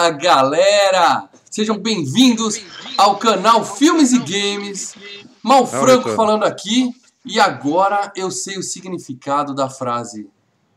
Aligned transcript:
Fala 0.00 0.12
galera! 0.12 1.28
Sejam 1.50 1.76
bem-vindos 1.76 2.58
ao 2.96 3.18
canal 3.18 3.62
Filmes 3.62 4.12
e 4.12 4.18
Games. 4.18 4.94
Mal 5.42 5.66
Franco 5.66 6.08
falando 6.14 6.44
aqui. 6.44 6.90
E 7.22 7.38
agora 7.38 8.10
eu 8.16 8.30
sei 8.30 8.56
o 8.56 8.62
significado 8.62 9.54
da 9.54 9.68
frase. 9.68 10.26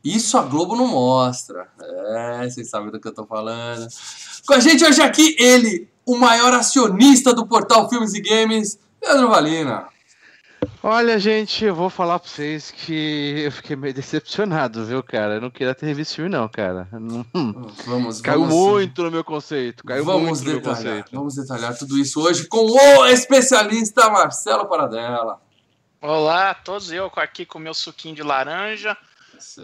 Isso 0.04 0.38
a 0.38 0.42
Globo 0.42 0.76
não 0.76 0.88
mostra. 0.88 1.70
É, 1.82 2.50
vocês 2.50 2.70
sabem 2.70 2.92
do 2.92 3.00
que 3.00 3.08
eu 3.08 3.14
tô 3.14 3.26
falando. 3.26 3.88
Com 4.46 4.56
a 4.56 4.60
gente 4.60 4.84
hoje 4.84 5.02
aqui, 5.02 5.38
ele, 5.40 5.88
o 6.06 6.18
maior 6.18 6.52
acionista 6.52 7.34
do 7.34 7.48
portal 7.48 7.88
Filmes 7.88 8.14
e 8.14 8.20
Games, 8.20 8.78
Pedro 9.00 9.30
Valina. 9.30 9.88
Olha, 10.82 11.18
gente, 11.20 11.64
eu 11.66 11.74
vou 11.74 11.90
falar 11.90 12.20
pra 12.20 12.30
vocês 12.30 12.72
que 12.72 13.42
eu 13.46 13.52
fiquei 13.52 13.76
meio 13.76 13.94
decepcionado, 13.94 14.86
viu, 14.86 15.02
cara? 15.02 15.36
Eu 15.36 15.42
não 15.42 15.50
queria 15.50 15.74
ter 15.74 15.86
revisto 15.86 16.16
filme, 16.16 16.30
não, 16.30 16.48
cara. 16.50 16.88
Vamos, 17.86 18.22
Caiu 18.22 18.42
vamos, 18.42 18.54
muito 18.56 19.04
no 19.04 19.12
meu 19.12 19.24
conceito. 19.24 19.84
Caiu 19.84 20.04
vamos 20.06 20.24
muito 20.24 20.40
no 20.44 20.46
meu 20.52 20.56
detalhar, 20.60 20.78
conceito. 20.84 21.10
vamos 21.14 21.36
detalhar 21.36 21.78
tudo 21.78 21.98
isso 21.98 22.22
hoje 22.22 22.48
com 22.48 22.66
o 22.66 23.06
especialista 23.08 24.10
Marcelo 24.10 24.66
Paradela. 24.68 25.42
Olá 26.02 26.50
a 26.50 26.54
todos, 26.54 26.92
eu 26.92 27.10
aqui 27.16 27.46
com 27.46 27.60
meu 27.60 27.74
suquinho 27.74 28.16
de 28.16 28.24
laranja, 28.24 28.98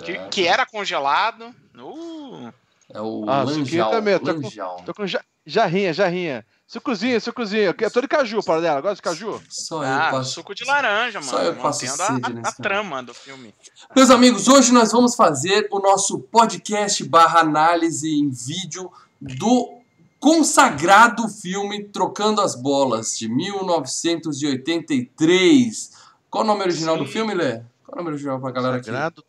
que, 0.06 0.18
que 0.32 0.48
era 0.48 0.66
congelado. 0.66 1.54
Uh, 1.78 2.52
É 2.94 3.02
o 3.02 3.26
Ah, 3.28 3.44
Lanjal. 3.44 3.92
também, 3.92 4.14
eu 4.14 4.20
tô 4.20 4.36
com-. 4.36 4.84
Tô 4.86 4.94
com 4.94 5.06
ja- 5.06 5.24
jarrinha, 5.46 5.94
jarrinha. 5.94 6.46
Sucozinho, 6.70 7.20
sucozinho. 7.20 7.74
Eu 7.80 7.90
tô 7.90 8.00
de 8.00 8.08
caju, 8.08 8.44
para 8.44 8.62
dela. 8.62 8.80
Gosta 8.80 8.98
de 8.98 9.02
caju? 9.02 9.42
Só 9.50 9.84
eu 9.84 9.92
ah, 9.92 10.12
passo. 10.12 10.34
suco 10.34 10.54
de 10.54 10.64
laranja, 10.64 11.20
Só 11.20 11.38
mano. 11.38 11.48
eu 11.48 11.56
passo 11.56 11.84
mantendo 11.84 12.42
a, 12.46 12.50
a- 12.50 12.52
trama 12.52 13.02
do 13.02 13.12
filme. 13.12 13.56
Meus 13.96 14.12
amigos, 14.12 14.48
hoje 14.48 14.72
nós 14.72 14.92
vamos 14.92 15.16
fazer 15.16 15.68
o 15.72 15.80
nosso 15.80 16.20
podcast 16.20 17.04
barra 17.06 17.40
análise 17.40 18.08
em 18.08 18.30
vídeo 18.30 18.92
do 19.20 19.80
consagrado 20.20 21.28
filme 21.28 21.86
Trocando 21.86 22.40
as 22.40 22.54
Bolas, 22.54 23.18
de 23.18 23.28
1983. 23.28 25.90
Qual 26.30 26.44
o 26.44 26.48
nome 26.48 26.62
original 26.62 27.00
do 27.00 27.08
Sim. 27.08 27.14
filme, 27.14 27.34
Lê? 27.34 27.64
Qual 27.84 27.94
o 27.94 27.96
nome 27.96 28.10
original 28.10 28.40
pra 28.40 28.52
galera 28.52 28.78
aqui? 28.78 28.86
Sagrado. 28.86 29.24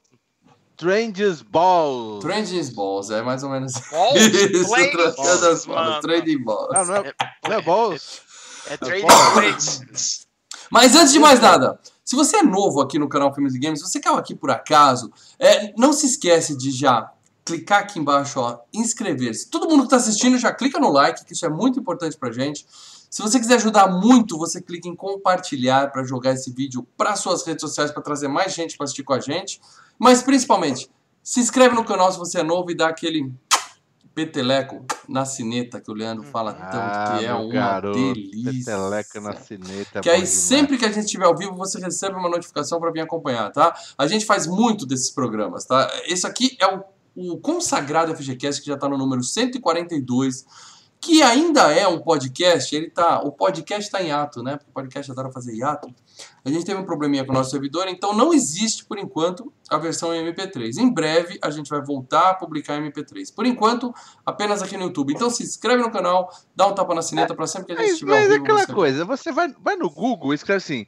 Stranges 0.81 1.43
Balls. 1.43 2.21
Trending 2.21 2.73
Balls, 2.73 3.11
é 3.11 3.21
mais 3.21 3.43
ou 3.43 3.51
menos 3.51 3.75
Balls, 3.91 4.17
isso. 4.33 4.71
Trocando 4.71 5.03
as 5.03 5.15
Balls, 5.15 5.41
Bolas, 5.41 5.67
mano. 5.67 6.01
Trading 6.01 6.43
Balls. 6.43 6.69
Ah, 6.75 6.85
não 6.87 6.97
é, 6.97 7.15
não 7.47 7.53
é 7.53 7.63
balls? 7.63 8.23
É 8.67 8.77
Trading 8.79 9.07
Balls. 9.07 9.35
Places. 9.35 10.27
Mas 10.71 10.97
antes 10.97 11.13
de 11.13 11.19
mais 11.19 11.39
nada, 11.39 11.79
se 12.03 12.17
você 12.17 12.39
é 12.39 12.43
novo 12.43 12.81
aqui 12.81 12.99
no 12.99 13.11
canal 13.11 13.35
Filmes 13.35 13.55
e 13.55 13.59
Games, 13.59 13.81
se 13.81 13.87
você 13.87 14.01
caiu 14.01 14.17
aqui 14.17 14.35
por 14.35 14.51
acaso, 14.51 15.13
é, 15.39 15.75
não 15.77 15.93
se 15.93 16.07
esquece 16.07 16.57
de 16.57 16.71
já 16.71 17.13
clicar 17.45 17.81
aqui 17.81 17.99
embaixo, 17.99 18.41
ó, 18.41 18.61
inscrever-se. 18.73 19.51
Todo 19.51 19.69
mundo 19.69 19.81
que 19.81 19.87
está 19.87 19.97
assistindo 19.97 20.39
já 20.39 20.51
clica 20.51 20.81
no 20.81 20.91
like, 20.91 21.27
que 21.27 21.35
isso 21.35 21.45
é 21.45 21.51
muito 21.51 21.79
importante 21.79 22.17
pra 22.17 22.33
gente. 22.33 22.67
Se 23.11 23.21
você 23.21 23.39
quiser 23.39 23.57
ajudar 23.57 23.89
muito, 23.89 24.39
você 24.39 24.63
clica 24.63 24.89
em 24.89 24.95
compartilhar 24.95 25.91
para 25.91 26.05
jogar 26.05 26.33
esse 26.33 26.51
vídeo 26.51 26.87
para 26.97 27.17
suas 27.17 27.45
redes 27.45 27.61
sociais 27.61 27.91
para 27.91 28.03
trazer 28.03 28.29
mais 28.29 28.55
gente 28.55 28.79
para 28.79 28.85
assistir 28.85 29.03
com 29.03 29.13
a 29.13 29.21
gente. 29.21 29.61
Mas 30.01 30.23
principalmente, 30.23 30.91
se 31.23 31.41
inscreve 31.41 31.75
no 31.75 31.85
canal 31.85 32.11
se 32.11 32.19
você 32.19 32.41
é 32.41 32.43
novo 32.43 32.71
e 32.71 32.75
dá 32.75 32.89
aquele 32.89 33.31
peteleco 34.15 34.85
na 35.07 35.25
cineta 35.25 35.81
que 35.81 35.91
o 35.91 35.95
Leandro 35.95 36.25
fala 36.25 36.53
tanto 36.55 36.77
Ah, 36.77 37.17
que 37.19 37.27
é 37.27 37.35
uma 37.35 37.53
garoto, 37.53 37.99
delícia. 37.99 38.73
Peteleca 38.73 39.21
na 39.21 39.37
cineta. 39.37 40.01
Que 40.01 40.09
aí 40.09 40.23
demais. 40.23 40.31
sempre 40.31 40.79
que 40.79 40.85
a 40.87 40.89
gente 40.91 41.05
estiver 41.05 41.27
ao 41.27 41.37
vivo, 41.37 41.55
você 41.55 41.79
recebe 41.79 42.17
uma 42.17 42.31
notificação 42.31 42.81
para 42.81 42.91
vir 42.91 43.01
acompanhar, 43.01 43.53
tá? 43.53 43.75
A 43.99 44.07
gente 44.07 44.25
faz 44.25 44.47
muito 44.47 44.87
desses 44.87 45.11
programas, 45.11 45.67
tá? 45.67 45.89
Esse 46.07 46.27
aqui 46.27 46.57
é 46.59 46.67
o, 46.67 46.83
o 47.15 47.39
consagrado 47.39 48.17
FGCast, 48.17 48.63
que 48.63 48.69
já 48.69 48.79
tá 48.79 48.89
no 48.89 48.97
número 48.97 49.23
142, 49.23 50.47
que 51.01 51.23
ainda 51.23 51.73
é 51.73 51.87
um 51.87 51.99
podcast, 52.01 52.75
ele 52.75 52.91
tá, 52.91 53.21
o 53.21 53.33
podcast 53.33 53.91
tá 53.91 54.03
em 54.03 54.11
ato, 54.11 54.43
né? 54.43 54.57
Porque 54.57 54.71
o 54.71 54.75
podcast 54.75 55.11
adora 55.13 55.31
fazer 55.31 55.55
hiato. 55.55 55.89
A 56.45 56.51
gente 56.51 56.65
teve 56.65 56.81
um 56.81 56.85
probleminha 56.85 57.25
com 57.25 57.33
o 57.33 57.35
nosso 57.35 57.51
servidor, 57.51 57.87
então 57.89 58.15
não 58.15 58.33
existe, 58.33 58.85
por 58.85 58.99
enquanto, 58.99 59.53
a 59.69 59.77
versão 59.79 60.15
em 60.15 60.33
MP3. 60.33 60.79
Em 60.79 60.93
breve, 60.93 61.39
a 61.43 61.51
gente 61.51 61.69
vai 61.69 61.83
voltar 61.83 62.31
a 62.31 62.35
publicar 62.35 62.77
em 62.77 62.91
MP3. 62.91 63.35
Por 63.35 63.45
enquanto, 63.47 63.95
apenas 64.25 64.63
aqui 64.63 64.77
no 64.77 64.85
YouTube. 64.85 65.13
Então 65.13 65.29
se 65.29 65.43
inscreve 65.43 65.83
no 65.83 65.91
canal, 65.91 66.31
dá 66.57 66.67
um 66.67 66.75
tapa 66.75 66.95
na 66.95 67.03
cineta 67.03 67.35
para 67.35 67.47
sempre 67.47 67.67
que 67.67 67.73
a 67.73 67.77
gente 67.77 67.85
Mas, 67.85 67.93
estiver 67.93 68.13
mas 68.13 68.31
é 68.31 68.35
aquela 68.37 68.67
coisa, 68.67 69.05
você 69.05 69.33
vai, 69.33 69.55
vai 69.61 69.77
no 69.77 69.91
Google 69.91 70.33
e 70.33 70.35
escreve 70.35 70.59
assim: 70.59 70.87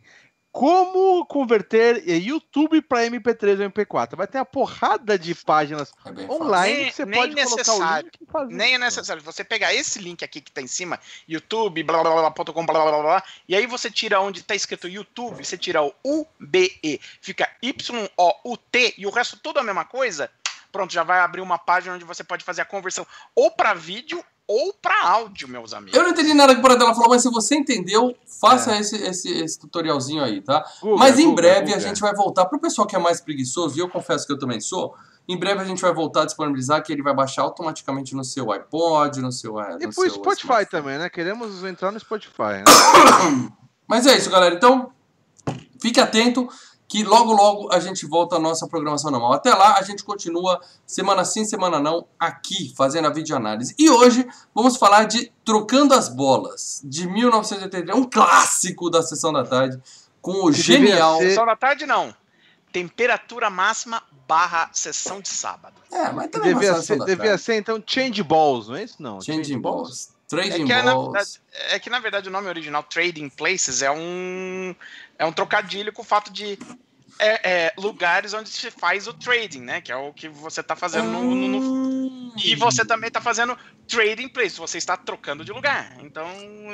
como 0.52 1.24
converter 1.24 2.04
eh, 2.06 2.16
YouTube 2.18 2.82
para 2.82 3.06
MP3 3.06 3.58
ou 3.64 3.70
MP4? 3.70 4.14
Vai 4.14 4.26
ter 4.26 4.36
uma 4.38 4.44
porrada 4.44 5.18
de 5.18 5.34
páginas 5.34 5.92
É 6.04 6.30
online 6.30 6.76
Nem- 6.76 6.86
que 6.90 6.92
você 6.94 7.04
nem 7.06 7.20
pode 7.20 7.34
colocar 7.34 7.52
o 7.52 7.56
necessário. 7.56 8.04
link 8.12 8.18
e 8.20 8.30
fazer. 8.30 8.54
Nem 8.54 8.74
é 8.74 8.78
necessário. 8.78 9.22
Você 9.22 9.42
pegar 9.42 9.72
esse 9.74 9.98
link 9.98 10.22
aqui 10.22 10.42
que 10.42 10.52
tá 10.52 10.60
em 10.60 10.66
cima, 10.66 11.00
YouTube, 11.26 11.82
blá 11.82 12.02
blá 12.02 12.12
blá, 12.12 12.30
ponto 12.30 12.52
com, 12.52 12.66
blá 12.66 12.74
blá 12.82 12.92
blá 12.92 13.02
blá, 13.02 13.24
e 13.48 13.56
aí 13.56 13.66
você 13.66 13.90
tira 13.90 14.20
onde 14.20 14.42
tá 14.42 14.54
escrito 14.54 14.86
YouTube, 14.86 15.42
você 15.42 15.56
tira 15.56 15.82
o 15.82 15.92
UBE, 16.04 17.00
fica 17.22 17.48
Y-O-U-T 17.62 18.94
e 18.98 19.06
o 19.06 19.10
resto 19.10 19.38
tudo 19.38 19.58
a 19.58 19.62
mesma 19.62 19.84
coisa. 19.86 20.30
Pronto, 20.70 20.92
já 20.92 21.02
vai 21.02 21.20
abrir 21.20 21.40
uma 21.40 21.58
página 21.58 21.94
onde 21.94 22.04
você 22.04 22.22
pode 22.22 22.44
fazer 22.44 22.62
a 22.62 22.66
conversão 22.66 23.06
ou 23.34 23.50
para 23.50 23.74
vídeo 23.74 24.22
ou 24.52 24.72
para 24.74 25.02
áudio, 25.08 25.48
meus 25.48 25.72
amigos. 25.72 25.94
Eu 25.96 26.02
não 26.04 26.10
entendi 26.10 26.34
nada 26.34 26.52
que 26.54 26.60
o 26.60 26.62
Paradela 26.62 26.94
falou, 26.94 27.10
mas 27.10 27.22
se 27.22 27.30
você 27.30 27.54
entendeu, 27.56 28.14
faça 28.40 28.74
É. 28.74 28.80
esse, 28.80 28.96
esse, 28.96 29.28
esse 29.30 29.58
tutorialzinho 29.58 30.22
aí, 30.22 30.40
tá? 30.40 30.64
Google, 30.80 30.98
mas 30.98 31.18
em 31.18 31.22
Google, 31.22 31.36
breve 31.36 31.58
a 31.72 31.76
Google. 31.76 31.80
gente 31.80 32.00
vai 32.00 32.14
voltar. 32.14 32.46
Pro 32.46 32.58
pessoal 32.60 32.86
que 32.86 32.94
é 32.96 32.98
mais 32.98 33.20
preguiçoso, 33.20 33.76
e 33.76 33.80
eu 33.80 33.88
confesso 33.88 34.26
que 34.26 34.32
eu 34.32 34.38
também 34.38 34.60
sou, 34.60 34.94
em 35.28 35.38
breve 35.38 35.60
a 35.60 35.64
gente 35.64 35.80
vai 35.80 35.92
voltar 35.94 36.22
a 36.22 36.24
disponibilizar 36.26 36.82
que 36.82 36.92
ele 36.92 37.02
vai 37.02 37.14
baixar 37.14 37.42
automaticamente 37.42 38.14
no 38.14 38.24
seu 38.24 38.50
iPod, 38.52 39.20
no 39.20 39.30
seu. 39.32 39.60
é, 39.60 39.70
E 39.80 39.86
no 39.86 39.92
pro 39.92 39.92
seu 39.92 40.10
Spotify 40.10 40.42
smartphone. 40.42 40.66
também, 40.82 40.98
né? 40.98 41.08
Queremos 41.08 41.62
entrar 41.64 41.92
no 41.92 42.00
Spotify. 42.00 42.62
Né? 42.64 42.64
Mas 43.86 44.06
é 44.06 44.16
isso, 44.16 44.30
galera. 44.30 44.54
Então, 44.54 44.90
fique 45.80 46.00
atento 46.00 46.48
que 46.92 47.02
logo, 47.02 47.32
logo 47.32 47.72
a 47.72 47.80
gente 47.80 48.04
volta 48.04 48.36
à 48.36 48.38
nossa 48.38 48.68
programação 48.68 49.10
normal. 49.10 49.32
Até 49.32 49.54
lá, 49.54 49.78
a 49.78 49.82
gente 49.82 50.04
continua 50.04 50.60
semana 50.86 51.24
sim, 51.24 51.42
semana 51.42 51.80
não, 51.80 52.06
aqui, 52.20 52.74
fazendo 52.76 53.06
a 53.06 53.10
videoanálise. 53.10 53.74
E 53.78 53.88
hoje 53.88 54.28
vamos 54.54 54.76
falar 54.76 55.04
de 55.04 55.32
Trocando 55.42 55.94
as 55.94 56.10
Bolas, 56.10 56.82
de 56.84 57.08
1983, 57.08 57.96
um 57.96 58.04
clássico 58.04 58.90
da 58.90 59.02
Sessão 59.02 59.32
da 59.32 59.42
Tarde, 59.42 59.80
com 60.20 60.32
o 60.32 60.50
Que 60.52 60.58
devia 60.58 60.76
genial... 60.90 61.16
ser- 61.16 61.28
Sessão 61.30 61.46
da 61.46 61.56
tarde 61.56 61.86
não. 61.86 62.14
Temperatura 62.70 63.48
máxima 63.48 64.02
barra 64.28 64.68
sessão 64.74 65.22
de 65.22 65.30
sábado. 65.30 65.76
É, 65.90 66.12
mas 66.12 66.30
também 66.30 66.52
devia 66.52 66.72
uma 66.74 66.80
Sessão 66.82 67.06
ser, 67.06 67.16
devia 67.16 67.38
ser, 67.38 67.54
então, 67.54 67.82
Change 67.86 68.22
Balls, 68.22 68.68
não 68.68 68.76
é 68.76 68.84
isso? 68.84 68.96
Não. 69.02 69.18
Changing 69.18 69.58
Balls. 69.62 70.10
É 70.10 70.11
Trading 70.32 70.64
que, 70.64 70.72
é, 70.72 70.82
na 70.82 70.94
é 71.72 71.78
que 71.78 71.90
na 71.90 71.98
verdade 71.98 72.28
o 72.28 72.32
nome 72.32 72.48
original 72.48 72.82
Trading 72.82 73.28
Places 73.28 73.82
é 73.82 73.90
um 73.90 74.74
é 75.18 75.26
um 75.26 75.32
trocadilho 75.32 75.92
com 75.92 76.00
o 76.00 76.04
fato 76.04 76.32
de 76.32 76.58
é, 77.24 77.40
é, 77.66 77.72
lugares 77.78 78.34
onde 78.34 78.48
se 78.48 78.70
faz 78.70 79.06
o 79.06 79.12
trading, 79.14 79.60
né? 79.60 79.80
Que 79.80 79.92
é 79.92 79.96
o 79.96 80.12
que 80.12 80.28
você 80.28 80.62
tá 80.62 80.74
fazendo 80.76 81.06
no, 81.10 81.22
no- 81.22 81.48
no- 81.60 82.32
e 82.42 82.54
você 82.56 82.84
também 82.84 83.10
tá 83.10 83.20
fazendo 83.20 83.56
trading 83.86 84.28
place, 84.28 84.56
você 84.58 84.78
está 84.78 84.96
trocando 84.96 85.44
de 85.44 85.52
lugar. 85.52 85.94
Então 86.00 86.26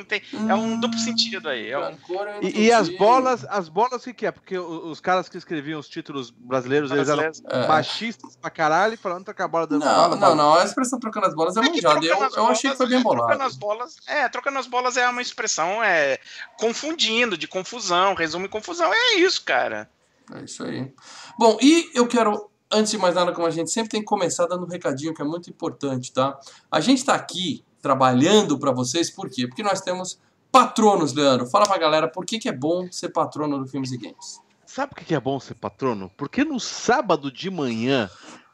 tem- 0.07 0.21
é 0.47 0.53
um 0.55 0.79
duplo 0.79 0.97
sentido 0.99 1.49
aí. 1.49 1.69
É 1.69 1.77
um- 1.77 1.97
eu 2.09 2.43
E, 2.43 2.65
e 2.67 2.71
as 2.71 2.87
bolas, 2.89 3.45
as 3.49 3.67
bolas 3.67 4.01
o 4.01 4.05
que, 4.05 4.13
que 4.13 4.25
é? 4.25 4.31
Porque 4.31 4.57
os 4.57 4.99
caras 5.01 5.27
que 5.27 5.37
escreviam 5.37 5.79
os 5.79 5.89
títulos 5.89 6.29
brasileiros, 6.31 6.91
eles 6.91 7.09
eram 7.09 7.23
É. 7.49 7.67
machistas 7.67 8.35
pra 8.37 8.49
caralho, 8.49 8.97
falando 8.97 9.33
que 9.33 9.41
a 9.41 9.47
bola 9.47 9.67
dando 9.67 9.83
Não, 9.85 9.93
bola, 9.93 10.09
não, 10.09 10.19
bola. 10.19 10.35
não, 10.35 10.55
a 10.55 10.63
expressão 10.63 10.99
trocando 10.99 11.25
as 11.27 11.35
bolas 11.35 11.57
é 11.57 11.59
É 11.59 11.63
manjada. 11.63 12.05
Eu, 12.05 12.17
trocando 12.17 12.25
as 12.25 12.35
eu 12.37 12.47
achei 12.47 12.71
que 12.71 12.77
foi 12.77 12.87
bem 12.87 13.01
bolas- 13.01 13.19
Trocando 13.19 13.37
bolado. 13.37 13.49
as 13.51 13.55
bolas, 13.57 13.95
é, 14.07 14.29
trocando 14.29 14.57
as 14.59 14.67
bolas 14.67 14.97
é 14.97 15.07
uma 15.09 15.21
expressão 15.21 15.83
é 15.83 16.17
confundindo, 16.57 17.37
de 17.37 17.47
confusão, 17.47 18.13
resumo 18.13 18.45
e 18.45 18.49
confusão. 18.49 18.93
É 18.93 19.15
isso, 19.15 19.43
cara. 19.43 19.89
É 20.33 20.43
isso 20.43 20.63
aí. 20.63 20.93
Bom, 21.37 21.57
e 21.61 21.89
eu 21.93 22.07
quero, 22.07 22.49
antes 22.71 22.91
de 22.91 22.97
mais 22.97 23.15
nada, 23.15 23.31
como 23.31 23.47
a 23.47 23.51
gente 23.51 23.71
sempre 23.71 23.89
tem 23.89 24.01
que 24.01 24.05
começar 24.05 24.45
dando 24.45 24.65
um 24.65 24.69
recadinho 24.69 25.13
que 25.13 25.21
é 25.21 25.25
muito 25.25 25.49
importante, 25.49 26.11
tá? 26.11 26.39
A 26.71 26.79
gente 26.79 27.03
tá 27.03 27.15
aqui 27.15 27.63
trabalhando 27.81 28.57
para 28.59 28.71
vocês, 28.71 29.09
por 29.09 29.29
quê? 29.29 29.47
Porque 29.47 29.63
nós 29.63 29.81
temos 29.81 30.19
patronos, 30.51 31.13
Leandro. 31.13 31.45
Fala 31.47 31.65
pra 31.65 31.77
galera 31.77 32.07
por 32.07 32.25
que, 32.25 32.39
que 32.39 32.49
é 32.49 32.53
bom 32.53 32.91
ser 32.91 33.09
patrono 33.09 33.59
do 33.59 33.67
Filmes 33.67 33.91
e 33.91 33.97
Games. 33.97 34.41
Sabe 34.65 34.93
o 34.93 34.95
que 34.95 35.15
é 35.15 35.19
bom 35.19 35.39
ser 35.39 35.55
patrono? 35.55 36.11
Porque 36.15 36.43
no 36.43 36.59
sábado 36.59 37.31
de 37.31 37.49
manhã, 37.49 38.09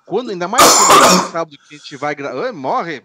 quando 0.05 0.29
ainda 0.29 0.47
mais 0.47 0.63
no 0.63 1.31
sábado 1.31 1.57
que 1.67 1.75
a 1.75 1.77
gente 1.77 1.97
vai 1.97 2.15
gravar. 2.15 2.53
Morre! 2.53 3.03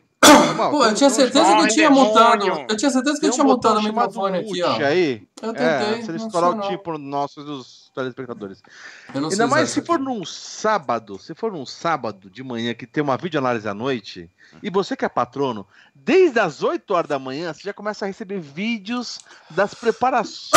Pô, 0.71 0.85
eu 0.85 0.95
tinha 0.95 1.11
certeza 1.11 1.57
que 1.57 1.63
eu 1.63 1.69
tinha 1.69 1.91
montado. 1.91 2.47
Eu 2.47 2.77
tinha 2.77 2.91
certeza 2.91 3.21
que 3.21 3.27
eu 3.27 3.31
tinha 3.31 3.45
montado 3.45 3.79
o 3.79 3.83
microfone 3.83 4.39
aqui, 4.39 4.63
ó. 4.63 4.77
aí. 4.85 5.27
Eu 5.43 5.53
tentei. 5.53 6.01
É, 6.01 6.03
se 6.03 6.11
ele 6.11 6.19
estourar 6.19 6.51
o 6.51 6.69
tipo 6.69 6.99
nossos 6.99 7.45
dos 7.45 7.91
telespectadores. 7.95 8.63
Ainda 9.15 9.47
mais 9.47 9.71
se 9.71 9.83
for 9.83 9.99
num 9.99 10.25
sábado, 10.25 11.19
se 11.19 11.35
for 11.35 11.53
num 11.53 11.67
sábado 11.67 12.31
de 12.31 12.43
manhã 12.43 12.75
que 12.75 12.87
tem 12.87 13.03
uma 13.03 13.17
videoanálise 13.17 13.69
à 13.69 13.75
noite, 13.75 14.31
e 14.63 14.71
você 14.71 14.97
que 14.97 15.05
é 15.05 15.09
patrono, 15.09 15.67
desde 15.95 16.39
as 16.39 16.63
8 16.63 16.93
horas 16.93 17.09
da 17.09 17.19
manhã 17.19 17.53
você 17.53 17.63
já 17.63 17.73
começa 17.73 18.05
a 18.05 18.09
receber 18.09 18.41
vídeos 18.41 19.21
das 19.51 19.75
preparações 19.75 20.51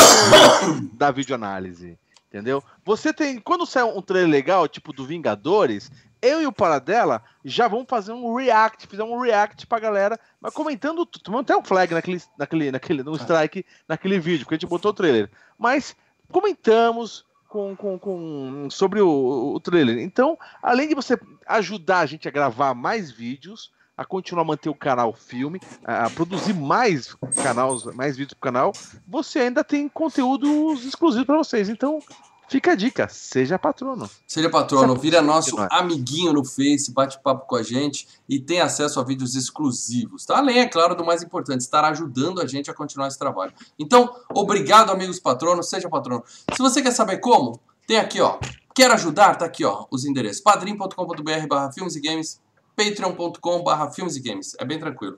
da 0.93 1.11
videoanálise. 1.11 1.97
Entendeu? 2.27 2.63
Você 2.83 3.13
tem. 3.13 3.39
Quando 3.39 3.63
sai 3.63 3.83
um 3.83 4.01
trailer 4.01 4.29
legal, 4.29 4.67
tipo 4.67 4.91
do 4.91 5.05
Vingadores, 5.05 5.91
eu 6.23 6.41
e 6.41 6.47
o 6.47 6.53
Paradela 6.53 7.21
já 7.43 7.67
vamos 7.67 7.85
fazer 7.89 8.13
um 8.13 8.33
react, 8.33 8.87
fizer 8.87 9.03
um 9.03 9.19
react 9.19 9.67
pra 9.67 9.79
galera, 9.79 10.17
mas 10.39 10.53
comentando 10.53 11.05
tudo. 11.05 11.21
Tomamos 11.21 11.43
até 11.43 11.55
um 11.55 11.63
flag 11.63 11.93
naquele, 11.93 12.21
naquele, 12.37 12.71
naquele, 12.71 13.03
no 13.03 13.15
strike, 13.15 13.65
naquele 13.87 14.19
vídeo, 14.19 14.45
porque 14.45 14.55
a 14.55 14.57
gente 14.57 14.69
botou 14.69 14.91
o 14.91 14.93
trailer. 14.93 15.29
Mas 15.59 15.95
comentamos 16.31 17.25
com, 17.49 17.75
com, 17.75 17.99
com 17.99 18.67
sobre 18.71 19.01
o, 19.01 19.53
o 19.55 19.59
trailer. 19.59 19.99
Então, 19.99 20.39
além 20.61 20.87
de 20.87 20.95
você 20.95 21.19
ajudar 21.45 21.99
a 21.99 22.05
gente 22.05 22.27
a 22.27 22.31
gravar 22.31 22.73
mais 22.73 23.11
vídeos, 23.11 23.71
a 23.95 24.05
continuar 24.05 24.43
a 24.43 24.47
manter 24.47 24.69
o 24.69 24.75
canal 24.75 25.13
filme, 25.13 25.59
a 25.83 26.09
produzir 26.09 26.53
mais 26.53 27.13
canais, 27.43 27.83
mais 27.93 28.17
vídeos 28.17 28.33
pro 28.33 28.51
canal, 28.51 28.71
você 29.05 29.39
ainda 29.39 29.63
tem 29.63 29.87
conteúdos 29.87 30.85
exclusivos 30.85 31.27
para 31.27 31.37
vocês. 31.37 31.69
Então, 31.69 31.99
fica 32.47 32.71
a 32.71 32.75
dica, 32.75 33.07
seja 33.09 33.57
patrono. 33.57 34.09
Seja 34.27 34.49
patrono, 34.49 34.95
vira 34.95 35.21
nosso 35.21 35.55
amiguinho 35.71 36.33
no 36.33 36.43
Face, 36.43 36.91
bate 36.91 37.19
papo 37.21 37.47
com 37.47 37.55
a 37.55 37.63
gente 37.63 38.07
e 38.27 38.39
tem 38.39 38.61
acesso 38.61 38.99
a 38.99 39.03
vídeos 39.03 39.35
exclusivos, 39.35 40.25
tá? 40.25 40.37
Além, 40.37 40.59
é 40.59 40.67
claro, 40.67 40.95
do 40.95 41.05
mais 41.05 41.23
importante, 41.23 41.61
estar 41.61 41.83
ajudando 41.85 42.41
a 42.41 42.47
gente 42.47 42.69
a 42.69 42.73
continuar 42.73 43.07
esse 43.07 43.19
trabalho. 43.19 43.53
Então, 43.77 44.13
obrigado, 44.33 44.91
amigos 44.91 45.19
patronos, 45.19 45.69
seja 45.69 45.89
patrono. 45.89 46.23
Se 46.53 46.59
você 46.59 46.81
quer 46.81 46.91
saber 46.91 47.17
como, 47.17 47.59
tem 47.87 47.97
aqui, 47.97 48.21
ó. 48.21 48.39
Quer 48.75 48.89
ajudar? 48.91 49.35
Tá 49.35 49.45
aqui, 49.45 49.63
ó, 49.63 49.85
os 49.91 50.03
endereços. 50.03 50.41
padrim.com.br 50.41 51.47
barra 51.47 51.71
filmes 51.71 51.95
e 51.95 52.01
games 52.01 52.41
patreon.com.br 52.75 53.91
filmes 53.93 54.15
e 54.15 54.19
games. 54.19 54.55
É 54.59 54.65
bem 54.65 54.79
tranquilo. 54.79 55.17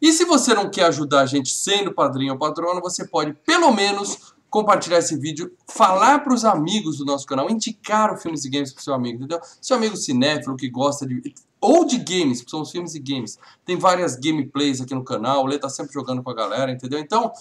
E 0.00 0.12
se 0.12 0.24
você 0.24 0.54
não 0.54 0.68
quer 0.68 0.84
ajudar 0.86 1.20
a 1.20 1.26
gente 1.26 1.50
sendo 1.50 1.92
padrinho 1.92 2.32
ou 2.32 2.38
patrono, 2.38 2.80
você 2.80 3.06
pode 3.06 3.32
pelo 3.46 3.72
menos 3.72 4.33
compartilhar 4.54 4.98
esse 4.98 5.16
vídeo, 5.18 5.52
falar 5.66 6.20
para 6.20 6.32
os 6.32 6.44
amigos 6.44 6.98
do 6.98 7.04
nosso 7.04 7.26
canal, 7.26 7.50
indicar 7.50 8.14
o 8.14 8.16
Filmes 8.16 8.44
e 8.44 8.48
Games 8.48 8.72
para 8.72 8.84
seu 8.84 8.94
amigo, 8.94 9.18
entendeu? 9.18 9.40
Seu 9.60 9.76
amigo 9.76 9.96
cinéfilo 9.96 10.56
que 10.56 10.70
gosta 10.70 11.04
de... 11.04 11.34
Ou 11.60 11.84
de 11.84 11.98
games, 11.98 12.40
que 12.40 12.48
são 12.48 12.60
os 12.60 12.70
filmes 12.70 12.94
e 12.94 13.00
games. 13.00 13.36
Tem 13.64 13.76
várias 13.76 14.14
gameplays 14.14 14.80
aqui 14.80 14.94
no 14.94 15.02
canal, 15.02 15.42
o 15.42 15.46
Lê 15.46 15.58
tá 15.58 15.68
sempre 15.68 15.92
jogando 15.92 16.22
com 16.22 16.30
a 16.30 16.34
galera, 16.34 16.70
entendeu? 16.70 17.00
Então, 17.00 17.32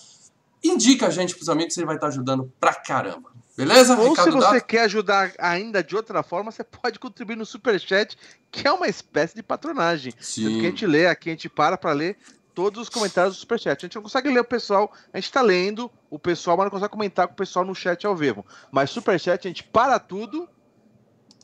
indica 0.64 1.06
a 1.06 1.10
gente 1.12 1.36
para 1.36 1.44
os 1.44 1.50
amigos, 1.50 1.76
você 1.76 1.86
vai 1.86 1.98
estar 1.98 2.08
tá 2.08 2.12
ajudando 2.12 2.52
pra 2.60 2.74
caramba. 2.74 3.30
Beleza? 3.56 3.96
Ou 3.96 4.10
Ricardo 4.10 4.32
se 4.32 4.38
você 4.38 4.54
Dato? 4.56 4.66
quer 4.66 4.82
ajudar 4.86 5.34
ainda 5.38 5.84
de 5.84 5.96
outra 5.96 6.24
forma, 6.24 6.52
você 6.52 6.64
pode 6.64 6.98
contribuir 6.98 7.36
no 7.36 7.46
Superchat, 7.46 8.18
que 8.50 8.68
é 8.68 8.72
uma 8.72 8.88
espécie 8.88 9.36
de 9.36 9.44
patronagem. 9.44 10.16
Sim. 10.20 10.60
Que 10.60 10.66
a 10.66 10.70
gente 10.70 10.88
lê 10.88 11.06
aqui, 11.06 11.30
a 11.30 11.34
gente 11.34 11.48
para 11.48 11.78
para 11.78 11.92
ler 11.92 12.18
todos 12.54 12.84
os 12.84 12.90
comentários 12.90 13.36
do 13.36 13.40
Superchat. 13.40 13.86
A 13.86 13.88
gente 13.88 13.96
não 13.96 14.04
consegue 14.04 14.30
ler 14.30 14.40
o 14.40 14.46
pessoal, 14.46 14.92
a 15.12 15.18
gente 15.18 15.26
está 15.26 15.42
lendo 15.42 15.92
o 16.10 16.20
pessoal, 16.20 16.58
mas 16.58 16.66
não 16.66 16.72
consegue 16.72 16.92
comentar 16.92 17.28
com 17.28 17.34
o 17.34 17.38
pessoal 17.38 17.66
no 17.66 17.76
chat 17.76 18.06
ao 18.06 18.16
vivo. 18.16 18.46
Mas 18.72 18.90
Superchat, 18.90 19.48
a 19.48 19.50
gente 19.50 19.64
para 19.64 20.00
tudo 20.00 20.48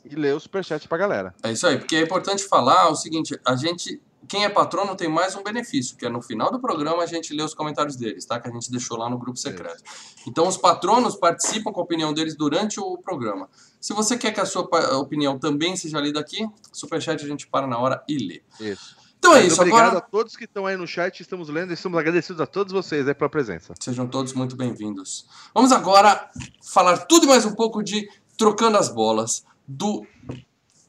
e 0.04 0.14
lê 0.14 0.32
o 0.32 0.40
Superchat 0.40 0.86
pra 0.88 0.98
galera. 0.98 1.34
É 1.42 1.52
isso 1.52 1.66
aí, 1.66 1.78
porque 1.78 1.96
é 1.96 2.02
importante 2.02 2.44
falar 2.44 2.88
o 2.88 2.94
seguinte, 2.94 3.38
a 3.44 3.56
gente 3.56 4.00
quem 4.28 4.44
é 4.44 4.48
patrono 4.48 4.94
tem 4.94 5.08
mais 5.08 5.34
um 5.34 5.42
benefício, 5.42 5.96
que 5.96 6.06
é 6.06 6.08
no 6.08 6.22
final 6.22 6.52
do 6.52 6.60
programa 6.60 7.02
a 7.02 7.06
gente 7.06 7.34
lê 7.34 7.42
os 7.42 7.52
comentários 7.52 7.96
deles, 7.96 8.24
tá? 8.24 8.38
Que 8.38 8.48
a 8.48 8.52
gente 8.52 8.70
deixou 8.70 8.96
lá 8.96 9.10
no 9.10 9.18
grupo 9.18 9.36
secreto. 9.36 9.82
Então 10.24 10.46
os 10.46 10.56
patronos 10.56 11.16
participam 11.16 11.72
com 11.72 11.80
a 11.80 11.82
opinião 11.82 12.12
deles 12.14 12.36
durante 12.36 12.78
o 12.78 12.96
programa. 12.98 13.48
Se 13.80 13.92
você 13.92 14.16
quer 14.16 14.32
que 14.32 14.40
a 14.40 14.46
sua 14.46 14.68
opinião 14.98 15.36
também 15.36 15.74
seja 15.74 15.98
lida 15.98 16.20
aqui, 16.20 16.46
superchat 16.72 17.24
a 17.24 17.26
gente 17.26 17.48
para 17.48 17.66
na 17.66 17.78
hora 17.78 18.04
e 18.06 18.18
lê. 18.18 18.42
Isso. 18.60 18.99
Então 19.20 19.36
é 19.36 19.46
isso. 19.46 19.60
Obrigado 19.60 19.88
agora... 19.88 19.98
a 19.98 20.00
todos 20.00 20.34
que 20.34 20.44
estão 20.44 20.64
aí 20.64 20.78
no 20.78 20.86
chat, 20.86 21.20
estamos 21.20 21.50
lendo 21.50 21.72
e 21.72 21.74
estamos 21.74 21.98
agradecidos 21.98 22.40
a 22.40 22.46
todos 22.46 22.72
vocês 22.72 23.06
aí 23.06 23.14
pela 23.14 23.28
presença. 23.28 23.74
Sejam 23.78 24.06
todos 24.06 24.32
muito 24.32 24.56
bem-vindos. 24.56 25.26
Vamos 25.54 25.72
agora 25.72 26.30
falar 26.62 26.96
tudo 27.00 27.26
e 27.26 27.28
mais 27.28 27.44
um 27.44 27.54
pouco 27.54 27.82
de 27.82 28.08
Trocando 28.38 28.78
as 28.78 28.88
Bolas, 28.88 29.44
do 29.68 30.06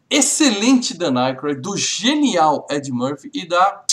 excelente 0.10 0.98
Dan 0.98 1.20
Aykroyd, 1.20 1.60
do 1.60 1.76
genial 1.76 2.66
Ed 2.72 2.90
Murphy 2.90 3.30
e 3.34 3.46
da 3.46 3.84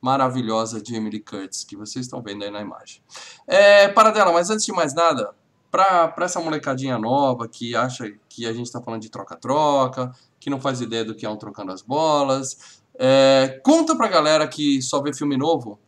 maravilhosa 0.00 0.82
Jamie 0.84 1.10
Lee 1.10 1.20
Curtis, 1.20 1.62
que 1.62 1.76
vocês 1.76 2.06
estão 2.06 2.20
vendo 2.20 2.42
aí 2.42 2.50
na 2.50 2.62
imagem. 2.62 3.00
É, 3.46 3.86
para 3.86 4.10
dela, 4.10 4.32
mas 4.32 4.50
antes 4.50 4.66
de 4.66 4.72
mais 4.72 4.92
nada, 4.92 5.32
para 5.70 6.12
essa 6.18 6.40
molecadinha 6.40 6.98
nova 6.98 7.46
que 7.46 7.76
acha 7.76 8.12
que 8.28 8.44
a 8.44 8.52
gente 8.52 8.66
está 8.66 8.80
falando 8.80 9.02
de 9.02 9.08
troca-troca, 9.08 10.10
que 10.40 10.50
não 10.50 10.60
faz 10.60 10.80
ideia 10.80 11.04
do 11.04 11.14
que 11.14 11.24
é 11.24 11.30
um 11.30 11.36
trocando 11.36 11.70
as 11.70 11.80
bolas, 11.80 12.82
é, 12.98 13.60
conta 13.64 13.96
pra 13.96 14.08
galera 14.08 14.46
que 14.46 14.80
só 14.82 15.00
vê 15.02 15.12
filme 15.12 15.36
novo 15.36 15.78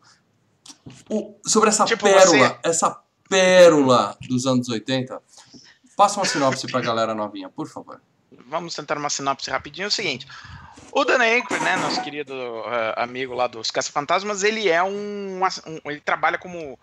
o, 1.09 1.35
sobre 1.45 1.69
essa 1.69 1.85
tipo 1.85 2.05
pérola, 2.05 2.49
você. 2.49 2.59
essa 2.63 3.01
pérola 3.29 4.17
dos 4.29 4.47
anos 4.47 4.69
80. 4.69 5.21
Passa 5.97 6.21
uma 6.21 6.27
sinopse 6.27 6.67
pra 6.67 6.81
galera 6.81 7.15
novinha, 7.15 7.49
por 7.49 7.67
favor 7.67 8.01
vamos 8.49 8.75
tentar 8.75 8.97
uma 8.99 9.11
sinopse 9.11 9.51
rapidinho. 9.51 9.85
É 9.85 9.89
o 9.89 9.91
seguinte: 9.91 10.27
o 10.93 11.05
Dan 11.05 11.21
Aykroyd, 11.21 11.65
né, 11.65 11.77
nosso 11.77 12.03
querido 12.03 12.35
uh, 12.35 12.95
amigo 12.97 13.35
lá 13.35 13.47
dos 13.47 13.71
Caça-Fantasmas, 13.71 14.43
ele 14.43 14.69
é 14.69 14.83
um, 14.83 15.41
um, 15.67 15.91
ele 15.91 16.01
trabalha 16.01 16.39
como 16.39 16.73
uh, 16.73 16.79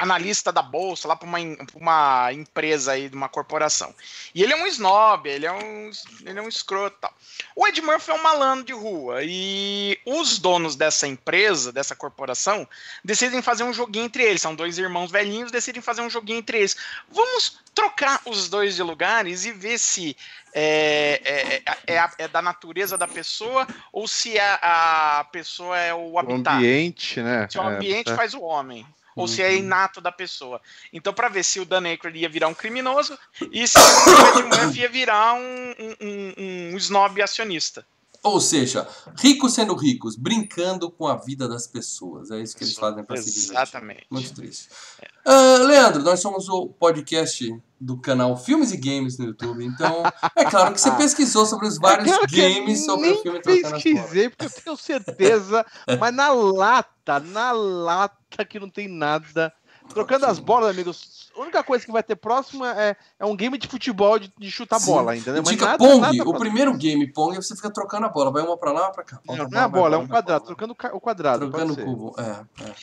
analista 0.00 0.50
da 0.50 0.62
bolsa 0.62 1.06
lá 1.06 1.14
para 1.14 1.28
uma, 1.28 1.38
uma 1.74 2.32
empresa 2.32 2.92
aí, 2.92 3.08
de 3.08 3.14
uma 3.14 3.28
corporação. 3.28 3.94
E 4.34 4.42
ele 4.42 4.54
é 4.54 4.56
um 4.56 4.66
snob, 4.66 5.28
ele 5.28 5.44
é 5.44 5.52
um, 5.52 5.90
ele 6.24 6.38
é 6.38 6.42
um 6.42 6.48
escroto 6.48 6.96
tal. 7.00 7.12
O 7.54 7.66
Ed 7.66 7.80
Murphy 7.82 8.10
é 8.10 8.14
um 8.14 8.22
malandro 8.22 8.64
de 8.64 8.72
rua 8.72 9.20
e 9.22 9.98
os 10.06 10.38
donos 10.38 10.74
dessa 10.74 11.06
empresa, 11.06 11.70
dessa 11.70 11.94
corporação, 11.94 12.66
decidem 13.04 13.42
fazer 13.42 13.62
um 13.62 13.72
joguinho 13.72 14.06
entre 14.06 14.22
eles. 14.22 14.40
São 14.40 14.54
dois 14.54 14.78
irmãos 14.78 15.10
velhinhos, 15.10 15.52
decidem 15.52 15.82
fazer 15.82 16.00
um 16.00 16.08
joguinho 16.08 16.38
entre 16.38 16.58
eles. 16.58 16.76
Vamos 17.10 17.58
trocar 17.74 18.22
os 18.24 18.48
dois 18.48 18.74
de 18.76 18.82
lugares 18.82 19.44
e 19.44 19.52
ver 19.52 19.78
se 19.78 20.16
é, 20.54 21.62
é, 21.86 21.94
é, 21.94 22.10
é 22.18 22.28
da 22.28 22.40
natureza 22.40 22.96
da 22.96 23.06
pessoa 23.06 23.66
ou 23.92 24.08
se 24.08 24.38
a, 24.38 25.18
a 25.20 25.24
pessoa 25.24 25.78
é 25.78 25.94
o 25.94 26.18
habitat. 26.18 26.54
O 26.54 26.58
ambiente, 26.58 27.20
né? 27.20 27.46
Se 27.50 27.58
o 27.58 27.62
ambiente 27.62 28.14
faz 28.14 28.32
o 28.32 28.40
homem 28.40 28.86
ou 29.16 29.28
se 29.28 29.42
é 29.42 29.48
uhum. 29.48 29.56
inato 29.56 30.00
da 30.00 30.12
pessoa. 30.12 30.60
Então, 30.92 31.12
para 31.12 31.28
ver 31.28 31.44
se 31.44 31.60
o 31.60 31.64
Dan 31.64 31.84
Aykroyd 31.84 32.18
ia 32.18 32.28
virar 32.28 32.48
um 32.48 32.54
criminoso 32.54 33.18
e 33.52 33.66
se 33.66 33.78
o 33.78 34.48
Murphy 34.48 34.80
ia 34.80 34.88
virar 34.88 35.34
um, 35.34 35.74
um, 35.78 35.96
um, 36.00 36.74
um 36.74 36.76
snob 36.76 37.20
acionista. 37.22 37.84
Ou 38.22 38.38
seja, 38.38 38.86
ricos 39.16 39.54
sendo 39.54 39.74
ricos, 39.74 40.14
brincando 40.14 40.90
com 40.90 41.06
a 41.06 41.16
vida 41.16 41.48
das 41.48 41.66
pessoas. 41.66 42.30
É 42.30 42.38
isso 42.38 42.54
que 42.54 42.64
eles 42.64 42.74
fazem 42.74 43.02
para 43.02 43.16
se 43.16 43.30
divertir. 43.30 43.52
Exatamente. 43.52 44.06
Muito 44.10 44.34
triste. 44.34 44.68
É. 45.00 45.30
Uh, 45.30 45.66
Leandro, 45.66 46.02
nós 46.02 46.20
somos 46.20 46.46
o 46.48 46.68
podcast 46.68 47.50
do 47.80 47.96
canal 47.96 48.36
Filmes 48.36 48.72
e 48.72 48.76
Games 48.76 49.16
no 49.16 49.24
YouTube. 49.24 49.64
Então, 49.64 50.02
é 50.36 50.44
claro 50.44 50.74
que 50.74 50.80
você 50.80 50.90
pesquisou 50.96 51.46
sobre 51.46 51.66
os 51.66 51.78
vários 51.78 52.12
é 52.12 52.26
games 52.26 52.84
sobre 52.84 53.08
o 53.08 53.22
filme 53.22 53.40
pesquisei, 53.40 54.28
porque 54.28 54.44
eu 54.44 54.50
tenho 54.50 54.76
certeza, 54.76 55.64
mas 55.98 56.14
na 56.14 56.30
lata, 56.30 57.20
na 57.20 57.52
lata 57.52 58.19
que 58.44 58.60
não 58.60 58.70
tem 58.70 58.88
nada. 58.88 59.52
Trocando 59.88 60.26
as 60.26 60.38
bolas, 60.38 60.70
amigos. 60.70 61.30
A 61.36 61.40
única 61.40 61.62
coisa 61.64 61.84
que 61.84 61.90
vai 61.90 62.02
ter 62.02 62.16
próximo 62.16 62.64
é, 62.64 62.96
é 63.18 63.24
um 63.24 63.34
game 63.34 63.56
de 63.58 63.66
futebol 63.66 64.18
de, 64.18 64.32
de 64.38 64.50
chutar 64.50 64.78
Sim. 64.78 64.92
bola, 64.92 65.16
entendeu? 65.16 65.42
Mas 65.44 65.56
nada, 65.56 65.78
Pong, 65.78 66.00
nada 66.00 66.28
o 66.28 66.38
primeiro 66.38 66.76
game 66.76 67.06
Pong 67.12 67.34
você 67.36 67.56
fica 67.56 67.70
trocando 67.70 68.06
a 68.06 68.08
bola, 68.08 68.30
vai 68.30 68.42
uma 68.42 68.56
pra 68.56 68.72
lá, 68.72 68.82
uma 68.82 68.92
pra 68.92 69.04
cá. 69.04 69.20
Não, 69.26 69.36
não 69.36 69.58
é 69.58 69.62
a 69.62 69.68
bola, 69.68 69.96
é 69.96 69.98
um 69.98 70.06
quadrado, 70.06 70.44
trocando 70.44 70.76
o 70.92 71.00
quadrado. 71.00 71.50
Trocando 71.50 71.72
o 71.72 71.76
cubo, 71.76 72.14
é, 72.18 72.64
é. 72.64 72.74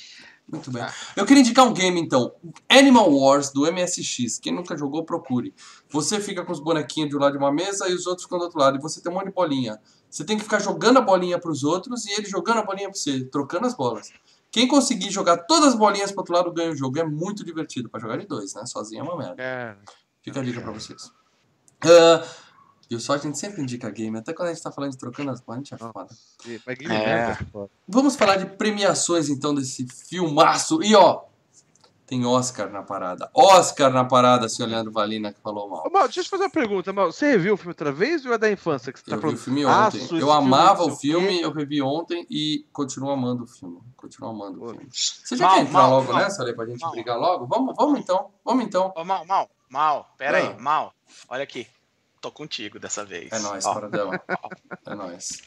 Muito 0.50 0.72
bem. 0.72 0.86
Eu 1.14 1.26
queria 1.26 1.42
indicar 1.42 1.68
um 1.68 1.74
game 1.74 2.00
então. 2.00 2.34
Animal 2.70 3.14
Wars 3.14 3.52
do 3.52 3.70
MSX. 3.70 4.40
Quem 4.40 4.54
nunca 4.54 4.78
jogou, 4.78 5.04
procure. 5.04 5.54
Você 5.90 6.22
fica 6.22 6.46
com 6.46 6.54
os 6.54 6.62
bonequinhos 6.62 7.10
de 7.10 7.18
um 7.18 7.20
lado 7.20 7.34
de 7.34 7.38
uma 7.38 7.52
mesa 7.52 7.90
e 7.90 7.94
os 7.94 8.08
outros 8.08 8.24
ficam 8.24 8.38
do 8.38 8.46
outro 8.46 8.58
lado. 8.58 8.78
E 8.78 8.82
você 8.82 9.02
tem 9.02 9.12
um 9.12 9.16
monte 9.16 9.26
de 9.26 9.34
bolinha. 9.34 9.78
Você 10.10 10.24
tem 10.24 10.38
que 10.38 10.44
ficar 10.44 10.60
jogando 10.60 11.00
a 11.00 11.02
bolinha 11.02 11.38
para 11.38 11.52
os 11.52 11.66
outros 11.66 12.06
e 12.06 12.14
ele 12.14 12.30
jogando 12.30 12.60
a 12.60 12.64
bolinha 12.64 12.90
para 12.90 12.98
você, 12.98 13.26
trocando 13.26 13.68
as 13.68 13.76
bolas. 13.76 14.10
Quem 14.52 14.68
conseguir 14.68 15.12
jogar 15.12 15.38
todas 15.38 15.70
as 15.70 15.76
bolinhas 15.76 16.12
para 16.12 16.22
outro 16.22 16.34
lado 16.34 16.54
ganha 16.54 16.72
o 16.72 16.76
jogo. 16.76 17.00
É 17.00 17.04
muito 17.04 17.44
divertido. 17.44 17.90
para 17.90 18.00
jogar 18.00 18.18
de 18.18 18.26
dois, 18.26 18.54
né? 18.54 18.66
Sozinho 18.66 19.02
é 19.02 19.04
uma 19.04 19.18
merda. 19.18 19.42
É. 19.42 19.76
Fica 20.22 20.40
a 20.40 20.44
dica 20.44 20.62
para 20.62 20.72
vocês. 20.72 21.12
Uh, 21.86 22.26
e 22.90 23.00
só 23.00 23.14
a 23.14 23.18
gente 23.18 23.38
sempre 23.38 23.62
indica 23.62 23.90
game, 23.90 24.18
até 24.18 24.34
quando 24.34 24.50
a 24.50 24.54
gente 24.54 24.64
tá 24.64 24.72
falando 24.72 24.92
de 24.92 24.98
trocando 24.98 25.30
as 25.32 25.42
bolas, 25.42 25.58
a 25.58 25.64
gente 25.64 25.74
é 25.74 25.78
foda. 25.78 26.16
É. 26.90 27.38
Vamos 27.88 28.16
falar 28.16 28.38
de 28.38 28.46
premiações 28.46 29.30
então 29.30 29.54
desse 29.54 29.86
filmaço. 29.88 30.82
E 30.82 30.96
ó, 30.96 31.24
tem 32.08 32.26
Oscar 32.26 32.72
na 32.72 32.82
parada. 32.82 33.30
Oscar 33.34 33.92
na 33.92 34.06
parada, 34.06 34.48
seu 34.48 34.66
Leandro 34.66 34.94
Valina 34.94 35.34
que 35.34 35.42
falou 35.42 35.70
mal. 35.70 35.84
Ô, 35.86 35.90
Mal, 35.90 36.06
deixa 36.06 36.22
eu 36.22 36.24
te 36.24 36.30
fazer 36.30 36.44
uma 36.46 36.50
pergunta, 36.50 36.94
Mal. 36.94 37.12
Você 37.12 37.32
reviu 37.32 37.54
o 37.54 37.58
filme 37.58 37.72
outra 37.72 37.92
vez 37.92 38.26
ou 38.26 38.34
é 38.34 38.38
da 38.38 38.50
infância 38.50 38.94
que 38.94 39.00
você 39.00 39.06
tá 39.06 39.18
eu 39.18 39.22
falando? 39.22 39.36
vi 39.36 39.42
o 39.42 39.44
filme 39.44 39.66
ontem. 39.66 40.08
Ah, 40.10 40.16
eu 40.16 40.32
amava 40.32 40.84
filme, 40.84 40.94
o 40.94 40.98
filme, 40.98 41.42
eu 41.42 41.52
revi 41.52 41.82
ontem 41.82 42.26
e 42.30 42.66
continuo 42.72 43.12
amando 43.12 43.44
o 43.44 43.48
filme. 43.48 43.82
Continuo 43.98 44.30
amando 44.30 44.64
o 44.64 44.70
filme. 44.70 44.88
Você 44.90 45.36
já 45.36 45.46
mal, 45.46 45.56
quer 45.56 45.62
entrar 45.64 45.74
mal, 45.74 45.90
logo 45.92 46.14
mal, 46.14 46.22
nessa, 46.24 46.42
Ale, 46.42 46.54
pra 46.54 46.66
gente 46.66 46.90
brigar 46.92 47.20
logo? 47.20 47.46
Vamos, 47.46 47.76
vamos 47.76 48.00
então. 48.00 48.32
Vamos 48.44 48.64
então. 48.64 48.94
Ô, 48.96 49.04
Mal, 49.04 49.26
Mal, 49.26 49.50
Mal, 49.70 50.10
pera 50.18 50.38
ah. 50.38 50.42
aí, 50.42 50.62
Mal. 50.62 50.94
Olha 51.30 51.44
aqui 51.44 51.68
tô 52.22 52.32
contigo 52.32 52.80
dessa 52.80 53.06
vez. 53.06 53.32
É 53.32 53.40
nóis, 53.40 53.64
dela. 53.92 54.22
É 54.86 54.96
nóis. 54.96 55.42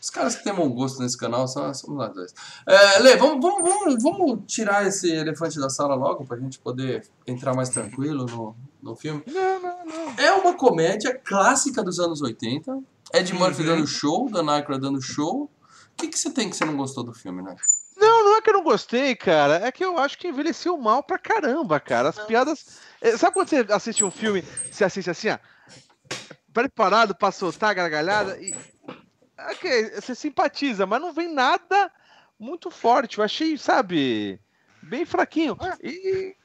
Os 0.00 0.10
caras 0.10 0.36
que 0.36 0.44
têm 0.44 0.54
bom 0.54 0.68
gosto 0.68 1.00
nesse 1.00 1.16
canal 1.16 1.48
são, 1.48 1.72
somos 1.72 1.96
nós 1.96 2.12
dois. 2.14 2.34
É, 2.66 2.98
Lê, 2.98 3.16
vamos, 3.16 3.40
vamos, 3.40 3.68
vamos, 3.68 4.02
vamos 4.02 4.40
tirar 4.46 4.86
esse 4.86 5.10
elefante 5.10 5.58
da 5.58 5.70
sala 5.70 5.94
logo 5.94 6.24
pra 6.26 6.36
gente 6.36 6.58
poder 6.58 7.06
entrar 7.26 7.54
mais 7.54 7.70
tranquilo 7.70 8.26
no, 8.26 8.54
no 8.82 8.94
filme. 8.96 9.22
Não, 9.26 9.60
não, 9.60 9.86
não. 9.86 10.14
É 10.18 10.32
uma 10.32 10.54
comédia 10.54 11.14
clássica 11.14 11.82
dos 11.82 11.98
anos 11.98 12.20
80. 12.20 12.78
Ed 13.14 13.32
Murphy 13.34 13.62
Uhum. 13.62 13.68
dando 13.68 13.86
show, 13.86 14.30
Dan 14.30 14.50
Aykroyd 14.52 14.82
dando 14.82 15.00
show. 15.00 15.44
O 15.44 15.50
que, 15.96 16.08
que 16.08 16.18
você 16.18 16.30
tem 16.30 16.48
que 16.50 16.56
você 16.56 16.64
não 16.64 16.76
gostou 16.76 17.02
do 17.02 17.12
filme, 17.14 17.42
né? 17.42 17.56
Não, 17.96 18.24
não 18.24 18.36
é 18.36 18.40
que 18.42 18.48
eu 18.50 18.54
não 18.54 18.62
gostei, 18.62 19.14
cara. 19.16 19.56
É 19.66 19.72
que 19.72 19.84
eu 19.84 19.98
acho 19.98 20.16
que 20.18 20.28
envelheceu 20.28 20.76
mal 20.78 21.02
pra 21.02 21.18
caramba, 21.18 21.78
cara. 21.80 22.10
As 22.10 22.18
piadas. 22.20 22.64
Eh, 23.00 23.16
Sabe 23.16 23.34
quando 23.34 23.48
você 23.48 23.66
assiste 23.70 24.04
um 24.04 24.10
filme, 24.10 24.42
você 24.70 24.84
assiste 24.84 25.10
assim, 25.10 25.28
ó? 25.30 25.38
Preparado 26.52 27.14
pra 27.14 27.30
soltar 27.30 27.70
a 27.70 27.74
gargalhada 27.74 28.38
e. 28.40 28.54
Ok, 29.50 29.90
você 29.90 30.14
simpatiza, 30.14 30.84
mas 30.86 31.00
não 31.00 31.12
vem 31.12 31.32
nada 31.32 31.90
muito 32.38 32.70
forte. 32.70 33.18
Eu 33.18 33.24
achei, 33.24 33.56
sabe, 33.56 34.40
bem 34.82 35.04
fraquinho. 35.04 35.56
E. 35.82 36.36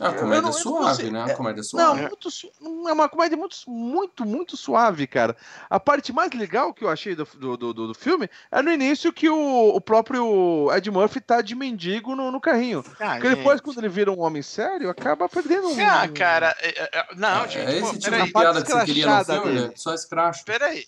É 0.00 0.04
uma 0.08 0.12
Eu 0.12 0.20
comédia 0.20 0.42
não- 0.42 0.52
suave, 0.52 1.10
né? 1.10 1.20
é- 1.20 1.24
Uma 1.24 1.34
comédia 1.34 1.60
Não, 1.60 1.64
suave. 1.64 2.00
muito, 2.02 2.30
su- 2.30 2.50
não 2.60 2.88
é 2.88 2.92
uma 2.92 3.08
comédia 3.08 3.36
muito, 3.36 3.56
muito, 3.68 4.24
muito 4.26 4.56
suave, 4.56 5.06
cara. 5.06 5.36
A 5.70 5.78
parte 5.78 6.12
mais 6.12 6.32
legal 6.32 6.74
que 6.74 6.82
eu 6.84 6.88
achei 6.90 7.14
do, 7.14 7.24
do, 7.36 7.56
do, 7.56 7.72
do 7.74 7.94
filme 7.94 8.28
é 8.50 8.60
no 8.60 8.72
início 8.72 9.12
que 9.12 9.28
o, 9.30 9.68
o 9.68 9.80
próprio 9.80 10.68
Ed 10.74 10.90
Murphy 10.90 11.20
tá 11.20 11.40
de 11.40 11.54
mendigo 11.54 12.16
no, 12.16 12.30
no 12.32 12.40
carrinho. 12.40 12.82
Ah, 12.98 13.12
Porque 13.14 13.28
gente. 13.28 13.36
depois, 13.38 13.60
quando 13.60 13.78
ele 13.78 13.88
vira 13.88 14.10
um 14.10 14.20
homem 14.20 14.42
sério, 14.42 14.90
acaba 14.90 15.28
perdendo 15.28 15.68
um. 15.68 15.86
Ah, 15.86 16.08
cara, 16.08 16.56
é- 16.60 16.82
é- 16.82 16.90
é- 16.98 17.14
não, 17.14 17.46
gente, 17.48 17.70
é 17.76 17.80
pô, 17.80 17.86
esse 17.86 17.98
tipo 18.00 18.10
peraí, 18.10 18.26
de 18.26 18.32
piada 18.32 18.62
que 18.62 18.72
você 18.72 18.84
queria 18.86 19.06
no 19.18 19.24
filme, 19.24 19.44
dele. 19.44 19.68
né? 19.68 19.72
Só 19.76 19.94
escracho. 19.94 20.44
peraí. 20.44 20.84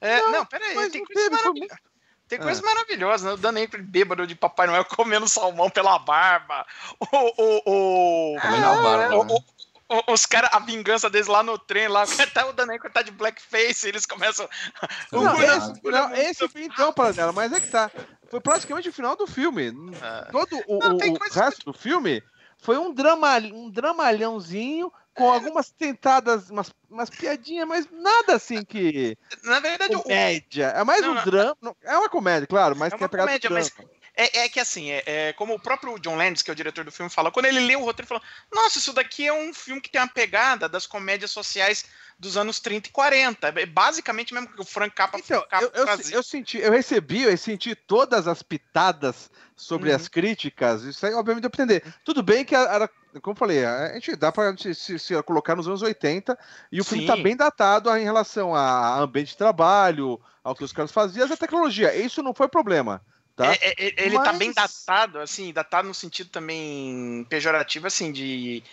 É, 0.00 0.22
não, 0.30 0.46
peraí, 0.46 0.76
mas 0.76 0.92
tem 0.92 1.00
não 1.00 1.06
coisa 1.08 1.28
foi 1.28 1.36
maravilhosa. 1.38 1.74
Tem 2.28 2.38
coisa 2.38 2.60
maravilhosa, 2.62 3.26
né? 3.28 3.32
O 3.34 3.36
Dan 3.36 3.56
Aykroyd 3.56 3.86
bêbado 3.88 4.26
de 4.26 4.34
Papai 4.34 4.66
Noel 4.66 4.84
comendo 4.86 5.28
salmão 5.28 5.70
pela 5.70 5.98
barba. 5.98 6.66
O, 7.00 7.06
o, 7.16 7.62
o, 8.34 8.40
Comendo 8.40 8.66
a 8.66 8.82
barba, 8.82 9.16
o- 9.16 9.24
né? 9.24 9.34
o- 9.88 9.96
o- 9.96 10.12
os 10.12 10.26
caras, 10.26 10.50
a 10.52 10.58
vingança 10.58 11.08
deles 11.08 11.26
lá 11.26 11.42
no 11.42 11.58
trem, 11.58 11.88
lá, 11.88 12.04
tá 12.34 12.46
o 12.46 12.52
Dan 12.52 12.70
Aykroyd 12.70 12.92
tá 12.92 13.00
de 13.02 13.10
blackface, 13.10 13.88
eles 13.88 14.04
começam... 14.04 14.46
Não, 15.10 15.20
Guna- 15.34 15.56
esse, 15.56 15.82
não, 15.84 16.14
esse 16.14 16.48
fim 16.48 16.64
então, 16.64 16.92
para 16.92 17.12
dela, 17.12 17.32
mas 17.32 17.50
é 17.52 17.58
que 17.60 17.68
tá. 17.68 17.90
Foi 18.30 18.40
praticamente 18.40 18.90
o 18.90 18.92
final 18.92 19.16
do 19.16 19.26
filme. 19.26 19.72
Ah. 20.02 20.28
Todo 20.30 20.62
o, 20.66 20.78
Não, 20.78 20.96
o- 20.96 21.12
o 21.14 21.32
resto 21.32 21.64
do 21.64 21.72
filme 21.72 22.22
foi 22.58 22.76
um, 22.76 22.92
drama, 22.92 23.38
um 23.38 23.70
dramalhãozinho 23.70 24.92
com 25.18 25.32
algumas 25.32 25.70
tentadas, 25.70 26.48
umas, 26.48 26.72
umas 26.88 27.10
piadinhas, 27.10 27.66
mas 27.66 27.88
nada 27.90 28.36
assim 28.36 28.64
que. 28.64 29.18
Na 29.42 29.58
verdade, 29.58 29.96
o, 29.96 30.02
Comédia. 30.02 30.66
É 30.66 30.84
mais 30.84 31.02
Não, 31.02 31.10
um 31.10 31.14
não. 31.14 31.24
drama. 31.24 31.56
não, 31.60 31.76
É 31.82 31.98
uma 31.98 32.08
comédia, 32.08 32.46
claro, 32.46 32.76
mas 32.76 32.92
É 32.92 32.96
que 32.96 33.02
é 33.02 33.06
uma 33.06 33.08
comédia, 33.08 33.50
mas-. 33.50 33.72
É, 34.14 34.40
é 34.40 34.48
que 34.48 34.58
assim, 34.58 34.90
é, 34.90 35.02
é 35.06 35.32
como 35.34 35.54
o 35.54 35.60
próprio 35.60 35.96
John 36.00 36.16
Landis, 36.16 36.42
que 36.42 36.50
é 36.50 36.52
o 36.52 36.56
diretor 36.56 36.84
do 36.84 36.90
filme, 36.90 37.08
fala, 37.10 37.30
quando 37.30 37.46
ele 37.46 37.60
leu 37.60 37.80
o 37.80 37.84
roteiro, 37.84 38.02
ele 38.02 38.08
falou: 38.08 38.22
Nossa, 38.52 38.78
isso 38.78 38.92
daqui 38.92 39.26
é 39.26 39.32
um 39.32 39.54
filme 39.54 39.80
que 39.80 39.90
tem 39.90 40.00
uma 40.00 40.08
pegada 40.08 40.68
das 40.68 40.86
comédias 40.86 41.30
sociais 41.30 41.84
dos 42.18 42.36
anos 42.36 42.58
30 42.60 42.88
e 42.88 42.92
40. 42.92 43.48
É 43.48 43.66
basicamente 43.66 44.34
mesmo 44.34 44.48
que 44.48 44.60
o 44.60 44.64
Frank 44.64 44.94
Capra, 44.94 45.20
Então, 45.20 45.40
Capra 45.48 45.70
eu, 45.74 45.80
eu, 45.82 45.86
fazia. 45.86 46.16
eu 46.16 46.22
senti, 46.22 46.58
eu 46.58 46.72
recebi, 46.72 47.22
eu 47.22 47.36
senti 47.38 47.74
todas 47.74 48.26
as 48.26 48.42
pitadas 48.42 49.30
sobre 49.54 49.90
Uhum. 49.90 49.96
as 49.96 50.08
críticas. 50.08 50.82
Isso 50.82 51.04
aí, 51.06 51.14
obviamente, 51.14 51.44
eu 51.44 51.48
aprender. 51.48 51.82
Tudo 52.04 52.22
bem 52.22 52.44
que 52.44 52.54
era, 52.54 52.88
como 53.22 53.34
eu 53.34 53.38
falei, 53.38 53.64
a 53.64 53.92
gente 53.94 54.16
dá 54.16 54.32
pra 54.32 54.56
se, 54.56 54.74
se- 54.74 54.98
se 54.98 55.22
colocar 55.22 55.54
nos 55.56 55.66
anos 55.68 55.82
80 55.82 56.36
e 56.72 56.80
o 56.80 56.84
filme 56.84 57.06
tá 57.06 57.16
Sim. 57.16 57.22
bem 57.22 57.36
datado 57.36 57.94
em 57.96 58.04
relação 58.04 58.54
a 58.54 58.98
ambiente 59.00 59.28
de 59.28 59.36
trabalho, 59.36 60.20
ao 60.42 60.54
que 60.54 60.64
os 60.64 60.72
caras 60.72 60.90
faziam, 60.92 61.26
a 61.32 61.36
tecnologia. 61.36 61.94
Isso 61.94 62.22
não 62.22 62.34
foi 62.34 62.48
problema. 62.48 63.00
Tá? 63.36 63.52
É, 63.52 63.58
é, 63.60 63.74
é, 63.78 63.94
ele 64.06 64.16
tá 64.16 64.24
Mas- 64.32 64.38
bem 64.38 64.52
datado, 64.52 65.20
assim, 65.20 65.52
datado 65.52 65.86
no 65.86 65.94
sentido 65.94 66.28
também 66.30 67.24
pejorativo, 67.30 67.86
assim, 67.86 68.10
de. 68.10 68.64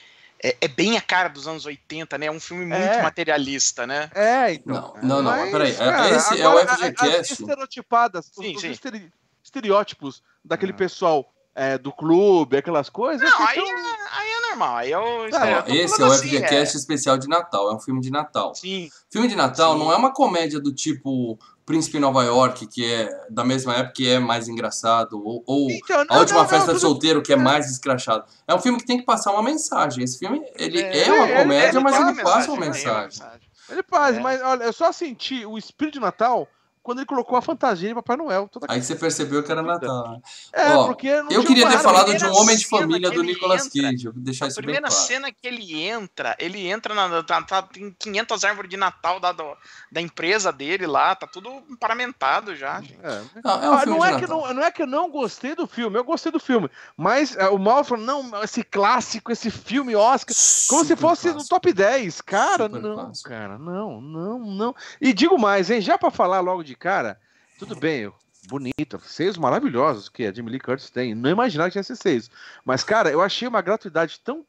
É, 0.44 0.56
é 0.62 0.68
bem 0.68 0.98
a 0.98 1.02
cara 1.02 1.30
dos 1.30 1.48
anos 1.48 1.66
80, 1.66 2.18
né? 2.18 2.26
É 2.28 2.32
um 2.32 2.40
filme 2.40 2.66
muito 2.66 2.82
É. 2.82 3.02
materialista, 3.02 3.88
né? 3.88 4.10
É, 4.14 4.54
então. 4.54 4.94
Não, 5.02 5.22
não, 5.22 5.24
não, 5.24 5.32
Mas, 5.32 5.52
peraí. 5.52 5.76
cara, 5.76 6.10
Esse 6.16 6.42
é 6.42 6.48
o 6.48 6.52
agora, 6.52 6.72
a- 6.72 6.76
FGCast. 6.78 7.16
As 7.34 7.40
estereotipadas, 7.40 8.32
Sim, 8.34 8.56
os 8.56 8.62
sim. 8.62 8.72
estere- 8.72 9.12
estereótipos 9.44 10.22
daquele 10.44 10.72
Ah. 10.72 10.76
pessoal 10.76 11.32
é, 11.58 11.78
do 11.78 11.90
clube, 11.90 12.58
aquelas 12.58 12.90
coisas. 12.90 13.22
Não, 13.30 13.48
aí 13.48 13.56
tão- 13.56 13.66
é, 13.66 13.96
aí 14.12 14.30
é 14.30 14.42
normal. 14.50 14.76
Aí 14.76 14.92
é 14.92 14.98
o. 15.00 15.30
Tá, 15.30 15.62
tô 15.62 15.74
esse 15.74 16.02
é 16.02 16.06
o 16.06 16.12
assim, 16.12 16.28
FGCast 16.28 16.76
especial 16.76 17.18
de 17.18 17.30
Natal. 17.30 17.72
É 17.72 17.74
um 17.74 17.80
filme 17.80 18.02
de 18.02 18.12
Natal. 18.12 18.54
Sim. 18.54 18.90
Filme 19.10 19.30
de 19.30 19.38
Natal 19.38 19.72
Sim. 19.72 19.80
não 19.80 19.90
é 19.90 19.96
uma 19.96 20.12
comédia 20.14 20.60
do 20.60 20.74
tipo 20.74 21.40
Príncipe 21.66 21.98
em 21.98 22.00
Nova 22.00 22.24
York, 22.24 22.68
que 22.68 22.86
é 22.86 23.26
da 23.30 23.44
mesma 23.44 23.74
época 23.74 23.94
que 23.96 24.08
é 24.08 24.20
mais 24.20 24.48
engraçado, 24.48 25.20
ou, 25.26 25.44
ou 25.48 25.72
Então, 25.72 26.02
A 26.02 26.06
não, 26.06 26.20
Última 26.20 26.42
não, 26.42 26.48
Festa 26.48 26.68
não, 26.68 26.74
de 26.76 26.80
tudo- 26.80 26.90
Solteiro, 26.92 27.24
que 27.24 27.34
é 27.34 27.36
mais 27.36 27.70
escrachado. 27.72 28.24
É 28.48 28.54
um 28.54 28.60
filme 28.60 28.78
que 28.78 28.86
tem 28.86 28.98
que 29.00 29.04
passar 29.06 29.32
uma 29.32 29.42
mensagem. 29.42 30.04
Esse 30.04 30.20
filme, 30.20 30.42
ele 30.56 30.80
é, 30.80 31.08
É, 31.08 31.12
uma 31.12 31.28
ele- 31.28 31.42
comédia, 31.42 31.70
ele 31.78 31.80
mas 31.80 31.98
tem 31.98 32.08
ele 32.10 32.22
passa 32.24 32.52
uma 32.52 32.60
mensagem, 32.60 32.90
uma 32.92 33.02
mensagem. 33.06 33.50
Ele 33.68 33.84
faz, 33.90 34.18
É. 34.18 34.20
mas 34.20 34.42
olha, 34.44 34.64
eu 34.64 34.74
só 34.74 34.92
senti 34.92 35.44
o 35.44 35.58
espírito 35.58 35.96
de 35.96 36.00
Natal 36.00 36.48
quando 36.86 37.00
ele 37.00 37.08
colocou 37.08 37.36
a 37.36 37.42
fantasia 37.42 37.90
de 37.90 37.96
Papai 37.96 38.16
Noel. 38.16 38.48
Toda... 38.48 38.68
Aí 38.70 38.80
você 38.82 38.96
percebeu 38.96 39.42
que 39.42 39.52
era 39.52 39.64
Natal. 39.64 40.12
né? 40.12 40.20
É, 40.54 40.74
ó, 40.76 40.86
porque 40.86 41.20
não 41.24 41.32
Eu 41.32 41.44
queria 41.44 41.68
ter 41.68 41.80
falado 41.80 42.06
de 42.06 42.12
primeira 42.14 42.32
um 42.32 42.42
Homem 42.42 42.56
de 42.56 42.68
Família 42.68 43.10
do 43.10 43.24
Nicolas 43.24 43.66
entra- 43.66 43.82
Cage. 43.90 44.04
Vou 44.10 44.14
deixar 44.22 44.46
A 44.46 44.48
isso 44.50 44.58
bem 44.58 44.66
primeira 44.66 44.88
claro. 44.88 45.04
cena 45.04 45.32
que 45.32 45.48
ele 45.48 45.82
entra, 45.82 46.36
ele 46.38 46.68
entra 46.68 46.94
na. 46.94 47.24
Tá, 47.24 47.42
tá- 47.42 47.64
tem 47.64 47.94
500 47.98 48.44
árvores 48.44 48.70
de 48.70 48.78
Natal 48.78 49.20
da, 49.20 49.32
do- 49.32 49.58
da 49.92 50.00
empresa 50.00 50.52
dele 50.54 50.86
lá, 50.86 51.16
tá 51.16 51.26
tudo 51.26 51.50
paramentado 51.80 52.56
já, 52.56 52.80
gente. 52.82 53.00
É. 53.02 53.22
Não, 53.44 53.52
é 53.64 53.70
um 53.70 53.74
Ah, 53.74 53.86
não, 53.88 54.06
é 54.06 54.20
que 54.20 54.28
não, 54.28 54.54
não 54.54 54.64
é 54.64 54.72
que 54.72 54.82
eu 54.84 54.88
não 54.88 55.10
gostei 55.10 55.56
do 55.56 55.66
filme, 55.66 55.98
eu 55.98 56.04
gostei 56.04 56.32
do 56.32 56.40
filme. 56.40 56.70
Mas 56.96 57.36
é, 57.36 57.48
o 57.50 57.58
Mal 57.58 57.84
falou, 57.84 58.06
não, 58.06 58.44
esse 58.44 58.64
clássico, 58.64 59.32
esse 59.32 59.50
filme 59.50 59.96
Oscar, 59.96 60.36
como 60.70 60.84
se 60.84 60.90
Super 60.90 60.98
fosse 60.98 61.28
no 61.30 61.34
clássico. 61.36 61.50
top 61.56 61.74
10. 61.74 62.22
Cara, 62.22 62.66
Super 62.66 62.82
não, 62.82 62.94
clássico. 62.96 63.30
cara, 63.30 63.58
não, 63.58 64.00
não, 64.02 64.40
não. 64.40 64.76
E 65.02 65.14
digo 65.14 65.40
mais, 65.40 65.72
hein, 65.72 65.82
já 65.82 65.98
pra 65.98 66.12
falar 66.12 66.42
logo 66.42 66.64
de 66.64 66.75
cara, 66.78 67.20
tudo 67.60 67.76
bem, 67.76 68.12
bonita, 68.48 69.00
seios 69.06 69.38
maravilhosos 69.38 70.10
que 70.10 70.26
a 70.26 70.32
Jamie 70.34 70.52
Lee 70.52 70.60
Curtis 70.60 70.90
tem. 70.90 71.16
Não 71.16 71.30
imaginava 71.30 71.70
que 71.70 71.74
tinha 71.74 71.82
esses 71.82 72.00
seios. 72.00 72.30
Mas, 72.64 72.84
cara, 72.84 73.10
eu 73.10 73.22
achei 73.22 73.48
uma 73.48 73.62
gratuidade 73.62 74.20
tão. 74.24 74.46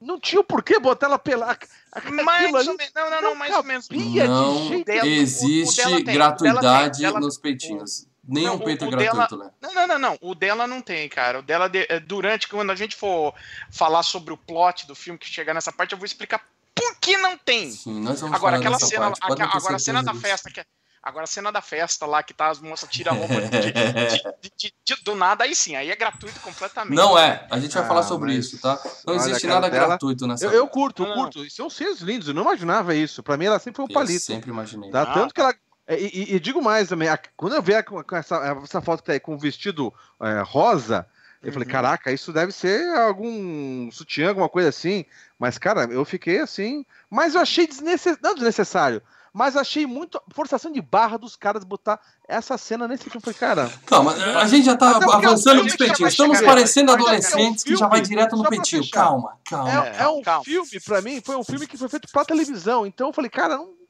Não 0.00 0.18
tinha 0.18 0.40
o 0.40 0.44
porquê 0.44 0.80
botar 0.80 1.06
ela 1.06 1.18
pelar. 1.18 1.56
Aquilo 1.92 2.24
Mais 2.24 2.52
ou 2.66 2.76
menos. 2.76 2.92
Não, 2.94 3.10
não, 3.10 3.22
não, 3.22 3.34
mais 3.36 3.54
ou 3.54 3.62
menos. 3.62 3.88
Não 3.88 4.82
dela- 4.82 5.04
o- 5.04 5.08
o 5.08 5.10
existe 5.12 5.76
dela 5.76 5.96
o 5.96 6.02
dela 6.04 6.14
gratuidade 6.18 6.98
tem, 6.98 7.06
dela- 7.06 7.20
nos 7.20 7.38
peitinhos. 7.38 8.06
Nenhum 8.26 8.46
Não, 8.50 8.56
o- 8.56 8.64
peito 8.64 8.84
é 8.84 8.88
o 8.88 8.90
gratuito, 8.90 9.36
né? 9.36 9.50
Não, 9.60 9.74
não, 9.74 9.86
não, 9.86 9.98
não. 9.98 10.18
O 10.20 10.34
dela 10.34 10.66
não 10.66 10.80
tem, 10.80 11.08
cara. 11.08 11.40
O 11.40 11.42
dela, 11.42 11.68
de- 11.68 11.86
é, 11.88 11.98
durante, 12.00 12.46
quando 12.48 12.70
a 12.70 12.74
gente 12.76 12.94
for 12.96 13.34
falar 13.70 14.02
sobre 14.04 14.32
o 14.32 14.36
plot 14.36 14.86
do 14.86 14.94
filme, 14.94 15.18
que 15.18 15.26
chegar 15.28 15.52
nessa 15.54 15.72
parte, 15.72 15.92
eu 15.92 15.98
vou 15.98 16.04
explicar 16.06 16.40
por 16.74 16.96
que 17.00 17.16
não 17.16 17.36
tem. 17.36 17.70
Sim, 17.70 18.00
nós 18.00 18.20
vamos 18.20 18.36
Agora, 18.36 18.56
falar 18.56 18.58
aquela 18.58 18.78
cena, 18.78 19.10
parte. 19.10 19.36
Ter 19.36 19.42
agora 19.42 19.76
a 19.76 19.78
cena 19.78 20.02
da 20.02 20.14
festa, 20.14 20.50
que 20.50 20.60
é- 20.60 20.66
agora 21.02 21.24
a 21.24 21.26
cena 21.26 21.50
da 21.50 21.60
festa 21.60 22.06
lá, 22.06 22.22
que 22.22 22.32
tá, 22.32 22.48
as 22.48 22.60
moças 22.60 22.88
tiram 22.88 23.12
a 23.12 23.16
roupa 23.16 23.34
de- 23.40 23.48
de- 23.50 23.72
de- 23.72 24.52
de- 24.56 24.74
de- 24.84 25.02
do 25.04 25.14
nada, 25.14 25.44
aí 25.44 25.54
sim, 25.54 25.74
aí 25.74 25.90
é 25.90 25.96
gratuito 25.96 26.38
completamente. 26.40 26.94
Não 26.94 27.18
é. 27.18 27.46
A 27.50 27.58
gente 27.58 27.74
vai 27.74 27.82
Ah, 27.82 27.86
falar 27.88 28.02
sobre 28.04 28.34
mas- 28.34 28.46
isso, 28.46 28.60
tá? 28.60 28.78
Não 29.06 29.14
Olha, 29.14 29.20
existe 29.22 29.46
a 29.46 29.50
nada 29.54 29.68
dela- 29.70 29.86
gratuito 29.88 30.26
nessa. 30.26 30.44
Eu, 30.44 30.52
eu 30.52 30.68
curto, 30.68 31.02
eu 31.02 31.08
Não. 31.08 31.14
curto. 31.16 31.44
E 31.44 31.50
são 31.50 31.68
seios 31.68 32.00
lindos, 32.00 32.28
eu 32.28 32.34
não 32.34 32.42
imaginava 32.42 32.94
isso. 32.94 33.22
Pra 33.22 33.36
mim, 33.36 33.46
ela 33.46 33.58
sempre 33.58 33.76
foi 33.76 33.84
um 33.86 33.88
Eu 33.88 33.94
palito. 33.94 34.20
sempre 34.24 34.50
imaginei. 34.50 34.90
Tá? 34.90 35.02
Ah, 35.02 35.14
Tanto 35.14 35.34
que 35.34 35.40
ela. 35.40 35.54
E, 35.88 35.94
e- 36.32 36.36
e 36.36 36.40
digo 36.40 36.62
mais 36.62 36.88
também, 36.88 37.08
a- 37.08 37.18
quando 37.36 37.54
eu 37.56 37.84
com, 37.84 38.02
com 38.04 38.16
essa, 38.16 38.36
essa 38.62 38.80
foto 38.80 39.00
que 39.00 39.06
tá 39.06 39.12
aí 39.12 39.20
com 39.20 39.34
o 39.34 39.38
vestido 39.38 39.92
é, 40.20 40.40
rosa, 40.42 41.04
eu 41.42 41.52
falei, 41.52 41.66
Uhum. 41.66 41.72
caraca, 41.72 42.12
isso 42.12 42.32
deve 42.32 42.52
ser 42.52 42.88
algum 42.96 43.90
sutiã, 43.90 44.28
alguma 44.28 44.48
coisa 44.48 44.68
assim. 44.68 45.04
Mas, 45.38 45.58
cara, 45.58 45.84
eu 45.90 46.04
fiquei 46.04 46.38
assim. 46.38 46.86
Mas 47.10 47.34
eu 47.34 47.40
achei 47.40 47.66
desnecessário. 47.66 48.20
Não 48.22 48.34
desnecessário, 48.34 49.02
mas 49.32 49.56
achei 49.56 49.86
muito 49.86 50.20
forçação 50.34 50.70
de 50.70 50.80
barra 50.80 51.16
dos 51.16 51.36
caras 51.36 51.64
botar 51.64 51.98
essa 52.28 52.58
cena 52.58 52.86
nesse 52.86 53.04
filme. 53.04 53.16
Eu 53.16 53.20
falei, 53.22 53.38
cara. 53.38 53.72
Calma, 53.86 54.12
a 54.12 54.46
gente 54.46 54.64
já 54.66 54.76
tá 54.76 54.96
avançando 54.96 55.62
nos 55.64 55.74
eu- 55.78 56.06
Estamos 56.08 56.40
eu- 56.40 56.46
parecendo 56.46 56.90
eu- 56.92 56.94
eu- 56.96 57.00
eu- 57.00 57.06
adolescentes 57.06 57.64
que 57.64 57.76
já 57.76 57.86
vai 57.88 58.00
direto 58.00 58.36
no 58.36 58.44
fechar. 58.44 58.90
Calma, 58.92 59.38
calma. 59.44 59.70
É, 59.86 60.02
é 60.02 60.08
um 60.08 60.22
calma. 60.22 60.44
filme, 60.44 60.80
pra 60.84 61.00
mim, 61.00 61.20
foi 61.24 61.36
um 61.36 61.44
filme 61.44 61.66
que 61.66 61.76
foi 61.76 61.88
feito 61.88 62.08
pra 62.12 62.24
televisão. 62.24 62.86
Então 62.86 63.08
eu 63.08 63.12
falei, 63.12 63.30
cara, 63.30 63.56
não 63.56 63.81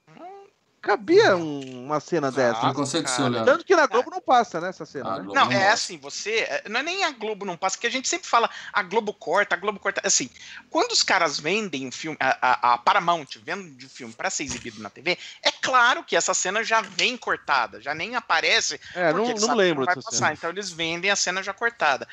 cabia 0.83 1.37
um- 1.37 1.85
uma 1.87 2.01
cena 2.01 2.31
dessa. 2.33 2.61
Preconceito 2.61 3.05
cara. 3.05 3.17
seu, 3.17 3.29
Leandro. 3.29 3.53
Tanto 3.53 3.65
que 3.65 3.75
na 3.77 3.87
Globo 3.87 4.11
não 4.11 4.21
passa, 4.21 4.61
né, 4.61 4.69
essa 4.71 4.85
cena. 4.85 5.09
Ah, 5.15 5.19
né? 5.19 5.25
Não, 5.27 5.35
não 5.35 5.43
é 5.43 5.55
mostra. 5.55 5.73
assim, 5.73 5.97
você. 5.99 6.41
é, 6.41 6.65
Não 6.69 6.81
é 6.81 6.83
nem 6.83 7.05
a 7.05 7.11
Globo 7.13 7.45
não 7.45 7.57
passa, 7.57 7.79
que 7.79 7.87
a 7.87 7.91
gente 7.91 8.09
sempre 8.09 8.29
fala, 8.29 8.51
a 8.73 8.83
Globo 8.83 9.15
corta, 9.15 9.55
a 9.55 9.59
Globo 9.59 9.79
corta. 9.79 10.01
Assim, 10.05 10.29
quando 10.69 10.91
os 10.93 11.03
caras 11.03 11.39
vendem 11.39 11.87
um 11.87 11.93
filme, 11.93 12.17
a, 12.21 12.37
a- 12.43 12.75
a 12.75 12.79
Paramount 12.79 13.27
vende 13.45 13.87
o 13.87 13.89
filme 13.89 14.13
pra 14.13 14.29
ser 14.29 14.43
exibido 14.45 14.83
na 14.83 14.91
TV, 14.91 15.17
é 15.43 15.53
claro 15.53 16.03
que 16.03 16.17
essa 16.17 16.35
cena 16.35 16.65
já 16.65 16.81
vem 16.83 17.17
cortada, 17.17 17.81
já 17.81 17.95
nem 17.95 18.17
aparece. 18.17 18.81
É, 18.95 19.13
porque 19.13 19.35
não, 19.35 19.49
não 19.49 19.55
lembro 19.55 19.85
vai 19.87 19.95
dessa 19.95 20.05
passar. 20.11 20.19
cena. 20.27 20.33
Então 20.33 20.51
eles 20.51 20.71
vendem 20.71 21.11
a 21.11 21.17
cena 21.17 21.43
já 21.43 21.53
cortada. 21.53 22.09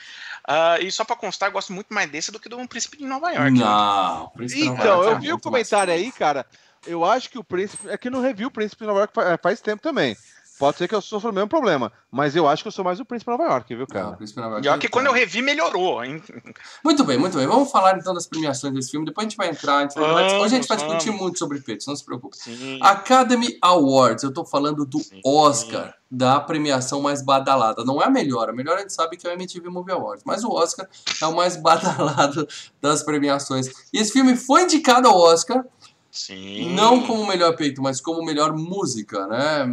Ah, 0.48 0.78
e 0.80 0.92
só 0.92 1.04
pra 1.04 1.16
constar, 1.16 1.50
eu 1.50 1.54
gosto 1.54 1.74
muito 1.74 1.94
mais 1.94 2.10
desse 2.10 2.32
do 2.32 2.40
que 2.40 2.48
do 2.50 2.58
Um 2.58 2.68
Príncipe 2.68 2.98
de 2.98 3.06
Nova 3.06 3.32
York. 3.32 3.52
Não, 3.52 4.30
Príncipe 4.36 4.62
de 4.62 4.68
Nova 4.70 4.82
Então, 4.82 4.94
York 5.04 5.10
é 5.10 5.16
eu 5.16 5.20
vi 5.20 5.34
o 5.34 5.40
comentário 5.40 5.92
mais- 5.94 6.06
aí, 6.06 6.12
cara. 6.12 6.46
Eu 6.90 7.06
acho 7.06 7.30
que 7.30 7.38
o 7.40 7.44
Príncipe. 7.44 7.88
É 7.90 7.98
que 7.98 8.10
não 8.10 8.22
reviu 8.22 8.48
o 8.48 8.52
Príncipe 8.52 8.82
de 8.82 8.88
Nova 8.88 9.00
York 9.02 9.14
fa- 9.14 9.38
faz 9.42 9.62
tempo 9.62 9.82
também. 9.82 10.18
Pode 10.58 10.78
ser 10.78 10.90
que 10.90 10.94
eu 10.96 11.00
sofra 11.02 11.30
o 11.30 11.34
mesmo 11.34 11.48
problema, 11.48 11.90
mas 12.12 12.36
eu 12.36 12.46
acho 12.46 12.62
que 12.64 12.68
eu 12.68 12.72
sou 12.74 12.84
mais 12.84 13.00
o 13.00 13.06
Príncipe 13.06 13.32
Nova 13.32 13.46
York, 13.46 13.74
viu, 13.74 13.88
cara? 13.88 14.08
Não, 14.08 14.16
Príncipe 14.18 14.42
Nova 14.42 14.52
York 14.56 14.64
Pior 14.64 14.76
é 14.76 14.78
que 14.78 14.90
quando 14.90 15.06
eu 15.06 15.14
revi, 15.14 15.42
melhorou, 15.42 16.04
hein? 16.04 16.22
Muito 16.84 17.06
bem, 17.06 17.18
muito 17.18 17.38
bem. 17.38 17.48
Vamos 17.48 17.72
falar 17.72 17.98
então 17.98 18.14
das 18.14 18.28
premiações 18.28 18.74
desse 18.74 18.92
filme. 18.92 19.06
Depois 19.06 19.26
a 19.26 19.30
gente 19.30 19.38
vai 19.38 19.50
entrar. 19.52 19.78
A 19.78 19.82
gente 19.84 19.96
vai... 19.96 20.04
Vamos, 20.26 20.34
Hoje 20.34 20.56
a 20.56 20.58
gente 20.60 20.68
vai 20.68 20.76
discutir 20.76 21.06
vamos. 21.06 21.22
muito 21.22 21.40
sobre 21.40 21.62
peitos, 21.62 21.88
não 21.88 21.96
se 21.96 22.04
preocupe. 22.04 22.36
Sim. 22.36 22.78
Academy 22.82 23.58
Awards, 23.62 24.22
eu 24.26 24.34
tô 24.34 24.44
falando 24.44 24.86
do 24.86 25.00
Sim. 25.00 25.22
Oscar, 25.26 25.94
da 26.12 26.42
premiação 26.42 27.02
mais 27.02 27.22
badalada. 27.22 27.86
Não 27.86 28.02
é 28.02 28.08
a 28.08 28.10
melhor, 28.10 28.50
a 28.50 28.52
melhor 28.52 28.76
a 28.78 28.82
gente 28.82 28.92
sabe 28.92 29.16
que 29.16 29.26
é 29.26 29.30
o 29.30 29.34
MTV 29.34 29.70
Movie 29.70 29.94
Awards, 29.94 30.24
mas 30.26 30.44
o 30.44 30.52
Oscar 30.52 30.90
é 31.22 31.26
o 31.26 31.34
mais 31.34 31.56
badalado 31.64 32.46
das 32.82 33.02
premiações. 33.02 33.68
E 33.94 33.98
esse 34.00 34.12
filme 34.12 34.36
foi 34.36 34.64
indicado 34.64 35.08
ao 35.08 35.18
Oscar, 35.18 35.64
Sim. 36.20 36.74
não 36.74 37.06
como 37.06 37.26
melhor 37.26 37.56
peito, 37.56 37.82
mas 37.82 38.02
como 38.02 38.24
melhor 38.26 38.54
música, 38.56 39.26
né? 39.28 39.66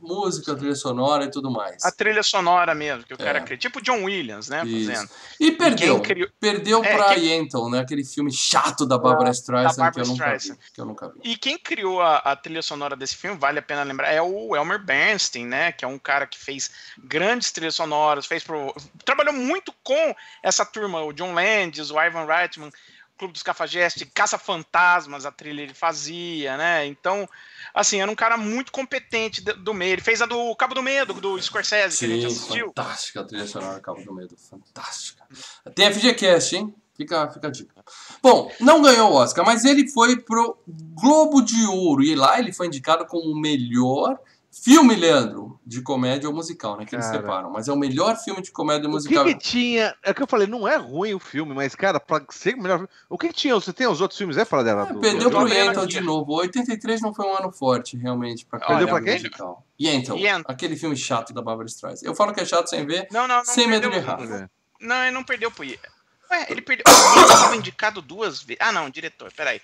Música, 0.00 0.54
trilha 0.54 0.74
sonora 0.74 1.24
e 1.24 1.30
tudo 1.30 1.50
mais. 1.50 1.84
A 1.84 1.90
trilha 1.90 2.22
sonora 2.22 2.74
mesmo, 2.74 3.04
que 3.04 3.14
o 3.14 3.18
cara 3.18 3.38
É. 3.38 3.40
cria. 3.40 3.56
Tipo 3.56 3.80
John 3.82 4.04
Williams, 4.04 4.48
né? 4.48 4.64
Isso. 4.66 4.90
Fazendo. 4.92 5.10
E 5.40 5.50
perdeu. 5.52 6.00
criou- 6.00 6.28
Perdeu 6.38 6.84
É, 6.84 6.94
pra 6.96 7.14
quem- 7.14 7.24
Yentl, 7.24 7.68
né? 7.70 7.80
Aquele 7.80 8.04
filme 8.04 8.30
chato 8.32 8.86
da 8.86 8.98
Barbara 8.98 9.30
Streisand 9.30 9.70
que, 9.72 9.76
Barbara 9.80 10.04
eu 10.04 10.08
nunca 10.08 10.30
vi, 10.30 10.36
Streisand. 10.36 10.58
que 10.74 10.80
eu 10.80 10.84
nunca 10.84 11.08
vi. 11.08 11.20
E 11.24 11.36
quem 11.36 11.58
criou 11.58 12.00
a, 12.02 12.18
a 12.18 12.36
trilha 12.36 12.62
sonora 12.62 12.94
desse 12.94 13.16
filme, 13.16 13.36
vale 13.38 13.58
a 13.58 13.62
pena 13.62 13.82
lembrar, 13.82 14.12
é 14.12 14.20
o 14.22 14.54
Elmer 14.54 14.84
Bernstein, 14.84 15.46
né? 15.46 15.72
Que 15.72 15.84
é 15.84 15.88
um 15.88 15.98
cara 15.98 16.26
que 16.26 16.38
fez 16.38 16.70
grandes 17.02 17.50
trilhas 17.50 17.74
sonoras, 17.74 18.26
fez 18.26 18.44
pro. 18.44 18.74
Trabalhou 19.04 19.32
muito 19.34 19.72
com 19.82 20.14
essa 20.42 20.64
turma, 20.64 21.02
o 21.02 21.12
John 21.12 21.32
Landis, 21.34 21.90
o 21.90 22.00
Ivan 22.00 22.26
Reitman, 22.26 22.70
Clube 23.18 23.32
dos 23.32 23.42
Cafajestes, 23.42 24.06
Caça-Fantasmas, 24.12 25.24
a 25.24 25.32
trilha 25.32 25.62
ele 25.62 25.74
fazia, 25.74 26.56
né? 26.56 26.86
Então, 26.86 27.28
assim, 27.74 28.00
era 28.00 28.10
um 28.10 28.14
cara 28.14 28.36
muito 28.36 28.70
competente 28.70 29.40
do, 29.40 29.74
meio. 29.74 29.94
Ele 29.94 30.02
fez 30.02 30.20
a 30.20 30.26
do 30.26 30.54
Cabo 30.56 30.74
do 30.74 30.82
Medo, 30.82 31.14
do 31.14 31.40
Scorsese, 31.40 31.98
que 31.98 32.04
a 32.04 32.08
gente 32.08 32.20
Sim, 32.20 32.26
assistiu. 32.26 32.66
fantástica 32.66 33.20
a 33.20 33.24
trilha 33.24 33.46
sonora 33.46 33.80
Cabo 33.80 34.02
do 34.02 34.14
Medo, 34.14 34.36
fantástica. 34.36 35.24
Tem 35.74 35.92
FGCast, 35.92 36.56
hein? 36.56 36.74
Fica, 36.96 37.30
fica 37.30 37.48
a 37.48 37.50
dica. 37.50 37.74
Bom, 38.22 38.50
não 38.58 38.80
ganhou 38.80 39.12
o 39.12 39.14
Oscar, 39.14 39.44
mas 39.44 39.64
ele 39.64 39.88
foi 39.88 40.18
pro 40.18 40.58
Globo 40.66 41.42
de 41.42 41.66
Ouro 41.66 42.02
e 42.02 42.14
lá 42.14 42.38
ele 42.38 42.52
foi 42.52 42.68
indicado 42.68 43.06
como 43.06 43.30
o 43.30 43.38
melhor 43.38 44.18
filme, 44.62 44.94
Leandro, 44.94 45.58
de 45.64 45.80
comédia 45.82 46.28
ou 46.28 46.34
musical, 46.34 46.76
né? 46.76 46.84
Que 46.84 46.94
eles 46.94 47.06
Cara. 47.06 47.18
separam. 47.20 47.50
Mas 47.50 47.68
é 47.68 47.72
o 47.72 47.76
melhor 47.76 48.16
filme 48.16 48.40
de 48.42 48.50
comédia 48.50 48.82
O 48.82 48.90
que, 48.90 48.94
musical. 48.94 49.24
que 49.24 49.34
tinha. 49.36 49.94
É 50.02 50.12
que 50.14 50.22
eu 50.22 50.26
falei, 50.26 50.46
não 50.46 50.66
é 50.66 50.76
ruim 50.76 51.14
o 51.14 51.18
filme, 51.18 51.54
mas, 51.54 51.74
cara, 51.74 52.00
pra 52.00 52.22
ser 52.30 52.54
o 52.54 52.62
melhor 52.62 52.78
filme. 52.78 52.92
O 53.08 53.18
que, 53.18 53.28
que 53.28 53.34
tinha? 53.34 53.54
Você 53.54 53.72
tem 53.72 53.86
os 53.86 54.00
outros 54.00 54.18
filmes, 54.18 54.36
é, 54.36 54.44
para 54.44 54.62
dela? 54.62 54.88
Ah, 54.90 54.94
perdeu 54.94 55.30
do- 55.30 55.36
pro 55.36 55.46
do- 55.48 55.52
Yentl 55.54 55.80
do- 55.80 55.86
de 55.86 56.00
novo. 56.00 56.32
83 56.34 57.00
não 57.00 57.12
foi 57.14 57.26
um 57.26 57.36
ano 57.36 57.52
forte, 57.52 57.96
realmente, 57.96 58.44
pra 58.46 58.58
Perdeu 58.60 58.88
pra 58.88 59.00
quem? 59.02 59.14
musical. 59.14 59.64
Yentl, 59.80 60.16
Yentl. 60.16 60.50
aquele 60.50 60.76
filme 60.76 60.96
chato 60.96 61.32
da 61.32 61.42
Barbara 61.42 61.68
Streisand. 61.68 62.04
Eu 62.06 62.14
falo 62.14 62.32
que 62.32 62.40
é 62.40 62.44
chato 62.44 62.68
sem 62.68 62.86
ver, 62.86 63.06
Não, 63.12 63.26
não, 63.28 63.36
não. 63.38 63.44
sem 63.44 63.66
medo 63.68 63.90
de 63.90 63.96
errar. 63.96 64.18
Não, 64.80 65.02
ele 65.02 65.10
não 65.12 65.22
perdeu 65.24 65.50
pro. 65.50 65.64
Ué, 66.28 66.46
ele 66.48 66.60
perdeu. 66.60 66.82
Ele 66.88 67.24
estava 67.24 67.54
indicado 67.56 68.02
duas 68.02 68.42
vezes. 68.42 68.60
Ah, 68.60 68.72
não, 68.72 68.90
diretor, 68.90 69.32
peraí. 69.32 69.60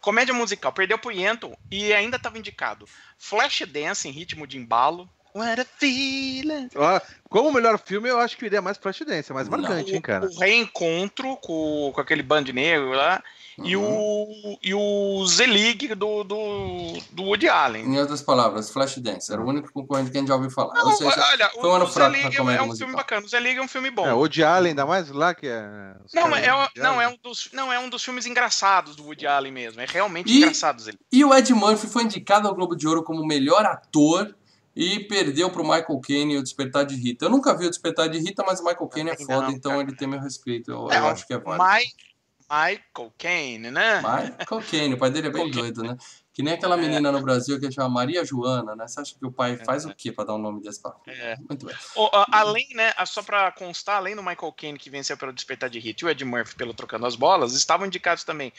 Comédia 0.00 0.34
musical, 0.34 0.72
perdeu 0.72 0.98
pro 0.98 1.10
Yentl 1.10 1.52
e 1.70 1.92
ainda 1.92 2.16
estava 2.16 2.38
indicado. 2.38 2.88
Flashdance 3.18 4.08
em 4.08 4.12
ritmo 4.12 4.46
de 4.46 4.58
embalo. 4.58 5.10
What 5.36 5.60
a 5.60 5.64
feeling. 5.64 6.68
Ah, 6.76 7.02
Como 7.28 7.48
o 7.48 7.52
melhor 7.52 7.78
filme, 7.78 8.08
eu 8.08 8.18
acho 8.18 8.36
que 8.36 8.46
iria 8.46 8.62
mais 8.62 8.76
Flashdance, 8.78 9.30
é 9.30 9.34
mais 9.34 9.48
marcante, 9.48 9.94
hein, 9.94 10.00
cara. 10.00 10.26
O 10.26 10.38
reencontro 10.38 11.36
com, 11.36 11.90
com 11.94 12.00
aquele 12.00 12.22
band 12.22 12.44
negro 12.52 12.90
lá. 12.90 13.22
E 13.64 13.74
Uhum. 13.74 13.84
o, 13.88 14.58
e 14.62 14.74
o 14.74 15.26
Zelig 15.26 15.94
do, 15.94 16.22
do, 16.24 16.92
do 17.10 17.22
Woody 17.22 17.48
Allen. 17.48 17.86
Em 17.86 17.98
outras 17.98 18.20
palavras, 18.20 18.68
Flashdance. 18.70 19.32
Era 19.32 19.40
o 19.40 19.46
único 19.48 19.72
concorrente 19.72 20.10
que 20.10 20.18
a 20.18 20.20
gente 20.20 20.28
já 20.28 20.34
ouviu 20.34 20.50
falar. 20.50 20.74
Não, 20.74 20.84
Ou 20.88 20.92
seja, 20.92 21.24
olha, 21.32 21.48
foi 21.48 21.70
um 21.70 21.72
ano 21.72 21.84
o 21.86 21.88
fraco 21.88 22.10
pra 22.12 22.20
é, 22.20 22.36
comédia 22.36 22.58
é 22.58 22.62
um 22.62 22.66
musical. 22.66 22.76
filme 22.88 22.94
bacana. 22.94 23.24
O 23.24 23.28
Zelig 23.30 23.56
é 23.56 23.62
um 23.62 23.68
filme 23.68 23.90
bom. 23.90 24.06
É, 24.06 24.12
o 24.12 24.28
de 24.28 24.44
Allen, 24.44 24.70
ainda 24.72 24.84
mais 24.84 25.08
lá 25.10 25.34
que 25.34 25.46
é. 25.48 25.64
os 26.04 26.12
Não, 26.12 26.36
é, 26.36 26.52
Woody 26.54 26.80
não, 26.80 27.00
é 27.00 27.08
um 27.08 27.16
dos, 27.22 27.48
não, 27.54 27.72
é 27.72 27.78
um 27.78 27.88
dos 27.88 28.04
filmes 28.04 28.26
engraçados 28.26 28.94
do 28.94 29.04
Woody 29.04 29.26
Allen 29.26 29.52
mesmo. 29.52 29.80
É 29.80 29.86
realmente 29.88 30.30
E- 30.30 30.36
engraçado, 30.36 30.82
Zelig. 30.82 30.98
E 31.10 31.24
o 31.24 31.34
Ed 31.34 31.50
Murphy 31.54 31.86
foi 31.86 32.02
indicado 32.02 32.46
ao 32.46 32.54
Globo 32.54 32.76
de 32.76 32.86
Ouro 32.86 33.02
como 33.02 33.24
melhor 33.26 33.64
ator 33.64 34.34
e 34.76 35.00
perdeu 35.00 35.48
pro 35.50 35.64
Michael 35.64 36.00
Caine 36.06 36.36
o 36.36 36.42
Despertar 36.42 36.84
de 36.84 36.94
Rita. 36.94 37.24
Eu 37.24 37.30
nunca 37.30 37.56
vi 37.56 37.64
o 37.66 37.70
Despertar 37.70 38.08
de 38.10 38.18
Rita, 38.18 38.44
mas 38.46 38.60
o 38.60 38.64
Michael 38.64 38.88
Caine 38.88 39.10
é 39.10 39.16
foda, 39.16 39.40
não, 39.42 39.50
então 39.50 39.80
ele 39.80 39.96
tem 39.96 40.06
meu 40.06 40.20
respeito. 40.20 40.70
Eu, 40.70 40.90
É, 40.92 40.98
eu 40.98 41.04
o 41.04 41.06
acho 41.08 41.26
que 41.26 41.32
é 41.32 41.38
válido. 41.38 41.64
Mi- 41.64 42.06
Michael 42.48 43.12
Caine, 43.18 43.70
né? 43.72 43.96
Michael 43.96 44.62
Caine, 44.70 44.94
o 44.94 44.98
pai 44.98 45.10
dele 45.10 45.26
é 45.28 45.30
bem 45.30 45.50
doido, 45.50 45.82
né? 45.82 45.96
Que 46.32 46.42
nem 46.42 46.52
aquela 46.54 46.76
menina 46.76 47.10
no 47.10 47.20
Brasil 47.22 47.58
que 47.58 47.72
chama 47.72 47.88
Maria 47.88 48.22
Joana, 48.24 48.76
né? 48.76 48.86
Você 48.86 49.00
acha 49.00 49.14
que 49.18 49.26
o 49.26 49.32
pai 49.32 49.56
faz 49.64 49.84
o 49.86 49.94
quê 49.94 50.12
pra 50.12 50.22
dar 50.24 50.34
um 50.34 50.38
nome 50.38 50.60
desse 50.60 50.80
filho? 50.82 50.94
É. 51.06 51.36
Muito 51.38 51.64
bem. 51.66 51.74
O- 51.96 52.10
a- 52.12 52.26
além, 52.30 52.68
né, 52.74 52.92
só 53.06 53.22
pra 53.22 53.50
constar, 53.50 53.96
além 53.96 54.14
do 54.14 54.22
Michael 54.22 54.52
Caine 54.52 54.78
que 54.78 54.90
venceu 54.90 55.16
pelo 55.16 55.32
Despertar 55.32 55.70
de 55.70 55.78
Hit 55.80 56.02
e 56.02 56.04
o 56.04 56.10
Ed 56.10 56.22
Murphy 56.24 56.54
pelo 56.54 56.74
Trocando 56.74 57.06
as 57.06 57.16
Bolas, 57.16 57.54
estavam 57.54 57.86
indicados 57.86 58.22
também 58.22 58.52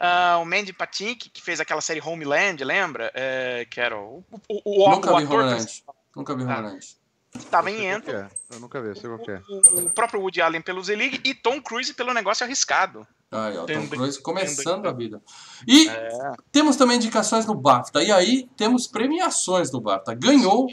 ah, 0.00 0.38
o 0.40 0.44
Mandy 0.44 0.72
Patinkin, 0.72 1.30
que 1.32 1.42
fez 1.42 1.60
aquela 1.60 1.80
série 1.80 2.00
Homeland, 2.00 2.64
lembra? 2.64 3.10
É, 3.14 3.66
que 3.70 3.80
era 3.80 3.96
o, 3.96 4.24
o, 4.48 4.60
o, 4.64 4.86
o, 4.88 4.90
Nunca 4.90 5.12
o 5.12 5.18
vi 5.18 5.24
ator 5.24 5.40
Homeland. 5.40 5.84
Nunca 6.16 6.34
vi 6.34 6.42
Ah. 6.44 6.58
Homeland. 6.58 7.00
Eu 7.32 7.68
em 7.68 7.86
Ento, 7.86 8.10
é. 8.10 8.28
Eu 8.50 8.58
nunca 8.58 8.80
vi, 8.82 8.98
sei 8.98 9.08
qual 9.08 9.18
que 9.20 9.30
é. 9.30 9.40
o, 9.48 9.86
o 9.86 9.90
próprio 9.90 10.20
Woody 10.20 10.40
Allen 10.42 10.60
pelo 10.60 10.82
Zelig 10.82 11.20
e 11.24 11.32
Tom 11.32 11.62
Cruise 11.62 11.94
pelo 11.94 12.12
Negócio 12.12 12.44
Arriscado. 12.44 13.06
Aí, 13.30 13.56
ó, 13.56 13.66
Tom 13.66 13.86
Cruise 13.86 14.20
começando 14.20 14.88
a 14.88 14.92
vida. 14.92 15.22
E 15.64 15.88
É. 15.88 16.32
temos 16.50 16.74
também 16.74 16.96
indicações 16.96 17.46
no 17.46 17.54
BAFTA. 17.54 18.02
E 18.02 18.10
aí 18.10 18.48
temos 18.56 18.88
premiações 18.88 19.70
no 19.70 19.80
BAFTA. 19.80 20.12
Ganhou 20.14 20.66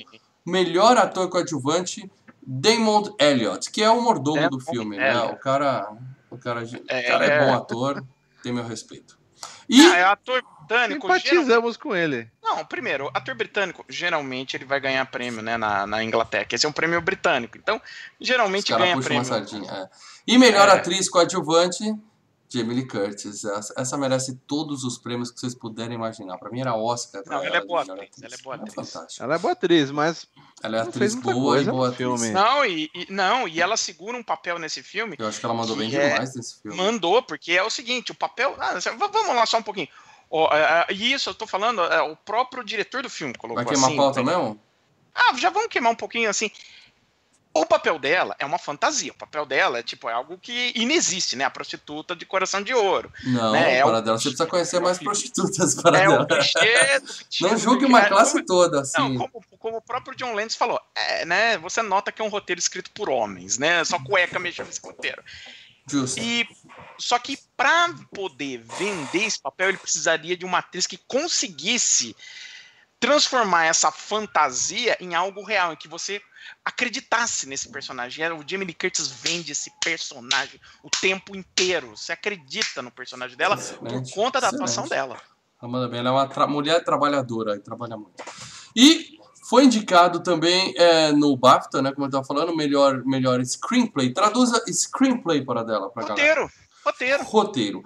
melhor 0.44 0.98
ator 0.98 1.30
coadjuvante 1.30 2.10
Damon 2.42 3.14
Elliott, 3.20 3.70
que 3.70 3.84
é 3.84 3.90
o 3.92 4.02
mordomo 4.02 4.38
Damon 4.38 4.50
do 4.50 4.60
filme, 4.60 4.98
né? 4.98 5.12
Elliott. 5.12 5.34
O 5.36 5.38
cara, 5.38 5.92
o 6.32 6.38
cara, 6.40 6.64
o 6.64 6.84
É. 6.88 7.04
cara 7.04 7.26
é 7.26 7.46
bom 7.46 7.54
ator, 7.54 8.04
tem 8.42 8.52
meu 8.52 8.66
respeito. 8.66 9.17
E 9.70 9.82
Ah, 9.86 9.98
é 9.98 10.04
ator 10.04 10.42
britânico. 10.42 11.08
geral- 11.08 11.20
Simpatizamos 11.20 11.78
com 11.78 11.96
ele. 11.96 12.30
Não, 12.44 12.64
primeiro, 12.66 13.10
ator 13.14 13.36
britânico, 13.36 13.86
geralmente 13.90 14.56
ele 14.56 14.66
vai 14.66 14.80
ganhar 14.80 15.06
prêmio 15.06 15.42
né, 15.42 15.58
na, 15.58 15.86
na 15.88 16.04
Inglaterra, 16.04 16.46
esse 16.52 16.66
é 16.66 16.70
um 16.70 16.74
prêmio 16.74 17.02
britânico. 17.02 17.58
Então, 17.58 17.82
geralmente 18.20 18.74
ganha 18.74 18.98
prêmio. 19.00 19.18
uma 19.20 19.24
sardinha. 19.26 19.70
é. 19.72 19.90
E 20.26 20.38
melhor 20.38 20.68
É. 20.68 20.72
atriz 20.74 21.10
coadjuvante, 21.10 21.84
Jamie 22.50 22.76
Lee 22.76 22.88
Curtis. 22.88 23.44
Essa, 23.44 23.74
essa 23.78 23.98
merece 23.98 24.36
todos 24.48 24.84
os 24.84 24.98
prêmios 24.98 25.30
que 25.32 25.40
vocês 25.40 25.54
puderem 25.54 25.96
imaginar. 25.96 26.38
Pra 26.38 26.50
mim 26.50 26.62
era 26.62 26.74
Oscar. 26.76 27.22
Não, 27.26 27.44
ela 27.44 27.58
é 27.58 27.62
de 27.62 27.68
boa 27.68 27.82
melhor 27.82 27.98
atriz, 28.04 28.24
ela 28.24 28.34
é 28.34 28.38
boa 28.42 28.56
atriz. 28.56 28.74
fantástica. 28.74 29.24
Ela 29.24 29.36
é 29.36 29.38
boa 29.38 29.52
atriz, 29.54 29.92
mas 29.92 30.26
Ela 30.64 30.78
é 30.78 30.82
Não 30.82 30.88
atriz 30.90 31.00
fez 31.00 31.16
muita 31.16 31.32
boa 31.34 31.54
coisa 31.56 31.70
e 31.70 31.74
boa 31.74 31.88
atriz. 31.90 31.98
filme. 31.98 32.30
Não 32.32 32.66
e, 32.66 32.90
e- 32.96 33.08
não, 33.10 33.48
e 33.48 33.62
ela 33.62 33.76
segura 33.78 34.18
um 34.18 34.24
papel 34.24 34.58
nesse 34.60 34.82
filme. 34.82 35.16
Eu 35.20 35.28
acho 35.28 35.40
que 35.40 35.46
ela 35.46 35.54
mandou 35.56 35.76
bem 35.76 35.90
Que 35.90 35.98
é- 35.98 36.10
demais 36.12 36.36
nesse 36.36 36.62
filme. 36.62 36.78
Mandou, 36.78 37.22
porque 37.22 37.52
é 37.52 37.64
o 37.64 37.70
seguinte, 37.70 38.12
o 38.12 38.16
papel. 38.16 38.56
ah, 38.60 38.80
vamos 38.98 39.36
lá 39.36 39.46
só 39.46 39.58
um 39.58 39.64
pouquinho. 39.64 39.88
Ó, 40.30 40.54
é, 40.54 40.86
é, 40.90 40.94
E 40.94 41.14
isso, 41.14 41.30
eu 41.30 41.34
tô 41.34 41.46
falando, 41.48 41.82
é, 41.82 42.02
o 42.02 42.16
próprio 42.16 42.64
diretor 42.64 43.02
do 43.04 43.10
filme 43.10 43.34
colocou 43.36 43.64
Vai 43.64 43.74
queimar 43.74 43.90
assim. 43.90 43.98
pauta 43.98 44.24
mesmo? 44.24 44.60
Ah, 45.14 45.34
já 45.38 45.50
vamos 45.50 45.70
queimar 45.70 45.92
um 45.92 45.96
pouquinho 45.96 46.30
assim. 46.30 46.52
O 47.62 47.66
papel 47.66 47.98
dela 48.00 48.36
é 48.40 48.46
uma 48.46 48.58
fantasia. 48.58 49.12
O 49.12 49.16
papel 49.18 49.46
dela 49.46 49.80
é 49.80 49.84
tipo 49.84 50.10
é 50.10 50.14
algo 50.14 50.38
que 50.38 50.72
inexiste, 50.76 51.36
né? 51.36 51.44
A 51.46 51.50
prostituta 51.50 52.16
de 52.16 52.26
coração 52.26 52.62
de 52.62 52.74
ouro. 52.74 53.12
Não, 53.24 53.52
Né, 53.54 53.78
é 53.80 53.84
para 53.84 53.98
o- 53.98 54.02
dela. 54.02 54.18
Você 54.18 54.30
precisa 54.30 54.46
conhecer 54.46 54.80
mais 54.80 54.98
prostitutas 54.98 55.76
para 55.76 55.98
É 55.98 56.08
dela. 56.08 56.24
o 56.24 56.28
clichê 56.28 57.02
Não 57.42 57.58
julgue 57.58 57.80
que 57.80 57.86
uma 57.86 58.02
é- 58.02 58.08
classe 58.10 58.34
como- 58.34 58.46
toda, 58.46 58.76
Não, 58.78 58.82
assim. 58.82 59.18
como, 59.18 59.44
como 59.60 59.78
o 59.78 59.82
próprio 59.82 60.16
John 60.16 60.34
Landis 60.34 60.56
falou, 60.56 60.80
é, 60.96 61.26
né? 61.26 61.58
Você 61.60 61.82
nota 61.82 62.12
que 62.12 62.22
é 62.22 62.26
um 62.26 62.30
roteiro 62.30 62.60
escrito 62.60 62.92
por 62.92 63.10
homens, 63.10 63.58
né? 63.58 63.84
Só 63.84 64.00
cueca 64.00 64.40
mexendo 64.40 64.68
nesse 64.68 64.82
roteiro. 64.82 65.24
Justo. 65.90 66.20
E 66.20 66.46
só 67.00 67.18
que 67.18 67.38
para 67.56 67.94
poder 68.14 68.58
vender 68.78 69.24
esse 69.26 69.40
papel, 69.42 69.70
ele 69.70 69.78
precisaria 69.78 70.36
de 70.36 70.44
uma 70.46 70.58
atriz 70.60 70.86
que 70.86 70.98
conseguisse 70.98 72.14
transformar 73.00 73.66
essa 73.66 73.92
fantasia 73.92 74.98
em 75.00 75.14
algo 75.16 75.44
real, 75.44 75.74
em 75.74 75.76
que 75.76 75.88
você 75.88 76.22
acreditasse 76.64 77.48
nesse 77.48 77.70
personagem. 77.70 78.26
E 78.26 78.32
O 78.32 78.44
Jamie 78.48 78.66
Lee 78.66 78.74
Curtis 78.74 79.08
vende 79.08 79.52
esse 79.52 79.72
personagem 79.84 80.60
o 80.84 80.90
tempo 80.90 81.36
inteiro. 81.36 81.96
Você 81.96 82.12
acredita 82.12 82.82
no 82.82 82.92
personagem 82.92 83.38
dela 83.38 83.56
por 83.56 83.64
Excelente, 83.64 84.14
conta 84.14 84.40
da 84.42 84.48
excelente. 84.48 84.70
atuação 84.72 84.88
dela. 84.88 85.20
Ela 85.62 85.72
manda 85.72 85.88
bem. 85.88 86.00
Ela 86.00 86.10
é 86.10 86.12
uma 86.12 86.28
tra- 86.28 86.48
mulher 86.48 86.84
trabalhadora 86.84 87.56
e 87.56 87.60
trabalha 87.60 87.98
muito. 87.98 88.24
E 88.76 89.18
foi 89.50 89.66
indicado 89.66 90.22
também 90.22 90.74
é, 90.78 91.12
no 91.12 91.36
BAFTA, 91.38 91.82
né? 91.82 91.92
Como 91.92 92.06
eu 92.06 92.10
estava 92.10 92.24
falando, 92.26 92.56
melhor, 92.56 93.04
melhor 93.06 93.44
screenplay. 93.46 94.14
Traduza 94.14 94.64
screenplay 94.72 95.44
para 95.44 95.64
dela, 95.64 95.90
para 95.90 96.08
galera. 96.08 96.42
Roteiro, 96.42 96.52
roteiro. 96.86 97.24
Roteiro. 97.24 97.84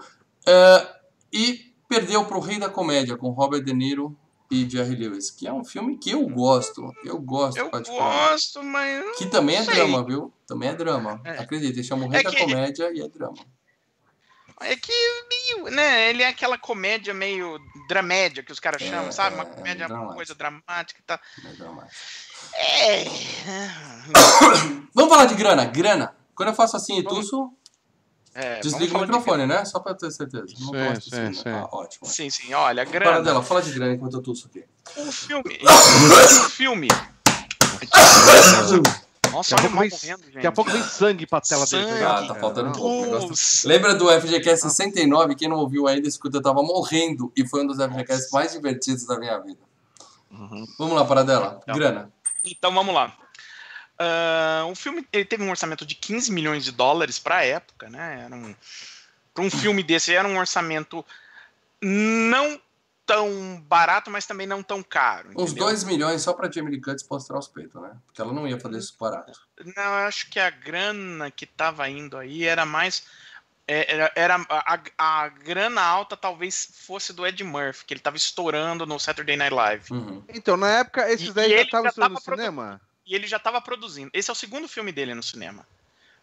É, 0.47 0.95
e 1.32 1.74
perdeu 1.88 2.26
para 2.26 2.38
o 2.38 2.41
Rei 2.41 2.58
da 2.60 2.69
Comédia 2.69 3.15
com 3.17 3.30
Robert 3.30 3.63
De 3.63 3.74
Niro 3.74 4.17
e 4.52 4.70
Jerry 4.70 4.96
Lewis, 4.96 5.32
que 5.32 5.48
é 5.48 5.54
um 5.54 5.64
filme 5.64 5.98
que 5.98 6.12
eu 6.12 6.28
gosto. 6.28 6.94
Eu 7.06 7.18
gosto, 7.20 7.58
Eu 7.58 7.70
gosto, 7.70 8.62
mas 8.64 9.16
Que 9.18 9.26
também 9.28 9.56
é 9.56 9.64
Sei. 9.64 9.74
drama, 9.76 10.04
viu? 10.06 10.32
Também 10.46 10.70
é 10.70 10.76
drama. 10.76 11.22
É. 11.24 11.38
Acredita, 11.40 11.82
chama 11.82 12.06
o 12.06 12.10
Rei 12.10 12.20
É 12.20 12.24
da 12.24 12.30
que- 12.32 12.38
Comédia 12.40 12.92
e 12.94 13.02
é 13.02 13.08
drama. 13.08 13.38
É 14.64 14.76
que 14.76 14.92
meio, 15.28 15.72
né? 15.72 16.10
Ele 16.12 16.22
é 16.22 16.28
aquela 16.28 16.56
comédia 16.58 17.14
meio 17.16 17.58
dramédia 17.88 18.44
que 18.44 18.52
os 18.52 18.60
caras 18.60 18.80
É, 18.82 18.90
chamam, 18.90 19.12
sabe? 19.12 19.34
Uma 19.36 19.44
é, 19.44 19.48
comédia, 19.48 19.86
uma 19.88 19.88
dramática. 19.88 20.16
coisa 20.16 20.36
dramática 20.36 21.00
e 21.00 21.04
tal. 21.04 21.20
É 21.46 21.54
dramático. 21.54 21.96
É. 22.54 23.06
Vamos 24.94 25.10
falar 25.12 25.26
de 25.26 25.36
grana. 25.36 25.66
Grana. 25.66 26.16
Quando 26.36 26.50
eu 26.50 26.56
faço 26.56 26.76
assim 26.76 26.98
e 27.00 27.04
tuço, 27.04 27.52
é 28.34 28.60
desliga 28.60 28.98
o 28.98 29.02
microfone, 29.02 29.46
né? 29.46 29.63
Só 29.65 29.80
pra 29.80 29.94
ter 29.94 30.10
certeza. 30.12 30.46
Não 30.60 30.67
Sim, 30.67 30.72
gosto 30.94 31.10
sim, 31.15 31.34
sim. 31.34 31.41
né? 31.50 31.60
Ah, 31.62 31.70
ótimo. 31.76 32.08
Sim, 32.08 32.30
sim, 32.30 32.54
olha, 32.54 32.86
Para 32.86 33.00
grana. 33.00 33.22
dela, 33.22 33.44
fala 33.44 33.62
de 33.62 33.72
grana 33.74 33.94
enquanto 33.94 34.13
eu 34.15 34.22
tuço 34.22 34.48
aqui. 34.48 34.63
O 34.98 35.12
filme. 35.12 35.60
O 35.63 36.50
filme. 36.50 36.88
Nossa, 39.32 39.56
olha 39.56 39.60
o 39.60 39.72
pouco 39.72 39.76
mal 39.78 39.82
vem- 39.84 39.91
morrendo, 39.91 40.24
gente. 40.24 40.34
Daqui 40.34 40.48
a 40.48 40.52
pouco 40.52 40.72
vem 40.72 40.84
sangue 40.84 41.26
pra 41.26 41.39
tela 41.39 41.65
dele. 41.65 41.84
Sangue. 41.88 42.00
tá 42.02 42.17
Ah, 42.20 42.28
tá 42.28 42.36
faltando 42.36 42.70
um 42.70 42.72
pouco. 42.74 43.06
negócio. 43.22 43.67
Lembra 43.70 43.96
do 43.96 44.10
FGCast 44.12 44.62
69? 44.62 45.36
Quem 45.36 45.48
não 45.48 45.58
ouviu 45.58 45.88
ainda, 45.88 46.06
escuta, 46.08 46.38
eu 46.38 46.41
tava 46.41 46.62
morrendo. 46.62 47.32
E 47.36 47.48
foi 47.48 47.63
um 47.63 47.67
dos 47.67 47.78
FGCasts 47.78 48.30
mais 48.32 48.52
divertidos 48.52 49.06
da 49.06 49.17
minha 49.17 49.39
vida. 49.39 49.60
Uhum. 50.30 50.65
Vamos 50.78 50.96
lá, 50.96 51.06
para 51.06 51.24
dela. 51.24 51.60
Então. 51.63 51.76
Grana. 51.76 52.12
Então 52.44 52.74
vamos 52.74 52.94
lá. 52.94 53.13
Ah, 54.04 54.66
o 54.66 54.74
filme 54.76 55.06
ele 55.14 55.26
teve 55.26 55.44
um 55.44 55.50
orçamento 55.50 55.86
de 55.86 55.94
15 55.96 56.32
milhões 56.32 56.64
de 56.64 56.72
dólares 56.72 57.20
para 57.20 57.38
a 57.38 57.46
época, 57.46 57.90
né? 57.90 58.24
Era 58.26 58.36
um, 58.36 58.56
para 59.34 59.44
um 59.44 59.50
filme 59.52 59.84
desse 59.84 60.14
era 60.14 60.28
um 60.28 60.38
orçamento 60.40 61.06
não 61.82 62.60
tão 63.06 63.62
barato, 63.68 64.10
mas 64.10 64.26
também 64.26 64.48
não 64.48 64.64
tão 64.64 64.82
caro. 64.82 65.30
Uns 65.36 65.52
entendeu? 65.52 65.66
2 65.66 65.84
milhões 65.84 66.22
só 66.22 66.34
pra 66.34 66.50
Jamie 66.50 66.72
Lee 66.72 66.82
Curtis 66.82 67.06
mostrar 67.10 67.38
os 67.38 67.48
peitos, 67.48 67.82
né? 67.82 67.92
Porque 68.06 68.22
ela 68.22 68.32
não 68.34 68.48
ia 68.48 68.60
fazer 68.60 68.78
isso 68.78 68.96
barato. 69.00 69.40
Não, 69.76 69.84
eu 69.84 70.08
acho 70.08 70.30
que 70.30 70.40
a 70.40 70.50
grana 70.50 71.30
que 71.30 71.46
tava 71.46 71.88
indo 71.90 72.18
aí 72.18 72.46
era 72.46 72.66
mais. 72.66 73.04
é, 73.68 73.94
Era, 73.94 74.12
era 74.16 74.46
a, 74.50 74.80
a 74.98 75.28
grana 75.30 75.82
alta 75.82 76.16
talvez 76.16 76.70
fosse 76.74 77.12
do 77.14 77.26
Ed 77.28 77.44
Murphy, 77.44 77.86
que 77.86 77.94
ele 77.94 78.02
tava 78.02 78.18
estourando 78.18 78.86
no 78.86 78.98
Saturday 79.00 79.36
Night 79.36 79.54
Live. 79.54 79.92
Uhum. 79.94 80.24
Então, 80.30 80.56
na 80.56 80.70
época, 80.80 81.12
esses 81.12 81.30
E- 81.30 81.34
daí 81.34 81.52
e 81.52 81.58
já 81.58 81.62
estavam 81.64 81.84
já 81.86 81.90
estreando 81.90 82.14
no 82.14 82.20
tava 82.22 82.26
produ- 82.26 82.42
cinema? 82.42 82.82
E 83.06 83.16
ele 83.16 83.28
já 83.28 83.40
tava 83.40 83.60
produzindo. 83.62 84.10
Esse 84.14 84.30
é 84.30 84.34
o 84.34 84.36
segundo 84.36 84.68
filme 84.68 84.92
dele 84.92 85.14
no 85.14 85.24
cinema. 85.24 85.66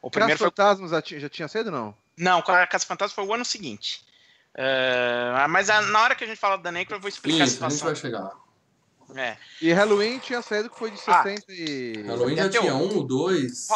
O 0.00 0.10
primeiro 0.10 0.38
foi 0.38 0.46
Fantasmas 0.48 0.90
já 0.92 1.02
tinha, 1.02 1.18
já 1.20 1.28
tinha 1.28 1.48
saído, 1.48 1.70
não? 1.70 1.94
Não, 2.16 2.40
com 2.42 2.52
a 2.52 2.66
Casa 2.66 2.86
Fantasma 2.86 3.14
foi 3.14 3.24
o 3.26 3.34
ano 3.34 3.44
seguinte. 3.44 4.04
É, 4.54 5.46
mas 5.48 5.68
a- 5.70 5.82
na 5.82 6.02
hora 6.02 6.14
que 6.14 6.24
a 6.24 6.26
gente 6.26 6.38
fala 6.38 6.56
da 6.58 6.70
Necro, 6.72 6.96
eu 6.96 7.00
vou 7.00 7.08
explicar 7.08 7.44
Isso, 7.44 7.62
a 7.62 7.66
a 7.66 7.70
gente 7.70 7.78
situação. 7.78 7.86
vai 7.86 7.96
chegar 7.96 8.20
lá. 8.20 8.36
É, 9.22 9.36
E 9.62 9.72
Halloween 9.72 10.18
tinha 10.18 10.42
saído 10.42 10.68
que 10.68 10.78
foi 10.78 10.90
de 10.90 10.98
Ah. 11.06 11.22
60 11.22 11.44
e... 11.52 12.02
Halloween 12.06 12.36
já 12.36 12.48
tinha 12.50 12.74
o- 12.74 13.00
um, 13.00 13.06
dois. 13.06 13.68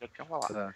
Eu 0.00 0.08
quero 0.08 0.28
falar. 0.28 0.48
Tá. 0.48 0.74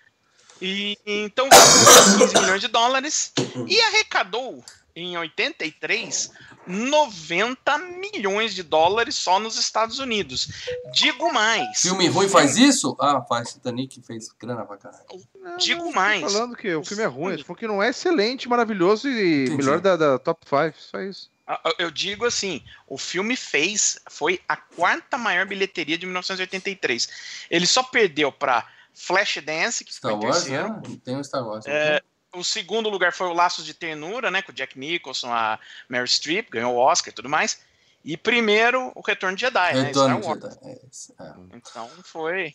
E, 0.61 0.97
então, 1.05 1.49
15 1.49 2.41
milhões 2.41 2.61
de 2.61 2.69
dólares 2.69 3.33
e 3.69 3.81
arrecadou 3.83 4.65
em 4.95 5.17
83 5.17 6.31
90 6.67 7.79
milhões 7.79 8.55
de 8.55 8.63
dólares 8.63 9.15
só 9.17 9.39
nos 9.39 9.59
Estados 9.59 9.99
Unidos. 9.99 10.49
Digo 10.93 11.33
mais. 11.33 11.81
Filme 11.83 12.07
ruim 12.09 12.29
faz 12.29 12.57
isso? 12.57 12.97
Ah, 13.01 13.21
faz. 13.23 13.53
Titanic 13.53 14.01
fez 14.03 14.29
grana 14.39 14.65
pra 14.65 14.77
caralho. 14.77 15.05
Não, 15.41 15.57
Digo 15.57 15.85
não, 15.85 15.93
mais. 15.93 16.23
falando 16.33 16.57
que 16.57 16.75
o 16.75 16.85
filme 16.85 17.03
é 17.03 17.07
ruim. 17.07 17.35
Ele 17.35 17.45
falou 17.45 17.57
que 17.57 17.67
não 17.67 17.83
é 17.83 17.91
excelente, 17.91 18.49
maravilhoso 18.49 19.09
e 19.09 19.45
Entendi. 19.45 19.57
melhor 19.57 19.81
da, 19.81 19.97
da 19.97 20.19
top 20.19 20.45
5. 20.49 20.75
Só 20.79 21.01
isso. 21.01 21.31
Ah, 21.47 21.61
Eu 21.79 21.91
digo 21.91 22.25
assim, 22.25 22.63
o 22.87 22.97
filme 22.97 23.35
fez, 23.37 23.99
foi 24.09 24.41
a 24.49 24.57
quarta 24.57 25.19
maior 25.19 25.45
bilheteria 25.47 25.99
de 25.99 26.07
1983. 26.07 27.09
Ele 27.51 27.67
só 27.67 27.83
perdeu 27.83 28.31
para 28.31 28.67
Flashdance, 28.95 29.85
que 29.85 29.93
Star 29.95 30.13
foi 30.13 30.21
Wars, 30.21 30.37
terceiro. 30.45 30.69
né? 30.69 30.83
Tem 31.05 31.17
o 31.17 31.25
Star 31.25 31.45
Wars. 31.47 31.65
É, 31.67 32.01
o 32.35 32.43
segundo 32.45 32.89
lugar 32.89 33.13
foi 33.13 33.27
o 33.29 33.33
Laços 33.33 33.65
de 33.65 33.75
Ternura, 33.75 34.31
né, 34.31 34.43
com 34.43 34.53
o 34.53 34.55
Jack 34.55 34.79
Nicholson, 34.79 35.33
a 35.33 35.59
Mary 35.89 36.09
Streep, 36.09 36.51
ganhou 36.51 36.75
o 36.75 36.79
Oscar 36.79 37.11
e 37.13 37.15
tudo 37.15 37.29
mais. 37.29 37.61
E 38.05 38.17
primeiro, 38.17 38.91
o 38.95 39.01
Retorno 39.01 39.37
de 39.37 39.43
Jedi, 39.43 39.75
né, 39.75 39.83
Retorno 39.83 40.21
Star 40.23 40.37
de 40.37 40.45
Wars. 40.45 40.55
Jedi. 40.55 40.81
É 41.19 41.25
é. 41.25 41.57
Então 41.57 41.91
foi... 42.05 42.55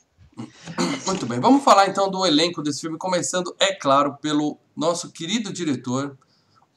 Muito 1.06 1.26
bem, 1.26 1.40
vamos 1.40 1.64
falar 1.64 1.88
então 1.88 2.12
do 2.12 2.26
elenco 2.26 2.62
desse 2.62 2.82
filme, 2.82 2.98
começando, 2.98 3.56
é 3.60 3.74
claro, 3.74 4.18
pelo 4.18 4.60
nosso 4.76 5.12
querido 5.12 5.52
diretor, 5.52 6.16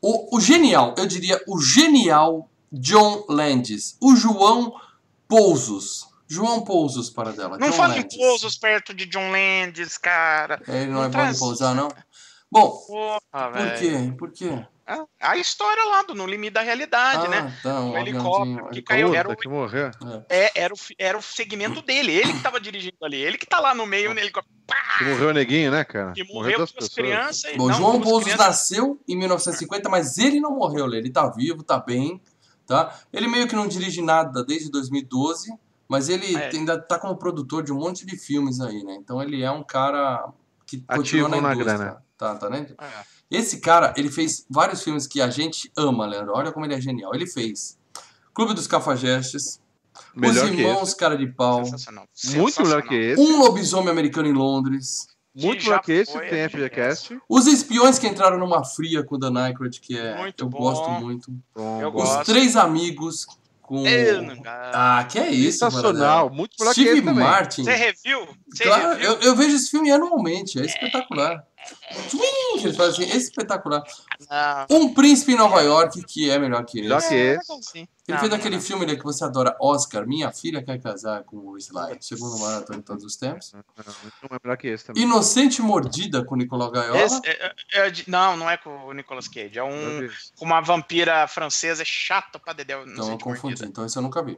o, 0.01 0.35
o 0.37 0.41
genial, 0.41 0.95
eu 0.97 1.07
diria 1.07 1.43
o 1.47 1.61
genial 1.61 2.49
John 2.73 3.27
Landis, 3.29 3.97
o 4.01 4.17
João 4.17 4.81
Pousos. 5.29 6.09
João 6.27 6.63
Pousos 6.63 7.11
para 7.11 7.33
dela. 7.33 7.59
Não 7.59 7.71
John 7.71 7.77
fale 7.77 7.99
em 7.99 8.09
pousos 8.09 8.57
perto 8.57 8.95
de 8.95 9.05
John 9.05 9.31
Landis, 9.33 9.99
cara. 9.99 10.63
Ele 10.69 10.87
não, 10.87 10.95
Não 10.95 11.03
é 11.03 11.07
bom 11.07 11.11
traz- 11.11 11.35
de 11.35 11.39
pousar, 11.41 11.75
não? 11.75 11.89
Bom, 12.51 12.71
Porra, 12.87 13.21
por 13.53 13.75
quê? 13.79 14.15
Por 14.19 14.33
quê? 14.33 14.67
Ah, 14.87 15.05
A 15.21 15.37
história 15.37 15.85
lá 15.85 16.03
do 16.03 16.17
No 16.17 16.27
Limite 16.27 16.55
da 16.55 16.63
Realidade, 16.63 17.29
né? 17.29 17.55
Ah, 17.59 17.63
tá, 17.63 17.81
um 17.81 17.93
O 17.93 17.99
helicóptero 17.99 18.71
que 18.71 18.83
caiu. 18.83 19.15
helicóptero. 19.15 19.17
Era 19.17 19.29
o- 19.33 19.37
que 19.37 19.49
morreu. 19.49 19.91
É, 20.29 20.61
era, 20.61 20.75
o, 20.75 20.77
era 20.99 21.17
o 21.17 21.23
segmento 21.23 21.81
dele, 21.81 22.11
ele 22.13 22.33
que 22.33 22.41
tava 22.43 22.59
dirigindo 22.61 22.97
ali, 23.03 23.19
ele 23.19 23.39
que 23.39 23.47
tá 23.47 23.61
lá 23.61 23.73
no 23.73 23.87
meio, 23.87 24.13
nele, 24.13 24.33
Que 24.99 25.05
morreu 25.05 25.29
o 25.29 25.33
neguinho, 25.33 25.71
né, 25.71 25.85
cara? 25.85 26.13
que 26.13 26.25
morreu 26.25 26.57
duas 26.59 26.73
pessoas. 26.73 26.95
crianças. 26.95 27.53
e 27.53 27.57
Bom, 27.57 27.69
não, 27.69 27.75
João 27.75 28.01
Pousos 28.01 28.25
crianças- 28.25 28.47
nasceu 28.47 29.01
em 29.07 29.17
1950, 29.17 29.89
mas 29.89 30.19
ele 30.19 30.41
não 30.41 30.57
morreu, 30.57 30.93
ele 30.93 31.09
tá 31.11 31.29
vivo, 31.29 31.63
tá 31.63 31.79
bem, 31.79 32.21
tá? 32.67 32.93
Ele 33.13 33.29
meio 33.29 33.47
que 33.47 33.55
não 33.55 33.69
dirige 33.69 34.03
nada 34.03 34.45
desde 34.45 34.69
2012, 34.73 35.55
mas 35.89 36.09
ele 36.09 36.35
É. 36.37 36.49
ainda 36.49 36.77
tá 36.81 36.99
como 36.99 37.17
produtor 37.17 37.63
de 37.63 37.73
um 37.73 37.77
monte 37.77 38.05
de 38.05 38.17
filmes 38.17 38.61
aí, 38.61 38.83
né? 38.83 38.97
Então 39.01 39.23
ele 39.23 39.41
é 39.41 39.51
um 39.53 39.63
cara 39.63 40.29
que 40.67 40.83
Ativo 40.89 40.97
continua 41.03 41.29
na, 41.29 41.41
na 41.41 41.53
indústria. 41.55 41.79
grana. 41.79 42.10
Tá, 42.21 42.35
tá 42.35 42.51
né? 42.51 42.67
É. 42.79 43.39
Esse 43.39 43.61
cara, 43.61 43.95
ele 43.97 44.11
fez 44.11 44.45
vários 44.51 44.85
filmes 44.85 45.07
que 45.07 45.23
a 45.23 45.31
gente 45.31 45.73
ama, 45.75 46.05
Leandro. 46.05 46.35
Olha 46.35 46.53
como 46.53 46.67
ele 46.67 46.75
é 46.75 46.81
genial. 46.81 47.15
Ele 47.15 47.27
fez 47.27 47.79
Clube 48.35 48.53
dos 48.53 48.67
Cafajestes, 48.67 49.59
Melhor 50.15 50.45
Os 50.45 50.51
que 50.51 50.57
Irmãos 50.61 50.93
Cara 50.93 51.17
de 51.17 51.27
Pau, 51.29 51.65
Sensacional. 51.65 52.07
Muito 52.35 52.63
melhor 52.63 52.83
que 52.83 52.95
esse. 52.95 53.23
Um 53.23 53.39
Lobisomem 53.39 53.89
Americano 53.89 54.29
em 54.29 54.35
Londres, 54.35 55.07
Muito 55.35 55.61
que 55.61 55.65
melhor 55.65 55.83
que 55.83 55.93
esse 55.93 56.13
tem 56.13 56.47
FGCast. 56.47 57.19
Os 57.27 57.47
Espiões 57.47 57.99
que 57.99 58.07
Entraram 58.07 58.39
numa 58.39 58.65
Fria 58.67 59.03
com 59.03 59.15
o 59.15 59.19
Dan 59.19 59.39
Aykroyd, 59.41 59.81
que 59.81 59.97
é, 59.99 60.19
Muito 60.19 60.45
eu 60.45 60.49
bom. 60.51 60.59
gosto 60.59 60.91
muito. 60.91 61.33
Bom. 61.55 61.87
Os 61.87 61.93
gosto. 61.93 62.25
Três 62.27 62.55
Amigos 62.55 63.27
com... 63.63 63.85
Ah, 64.75 65.07
que 65.09 65.19
é 65.19 65.31
isso, 65.31 65.61
Sensacional. 65.61 66.29
Muito 66.29 66.57
melhor 66.59 66.75
que 66.75 66.81
Steve 66.83 66.99
esse 66.99 67.07
também. 67.07 67.25
Martin. 67.25 67.65
Você 67.65 67.75
reviu? 67.75 68.29
Você 68.53 68.65
Claro, 68.65 68.89
reviu? 68.91 69.11
eu, 69.11 69.21
eu 69.21 69.37
vejo 69.37 69.57
esse 69.57 69.71
filme 69.71 69.91
anualmente, 69.91 70.61
é 70.61 70.67
espetacular. 70.67 71.47
Twin, 72.11 72.59
que 72.61 72.65
eles 72.67 72.77
fazem 72.77 73.05
assim, 73.07 73.13
é 73.13 73.17
espetacular. 73.17 73.83
Não. 74.29 74.77
Um 74.79 74.95
Príncipe 74.95 75.33
em 75.33 75.37
Nova 75.37 75.61
York, 75.61 76.03
que 76.05 76.31
é 76.31 76.39
melhor 76.39 76.65
que 76.65 76.81
Melhor 76.81 76.99
esse. 76.99 77.09
que 77.09 77.15
É, 77.15 77.35
esse. 77.37 77.79
Ele 77.79 77.89
Não, 78.17 78.19
fez 78.19 78.31
não, 78.31 78.39
aquele 78.39 78.57
não. 78.57 78.63
filme 78.63 78.87
né, 78.87 78.97
que 78.97 79.05
você 79.05 79.23
adora, 79.25 79.57
Oscar, 79.61 80.05
Minha 80.07 80.33
Filha 80.33 80.61
Quer 80.65 80.81
Casar 80.83 81.23
com 81.23 81.37
o 81.37 81.57
Sly, 81.57 81.97
segundo 82.01 82.39
maratona 82.41 82.79
de 82.81 82.85
todos 82.85 83.05
os 83.05 83.15
tempos. 83.17 83.53
Não, 83.53 83.63
não 84.29 84.37
é 84.37 84.41
melhor 84.43 84.57
que 84.57 84.67
esse 84.67 84.85
também. 84.85 85.03
Inocente 85.05 85.63
Mordida 85.63 86.25
com 86.25 86.35
Nicolau 86.35 86.71
Gaiola. 86.73 86.99
Esse- 87.01 87.21
é- 87.25 87.55
é- 87.73 87.87
é 87.89 87.93
não, 88.09 88.37
não 88.37 88.51
é 88.51 88.57
com 88.57 88.71
o 88.87 88.93
Nicolas 88.93 89.29
Cage. 89.29 89.59
É 89.59 89.63
um, 89.63 90.09
com 90.37 90.45
uma 90.45 90.61
vampira 90.61 91.27
francesa, 91.29 91.83
é 91.83 91.85
chato 91.85 92.41
pra 92.41 92.53
dedéu. 92.53 92.83
Então 92.87 93.11
eu 93.13 93.19
confundi, 93.19 93.43
mordida. 93.43 93.67
então 93.67 93.87
esse 93.87 93.97
eu 93.97 94.03
nunca 94.03 94.21
vi. 94.25 94.37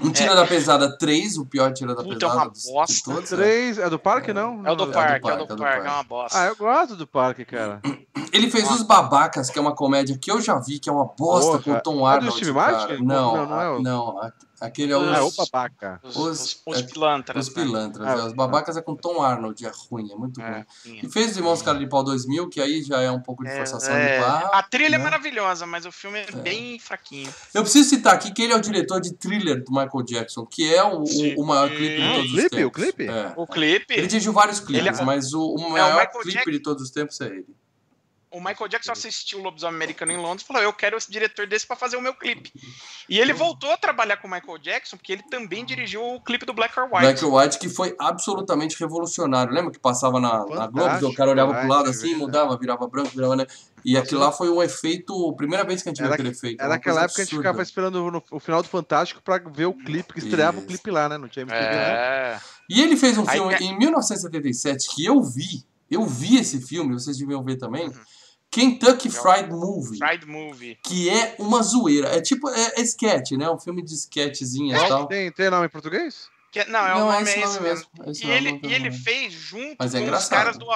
Um 0.00 0.10
Tira 0.10 0.34
da 0.34 0.46
Pesada 0.46 0.96
3, 0.98 1.36
o 1.38 1.46
pior 1.46 1.72
Tira 1.72 1.94
da 1.94 2.02
Puta, 2.02 2.14
é 2.14 2.18
Pesada 2.18 2.34
uma 2.36 2.48
dos, 2.50 2.62
de 2.62 2.72
bosta. 2.72 3.10
todos. 3.12 3.32
é. 3.32 3.36
Três. 3.36 3.78
É 3.78 3.90
do 3.90 3.98
parque, 3.98 4.32
não? 4.32 4.66
É 4.66 4.70
o 4.72 4.74
do 4.74 4.86
Não, 4.86 4.92
parque, 4.92 5.12
é 5.14 5.18
o 5.18 5.20
parque, 5.22 5.38
do 5.38 5.44
é 5.44 5.46
do 5.46 5.56
parque, 5.56 5.78
é 5.78 5.82
parque. 5.82 5.94
uma 5.96 6.02
bosta. 6.04 6.38
Ah, 6.40 6.46
eu 6.46 6.56
gosto 6.56 6.96
do 6.96 7.06
parque, 7.06 7.44
cara. 7.44 7.80
Ele 8.32 8.50
fez 8.50 8.70
Os 8.70 8.82
Babacas, 8.82 9.50
que 9.50 9.58
é 9.58 9.62
uma 9.62 9.74
comédia 9.74 10.16
que 10.16 10.30
eu 10.30 10.40
já 10.40 10.58
vi, 10.58 10.78
que 10.78 10.88
é 10.88 10.92
uma 10.92 11.04
bosta 11.04 11.52
Porra, 11.58 11.62
com 11.62 11.72
o 11.72 11.80
Tom 11.80 11.94
é 11.96 11.96
do 11.98 12.06
Arnold. 12.06 12.36
Steve. 12.36 12.52
Martin? 12.52 12.94
Não, 13.04 13.36
Não, 13.36 13.46
não 13.46 13.60
é 13.60 13.70
o- 13.70 13.82
não, 13.82 14.30
aquele 14.66 14.92
é 14.92 14.96
Ah, 14.96 15.16
é 15.16 15.20
o 15.20 15.26
os, 15.26 15.36
babaca. 15.36 16.00
Os, 16.02 16.16
os- 16.16 16.40
os, 16.40 16.62
os 16.66 16.78
é- 16.78 16.82
pilantras. 16.84 17.48
os 17.48 17.54
né? 17.54 17.62
pilantras. 17.62 18.06
Ah, 18.08 18.12
é, 18.12 18.24
os 18.26 18.32
Babacas 18.32 18.76
é 18.76 18.82
com 18.82 18.94
Tom 18.96 19.20
Arnold, 19.22 19.64
é 19.66 19.70
ruim, 19.90 20.10
é 20.10 20.16
muito 20.16 20.40
ruim. 20.40 20.50
É, 20.50 20.66
sim. 20.82 21.00
E 21.02 21.08
fez 21.08 21.32
Os 21.32 21.36
Irmãos 21.36 21.62
Cara 21.62 21.78
de 21.78 21.86
Pau 21.86 22.02
2000, 22.04 22.48
que 22.48 22.60
aí 22.60 22.82
já 22.82 23.00
é 23.00 23.10
um 23.10 23.20
pouco 23.20 23.44
de 23.44 23.50
É, 23.50 23.56
forçação 23.56 23.94
é. 23.94 24.14
de 24.16 24.20
barra. 24.24 24.50
A 24.52 24.62
trilha 24.62 24.94
é 24.94 24.98
né? 24.98 25.04
maravilhosa, 25.04 25.66
mas 25.66 25.84
o 25.86 25.92
filme 25.92 26.18
é, 26.20 26.30
bem 26.32 26.78
fraquinho. 26.78 27.32
Eu 27.52 27.62
preciso 27.62 27.88
citar 27.90 28.14
aqui 28.14 28.32
que 28.32 28.42
ele 28.42 28.52
é 28.52 28.56
o 28.56 28.60
diretor 28.60 29.00
de 29.00 29.12
Thriller 29.14 29.62
do 29.64 29.70
Michael 29.70 30.02
Jackson, 30.04 30.46
que 30.46 30.72
é 30.74 30.82
o, 30.82 31.02
o, 31.02 31.40
o 31.42 31.46
maior 31.46 31.68
clipe 31.68 31.96
de 31.96 32.02
Ah, 32.02 32.12
o 32.12 32.14
todos 32.16 32.30
os 32.30 32.32
clipe? 32.40 32.50
tempos. 32.50 32.66
O 32.66 32.70
clipe? 32.70 33.06
É. 33.08 33.32
O 33.36 33.46
clipe, 33.46 33.94
Ele 33.94 34.06
dirigiu 34.06 34.32
vários 34.32 34.60
clipes, 34.60 34.86
Ele 34.86 34.88
é- 35.00 35.04
mas 35.04 35.32
o, 35.34 35.40
o 35.40 35.54
o 35.56 35.70
maior 35.70 35.88
Michael 35.90 36.10
clipe 36.22 36.32
Jackson- 36.32 36.50
de 36.50 36.58
todos 36.60 36.82
os 36.82 36.90
tempos 36.90 37.20
é 37.20 37.26
ele. 37.26 37.46
O 38.32 38.38
Michael 38.40 38.68
Jackson 38.68 38.92
assistiu 38.92 39.38
o 39.38 39.42
Lobisomem 39.42 39.76
Americano 39.76 40.12
em 40.12 40.16
Londres 40.16 40.42
e 40.42 40.46
falou: 40.46 40.62
Eu 40.62 40.72
quero 40.72 40.96
esse 40.96 41.10
diretor 41.10 41.46
desse 41.46 41.66
pra 41.66 41.76
fazer 41.76 41.96
o 41.96 42.00
meu 42.00 42.14
clipe. 42.14 42.52
E 43.08 43.18
ele 43.18 43.32
voltou 43.32 43.70
a 43.72 43.76
trabalhar 43.76 44.16
com 44.16 44.26
o 44.26 44.30
Michael 44.30 44.58
Jackson, 44.58 44.96
porque 44.96 45.12
ele 45.12 45.22
também 45.30 45.64
dirigiu 45.64 46.02
o 46.02 46.20
clipe 46.20 46.46
do 46.46 46.52
Black 46.52 46.78
or 46.78 46.84
White. 46.86 47.00
Black 47.00 47.24
or 47.24 47.34
White, 47.34 47.58
que 47.58 47.68
foi 47.68 47.94
absolutamente 47.98 48.78
revolucionário. 48.78 49.52
Lembra 49.52 49.70
que 49.72 49.78
passava 49.78 50.20
na, 50.20 50.44
na 50.46 50.66
Globo, 50.66 51.06
o 51.08 51.14
cara 51.14 51.30
olhava 51.30 51.54
pro 51.54 51.68
lado 51.68 51.86
é 51.88 51.90
assim, 51.90 52.14
mudava, 52.14 52.56
virava 52.56 52.86
branco, 52.86 53.10
virava, 53.10 53.36
né? 53.36 53.46
E 53.84 53.96
aquilo 53.96 54.20
lá 54.20 54.30
foi 54.30 54.48
um 54.48 54.62
efeito, 54.62 55.32
primeira 55.34 55.64
vez 55.64 55.82
que 55.82 55.88
a 55.88 55.92
gente 55.92 56.02
viu 56.02 56.12
aquele 56.12 56.28
efeito. 56.28 56.60
Era 56.60 56.68
naquela 56.70 57.00
época 57.02 57.16
que 57.16 57.20
a 57.22 57.24
gente 57.24 57.36
ficava 57.36 57.60
esperando 57.62 58.10
no- 58.12 58.22
o 58.30 58.38
final 58.38 58.62
do 58.62 58.68
Fantástico 58.68 59.20
pra 59.20 59.38
ver 59.38 59.66
o 59.66 59.74
clipe, 59.74 60.12
que 60.14 60.20
estreava 60.20 60.56
Isso. 60.58 60.64
o 60.64 60.68
clipe 60.68 60.90
lá, 60.90 61.08
né? 61.08 61.18
No 61.18 61.28
time 61.28 61.50
TV, 61.50 61.60
né? 61.60 61.90
É. 62.34 62.40
E 62.70 62.80
ele 62.80 62.96
fez 62.96 63.18
um 63.18 63.22
Aí 63.28 63.36
filme 63.38 63.56
tem- 63.56 63.70
em 63.72 63.78
1977 63.78 64.94
que 64.94 65.04
eu 65.04 65.20
vi, 65.22 65.64
eu 65.90 66.06
vi 66.06 66.36
esse 66.38 66.60
filme, 66.60 66.94
vocês 66.94 67.18
deviam 67.18 67.42
ver 67.42 67.56
também, 67.56 67.88
Uhum. 67.88 67.94
Kentucky 68.52 69.08
Fried 69.10 69.48
Movie. 69.50 69.98
Fried 69.98 70.26
Movie. 70.26 70.78
Que 70.84 71.08
é 71.08 71.34
uma 71.38 71.62
zoeira. 71.62 72.08
É 72.14 72.20
tipo, 72.20 72.48
é, 72.50 72.74
é 72.76 72.82
sketch, 72.82 73.32
né? 73.32 73.50
Um 73.50 73.58
filme 73.58 73.82
de 73.82 73.94
sketchzinha 73.94 74.76
É. 74.76 74.84
e 74.84 74.88
tal. 74.88 75.06
Tem, 75.08 75.32
tem 75.32 75.50
nome 75.50 75.66
em 75.66 75.70
português? 75.70 76.28
Que- 76.52 76.66
não, 76.66 76.80
é 76.80 76.94
o 76.94 76.98
Não, 76.98 77.10
é 77.10 77.14
nome 77.14 77.22
esse 77.30 77.38
é 77.38 77.40
nome 77.40 77.50
esse 77.54 77.62
mesmo, 77.62 77.86
E 77.94 78.00
nome 78.00 78.36
ele, 78.36 78.60
e 78.62 78.74
ele 78.74 78.90
nome. 78.90 79.02
fez 79.02 79.32
junto 79.32 79.76
Mas 79.78 79.94
é 79.94 80.06
com 80.06 80.14
os 80.14 80.28
caras 80.28 80.58
do. 80.58 80.66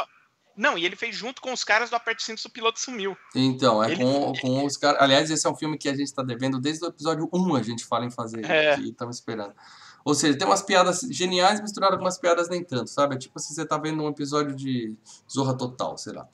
Não, 0.57 0.79
e 0.79 0.87
ele 0.87 0.97
fez 0.97 1.15
junto 1.15 1.43
com 1.43 1.53
os 1.53 1.63
caras 1.63 1.91
do 1.91 1.97
Aperte 1.97 2.25
Cinto, 2.25 2.43
o 2.47 2.51
piloto 2.51 2.81
sumiu. 2.81 3.15
Então, 3.35 3.85
é 3.85 3.91
Ele- 3.93 4.03
com, 4.03 4.33
com 4.41 4.65
os 4.65 4.79
caras. 4.79 5.03
Aliás, 5.03 5.31
esse 5.31 5.47
é 5.47 5.51
um 5.51 5.55
filme 5.55 5.77
que 5.77 5.87
a 5.87 5.95
gente 5.95 6.11
tá 6.15 6.23
devendo 6.23 6.59
desde 6.59 6.83
o 6.83 6.89
episódio 6.89 7.29
1, 7.31 7.55
a 7.57 7.63
gente 7.63 7.85
fala 7.85 8.07
em 8.07 8.11
fazer. 8.11 8.43
É. 8.51 8.79
E 8.79 8.89
estamos 8.89 9.17
esperando. 9.17 9.53
Ou 10.03 10.15
seja, 10.15 10.39
tem 10.39 10.47
umas 10.47 10.63
piadas 10.63 11.01
geniais 11.11 11.61
misturadas 11.61 11.99
com 11.99 12.05
umas 12.07 12.17
piadas 12.17 12.49
nem 12.49 12.65
tanto, 12.65 12.89
sabe? 12.89 13.17
É 13.17 13.19
tipo 13.19 13.39
se 13.39 13.53
você 13.53 13.67
tá 13.67 13.77
vendo 13.77 14.03
um 14.03 14.09
episódio 14.09 14.57
de 14.57 14.97
Zorra 15.31 15.55
Total, 15.55 15.99
sei 15.99 16.15
lá. 16.15 16.27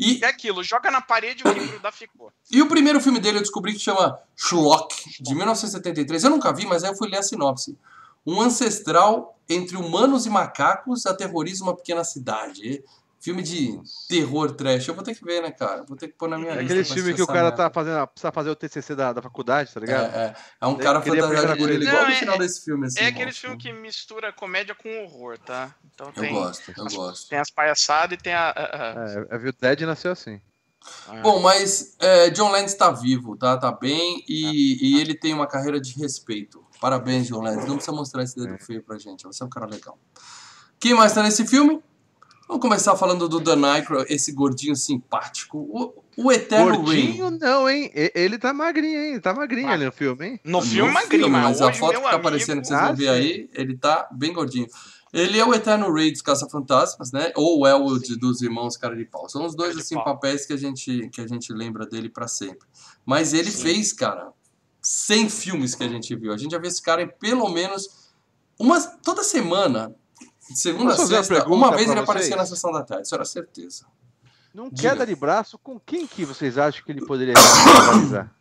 E, 0.00 0.24
É 0.24 0.28
aquilo, 0.28 0.64
joga 0.64 0.90
na 0.90 1.00
parede 1.00 1.42
o 1.44 1.46
que 1.54 1.66
grudar 1.66 1.92
ficou. 1.92 2.32
e 2.50 2.62
o 2.62 2.68
primeiro 2.68 3.00
filme 3.00 3.20
dele 3.20 3.38
eu 3.38 3.42
descobri 3.42 3.72
que 3.74 3.78
chama 3.78 4.18
Schlock, 4.36 5.22
de 5.22 5.34
1973. 5.34 6.24
Eu 6.24 6.30
nunca 6.30 6.52
vi, 6.52 6.66
mas 6.66 6.82
aí 6.82 6.90
eu 6.90 6.96
fui 6.96 7.08
ler 7.08 7.18
a 7.18 7.22
sinopse. 7.22 7.76
Um 8.26 8.40
ancestral 8.40 9.38
entre 9.48 9.76
humanos 9.76 10.26
e 10.26 10.30
macacos 10.30 11.06
aterroriza 11.06 11.62
uma 11.64 11.74
pequena 11.76 12.04
cidade. 12.04 12.82
Filme 13.20 13.42
de 13.42 13.78
terror 14.08 14.50
trash. 14.52 14.88
Eu 14.88 14.94
vou 14.94 15.04
ter 15.04 15.14
que 15.14 15.22
ver, 15.22 15.42
né, 15.42 15.50
cara? 15.50 15.84
Vou 15.86 15.94
ter 15.94 16.08
que 16.08 16.14
pôr 16.14 16.26
na 16.26 16.38
minha 16.38 16.52
É 16.52 16.62
lista 16.62 16.72
aquele 16.72 16.84
pra 16.86 16.94
filme 16.94 17.14
que 17.14 17.20
o 17.22 17.26
cara 17.26 17.52
tá 17.52 17.68
fazendo, 17.68 18.06
precisa 18.06 18.32
fazer 18.32 18.48
o 18.48 18.56
TCC 18.56 18.94
da, 18.94 19.12
da 19.12 19.20
faculdade, 19.20 19.72
tá 19.74 19.78
ligado? 19.78 20.14
É, 20.14 20.18
é. 20.28 20.34
É 20.58 20.66
um 20.66 20.72
Ele 20.72 20.82
cara 20.82 21.02
fantasiado 21.02 21.56
de 21.56 21.62
ele 21.64 21.84
igual 21.86 22.04
no 22.06 22.10
é- 22.10 22.14
final 22.14 22.38
desse 22.38 22.64
filme, 22.64 22.86
assim. 22.86 22.98
É 23.00 23.06
aquele 23.08 23.26
nossa. 23.26 23.38
filme 23.38 23.58
que 23.58 23.72
mistura 23.74 24.32
comédia 24.32 24.74
com 24.74 24.88
horror, 25.04 25.36
tá? 25.38 25.74
Então 25.94 26.06
Eu 26.06 26.12
tem, 26.14 26.32
gosto, 26.32 26.72
eu 26.74 26.84
gosto. 26.86 27.28
tem 27.28 27.38
as 27.38 27.50
palhaçadas 27.50 28.18
e 28.18 28.22
tem 28.22 28.32
a. 28.32 28.48
a- 28.48 28.52
a- 28.52 29.26
É, 29.30 29.34
é, 29.34 29.38
viu? 29.38 29.52
Dead 29.52 29.80
nasceu 29.82 30.12
assim. 30.12 30.40
a- 31.06 31.16
Bom, 31.16 31.40
mas 31.40 31.96
é, 31.98 32.30
John 32.30 32.50
Landis 32.50 32.72
tá 32.72 32.90
vivo, 32.90 33.36
tá? 33.36 33.58
Tá 33.58 33.70
bem 33.70 34.24
e, 34.26 34.78
e 34.96 34.98
ele 34.98 35.14
tem 35.14 35.34
uma 35.34 35.46
carreira 35.46 35.78
de 35.78 35.92
respeito. 36.00 36.64
Parabéns, 36.80 37.26
John 37.28 37.42
Landis. 37.42 37.66
Não 37.66 37.74
precisa 37.74 37.94
mostrar 37.94 38.22
esse 38.22 38.34
dedo 38.34 38.56
feio 38.64 38.82
pra 38.82 38.96
gente. 38.96 39.24
Você 39.24 39.42
é 39.42 39.46
um 39.46 39.50
cara 39.50 39.66
legal. 39.66 39.98
Quem 40.78 40.94
mais 40.94 41.12
tá 41.12 41.22
nesse 41.22 41.46
filme? 41.46 41.82
Vamos 42.50 42.62
começar 42.62 42.96
falando 42.96 43.28
do 43.28 43.38
Dan 43.38 43.64
Aykroyd, 43.64 44.12
esse 44.12 44.32
gordinho 44.32 44.74
simpático. 44.74 45.56
O, 45.58 46.02
o 46.16 46.32
Eterno 46.32 46.82
Gordinho 46.82 47.28
Ray. 47.28 47.38
não, 47.38 47.70
hein? 47.70 47.92
Ele 47.94 48.38
tá 48.38 48.52
magrinho, 48.52 49.00
hein? 49.00 49.20
Tá 49.20 49.32
magrinho 49.32 49.68
Ah. 49.68 49.74
ali 49.74 49.84
no 49.84 49.92
filme, 49.92 50.26
hein? 50.26 50.40
No 50.42 50.60
filme, 50.60 50.88
No 50.88 50.92
magrinho, 50.94 51.22
filme, 51.26 51.40
mas 51.40 51.62
a 51.62 51.72
foto 51.72 51.94
que 51.94 52.00
tá 52.02 52.08
amigo, 52.08 52.16
aparecendo 52.16 52.60
que 52.60 52.66
vocês 52.66 52.80
vão 52.80 52.96
ver 52.96 53.04
sim. 53.04 53.08
aí, 53.10 53.50
ele 53.54 53.76
tá 53.76 54.08
bem 54.10 54.32
gordinho. 54.32 54.66
Ele 55.12 55.38
é 55.38 55.44
o 55.44 55.54
Eterno 55.54 55.92
Ray 55.94 56.10
dos 56.10 56.22
Caça-Fantasmas, 56.22 57.12
né? 57.12 57.30
Ou 57.36 57.64
é 57.68 57.74
o 57.76 57.96
de- 57.98 58.16
dos 58.18 58.42
Irmãos 58.42 58.76
Cara 58.76 58.96
de 58.96 59.04
Pau. 59.04 59.28
São 59.28 59.46
os 59.46 59.54
dois, 59.54 59.70
Cara 59.70 59.82
assim, 59.82 59.94
Pau. 59.94 60.04
papéis 60.06 60.44
que 60.44 60.52
a, 60.52 60.56
gente, 60.56 61.08
que 61.12 61.20
a 61.20 61.28
gente 61.28 61.52
lembra 61.52 61.86
dele 61.86 62.08
pra 62.08 62.26
sempre. 62.26 62.66
Mas 63.06 63.32
ele 63.32 63.52
fez, 63.52 63.92
cara, 63.92 64.32
100 64.82 65.28
filmes 65.30 65.76
que 65.76 65.84
a 65.84 65.88
gente 65.88 66.16
viu. 66.16 66.32
A 66.32 66.36
gente 66.36 66.50
já 66.50 66.58
viu 66.58 66.66
esse 66.68 66.82
cara 66.82 67.00
em 67.02 67.08
pelo 67.08 67.48
menos 67.48 68.10
uma, 68.58 68.80
toda 68.80 69.22
semana, 69.22 69.94
de 70.50 70.58
segunda 70.58 70.92
a 70.94 70.96
uma 70.96 71.06
sexta, 71.06 71.48
uma 71.48 71.74
vez 71.76 71.88
ele 71.90 72.00
aparecia 72.00 72.36
na 72.36 72.44
sessão 72.46 72.72
da 72.72 72.82
tarde, 72.82 73.04
isso 73.06 73.14
era 73.14 73.24
certeza. 73.24 73.86
Num 74.52 74.68
Diga. 74.68 74.90
queda 74.90 75.06
de 75.06 75.14
braço, 75.14 75.56
com 75.58 75.78
quem 75.78 76.06
que 76.06 76.24
vocês 76.24 76.58
acham 76.58 76.84
que 76.84 76.90
ele 76.90 77.04
poderia 77.06 77.34
rivalizar? 77.34 78.34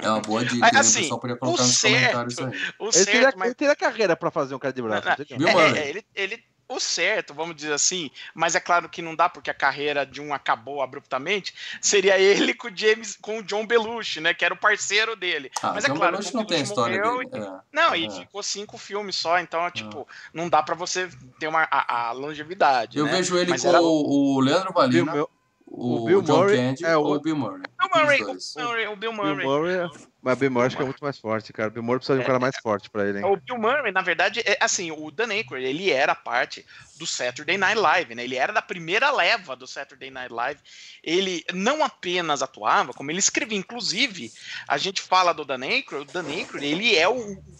É 0.00 0.10
uma 0.10 0.20
boa 0.20 0.44
dica, 0.44 0.58
Mas, 0.58 0.72
né? 0.72 0.80
assim, 0.80 0.98
o 0.98 1.02
pessoal 1.02 1.20
podia 1.20 1.36
colocar 1.36 1.62
o 1.62 1.66
nos 1.66 1.76
certo- 1.76 1.94
comentários 1.94 2.38
aí. 2.38 2.44
O 2.78 2.84
Ele 2.84 2.92
certo, 2.92 3.06
teria, 3.12 3.32
mas 3.36 3.46
ele 3.46 3.54
teria 3.54 3.76
carreira 3.76 4.16
pra 4.16 4.30
fazer 4.30 4.54
um 4.54 4.58
queda 4.58 4.72
de 4.74 4.82
braço. 4.82 5.08
Não, 5.08 5.16
não 5.30 5.38
Bill 5.38 5.48
É, 5.60 5.78
é, 5.78 5.88
ele, 5.88 6.04
ele, 6.14 6.44
o 6.76 6.80
certo, 6.80 7.34
vamos 7.34 7.56
dizer 7.56 7.72
assim, 7.72 8.10
mas 8.34 8.54
é 8.54 8.60
claro 8.60 8.88
que 8.88 9.02
não 9.02 9.14
dá 9.16 9.28
porque 9.28 9.50
a 9.50 9.54
carreira 9.54 10.06
de 10.06 10.20
um 10.20 10.32
acabou 10.32 10.80
abruptamente, 10.82 11.52
seria 11.80 12.18
ele 12.18 12.54
com 12.54 12.68
o 12.68 12.76
James, 12.76 13.16
com 13.20 13.38
o 13.38 13.42
John 13.42 13.66
Belushi, 13.66 14.20
né, 14.20 14.32
que 14.32 14.44
era 14.44 14.54
o 14.54 14.56
parceiro 14.56 15.16
dele. 15.16 15.50
Ah, 15.62 15.72
mas 15.74 15.84
é 15.84 15.88
John 15.88 15.96
claro, 15.96 16.12
Belushi 16.12 16.32
o 16.34 16.36
não 16.36 16.44
tem 16.44 16.62
história 16.62 17.02
morreu 17.02 17.28
dele. 17.28 17.44
é. 17.44 17.52
Não, 17.72 17.94
e 17.94 18.06
É. 18.06 18.10
ficou 18.10 18.42
cinco 18.42 18.78
filmes 18.78 19.16
só, 19.16 19.38
então, 19.40 19.68
tipo, 19.70 20.06
não 20.32 20.48
dá 20.48 20.62
pra 20.62 20.74
você 20.74 21.08
ter 21.38 21.48
uma, 21.48 21.66
a, 21.70 22.08
a 22.08 22.12
longevidade, 22.12 22.98
Eu 22.98 23.06
né? 23.06 23.10
vejo 23.12 23.36
ele 23.36 23.50
Mas 23.50 23.62
com 23.62 23.68
era 23.68 23.82
o, 23.82 24.36
o 24.36 24.40
Leandro 24.40 24.72
Bill, 24.88 25.06
Mur- 25.06 25.28
o, 25.66 25.96
o 25.96 26.04
Bill 26.04 26.22
John 26.22 26.38
Murray 26.38 26.56
Candy 26.56 26.84
é 26.84 26.96
o- 26.96 27.00
ou 27.02 27.14
o 27.16 27.20
Bill 27.20 27.36
Murray. 27.36 27.62
Bill 27.78 27.90
Murray, 28.02 28.18
dos 28.18 28.26
o, 28.54 28.54
dois. 28.54 28.54
Murray, 28.68 28.86
o 28.86 28.96
Bill 28.96 29.12
Bill 29.12 29.36
Murray. 29.36 29.90
Mas 30.22 30.36
Bill 30.38 30.50
Murray 30.50 30.66
acho 30.66 30.76
que 30.76 30.82
é 30.82 30.84
muito 30.84 31.02
mais 31.02 31.18
forte, 31.18 31.52
cara. 31.52 31.70
Bill 31.70 31.82
Murray 31.82 31.98
precisa 31.98 32.18
de 32.18 32.24
um 32.24 32.26
cara 32.26 32.38
mais 32.38 32.54
forte 32.62 32.90
pra 32.90 33.08
ele, 33.08 33.18
hein? 33.18 33.24
O 33.24 33.36
Bill 33.36 33.56
Murray, 33.58 33.90
na 33.90 34.02
verdade, 34.02 34.40
é 34.44 34.58
assim, 34.60 34.90
o 34.90 35.10
Dan 35.10 35.28
Aykroyd, 35.30 35.64
ele 35.64 35.90
era 35.90 36.14
parte 36.14 36.64
do 36.96 37.06
Saturday 37.06 37.56
Night 37.56 37.78
Live, 37.80 38.14
né? 38.14 38.24
Ele 38.24 38.36
era 38.36 38.52
da 38.52 38.60
primeira 38.60 39.10
leva 39.10 39.56
do 39.56 39.66
Saturday 39.66 40.10
Night 40.10 40.30
Live. 40.32 40.60
Ele 41.02 41.42
não 41.54 41.82
apenas 41.82 42.42
atuava, 42.42 42.92
como 42.92 43.10
ele 43.10 43.18
escrevia. 43.18 43.56
Inclusive, 43.56 44.30
a 44.68 44.76
gente 44.76 45.00
fala 45.00 45.32
do 45.32 45.44
Dan 45.44 45.62
Aykroyd, 45.64 46.10
o 46.10 46.12
Dan 46.12 46.26
Aykroyd, 46.28 46.66
ele 46.66 46.94
é 46.96 47.08
o, 47.08 47.14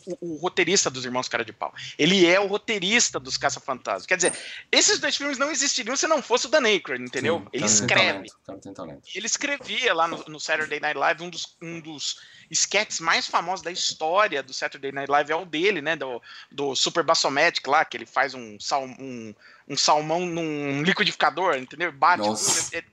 o- 0.07 0.19
o 0.21 0.37
roteirista 0.37 0.91
dos 0.91 1.07
Irmãos 1.07 1.29
Cara 1.29 1.45
de 1.45 1.55
Pau. 1.55 1.73
Ele 1.99 2.27
é 2.27 2.39
o 2.39 2.47
roteirista 2.47 3.19
dos 3.19 3.39
Caça-Fantasmas. 3.39 4.05
Quer 4.05 4.17
dizer, 4.17 4.33
esses 4.71 4.99
dois 4.99 5.17
filmes 5.17 5.39
não 5.39 5.51
existiriam 5.51 5.97
se 5.97 6.07
não 6.07 6.21
fosse 6.21 6.47
o 6.47 6.51
Dan 6.51 6.65
Aykroyd, 6.67 7.03
entendeu? 7.03 7.39
Sim, 7.39 7.45
o 7.45 7.49
ele 7.55 7.65
tem 7.65 7.73
escreve. 7.73 8.29
talento, 8.45 8.69
o 8.69 8.75
talento. 8.75 9.03
Ele 9.15 9.27
escrevia 9.27 9.95
lá 9.95 10.07
no, 10.07 10.23
no 10.29 10.39
Saturday 10.39 10.79
Night 10.79 10.99
Live, 10.99 11.23
um 11.23 11.31
dos, 11.31 11.57
um 11.63 11.81
dos 11.81 12.21
sketches 12.51 13.01
mais 13.01 13.27
famosos 13.27 13.63
da 13.65 13.71
história 13.71 14.43
do 14.43 14.53
Saturday 14.53 14.91
Night 14.93 15.11
Live 15.11 15.31
é 15.33 15.37
o 15.37 15.45
dele, 15.45 15.81
né? 15.81 15.95
Do, 15.97 16.21
do 16.51 16.75
Super 16.75 17.05
Bassomatic 17.05 17.67
lá, 17.67 17.85
que 17.85 17.97
ele 17.97 18.07
faz 18.07 18.35
um, 18.35 18.59
sal, 18.59 18.85
um, 18.85 19.35
um 19.69 19.77
salmão 19.77 20.27
num 20.27 20.83
liquidificador, 20.83 21.55
entendeu? 21.57 21.93
Bate. 21.93 22.27
Nossa. 22.27 22.75
é- 22.75 22.79
é- 22.79 22.85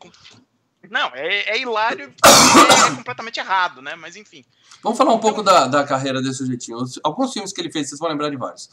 não, 0.90 1.08
é, 1.16 1.50
é 1.58 1.60
hilário, 1.62 2.14
é 2.24 2.96
completamente 2.96 3.40
errado, 3.40 3.82
né? 3.82 3.96
Mas 3.96 4.16
enfim. 4.16 4.46
Vamos 4.82 4.98
falar 4.98 5.14
um 5.14 5.20
pouco 5.20 5.42
da, 5.44 5.68
da 5.68 5.84
carreira 5.84 6.22
desse 6.22 6.38
sujeitinho. 6.38 6.78
Os- 6.78 7.00
Alguns 7.04 7.34
filmes 7.34 7.52
que 7.52 7.60
ele 7.60 7.72
fez, 7.72 7.90
vocês 7.90 8.00
vão 8.00 8.08
lembrar 8.10 8.30
de 8.30 8.38
vários. 8.38 8.70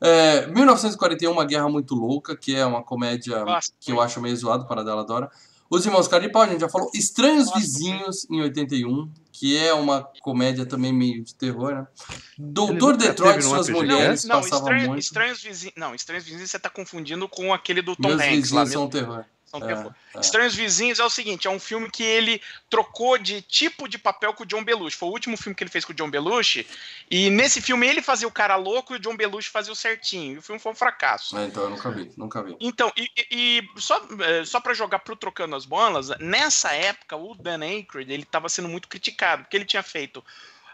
É, 0.00 0.46
1941, 0.48 1.30
Uma 1.30 1.44
Guerra 1.44 1.68
Muito 1.68 1.94
Louca, 1.94 2.36
que 2.36 2.56
é 2.56 2.66
uma 2.66 2.82
comédia 2.82 3.44
Gosto 3.44 3.72
que 3.78 3.92
eu 3.92 4.00
acho 4.00 4.20
meio 4.20 4.36
zoado, 4.36 4.66
para 4.66 4.82
dela 4.82 5.02
adora. 5.02 5.30
Os 5.70 5.86
Irmãos 5.86 6.08
Cara 6.08 6.22
de 6.24 6.28
Pau, 6.32 6.42
a 6.42 6.48
gente 6.48 6.60
já 6.60 6.68
falou. 6.68 6.90
Estranhos 6.92 7.44
Gosto 7.44 7.60
Vizinhos, 7.60 8.26
em 8.28 8.40
81, 8.42 9.08
que 9.42 9.58
é 9.58 9.74
uma 9.74 10.08
comédia 10.20 10.64
também 10.64 10.92
meio 10.92 11.24
de 11.24 11.34
terror, 11.34 11.74
né? 11.74 11.86
Doutor 12.38 12.96
Detroit, 12.96 13.42
num 13.42 13.50
Suas? 13.50 13.68
Mulheres, 13.70 14.22
não, 14.22 14.36
passava 14.36 14.60
estranho, 14.60 14.86
muito. 14.86 15.02
estranhos 15.02 15.42
vizinhos. 15.42 15.74
Não, 15.76 15.92
Estranhos 15.96 16.24
Vizinhos 16.24 16.48
você 16.48 16.60
tá 16.60 16.70
confundindo 16.70 17.28
com 17.28 17.52
aquele 17.52 17.82
do 17.82 17.96
Tom 17.96 18.06
Meus 18.06 18.20
Hanks 18.20 18.52
lá 18.52 18.62
Vizinhos 18.62 18.68
mesmo. 18.68 18.72
são 18.72 18.88
terror. 18.88 19.24
São 19.52 19.68
É, 19.68 20.16
é. 20.16 20.20
Estranhos 20.20 20.54
Vizinhos 20.54 20.98
é 20.98 21.04
o 21.04 21.10
seguinte, 21.10 21.46
é 21.46 21.50
um 21.50 21.60
filme 21.60 21.90
que 21.90 22.02
ele 22.02 22.40
trocou 22.70 23.18
de 23.18 23.42
tipo 23.42 23.86
de 23.86 23.98
papel 23.98 24.32
com 24.32 24.44
o 24.44 24.46
John 24.46 24.64
Belushi. 24.64 24.96
Foi 24.96 25.10
o 25.10 25.12
último 25.12 25.36
filme 25.36 25.54
que 25.54 25.62
ele 25.62 25.70
fez 25.70 25.84
com 25.84 25.92
o 25.92 25.94
John 25.94 26.08
Belushi. 26.08 26.66
E 27.10 27.28
nesse 27.28 27.60
filme 27.60 27.86
ele 27.86 28.00
fazia 28.00 28.26
o 28.26 28.32
cara 28.32 28.56
louco 28.56 28.94
e 28.94 28.96
o 28.96 28.98
John 28.98 29.14
Belushi 29.14 29.50
fazia 29.50 29.72
o 29.72 29.76
certinho. 29.76 30.36
E 30.36 30.38
o 30.38 30.42
filme 30.42 30.58
foi 30.58 30.72
um 30.72 30.74
fracasso. 30.74 31.36
É, 31.36 31.44
então, 31.44 31.64
eu 31.64 31.70
nunca 31.70 31.90
vi, 31.90 32.10
nunca 32.16 32.42
vi. 32.42 32.56
Então, 32.60 32.90
e, 32.96 33.10
e- 33.30 33.68
só, 33.76 34.00
é, 34.20 34.42
só 34.46 34.58
para 34.58 34.72
jogar 34.72 35.00
pro 35.00 35.14
Trocando 35.14 35.54
as 35.54 35.66
Bolas, 35.66 36.08
nessa 36.18 36.72
época 36.72 37.14
o 37.16 37.34
Dan 37.34 37.60
Aykroyd 37.62 38.10
ele 38.10 38.22
estava 38.22 38.48
sendo 38.48 38.68
muito 38.68 38.88
criticado, 38.88 39.42
porque 39.42 39.56
ele 39.56 39.66
tinha 39.66 39.82
feito 39.82 40.24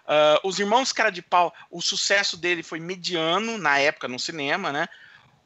ah, 0.07 0.41
Os 0.45 0.59
Irmãos 0.59 0.93
Cara 0.93 1.11
de 1.11 1.21
Pau, 1.21 1.53
o 1.71 1.83
sucesso 1.83 2.37
dele 2.37 2.63
foi 2.63 2.79
mediano 2.79 3.59
na 3.59 3.79
época 3.79 4.07
no 4.07 4.19
cinema, 4.19 4.73
né? 4.73 4.89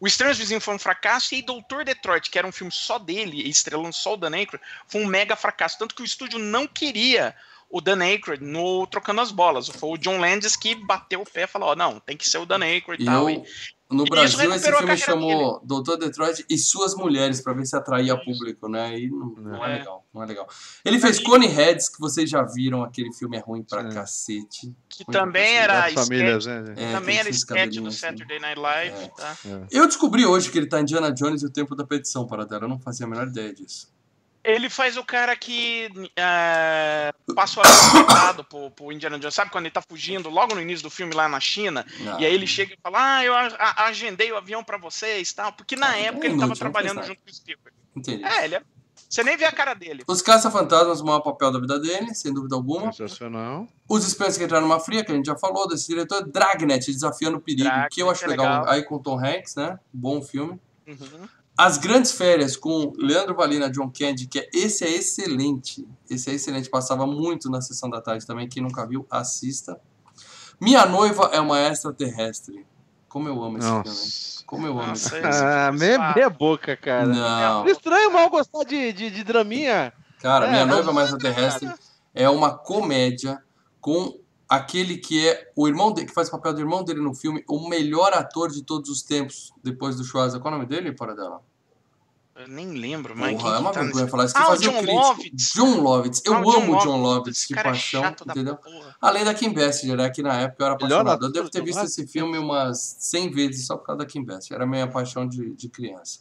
O 0.02 0.06
Estranhos 0.08 0.36
Vizinhos 0.36 0.64
foi 0.64 0.74
um 0.74 0.80
fracasso 0.80 1.32
e 1.32 1.40
Doutor 1.42 1.84
Detroit, 1.84 2.28
que 2.28 2.36
era 2.36 2.44
um 2.44 2.50
filme 2.50 2.72
só 2.72 2.98
dele, 2.98 3.40
e 3.40 3.48
estrelando 3.48 3.92
só 3.92 4.14
o 4.14 4.16
Dan 4.16 4.34
Aykroyd, 4.34 4.60
foi 4.88 5.00
um 5.00 5.06
mega 5.06 5.36
fracasso. 5.36 5.78
Tanto 5.78 5.94
que 5.94 6.02
o 6.02 6.04
estúdio 6.04 6.40
não 6.40 6.66
queria 6.66 7.32
o 7.70 7.80
Dan 7.80 8.02
Aykroyd 8.02 8.42
no 8.42 8.84
Trocando 8.88 9.20
as 9.20 9.30
Bolas. 9.30 9.68
Foi 9.68 9.90
o 9.90 9.96
John 9.96 10.18
Landis 10.18 10.56
que 10.56 10.74
bateu 10.74 11.20
o 11.20 11.24
pé 11.24 11.44
e 11.44 11.46
falou: 11.46 11.68
ó, 11.68 11.76
não, 11.76 12.00
tem 12.00 12.16
que 12.16 12.28
ser 12.28 12.38
o 12.38 12.44
Dan 12.44 12.64
Aykroyd 12.64 13.00
e 13.00 13.06
tal. 13.06 13.30
eu, 13.30 13.44
E 13.44 13.44
no 13.92 14.04
Brasil, 14.04 14.52
esse 14.54 14.72
filme 14.72 14.96
chamou 14.96 15.60
Doutor 15.64 15.96
Detroit 15.98 16.44
e 16.48 16.58
Suas 16.58 16.94
Mulheres, 16.94 17.40
pra 17.40 17.52
ver 17.52 17.66
se 17.66 17.76
atraía 17.76 18.16
público, 18.16 18.68
né? 18.68 18.98
E 18.98 19.10
não, 19.10 19.26
não 19.36 19.64
é. 19.64 19.74
É. 19.74 19.78
legal, 19.78 20.04
não 20.12 20.22
é 20.22 20.26
legal. 20.26 20.48
Ele 20.84 20.98
fez 20.98 21.18
Cone 21.18 21.46
Heads, 21.46 21.88
que 21.88 22.00
vocês 22.00 22.28
já 22.28 22.42
viram, 22.42 22.82
aquele 22.82 23.12
filme 23.12 23.36
é 23.36 23.40
ruim 23.40 23.62
pra 23.62 23.82
Sim. 23.88 23.94
cacete. 23.94 24.74
que 24.88 25.04
Muito 25.06 25.12
também 25.18 25.42
parecido. 25.42 25.62
era 25.62 25.72
Das 25.80 25.90
sketch 25.92 26.04
famílias, 26.08 26.46
né? 26.46 26.74
É, 26.76 26.92
Também 26.92 27.18
era 27.18 27.28
sketch 27.30 27.74
do 27.76 27.88
assim. 27.88 27.98
Saturday 27.98 28.38
Night 28.40 28.58
Live, 28.60 28.96
É. 28.96 29.08
tá? 29.08 29.36
Eu 29.70 29.86
descobri 29.86 30.26
hoje 30.26 30.50
que 30.50 30.58
ele 30.58 30.66
tá 30.66 30.78
em 30.78 30.82
Indiana 30.82 31.12
Jones 31.12 31.42
e 31.42 31.46
o 31.46 31.50
Templo 31.50 31.76
da 31.76 31.84
Petição 31.86 32.26
para 32.26 32.44
dela. 32.44 32.64
Eu 32.64 32.68
não 32.68 32.78
fazia 32.78 33.06
a 33.06 33.08
menor 33.08 33.28
ideia 33.28 33.52
disso. 33.54 33.90
Ele 34.44 34.68
faz 34.68 34.96
o 34.96 35.04
cara 35.04 35.36
que 35.36 35.88
é, 36.16 37.12
passa 37.34 37.60
o 37.60 37.62
avião 37.62 38.44
pro, 38.44 38.70
pro 38.72 38.92
Indiana 38.92 39.18
Jones. 39.18 39.34
Sabe 39.34 39.50
quando 39.52 39.66
ele 39.66 39.72
tá 39.74 39.82
fugindo 39.82 40.28
logo 40.28 40.54
no 40.54 40.60
início 40.60 40.82
do 40.82 40.90
filme 40.90 41.14
lá 41.14 41.28
na 41.28 41.38
China? 41.38 41.86
Ah, 42.08 42.16
E 42.20 42.26
aí 42.26 42.34
ele 42.34 42.46
chega 42.46 42.74
e 42.74 42.78
fala: 42.82 43.16
Ah, 43.18 43.24
eu 43.24 43.34
a- 43.34 43.46
a- 43.58 43.84
agendei 43.86 44.32
o 44.32 44.36
avião 44.36 44.64
pra 44.64 44.76
vocês 44.78 45.32
tal. 45.32 45.52
Porque 45.52 45.76
na 45.76 45.90
Ah, 45.90 45.98
época 45.98 46.26
é 46.26 46.30
ele 46.30 46.38
tava 46.38 46.48
não 46.48 46.56
trabalhando 46.56 47.02
junto 47.04 47.20
com 47.20 47.30
o 47.30 47.34
Spielberg. 47.34 47.76
Entendi. 47.96 48.24
É, 48.24 48.44
ele 48.44 48.56
é. 48.56 48.62
Você 49.08 49.22
nem 49.22 49.36
vê 49.36 49.44
a 49.44 49.52
cara 49.52 49.74
dele. 49.74 50.02
Os 50.08 50.22
Caça-Fantasmas, 50.22 51.00
o 51.00 51.04
maior 51.04 51.20
papel 51.20 51.52
da 51.52 51.60
vida 51.60 51.78
dele, 51.78 52.14
sem 52.14 52.32
dúvida 52.32 52.56
alguma. 52.56 52.90
Sensacional. 52.92 53.68
Os 53.86 54.06
Espiões 54.08 54.38
que 54.38 54.44
entraram 54.44 54.66
numa 54.66 54.80
fria, 54.80 55.04
que 55.04 55.12
a 55.12 55.14
gente 55.14 55.26
já 55.26 55.36
falou, 55.36 55.68
desse 55.68 55.86
diretor. 55.86 56.26
Dragnet, 56.26 56.86
Desafiando 56.90 57.36
o 57.36 57.40
Perigo, 57.40 57.64
Dragnet 57.64 57.90
que 57.94 58.02
eu 58.02 58.08
acho 58.10 58.24
é 58.24 58.28
legal. 58.28 58.46
legal. 58.60 58.68
Aí 58.70 58.82
com 58.82 58.98
Tom 58.98 59.18
Hanks, 59.22 59.54
né? 59.54 59.78
Bom 59.92 60.22
filme. 60.22 60.58
Uhum. 60.86 61.28
As 61.56 61.76
Grandes 61.78 62.12
Férias 62.12 62.56
com 62.56 62.92
Leandro 62.96 63.34
Valina, 63.34 63.70
John 63.70 63.90
Candy, 63.90 64.26
que 64.26 64.38
é, 64.38 64.48
esse 64.54 64.84
é 64.84 64.90
excelente. 64.90 65.86
Esse 66.08 66.30
é 66.30 66.34
excelente, 66.34 66.70
passava 66.70 67.06
muito 67.06 67.50
na 67.50 67.60
sessão 67.60 67.90
da 67.90 68.00
tarde 68.00 68.26
também. 68.26 68.48
Quem 68.48 68.62
nunca 68.62 68.86
viu, 68.86 69.06
assista. 69.10 69.78
Minha 70.60 70.86
noiva 70.86 71.30
é 71.32 71.40
uma 71.40 71.60
extraterrestre. 71.60 72.66
Como 73.08 73.28
eu 73.28 73.42
amo 73.42 73.58
esse 73.58 73.66
filme. 73.68 73.84
Nossa. 73.84 74.44
Como 74.46 74.66
eu 74.66 74.72
amo 74.78 74.88
Nossa, 74.88 75.18
esse 75.18 75.20
filme. 75.20 75.46
Ah, 75.46 75.72
meia, 75.72 76.14
meia 76.14 76.30
boca, 76.30 76.76
cara. 76.76 77.06
Não. 77.06 77.66
Estranho 77.66 78.10
mal 78.12 78.30
gostar 78.30 78.64
de, 78.64 78.92
de, 78.92 79.10
de 79.10 79.22
draminha. 79.22 79.92
Cara, 80.20 80.46
É, 80.46 80.50
Minha 80.50 80.66
Noiva 80.66 80.88
é 80.88 80.92
uma 80.92 81.02
extraterrestre 81.02 81.68
é 82.14 82.28
uma 82.28 82.56
comédia 82.56 83.42
com 83.80 84.20
aquele 84.54 84.96
que 84.98 85.26
é 85.28 85.50
o 85.56 85.66
irmão 85.68 85.92
dele, 85.92 86.06
que 86.08 86.14
faz 86.14 86.28
o 86.28 86.30
papel 86.32 86.52
do 86.54 86.60
irmão 86.60 86.84
dele 86.84 87.00
no 87.00 87.14
filme, 87.14 87.44
o 87.48 87.68
melhor 87.68 88.12
ator 88.12 88.50
de 88.50 88.62
todos 88.62 88.90
os 88.90 89.02
tempos, 89.02 89.52
depois 89.62 89.96
do 89.96 90.04
Schwarzenegger. 90.04 90.42
Qual 90.42 90.52
é 90.52 90.56
o 90.56 90.58
nome 90.60 90.68
dele, 90.68 90.92
para 90.92 91.14
dela? 91.14 91.40
Eu 92.34 92.48
nem 92.48 92.72
lembro, 92.72 93.14
mas 93.14 93.36
Porra, 93.36 93.50
é 93.50 93.56
que 93.56 93.60
uma 93.60 93.72
tá 93.72 93.80
vergonha 93.82 94.04
nesse- 94.04 94.10
falar 94.10 94.24
isso. 94.24 94.34
Que 94.34 94.40
Ah, 94.40 94.46
fazia 94.46 94.68
o 94.70 94.72
John 94.72 94.78
crítico. 94.82 95.00
Lovitz. 95.02 95.52
John 95.54 95.80
Lovitz. 95.80 96.22
Eu 96.24 96.34
Ah, 96.34 96.38
amo 96.38 96.76
o 96.76 96.78
John 96.78 97.00
Lovitz 97.02 97.46
cara 97.46 97.60
é 97.60 97.64
paixão, 97.64 98.02
da 98.02 98.10
entendeu? 98.28 98.56
porra. 98.56 98.96
Além 99.00 99.24
da 99.24 99.34
Kim 99.34 99.52
Basinger, 99.52 99.96
né? 99.98 100.08
Que 100.10 100.22
na 100.22 100.40
época 100.40 100.62
eu 100.62 100.66
era 100.66 100.74
apaixonado. 100.74 101.26
Eu 101.26 101.32
devo 101.32 101.50
ter 101.50 101.62
visto 101.62 101.82
esse 101.84 102.06
filme 102.06 102.38
umas 102.38 102.96
100 103.00 103.30
vezes 103.30 103.66
só 103.66 103.76
por 103.76 103.84
causa 103.86 103.98
da 103.98 104.06
Kim 104.06 104.24
Basinger. 104.24 104.56
Era 104.56 104.66
minha 104.66 104.88
paixão 104.88 105.28
de, 105.28 105.54
de 105.54 105.68
criança. 105.68 106.20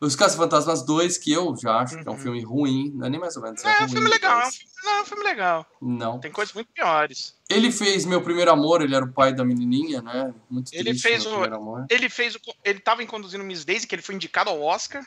Os 0.00 0.14
Caça-Fantasmas 0.16 0.82
2, 0.84 1.16
que 1.18 1.32
eu 1.32 1.56
já 1.56 1.78
acho 1.78 1.96
que 1.98 2.06
é 2.06 2.10
um 2.10 2.14
Uhum. 2.14 2.20
filme 2.20 2.42
ruim, 2.42 2.92
não 2.94 3.06
é 3.06 3.10
nem 3.10 3.18
mais 3.20 3.36
ou 3.36 3.42
menos. 3.42 3.64
É, 3.64 3.80
é 3.80 3.84
um 3.84 3.88
filme 3.88 4.08
legal, 4.10 4.40
é 4.40 4.46
um 4.46 4.50
filme, 4.50 4.70
não, 4.84 4.92
é 4.92 5.02
um 5.02 5.04
filme 5.04 5.24
legal. 5.24 5.66
Não. 5.80 6.18
Tem 6.20 6.30
coisas 6.32 6.52
muito 6.54 6.68
piores. 6.72 7.34
Ele 7.48 7.70
fez 7.72 8.04
Meu 8.04 8.20
Primeiro 8.22 8.50
Amor, 8.50 8.82
ele 8.82 8.94
era 8.94 9.04
o 9.04 9.12
pai 9.12 9.32
da 9.32 9.44
menininha, 9.44 10.02
né? 10.02 10.34
Muito 10.50 10.70
Ele 10.74 10.90
triste, 10.90 11.02
fez 11.02 11.22
Meu 11.24 11.32
o- 11.32 11.34
Primeiro 11.40 11.56
Amor. 11.56 11.86
Ele 11.90 12.08
fez 12.08 12.34
o. 12.34 12.40
Ele 12.64 12.80
tava 12.80 13.02
em 13.02 13.06
Conduzindo 13.06 13.44
Miss 13.44 13.64
Daisy, 13.64 13.86
que 13.86 13.94
ele 13.94 14.02
foi 14.02 14.14
indicado 14.14 14.50
ao 14.50 14.60
Oscar 14.60 15.02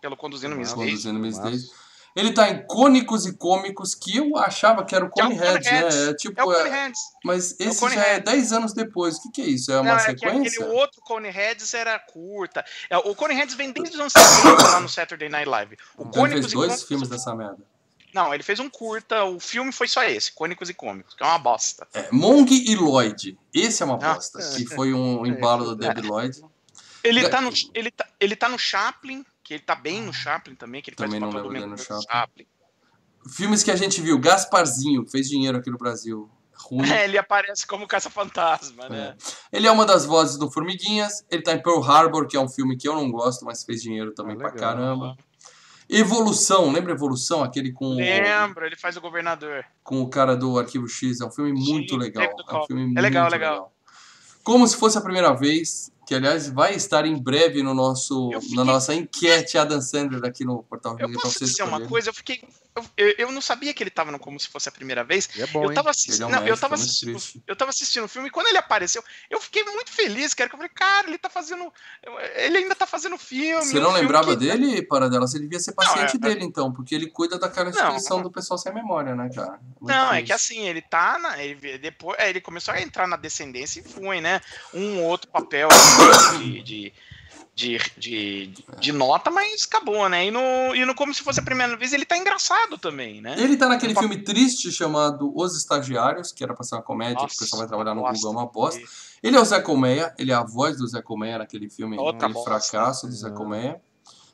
pelo 0.00 0.16
Conduzindo 0.16 0.54
Miss 0.56 0.72
Daisy. 0.74 0.90
Conduzindo 1.08 1.18
Miss. 1.20 1.38
Daisy. 1.38 1.70
Ele 2.14 2.32
tá 2.32 2.50
em 2.50 2.66
Cônicos 2.66 3.24
e 3.26 3.32
Cômicos, 3.34 3.94
que 3.94 4.16
eu 4.18 4.36
achava 4.36 4.84
que 4.84 4.94
era 4.94 5.04
o 5.04 5.08
é 5.08 5.10
Coney 5.10 5.36
Heads, 5.38 5.70
né? 5.70 6.10
É 6.10 6.14
tipo, 6.14 6.38
É 6.40 6.44
o 6.44 6.52
é- 6.52 6.56
Coney 6.56 6.70
Heads. 6.70 7.00
mas 7.24 7.58
é 7.60 7.64
esse 7.64 7.80
já 7.88 8.02
é 8.04 8.12
Heads. 8.14 8.24
10 8.32 8.52
anos 8.52 8.72
depois. 8.74 9.16
O 9.16 9.22
que, 9.22 9.30
que 9.32 9.42
é 9.42 9.46
isso? 9.46 9.72
É 9.72 9.76
uma 9.80 9.84
Não, 9.92 9.96
é 9.96 10.00
sequência? 10.00 10.62
aquele 10.62 10.78
outro 10.78 11.00
Coney 11.02 11.30
Heads 11.30 11.72
era 11.74 11.98
curta. 11.98 12.64
É, 12.90 12.98
O 12.98 13.14
Coney 13.14 13.36
Heads 13.36 13.54
vem 13.54 13.72
desde 13.72 13.94
os 13.94 14.00
anos 14.00 14.12
70 14.12 14.62
lá 14.62 14.80
no 14.80 14.88
Saturday 14.88 15.28
Night 15.28 15.48
Live. 15.48 15.76
O 15.96 16.02
Então 16.02 16.26
ele 16.26 16.34
Cônicos 16.34 16.52
fez 16.52 16.68
dois 16.68 16.82
filmes 16.82 17.08
dessa 17.08 17.34
merda. 17.34 17.58
Não, 18.14 18.34
ele 18.34 18.42
fez 18.42 18.60
um 18.60 18.68
curta, 18.68 19.24
o 19.24 19.40
filme 19.40 19.72
foi 19.72 19.88
só 19.88 20.04
esse, 20.04 20.30
Cônicos 20.32 20.68
e 20.68 20.74
Cômicos, 20.74 21.14
que 21.14 21.22
é 21.22 21.26
uma 21.26 21.38
bosta. 21.38 21.88
É, 21.94 22.08
Mong 22.12 22.52
e 22.52 22.76
Lloyd. 22.76 23.38
Esse 23.54 23.82
é 23.82 23.86
uma 23.86 23.94
Ah. 23.94 24.12
bosta. 24.14 24.38
Que 24.54 24.66
foi 24.66 24.92
um 24.92 25.24
embalo 25.24 25.64
do 25.64 25.74
Debbie 25.74 26.02
Lloyd. 26.02 26.38
Ele 27.02 27.24
É. 27.24 27.28
tá, 27.30 27.40
no, 27.40 27.50
ele, 27.74 27.90
tá, 27.90 28.06
ele 28.20 28.36
tá 28.36 28.50
no 28.50 28.58
Chaplin, 28.58 29.24
que 29.42 29.54
ele 29.54 29.62
tá 29.62 29.74
bem 29.74 30.02
no 30.02 30.12
Chaplin 30.12 30.54
também, 30.54 30.80
que 30.82 30.90
ele 30.90 30.96
Também 30.96 31.20
faz 31.20 31.20
não 31.20 31.28
o 31.28 31.32
papel 31.32 31.42
do 31.48 31.52
lembro 31.52 31.68
dele 31.70 31.80
mentor 31.80 31.96
no 31.96 32.02
do 32.02 32.06
Chaplin. 32.10 32.46
Filmes 33.30 33.62
que 33.62 33.70
a 33.70 33.76
gente 33.76 34.00
viu. 34.00 34.18
Gasparzinho, 34.18 35.04
que 35.04 35.10
fez 35.10 35.28
dinheiro 35.28 35.58
aqui 35.58 35.70
no 35.70 35.78
Brasil. 35.78 36.28
Ruim. 36.54 36.88
É, 36.90 37.04
ele 37.04 37.18
aparece 37.18 37.66
como 37.66 37.86
caça-fantasma, 37.88 38.88
né? 38.88 39.16
Ele 39.52 39.66
é 39.66 39.70
uma 39.72 39.84
das 39.84 40.04
vozes 40.06 40.36
do 40.36 40.50
Formiguinhas. 40.50 41.24
Ele 41.30 41.42
tá 41.42 41.52
em 41.52 41.62
Pearl 41.62 41.82
Harbor, 41.82 42.26
que 42.26 42.36
é 42.36 42.40
um 42.40 42.48
filme 42.48 42.76
que 42.76 42.86
eu 42.86 42.94
não 42.94 43.10
gosto, 43.10 43.44
mas 43.44 43.64
fez 43.64 43.82
dinheiro 43.82 44.12
também 44.14 44.34
Ah, 44.36 44.38
pra 44.38 44.48
legal. 44.52 44.60
caramba. 44.74 45.16
Evolução, 45.88 46.70
lembra 46.72 46.92
Evolução? 46.92 47.42
Aquele 47.42 47.72
com, 47.72 47.96
Lembro, 47.96 48.64
ele 48.64 48.76
faz 48.76 48.96
o 48.96 49.00
governador. 49.00 49.64
com 49.82 50.00
o 50.00 50.08
cara 50.08 50.34
do 50.36 50.58
Arquivo 50.58 50.88
X. 50.88 51.20
É 51.20 51.24
um 51.26 51.30
filme 51.30 51.52
muito 51.52 51.94
Sim, 51.94 51.98
legal. 52.00 52.24
É 52.24 52.54
um 52.56 52.66
filme 52.66 52.82
É 52.82 52.86
muito 52.86 53.00
legal, 53.00 53.28
legal. 53.28 53.72
Como 54.42 54.66
se 54.66 54.76
fosse 54.76 54.96
a 54.96 55.00
primeira 55.00 55.32
vez, 55.34 55.92
que 56.06 56.14
aliás 56.14 56.48
vai 56.48 56.74
estar 56.74 57.06
em 57.06 57.16
breve 57.16 57.62
no 57.62 57.74
nosso, 57.74 58.30
Eu 58.32 58.40
fiquei- 58.40 58.56
na 58.56 58.64
nossa 58.64 58.94
enquete 58.94 59.56
Adam 59.58 59.80
Sandler 59.80 60.24
aqui 60.24 60.44
no 60.44 60.62
Portal 60.64 60.96
Eu 60.98 61.12
posso 61.12 61.38
vocês 61.38 61.50
dizer 61.50 61.62
uma 61.62 61.68
escolherem. 61.70 61.88
coisa, 61.88 62.10
eu 62.10 62.14
fiquei. 62.14 62.42
Eu, 62.74 62.84
eu, 62.96 63.14
eu 63.18 63.32
não 63.32 63.42
sabia 63.42 63.74
que 63.74 63.82
ele 63.82 63.90
tava 63.90 64.10
no 64.10 64.18
Como 64.18 64.40
Se 64.40 64.48
Fosse 64.48 64.66
a 64.68 64.72
Primeira 64.72 65.04
Vez. 65.04 65.28
E 65.36 65.42
é 65.42 65.46
bom, 65.48 65.64
eu 65.64 65.74
tava 65.74 65.90
assistindo. 65.90 66.22
é 66.22 66.26
um 66.26 66.30
não, 66.30 66.38
eu 66.38 66.44
médico, 66.44 66.60
tava 66.60 66.76
muito 66.76 66.88
assistindo. 66.88 67.42
Eu 67.46 67.54
tava 67.54 67.68
assistindo 67.68 68.04
o 68.04 68.08
filme 68.08 68.28
e 68.28 68.30
quando 68.30 68.46
ele 68.46 68.56
apareceu, 68.56 69.04
eu 69.30 69.38
fiquei 69.42 69.62
muito 69.64 69.90
feliz, 69.92 70.32
cara. 70.32 70.48
Que 70.48 70.54
eu 70.54 70.58
falei, 70.58 70.72
cara, 70.74 71.06
ele 71.06 71.18
tá 71.18 71.28
fazendo. 71.28 71.70
Ele 72.34 72.56
ainda 72.58 72.74
tá 72.74 72.86
fazendo 72.86 73.18
filme. 73.18 73.62
Você 73.62 73.78
um 73.78 73.82
não 73.82 73.90
filme 73.90 74.00
lembrava 74.00 74.30
que- 74.30 74.36
dele, 74.36 74.82
Paradela? 74.82 75.26
Você 75.26 75.38
devia 75.38 75.60
ser 75.60 75.72
paciente 75.72 76.16
é- 76.16 76.18
dele, 76.18 76.44
então, 76.44 76.72
porque 76.72 76.94
ele 76.94 77.08
cuida 77.08 77.38
daquela 77.38 77.66
Não. 77.66 77.72
instituição 77.72 78.22
do 78.22 78.30
pessoal 78.30 78.56
sem 78.56 78.72
memória, 78.72 79.14
né, 79.14 79.28
cara? 79.34 79.60
Muito 79.78 79.92
Não, 79.92 80.12
é 80.14 80.22
que 80.22 80.32
assim, 80.32 80.66
ele 80.66 80.80
tá 80.80 81.18
na. 81.18 81.42
Ele, 81.42 81.76
depois, 81.78 82.18
é, 82.18 82.30
ele 82.30 82.40
começou 82.40 82.72
a 82.72 82.80
entrar 82.80 83.06
na 83.06 83.16
descendência 83.16 83.80
e 83.80 83.82
foi, 83.84 84.20
né? 84.22 84.40
Um 84.72 84.98
ou 85.00 85.08
outro 85.08 85.30
papel 85.30 85.68
de, 86.38 86.62
de, 86.62 86.92
de, 87.54 87.78
de, 87.98 88.54
de 88.80 88.92
nota, 88.92 89.30
mas 89.30 89.64
acabou, 89.64 90.08
né? 90.08 90.26
E 90.26 90.30
no, 90.30 90.40
e 90.74 90.84
no 90.84 90.94
Como 90.94 91.12
Se 91.14 91.22
Fosse 91.22 91.40
a 91.40 91.42
Primeira 91.42 91.76
Vez 91.76 91.92
ele 91.92 92.04
tá 92.04 92.16
engraçado 92.16 92.78
também, 92.78 93.20
né? 93.20 93.34
Ele 93.38 93.56
tá 93.56 93.68
naquele 93.68 93.94
pa- 93.94 94.00
filme 94.00 94.18
triste 94.18 94.70
chamado 94.72 95.32
Os 95.36 95.56
Estagiários, 95.56 96.32
que 96.32 96.42
era 96.42 96.54
pra 96.54 96.64
ser 96.64 96.76
uma 96.76 96.82
comédia, 96.82 97.16
que 97.16 97.20
o 97.22 97.24
Nossa, 97.26 97.38
pessoal 97.38 97.60
vai 97.60 97.68
trabalhar 97.68 97.94
no 97.94 98.02
bosta. 98.02 98.16
Google, 98.26 98.32
é 98.40 98.44
uma 98.44 98.50
bosta. 98.52 98.80
Ele 99.22 99.36
é 99.36 99.40
o 99.40 99.44
Zé 99.44 99.60
Colmeia, 99.60 100.12
ele 100.18 100.32
é 100.32 100.34
a 100.34 100.42
voz 100.42 100.76
do 100.78 100.86
Zé 100.86 101.00
Colmeia 101.02 101.38
naquele 101.38 101.68
filme, 101.70 101.96
Outra 101.98 102.26
aquele 102.26 102.32
bosta. 102.34 102.50
fracasso 102.50 103.06
do 103.06 103.12
Zé 103.12 103.28
É. 103.28 103.30
Colmeia. 103.30 103.80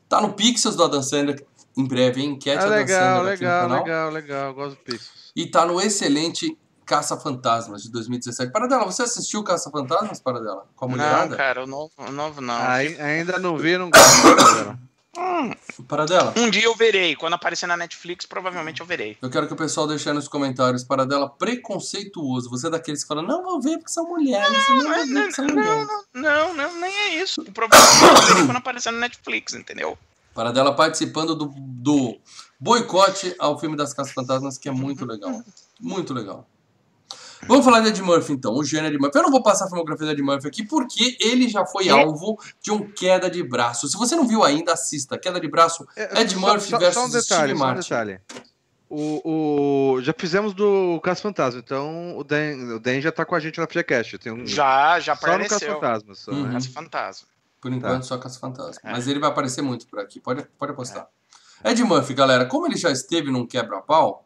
Tá 0.07 0.19
no 0.21 0.33
Pixels 0.33 0.75
do 0.75 0.83
Adam 0.83 1.03
Sandler, 1.03 1.45
em 1.77 1.85
breve, 1.85 2.21
hein? 2.21 2.31
Enquete 2.31 2.57
Ah, 2.63 2.65
Adam 2.65 2.77
legal, 2.77 3.17
Sandler 3.17 3.33
aqui 3.35 3.43
no 3.43 3.49
legal, 3.49 3.61
canal. 3.69 3.83
legal, 3.83 4.09
legal. 4.11 4.53
Gosto 4.55 4.77
do 4.77 4.83
Pixels. 4.83 5.31
E 5.35 5.45
tá 5.45 5.65
no 5.67 5.79
excelente 5.79 6.57
Caça-Fantasmas, 6.89 7.83
de 7.83 7.91
2017. 7.91 8.51
Paradela, 8.51 8.83
você 8.83 9.03
assistiu 9.03 9.43
Caça-Fantasmas, 9.43 10.19
Paradela? 10.19 10.65
Com 10.75 10.85
a 10.85 10.87
Não, 10.87 10.95
mulherada? 10.97 11.35
cara, 11.37 11.63
o 11.63 11.67
novo, 11.67 11.91
o 11.99 12.11
novo 12.11 12.41
não. 12.41 12.55
Ai- 12.55 12.99
ainda 12.99 13.37
não 13.37 13.55
vi, 13.57 13.77
não 13.77 13.91
gosto. 13.91 14.35
galera. 14.35 14.79
Paradela, 15.87 16.33
Um 16.35 16.49
dia 16.49 16.63
eu 16.65 16.75
verei. 16.75 17.15
Quando 17.15 17.33
aparecer 17.35 17.67
na 17.67 17.77
Netflix, 17.77 18.25
provavelmente 18.25 18.81
eu 18.81 18.87
verei. 18.87 19.17
eu 19.21 19.29
quero 19.29 19.45
que 19.47 19.53
o 19.53 19.55
pessoal 19.55 19.87
deixe 19.87 20.09
aí 20.09 20.15
nos 20.15 20.27
comentários. 20.27 20.83
Paradela, 20.83 21.29
preconceituoso. 21.29 22.49
Você 22.49 22.67
é 22.67 22.69
daqueles 22.71 23.03
que 23.03 23.07
fala, 23.07 23.21
não 23.21 23.43
vou 23.43 23.61
ver 23.61 23.77
porque 23.77 23.91
são 23.91 24.07
mulheres. 24.07 24.49
Não, 24.67 24.75
não, 24.77 24.89
ver 25.07 25.13
porque 25.23 25.31
são 25.33 25.45
mulheres. 25.45 25.87
Não, 26.13 26.53
não, 26.55 26.79
nem 26.81 26.91
é 26.95 27.21
isso. 27.21 27.41
O 27.41 27.45
eu 27.45 28.21
verei 28.27 28.45
quando 28.45 28.57
aparecer 28.57 28.91
na 28.91 28.99
Netflix, 28.99 29.53
entendeu? 29.53 29.97
Paradela 30.33 30.75
participando 30.75 31.35
do, 31.35 31.51
do 31.55 32.17
boicote 32.59 33.35
ao 33.37 33.59
filme 33.59 33.75
das 33.77 33.93
Caça-Fantasmas, 33.93 34.57
que 34.57 34.69
é 34.69 34.71
muito 34.71 35.05
legal. 35.05 35.43
Muito 35.79 36.13
legal. 36.13 36.47
Vamos 37.47 37.63
falar 37.65 37.79
de 37.79 37.87
Ed 37.89 38.01
Murphy, 38.01 38.33
então, 38.33 38.53
o 38.53 38.63
gênero 38.63 38.93
Ed 38.95 39.01
Murphy. 39.01 39.17
Eu 39.17 39.23
não 39.23 39.31
vou 39.31 39.41
passar 39.41 39.65
a 39.65 39.67
filmografia 39.69 40.05
do 40.07 40.11
Ed 40.11 40.21
Murphy 40.21 40.47
aqui, 40.47 40.63
porque 40.63 41.17
ele 41.21 41.47
já 41.47 41.65
foi 41.65 41.85
Que? 41.85 41.89
alvo 41.89 42.37
de 42.61 42.71
um 42.71 42.91
queda 42.91 43.29
de 43.29 43.41
braço. 43.43 43.87
Se 43.87 43.97
você 43.97 44.15
não 44.15 44.27
viu 44.27 44.43
ainda, 44.43 44.73
assista. 44.73 45.17
Queda 45.17 45.39
de 45.39 45.47
braço, 45.47 45.87
É, 45.95 46.21
Ed 46.21 46.35
Murphy 46.35 46.69
só, 46.69 46.77
versus 46.77 46.95
só 47.01 47.05
um 47.07 47.09
detalhe, 47.09 47.23
Steve 47.23 47.49
só 47.49 47.63
um 47.63 47.67
Martin. 47.67 47.81
detalhe. 47.89 48.21
O, 48.91 49.93
o, 49.95 50.01
já 50.01 50.13
fizemos 50.17 50.53
do 50.53 50.99
Caso 51.03 51.21
Fantasma, 51.21 51.59
então 51.63 52.17
o 52.17 52.23
Dan, 52.23 52.75
o 52.75 52.79
Dan 52.79 52.99
já 53.01 53.11
tá 53.11 53.23
com 53.23 53.35
a 53.35 53.39
gente 53.39 53.59
na 53.59 53.67
FGCast. 53.67 54.17
Tem 54.17 54.31
um, 54.33 54.45
Já, 54.47 54.99
já 54.99 55.15
só 55.15 55.27
no 55.27 55.33
Caso 55.33 55.45
apareceu. 55.45 55.73
Fantasma. 55.75 56.15
Só, 56.15 56.31
Uhum. 56.31 56.43
né? 56.47 56.53
Caça 56.53 56.69
Fantasma. 56.71 57.27
Por 57.61 57.71
enquanto, 57.73 58.03
só 58.05 58.17
Caça-Fantasma. 58.17 58.81
É. 58.89 58.91
Mas 58.93 59.05
ele 59.07 59.19
vai 59.19 59.29
aparecer 59.29 59.61
muito 59.61 59.85
por 59.85 59.99
aqui, 59.99 60.19
pode, 60.19 60.43
pode 60.57 60.71
apostar. 60.71 61.07
Ed 61.63 61.83
Murphy, 61.83 62.13
galera, 62.13 62.45
como 62.45 62.65
ele 62.65 62.77
já 62.77 62.89
esteve 62.89 63.29
num 63.29 63.45
quebra-pau, 63.45 64.25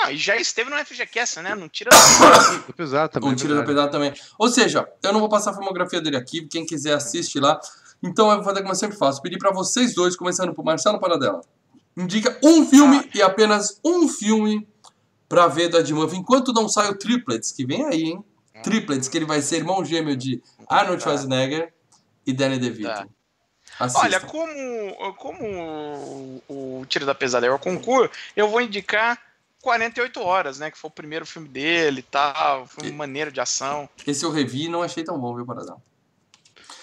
Não, 0.00 0.10
e 0.10 0.16
já 0.16 0.36
esteve 0.36 0.70
no 0.70 0.76
FGCast, 0.76 1.40
né? 1.40 1.54
Não 1.54 1.68
tira. 1.68 1.90
Do 2.66 2.72
pesado 2.72 3.12
também. 3.12 3.30
Um 3.30 3.32
é 3.32 3.36
tiro 3.36 3.54
da 3.54 3.64
pesada 3.64 3.90
também. 3.90 4.12
Ou 4.38 4.48
seja, 4.48 4.88
eu 5.02 5.12
não 5.12 5.20
vou 5.20 5.28
passar 5.28 5.50
a 5.50 5.54
filmografia 5.54 6.00
dele 6.00 6.16
aqui, 6.16 6.46
quem 6.46 6.64
quiser 6.64 6.94
assiste 6.94 7.40
lá. 7.40 7.60
Então 8.02 8.30
eu 8.30 8.36
vou 8.36 8.44
fazer 8.44 8.60
como 8.60 8.72
eu 8.72 8.76
sempre 8.76 8.96
faço, 8.96 9.20
pedir 9.20 9.38
pra 9.38 9.50
vocês 9.50 9.94
dois, 9.94 10.14
começando 10.14 10.54
por 10.54 10.64
Marcelo 10.64 11.00
Paradela. 11.00 11.40
Indica 11.96 12.38
um 12.44 12.64
filme 12.64 13.10
e 13.12 13.20
apenas 13.20 13.80
um 13.84 14.08
filme 14.08 14.68
pra 15.28 15.48
ver 15.48 15.68
da 15.68 15.80
Ed 15.80 15.92
Murphy, 15.92 16.16
enquanto 16.16 16.52
não 16.52 16.68
sai 16.68 16.88
o 16.88 16.94
Triplets, 16.96 17.50
que 17.50 17.66
vem 17.66 17.84
aí, 17.84 18.02
hein? 18.04 18.24
Triplets, 18.62 19.08
que 19.08 19.18
ele 19.18 19.26
vai 19.26 19.42
ser 19.42 19.56
irmão 19.56 19.84
gêmeo 19.84 20.16
de 20.16 20.42
Arnold 20.68 21.02
Tá. 21.02 21.10
Schwarzenegger 21.10 21.72
e 22.24 22.32
Danny 22.32 22.58
DeVito. 22.58 22.88
Tá. 22.88 23.06
Assista. 23.78 24.04
Olha, 24.04 24.20
como, 24.20 25.14
como 25.14 26.42
o, 26.48 26.80
o 26.80 26.86
Tiro 26.86 27.06
da 27.06 27.14
Pesada 27.14 27.46
é 27.46 27.50
o 27.50 27.58
concurso, 27.58 28.10
eu 28.34 28.48
vou 28.48 28.60
indicar 28.60 29.20
48 29.62 30.20
Horas, 30.20 30.58
né? 30.58 30.70
Que 30.70 30.78
foi 30.78 30.88
o 30.88 30.92
primeiro 30.92 31.26
filme 31.26 31.48
dele 31.48 32.00
e 32.00 32.02
tal. 32.02 32.66
Foi 32.66 32.90
um 32.90 32.94
maneiro 32.94 33.32
de 33.32 33.40
ação. 33.40 33.88
Esse 34.06 34.24
eu 34.24 34.30
revi 34.30 34.64
e 34.64 34.68
não 34.68 34.82
achei 34.82 35.04
tão 35.04 35.18
bom, 35.18 35.34
viu, 35.34 35.44
Paradela? 35.44 35.80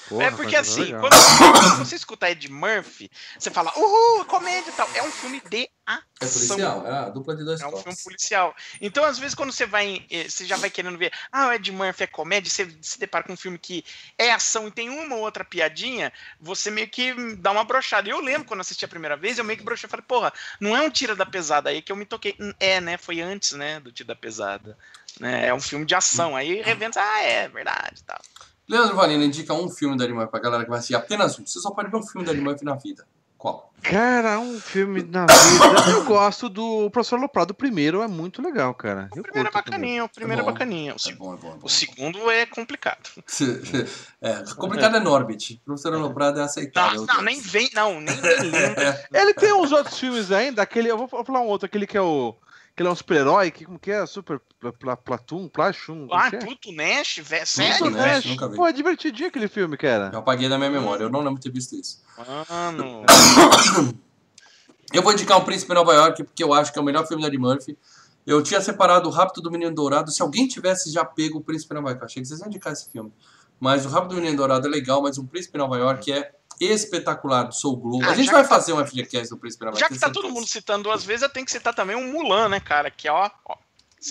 Porra, 0.07 0.25
é 0.25 0.31
porque 0.31 0.55
assim, 0.55 0.83
legal. 0.83 1.01
quando, 1.01 1.13
quando 1.37 1.77
você 1.79 1.95
escuta 1.95 2.29
Ed 2.29 2.49
Murphy, 2.51 3.09
você 3.37 3.49
fala, 3.49 3.71
uhul, 3.77 4.25
comédia 4.25 4.69
e 4.69 4.73
tal. 4.73 4.87
É 4.93 5.03
um 5.03 5.11
filme 5.11 5.41
de 5.49 5.69
É 5.87 6.25
ação. 6.25 6.47
policial, 6.57 6.87
é 6.87 6.91
a 6.91 7.09
dupla 7.09 7.35
de 7.35 7.43
dois 7.43 7.61
É 7.61 7.65
um 7.67 7.69
toques. 7.69 7.83
filme 7.83 7.97
policial. 8.03 8.55
Então, 8.81 9.03
às 9.03 9.19
vezes, 9.19 9.35
quando 9.35 9.51
você 9.51 9.65
vai. 9.65 10.03
eh, 10.09 10.27
Você 10.27 10.45
já 10.45 10.57
vai 10.57 10.69
querendo 10.69 10.97
ver. 10.97 11.11
Ah, 11.31 11.47
o 11.47 11.53
Ed 11.53 11.71
Murphy 11.71 12.03
é 12.03 12.07
comédia. 12.07 12.49
Você 12.49 12.75
se 12.81 12.97
depara 12.99 13.23
com 13.23 13.33
um 13.33 13.37
filme 13.37 13.59
que 13.59 13.85
é 14.17 14.31
ação 14.31 14.67
e 14.67 14.71
tem 14.71 14.89
uma 14.89 15.15
ou 15.15 15.21
outra 15.21 15.43
piadinha. 15.45 16.11
Você 16.39 16.71
meio 16.71 16.87
que 16.89 17.13
dá 17.35 17.51
uma 17.51 17.63
brochada. 17.63 18.07
E 18.07 18.11
eu 18.11 18.19
lembro 18.19 18.47
quando 18.47 18.61
assisti 18.61 18.83
a 18.83 18.87
primeira 18.87 19.15
vez, 19.15 19.37
eu 19.37 19.43
meio 19.43 19.59
que 19.59 19.63
brochei 19.65 19.87
e 19.87 19.91
falei, 19.91 20.05
porra, 20.07 20.33
não 20.59 20.75
é 20.75 20.81
um 20.81 20.89
Tira 20.89 21.15
da 21.15 21.25
Pesada 21.25 21.69
aí 21.69 21.81
que 21.81 21.91
eu 21.91 21.95
me 21.95 22.05
toquei. 22.05 22.35
Hum, 22.39 22.53
É, 22.59 22.81
né? 22.81 22.97
Foi 22.97 23.21
antes, 23.21 23.51
né? 23.51 23.79
Do 23.79 23.91
Tira 23.91 24.07
da 24.07 24.15
Pesada. 24.15 24.77
Né? 25.19 25.47
É 25.47 25.53
um 25.53 25.61
filme 25.61 25.85
de 25.85 25.93
ação. 25.93 26.35
Aí 26.35 26.61
revendo, 26.63 26.97
ah, 26.97 27.21
é 27.21 27.47
verdade 27.47 27.99
e 27.99 28.03
tal. 28.03 28.19
Leandro 28.67 28.95
Valina 28.95 29.23
indica 29.23 29.53
um 29.53 29.69
filme 29.69 29.95
da 29.95 30.05
Eddie 30.05 30.15
Murphy 30.15 30.31
pra 30.31 30.39
galera 30.39 30.63
que 30.63 30.69
vai 30.69 30.79
assistir 30.79 30.95
apenas 30.95 31.37
um. 31.37 31.45
Você 31.45 31.59
só 31.59 31.69
pode 31.69 31.91
ver 31.91 31.97
um 31.97 32.03
filme 32.03 32.25
da 32.25 32.31
Eddie 32.31 32.43
Murphy 32.43 32.65
na 32.65 32.73
vida. 32.73 33.05
Qual? 33.45 33.71
Cara, 33.83 34.39
um 34.39 34.59
filme 34.59 35.03
na 35.03 35.27
vida. 35.27 35.91
Eu 35.91 36.03
gosto 36.05 36.49
do 36.49 36.89
Professor 36.89 37.19
Loprado. 37.19 37.51
O 37.51 37.53
primeiro 37.53 38.01
é 38.01 38.07
muito 38.07 38.41
legal, 38.41 38.73
cara. 38.73 39.07
O 39.13 39.19
Eu 39.19 39.21
primeiro 39.21 39.49
é 39.49 39.51
bacaninha, 39.51 40.03
o 40.03 40.09
primeiro 40.09 40.41
é, 40.41 40.43
bom. 40.43 40.51
bacaninha. 40.51 40.95
O, 40.95 41.09
É 41.09 41.13
bom, 41.13 41.33
é 41.35 41.37
bom, 41.37 41.47
é 41.49 41.51
bom. 41.51 41.59
o 41.61 41.69
segundo 41.69 42.31
é 42.31 42.47
complicado. 42.47 43.11
É, 44.19 44.43
complicado 44.55 44.97
é 44.97 44.99
Norbit. 44.99 45.61
Professor 45.63 45.93
Aloprado 45.93 46.39
é 46.39 46.43
aceitável. 46.43 47.05
Não, 47.05 47.15
não, 47.17 47.21
nem 47.21 47.39
vem, 47.39 47.69
não, 47.75 48.01
nem 48.01 48.15
vem. 48.15 48.51
Ele 49.13 49.35
tem 49.35 49.53
uns 49.53 49.71
outros 49.71 49.99
filmes 49.99 50.31
ainda, 50.31 50.63
aquele. 50.63 50.89
Eu 50.89 50.97
vou 50.97 51.07
vou 51.07 51.23
falar 51.23 51.41
um 51.41 51.47
outro, 51.47 51.67
aquele 51.67 51.85
que 51.85 51.95
é 51.95 52.01
o. 52.01 52.35
Que 52.75 52.81
ele 52.83 52.89
é 52.89 52.91
um 52.91 52.95
super-herói, 52.95 53.51
que 53.51 53.63
como 53.63 53.79
que 53.79 53.89
é? 53.89 54.05
Super 54.05 54.41
Pla- 54.59 54.73
Pla- 54.73 54.97
Platum, 54.97 55.47
Plachum. 55.47 56.07
Ah, 56.11 56.27
é? 56.27 56.31
Pluto 56.37 56.73
Nash, 56.73 57.19
velho, 57.23 57.27
Pluto 57.45 57.47
sério, 57.47 57.89
Nash, 57.89 58.23
velho? 58.23 58.29
nunca 58.31 58.49
vi. 58.49 58.55
Pô, 58.57 58.67
é 58.67 58.73
divertidinho 58.73 59.29
aquele 59.29 59.47
filme, 59.47 59.77
cara. 59.77 60.09
Eu 60.11 60.19
apaguei 60.19 60.49
da 60.49 60.57
minha 60.57 60.69
memória. 60.69 61.03
Eu 61.03 61.09
não 61.09 61.19
lembro 61.21 61.35
de 61.35 61.41
ter 61.41 61.51
visto 61.53 61.73
isso. 61.75 62.03
Mano, 62.49 63.03
Eu 64.93 65.01
vou 65.01 65.11
indicar 65.13 65.37
o 65.37 65.43
Príncipe 65.45 65.73
Nova 65.73 65.93
York 65.93 66.23
porque 66.23 66.43
eu 66.43 66.53
acho 66.53 66.71
que 66.71 66.77
é 66.79 66.81
o 66.81 66.85
melhor 66.85 67.07
filme 67.07 67.21
da 67.21 67.27
Eddie 67.27 67.39
Murphy. 67.39 67.77
Eu 68.25 68.41
tinha 68.43 68.61
separado 68.61 69.07
o 69.09 69.11
Rápido 69.11 69.41
do 69.41 69.51
Menino 69.51 69.73
Dourado. 69.73 70.11
Se 70.11 70.21
alguém 70.21 70.47
tivesse 70.47 70.91
já 70.91 71.03
pego 71.05 71.39
o 71.39 71.41
Príncipe 71.41 71.73
Nova 71.73 71.89
York, 71.89 72.01
eu 72.01 72.05
achei 72.05 72.21
que 72.21 72.27
vocês 72.27 72.39
iam 72.39 72.47
indicar 72.47 72.73
esse 72.73 72.89
filme. 72.91 73.11
Mas 73.59 73.85
o 73.85 73.89
Rápido 73.89 74.09
do 74.11 74.15
Menino 74.15 74.37
Dourado 74.37 74.67
é 74.67 74.69
legal, 74.69 75.01
mas 75.01 75.17
o 75.17 75.23
Príncipe 75.25 75.57
Nova 75.57 75.77
York 75.77 76.11
é 76.11 76.31
espetacular 76.59 77.43
do 77.43 77.53
Soul 77.53 77.77
Globo. 77.77 78.05
Ah, 78.05 78.11
a 78.11 78.15
gente 78.15 78.31
vai 78.31 78.43
que- 78.43 78.49
fazer 78.49 78.73
um 78.73 78.79
FGCast 78.85 79.29
do 79.29 79.37
Príncipe 79.37 79.65
Nova 79.65 79.77
já 79.77 79.87
que 79.87 79.97
tá 79.99 80.07
todo 80.07 80.15
certeza. 80.23 80.33
mundo 80.33 80.47
citando 80.47 80.83
duas 80.83 81.03
vezes, 81.03 81.23
eu 81.23 81.29
tenho 81.29 81.45
que 81.45 81.51
citar 81.51 81.73
também 81.73 81.95
um 81.95 82.11
Mulan, 82.11 82.49
né, 82.49 82.59
cara? 82.59 82.89
Que 82.91 83.07
é, 83.07 83.11
ó, 83.11 83.29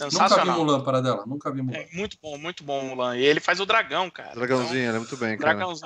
ó 0.00 0.04
Nunca 0.04 0.10
vi 0.10 0.16
sensacional. 0.28 0.58
Mulan 0.58 0.80
para 0.82 1.00
dela. 1.00 1.24
Nunca 1.26 1.50
vi 1.50 1.62
Mulan. 1.62 1.78
É 1.78 1.88
muito 1.92 2.16
bom, 2.22 2.36
muito 2.38 2.64
bom 2.64 2.82
Mulan. 2.82 3.16
E 3.16 3.22
ele 3.24 3.40
faz 3.40 3.60
o 3.60 3.66
dragão, 3.66 4.10
cara. 4.10 4.34
Dragãozinho, 4.34 4.88
ele 4.88 4.96
é 4.96 4.98
muito 4.98 5.16
bem, 5.16 5.34
Então, 5.34 5.44
cara. 5.44 5.56
dragãozinho. 5.56 5.84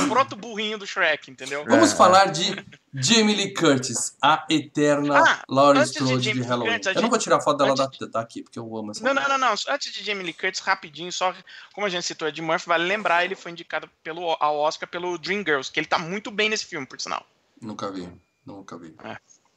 É 0.00 0.04
o 0.04 0.08
proto 0.08 0.36
burrinho 0.36 0.78
do 0.78 0.86
Shrek, 0.86 1.30
entendeu? 1.30 1.64
Vamos 1.66 1.92
É. 1.92 1.96
falar 1.96 2.26
de 2.26 2.56
Jamie 2.94 3.34
Lee 3.34 3.54
Curtis, 3.54 4.16
a 4.22 4.44
eterna 4.50 5.18
Ah, 5.22 5.42
Laurie 5.48 5.82
de 5.82 5.88
Strode 5.90 6.18
de, 6.20 6.32
Lee 6.32 6.42
Halloween. 6.42 6.70
Curtis, 6.72 6.86
a 6.86 6.90
eu 6.90 6.94
não 6.94 7.00
gente- 7.02 7.10
vou 7.10 7.18
tirar 7.18 7.40
foto 7.40 7.58
dela 7.58 7.72
antes 7.72 7.98
da, 7.98 8.06
daqui, 8.06 8.42
porque 8.42 8.58
eu 8.58 8.76
amo 8.76 8.90
essa 8.90 9.04
Não, 9.04 9.12
não, 9.14 9.28
não, 9.28 9.38
não. 9.38 9.54
Antes 9.68 9.92
de 9.92 10.02
Jamie 10.04 10.24
Lee 10.24 10.32
Curtis, 10.32 10.60
rapidinho, 10.60 11.12
só 11.12 11.34
como 11.74 11.86
a 11.86 11.90
gente 11.90 12.04
citou 12.04 12.26
Ed 12.28 12.40
Murphy, 12.40 12.66
vale 12.66 12.84
lembrar, 12.84 13.24
ele 13.24 13.34
foi 13.34 13.52
indicado 13.52 13.88
pelo, 14.02 14.36
ao 14.40 14.56
Oscar 14.58 14.88
pelo 14.88 15.18
Dreamgirls, 15.18 15.70
que 15.70 15.78
ele 15.80 15.86
tá 15.86 15.98
muito 15.98 16.30
bem 16.30 16.48
nesse 16.48 16.64
filme, 16.66 16.86
por 16.86 17.00
sinal. 17.00 17.24
Nunca 17.60 17.90
vi, 17.90 18.08
nunca 18.44 18.76
vi. 18.78 18.94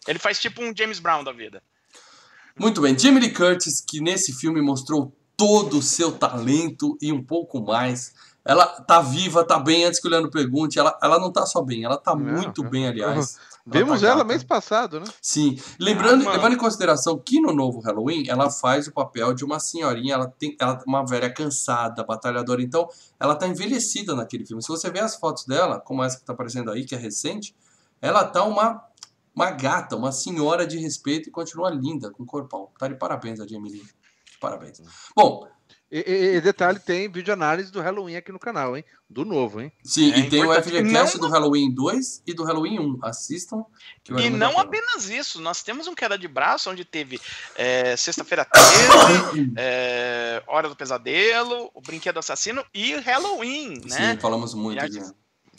Ele 0.08 0.20
faz 0.20 0.40
tipo 0.40 0.64
um 0.64 0.74
James 0.76 1.00
Brown 1.00 1.24
da 1.24 1.32
vida. 1.32 1.62
Muito 2.60 2.82
bem, 2.82 2.98
Jamie 2.98 3.20
Lee 3.22 3.34
Curtis, 3.34 3.82
que 3.82 4.02
nesse 4.02 4.34
filme 4.34 4.62
mostrou 4.62 5.14
todo 5.38 5.78
o 5.78 5.82
seu 5.82 6.12
talento 6.12 6.98
e 7.02 7.12
um 7.14 7.24
pouco 7.24 7.62
mais. 7.64 8.14
Ela 8.44 8.66
tá 8.66 9.00
viva, 9.02 9.44
tá 9.44 9.60
bem, 9.60 9.84
antes 9.86 10.00
que 10.00 10.08
o 10.08 10.12
Leandro 10.12 10.32
pergunte. 10.32 10.80
Ela, 10.80 10.98
ela 11.02 11.20
não 11.20 11.32
tá 11.32 11.46
só 11.46 11.62
bem, 11.62 11.84
ela 11.84 11.98
tá 11.98 12.16
Não, 12.16 12.26
muito 12.34 12.64
não. 12.64 12.70
bem, 12.70 12.88
aliás. 12.88 13.38
Vimos 13.66 14.02
tá 14.02 14.08
ela 14.08 14.16
gata. 14.18 14.28
mês 14.28 14.44
passado, 14.44 15.00
né? 15.00 15.06
Sim. 15.22 15.58
Lembrando, 15.80 16.28
Ah, 16.28 16.32
levando 16.34 16.54
em 16.54 16.58
consideração 16.58 17.18
que 17.18 17.40
no 17.40 17.54
novo 17.54 17.80
Halloween 17.80 18.24
ela 18.28 18.50
faz 18.50 18.88
o 18.88 18.92
papel 18.92 19.34
de 19.34 19.46
uma 19.46 19.60
senhorinha, 19.60 20.16
ela 20.16 20.28
tem 20.28 20.56
ela 20.60 20.74
é 20.74 20.84
uma 20.90 21.06
velha 21.06 21.32
cansada, 21.32 22.04
batalhadora. 22.04 22.62
Então, 22.62 22.90
ela 23.20 23.36
tá 23.36 23.48
envelhecida 23.48 24.16
naquele 24.16 24.46
filme. 24.46 24.64
Se 24.64 24.70
você 24.70 24.90
ver 24.90 25.02
as 25.02 25.16
fotos 25.16 25.46
dela, 25.46 25.80
como 25.80 26.04
essa 26.04 26.18
que 26.18 26.26
tá 26.26 26.34
aparecendo 26.34 26.72
aí, 26.72 26.84
que 26.86 26.96
é 26.96 26.98
recente, 26.98 27.56
ela 28.02 28.24
tá 28.24 28.44
uma, 28.44 28.82
uma 29.40 29.52
gata, 29.52 29.96
uma 29.96 30.12
senhora 30.12 30.68
de 30.68 30.78
respeito 30.78 31.30
e 31.30 31.32
continua 31.32 31.70
linda, 31.70 32.12
com 32.12 32.26
corpão. 32.26 32.70
Tá 32.78 32.90
de 32.90 32.96
parabéns 32.96 33.40
a 33.40 33.48
Jamie. 33.48 33.82
Parabéns. 34.40 34.82
Bom, 35.16 35.48
E, 35.92 35.98
e- 36.08 36.36
e 36.36 36.42
detalhe, 36.42 36.78
tem 36.80 37.10
vídeo 37.12 37.34
análise 37.34 37.72
do 37.72 37.82
Halloween 37.82 38.16
aqui 38.16 38.32
no 38.32 38.38
canal, 38.38 38.78
hein? 38.78 38.84
Do 39.10 39.26
novo, 39.26 39.60
hein? 39.60 39.72
sim, 39.84 40.12
É 40.14 40.20
e 40.20 40.30
tem 40.30 40.46
o. 40.46 40.54
FGCast 40.54 41.18
Não- 41.18 41.28
do 41.28 41.34
Halloween 41.34 41.74
2 41.74 42.22
e 42.28 42.34
do 42.34 42.44
Halloween 42.44 42.80
1. 42.80 43.00
Assistam. 43.02 43.66
E 44.08 44.30
não 44.30 44.50
pena. 44.52 44.62
apenas 44.62 45.10
isso, 45.10 45.42
nós 45.42 45.64
temos 45.64 45.88
um 45.88 45.96
queda 45.96 46.16
de 46.18 46.28
braço 46.28 46.70
onde 46.70 46.86
teve 46.86 47.20
é, 47.56 47.96
Sexta-feira 47.96 48.46
13, 48.46 49.54
é, 49.58 50.44
Hora 50.46 50.70
do 50.70 50.76
Pesadelo, 50.76 51.72
O 51.74 51.82
Brinquedo 51.82 52.20
Assassino 52.20 52.64
e 52.72 52.94
Halloween, 52.98 53.82
né? 53.86 54.14
Sim, 54.14 54.20
falamos 54.20 54.54
muito 54.54 54.84
a 54.84 54.88
de, 54.88 55.00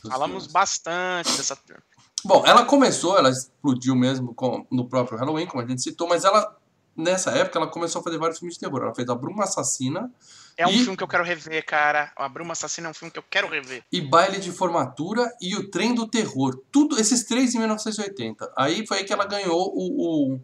Falamos 0.09 0.45
filmes. 0.45 0.53
bastante 0.53 1.37
dessa 1.37 1.57
turma. 1.57 1.83
Bom, 2.25 2.43
ela 2.47 2.65
começou, 2.65 3.17
ela 3.19 3.31
explodiu 3.31 3.95
mesmo 3.97 4.35
com- 4.35 4.67
no 4.71 4.87
próprio 4.89 5.19
Halloween, 5.19 5.47
como 5.47 5.63
a 5.63 5.67
gente 5.67 5.83
citou, 5.83 6.09
mas 6.09 6.25
ela, 6.25 6.57
nessa 6.97 7.31
época, 7.31 7.59
ela 7.59 7.67
começou 7.69 8.01
a 8.01 8.05
fazer 8.05 8.19
vários 8.19 8.39
filmes 8.39 8.55
de 8.55 8.61
terror. 8.61 8.83
Ela 8.83 8.95
fez 8.95 9.09
A 9.09 9.15
Bruma 9.15 9.45
Assassina 9.45 10.11
É 10.59 10.67
um 10.67 10.71
E- 10.71 10.79
filme 10.83 10.97
que 10.97 11.03
eu 11.03 11.09
quero 11.09 11.25
rever, 11.25 11.65
cara. 11.65 12.13
A 12.17 12.29
Bruma 12.29 12.53
Assassina 12.53 12.89
é 12.89 12.91
um 12.91 12.95
filme 12.95 13.11
que 13.11 13.19
eu 13.19 13.25
quero 13.31 13.49
rever. 13.49 13.83
e 13.91 14.01
Baile 14.03 14.39
de 14.39 14.53
Formatura 14.53 15.33
e 15.41 15.57
O 15.57 15.71
Trem 15.71 15.95
do 15.95 16.07
Terror. 16.07 16.61
Tudo, 16.71 17.01
esses 17.01 17.25
três 17.25 17.55
em 17.55 17.59
1980. 17.59 18.53
Aí 18.59 18.87
foi 18.87 18.99
aí 18.99 19.05
que 19.05 19.13
ela 19.13 19.25
ganhou 19.25 19.73
o, 19.75 20.35
o, 20.35 20.41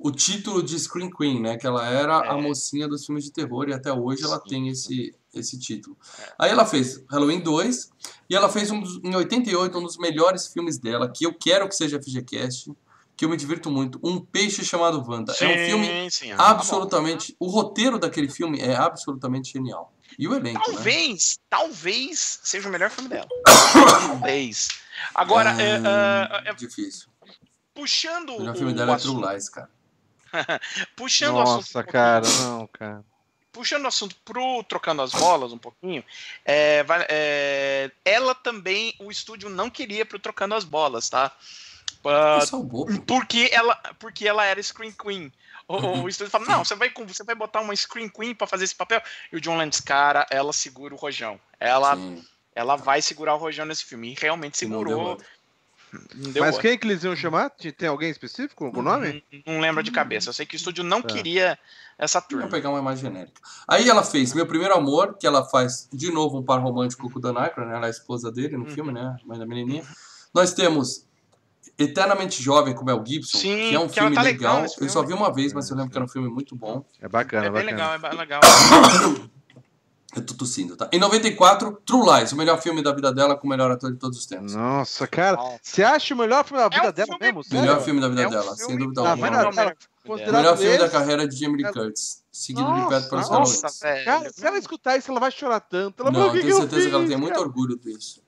o 0.00 0.10
título 0.10 0.60
de 0.60 0.76
Screen 0.76 1.08
Queen, 1.10 1.40
né? 1.40 1.56
Que 1.56 1.66
ela 1.68 1.86
era 1.88 2.18
a 2.32 2.36
É. 2.36 2.40
mocinha 2.40 2.88
dos 2.88 3.06
filmes 3.06 3.22
de 3.24 3.30
terror 3.30 3.68
e 3.68 3.72
até 3.72 3.92
hoje 3.92 4.24
ela 4.24 4.38
Sim. 4.40 4.48
tem 4.48 4.68
esse, 4.68 5.14
esse 5.34 5.58
título. 5.58 5.96
Aí 6.38 6.50
ela 6.50 6.64
fez 6.66 7.04
Halloween 7.10 7.40
2 7.40 7.90
e 8.28 8.34
ela 8.36 8.48
fez 8.48 8.70
um 8.70 8.80
dos, 8.80 9.00
em 9.04 9.14
88 9.14 9.78
um 9.78 9.82
dos 9.82 9.96
melhores 9.98 10.46
filmes 10.48 10.78
dela, 10.78 11.10
que 11.10 11.24
eu 11.26 11.32
quero 11.34 11.68
que 11.68 11.74
seja 11.74 12.00
FGCast, 12.02 12.72
que 13.16 13.24
eu 13.24 13.28
me 13.28 13.36
divirto 13.36 13.70
muito. 13.70 14.00
Um 14.02 14.18
Peixe 14.18 14.64
Chamado 14.64 15.04
Wanda. 15.06 15.32
é 15.40 15.46
um 15.46 15.66
filme 15.66 16.10
sim, 16.10 16.32
ah, 16.32 16.36
tá 16.36 16.44
bom. 16.44 16.50
absolutamente. 16.50 17.36
O 17.38 17.46
roteiro 17.48 17.98
daquele 17.98 18.28
filme 18.28 18.60
é 18.60 18.74
absolutamente 18.74 19.52
genial. 19.52 19.92
E 20.18 20.26
o 20.26 20.34
elenco, 20.34 20.58
né? 20.58 20.74
Talvez, 20.74 21.38
talvez 21.48 22.40
seja 22.42 22.68
o 22.68 22.72
melhor 22.72 22.90
filme 22.90 23.08
dela. 23.08 23.28
talvez. 24.08 24.68
Agora, 25.14 25.50
é, 25.62 25.76
Ah, 25.84 26.42
é, 26.44 26.50
é, 26.50 26.54
Difícil. 26.54 27.08
puxando 27.74 28.30
O 28.30 28.38
melhor 28.40 28.54
o, 28.54 28.58
filme 28.58 28.72
o 28.72 28.76
dela 28.76 28.92
é 28.92 28.94
assunto, 28.96 29.20
True 29.20 29.32
Lies, 29.32 29.48
cara. 29.48 29.70
puxando 30.96 31.34
o 31.36 31.40
assunto, 31.40 31.56
Nossa, 31.56 31.68
um 31.68 31.72
pouquinho- 31.72 31.92
cara, 31.92 32.28
não, 32.42 32.66
cara. 32.72 33.04
Puxando 33.52 33.84
o 33.84 33.88
assunto 33.88 34.14
pro 34.24 34.62
trocando 34.64 35.02
as 35.02 35.12
bolas 35.12 35.52
um 35.52 35.58
pouquinho, 35.58 36.04
é, 36.44 36.84
é, 37.08 37.90
ela 38.04 38.34
também, 38.34 38.94
o 38.98 39.10
estúdio 39.10 39.48
não 39.50 39.68
queria 39.70 40.04
pro 40.06 40.18
trocando 40.18 40.54
as 40.54 40.64
bolas, 40.64 41.08
tá? 41.08 41.32
Bobo. 42.50 43.02
porque 43.02 43.50
ela, 43.52 43.74
porque 43.98 44.26
ela 44.26 44.44
era 44.44 44.62
Screen 44.62 44.92
Queen. 44.92 45.32
O, 45.68 45.76
o- 45.76 46.02
o 46.04 46.08
estúdio 46.08 46.30
fala, 46.30 46.46
não, 46.46 46.64
você 46.64 46.74
vai, 46.74 46.90
você 47.06 47.22
vai 47.22 47.34
botar 47.34 47.60
uma 47.60 47.76
Screen 47.76 48.08
Queen 48.08 48.34
pra 48.34 48.46
fazer 48.46 48.64
esse 48.64 48.74
papel. 48.74 49.02
E 49.30 49.36
o 49.36 49.40
John 49.40 49.56
Landis, 49.56 49.80
cara, 49.80 50.26
ela 50.30 50.52
segura 50.52 50.94
o 50.94 50.96
rojão. 50.96 51.38
Ela, 51.60 51.94
Sim, 51.96 52.24
ela 52.54 52.76
vai 52.76 53.02
segurar 53.02 53.34
o 53.34 53.38
rojão 53.38 53.66
nesse 53.66 53.84
filme. 53.84 54.10
E 54.12 54.16
realmente 54.18 54.56
segurou. 54.58 55.20
Deu 56.14 56.42
Mas 56.44 56.58
quem 56.58 56.76
que 56.78 56.86
eles 56.86 57.02
iam 57.04 57.14
chamar? 57.16 57.50
Tem- 57.50 57.88
alguém 57.88 58.10
específico 58.10 58.70
com 58.70 58.78
o 58.78 58.82
nome? 58.82 59.22
Não, 59.46 59.54
não 59.54 59.60
lembro 59.60 59.82
de 59.82 59.90
cabeça. 59.90 60.28
Eu 60.28 60.32
sei 60.32 60.46
que 60.46 60.54
o 60.54 60.58
estúdio 60.58 60.84
não 60.84 61.02
Tá. 61.02 61.14
queria 61.14 61.58
essa 61.98 62.20
Vou 62.20 62.28
turma. 62.28 62.48
pegar 62.48 62.70
uma 62.70 62.80
mais 62.82 63.00
genérica. 63.00 63.40
Aí 63.68 63.88
ela 63.88 64.02
fez 64.02 64.32
Meu 64.32 64.46
Primeiro 64.46 64.74
Amor, 64.74 65.16
que 65.18 65.26
ela 65.26 65.44
faz 65.44 65.88
de 65.92 66.10
novo 66.12 66.38
um 66.38 66.42
par 66.42 66.60
romântico 66.60 67.10
com 67.10 67.18
o 67.18 67.22
Dan 67.22 67.38
Aykroyd, 67.38 67.70
né? 67.70 67.76
Ela 67.76 67.86
é 67.86 67.88
a 67.88 67.90
esposa 67.90 68.30
dele 68.32 68.56
no 68.56 68.64
Uhum. 68.64 68.70
filme, 68.70 68.92
né? 68.92 69.16
A 69.22 69.26
mãe 69.26 69.38
da 69.38 69.46
menininha. 69.46 69.82
Nós 70.32 70.52
temos 70.54 71.06
Eternamente 71.78 72.42
Jovem 72.42 72.74
com 72.74 72.84
Mel 72.84 73.02
Gibson, 73.06 73.38
Sim, 73.38 73.56
que 73.70 73.74
é 73.74 73.78
um 73.80 73.88
que 73.88 73.94
filme 73.94 74.14
tá 74.14 74.20
legal 74.22 74.60
legal. 74.62 74.74
Eu 74.80 74.88
só 74.90 75.02
vi 75.02 75.14
uma 75.14 75.32
vez, 75.32 75.52
mas 75.54 75.70
eu 75.70 75.76
lembro 75.76 75.90
que 75.90 75.96
era 75.96 76.04
um 76.04 76.08
filme 76.08 76.28
muito 76.28 76.54
bom. 76.54 76.84
É 77.00 77.08
bacana, 77.08 77.46
É 77.46 77.50
bem 77.50 77.64
bacana. 77.64 77.70
legal, 77.72 77.94
é 77.94 77.98
bem 77.98 78.18
legal. 78.18 78.40
Eu 80.16 80.26
tô 80.26 80.34
tossindo, 80.34 80.76
tá? 80.76 80.88
Em 80.92 80.98
94, 80.98 81.80
True 81.86 82.04
Lies, 82.04 82.32
o 82.32 82.36
melhor 82.36 82.60
filme 82.60 82.82
da 82.82 82.92
vida 82.92 83.12
dela 83.12 83.36
com 83.36 83.46
o 83.46 83.50
melhor 83.50 83.70
ator 83.70 83.92
de 83.92 83.98
todos 83.98 84.18
os 84.18 84.26
tempos. 84.26 84.54
Nossa, 84.54 85.06
cara. 85.06 85.38
Você 85.62 85.84
acha 85.84 86.14
o 86.14 86.18
melhor 86.18 86.44
filme 86.44 86.62
da 86.62 86.68
vida 86.68 86.88
um 86.88 86.92
dela 86.92 87.06
filme 87.06 87.32
mesmo? 87.32 87.42
Melhor 87.60 87.80
filme 87.80 88.00
da 88.00 88.08
vida 88.08 88.22
É 88.22 88.26
um 88.26 88.30
dela, 88.30 88.56
filme 88.56 88.58
sem 88.58 88.78
dúvida 88.78 89.02
Ah, 89.02 89.10
alguma. 89.10 89.74
O 90.04 90.16
melhor 90.16 90.56
filme 90.56 90.78
da 90.78 90.88
carreira 90.88 91.28
de 91.28 91.36
Jamie 91.36 91.62
Lee 91.62 91.72
Curtis, 91.72 92.19
seguido 92.32 92.72
de 92.74 92.88
perto 92.88 93.10
pelos 93.10 93.28
Nossa. 93.28 93.62
Nossa. 93.62 94.04
Cara, 94.04 94.30
se 94.32 94.46
ela 94.46 94.56
escutar 94.58 94.96
isso, 94.96 95.10
ela 95.10 95.18
vai 95.18 95.30
chorar 95.32 95.58
tanto. 95.60 96.00
Ela 96.02 96.12
Não, 96.12 96.26
que 96.30 96.40
tenho 96.40 96.44
que 96.46 96.52
eu 96.52 96.56
certeza 96.58 96.88
que 96.88 96.94
ela 96.94 97.00
fiz, 97.02 97.08
tem 97.10 97.18
muito 97.18 97.32
cara? 97.34 97.44
orgulho 97.46 97.76
disso. 97.76 98.22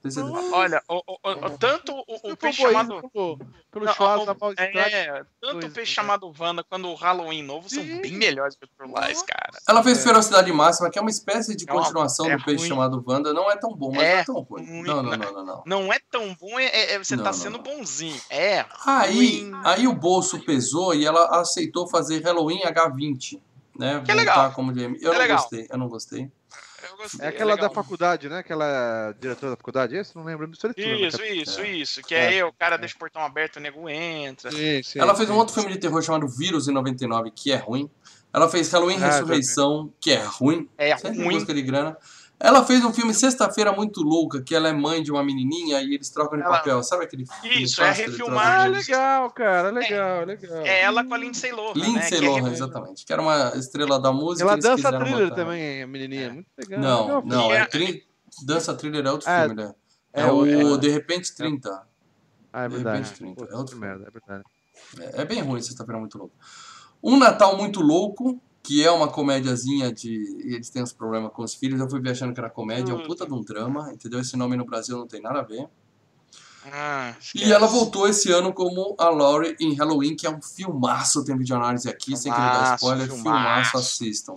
Olha, 0.52 0.82
o, 0.88 0.96
o- 0.96 1.18
o- 1.46 1.50
tanto 1.58 1.92
o, 1.92 2.04
Eu 2.30 2.36
peixe 2.36 2.62
chamado. 2.62 2.88
boiando 2.88 3.08
Pelo, 3.10 3.38
pelo 3.70 3.84
Não, 3.84 3.94
Schwarz 3.94 4.22
o- 4.22 4.26
da 4.26 4.34
mal 4.34 4.52
É, 4.58 5.24
tanto 5.40 5.56
o 5.66 5.70
peixe 5.70 5.80
é. 5.92 5.94
chamado 5.94 6.32
Wanda 6.38 6.64
quanto 6.64 6.88
o 6.88 6.94
Halloween 6.94 7.42
novo 7.44 7.68
são 7.70 7.82
bem 7.84 8.12
melhores 8.12 8.56
que 8.56 8.64
o 8.64 8.68
True 8.76 8.88
Lies, 9.06 9.22
cara. 9.22 9.58
Ela 9.68 9.82
fez 9.84 10.02
Ferocidade 10.02 10.52
Máxima, 10.52 10.90
que 10.90 10.98
é 10.98 11.02
uma 11.02 11.10
espécie 11.10 11.54
de 11.54 11.64
É 11.64 11.72
continuação 11.72 12.28
é 12.28 12.36
do 12.36 12.44
peixe 12.44 12.66
chamado 12.66 13.02
Wanda. 13.06 13.32
Não 13.32 13.48
é 13.50 13.56
tão 13.56 13.72
bom, 13.74 13.92
mas 13.92 14.02
É 14.02 14.12
não 14.14 14.18
é 14.20 14.24
tão 14.24 14.34
ruim. 14.40 14.66
ruim, 14.66 14.82
Não, 14.82 15.02
não, 15.02 15.10
né? 15.12 15.16
não, 15.16 15.32
não, 15.32 15.44
não. 15.44 15.62
Não 15.64 15.92
é 15.92 15.98
tão 16.10 16.34
bom, 16.34 16.58
é, 16.58 16.94
é- 16.94 16.98
você 16.98 17.14
Não, 17.14 17.22
tá 17.22 17.30
não, 17.30 17.38
sendo 17.38 17.58
não. 17.58 17.62
bonzinho. 17.64 18.20
É. 18.28 18.64
Aí, 18.84 19.48
aí 19.64 19.86
o 19.86 19.94
bolso 19.94 20.40
pesou 20.44 20.92
e 20.92 21.06
ela 21.06 21.40
aceitou 21.40 21.86
fazer 21.88 22.20
Halloween 22.22 22.62
H20. 22.64 23.40
Né? 23.78 24.02
Que 24.04 24.10
é 24.10 24.14
Voltar 24.14 24.14
legal. 24.14 24.52
Como 24.52 24.74
Jamie. 24.78 24.98
Eu 25.00 25.10
É 25.10 25.14
não 25.14 25.20
legal. 25.20 25.38
gostei, 25.38 25.66
eu 25.70 25.78
não 25.78 25.88
gostei. 25.88 26.30
Eu 26.90 26.96
gostei, 26.96 27.24
É 27.24 27.28
aquela 27.28 27.54
legal. 27.54 27.68
da 27.68 27.74
faculdade, 27.74 28.28
né? 28.28 28.38
Aquela 28.38 29.12
diretora 29.18 29.52
da 29.52 29.56
faculdade, 29.56 29.96
esse? 29.96 30.14
Não 30.16 30.24
lembro. 30.24 30.50
Isso, 30.50 30.66
Isso, 30.76 31.22
isso, 31.24 31.60
É. 31.60 31.68
isso. 31.70 32.02
Que 32.02 32.14
é, 32.14 32.44
o 32.44 32.52
cara 32.52 32.76
deixa 32.76 32.96
o 32.96 32.98
portão 32.98 33.22
aberto, 33.22 33.56
o 33.56 33.60
nego 33.60 33.88
entra. 33.88 34.50
Sim, 34.50 34.82
sim, 34.82 34.98
Ela 34.98 35.14
fez 35.14 35.30
um 35.30 35.34
sim. 35.34 35.38
outro 35.38 35.54
filme 35.54 35.72
de 35.72 35.78
terror 35.78 36.02
chamado 36.02 36.28
Vírus 36.28 36.68
em 36.68 36.72
99, 36.72 37.30
que 37.30 37.50
é 37.52 37.56
ruim. 37.56 37.88
Ela 38.32 38.48
fez 38.48 38.70
Halloween 38.72 38.96
Ah. 39.02 39.06
Ressurreição, 39.06 39.92
que 40.00 40.10
é 40.10 40.22
ruim. 40.22 40.68
É 40.76 40.96
Sempre 40.96 41.22
ruim. 41.22 41.34
busca 41.36 41.54
de 41.54 41.62
grana. 41.62 41.96
Ela 42.44 42.64
fez 42.66 42.84
um 42.84 42.92
filme 42.92 43.14
Sexta-feira 43.14 43.72
Muito 43.72 44.02
Louca, 44.02 44.42
que 44.42 44.52
ela 44.52 44.68
é 44.68 44.72
mãe 44.72 45.00
de 45.00 45.12
uma 45.12 45.22
menininha 45.22 45.80
e 45.80 45.94
eles 45.94 46.10
trocam 46.10 46.36
de 46.36 46.44
Ela- 46.44 46.56
papel. 46.58 46.82
Sabe 46.82 47.04
aquele 47.04 47.24
filme 47.24 47.62
Isso, 47.62 47.80
é 47.80 47.92
refilmagem. 47.92 48.52
Ah, 48.52 48.68
de- 48.68 48.74
legal, 48.90 49.30
cara, 49.30 49.70
legal, 49.70 50.24
legal. 50.24 50.56
É 50.66 50.80
ela 50.82 51.04
com 51.04 51.14
a 51.14 51.18
Lindsay 51.18 51.52
Lohan, 51.52 51.74
né? 51.78 51.86
Lindsay 51.86 52.18
que 52.18 52.26
é 52.26 52.28
Lohan, 52.28 52.50
exatamente. 52.50 53.06
Que 53.06 53.12
era 53.12 53.22
uma 53.22 53.52
estrela 53.56 54.00
da 54.00 54.12
música. 54.12 54.42
Ela 54.50 54.56
dança 54.58 54.90
thriller 54.90 55.28
botar. 55.30 55.36
também, 55.36 55.82
a 55.82 55.86
menininha. 55.86 56.32
Muito 56.32 56.48
legal. 56.58 56.80
Não, 56.80 57.04
legal. 57.06 57.22
não, 57.24 57.52
é 57.52 57.58
é- 57.58 57.66
tri... 57.66 58.06
Dança 58.44 58.74
Thriller 58.74 59.06
é 59.06 59.10
outro 59.12 59.28
Ah, 59.30 59.40
filme, 59.44 59.54
né? 59.62 59.74
É, 60.12 60.22
é 60.22 60.32
o- 60.32 60.76
De 60.78 60.88
Repente 60.88 61.34
30. 61.36 61.86
Ah, 62.52 62.64
é 62.64 62.68
de 62.68 62.74
verdade. 62.74 62.98
repente, 63.02 63.16
trinta, 63.18 63.40
Putz, 63.40 63.52
é 63.52 63.56
outro 63.56 63.76
merda, 63.78 64.08
é 64.08 64.10
verdade. 64.10 64.44
É, 65.16 65.20
é 65.22 65.24
bem 65.24 65.40
ruim, 65.42 65.60
Sexta-feira 65.62 66.00
Muito 66.00 66.18
Louco. 66.18 66.34
Um 67.02 67.16
Natal 67.18 67.56
Muito 67.56 67.80
Louco, 67.80 68.40
que 68.62 68.84
é 68.84 68.90
uma 68.90 69.08
comédiazinha 69.08 69.92
de... 69.92 70.36
Eles 70.44 70.70
têm 70.70 70.82
uns 70.82 70.92
problemas 70.92 71.32
com 71.32 71.42
os 71.42 71.54
filhos. 71.54 71.80
Eu 71.80 71.90
fui 71.90 72.00
ver 72.00 72.10
achando 72.10 72.32
que 72.32 72.38
era 72.40 72.48
comédia, 72.48 72.92
é 72.92 72.94
um 72.94 73.02
puta 73.04 73.26
de 73.26 73.32
um 73.32 73.42
drama, 73.42 73.92
entendeu? 73.92 74.20
Esse 74.20 74.36
nome 74.36 74.56
no 74.56 74.64
Brasil 74.64 74.96
não 74.96 75.06
tem 75.06 75.20
nada 75.20 75.40
a 75.40 75.42
ver. 75.42 75.68
Ah, 76.64 77.14
E 77.34 77.52
ela 77.52 77.66
voltou 77.66 78.06
esse 78.08 78.30
ano 78.30 78.52
como 78.52 78.94
a 78.98 79.08
Laurie 79.08 79.56
em 79.58 79.74
Halloween, 79.74 80.14
que 80.14 80.26
é 80.26 80.30
um 80.30 80.40
filmaço, 80.40 81.24
tem 81.24 81.36
videoanálise 81.36 81.88
aqui, 81.88 82.16
sem 82.16 82.30
querer 82.32 82.44
dar 82.44 82.52
Filmaço, 82.52 82.74
spoiler, 82.84 83.06
filmaço, 83.08 83.70
filmaço. 83.70 83.76
assistam. 83.78 84.34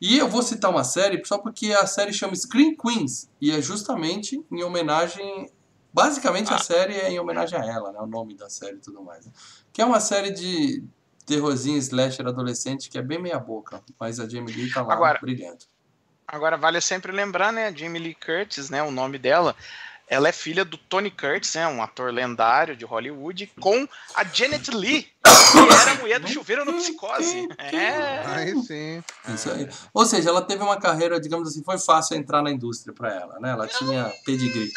E 0.00 0.16
eu 0.18 0.28
vou 0.28 0.42
citar 0.42 0.70
uma 0.70 0.84
série 0.84 1.20
só 1.24 1.36
porque 1.38 1.72
a 1.72 1.84
série 1.86 2.12
chama 2.12 2.36
Screen 2.36 2.76
Queens, 2.76 3.28
e 3.40 3.50
é 3.50 3.60
justamente 3.60 4.40
em 4.52 4.62
homenagem, 4.62 5.50
basicamente 5.92 6.52
Ah. 6.52 6.56
a 6.56 6.58
série 6.58 6.94
é 6.94 7.10
em 7.10 7.18
homenagem 7.18 7.58
a 7.58 7.64
ela, 7.64 7.90
né, 7.90 7.98
o 8.00 8.06
nome 8.06 8.36
da 8.36 8.48
série 8.48 8.76
e 8.76 8.80
tudo 8.80 9.02
mais. 9.02 9.26
né? 9.26 9.32
Que 9.72 9.82
é 9.82 9.84
uma 9.84 9.98
série 9.98 10.30
de 10.30 10.84
terrorzinho 11.26 11.78
slasher 11.78 12.26
adolescente 12.26 12.88
que 12.90 12.98
é 12.98 13.02
bem 13.02 13.18
meia 13.18 13.38
boca, 13.38 13.82
mas 13.98 14.20
a 14.20 14.28
Jamie 14.28 14.54
Lee 14.54 14.70
tá 14.72 14.82
lá 14.82 14.92
Agora- 14.94 15.18
brilhando. 15.20 15.58
Agora 16.26 16.56
vale 16.56 16.80
sempre 16.80 17.12
lembrar, 17.12 17.52
né, 17.52 17.66
a 17.68 17.72
Jamie 17.72 18.00
Lee 18.02 18.14
Curtis, 18.14 18.70
né, 18.70 18.82
o 18.82 18.90
nome 18.90 19.18
dela, 19.18 19.54
ela 20.08 20.28
é 20.28 20.32
filha 20.32 20.64
do 20.64 20.76
Tony 20.78 21.10
Curtis, 21.10 21.54
né, 21.54 21.66
um 21.66 21.82
ator 21.82 22.10
lendário 22.12 22.74
de 22.76 22.84
Hollywood, 22.84 23.50
com 23.60 23.86
a 24.14 24.24
Janet 24.24 24.70
Lee, 24.70 25.02
que 25.02 25.58
era 25.80 25.92
a 25.92 25.94
mulher 25.96 26.20
do 26.20 26.28
chuveiro 26.28 26.64
no 26.64 26.72
Psicose. 26.74 27.46
É. 27.58 28.22
Aí 28.26 28.62
sim. 28.62 29.02
Isso 29.34 29.50
aí. 29.50 29.68
Ou 29.92 30.04
seja, 30.06 30.30
ela 30.30 30.40
teve 30.42 30.62
uma 30.62 30.78
carreira, 30.78 31.20
digamos 31.20 31.48
assim, 31.48 31.62
foi 31.62 31.78
fácil 31.78 32.16
entrar 32.16 32.42
na 32.42 32.50
indústria 32.50 32.94
pra 32.94 33.12
ela, 33.14 33.38
né? 33.38 33.50
Ela 33.50 33.66
tinha 33.66 34.10
pedigree. 34.24 34.70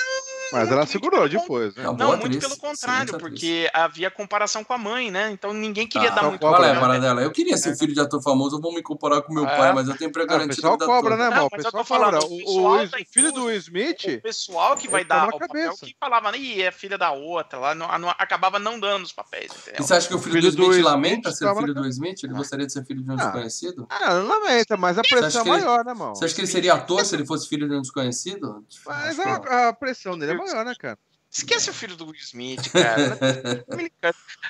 Mas 0.52 0.72
ela 0.72 0.86
segurou 0.86 1.28
depois, 1.28 1.76
né? 1.76 1.88
Uma 1.88 1.98
Não, 1.98 2.08
muito 2.10 2.26
atriz, 2.26 2.40
pelo 2.40 2.58
contrário, 2.58 3.16
atriz. 3.16 3.30
porque 3.30 3.70
havia 3.74 4.10
comparação 4.10 4.64
com 4.64 4.74
a 4.74 4.78
mãe, 4.78 5.12
né? 5.12 5.32
Então 5.32 5.54
ninguém 5.54 5.88
queria 5.88 6.10
Ah, 6.10 6.16
dar 6.16 6.24
muito 6.24 6.40
Qual 6.40 6.64
é 6.64 6.72
a 6.76 6.80
parada 6.80 7.00
dela? 7.00 7.22
Eu 7.22 7.32
queria 7.32 7.58
ser 7.58 7.76
filho 7.78 7.94
de 7.94 8.00
ator 8.00 8.22
famoso, 8.22 8.58
eu 8.58 8.62
vou 8.62 8.74
me 8.74 8.82
comparar 8.82 9.22
com 9.22 9.34
meu 9.34 9.46
É. 9.48 9.58
pai, 9.58 9.74
mas 9.74 9.88
eu 9.88 9.98
tenho 9.98 10.10
emprego 10.10 10.34
Ah, 10.34 10.38
o 10.44 10.48
pessoal 10.48 10.78
cobra, 10.78 11.18
né, 11.18 11.30
mal? 11.30 11.48
O 11.48 11.50
mas 11.52 11.66
eu 11.66 11.72
pessoal 11.72 11.84
tô 11.84 11.88
falando, 11.88 12.20
o 12.24 12.68
O, 12.68 12.84
o 12.84 12.88
filho 13.12 13.32
do 13.32 13.46
Will 13.46 13.58
Smith, 13.58 14.04
O 14.06 14.22
pessoal 14.22 14.76
que 14.78 14.88
vai 14.88 15.04
toma 15.06 15.22
dar 15.28 15.36
o 15.36 15.40
papel 15.40 15.74
que 15.78 15.96
falava, 16.00 16.36
ih, 16.38 16.62
é 16.62 16.72
filha 16.72 16.98
da 16.98 17.12
outra, 17.12 17.60
lá 17.60 17.76
não, 17.76 17.88
não- 18.00 18.10
acabava 18.18 18.60
não 18.60 18.80
dando 18.80 19.04
os 19.04 19.12
papéis, 19.12 19.52
E 19.78 19.82
você 19.82 19.94
acha 19.94 20.08
que 20.08 20.14
o 20.16 20.20
filho, 20.20 20.36
filho 20.36 20.52
do 20.52 20.58
do 20.58 20.64
Smith 20.72 20.86
lamenta 20.86 21.32
ser 21.32 21.54
filho 21.56 21.74
do 21.74 21.86
Smith? 21.88 22.24
Ele 22.24 22.34
gostaria 22.34 22.66
de 22.66 22.74
ser 22.74 22.86
filho 22.86 23.04
de 23.04 23.10
um 23.10 23.14
Ah. 23.14 23.18
desconhecido? 23.18 23.88
ah, 23.90 24.14
não 24.16 24.28
lamenta, 24.28 24.78
mas 24.78 24.98
a 24.98 25.02
pressão 25.02 25.42
é 25.42 25.46
maior, 25.46 25.84
né, 25.86 25.94
mal? 25.94 26.16
Você 26.16 26.26
acha 26.26 26.34
que 26.36 26.42
ele 26.42 26.48
seria 26.48 26.74
ator 26.74 27.04
se 27.06 27.16
ele 27.16 27.26
fosse 27.26 27.48
filho 27.48 27.68
de 27.68 27.76
um 27.76 27.82
desconhecido? 27.82 28.66
Mas 28.86 29.18
a 29.20 29.74
pressão 29.74 30.18
dele 30.18 30.34
é 30.34 30.37
maior, 30.38 30.66
né, 30.66 30.74
cara? 30.78 30.98
Esquece 31.30 31.70
o 31.70 31.74
filho 31.74 31.96
do 31.98 32.06
Will 32.06 32.16
Smith, 32.16 32.72
cara. 32.72 33.18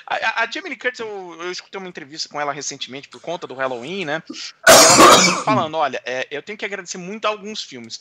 A, 0.06 0.42
a- 0.42 0.50
Jamie 0.50 0.70
Lee 0.70 0.78
Curtis, 0.78 1.00
eu, 1.00 1.36
eu 1.42 1.50
escutei 1.50 1.78
uma 1.78 1.88
entrevista 1.88 2.28
com 2.28 2.40
ela 2.40 2.52
recentemente 2.52 3.08
por 3.08 3.20
conta 3.20 3.46
do 3.46 3.54
Halloween, 3.54 4.04
né? 4.04 4.22
E 4.28 4.32
ela 5.02 5.24
tava 5.24 5.42
falando: 5.44 5.76
olha, 5.76 6.00
é, 6.04 6.26
eu 6.30 6.42
tenho 6.42 6.56
que 6.56 6.64
agradecer 6.64 6.98
muito 6.98 7.24
a 7.26 7.28
alguns 7.28 7.62
filmes. 7.62 8.00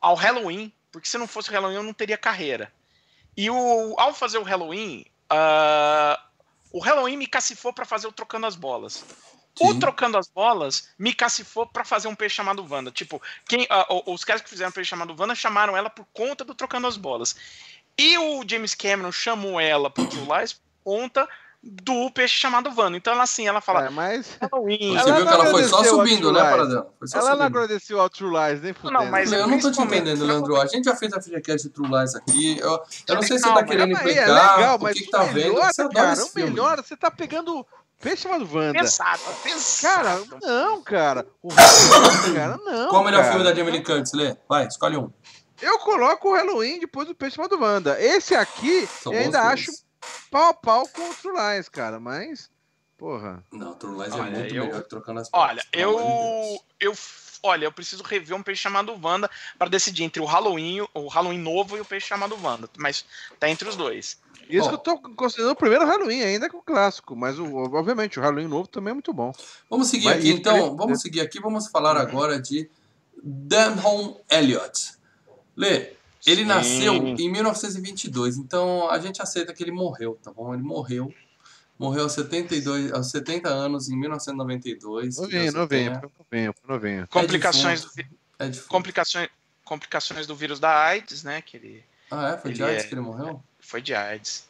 Ao 0.00 0.14
Halloween, 0.14 0.72
porque 0.90 1.08
se 1.08 1.18
não 1.18 1.26
fosse 1.26 1.50
o 1.50 1.52
Halloween 1.52 1.76
eu 1.76 1.82
não 1.82 1.92
teria 1.92 2.16
carreira. 2.16 2.72
E 3.36 3.50
o, 3.50 3.94
ao 3.98 4.14
fazer 4.14 4.38
o 4.38 4.42
Halloween, 4.42 5.04
ah, 5.28 6.20
o 6.70 6.78
Halloween 6.80 7.16
me 7.16 7.26
cacifou 7.26 7.72
pra 7.72 7.84
fazer 7.84 8.06
o 8.06 8.12
Trocando 8.12 8.46
as 8.46 8.54
Bolas. 8.56 9.04
O 9.60 9.72
Sim. 9.72 9.78
Trocando 9.80 10.16
as 10.16 10.28
Bolas 10.28 10.88
me 10.98 11.12
cacifou 11.12 11.66
pra 11.66 11.84
fazer 11.84 12.08
um 12.08 12.14
peixe 12.14 12.36
chamado 12.36 12.66
Wanda. 12.68 12.90
Tipo, 12.90 13.20
quem, 13.46 13.66
o- 13.90 14.12
os 14.14 14.24
caras 14.24 14.40
que 14.42 14.48
fizeram 14.48 14.70
um 14.70 14.72
peixe 14.72 14.90
chamado 14.90 15.14
Wanda 15.18 15.34
chamaram 15.34 15.76
ela 15.76 15.90
por 15.90 16.06
conta 16.12 16.44
do 16.44 16.54
Trocando 16.54 16.86
as 16.86 16.96
Bolas. 16.96 17.36
E 17.98 18.16
o 18.16 18.42
James 18.48 18.74
Cameron 18.74 19.12
chamou 19.12 19.60
ela 19.60 19.90
pro 19.90 20.06
True 20.06 20.26
Lies 20.38 20.54
por 20.54 20.62
conta 20.82 21.28
do 21.62 22.10
peixe 22.10 22.38
chamado 22.40 22.72
Wanda. 22.76 22.96
Então 22.96 23.12
ela 23.12 23.22
assim, 23.24 23.46
ela 23.46 23.60
fala 23.60 23.84
É, 23.86 23.90
mas 23.90 24.36
Halloween. 24.40 24.78
Você 24.96 24.98
Ela 25.10 25.14
viu 25.16 25.24
não 25.24 25.26
que 25.32 25.40
ela 25.40 25.50
foi 25.50 25.64
só 25.64 25.84
subindo, 25.84 26.32
né, 26.32 26.40
só 26.40 26.46
ela 26.48 26.58
não 26.64 26.86
subindo. 27.04 27.42
agradeceu 27.42 28.00
ao 28.00 28.08
True 28.10 28.30
Lies, 28.34 28.62
nem 28.62 28.72
fudendo. 28.72 29.04
mas 29.10 29.30
Eu 29.30 29.46
não 29.46 29.60
tô 29.60 29.70
te 29.70 29.80
entendendo, 29.80 30.24
Leandro. 30.24 30.60
A 30.60 30.66
gente 30.66 30.84
já 30.86 30.96
fez 30.96 31.12
a 31.12 31.20
FGCast 31.20 31.68
de 31.68 31.74
True 31.74 31.88
Lies 31.88 32.14
aqui. 32.16 32.58
Eu, 32.58 32.82
eu 33.06 33.14
não 33.16 33.22
sei 33.22 33.38
se 33.38 33.44
você 33.44 33.54
tá 33.54 33.62
querendo 33.62 33.94
aí, 33.96 34.08
é 34.08 34.10
implicar, 34.12 34.56
legal, 34.58 34.76
o 34.78 34.82
mas 34.82 34.94
que, 34.96 35.02
que 35.04 35.08
o 35.08 35.10
tá 35.12 35.22
vendo. 35.24 35.52
melhor, 35.52 35.72
Você 35.72 35.82
adora 35.82 35.94
cara, 35.94 36.12
esse 36.14 36.22
o 36.22 36.32
filme. 36.32 36.50
melhor, 36.50 36.76
você 36.82 36.96
tá 36.96 37.10
pegando 37.12 37.64
peixe 38.02 38.22
chamado 38.24 38.48
Wanda. 38.52 38.80
Pesado, 38.80 39.22
pesado. 39.42 40.26
Cara, 40.26 40.38
não, 40.42 40.82
cara. 40.82 41.26
O 41.42 41.48
Halloween, 41.48 42.34
cara, 42.34 42.56
não. 42.58 42.88
Qual 42.90 43.02
o 43.02 43.04
melhor 43.04 43.20
cara. 43.22 43.32
filme 43.32 43.44
da 43.48 43.54
Jamie 43.54 43.72
Lee 43.72 43.82
Curtis, 43.84 44.12
Lê? 44.12 44.36
Vai, 44.48 44.66
escolhe 44.66 44.96
um. 44.96 45.10
Eu 45.60 45.78
coloco 45.78 46.28
o 46.30 46.34
Halloween 46.34 46.80
depois 46.80 47.06
do 47.06 47.14
peixe 47.14 47.36
chamado 47.36 47.58
Wanda. 47.60 48.00
Esse 48.02 48.34
aqui, 48.34 48.86
São 48.86 49.12
eu 49.12 49.20
ainda 49.20 49.40
filmes. 49.40 49.68
acho 49.68 49.72
pau 50.30 50.48
a 50.50 50.54
pau 50.54 50.88
com 50.88 51.08
o 51.08 51.14
True 51.14 51.32
Lies, 51.56 51.68
cara. 51.68 52.00
Mas, 52.00 52.50
porra. 52.98 53.44
Não, 53.52 53.72
True 53.74 53.96
Lies 54.02 54.12
é 54.12 54.16
Olha, 54.20 54.30
muito 54.32 54.54
eu- 54.54 54.64
melhor 54.66 54.82
que 54.82 54.88
trocando 54.88 55.20
as 55.20 55.28
Olha, 55.32 55.46
partes, 55.54 55.70
pelo 55.70 56.00
eu, 56.00 56.58
eu, 56.80 56.92
olha, 57.44 57.66
eu 57.66 57.72
preciso 57.72 58.02
rever 58.02 58.36
um 58.36 58.42
peixe 58.42 58.62
chamado 58.62 58.98
Wanda 59.00 59.30
para 59.56 59.68
decidir 59.68 60.02
entre 60.02 60.20
o 60.20 60.24
Halloween, 60.24 60.84
o 60.94 61.06
Halloween 61.06 61.38
novo 61.38 61.76
e 61.76 61.80
o 61.80 61.84
peixe 61.84 62.08
chamado 62.08 62.36
Wanda. 62.42 62.68
Mas 62.76 63.04
tá 63.38 63.48
entre 63.48 63.68
os 63.68 63.76
dois. 63.76 64.18
Isso 64.48 64.62
Bom. 64.64 64.68
que 64.68 64.74
eu 64.74 64.78
tô 64.78 64.98
considerando 65.14 65.52
o 65.52 65.56
primeiro 65.56 65.84
Halloween, 65.86 66.22
ainda 66.22 66.48
com 66.50 66.58
o 66.58 66.62
clássico. 66.62 67.16
Mas, 67.16 67.38
o, 67.38 67.44
obviamente, 67.74 68.18
o 68.18 68.22
Halloween 68.22 68.48
novo 68.48 68.68
também 68.68 68.90
é 68.90 68.94
muito 68.94 69.12
bom. 69.12 69.32
Vamos 69.70 69.88
seguir 69.88 70.06
Mas 70.06 70.18
aqui, 70.18 70.30
então. 70.30 70.76
Vamos 70.76 71.00
seguir 71.00 71.20
aqui. 71.20 71.40
Vamos 71.40 71.68
falar 71.68 71.96
agora 71.96 72.40
de 72.40 72.68
Denholm 73.22 74.14
Elliott. 74.30 74.92
Lê, 75.56 75.92
ele 76.26 76.42
Sim. 76.42 76.44
nasceu 76.44 76.94
em 76.94 77.30
1922, 77.30 78.36
então 78.36 78.90
a 78.90 78.98
gente 78.98 79.20
aceita 79.22 79.52
que 79.52 79.62
ele 79.62 79.72
morreu, 79.72 80.18
tá 80.22 80.32
bom? 80.32 80.52
Ele 80.54 80.62
morreu. 80.62 81.12
Morreu 81.78 82.04
aos, 82.04 82.12
72, 82.12 82.92
aos 82.92 83.10
70 83.10 83.48
anos 83.48 83.88
em 83.88 83.96
1992. 83.98 85.16
Novinho, 85.18 85.44
Já 85.50 85.58
novinho, 85.58 85.90
foi 86.00 86.10
novinho, 86.30 86.54
foi 86.62 86.74
novinho. 86.76 87.08
Complicações, 87.08 87.86
É 88.38 88.46
difícil. 88.48 88.68
complicações, 88.68 89.28
complicações 89.64 90.26
do 90.26 90.36
vírus 90.36 90.60
da 90.60 90.70
AIDS, 90.84 91.24
né? 91.24 91.42
Que 91.42 91.56
ele 91.56 91.84
Ah, 92.10 92.34
é? 92.34 92.38
Foi 92.38 92.52
de 92.52 92.62
AIDS 92.62 92.84
é- 92.84 92.86
que 92.88 92.94
ele 92.94 93.00
morreu? 93.00 93.42
Foi 93.64 93.80
de 93.80 93.94
AIDS. 93.94 94.44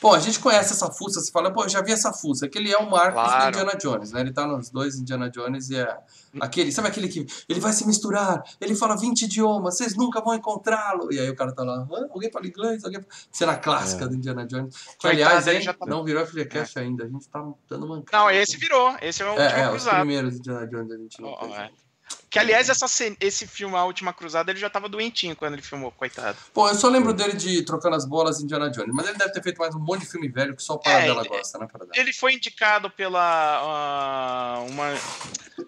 Bom, 0.00 0.14
a 0.14 0.18
gente 0.20 0.38
conhece 0.38 0.72
essa 0.72 0.88
fuça, 0.90 1.20
você 1.20 1.32
fala, 1.32 1.52
pô, 1.52 1.64
eu 1.64 1.68
já 1.68 1.80
vi 1.82 1.90
essa 1.90 2.12
fuça, 2.12 2.48
que 2.48 2.58
ele 2.58 2.70
é 2.72 2.76
o 2.78 2.88
Marcos 2.88 3.20
do 3.20 3.26
Claro. 3.28 3.48
Indiana 3.48 3.76
Jones, 3.76 4.12
né? 4.12 4.20
Ele 4.20 4.32
tá 4.32 4.46
nos 4.46 4.70
dois 4.70 4.96
Indiana 4.96 5.28
Jones 5.30 5.68
e 5.70 5.76
é 5.78 5.96
aquele, 6.40 6.70
sabe 6.70 6.86
aquele 6.88 7.08
que 7.08 7.26
ele 7.48 7.58
vai 7.58 7.72
se 7.72 7.84
misturar, 7.86 8.40
ele 8.60 8.76
fala 8.76 8.96
20 8.96 9.22
idiomas, 9.22 9.76
vocês 9.76 9.96
nunca 9.96 10.20
vão 10.20 10.34
encontrá-lo. 10.34 11.12
E 11.12 11.18
aí 11.18 11.28
o 11.28 11.34
cara 11.34 11.52
tá 11.52 11.64
lá, 11.64 11.86
"Hã? 11.90 12.06
alguém 12.12 12.30
fala 12.30 12.46
inglês, 12.46 12.84
alguém... 12.84 13.00
Cena 13.32 13.56
clássica 13.56 14.04
É. 14.04 14.08
do 14.08 14.14
Indiana 14.14 14.46
Jones. 14.46 14.76
Que, 14.98 15.08
aliás, 15.08 15.46
ele 15.48 15.60
já 15.60 15.72
tá- 15.72 15.86
não 15.86 16.04
virou 16.04 16.24
FGCast 16.24 16.78
ainda, 16.78 17.04
a 17.04 17.08
gente 17.08 17.28
tá 17.28 17.44
dando 17.68 17.88
mancada. 17.88 18.24
Não, 18.24 18.30
esse 18.30 18.56
virou. 18.56 18.96
Esse 19.02 19.22
é 19.22 19.26
o 19.26 19.30
último 19.30 19.44
É, 19.48 19.60
é, 19.60 19.64
os 19.66 19.70
cruzado. 19.70 19.96
primeiros 19.96 20.36
Indiana 20.36 20.66
Jones 20.68 20.90
a 20.92 20.96
gente 20.98 21.20
não 21.20 21.28
Ó, 21.30 21.48
fez. 21.48 21.70
É. 22.18 22.22
Que, 22.30 22.38
aliás, 22.38 22.68
essa, 22.68 22.86
esse 23.20 23.46
filme, 23.46 23.76
A 23.76 23.84
Última 23.84 24.12
Cruzada, 24.12 24.50
ele 24.50 24.58
já 24.58 24.70
tava 24.70 24.88
doentinho 24.88 25.36
quando 25.36 25.52
ele 25.54 25.62
filmou, 25.62 25.90
coitado. 25.92 26.36
Bom, 26.54 26.66
eu 26.68 26.74
só 26.74 26.88
lembro 26.88 27.12
dele 27.12 27.34
de 27.34 27.62
Trocando 27.62 27.96
as 27.96 28.04
Bolas 28.06 28.40
em 28.40 28.44
Indiana 28.44 28.70
Jones, 28.70 28.94
mas 28.94 29.06
ele 29.08 29.18
deve 29.18 29.32
ter 29.32 29.42
feito 29.42 29.58
mais 29.58 29.74
um 29.74 29.78
monte 29.78 30.00
de 30.00 30.06
filme 30.10 30.28
velho 30.28 30.56
que 30.56 30.62
só 30.62 30.74
o 30.74 30.78
Paradela 30.78 31.20
ele- 31.20 31.28
gosta, 31.28 31.58
né, 31.58 31.66
Paradela? 31.70 31.92
Ele 31.94 32.12
foi 32.12 32.32
indicado 32.34 32.88
pela. 32.90 33.20
ah, 33.62 34.60
uma. 34.68 34.84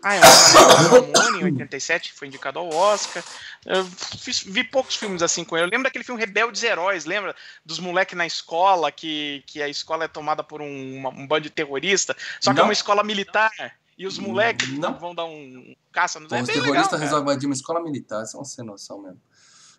Ah, 0.03 0.14
é 0.16 0.20
uma 0.20 1.38
em 1.40 1.45
87, 1.45 2.12
foi 2.12 2.28
indicado 2.28 2.59
ao 2.59 2.68
Oscar. 2.72 3.22
Eu 3.64 3.84
fiz- 3.84 4.42
vi 4.42 4.64
poucos 4.64 4.97
filmes 4.97 5.22
assim 5.22 5.45
com 5.45 5.57
ele. 5.57 5.66
Eu 5.66 5.70
lembro 5.70 5.84
daquele 5.84 6.05
filme 6.05 6.20
Rebeldes 6.20 6.62
Heróis, 6.62 7.05
lembra? 7.05 7.34
Dos 7.64 7.78
moleques 7.78 8.16
na 8.16 8.26
escola, 8.26 8.90
que, 8.90 9.42
que 9.47 9.62
a 9.62 9.68
escola 9.68 10.05
é 10.05 10.09
tomada 10.09 10.42
por 10.42 10.61
um, 10.61 10.97
uma- 10.97 11.11
um 11.11 11.26
bando 11.26 11.42
de 11.42 11.51
terrorista, 11.51 12.16
só 12.40 12.53
que 12.53 12.59
é 12.59 12.62
Não. 12.62 12.68
uma 12.68 12.72
escola 12.72 13.03
militar. 13.03 13.51
E 13.97 14.07
os 14.09 14.18
moleques 14.18 14.70
Não. 14.70 14.99
vão 14.99 15.14
dar 15.14 15.24
um 15.24 15.74
caça 15.95 16.18
nos 16.20 16.30
é 16.32 16.42
os 16.42 16.49
terroristas 16.49 16.88
cara. 16.90 17.03
resolvem 17.03 17.22
invadir 17.32 17.47
uma 17.47 17.55
escola 17.55 17.80
militar, 17.82 18.22
isso 18.24 18.36
é 18.36 18.40
uma 18.40 18.45
sem 18.45 18.64
noção 18.64 19.01
mesmo. 19.01 19.20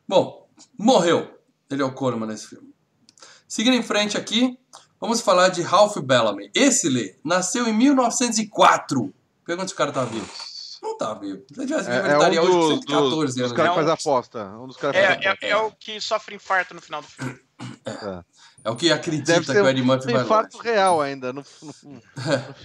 Bom, 0.07 0.49
morreu. 0.78 1.39
Ele 1.70 1.82
é 1.82 1.86
o 1.86 1.91
Coleman 1.93 2.28
nesse 2.28 2.47
filme. 2.47 2.74
Seguindo 3.47 3.76
em 3.76 3.84
frente 3.84 4.18
aqui, 4.18 4.57
vamos 4.99 5.22
falar 5.22 5.49
de 5.49 5.61
Ralph 5.61 5.97
Bellamy. 5.97 6.49
Esse 6.55 6.88
Lê 6.89 7.16
nasceu 7.24 7.68
em 7.68 7.74
1904. 7.74 9.13
Pergunta 9.45 9.68
se 9.68 9.74
o 9.74 9.78
cara 9.78 9.91
tá 9.91 10.03
vivo. 10.05 10.28
Não 10.82 10.97
tá 10.97 11.13
vivo. 11.16 11.43
Ele 11.57 11.66
vivo, 11.66 11.80
É, 11.89 11.97
é 11.97 12.03
um 12.03 12.18
estaria 12.18 12.41
hoje 12.41 12.51
com 12.51 12.59
dos, 12.59 12.70
114 12.70 13.09
dos, 13.26 13.36
dos 13.36 13.38
anos. 13.41 13.51
caras 13.53 13.72
que 13.72 13.78
Não. 13.80 13.88
faz 13.88 13.99
aposta. 13.99 14.45
Um 14.59 14.68
dos 14.68 14.78
caras 14.78 14.95
que 14.95 15.05
faz 15.05 15.20
É, 15.26 15.28
aposta. 15.30 15.45
é, 15.45 15.49
é 15.49 15.57
o 15.57 15.72
que 15.72 15.99
sofre 15.99 16.36
infarto 16.36 16.74
no 16.74 16.82
final 16.82 17.01
do 17.01 17.07
filme. 17.07 17.39
É 18.63 18.69
o 18.69 18.75
que 18.75 18.91
acredita 18.91 19.43
que 19.43 19.51
o 19.51 19.69
Eddie 19.69 19.83
Murphy 19.83 20.11
vai 20.11 20.23
infarto 20.23 20.57
real 20.57 20.99
ainda 20.99 21.31
no, 21.31 21.43
no- 21.61 22.01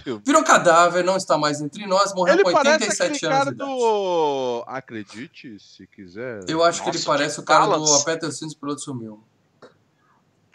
no. 0.07 0.19
Virou 0.25 0.43
cadáver, 0.43 1.03
não 1.03 1.15
está 1.15 1.37
mais 1.37 1.61
entre 1.61 1.85
nós, 1.85 2.11
morreu 2.15 2.33
Ele 2.33 2.43
com 2.43 2.51
parece 2.51 2.85
aquele 2.85 2.91
87 2.91 3.25
anos 3.27 3.37
cara 3.37 3.51
de 3.51 3.55
idade. 3.55 3.69
do... 3.71 4.63
Acredite, 4.65 5.59
se 5.59 5.85
quiser. 5.85 6.43
Eu 6.47 6.63
acho 6.63 6.81
que 6.81 6.89
ele 6.89 6.97
Nossa, 6.97 7.07
parece 7.07 7.35
Jack 7.35 7.41
o 7.41 7.45
cara 7.45 7.77
do. 7.77 7.93
Aperta 7.93 8.27
os 8.27 8.37
Cintos, 8.37 8.55
piloto 8.55 8.81
sumiu. 8.81 9.23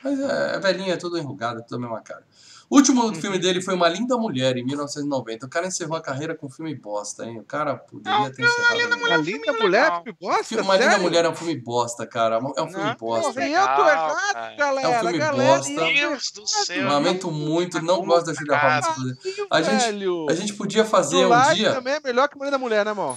Mas 0.03 0.19
é, 0.19 0.57
é 0.57 0.59
velhinho, 0.59 0.93
é 0.93 0.97
tudo 0.97 1.17
enrugado, 1.17 1.61
é 1.61 1.63
tudo 1.63 1.77
a 1.77 1.81
mesma 1.81 2.01
cara. 2.01 2.25
O 2.69 2.77
último 2.77 3.05
Uhum. 3.05 3.15
filme 3.15 3.39
dele 3.39 3.63
foi 3.63 3.75
Uma 3.75 3.89
Linda 3.89 4.17
Mulher, 4.17 4.57
em 4.57 4.65
1990. 4.65 5.47
O 5.47 5.49
cara 5.49 5.67
encerrou 5.69 5.97
a 5.97 6.01
carreira 6.01 6.35
com 6.35 6.47
um 6.47 6.51
filme 6.51 6.75
bosta, 6.75 7.25
hein? 7.25 7.39
O 7.39 7.45
cara 7.45 7.77
poderia 7.77 8.19
Não, 8.19 8.33
ter 8.33 8.43
encerrado. 8.43 8.61
a 8.61 8.65
A 8.65 8.99
carreira. 8.99 9.17
linda 9.19 9.45
filme 9.45 9.61
mulher, 9.63 9.83
legal. 9.85 10.03
filme 10.03 10.19
bosta? 10.21 10.45
Filme- 10.45 10.63
Uma 10.65 10.77
Linda? 10.77 10.99
Mulher 10.99 11.25
é 11.25 11.29
um 11.29 11.35
filme 11.37 11.57
bosta, 11.57 12.07
cara. 12.07 12.37
É 12.57 12.63
um 12.63 12.69
filme 12.69 12.85
Não, 12.85 12.95
bosta. 12.97 13.39
Legal, 13.41 13.69
eu 13.71 13.77
tô 13.85 13.89
errado, 13.89 14.57
galera. 14.57 14.89
É 14.89 14.97
um 14.97 15.01
filme 15.01 15.19
galera, 15.19 15.57
bosta. 15.59 15.73
Meu 15.73 15.95
Deus 15.95 16.31
do 16.33 16.47
céu. 16.47 16.89
Lamento 16.89 17.31
muito, 17.31 17.81
não 17.81 18.05
gosto 18.05 18.27
da 18.27 18.35
Julia 18.35 18.59
cara. 18.59 18.81
Roberts. 18.87 19.17
A 19.51 19.63
gente, 19.63 20.05
a 20.29 20.35
gente 20.35 20.55
podia 20.55 20.85
fazer 20.85 21.25
um 21.25 21.53
dia. 21.55 21.73
também 21.73 21.95
é 21.95 22.01
melhor 22.01 22.29
que 22.29 22.37
Mulher 22.37 22.51
da 22.51 22.59
Mulher, 22.59 22.85
né, 22.85 22.91
irmão? 22.91 23.17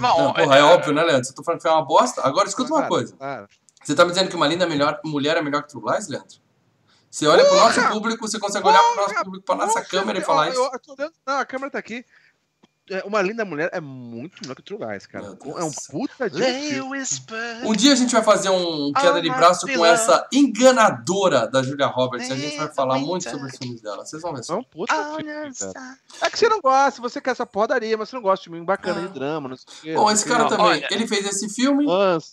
Não, 0.00 0.32
porra, 0.34 0.56
é 0.58 0.62
óbvio, 0.62 0.92
né, 0.92 1.02
Leandro? 1.02 1.24
Você 1.24 1.34
tá 1.34 1.42
falando 1.42 1.60
que 1.60 1.66
foi 1.68 1.70
uma 1.76 1.84
bosta? 1.84 2.20
Agora 2.26 2.46
escuta 2.48 2.68
uma 2.70 2.78
Cara, 2.80 2.88
coisa. 2.88 3.16
cara. 3.16 3.48
Você 3.82 3.94
tá 3.94 4.04
me 4.04 4.10
dizendo 4.10 4.28
que 4.28 4.36
uma 4.36 4.46
linda 4.46 4.66
melhor, 4.66 5.00
mulher 5.04 5.36
é 5.36 5.42
melhor 5.42 5.62
que 5.62 5.68
True 5.70 5.82
Lies, 5.92 6.08
Leandro? 6.08 6.36
Você 7.10 7.26
olha 7.26 7.44
pro 7.44 7.56
nosso 7.56 7.88
público, 7.88 8.28
você 8.28 8.38
consegue 8.38 8.66
olhar 8.66 8.82
pro 8.82 8.96
nosso 8.96 9.24
público, 9.24 9.44
pra 9.46 9.54
nossa 9.54 9.78
Nossa, 9.78 9.90
câmera 9.90 10.18
e 10.18 10.22
falar 10.22 10.48
eu- 10.48 10.52
isso? 10.66 10.94
eu 10.98 11.10
Não, 11.26 11.38
a 11.38 11.44
câmera 11.44 11.70
tá 11.70 11.78
aqui. 11.78 12.04
É, 12.90 13.02
Uma 13.04 13.20
linda 13.20 13.44
mulher 13.44 13.68
é 13.74 13.80
muito 13.82 14.40
melhor 14.40 14.54
que 14.54 14.62
True 14.62 14.78
Lies, 14.80 15.06
cara. 15.06 15.26
É 15.26 15.62
um 15.62 15.70
puta 15.90 16.30
de 16.30 16.42
um 17.62 17.72
dia 17.74 17.92
a 17.92 17.96
gente 17.96 18.12
vai 18.12 18.22
fazer 18.22 18.48
um 18.48 18.90
queda 18.94 19.20
de 19.20 19.28
braço 19.28 19.66
com 19.66 19.84
essa 19.84 20.26
enganadora 20.32 21.46
da 21.46 21.62
Julia 21.62 21.86
Roberts. 21.86 22.28
E 22.28 22.32
a 22.32 22.36
gente 22.36 22.56
vai 22.56 22.72
falar 22.72 22.98
muito 22.98 23.28
sobre 23.28 23.46
os 23.46 23.56
filmes 23.58 23.80
dela. 23.82 24.06
Vocês 24.06 24.22
vão 24.22 24.32
ver 24.32 24.40
É 24.40 24.42
só. 24.42 24.58
um 24.58 24.62
puta 24.62 24.94
filme, 25.16 25.54
cara. 25.54 25.98
É 26.22 26.30
que 26.30 26.38
você 26.38 26.48
não 26.48 26.60
gosta, 26.60 27.02
você 27.02 27.20
quer 27.20 27.30
essa 27.32 27.44
porradaria, 27.44 27.96
mas 27.96 28.08
você 28.08 28.16
não 28.16 28.22
gosta 28.22 28.42
de 28.44 28.50
filme 28.50 28.64
bacana 28.64 29.02
de 29.02 29.08
drama, 29.12 29.50
não 29.50 29.56
sei 29.56 29.66
o 29.66 29.80
quê. 29.82 29.94
Bom, 29.94 30.10
esse 30.10 30.24
cara 30.24 30.48
também, 30.48 30.82
ele 30.90 31.06
fez 31.06 31.26
esse 31.26 31.48
filme 31.54 31.84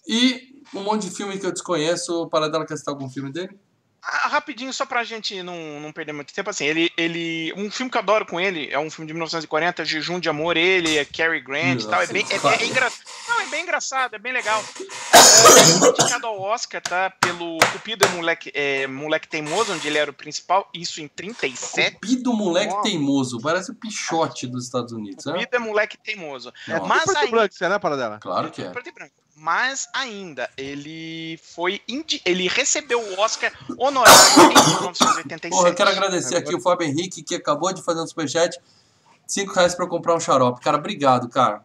e 0.07 0.61
um 0.73 0.83
monte 0.83 1.09
de 1.09 1.15
filme 1.15 1.37
que 1.37 1.45
eu 1.45 1.51
desconheço. 1.51 2.27
Para 2.29 2.47
dela 2.49 2.65
quer 2.65 2.77
citar 2.77 2.93
algum 2.93 3.09
filme 3.09 3.31
dele? 3.31 3.59
Ah, 4.07 4.27
rapidinho, 4.27 4.71
só 4.71 4.85
pra 4.85 5.03
gente 5.03 5.41
não, 5.41 5.79
não 5.79 5.91
perder 5.91 6.13
muito 6.13 6.31
tempo, 6.31 6.47
assim, 6.47 6.65
ele, 6.65 6.91
ele. 6.95 7.51
Um 7.57 7.71
filme 7.71 7.89
que 7.89 7.97
eu 7.97 8.01
adoro 8.01 8.23
com 8.23 8.39
ele 8.39 8.69
é 8.71 8.77
um 8.77 8.91
filme 8.91 9.07
de 9.07 9.13
1940, 9.13 9.83
Jejum 9.83 10.19
de 10.19 10.29
Amor, 10.29 10.57
ele, 10.57 10.95
é 10.95 11.03
Cary 11.03 11.41
Grant 11.41 11.81
e 11.81 11.87
tal. 11.87 12.03
É 12.03 12.05
bem, 12.05 12.23
é, 12.29 12.35
é, 12.35 12.61
é 12.61 12.65
engra... 12.67 12.91
Não, 13.27 13.41
é 13.41 13.47
bem 13.47 13.63
engraçado, 13.63 14.13
é 14.15 14.19
bem 14.19 14.31
legal. 14.31 14.63
É, 15.11 15.17
foi 15.17 15.89
indicado 15.89 16.27
ao 16.27 16.39
Oscar, 16.39 16.81
tá? 16.81 17.09
Pelo 17.19 17.57
Cupido 17.71 18.05
é 18.05 18.09
Moleque, 18.09 18.51
é, 18.53 18.85
Moleque 18.85 19.27
Teimoso, 19.27 19.73
onde 19.73 19.87
ele 19.87 19.97
era 19.97 20.11
o 20.11 20.13
principal, 20.13 20.69
isso 20.71 21.01
em 21.01 21.07
37. 21.07 21.95
Cupido 21.95 22.31
Moleque 22.31 22.73
Nossa. 22.73 22.83
Teimoso. 22.83 23.41
Parece 23.41 23.71
o 23.71 23.75
Pichote 23.75 24.45
dos 24.45 24.65
Estados 24.65 24.91
Unidos, 24.91 25.25
né? 25.25 25.33
Cupido 25.33 25.55
é 25.55 25.59
Moleque 25.59 25.97
Teimoso. 25.97 26.53
Nossa. 26.67 26.85
Mas 26.85 27.05
e 27.05 27.17
ainda. 27.17 27.31
branco, 27.31 27.55
você, 27.55 27.67
né, 27.67 27.79
para 27.79 27.97
dela? 27.97 28.19
Claro 28.19 28.51
que 28.51 28.61
é. 28.61 28.69
Preto 28.69 28.89
e 28.89 28.91
branco. 28.91 29.24
Mas 29.35 29.89
ainda, 29.93 30.49
ele 30.55 31.37
foi. 31.43 31.81
indi- 31.89 32.21
Ele 32.23 32.47
recebeu 32.47 32.99
o 33.01 33.19
Oscar 33.19 33.51
honorário 33.77 34.17
em 34.43 34.47
1987. 34.69 35.49
Porra, 35.49 35.69
eu 35.69 35.75
quero 35.75 35.89
agradecer 35.89 36.37
aqui 36.37 36.55
o 36.55 36.61
Fábio 36.61 36.87
Henrique, 36.87 37.21
que 37.21 37.35
acabou 37.35 37.73
de 37.73 37.81
fazer 37.83 37.99
um 37.99 38.07
superchat. 38.07 38.57
5 39.27 39.53
reais 39.53 39.75
eu 39.83 39.89
comprar 39.89 40.15
um 40.15 40.19
xarope. 40.19 40.61
Cara, 40.61 40.77
obrigado, 40.77 41.27
cara. 41.27 41.64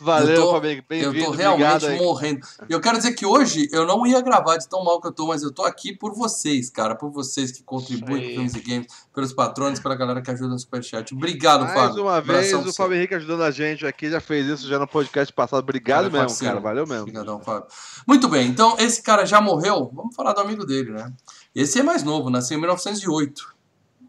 Valeu, 0.00 0.34
Eu 0.34 0.42
tô- 0.42 0.52
Fabinho. 0.52 0.78
Eu 0.78 0.82
Bem-vindo. 0.88 1.24
tô 1.24 1.30
obrigado 1.30 1.58
realmente 1.58 1.86
aí. 1.86 1.98
morrendo. 1.98 2.46
E 2.68 2.72
eu 2.72 2.80
quero 2.80 2.96
dizer 2.96 3.12
que 3.12 3.24
hoje 3.24 3.68
eu 3.70 3.86
não 3.86 4.04
ia 4.06 4.20
gravar 4.20 4.56
de 4.56 4.68
tão 4.68 4.82
mal 4.82 5.00
que 5.00 5.06
eu 5.06 5.12
tô, 5.12 5.28
mas 5.28 5.42
eu 5.42 5.52
tô 5.52 5.62
aqui 5.64 5.92
por 5.96 6.12
vocês, 6.14 6.68
cara. 6.68 6.96
Por 6.96 7.10
vocês 7.10 7.52
que 7.52 7.62
contribuem 7.62 8.22
com 8.22 8.28
Filmes 8.34 8.54
e 8.54 8.60
Games, 8.60 8.86
pelos 9.14 9.32
patronos, 9.32 9.78
pela 9.78 9.94
galera 9.94 10.20
que 10.20 10.30
ajuda 10.30 10.48
no 10.48 10.58
Superchat. 10.58 11.14
Obrigado, 11.14 11.60
Mais 11.62 11.74
Fábio. 11.74 12.02
uma 12.02 12.20
vez, 12.20 12.48
Abração 12.52 12.68
o. 12.70 12.74
Fábio 12.74 12.96
Henrique 12.96 13.14
ajudando 13.14 13.42
a 13.44 13.50
gente 13.52 13.86
aqui, 13.86 14.10
já 14.10 14.20
fez 14.20 14.46
isso 14.46 14.66
já 14.66 14.78
no 14.80 14.86
podcast 14.88 15.32
passado. 15.32 15.60
Obrigado 15.60 15.98
Cara, 16.04 16.10
mesmo, 16.10 16.26
parceiro. 16.26 16.54
cara. 16.54 16.62
Valeu 16.64 16.86
mesmo. 16.86 17.02
Obrigadão, 17.02 17.40
Fábio. 17.40 17.68
Muito 18.06 18.28
bem, 18.28 18.48
então 18.48 18.76
esse 18.80 19.00
cara 19.02 19.24
já 19.24 19.40
morreu. 19.40 19.90
Vamos 19.94 20.14
falar 20.16 20.32
do 20.32 20.40
amigo 20.40 20.66
dele, 20.66 20.90
né? 20.90 21.12
Esse 21.54 21.78
é 21.78 21.82
mais 21.84 22.02
novo, 22.02 22.30
nasceu 22.30 22.56
em 22.56 22.60
1908. 22.60 23.54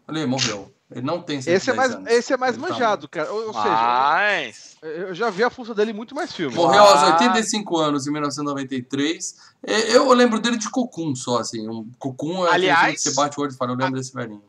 Olha 0.08 0.20
aí, 0.22 0.26
morreu. 0.26 0.72
Ele 0.92 1.02
não 1.06 1.22
tem 1.22 1.40
110 1.40 1.56
Esse 1.62 1.70
é 1.70 1.72
mais, 1.72 1.94
anos. 1.94 2.10
esse 2.10 2.32
é 2.32 2.36
mais 2.36 2.56
Ele 2.56 2.64
tá 2.66 2.72
manjado, 2.72 3.08
cara. 3.08 3.32
Ou, 3.32 3.46
ou 3.48 3.52
seja, 3.52 3.64
Mas. 3.68 4.76
eu 4.82 5.14
já 5.14 5.30
vi 5.30 5.44
a 5.44 5.50
força 5.50 5.72
dele 5.74 5.92
em 5.92 5.94
muito 5.94 6.14
mais 6.16 6.32
filmes. 6.32 6.56
Morreu 6.56 6.82
aos 6.82 7.02
Ah. 7.02 7.12
85 7.12 7.76
anos, 7.78 8.06
em 8.08 8.10
1993. 8.12 9.36
É, 9.62 9.96
Eu 9.96 10.12
lembro 10.12 10.40
dele 10.40 10.56
de 10.56 10.68
Cocum 10.70 11.14
só, 11.14 11.38
assim. 11.38 11.68
Um 11.68 11.88
Cocum 11.98 12.44
é 12.44 12.48
aquele 12.48 12.70
Aliás- 12.70 12.94
que 13.02 13.08
você 13.10 13.14
bate 13.14 13.38
o 13.38 13.42
olho 13.42 13.52
e 13.52 13.56
fala, 13.56 13.70
eu 13.72 13.76
lembro 13.76 13.94
desse 14.00 14.12
velhinho. 14.12 14.42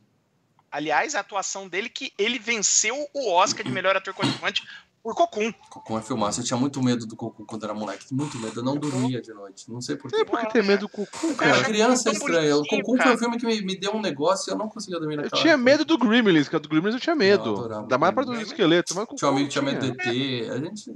Aliás, 0.71 1.15
a 1.15 1.19
atuação 1.19 1.67
dele 1.67 1.89
que 1.89 2.13
ele 2.17 2.39
venceu 2.39 2.95
o 3.13 3.29
Oscar 3.33 3.63
de 3.65 3.69
melhor 3.71 3.95
ator 3.97 4.13
coadjuvante 4.13 4.63
por 5.03 5.15
Cocum. 5.15 5.51
Cocum 5.69 5.97
é 5.97 6.01
filmaço. 6.01 6.41
Eu 6.41 6.43
tinha 6.45 6.57
muito 6.57 6.81
medo 6.83 7.05
do 7.05 7.15
Cocum 7.15 7.43
quando 7.45 7.63
era 7.63 7.73
moleque. 7.73 8.05
Muito 8.13 8.37
medo. 8.37 8.59
Eu 8.59 8.63
não 8.63 8.75
dormia 8.77 9.21
de 9.21 9.33
noite. 9.33 9.69
Não 9.71 9.81
sei 9.81 9.95
porquê. 9.95 10.15
Sei 10.17 10.25
por 10.25 10.39
que 10.39 10.53
tem 10.53 10.63
medo 10.63 10.81
do 10.81 10.89
Cucu, 10.89 11.35
Cara, 11.35 11.51
cara. 11.53 11.63
criança 11.65 12.09
é 12.09 12.11
estranha. 12.13 12.55
O 12.57 12.65
Cocum 12.65 12.83
foi 12.83 12.97
cara. 12.97 13.15
um 13.15 13.17
filme 13.17 13.37
que 13.39 13.45
me, 13.45 13.61
me 13.61 13.75
deu 13.75 13.93
um 13.95 14.01
negócio 14.01 14.49
e 14.49 14.53
eu 14.53 14.57
não 14.57 14.69
conseguia 14.69 14.99
dormir 14.99 15.15
Eu 15.15 15.23
naquela 15.23 15.41
tinha 15.41 15.53
época. 15.53 15.63
medo 15.71 15.85
do 15.85 15.97
Gremlins, 15.97 16.47
que 16.49 16.59
do 16.59 16.69
Gremlins 16.69 16.93
eu 16.95 16.99
tinha 16.99 17.15
medo. 17.15 17.55
Eu 17.69 17.79
Ainda 17.79 17.97
mais 17.97 18.13
para 18.13 18.25
do 18.25 18.35
esqueleto. 18.41 18.93
Mas 18.95 19.05
Cucu 19.05 19.15
Tinha 19.17 19.29
um 19.29 19.33
amigo 19.33 19.47
que 19.47 19.51
tinha 19.53 19.61
medo 19.63 19.79
do 19.79 19.87
ET. 19.87 20.51
A 20.51 20.57
gente 20.57 20.91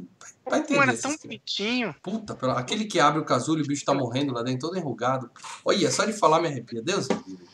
vai 0.46 0.62
Cocum 0.62 0.74
entender. 0.76 0.80
era 0.90 0.98
tão 0.98 1.16
bonitinho. 1.18 1.96
Puta, 2.04 2.36
pela- 2.36 2.60
aquele 2.60 2.86
que 2.86 3.00
abre 3.00 3.20
o 3.22 3.26
casulo 3.26 3.60
e 3.60 3.64
o 3.64 3.68
bicho 3.68 3.84
tá 3.86 3.94
morrendo 3.94 4.34
lá 4.34 4.44
dentro, 4.44 4.68
todo 4.70 4.78
enrugado. 4.78 5.30
Olha, 5.66 5.90
só 5.92 6.06
de 6.06 6.14
falar 6.14 6.40
me 6.42 6.48
arrepia. 6.48 6.82
Deus 6.82 7.08
me 7.08 7.16
livre. 7.28 7.46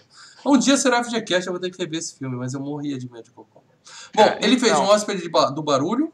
Um 0.46 0.58
dia 0.58 0.76
será 0.76 1.04
FGCast, 1.04 1.46
eu 1.48 1.54
vou 1.54 1.60
ter 1.62 1.70
que 1.70 1.78
rever 1.78 2.00
esse 2.00 2.18
filme, 2.18 2.36
mas 2.36 2.54
eu 2.56 2.60
morria 2.60 2.98
de 2.98 3.10
medo 3.12 3.24
de 3.26 3.32
Cocum. 3.32 3.62
Bom, 4.14 4.22
É, 4.24 4.40
ele 4.42 4.60
fez 4.60 4.72
então. 4.72 4.84
um 4.86 4.88
hóspede 4.90 5.22
de 5.22 5.30
ba- 5.30 5.50
do 5.52 5.62
barulho. 5.64 6.12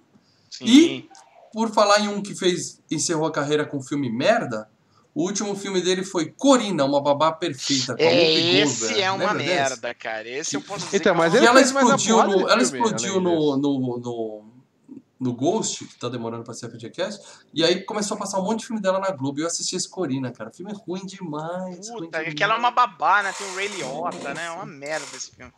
Sim. 0.60 0.66
E- 0.66 1.10
Por 1.53 1.72
falar 1.72 1.99
em 2.01 2.08
um 2.10 2.22
que 2.22 2.36
fez 2.36 2.82
encerrou 2.91 3.26
a 3.26 3.32
carreira 3.32 3.66
com 3.66 3.82
filme 3.82 4.12
merda, 4.12 4.70
o 5.16 5.24
último 5.24 5.55
filme 5.55 5.82
dele 5.82 6.03
foi 6.03 6.26
Corina, 6.32 6.86
uma 6.86 7.01
babá 7.01 7.32
perfeita. 7.32 7.95
Com 7.95 8.03
Whoopi 8.03 8.58
Esse 8.60 9.01
é 9.01 9.10
uma 9.12 9.32
Lembra 9.32 9.38
desse? 9.39 9.49
merda, 9.55 9.93
cara. 9.95 10.30
Esse 10.30 10.55
eu 10.55 10.62
posso 10.62 10.86
dizer 10.86 10.97
Então, 10.97 11.14
que 11.14 11.18
mas 11.20 11.34
é 11.34 11.38
E 11.38 11.39
ele 11.39 11.47
ela 11.47 11.62
explodiu, 11.62 12.18
no, 12.18 12.22
ela 12.41 12.47
filme, 12.49 12.62
explodiu 12.64 13.20
no, 13.22 13.58
no, 13.58 13.80
no, 13.80 14.45
no 15.20 15.34
Ghost, 15.34 15.86
que 15.86 15.97
tá 15.97 16.10
demorando 16.10 16.43
pra 16.43 16.53
ser 16.53 16.70
FGCast, 16.70 17.26
e 17.51 17.64
aí 17.64 17.82
começou 17.84 18.16
a 18.16 18.20
passar 18.20 18.39
um 18.39 18.43
monte 18.43 18.60
de 18.60 18.66
filme 18.68 18.82
dela 18.82 18.99
na 18.99 19.10
Globo. 19.10 19.39
E 19.39 19.41
eu 19.41 19.47
assisti 19.47 19.76
esse 19.76 19.89
Corina, 19.89 20.32
cara. 20.32 20.51
Filme 20.51 20.74
ruim 20.86 21.05
demais. 21.08 21.89
ruim 21.89 22.01
Puta, 22.05 22.20
demais. 22.20 22.34
que 22.36 22.43
ela 22.43 22.53
é 22.53 22.58
uma 22.58 22.70
babá, 22.72 23.24
né? 23.24 23.34
Tem 23.36 23.47
o 23.47 23.55
Ray 23.55 23.68
Liotta, 23.70 24.34
né? 24.36 24.45
É 24.45 24.51
uma 24.51 24.66
merda 24.66 25.05
esse 25.16 25.32
filme. 25.32 25.51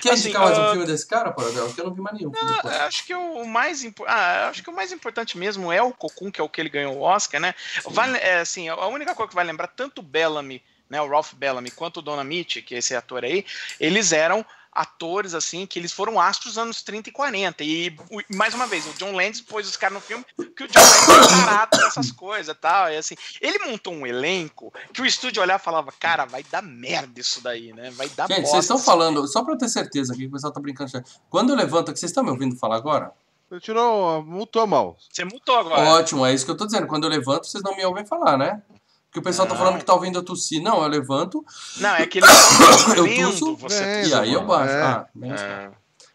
Quer 0.00 0.12
assim, 0.12 0.28
indicar 0.28 0.42
mais 0.42 0.58
um 0.58 0.62
ah, 0.62 0.70
filme 0.70 0.86
desse 0.86 1.06
cara, 1.06 1.32
Paradela? 1.32 1.66
Porque 1.66 1.80
eu 1.80 1.86
não 1.86 1.94
vi 1.94 2.00
mais 2.00 2.16
nenhum. 2.16 2.32
Ah, 2.34 2.86
acho 2.86 3.04
que 3.04 3.14
o 3.14 3.44
mais 3.44 3.84
impo- 3.84 4.04
ah, 4.06 4.48
acho 4.48 4.62
que 4.62 4.70
o 4.70 4.74
mais 4.74 4.92
importante 4.92 5.36
mesmo 5.36 5.72
é 5.72 5.82
o 5.82 5.92
Cocum, 5.92 6.30
que 6.30 6.40
é 6.40 6.44
o 6.44 6.48
que 6.48 6.60
ele 6.60 6.68
ganhou 6.68 6.96
o 6.96 7.02
Oscar, 7.02 7.40
né? 7.40 7.54
Vale, 7.84 8.18
é, 8.18 8.40
assim, 8.40 8.68
a 8.68 8.86
única 8.86 9.14
coisa 9.14 9.28
que 9.28 9.34
vai 9.34 9.44
lembrar 9.44 9.68
tanto 9.68 10.00
o 10.00 10.02
Bellamy, 10.02 10.62
né, 10.88 11.00
o 11.00 11.08
Ralph 11.08 11.34
Bellamy, 11.34 11.70
quanto 11.70 11.98
o 11.98 12.02
Dona 12.02 12.24
Mitch, 12.24 12.64
que 12.64 12.74
é 12.74 12.78
esse 12.78 12.94
ator 12.94 13.24
aí, 13.24 13.46
eles 13.78 14.12
eram 14.12 14.44
atores 14.72 15.34
assim 15.34 15.66
que 15.66 15.78
eles 15.78 15.92
foram 15.92 16.20
astros 16.20 16.54
dos 16.54 16.58
anos 16.58 16.82
30 16.82 17.08
e 17.08 17.12
40. 17.12 17.64
E 17.64 17.96
mais 18.34 18.54
uma 18.54 18.66
vez, 18.66 18.86
o 18.86 18.92
John 18.94 19.12
Landis 19.12 19.40
pôs 19.40 19.68
os 19.68 19.76
caras 19.76 19.94
no 19.94 20.00
filme 20.00 20.24
que 20.56 20.64
o 20.64 20.68
John 20.68 20.80
Landis 20.80 21.32
é 21.32 21.44
barato 21.44 21.78
nessas 21.78 22.12
coisas, 22.12 22.56
tal, 22.60 22.90
e 22.90 22.96
assim, 22.96 23.14
ele 23.40 23.58
montou 23.66 23.92
um 23.92 24.06
elenco 24.06 24.72
que 24.92 25.02
o 25.02 25.06
estúdio 25.06 25.42
olhava 25.42 25.60
e 25.60 25.64
falava: 25.64 25.92
"Cara, 25.98 26.24
vai 26.24 26.44
dar 26.50 26.62
merda 26.62 27.20
isso 27.20 27.40
daí, 27.42 27.72
né? 27.72 27.90
Vai 27.90 28.08
dar 28.10 28.28
Gente, 28.28 28.48
vocês 28.48 28.64
estão 28.64 28.78
falando, 28.78 29.26
só 29.26 29.42
pra 29.42 29.54
eu 29.54 29.58
ter 29.58 29.68
certeza 29.68 30.12
aqui, 30.12 30.22
que 30.22 30.28
o 30.28 30.32
pessoal 30.32 30.52
tá 30.52 30.60
brincando. 30.60 30.90
Quando 31.28 31.50
eu 31.50 31.56
levanto 31.56 31.90
aqui, 31.90 31.98
vocês 31.98 32.10
estão 32.10 32.24
me 32.24 32.30
ouvindo 32.30 32.56
falar 32.56 32.76
agora? 32.76 33.12
Você 33.50 33.60
tirou, 33.60 34.22
multou 34.22 34.64
mal. 34.64 34.96
Você 35.10 35.24
mutou 35.24 35.56
agora. 35.56 35.82
Ótimo, 35.90 36.24
é 36.24 36.32
isso 36.32 36.44
que 36.44 36.52
eu 36.52 36.56
tô 36.56 36.66
dizendo. 36.66 36.86
Quando 36.86 37.04
eu 37.04 37.10
levanto, 37.10 37.48
vocês 37.48 37.62
não 37.64 37.76
me 37.76 37.84
ouvem 37.84 38.06
falar, 38.06 38.38
né? 38.38 38.62
Porque 39.10 39.18
o 39.18 39.22
pessoal 39.22 39.48
tá 39.48 39.54
Não. 39.54 39.60
falando 39.60 39.78
que 39.78 39.84
tá 39.84 39.92
ouvindo 39.92 40.20
eu 40.20 40.22
tossir. 40.22 40.62
Não, 40.62 40.80
eu 40.82 40.88
levanto 40.88 41.44
Não, 41.78 41.90
é 41.96 42.06
que 42.06 42.20
eles 42.20 42.30
estão 42.30 42.94
Eu 42.94 43.30
tuço, 43.32 43.56
você 43.56 43.82
vendo, 43.84 44.08
e 44.08 44.14
aí 44.14 44.32
eu 44.32 44.46
baixo. 44.46 44.72
É. 44.72 44.82
Ah. 44.82 45.06
É, 45.24 45.70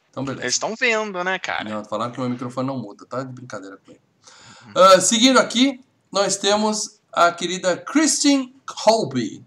Então, 0.10 0.24
beleza. 0.24 0.44
eles 0.44 0.54
estão 0.56 0.74
vendo, 0.80 1.22
né, 1.22 1.38
cara? 1.38 1.70
Não, 1.70 1.84
falaram 1.84 2.14
que 2.14 2.20
meu 2.22 2.30
microfone 2.30 2.66
não 2.68 2.78
muda, 2.78 3.06
tá? 3.06 3.22
De 3.22 3.34
brincadeira 3.34 3.78
com 3.86 3.92
ele. 3.92 4.02
Ah, 4.74 5.02
seguindo 5.02 5.38
aqui, 5.40 5.82
nós 6.10 6.38
temos 6.38 7.02
a 7.12 7.32
querida 7.34 7.76
Christine 7.76 8.56
Colby, 8.66 9.44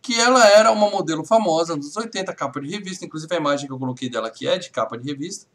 que 0.00 0.18
ela 0.20 0.46
era 0.46 0.70
uma 0.70 0.88
modelo 0.88 1.24
famosa 1.24 1.74
nos 1.74 1.96
80, 1.96 2.32
capa 2.32 2.60
de 2.60 2.70
revista, 2.70 3.04
inclusive 3.04 3.34
a 3.34 3.38
imagem 3.38 3.66
que 3.66 3.72
eu 3.72 3.78
coloquei 3.78 4.08
dela 4.08 4.28
aqui 4.28 4.46
é 4.46 4.56
de 4.56 4.70
capa 4.70 4.96
de 4.96 5.04
revista. 5.04 5.46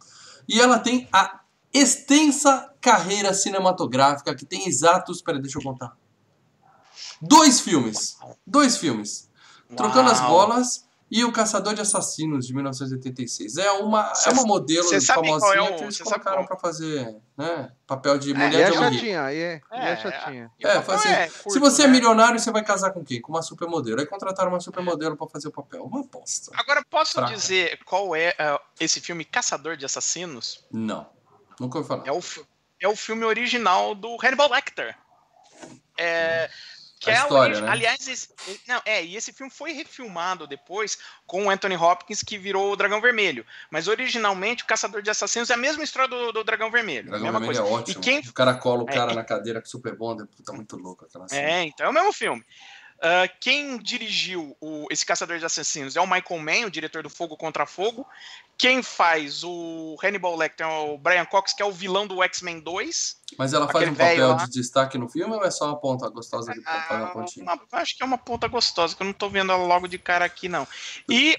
E 0.47 0.59
ela 0.59 0.77
tem 0.77 1.07
a 1.13 1.39
extensa 1.73 2.69
carreira 2.81 3.33
cinematográfica 3.33 4.35
que 4.35 4.45
tem 4.45 4.67
exatos, 4.67 5.21
peraí, 5.21 5.41
deixa 5.41 5.57
eu 5.57 5.63
contar. 5.63 5.95
Dois 7.21 7.59
filmes. 7.59 8.17
Dois 8.45 8.77
filmes. 8.77 9.29
Trocando 9.75 10.09
as 10.11 10.19
Uau. 10.19 10.29
bolas 10.29 10.87
e 11.11 11.23
O 11.25 11.31
Caçador 11.31 11.73
de 11.73 11.81
Assassinos, 11.81 12.45
de 12.45 12.53
1986. 12.53 13.57
É 13.57 13.71
uma, 13.71 14.13
é 14.25 14.29
uma 14.29 14.43
modelo 14.43 14.87
cê 14.87 15.01
sabe 15.01 15.27
qual 15.27 15.39
famosinha 15.39 15.59
é 15.67 15.71
o- 15.71 15.75
que 15.75 15.83
eles 15.83 15.97
cê 15.97 16.03
colocaram 16.03 16.37
qual- 16.37 16.47
pra 16.47 16.57
fazer 16.57 17.15
né, 17.35 17.71
papel 17.87 18.17
de 18.19 18.29
E 18.29 18.33
mulher 18.35 18.53
é 18.53 18.69
de 18.71 18.77
aluguel. 18.77 18.93
chatinha, 18.93 19.31
é, 19.31 19.61
é 19.71 19.91
É, 19.91 19.97
chatinha. 19.97 20.51
É, 20.61 20.81
foi 20.83 20.95
assim, 20.95 21.07
é 21.09 21.27
Se 21.27 21.43
curto, 21.43 21.59
você 21.59 21.83
é 21.83 21.87
né? 21.87 21.93
milionário, 21.93 22.39
você 22.39 22.51
vai 22.51 22.63
casar 22.63 22.91
com 22.91 23.03
quem? 23.03 23.19
Com 23.21 23.31
uma 23.33 23.41
supermodelo. 23.41 23.99
Aí 23.99 24.05
contrataram 24.05 24.51
uma 24.51 24.59
supermodelo 24.59 25.17
pra 25.17 25.25
fazer 25.27 25.47
o 25.47 25.51
papel. 25.51 25.83
Uma 25.83 26.01
aposta. 26.01 26.51
Agora, 26.55 26.83
posso 26.89 27.13
Fraca. 27.13 27.33
dizer 27.33 27.79
qual 27.85 28.15
é 28.15 28.35
ah, 28.37 28.61
esse 28.79 28.99
filme 29.01 29.25
Caçador 29.25 29.75
de 29.77 29.85
Assassinos? 29.85 30.63
Não. 30.71 31.09
Nunca 31.59 31.77
ouvi 31.79 31.87
falar. 31.87 32.07
É 32.07 32.11
o, 32.11 32.21
é 32.81 32.87
o 32.87 32.95
filme 32.95 33.25
original 33.25 33.95
do 33.95 34.15
Hannibal 34.23 34.49
Lecter. 34.51 34.95
É, 35.97 36.49
que 36.99 37.09
A 37.09 37.13
é 37.13 37.17
história, 37.17 37.61
né? 37.61 37.69
Aliás, 37.71 38.07
esse, 38.07 38.29
não, 38.67 38.81
é, 38.85 39.03
e 39.03 39.15
esse 39.15 39.31
filme 39.31 39.49
foi 39.51 39.71
refilmado 39.71 40.45
depois 40.45 40.97
com 41.25 41.45
o 41.45 41.49
Anthony 41.49 41.77
Hopkins, 41.77 42.21
que 42.21 42.37
virou 42.37 42.71
o 42.71 42.75
Dragão 42.75 42.99
Vermelho. 42.99 43.45
Mas 43.71 43.87
originalmente 43.87 44.63
o 44.63 44.67
Caçador 44.67 45.01
de 45.01 45.09
Assassinos 45.09 45.49
é 45.49 45.53
a 45.53 45.57
mesma 45.57 45.83
história 45.83 46.09
do, 46.09 46.31
do 46.33 46.43
Dragão 46.43 46.69
Vermelho. 46.69 47.09
Dragão 47.09 47.23
mesma 47.31 47.39
Vermelho 47.39 47.61
coisa. 47.63 47.73
é 47.75 47.79
ótimo. 47.79 48.01
E 48.01 48.03
quem 48.03 48.19
O 48.19 48.33
cara 48.33 48.53
cola 48.55 48.83
o 48.83 48.89
É, 48.89 48.93
cara 48.93 49.13
e- 49.13 49.15
na 49.15 49.23
cadeira 49.23 49.61
com 49.61 49.67
super 49.67 49.95
bonder. 49.95 50.27
Puta, 50.27 50.51
muito 50.51 50.75
louco 50.75 51.05
aquela 51.05 51.27
cena. 51.27 51.41
É, 51.49 51.63
então 51.63 51.85
é 51.85 51.89
o 51.89 51.93
mesmo 51.93 52.11
filme. 52.11 52.43
Ah, 53.01 53.29
quem 53.39 53.77
dirigiu 53.77 54.57
o- 54.59 54.85
esse 54.91 55.05
Caçador 55.05 55.39
de 55.39 55.45
Assassinos 55.45 55.95
é 55.95 56.01
o 56.01 56.05
Michael 56.05 56.41
Mann, 56.41 56.65
o 56.67 56.69
diretor 56.71 57.01
do 57.01 57.09
Fogo 57.09 57.37
contra 57.37 57.65
Fogo. 57.65 58.05
Quem 58.59 58.83
faz 58.83 59.41
o 59.43 59.95
Hannibal 60.03 60.35
Lecter 60.35 60.67
é 60.67 60.69
o 60.69 60.97
Brian 60.97 61.23
Cox, 61.23 61.53
que 61.53 61.63
é 61.63 61.65
o 61.65 61.71
vilão 61.71 62.05
do 62.05 62.21
X-Men 62.21 62.59
2. 62.59 63.15
Mas 63.37 63.53
ela 63.53 63.69
faz 63.69 63.87
um 63.87 63.95
papel 63.95 64.35
de 64.35 64.49
destaque 64.49 64.97
no 64.97 65.07
filme 65.07 65.33
ou 65.33 65.43
é 65.45 65.49
só 65.49 65.65
uma 65.67 65.79
ponta 65.79 66.09
gostosa 66.09 66.51
de 66.51 66.61
fazer 66.61 66.95
uma 66.95 67.05
Ah, 67.05 67.11
pontinha? 67.11 67.45
uma- 67.45 67.59
acho 67.71 67.95
que 67.95 68.03
é 68.03 68.05
uma 68.05 68.17
ponta 68.17 68.49
gostosa, 68.49 68.93
que 68.93 69.01
eu 69.01 69.05
não 69.05 69.13
tô 69.13 69.29
vendo 69.29 69.53
ela 69.53 69.63
logo 69.65 69.87
de 69.87 69.97
cara 69.97 70.25
aqui, 70.25 70.49
não. 70.49 70.67
E 71.09 71.37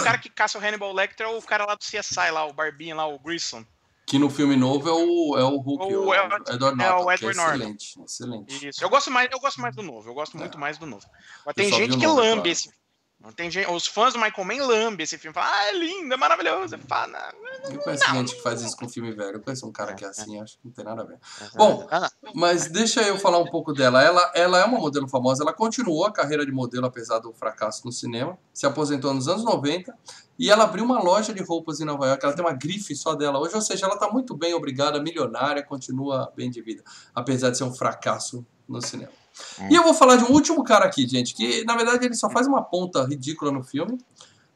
o 0.00 0.02
cara 0.02 0.18
que 0.18 0.28
caça 0.28 0.58
o 0.58 0.60
Hannibal 0.60 0.92
Lecter 0.92 1.24
é 1.24 1.30
o 1.30 1.40
cara 1.40 1.64
lá 1.64 1.76
do 1.76 1.84
CSI, 1.84 2.30
lá, 2.32 2.44
o 2.44 2.52
Barbinho 2.52 2.96
lá, 2.96 3.06
o 3.06 3.16
Grissom. 3.18 3.64
Que 4.04 4.18
no 4.18 4.28
filme 4.28 4.56
novo 4.56 4.88
é 4.88 4.92
o, 4.92 5.38
é 5.38 5.44
o 5.44 5.56
Hulk, 5.58 5.84
O 5.94 6.06
o, 6.08 6.12
Edward- 6.14 6.52
Edward 6.52 6.82
é 6.82 6.88
o 6.88 6.94
Norton, 6.96 7.10
é 7.12 7.14
Edward 7.14 7.36
Norton. 7.36 7.54
excelente, 7.54 8.00
excelente. 8.04 8.68
Isso. 8.70 8.82
Eu 8.82 8.90
gosto 8.90 9.08
mais, 9.08 9.28
eu 9.30 9.38
gosto 9.38 9.60
mais 9.60 9.76
do 9.76 9.82
novo, 9.84 10.10
eu 10.10 10.14
gosto 10.14 10.36
muito 10.36 10.56
É. 10.56 10.60
mais 10.60 10.76
do 10.78 10.84
novo. 10.84 11.06
Mas 11.46 11.54
tem 11.54 11.72
gente 11.72 11.96
que 11.96 12.06
lambe 12.08 12.52
claro. 12.56 12.76
Esse 13.22 13.36
tem 13.36 13.50
gente, 13.50 13.70
os 13.70 13.86
fãs 13.86 14.14
do 14.14 14.18
Michael 14.18 14.44
Mann 14.44 14.66
lambem 14.66 15.04
esse 15.04 15.18
filme. 15.18 15.34
Fala, 15.34 15.50
ah, 15.50 15.68
é 15.68 15.72
lindo, 15.74 16.14
é 16.14 16.16
maravilhoso. 16.16 16.78
Fala, 16.88 17.34
Eu 17.64 17.78
conheço 17.78 18.08
Não, 18.08 18.14
gente 18.16 18.34
que 18.34 18.42
faz 18.42 18.62
isso 18.62 18.76
com 18.76 18.88
filme 18.88 19.12
velho. 19.12 19.36
Eu 19.36 19.40
conheço 19.40 19.66
um 19.66 19.72
cara 19.72 19.94
que 19.94 20.04
é 20.04 20.08
É, 20.08 20.10
assim, 20.10 20.40
acho 20.40 20.54
que 20.54 20.64
não 20.64 20.72
tem 20.72 20.84
nada 20.84 21.02
a 21.02 21.04
ver. 21.04 21.18
Bom, 21.54 21.86
ah, 21.90 22.10
Mas 22.34 22.68
deixa 22.68 23.02
eu 23.02 23.18
falar 23.18 23.38
um 23.38 23.44
pouco 23.44 23.74
dela. 23.74 24.02
Ela, 24.02 24.32
ela 24.34 24.58
é 24.58 24.64
uma 24.64 24.78
modelo 24.78 25.06
famosa, 25.06 25.42
ela 25.42 25.52
continuou 25.52 26.06
a 26.06 26.12
carreira 26.12 26.46
de 26.46 26.52
modelo 26.52 26.86
apesar 26.86 27.18
do 27.18 27.32
fracasso 27.32 27.84
no 27.84 27.92
cinema, 27.92 28.38
se 28.54 28.64
aposentou 28.64 29.12
nos 29.12 29.28
anos 29.28 29.44
90 29.44 29.94
e 30.38 30.50
ela 30.50 30.64
abriu 30.64 30.84
uma 30.84 31.02
loja 31.02 31.34
de 31.34 31.42
roupas 31.42 31.78
em 31.80 31.84
Nova 31.84 32.06
York. 32.06 32.24
Ela 32.24 32.34
tem 32.34 32.44
uma 32.44 32.54
grife 32.54 32.96
só 32.96 33.14
dela 33.14 33.38
hoje, 33.38 33.54
ou 33.54 33.60
seja, 33.60 33.84
ela 33.84 33.94
está 33.94 34.10
muito 34.10 34.34
bem, 34.34 34.54
obrigada, 34.54 35.00
milionária, 35.00 35.62
continua 35.62 36.32
bem 36.34 36.50
de 36.50 36.62
vida, 36.62 36.82
apesar 37.14 37.50
de 37.50 37.58
ser 37.58 37.64
um 37.64 37.74
fracasso 37.74 38.46
no 38.66 38.80
cinema. 38.80 39.19
E 39.70 39.74
eu 39.74 39.82
vou 39.82 39.94
falar 39.94 40.16
de 40.16 40.24
um 40.24 40.30
último 40.32 40.62
cara 40.64 40.84
aqui, 40.84 41.06
gente, 41.06 41.34
que 41.34 41.64
na 41.64 41.76
verdade 41.76 42.04
ele 42.06 42.14
só 42.14 42.28
faz 42.30 42.46
uma 42.46 42.62
ponta 42.62 43.04
ridícula 43.04 43.50
no 43.52 43.62
filme, 43.62 43.98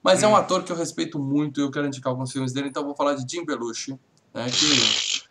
mas 0.03 0.23
é 0.23 0.27
um 0.29 0.33
Hum. 0.33 0.37
ator 0.37 0.63
que 0.65 0.73
eu 0.73 0.77
respeito 0.77 1.19
muito 1.19 1.61
e 1.61 1.63
eu 1.63 1.71
quero 1.71 1.87
indicar 1.87 2.11
alguns 2.11 2.31
filmes 2.33 2.53
dele, 2.53 2.69
então 2.69 2.83
eu 2.83 2.87
vou 2.87 2.97
falar 2.97 3.15
de 3.15 3.31
Jim 3.31 3.45
Belushi, 3.45 3.99
né, 4.33 4.47
que... 4.51 5.25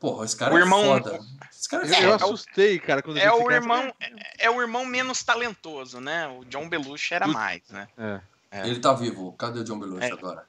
Porra, 0.00 0.24
esse 0.26 0.36
cara 0.36 0.54
O 0.54 0.58
é 0.58 0.60
irmão- 0.60 0.84
foda. 0.84 1.18
Esse 1.50 1.68
cara 1.68 1.82
é 1.84 1.88
Eu, 1.88 1.94
foda. 1.94 2.04
eu 2.06 2.10
é 2.10 2.12
o- 2.12 2.14
assustei, 2.16 2.78
cara, 2.78 3.02
quando 3.02 3.16
eu 3.16 3.22
é 3.22 3.32
o 3.32 3.38
cara. 3.44 3.54
irmão 3.54 3.92
é, 4.00 4.46
é 4.46 4.50
o 4.50 4.60
irmão 4.60 4.84
menos 4.84 5.22
talentoso, 5.22 5.98
né? 5.98 6.28
O 6.28 6.44
John 6.44 6.68
Belushi 6.68 7.14
era 7.14 7.26
O- 7.26 7.32
mais, 7.32 7.62
né? 7.70 7.88
É. 7.96 8.20
É. 8.50 8.68
Ele 8.68 8.78
tá 8.80 8.92
vivo. 8.92 9.32
Cadê 9.32 9.60
o 9.60 9.64
John 9.64 9.78
Belushi 9.78 10.04
É. 10.04 10.12
agora? 10.12 10.44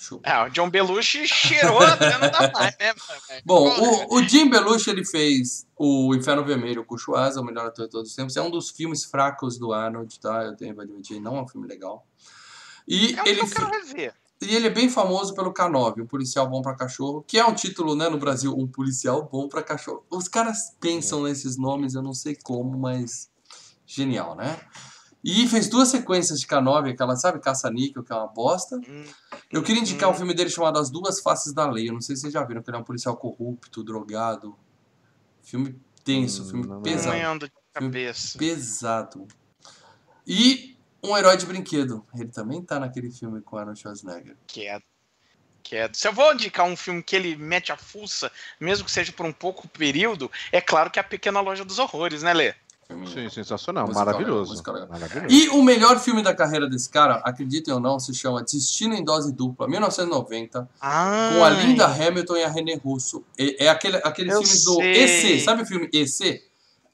Chupa. 0.00 0.28
É, 0.28 0.44
o 0.46 0.48
John 0.50 0.70
Belushi 0.70 1.26
cheirou 1.28 1.78
até 1.80 2.10
não 2.18 2.30
dá 2.30 2.50
mais, 2.52 2.76
né? 2.78 2.94
velho? 3.28 3.42
Bom, 3.44 3.64
Porra. 3.74 4.06
o, 4.08 4.14
o 4.16 4.22
Jim 4.28 4.48
Belushi 4.48 4.90
ele 4.90 5.04
fez 5.04 5.66
o 5.76 6.14
Inferno 6.14 6.44
Vermelho 6.44 6.84
com 6.84 6.94
o 6.94 6.98
Schwarza, 6.98 7.40
o 7.40 7.44
melhor 7.44 7.66
ator 7.66 7.84
de 7.84 7.90
todos 7.92 8.10
os 8.10 8.16
tempos. 8.16 8.36
É 8.36 8.42
um 8.42 8.50
dos 8.50 8.70
filmes 8.70 9.04
fracos 9.04 9.58
do 9.58 9.72
Arnold, 9.72 10.18
tá? 10.18 10.42
Eu 10.44 10.56
tenho 10.56 10.74
que 10.74 10.80
admitir, 10.80 11.20
não 11.20 11.36
é 11.36 11.42
um 11.42 11.46
filme 11.48 11.68
legal. 11.68 12.06
E 12.88 13.14
É 13.14 13.22
um 13.22 13.26
ele, 13.26 13.40
que 13.40 13.46
eu 13.46 13.50
quero 13.50 13.70
rever. 13.70 14.14
e 14.42 14.56
ele 14.56 14.66
é 14.66 14.70
bem 14.70 14.88
famoso 14.88 15.34
pelo 15.34 15.52
K9, 15.52 16.02
um 16.02 16.06
policial 16.06 16.48
bom 16.48 16.62
pra 16.62 16.74
cachorro, 16.74 17.22
que 17.26 17.38
é 17.38 17.44
um 17.44 17.54
título, 17.54 17.94
né, 17.94 18.08
no 18.08 18.18
Brasil, 18.18 18.54
um 18.56 18.66
policial 18.66 19.28
bom 19.30 19.48
pra 19.48 19.62
cachorro. 19.62 20.04
Os 20.10 20.26
caras 20.28 20.74
pensam 20.80 21.22
nesses 21.24 21.56
nomes, 21.58 21.94
eu 21.94 22.02
não 22.02 22.14
sei 22.14 22.34
como, 22.42 22.76
mas 22.78 23.28
genial, 23.86 24.34
né? 24.34 24.58
E 25.22 25.46
fez 25.48 25.68
duas 25.68 25.88
sequências 25.88 26.40
de 26.40 26.46
K9, 26.46 26.92
aquela, 26.92 27.14
sabe, 27.14 27.40
Caça-Níquel, 27.40 28.02
que 28.02 28.10
é 28.12 28.16
uma 28.16 28.26
bosta. 28.26 28.76
Hum, 28.88 29.04
Eu 29.50 29.62
queria 29.62 29.82
indicar 29.82 30.08
Hum. 30.08 30.12
um 30.12 30.16
filme 30.16 30.32
dele 30.32 30.48
chamado 30.48 30.78
As 30.78 30.88
Duas 30.90 31.20
Faces 31.20 31.52
da 31.52 31.68
Lei. 31.70 31.88
Eu 31.88 31.92
não 31.92 32.00
sei 32.00 32.16
se 32.16 32.22
vocês 32.22 32.32
já 32.32 32.42
viram, 32.44 32.62
que 32.62 32.70
ele 32.70 32.76
é 32.76 32.80
um 32.80 32.84
policial 32.84 33.16
corrupto, 33.16 33.84
drogado. 33.84 34.56
Filme 35.42 35.78
tenso, 36.04 36.42
Hum, 36.44 36.46
filme 36.48 36.66
não 36.66 36.76
Não 36.76 36.82
pesado. 36.82 37.16
ando 37.26 37.46
de 37.48 37.52
cabeça. 37.74 38.38
Pesado. 38.38 39.26
E 40.26 40.76
Um 41.02 41.16
Herói 41.16 41.36
de 41.38 41.46
Brinquedo. 41.46 42.04
Ele 42.14 42.28
também 42.28 42.62
tá 42.62 42.78
naquele 42.78 43.10
filme 43.10 43.40
com 43.40 43.56
Arnold 43.56 43.80
Schwarzenegger. 43.80 44.36
Quieto. 44.46 44.84
Quieto. 45.62 45.96
Se 45.96 46.06
eu 46.08 46.12
vou 46.12 46.32
indicar 46.34 46.66
um 46.66 46.76
filme 46.76 47.02
que 47.02 47.16
ele 47.16 47.36
mete 47.36 47.72
a 47.72 47.76
fuça, 47.76 48.30
mesmo 48.60 48.84
que 48.84 48.90
seja 48.90 49.10
por 49.12 49.24
um 49.24 49.32
pouco 49.32 49.66
período, 49.68 50.30
é 50.52 50.60
claro 50.60 50.90
que 50.90 50.98
é 50.98 51.02
a 51.02 51.04
Pequena 51.04 51.40
Loja 51.40 51.64
dos 51.64 51.78
Horrores, 51.78 52.22
né, 52.22 52.32
Lê? 52.34 52.54
Filme- 52.90 53.06
Sim, 53.06 53.28
sensacional, 53.30 53.86
Musical, 53.86 54.04
maravilhoso. 54.06 54.54
legal. 54.56 54.88
maravilhoso. 54.88 55.26
E 55.34 55.48
o 55.50 55.62
melhor 55.62 55.98
filme 55.98 56.22
da 56.22 56.34
carreira 56.34 56.68
desse 56.68 56.88
cara, 56.90 57.14
acreditem 57.24 57.72
ou 57.72 57.80
não, 57.80 57.98
se 57.98 58.12
chama 58.14 58.42
Destino 58.42 58.94
em 58.94 59.04
Dose 59.04 59.32
Dupla, 59.32 59.66
1990, 59.68 60.68
Ah, 60.80 61.30
com 61.34 61.44
a 61.44 61.50
Linda 61.50 61.86
Hamilton 61.86 62.36
e 62.36 62.42
a 62.44 62.48
René 62.48 62.74
Russo. 62.74 63.24
É, 63.38 63.64
é 63.66 63.68
aquele, 63.68 63.96
aqueles 63.98 64.32
Eu 64.34 64.42
filmes 64.42 64.64
do 64.64 64.74
sei. 64.76 65.36
EC, 65.36 65.40
sabe 65.44 65.62
o 65.62 65.66
filme 65.66 65.88
EC? 65.92 66.42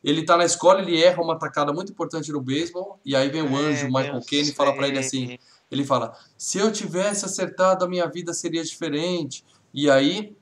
Ele 0.05 0.23
tá 0.25 0.37
na 0.37 0.45
escola, 0.45 0.81
ele 0.81 1.03
erra 1.03 1.21
uma 1.23 1.37
tacada 1.39 1.73
muito 1.73 1.91
importante 1.91 2.31
no 2.31 2.41
beisebol, 2.41 3.01
e 3.05 3.17
aí 3.17 3.29
vem 3.29 3.43
o 3.43 3.57
anjo, 3.57 3.87
Michael 3.87 4.21
Caine, 4.29 4.51
e 4.51 4.55
fala 4.55 4.73
pra 4.75 4.87
ele 4.87 4.99
assim, 4.99 5.37
ele 5.71 5.85
fala, 5.85 6.13
se 6.39 6.59
eu 6.59 6.71
tivesse 6.71 7.25
acertado, 7.25 7.85
a 7.85 7.89
minha 7.89 8.07
vida 8.07 8.33
seria 8.33 8.63
diferente. 8.63 9.45
E 9.75 9.91
aí, 9.91 10.17
é, 10.29 10.33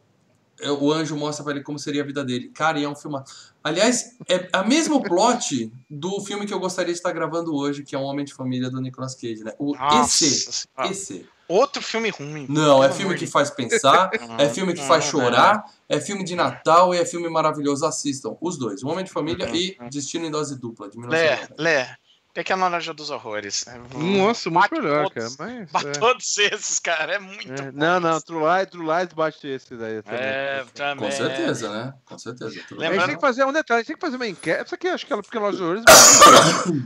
o 0.80 0.92
anjo 0.92 1.16
mostra 1.16 1.42
pra 1.44 1.52
ele 1.54 1.62
como 1.62 1.78
seria 1.78 2.02
a 2.02 2.06
vida 2.06 2.24
dele. 2.24 2.48
Cara, 2.54 2.78
e 2.78 2.84
é 2.84 2.88
um 2.88 2.94
filme... 2.96 3.18
Aliás, 3.62 4.16
é 4.28 4.48
a 4.52 4.62
mesmo 4.62 5.02
plot 5.02 5.72
do 5.88 6.20
filme 6.20 6.46
que 6.46 6.52
eu 6.52 6.60
gostaria 6.60 6.92
de 6.92 6.98
estar 6.98 7.12
gravando 7.12 7.54
hoje, 7.54 7.82
que 7.82 7.94
é 7.94 7.98
Um 7.98 8.02
Homem 8.04 8.24
de 8.24 8.34
Família, 8.34 8.70
do 8.70 8.80
Nicolas 8.80 9.14
Cage, 9.14 9.42
né? 9.42 9.52
O 9.58 9.74
Nossa. 9.74 10.24
Senhora. 10.26 10.92
EC. 10.92 11.26
Outro 11.46 11.82
filme 11.82 12.08
ruim. 12.10 12.46
Não, 12.48 12.82
é 12.82 12.90
filme 12.90 13.14
que 13.16 13.26
faz 13.26 13.50
pensar, 13.50 14.10
é 14.38 14.48
filme 14.48 14.72
que 14.72 14.82
faz 14.82 15.04
chorar, 15.04 15.62
é 15.88 16.00
filme 16.00 16.24
de 16.24 16.34
Natal 16.34 16.94
e 16.94 16.98
é 16.98 17.04
filme 17.04 17.28
maravilhoso. 17.28 17.84
Assistam, 17.84 18.34
os 18.40 18.56
dois. 18.56 18.82
Um 18.82 18.88
Homem 18.88 19.04
de 19.04 19.10
Família 19.10 19.46
Uhum. 19.46 19.54
e 19.54 19.76
Destino 19.90 20.24
em 20.24 20.30
Dose 20.30 20.58
Dupla, 20.58 20.88
de 20.88 20.96
Lé, 20.98 21.36
1990. 21.48 21.62
Lé. 21.62 21.96
Pequena 22.34 22.66
Loja 22.68 22.92
dos 22.92 23.10
Horrores. 23.10 23.64
Nossa, 23.94 24.50
muito 24.50 24.70
Bate 24.70 24.74
melhor, 24.82 25.08
cara. 25.10 25.26
todos. 25.26 25.36
Mas, 25.38 25.70
Pra 25.70 25.80
é. 25.88 25.92
todos 25.92 26.38
esses, 26.38 26.78
cara. 26.80 27.14
É 27.14 27.18
muito 27.20 27.50
É, 27.52 27.70
Não, 27.72 28.00
não. 28.00 28.20
True 28.20 28.42
Lies, 28.42 28.70
True 28.70 28.84
Lies 28.86 29.12
bate 29.12 29.46
esse 29.46 29.76
daí 29.76 30.02
também. 30.02 30.20
É, 30.20 30.64
também. 30.74 31.08
Com 31.08 31.16
certeza, 31.16 31.70
né? 31.70 31.94
Com 32.04 32.18
certeza. 32.18 32.60
Tudo 32.68 32.82
A 32.84 32.92
gente 32.92 33.06
tem 33.06 33.14
que 33.14 33.20
fazer 33.20 33.44
um 33.44 33.52
detalhe, 33.52 33.78
a 33.78 33.82
gente 33.82 33.86
tem 33.86 33.96
que 33.96 34.00
fazer 34.02 34.16
uma 34.16 34.26
enquete. 34.26 34.64
Isso 34.66 34.74
aqui 34.74 34.88
acho 34.88 35.06
que 35.06 35.12
ela 35.12 35.22
pequena 35.22 35.44
loja 35.46 35.56
de 35.56 35.62
horrores, 35.62 35.84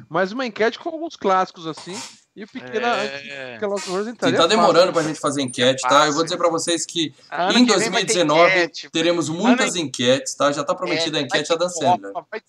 mas 0.08 0.30
uma 0.32 0.44
enquete 0.46 0.78
com 0.78 0.90
alguns 0.90 1.16
clássicos 1.16 1.66
assim. 1.66 1.98
E 2.36 2.44
o 2.44 2.46
pequena, 2.46 2.86
É. 2.98 3.54
pequena 3.54 3.68
loja 3.72 3.84
de 3.84 3.90
horrores 3.90 4.06
entraria 4.08 4.38
tá 4.38 4.46
demorando 4.46 4.78
fácil. 4.78 4.92
pra 4.92 5.02
gente 5.02 5.18
fazer 5.18 5.42
enquete, 5.42 5.80
tá? 5.82 6.06
Eu 6.06 6.12
vou 6.12 6.22
dizer 6.24 6.36
pra 6.36 6.48
vocês 6.50 6.84
que 6.86 7.12
Ano 7.30 7.58
em 7.58 7.66
que 7.66 7.72
vem 7.76 7.90
vai 7.90 8.04
ter 8.04 8.14
2019 8.24 8.50
enquete. 8.52 8.90
teremos 8.90 9.28
muitas 9.28 9.74
enquetes, 9.74 10.34
tá? 10.36 10.52
Já 10.52 10.62
tá 10.62 10.74
É, 10.74 10.76
prometida 10.76 11.18
a 11.18 11.20
enquete 11.22 11.52
a 11.52 11.56
Dan 11.56 11.68
Sandler. 11.70 12.12
Vai 12.30 12.40
ter- 12.40 12.46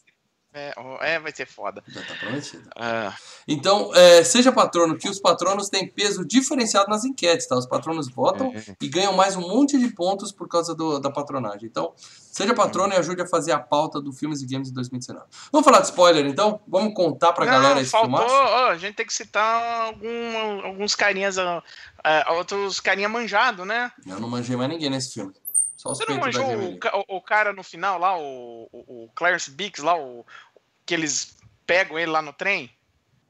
É, 0.60 0.74
é, 1.16 1.20
vai 1.20 1.32
ser 1.32 1.46
foda. 1.48 1.82
Já 1.88 2.02
tá 2.02 2.14
prometida. 2.16 2.70
Ah, 2.76 3.14
Então, 3.48 3.94
é, 3.96 4.24
seja 4.24 4.52
patrono, 4.52 4.98
que 4.98 5.08
os 5.10 5.20
patronos 5.20 5.70
têm 5.70 5.88
peso 5.88 6.26
diferenciado 6.26 6.90
nas 6.90 7.04
enquetes, 7.06 7.48
tá? 7.48 7.56
Os 7.58 7.66
patronos 7.66 8.10
votam 8.10 8.54
É. 8.56 8.76
e 8.82 8.88
ganham 8.90 9.14
mais 9.14 9.36
um 9.36 9.42
monte 9.42 9.78
de 9.80 9.88
pontos 9.90 10.32
por 10.32 10.48
causa 10.48 10.76
do- 10.76 11.00
da 11.00 11.10
patronagem. 11.10 11.68
Então, 11.70 11.94
seja 11.98 12.54
patrono 12.54 12.94
e 12.94 12.98
ajude 12.98 13.22
a 13.22 13.28
fazer 13.28 13.52
a 13.54 13.60
pauta 13.60 14.02
do 14.02 14.12
Filmes 14.12 14.42
e 14.42 14.46
Games 14.46 14.68
de 14.68 14.74
2019. 14.74 15.26
Vamos 15.52 15.66
falar 15.66 15.80
de 15.80 15.86
spoiler, 15.88 16.26
então? 16.26 16.60
Vamos 16.68 16.94
contar 16.94 17.34
pra 17.34 17.46
não, 17.46 17.52
galera 17.54 17.82
esse 17.82 17.92
faltou. 17.92 18.20
ó, 18.20 18.68
a 18.70 18.78
gente 18.78 18.96
tem 18.96 19.06
que 19.06 19.14
citar 19.14 19.88
algum, 19.88 20.66
alguns 20.66 20.94
carinhas, 20.96 21.38
é, 21.38 22.32
outros 22.32 22.80
carinha 22.80 23.10
manjado, 23.10 23.66
né? 23.66 23.92
Eu 24.06 24.20
não 24.20 24.30
manjei 24.30 24.56
mais 24.56 24.70
ninguém 24.70 24.90
nesse 24.90 25.14
filme. 25.14 25.34
Só 25.78 25.92
os 25.94 25.98
Você 25.98 26.06
não 26.12 26.20
manjou 26.20 26.44
o- 26.46 26.78
o 27.18 27.22
cara 27.22 27.54
no 27.54 27.64
final 27.64 27.98
lá, 27.98 28.18
o, 28.18 28.68
o, 28.72 29.06
o 29.06 29.10
Clarence 29.16 29.50
Bix 29.50 29.80
lá, 29.80 29.98
o, 29.98 30.26
que 30.90 30.94
eles 30.96 31.38
pegam 31.68 32.00
ele 32.00 32.10
lá 32.10 32.20
no 32.20 32.34
trem? 32.34 32.68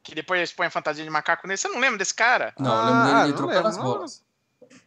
Que 0.02 0.16
depois 0.16 0.40
eles 0.40 0.54
põem 0.54 0.68
a 0.68 0.72
fantasia 0.72 1.04
de 1.04 1.10
macaco 1.10 1.46
nele. 1.46 1.58
Você 1.58 1.68
não 1.68 1.78
lembra 1.78 1.98
desse 1.98 2.14
cara? 2.14 2.54
Não, 2.58 2.72
eu 2.72 2.80
Ah, 2.80 2.84
lembro 2.86 3.04
dele 3.04 3.28
não 3.32 3.36
trocando 3.36 3.56
lembro, 3.58 3.68
as 3.68 3.78
não 3.78 3.84
bolas. 3.84 4.24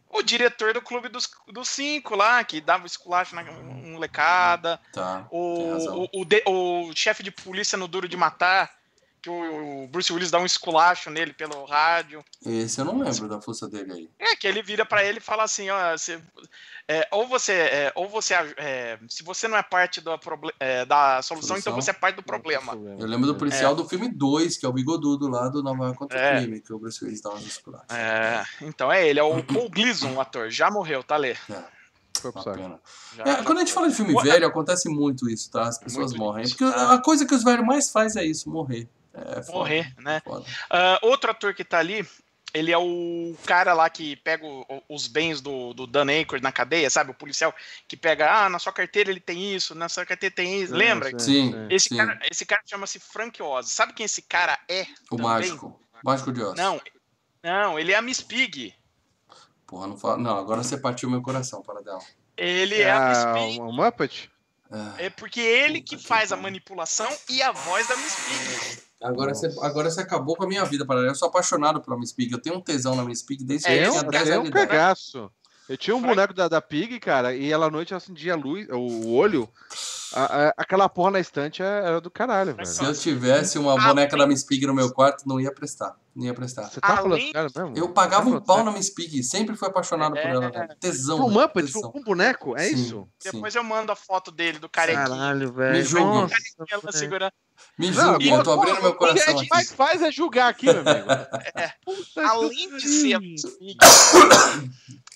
O 0.09 0.23
diretor 0.23 0.73
do 0.73 0.81
clube 0.81 1.07
dos, 1.07 1.29
dos 1.49 1.69
cinco 1.69 2.15
lá, 2.15 2.43
que 2.43 2.59
dava 2.59 2.87
esculacho 2.87 3.35
na 3.35 3.43
molecada. 3.43 4.79
Tá, 4.91 5.27
O, 5.29 6.07
o, 6.13 6.21
o, 6.21 6.25
de- 6.25 6.43
o 6.47 6.91
chefe 6.95 7.21
de 7.21 7.29
polícia 7.29 7.77
no 7.77 7.87
Duro 7.87 8.07
de 8.07 8.17
Matar, 8.17 8.71
que 9.23 9.29
o 9.29 9.87
Bruce 9.87 10.11
Willis 10.11 10.29
dá 10.29 10.37
um 10.37 10.45
esculacho 10.45 11.09
nele 11.09 11.31
pelo 11.31 11.63
rádio. 11.63 12.21
Esse 12.45 12.81
eu 12.81 12.85
não 12.85 12.99
lembro 12.99 13.29
da 13.29 13.39
força 13.39 13.69
dele 13.69 13.93
aí. 13.93 14.09
É, 14.19 14.35
que 14.35 14.45
ele 14.45 14.61
vira 14.61 14.85
para 14.85 15.01
ele 15.05 15.19
e 15.19 15.21
fala 15.21 15.43
assim, 15.43 15.69
ó, 15.69 15.91
você, 15.97 16.21
é, 16.89 17.07
ou 17.09 17.25
você, 17.25 17.53
é, 17.53 17.91
ou 17.95 18.09
você, 18.09 18.33
é, 18.57 18.99
se 19.07 19.23
você 19.23 19.47
não 19.47 19.57
é 19.57 19.63
parte 19.63 20.01
da, 20.01 20.19
é, 20.59 20.83
da 20.85 21.21
solução, 21.21 21.55
então 21.57 21.71
Solução? 21.71 21.81
você 21.81 21.91
é 21.91 21.93
parte 21.93 22.17
do 22.17 22.23
problema. 22.23 22.73
Eu 22.99 23.07
lembro 23.07 23.25
do 23.27 23.35
policial 23.35 23.73
do 23.73 23.87
filme 23.87 24.09
2, 24.09 24.57
que 24.57 24.65
é 24.65 24.69
o 24.69 24.73
bigodudo 24.73 25.29
lá 25.29 25.47
do 25.47 25.63
Nova 25.63 25.85
York 25.85 25.97
contra 25.97 26.19
É. 26.19 26.35
o 26.35 26.41
crime, 26.41 26.59
que 26.59 26.73
o 26.73 26.77
Bruce 26.77 27.01
Willis 27.01 27.21
dá 27.21 27.29
umas 27.29 27.43
esculachas. 27.45 27.87
É, 27.97 28.43
então 28.61 28.91
é 28.91 29.07
ele, 29.07 29.21
é 29.21 29.23
o 29.23 29.41
Paul 29.41 29.69
Gleason, 29.69 30.11
o 30.15 30.19
ator, 30.19 30.49
já 30.49 30.69
morreu, 30.69 31.01
tá 31.01 31.15
lê. 31.15 31.31
É, 31.31 31.63
Foi 32.19 32.29
pro 32.29 32.41
uma 32.41 32.43
saco. 32.43 32.57
pena. 32.57 32.79
Já- 33.15 33.23
É, 33.23 33.43
quando 33.43 33.59
a 33.59 33.61
gente 33.61 33.71
fala 33.71 33.87
de 33.87 33.95
filme 33.95 34.13
velho, 34.21 34.45
acontece 34.45 34.89
muito 34.89 35.29
isso, 35.29 35.49
tá? 35.49 35.63
As 35.69 35.77
pessoas 35.77 36.11
Muito 36.11 36.19
morrem. 36.21 36.45
Porque 36.49 36.65
a 36.65 36.97
coisa 36.97 37.25
que 37.25 37.33
os 37.33 37.41
velhos 37.41 37.65
mais 37.65 37.89
fazem 37.89 38.21
é 38.21 38.25
isso, 38.25 38.49
morrer. 38.49 38.85
É 39.13 39.43
foda, 39.43 39.57
morrer, 39.59 39.93
né? 39.99 40.21
foda. 40.25 40.45
Ah, 40.69 40.99
outro 41.03 41.29
ator 41.31 41.53
que 41.53 41.63
tá 41.63 41.77
ali, 41.79 42.07
ele 42.53 42.71
é 42.71 42.77
o 42.77 43.35
cara 43.45 43.73
lá 43.73 43.89
que 43.89 44.15
pega 44.17 44.45
o- 44.45 44.83
os 44.89 45.07
bens 45.07 45.39
do, 45.41 45.73
do 45.73 45.85
Dan 45.85 46.07
Aykroyd 46.09 46.41
na 46.43 46.51
cadeia, 46.51 46.89
sabe? 46.89 47.11
O 47.11 47.15
policial 47.15 47.53
que 47.87 47.95
pega, 47.95 48.31
ah, 48.45 48.49
na 48.49 48.57
sua 48.59 48.73
carteira 48.73 49.11
ele 49.11 49.19
tem 49.19 49.53
isso, 49.55 49.75
na 49.75 49.87
sua 49.89 50.05
carteira 50.05 50.33
tem 50.35 50.61
isso. 50.61 50.73
Lembra? 50.73 51.17
Sim. 51.19 51.53
Esse 51.69 51.89
sim. 51.89 51.97
cara, 51.97 52.19
esse 52.29 52.45
cara 52.45 52.61
chama-se 52.65 52.99
Frank 52.99 53.41
Oz. 53.41 53.69
Sabe 53.69 53.93
quem 53.93 54.05
esse 54.05 54.21
cara 54.23 54.57
é? 54.67 54.83
O 55.11 55.17
também? 55.17 55.25
mágico. 55.25 55.79
Mágico 56.03 56.31
de 56.31 56.41
Oz. 56.41 56.55
Não, 56.55 56.81
não, 57.43 57.77
ele 57.79 57.91
é 57.91 57.95
a 57.95 58.01
Miss 58.01 58.21
Pig. 58.21 58.73
Porra, 59.67 59.87
não 59.87 59.97
fala. 59.97 60.17
Não, 60.17 60.37
agora 60.37 60.63
você 60.63 60.77
partiu 60.77 61.09
meu 61.09 61.21
coração, 61.21 61.61
para 61.61 61.81
dela. 61.81 62.01
Ele 62.37 62.81
é 62.81 62.91
a 62.91 63.09
Miss 63.09 63.47
Pig. 63.49 63.61
o 63.61 63.71
Muppet? 63.71 64.29
É. 64.99 65.05
É 65.05 65.09
porque 65.11 65.39
ele 65.39 65.81
que 65.81 65.91
Puta 65.95 66.01
que 66.01 66.07
faz 66.07 66.31
a 66.31 66.35
manipulação 66.37 67.07
e 67.29 67.41
a 67.43 67.51
voz 67.51 67.87
da 67.87 67.95
Miss 67.95 68.15
Pig. 68.15 68.81
Agora, 69.03 69.33
você, 69.33 69.47
agora 69.61 69.89
você 69.91 70.01
acabou 70.01 70.35
com 70.35 70.43
a 70.43 70.47
minha 70.47 70.63
vida, 70.65 70.85
para 70.85 71.01
Eu 71.01 71.15
sou 71.15 71.27
apaixonado 71.27 71.81
pela 71.81 71.97
Miss 71.97 72.13
Pig. 72.13 72.31
Eu 72.31 72.41
tenho 72.41 72.55
um 72.55 72.61
tesão 72.61 72.95
na 72.95 73.03
Miss 73.03 73.21
Pig 73.21 73.43
desde 73.43 73.67
que 73.67 73.71
É, 73.73 73.79
eu 73.79 73.83
eu- 73.85 73.91
tinha 73.91 74.03
10 74.03 74.29
é 74.29 74.33
anos 74.33 74.39
um 74.39 74.43
de 74.43 74.49
idade. 74.49 74.67
cagaço. 74.67 75.31
Eu 75.69 75.77
tinha 75.77 75.95
um 75.95 75.99
Frank- 76.01 76.15
boneco 76.15 76.33
da, 76.33 76.47
da 76.49 76.61
Pig, 76.61 76.99
cara, 76.99 77.33
e 77.33 77.49
ela 77.51 77.67
à 77.67 77.71
noite 77.71 77.95
acendia 77.95 78.33
a 78.33 78.35
luz, 78.35 78.67
o 78.69 79.13
olho. 79.13 79.47
a- 80.15 80.49
a- 80.49 80.53
aquela 80.57 80.87
porra 80.87 81.09
na 81.11 81.19
estante 81.19 81.63
é- 81.63 81.65
era 81.65 81.99
do 81.99 82.11
caralho, 82.11 82.53
velho. 82.53 82.67
Se 82.67 82.83
eu 82.83 82.93
tivesse 82.93 83.57
uma 83.57 83.73
Ah, 83.73 83.87
boneca 83.87 84.15
da 84.15 84.27
Miss 84.27 84.43
Pig 84.43 84.63
no 84.67 84.73
meu 84.73 84.91
quarto, 84.93 85.27
não 85.27 85.39
ia 85.39 85.51
prestar. 85.51 85.95
Não 86.15 86.23
ia 86.25 86.33
prestar. 86.35 86.69
Você 86.69 86.79
tá 86.79 86.97
falando 86.97 87.19
sério 87.19 87.49
mesmo? 87.55 87.75
Eu 87.75 87.89
pagava 87.89 88.29
Tá 88.29 88.37
um 88.37 88.39
pau 88.39 88.63
na 88.63 88.71
Miss 88.71 88.91
Pig. 88.91 89.23
Sempre 89.23 89.55
fui 89.55 89.67
apaixonado 89.67 90.11
por 90.11 90.19
É. 90.19 90.29
ela, 90.29 90.51
cara. 90.51 90.77
Tesão. 90.79 91.15
Um 91.17 91.29
velho, 91.29 91.41
Muppet 91.41 91.65
tesão. 91.73 91.91
com 91.91 91.97
um 91.99 92.03
boneco? 92.03 92.55
É 92.55 92.65
Sim, 92.65 92.75
isso? 92.75 93.07
sim. 93.17 93.31
Depois 93.31 93.55
eu 93.55 93.63
mando 93.63 93.91
a 93.91 93.95
foto 93.95 94.29
dele, 94.29 94.59
do 94.59 94.69
carequinha. 94.69 95.07
Caralho, 95.07 95.47
Me 95.49 95.55
velho. 95.55 95.83
julgue. 95.83 96.05
Nossa, 96.05 96.35
Ela 96.69 96.81
velho. 96.81 96.93
segurando. 96.93 97.31
Me 97.77 97.89
Não, 97.89 98.11
julgue, 98.11 98.29
eu 98.29 98.43
tô 98.43 98.51
abrindo 98.53 98.81
meu 98.81 98.91
O 98.91 98.97
que 98.97 99.05
a 99.05 99.07
coração 99.09 99.45
mais 99.49 99.71
faz 99.71 100.01
é 100.01 100.11
julgar 100.11 100.49
aqui, 100.49 100.65
meu 100.67 100.79
amigo. 100.81 101.09
É. 101.55 101.73
Puta 101.83 102.27
Além 102.27 102.69
que 102.69 102.77
de 102.77 102.87
ser 102.87 103.13
a 103.13 103.17
pariu. 103.19 103.31
Miss 103.31 103.45
Pig, 103.57 103.77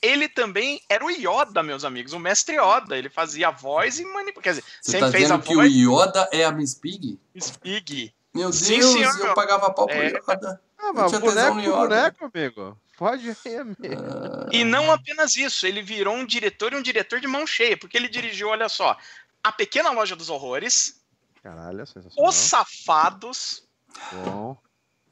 ele 0.01 0.27
também 0.29 0.81
era 0.89 1.03
o 1.05 1.09
Yoda, 1.09 1.61
meus 1.63 1.83
amigos, 1.83 2.13
o 2.13 2.19
mestre 2.19 2.55
Yoda. 2.57 2.97
Ele 2.97 3.09
fazia 3.09 3.49
a 3.49 3.51
voz 3.51 3.99
e 3.99 4.03
manipulação. 4.05 4.41
Quer 4.41 4.49
dizer, 4.51 4.63
Você 4.81 4.91
sempre 4.91 5.05
tá 5.07 5.11
fez 5.11 5.31
a 5.31 5.37
dizendo 5.37 5.47
que 5.47 5.53
o 5.53 5.57
voz 5.57 5.71
Yoda 5.73 6.29
é 6.31 6.45
a 6.45 6.51
Miss 6.51 6.73
Pig? 6.75 7.19
Miss 7.33 7.51
Pig. 7.51 8.13
Meu 8.33 8.51
Sim, 8.53 8.79
Deus, 8.79 8.93
senhor, 8.93 9.17
eu 9.19 9.25
meu. 9.25 9.33
pagava 9.33 9.71
pau 9.73 9.87
pro 9.87 9.95
É. 9.95 10.07
Yoda. 10.09 10.61
Ah, 10.79 10.93
mas 10.93 11.09
tinha 11.09 11.19
boneco 11.19 11.59
Yoda. 11.59 11.71
boneco, 11.77 12.31
amigo. 12.33 12.77
Pode 12.97 13.35
aí, 13.45 13.57
amigo. 13.57 13.77
Ah, 13.83 14.49
E 14.51 14.63
não 14.63 14.91
apenas 14.91 15.35
isso, 15.35 15.65
ele 15.67 15.81
virou 15.81 16.15
um 16.15 16.25
diretor 16.25 16.73
e 16.73 16.75
um 16.75 16.81
diretor 16.81 17.19
de 17.19 17.27
mão 17.27 17.45
cheia, 17.45 17.77
porque 17.77 17.95
ele 17.97 18.07
dirigiu, 18.07 18.49
olha 18.49 18.67
só, 18.69 18.97
A 19.43 19.51
Pequena 19.51 19.91
Loja 19.91 20.15
dos 20.15 20.29
Horrores, 20.29 20.99
Caralho, 21.43 21.81
é 21.81 21.85
sensacional. 21.85 22.29
Os 22.29 22.35
Safados 22.35 23.63
Bom, 24.11 24.57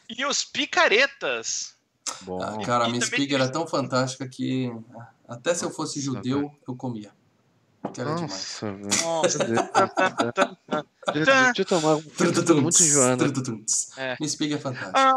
e 0.09 0.25
Os 0.25 0.43
Picaretas. 0.43 1.75
bom. 2.21 2.41
ah, 2.41 2.63
cara, 2.65 2.85
a 2.85 2.89
Miss 2.89 3.09
Pig 3.09 3.27
tem- 3.27 3.35
era 3.35 3.49
tão 3.49 3.65
fantástica 3.65 4.27
que 4.27 4.71
até 5.27 5.53
se 5.53 5.63
eu 5.65 5.71
fosse 5.71 5.99
judeu, 5.99 6.53
eu 6.67 6.75
comia. 6.75 7.11
Que 7.93 8.01
era 8.01 8.15
demais. 8.15 8.59
Nossa, 9.03 9.37
velho. 9.45 9.55
Nossa. 9.55 10.57
Deixa, 11.13 11.53
eu 11.61 11.65
tomar 11.65 11.95
um 11.95 12.61
muito 12.61 12.83
enjoando. 12.83 13.25
É. 13.97 14.17
Miss 14.19 14.35
Pig 14.35 14.53
é 14.53 14.57
fantástica. 14.57 14.91
Ah, 14.95 15.15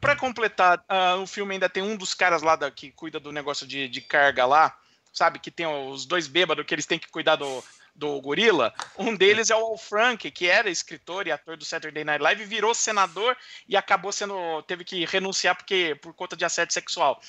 pra 0.00 0.16
completar, 0.16 0.84
ah, 0.88 1.16
o 1.16 1.26
filme 1.26 1.54
ainda 1.54 1.68
tem 1.68 1.82
um 1.82 1.96
dos 1.96 2.12
caras 2.14 2.42
lá 2.42 2.56
da- 2.56 2.70
que 2.70 2.90
cuida 2.90 3.20
do 3.20 3.30
negócio 3.32 3.66
de, 3.66 3.88
de 3.88 4.00
carga 4.00 4.44
lá, 4.44 4.76
sabe? 5.12 5.38
Que 5.38 5.50
tem 5.50 5.66
os 5.66 6.04
dois 6.04 6.26
bêbados 6.26 6.64
que 6.66 6.74
eles 6.74 6.86
têm 6.86 6.98
que 6.98 7.08
cuidar 7.08 7.36
do, 7.36 7.62
do 7.94 8.20
gorila. 8.20 8.72
Um 8.98 9.14
deles 9.14 9.50
é 9.50 9.56
o 9.56 9.58
Al 9.58 9.76
Frank, 9.78 10.30
que 10.30 10.46
era 10.48 10.70
escritor 10.70 11.26
e 11.26 11.32
ator 11.32 11.56
do 11.56 11.64
Saturday 11.64 12.04
Night 12.04 12.22
Live, 12.22 12.44
virou 12.44 12.74
senador 12.74 13.36
e 13.68 13.76
acabou 13.76 14.12
sendo. 14.12 14.62
teve 14.62 14.84
que 14.84 15.04
renunciar 15.04 15.54
porque, 15.56 15.96
por 16.00 16.12
conta 16.14 16.36
de 16.36 16.44
assédio 16.44 16.72
sexual. 16.74 17.20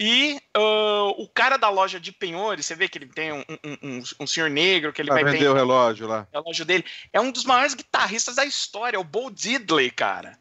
E 0.00 0.40
ah, 0.54 1.12
o 1.18 1.28
cara 1.28 1.56
da 1.56 1.68
loja 1.68 2.00
de 2.00 2.10
penhores, 2.10 2.66
você 2.66 2.74
vê 2.74 2.88
que 2.88 2.98
ele 2.98 3.06
tem 3.06 3.32
um, 3.32 3.44
um, 3.64 3.78
um- 3.98 4.02
um 4.20 4.26
senhor 4.26 4.50
negro 4.50 4.92
que 4.92 5.00
ele 5.00 5.08
Pra 5.10 5.22
vai 5.22 5.32
vender 5.32 5.46
o 5.48 5.54
relógio 5.54 6.08
lá. 6.08 6.26
o 6.32 6.38
relógio 6.38 6.64
dele. 6.64 6.84
É 7.12 7.20
um 7.20 7.30
dos 7.30 7.44
maiores 7.44 7.74
guitarristas 7.74 8.34
da 8.34 8.44
história, 8.44 8.98
o 8.98 9.04
Bo 9.04 9.30
Diddley, 9.30 9.90
cara. 9.92 10.36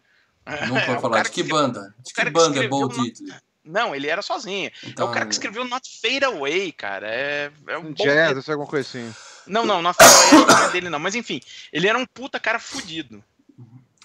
Não 0.68 0.76
É, 0.78 0.82
falar 1.00 1.24
de 1.24 1.30
que 1.32 1.44
que- 1.44 1.50
banda. 1.50 1.94
De 2.00 2.14
que 2.14 2.30
banda 2.32 2.64
é 2.64 2.68
Bo 2.68 2.88
uma- 2.88 2.90
Diddley? 3.04 3.34
Não, 3.64 3.96
ele 3.96 4.08
era 4.10 4.22
sozinho. 4.22 4.70
Então, 4.84 5.08
é 5.08 5.10
o 5.10 5.14
cara 5.14 5.26
que 5.26 5.32
escreveu 5.32 5.64
Not 5.64 5.88
Fade 6.02 6.26
Away, 6.26 6.72
cara. 6.74 7.08
É, 7.10 7.50
é 7.68 7.78
um 7.78 7.82
Um 7.88 7.94
bom- 7.94 8.04
jazz, 8.04 8.38
isso 8.38 8.52
é 8.52 8.54
alguma 8.56 8.70
coisa 8.70 8.86
assim. 8.90 9.16
Não, 9.48 9.66
não, 9.66 9.76
Away 9.78 10.46
não 10.48 10.66
é 10.66 10.70
dele, 10.72 10.90
não. 10.90 11.00
Mas 11.00 11.16
enfim, 11.16 11.42
ele 11.72 11.88
era 11.88 11.98
um 11.98 12.06
puta 12.06 12.40
cara 12.40 12.60
fudido. 12.60 13.24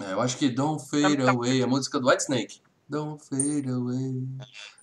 É, 0.00 0.12
eu 0.12 0.20
acho 0.20 0.36
que 0.36 0.48
Don't 0.48 0.84
Fade 0.88 1.16
Tá- 1.18 1.24
tá- 1.26 1.30
Away, 1.32 1.62
a 1.62 1.66
música 1.66 1.98
do 1.98 2.08
White 2.08 2.22
Snake. 2.22 2.60
Don't 2.88 3.22
Fade 3.28 3.68
Away. 3.68 4.22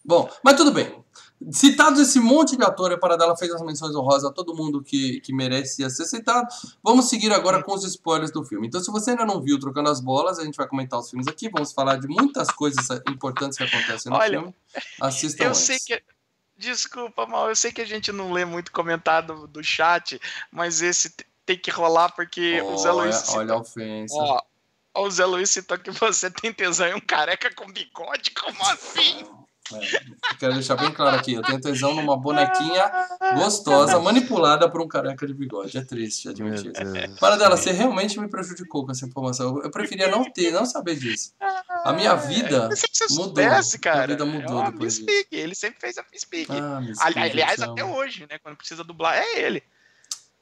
Bom, 0.03 0.29
mas 0.43 0.55
tudo 0.55 0.71
bem. 0.71 1.03
Citados 1.51 1.99
esse 1.99 2.19
monte 2.19 2.55
de 2.55 2.63
ator, 2.63 2.91
a 2.93 2.97
Paradela 2.97 3.35
fez 3.35 3.51
as 3.51 3.61
menções 3.61 3.95
honrosas 3.95 4.25
a 4.29 4.31
todo 4.31 4.55
mundo 4.55 4.83
que, 4.83 5.19
que 5.21 5.33
merecia 5.33 5.89
ser 5.89 6.05
citado. 6.05 6.47
Vamos 6.83 7.09
seguir 7.09 7.33
agora 7.33 7.63
com 7.63 7.73
os 7.73 7.83
spoilers 7.83 8.31
do 8.31 8.43
filme. 8.43 8.67
Então, 8.67 8.79
se 8.81 8.91
você 8.91 9.11
ainda 9.11 9.25
não 9.25 9.41
viu 9.41 9.59
Trocando 9.59 9.89
as 9.89 9.99
Bolas, 9.99 10.37
a 10.37 10.43
gente 10.45 10.55
vai 10.55 10.67
comentar 10.67 10.99
os 10.99 11.09
filmes 11.09 11.27
aqui. 11.27 11.49
Vamos 11.49 11.73
falar 11.73 11.97
de 11.97 12.07
muitas 12.07 12.49
coisas 12.51 12.87
importantes 13.09 13.57
que 13.57 13.63
acontecem 13.63 14.11
no 14.11 14.17
Olha, 14.17 14.39
filme. 14.39 14.55
Assistam 15.01 15.43
eu 15.45 15.49
antes. 15.49 15.61
sei 15.61 15.77
que. 15.79 16.03
Desculpa, 16.57 17.25
mal, 17.25 17.49
eu 17.49 17.55
sei 17.55 17.71
que 17.71 17.81
a 17.81 17.85
gente 17.85 18.11
não 18.11 18.31
lê 18.31 18.45
muito 18.45 18.71
comentário 18.71 19.45
do 19.47 19.63
chat, 19.63 20.19
mas 20.51 20.81
esse 20.81 21.13
tem 21.45 21.57
que 21.57 21.69
rolar 21.69 22.09
porque 22.09 22.61
o 22.61 22.77
Zé 22.77 22.91
Luiz. 22.91 23.29
Olha, 23.29 23.39
olha 23.39 23.53
a 23.53 23.57
ofensa. 23.57 24.15
Ó, 24.15 24.41
o 24.95 25.11
Zé 25.11 25.25
Luiz 25.25 25.51
citou 25.51 25.77
que 25.77 25.91
você 25.91 26.31
tem 26.31 26.53
tesão 26.53 26.87
em 26.87 26.95
um 26.95 26.99
careca 26.99 27.53
com 27.53 27.71
bigode? 27.71 28.31
Como 28.31 28.63
assim? 28.65 29.27
É, 29.73 30.35
quero 30.37 30.53
deixar 30.53 30.75
bem 30.75 30.91
claro 30.91 31.17
aqui, 31.17 31.33
eu 31.33 31.41
tenho 31.41 31.59
tesão 31.59 31.95
numa 31.95 32.15
bonequinha 32.15 32.91
gostosa, 33.35 33.99
manipulada 33.99 34.69
por 34.69 34.81
um 34.81 34.87
careca 34.87 35.25
de 35.25 35.33
bigode. 35.33 35.75
É 35.75 35.83
triste 35.83 36.29
admitir 36.29 36.71
isso. 36.71 37.19
Para 37.19 37.35
dela, 37.35 37.57
você 37.57 37.71
realmente 37.71 38.19
me 38.19 38.29
prejudicou 38.29 38.85
com 38.85 38.91
essa 38.91 39.05
informação. 39.05 39.59
Eu 39.63 39.71
preferia 39.71 40.07
não 40.07 40.23
ter, 40.31 40.51
não 40.51 40.65
saber 40.65 40.95
disso. 40.95 41.33
A 41.83 41.93
minha 41.93 42.13
vida. 42.15 42.69
Que 42.69 42.75
você 42.75 43.05
mudou. 43.09 43.25
soubesse, 43.25 43.79
cara. 43.79 44.03
A 44.03 44.07
vida 44.07 44.25
mudou 44.25 44.63
é 44.63 44.71
depois 44.71 44.97
disso. 44.97 45.25
Ele 45.31 45.55
sempre 45.55 45.79
fez 45.79 45.97
a 45.97 46.05
Miss 46.11 46.25
Pig. 46.25 46.47
Ah, 46.51 46.81
Aliás, 47.15 47.59
até 47.61 47.83
hoje, 47.83 48.27
né? 48.29 48.37
Quando 48.39 48.57
precisa 48.57 48.83
dublar, 48.83 49.15
é 49.15 49.39
ele. 49.39 49.63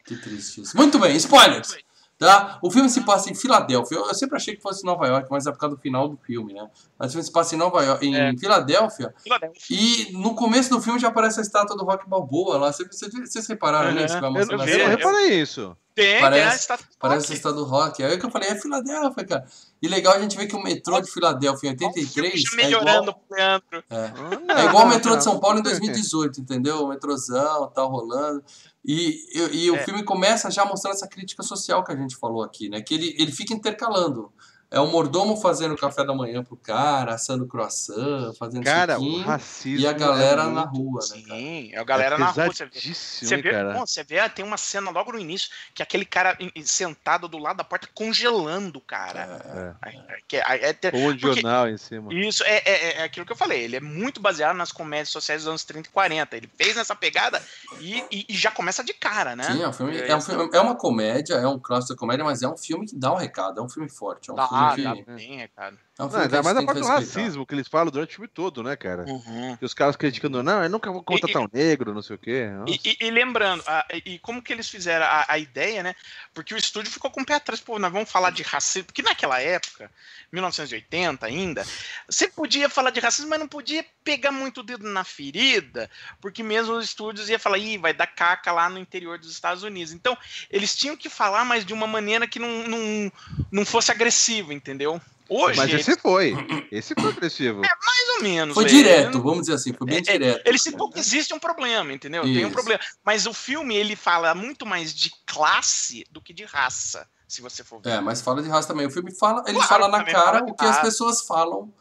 Que 0.06 0.18
triste 0.18 0.62
isso. 0.62 0.76
Muito 0.76 1.00
bem, 1.00 1.16
spoilers! 1.16 1.78
Tá? 2.18 2.58
O 2.62 2.72
filme 2.72 2.90
se 2.90 3.02
passa 3.02 3.30
em 3.30 3.36
Filadélfia. 3.36 3.98
Eu 3.98 4.08
eu 4.08 4.14
sempre 4.14 4.38
achei 4.38 4.56
que 4.56 4.62
fosse 4.62 4.86
Nova 4.86 5.06
York, 5.08 5.28
mas 5.30 5.46
é 5.46 5.52
por 5.52 5.58
causa 5.58 5.76
do 5.76 5.82
final 5.82 6.08
do 6.08 6.16
filme, 6.18 6.54
né? 6.54 6.70
Mas 6.98 7.10
o 7.10 7.14
filme 7.14 7.26
se 7.26 7.32
passa 7.32 7.56
em 7.56 7.58
Nova 7.58 7.84
York, 7.84 8.06
em 8.06 8.16
É. 8.16 8.38
Filadélfia. 8.38 9.14
Filadélfia. 9.22 9.62
E 9.78 10.14
no 10.14 10.34
começo 10.36 10.70
do 10.70 10.82
filme 10.82 11.00
já 11.00 11.10
aparece 11.10 11.40
a 11.40 11.42
estátua 11.44 11.76
do 11.76 11.84
Rock 11.84 12.08
Balboa 12.08 12.58
lá. 12.58 12.72
Vocês, 12.72 13.48
repararam 13.48 13.90
Uhum. 13.90 13.96
nisso? 14.02 14.20
Vai 14.22 14.30
Eu, 14.30 14.36
eu 14.52 14.58
não 14.58 14.66
cena? 14.66 14.90
reparei 14.90 15.42
isso. 15.42 15.76
Tem, 15.96 16.20
Parece- 16.22 16.42
tem 16.42 16.52
a 16.52 16.56
estátua 16.56 16.86
do 16.88 16.98
Parece 16.98 17.26
o 17.26 17.28
rock. 17.30 17.34
estado 17.38 17.56
do 17.56 17.64
rock. 17.66 18.04
Aí 18.04 18.18
que 18.18 18.26
eu 18.26 18.32
falei, 18.32 18.50
é 18.50 18.56
Filadélfia, 18.60 19.26
cara. 19.26 19.46
E 19.82 19.88
legal 19.88 20.14
a 20.16 20.20
gente 20.20 20.36
ver 20.36 20.48
que 20.48 20.56
o 20.56 20.64
metrô 20.64 21.00
de 21.00 21.12
Filadélfia 21.12 21.70
em 21.70 21.72
Olha 21.80 21.90
o 21.90 21.94
filme 21.94 22.08
83 22.30 22.42
já 22.42 22.50
é 22.52 22.56
melhorando 22.56 23.12
igual, 23.12 23.24
Leandro. 23.30 23.84
é, 23.90 24.62
é 24.62 24.66
igual 24.66 24.86
o 24.86 24.90
metrô 24.90 25.16
de 25.16 25.24
São 25.24 25.40
Paulo 25.40 25.60
em 25.60 25.64
2018, 25.64 26.42
entendeu? 26.42 26.84
O 26.84 26.88
metrôzão, 26.88 27.70
tal, 27.74 27.90
rolando. 27.92 28.44
E, 28.84 29.20
e, 29.34 29.66
e 29.66 29.72
o 29.72 29.76
É. 29.76 29.84
filme 29.84 30.04
começa 30.04 30.50
já 30.50 30.66
mostrando 30.66 30.96
essa 30.96 31.08
crítica 31.08 31.44
social 31.44 31.84
que 31.84 31.92
a 31.92 31.96
gente 31.96 32.16
falou 32.18 32.44
aqui, 32.44 32.70
né? 32.70 32.82
Que 32.82 32.96
ele, 32.96 33.16
ele 33.20 33.32
fica 33.32 33.54
intercalando. 33.54 34.32
É 34.74 34.80
o 34.80 34.88
mordomo 34.88 35.38
fazendo 35.38 35.78
café 35.78 36.04
da 36.04 36.16
manhã 36.16 36.44
pro 36.44 36.56
cara, 36.58 37.14
assando 37.14 37.46
croissant, 37.46 38.34
fazendo 38.40 38.64
Cara, 38.64 39.00
o 39.00 39.22
racismo. 39.22 39.80
e 39.86 39.88
a 39.88 39.94
galera 39.94 40.44
é 40.44 40.48
na 40.50 40.62
rua, 40.64 41.00
né, 41.12 41.22
cara? 41.28 41.40
Sim, 41.40 41.70
é 41.74 41.78
a 41.80 41.84
galera 41.84 42.18
na 42.18 42.26
rua. 42.32 42.48
Você 42.48 42.66
vê. 42.66 42.80
Você 42.94 43.38
vê, 43.38 43.52
cara. 43.52 43.74
bom, 43.74 43.86
você 43.86 44.04
vê, 44.04 44.18
ah, 44.20 44.28
tem 44.28 44.44
uma 44.44 44.58
cena 44.58 44.90
logo 44.90 45.12
no 45.12 45.20
início 45.20 45.50
que 45.76 45.84
aquele 45.84 46.06
cara 46.06 46.36
sentado 46.66 47.28
do 47.28 47.38
lado 47.38 47.58
da 47.58 47.64
porta 47.64 47.88
congelando, 47.94 48.82
cara. 48.82 49.76
É. 49.84 49.90
É, 49.90 49.96
é, 49.96 50.18
que- 50.28 50.38
é- 50.38 50.70
é 50.70 50.74
ter- 50.74 50.92
Com 50.92 50.98
o 51.08 51.12
porque- 51.12 51.20
jornal 51.20 51.70
em 51.70 51.78
cima. 51.78 52.14
Isso 52.14 52.44
é, 52.44 52.62
é, 52.66 52.98
é 53.00 53.04
aquilo 53.04 53.26
que 53.28 53.32
eu 53.32 53.36
falei. 53.38 53.62
Ele 53.64 53.76
é 53.76 53.80
muito 53.80 54.20
baseado 54.20 54.56
nas 54.56 54.72
comédias 54.72 55.10
sociais 55.10 55.42
dos 55.44 55.50
anos 55.50 55.64
30 55.64 55.88
e 55.88 55.92
40. 55.92 56.36
Ele 56.36 56.50
fez 56.58 56.76
nessa 56.76 56.96
pegada 56.96 57.40
e, 57.80 58.04
e- 58.12 58.26
e 58.30 58.36
já 58.36 58.50
começa 58.50 58.84
de 58.84 58.94
cara, 58.94 59.36
né? 59.36 59.44
Sim, 59.44 59.62
é, 59.62 59.68
um 59.68 59.74
filme, 59.74 59.98
É 59.98 60.08
é, 60.10 60.16
um 60.16 60.22
filme- 60.22 60.50
é 60.52 60.60
uma 60.62 60.76
comédia, 60.76 61.36
é 61.36 61.48
um 61.48 61.60
clássico 61.60 61.94
da 61.94 62.00
comédia, 62.00 62.26
mas 62.26 62.42
é 62.42 62.48
um 62.48 62.58
filme 62.58 62.88
que 62.88 62.96
dá 62.96 63.14
um 63.14 63.18
recado, 63.18 63.60
é 63.60 63.64
um 63.64 63.70
filme 63.70 63.88
forte, 63.90 64.32
é 64.32 64.34
um 64.34 64.36
Dá, 64.36 64.48
filme 64.48 64.63
que. 64.72 64.84
dá 64.84 64.96
é 65.42 65.48
bem, 65.48 65.50
recado. 65.98 66.10
um 66.10 66.18
Não, 66.18 66.24
ainda 66.24 66.44
mais 66.44 66.58
a 66.58 66.64
parte 66.64 66.80
do 66.82 66.88
racismo 66.88 67.46
que 67.46 67.54
eles 67.54 67.68
falam 67.68 67.92
durante 67.92 68.12
o 68.12 68.14
filme 68.16 68.28
todo, 68.28 68.64
né, 68.64 68.76
cara? 68.76 69.04
Uhum. 69.06 69.58
E 69.62 69.66
os 69.66 69.74
caras 69.74 69.96
criticando, 69.96 70.42
não, 70.42 70.64
eu 70.64 70.70
nunca 70.70 70.92
vou 70.92 71.04
contratar 71.04 71.42
um 71.42 71.48
negro, 71.54 71.94
não 71.94 72.02
sei 72.02 72.16
o 72.16 72.20
quê. 72.20 72.48
E, 72.68 72.80
e- 72.84 72.98
e 73.08 73.12
lembrando, 73.12 73.64
a- 73.68 73.86
e 74.06 74.18
como 74.20 74.42
que 74.42 74.52
eles 74.52 74.68
fizeram 74.70 75.06
a, 75.06 75.26
a 75.28 75.38
ideia, 75.38 75.84
né? 75.84 75.96
Porque 76.34 76.54
o 76.54 76.58
estúdio 76.58 76.92
ficou 76.92 77.12
com 77.12 77.22
o 77.22 77.26
pé 77.26 77.36
atrás, 77.36 77.62
pô, 77.62 77.78
nós 77.78 77.92
vamos 77.92 78.10
falar 78.12 78.32
de 78.32 78.42
racismo. 78.44 78.86
Porque 78.86 79.02
naquela 79.04 79.40
época, 79.40 79.90
1980 80.32 81.26
ainda, 81.26 81.66
você 82.10 82.28
podia 82.28 82.68
falar 82.70 82.90
de 82.90 83.00
racismo, 83.00 83.30
mas 83.30 83.40
não 83.40 83.48
podia 83.48 83.86
pegar 84.04 84.32
muito 84.32 84.60
o 84.62 84.64
dedo 84.64 84.88
na 84.90 85.04
ferida, 85.04 85.90
porque 86.20 86.42
mesmo 86.44 86.74
os 86.76 86.86
estúdios 86.86 87.30
ia 87.30 87.40
falar, 87.40 87.58
ih, 87.60 87.78
vai 87.78 87.94
dar 87.94 88.08
caca 88.08 88.52
lá 88.52 88.70
no 88.70 88.80
interior 88.80 89.18
dos 89.20 89.32
Estados 89.32 89.64
Unidos. 89.64 89.94
Então, 89.94 90.18
eles 90.50 90.76
tinham 90.76 90.98
que 90.98 91.10
falar, 91.10 91.46
mas 91.46 91.66
de 91.66 91.74
uma 91.74 91.88
maneira 91.88 92.28
que 92.28 92.40
não, 92.40 92.68
não, 92.68 93.12
não 93.52 93.66
fosse 93.66 93.92
agressivo, 93.92 94.52
entendeu? 94.52 95.00
Hoje, 95.36 95.58
Mas 95.58 95.74
esse 95.74 95.98
foi. 95.98 96.36
Esse 96.72 96.94
foi 96.94 97.10
agressivo. 97.10 97.62
mais 97.62 98.10
ou 98.18 98.24
menos. 98.24 98.54
Foi 98.54 98.66
é, 98.66 98.68
direto, 98.68 99.22
vamos 99.22 99.42
dizer 99.42 99.54
assim, 99.54 99.74
foi 99.74 99.88
bem 99.88 99.98
É, 99.98 100.00
é, 100.00 100.02
direto. 100.02 100.48
Ele 100.48 100.58
citou 100.60 100.90
que 100.92 101.00
existe 101.00 101.34
um 101.34 101.40
problema, 101.40 101.92
entendeu? 101.92 102.22
Tem 102.22 102.44
um 102.44 102.48
Isso. 102.48 102.52
problema. 102.52 102.80
Mas 103.04 103.26
o 103.26 103.34
filme, 103.34 103.76
ele 103.76 103.96
fala 103.96 104.36
muito 104.36 104.66
mais 104.66 104.94
de 104.94 105.12
classe 105.26 106.06
do 106.12 106.22
que 106.22 106.34
de 106.34 106.44
raça, 106.44 107.08
se 107.28 107.42
você 107.42 107.64
for 107.64 107.82
ver. 107.82 107.92
É, 107.92 108.02
mas 108.02 108.22
fala 108.22 108.44
de 108.44 108.50
raça 108.50 108.68
também. 108.68 108.86
O 108.86 108.92
filme 108.92 109.12
fala, 109.12 109.44
ele 109.48 109.56
Claro, 109.56 109.70
fala 109.70 109.88
na 109.88 110.04
cara 110.04 110.40
fala 110.40 110.52
o 110.52 110.56
que 110.56 110.66
as 110.66 110.80
pessoas 110.82 111.22
falam 111.26 111.74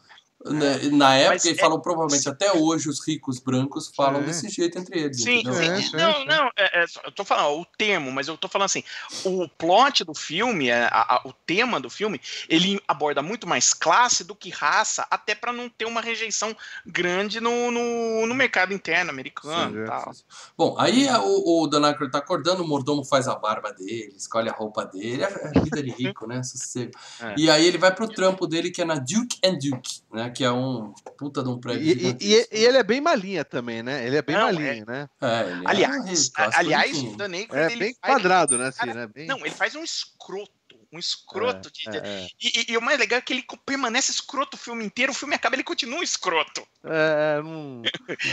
né, 0.45 0.77
na 0.91 1.15
época 1.15 1.33
Mas 1.33 1.45
e 1.45 1.51
é- 1.51 1.55
falam 1.55 1.79
provavelmente 1.79 2.27
até 2.27 2.51
hoje 2.53 2.89
os 2.89 3.05
ricos 3.05 3.39
brancos 3.39 3.91
falam 3.95 4.21
Sim. 4.21 4.25
desse 4.27 4.49
jeito 4.49 4.77
entre 4.77 4.99
eles. 4.99 5.21
Sim, 5.21 5.39
entendeu? 5.39 5.53
sim. 5.53 5.69
É, 5.71 5.81
sim, 5.81 5.95
não, 5.95 6.13
sim. 6.13 6.25
não, 6.25 6.51
é, 6.57 6.83
é, 6.83 6.87
só- 6.87 7.01
eu 7.05 7.11
tô 7.11 7.23
falando 7.23 7.45
ó, 7.45 7.61
o 7.61 7.65
termo, 7.77 8.11
mas 8.11 8.27
eu 8.27 8.37
tô 8.37 8.47
falando 8.47 8.65
assim, 8.65 8.83
o 9.23 9.47
plot 9.47 10.03
do 10.03 10.13
filme, 10.13 10.69
é, 10.69 10.83
a- 10.91 11.15
a- 11.15 11.21
o 11.25 11.33
tema 11.45 11.79
do 11.79 11.89
filme, 11.89 12.19
ele 12.49 12.81
aborda 12.87 13.21
muito 13.21 13.47
mais 13.47 13.73
classe 13.73 14.23
do 14.23 14.35
que 14.35 14.49
raça, 14.49 15.05
até 15.09 15.33
pra 15.35 15.53
não 15.53 15.69
ter 15.69 15.85
uma 15.85 16.01
rejeição 16.01 16.55
grande 16.85 17.39
no, 17.39 17.71
no, 17.71 18.25
no 18.27 18.35
mercado 18.35 18.73
interno 18.73 19.09
americano 19.11 19.73
Sim, 19.77 19.83
e 19.83 19.85
tal. 19.85 20.11
Bom, 20.57 20.75
aí 20.79 21.07
a- 21.07 21.21
o, 21.21 21.63
o 21.63 21.67
Dan 21.67 21.85
Aykroyd 21.87 22.11
tá 22.11 22.19
acordando, 22.19 22.63
o 22.63 22.67
mordomo 22.67 23.03
faz 23.05 23.27
a 23.27 23.35
barba 23.35 23.71
dele, 23.73 24.13
escolhe 24.17 24.49
a 24.49 24.53
roupa 24.53 24.85
dele, 24.85 25.23
é 25.23 25.25
a 25.57 25.59
vida 25.61 25.81
de 25.81 25.91
rico, 25.91 26.27
né? 26.27 26.43
Sossego. 26.43 26.91
É. 27.23 27.35
E 27.37 27.49
aí 27.49 27.65
ele 27.65 27.77
vai 27.77 27.93
pro 27.93 28.07
trampo 28.07 28.45
dele, 28.47 28.69
que 28.71 28.81
é 28.81 28.85
na 28.85 28.95
Duke 28.95 29.37
and 29.45 29.57
Duke, 29.59 30.01
né? 30.11 30.29
Que 30.33 30.43
é 30.43 30.51
um 30.51 30.93
puta 31.17 31.43
de 31.43 31.49
um 31.49 31.59
prédio 31.59 31.83
E, 31.85 32.17
e- 32.19 32.47
e- 32.51 32.65
ele 32.65 32.77
é 32.77 32.83
bem 32.83 32.99
malinha 33.01 33.45
também, 33.45 33.83
né? 33.83 34.05
Ele 34.05 34.17
é 34.17 34.21
bem 34.21 34.35
Não, 34.35 34.43
malinho, 34.43 34.85
né? 34.85 35.07
É, 35.21 35.41
ele 35.41 35.51
é 35.51 35.55
um 35.57 35.67
Aliás, 35.67 36.09
rico, 36.09 36.41
a- 36.41 36.49
aliás, 36.57 36.91
bonitinho. 36.91 37.13
o 37.13 37.17
Dan 37.17 37.31
Aykroyd, 37.33 37.63
É 37.63 37.71
ele 37.71 37.79
bem 37.79 37.95
faz- 38.01 38.13
quadrado, 38.13 38.57
né? 38.57 38.67
Assim, 38.67 38.79
Cara, 38.79 38.93
né? 38.93 39.07
Bem... 39.07 39.27
Não, 39.27 39.39
ele 39.39 39.51
faz 39.51 39.75
um 39.75 39.83
escroto. 39.83 40.51
Um 40.91 40.99
escroto. 40.99 41.71
de- 41.71 41.89
É, 41.89 41.97
é. 42.03 42.27
E, 42.41 42.59
e- 42.59 42.73
e 42.73 42.77
o 42.77 42.81
mais 42.81 42.99
legal 42.99 43.17
é 43.17 43.21
que 43.21 43.33
ele 43.33 43.43
permanece 43.65 44.11
escroto 44.11 44.55
o 44.55 44.59
filme 44.59 44.85
inteiro, 44.85 45.11
o 45.11 45.15
filme 45.15 45.33
acaba, 45.33 45.55
ele 45.55 45.63
continua 45.63 46.03
escroto. 46.03 46.61
É, 46.83 47.41
não- 47.41 47.81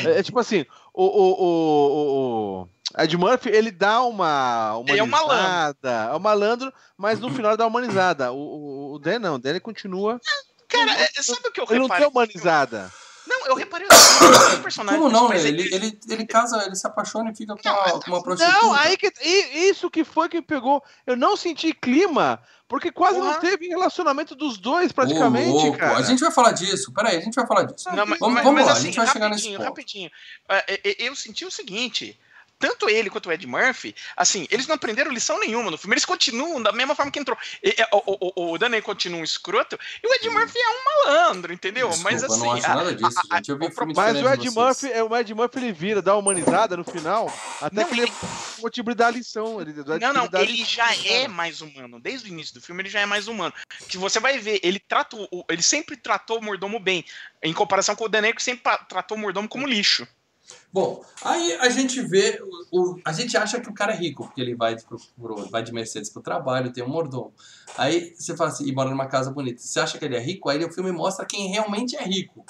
é, 0.06 0.18
é 0.18 0.22
tipo 0.22 0.38
assim, 0.38 0.66
o, 0.92 1.04
o, 1.04 1.42
o, 1.42 2.62
o- 2.62 2.68
Ed 3.02 3.16
Murphy, 3.16 3.48
ele 3.50 3.70
dá 3.70 4.02
uma 4.02 4.82
Ele 4.88 4.98
é 4.98 5.02
um 5.02 5.06
malandro. 5.06 5.36
humanizada, 5.36 5.90
é 6.12 6.16
um 6.16 6.18
malandro, 6.18 6.72
mas 6.98 7.18
no 7.20 7.30
final 7.30 7.56
dá 7.56 7.64
uma 7.64 7.70
humanizada. 7.70 8.32
O, 8.32 8.36
o, 8.36 8.94
o 8.94 8.98
Dan 8.98 9.20
não, 9.20 9.34
o 9.36 9.38
Dan 9.38 9.50
ele 9.50 9.60
continua, 9.60 10.20
Cara, 10.70 10.92
é- 10.92 11.22
sabe 11.22 11.48
o 11.48 11.52
que 11.52 11.60
eu 11.60 11.66
ele 11.70 11.78
não 11.78 11.82
reparei? 11.86 12.04
tem 12.04 12.10
humanizada. 12.12 12.92
Não, 13.26 13.46
eu 13.46 13.54
reparei 13.54 13.86
os 13.86 14.58
personagens 14.60 15.00
Como 15.00 15.12
não, 15.12 15.28
principais, 15.28 15.44
Ele, 15.44 15.72
ele, 15.74 16.00
ele 16.08 16.26
casa, 16.26 16.64
ele 16.66 16.74
se 16.74 16.84
apaixona 16.86 17.30
e 17.30 17.36
fica 17.36 17.54
com, 17.54 17.60
Não, 17.64 17.76
a, 17.80 17.82
mas- 17.82 18.04
com 18.04 18.10
uma 18.10 18.22
prostituta. 18.22 18.58
Não, 18.60 18.74
aí 18.74 18.96
que 18.96 19.12
isso 19.22 19.88
que 19.90 20.02
foi 20.04 20.28
que 20.28 20.42
pegou. 20.42 20.82
Eu 21.06 21.16
não 21.16 21.36
senti 21.36 21.72
clima, 21.72 22.42
porque 22.66 22.90
quase 22.90 23.18
Porra. 23.20 23.32
não 23.34 23.40
teve 23.40 23.68
relacionamento 23.68 24.34
dos 24.34 24.58
dois 24.58 24.90
Ô, 24.90 24.94
praticamente, 24.94 25.48
louco, 25.50 25.78
cara. 25.78 25.98
A 25.98 26.02
gente 26.02 26.18
vai 26.18 26.32
falar 26.32 26.52
disso. 26.52 26.92
Peraí, 26.92 27.18
a 27.18 27.20
gente 27.20 27.34
vai 27.34 27.46
falar 27.46 27.64
disso. 27.64 27.88
Não, 27.94 28.04
mas, 28.06 28.18
Vamos- 28.18 28.34
mas- 28.34 28.44
vamos 28.44 28.58
mas 28.60 28.66
lá, 28.66 28.72
a 28.72 28.74
assim, 28.74 28.86
gente 28.86 28.96
vai 28.96 29.06
chegar 29.06 29.28
nesse 29.28 29.42
rapidinho, 29.54 29.58
ponto. 29.58 29.68
rapidinho. 29.68 30.10
É, 30.48 30.64
é, 30.74 30.80
é, 31.04 31.08
Eu 31.08 31.14
senti 31.14 31.44
o 31.44 31.50
seguinte. 31.52 32.18
Tanto 32.60 32.88
ele 32.90 33.08
quanto 33.10 33.30
o 33.30 33.32
Ed 33.32 33.44
Murphy, 33.46 33.94
assim, 34.16 34.46
eles 34.50 34.66
não 34.66 34.74
aprenderam 34.76 35.10
lição 35.10 35.40
nenhuma 35.40 35.70
no 35.70 35.78
filme, 35.78 35.94
eles 35.94 36.04
continuam 36.04 36.62
da 36.62 36.70
mesma 36.72 36.94
forma 36.94 37.10
que 37.10 37.18
entrou. 37.18 37.36
E, 37.62 37.70
é, 37.70 37.88
o, 37.90 38.02
o, 38.36 38.52
o 38.52 38.58
Danny 38.58 38.80
continua 38.82 39.18
um 39.18 39.24
escroto 39.24 39.78
e 40.02 40.06
o 40.06 40.14
Ed 40.14 40.28
Murphy 40.28 40.58
é 40.58 40.68
um 40.68 40.84
malandro, 41.06 41.52
entendeu? 41.52 41.88
Desculpa, 41.88 42.12
mas 42.12 42.22
assim. 42.22 42.38
não 42.40 42.52
acho 42.52 42.66
a- 42.66 42.74
nada 42.74 42.94
disso, 42.94 43.18
a- 43.18 43.34
a- 43.34 43.36
gente. 43.38 43.48
Eu 43.48 43.58
vi 43.58 43.66
o 43.66 43.70
filme 43.72 43.94
Mas 43.96 44.16
o 44.22 44.28
Ed. 44.28 44.50
Murphy, 44.50 44.92
é, 44.92 45.02
o 45.02 45.16
Ed 45.16 45.34
Murphy 45.34 45.58
ele 45.58 45.72
vira, 45.72 46.02
dá 46.02 46.12
uma 46.14 46.20
humanizada 46.20 46.76
no 46.76 46.84
final, 46.84 47.32
até 47.60 47.82
Não, 47.82 47.88
que 47.88 47.98
ele 48.00 48.12
motivo 48.60 48.94
dar 48.94 49.06
a 49.06 49.10
lição. 49.10 49.58
Ele, 49.60 49.72
Não, 49.72 50.12
não, 50.12 50.28
ele 50.34 50.52
lição, 50.52 50.66
já 50.66 50.94
é 51.06 51.26
mais 51.26 51.62
humano. 51.62 51.98
Desde 51.98 52.28
o 52.28 52.32
início 52.32 52.54
do 52.54 52.60
filme, 52.60 52.82
ele 52.82 52.90
já 52.90 53.00
é 53.00 53.06
mais 53.06 53.26
humano. 53.26 53.54
Que 53.88 53.96
você 53.96 54.20
vai 54.20 54.38
ver, 54.38 54.60
ele 54.62 54.78
trata 54.78 55.16
o, 55.16 55.44
ele 55.48 55.62
sempre 55.62 55.96
tratou 55.96 56.38
o 56.38 56.44
mordomo 56.44 56.78
bem, 56.78 57.04
em 57.42 57.54
comparação 57.54 57.96
com 57.96 58.04
o 58.04 58.08
Daneco, 58.08 58.36
que 58.36 58.42
sempre 58.42 58.62
tratou 58.86 59.16
o 59.16 59.20
mordomo 59.20 59.48
como 59.48 59.66
lixo. 59.66 60.06
Bom, 60.72 61.04
aí 61.22 61.52
a 61.54 61.68
gente 61.68 62.00
vê, 62.02 62.40
o, 62.70 62.92
o- 62.92 63.00
a 63.04 63.12
gente 63.12 63.36
acha 63.36 63.60
que 63.60 63.68
o 63.68 63.74
cara 63.74 63.92
é 63.92 63.96
rico, 63.96 64.24
porque 64.24 64.40
ele 64.40 64.54
vai, 64.54 64.76
pro, 64.80 64.98
pro- 65.20 65.48
vai 65.50 65.62
de 65.62 65.72
Mercedes 65.72 66.10
pro 66.10 66.22
trabalho, 66.22 66.72
tem 66.72 66.82
um 66.84 66.88
mordomo. 66.88 67.32
Aí 67.76 68.14
você 68.16 68.36
fala 68.36 68.50
assim, 68.50 68.66
e 68.68 68.72
mora 68.74 68.90
numa 68.90 69.06
casa 69.06 69.30
bonita. 69.30 69.60
Você 69.60 69.80
acha 69.80 69.98
que 69.98 70.04
ele 70.04 70.16
é 70.16 70.20
rico? 70.20 70.48
Aí 70.48 70.64
o 70.64 70.72
filme 70.72 70.92
mostra 70.92 71.24
quem 71.26 71.48
realmente 71.50 71.96
é 71.96 72.02
rico, 72.04 72.44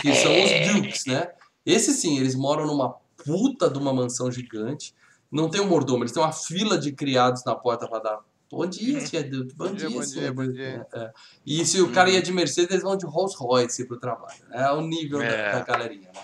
que 0.00 0.14
são 0.14 0.32
os 0.32 0.72
Dukes, 0.74 1.06
né? 1.06 1.28
Esse 1.64 1.92
sim, 1.92 2.18
eles 2.18 2.34
moram 2.34 2.66
numa 2.66 2.94
puta 3.24 3.68
de 3.68 3.78
uma 3.78 3.92
mansão 3.92 4.30
gigante. 4.30 4.94
Não 5.30 5.50
tem 5.50 5.60
um 5.60 5.66
mordomo, 5.66 6.04
eles 6.04 6.12
têm 6.12 6.22
uma 6.22 6.32
fila 6.32 6.78
de 6.78 6.92
criados 6.92 7.44
na 7.44 7.54
porta 7.54 7.88
pra 7.88 7.98
dar. 7.98 8.18
Bom 8.48 8.64
dia, 8.64 9.00
tia 9.04 9.24
Duke. 9.24 9.52
Bom, 9.56 9.72
dia, 9.74 9.88
dia, 9.88 9.90
bom 9.90 10.04
dia, 10.04 10.32
bom 10.32 10.42
Duke." 10.44 10.54
dia. 10.56 10.86
É, 10.92 10.98
é. 11.00 11.10
E 11.44 11.66
se 11.66 11.80
o 11.80 11.90
cara 11.90 12.08
ia 12.08 12.22
de 12.22 12.30
Mercedes, 12.32 12.70
eles 12.70 12.84
vão 12.84 12.96
de 12.96 13.04
Rolls 13.04 13.36
Royce 13.36 13.84
pro 13.88 13.98
trabalho. 13.98 14.38
né? 14.48 14.62
É 14.62 14.70
o 14.70 14.80
nível 14.82 15.18
da, 15.18 15.24
É. 15.24 15.52
da 15.52 15.60
galerinha, 15.64 16.08
né? 16.14 16.20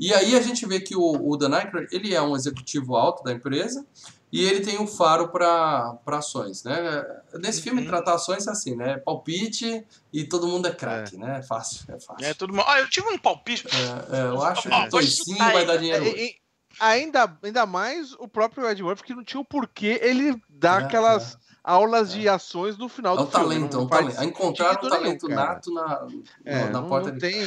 E 0.00 0.14
aí 0.14 0.34
a 0.34 0.40
gente 0.40 0.64
vê 0.66 0.80
que 0.80 0.96
o, 0.96 1.30
o 1.30 1.36
Dan 1.36 1.54
Aykroyd, 1.54 1.88
ele 1.92 2.14
é 2.14 2.22
um 2.22 2.34
executivo 2.34 2.96
alto 2.96 3.22
da 3.22 3.32
empresa 3.32 3.86
e 4.32 4.42
ele 4.44 4.60
tem 4.60 4.78
um 4.80 4.86
faro 4.86 5.28
para 5.28 5.98
ações, 6.06 6.64
né? 6.64 7.04
Nesse 7.34 7.60
filme, 7.60 7.82
Uhum. 7.82 7.86
tratar 7.88 8.14
ações 8.14 8.46
é 8.46 8.50
assim, 8.50 8.74
né? 8.74 8.96
Palpite 8.98 9.84
e 10.12 10.24
todo 10.24 10.46
mundo 10.48 10.66
é 10.68 10.72
craque, 10.74 11.16
né? 11.18 11.40
É 11.40 11.42
fácil, 11.42 11.84
é 11.88 12.00
fácil. 12.00 12.24
É, 12.24 12.32
todo 12.32 12.50
mundo. 12.54 12.64
Ah, 12.66 12.80
eu 12.80 12.88
tive 12.88 13.08
um 13.08 13.18
palpite. 13.18 13.66
É, 14.10 14.16
é, 14.16 14.22
eu 14.22 14.42
acho 14.42 14.62
que 14.62 14.74
Ó, 14.74 14.78
o 14.78 14.80
vou 14.82 14.90
toicinho 14.90 15.36
vai 15.38 15.56
aí. 15.58 15.66
dar 15.66 15.76
dinheiro 15.76 16.04
É, 16.06 16.08
hoje. 16.08 16.34
ainda, 16.80 17.36
ainda 17.42 17.66
mais 17.66 18.12
o 18.14 18.26
próprio 18.26 18.66
Ed 18.70 18.82
Murphy, 18.82 19.02
que 19.04 19.14
não 19.14 19.22
tinha 19.24 19.40
o 19.40 19.44
porquê 19.44 19.98
ele 20.02 20.40
dar 20.48 20.80
É, 20.80 20.84
aquelas 20.86 21.36
aulas 21.62 22.12
de 22.12 22.28
ações 22.28 22.76
no 22.78 22.88
final 22.88 23.14
É 23.14 23.18
do 23.18 23.22
um 23.24 23.26
talento, 23.26 23.66
é 23.66 23.68
filme. 23.70 23.84
um 23.84 23.88
talento. 23.88 24.20
A 24.20 24.24
encontrar 24.24 24.84
um 24.84 24.88
talento 24.88 25.28
nenhum, 25.28 25.40
nato 25.40 25.72
na, 25.72 26.06
É, 26.44 26.64
na 26.64 26.70
não, 26.80 26.88
porta 26.88 27.12
não 27.12 27.18
tem. 27.18 27.46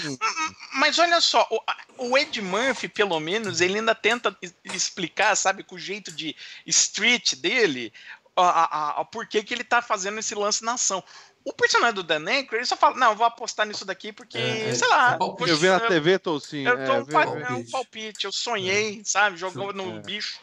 Mas 0.75 0.99
olha 0.99 1.19
só, 1.21 1.47
o, 1.97 2.09
o 2.09 2.17
Ed 2.17 2.41
Murphy, 2.41 2.87
pelo 2.87 3.19
menos, 3.19 3.61
ele 3.61 3.79
ainda 3.79 3.95
tenta 3.95 4.35
explicar, 4.65 5.35
sabe, 5.35 5.63
com 5.63 5.75
o 5.75 5.79
jeito 5.79 6.11
de 6.11 6.35
street 6.65 7.35
dele, 7.35 7.91
a, 8.35 8.41
a, 8.43 8.63
a- 8.63 9.01
a 9.01 9.05
por 9.05 9.27
que 9.27 9.43
que 9.43 9.53
ele 9.53 9.63
tá 9.63 9.81
fazendo 9.81 10.19
esse 10.19 10.33
lance 10.35 10.63
na 10.63 10.73
ação. 10.73 11.03
O 11.45 11.51
personagem 11.51 11.95
do 11.95 12.03
Dan 12.03 12.25
Aykroyd, 12.25 12.55
ele 12.61 12.65
só 12.65 12.77
fala, 12.77 12.95
não, 12.95 13.11
eu 13.11 13.15
vou 13.17 13.25
apostar 13.25 13.65
nisso 13.67 13.83
daqui 13.83 14.13
porque, 14.13 14.37
É, 14.37 14.69
é, 14.69 14.75
sei 14.75 14.87
lá, 14.87 15.13
é 15.13 15.17
palpite. 15.17 15.49
Eu 15.49 15.57
vi 15.57 15.67
na 15.67 15.79
TV, 15.79 16.17
Toucinho. 16.19 16.69
Eu 16.69 16.75
tô 17.05 17.11
é, 17.11 17.27
um, 17.27 17.39
é 17.39 17.51
um 17.53 17.65
palpite, 17.69 18.25
eu 18.25 18.31
sonhei, 18.31 19.01
sabe? 19.03 19.35
Jogou 19.35 19.73
no 19.73 19.97
É. 19.97 19.99
bicho. 19.99 20.39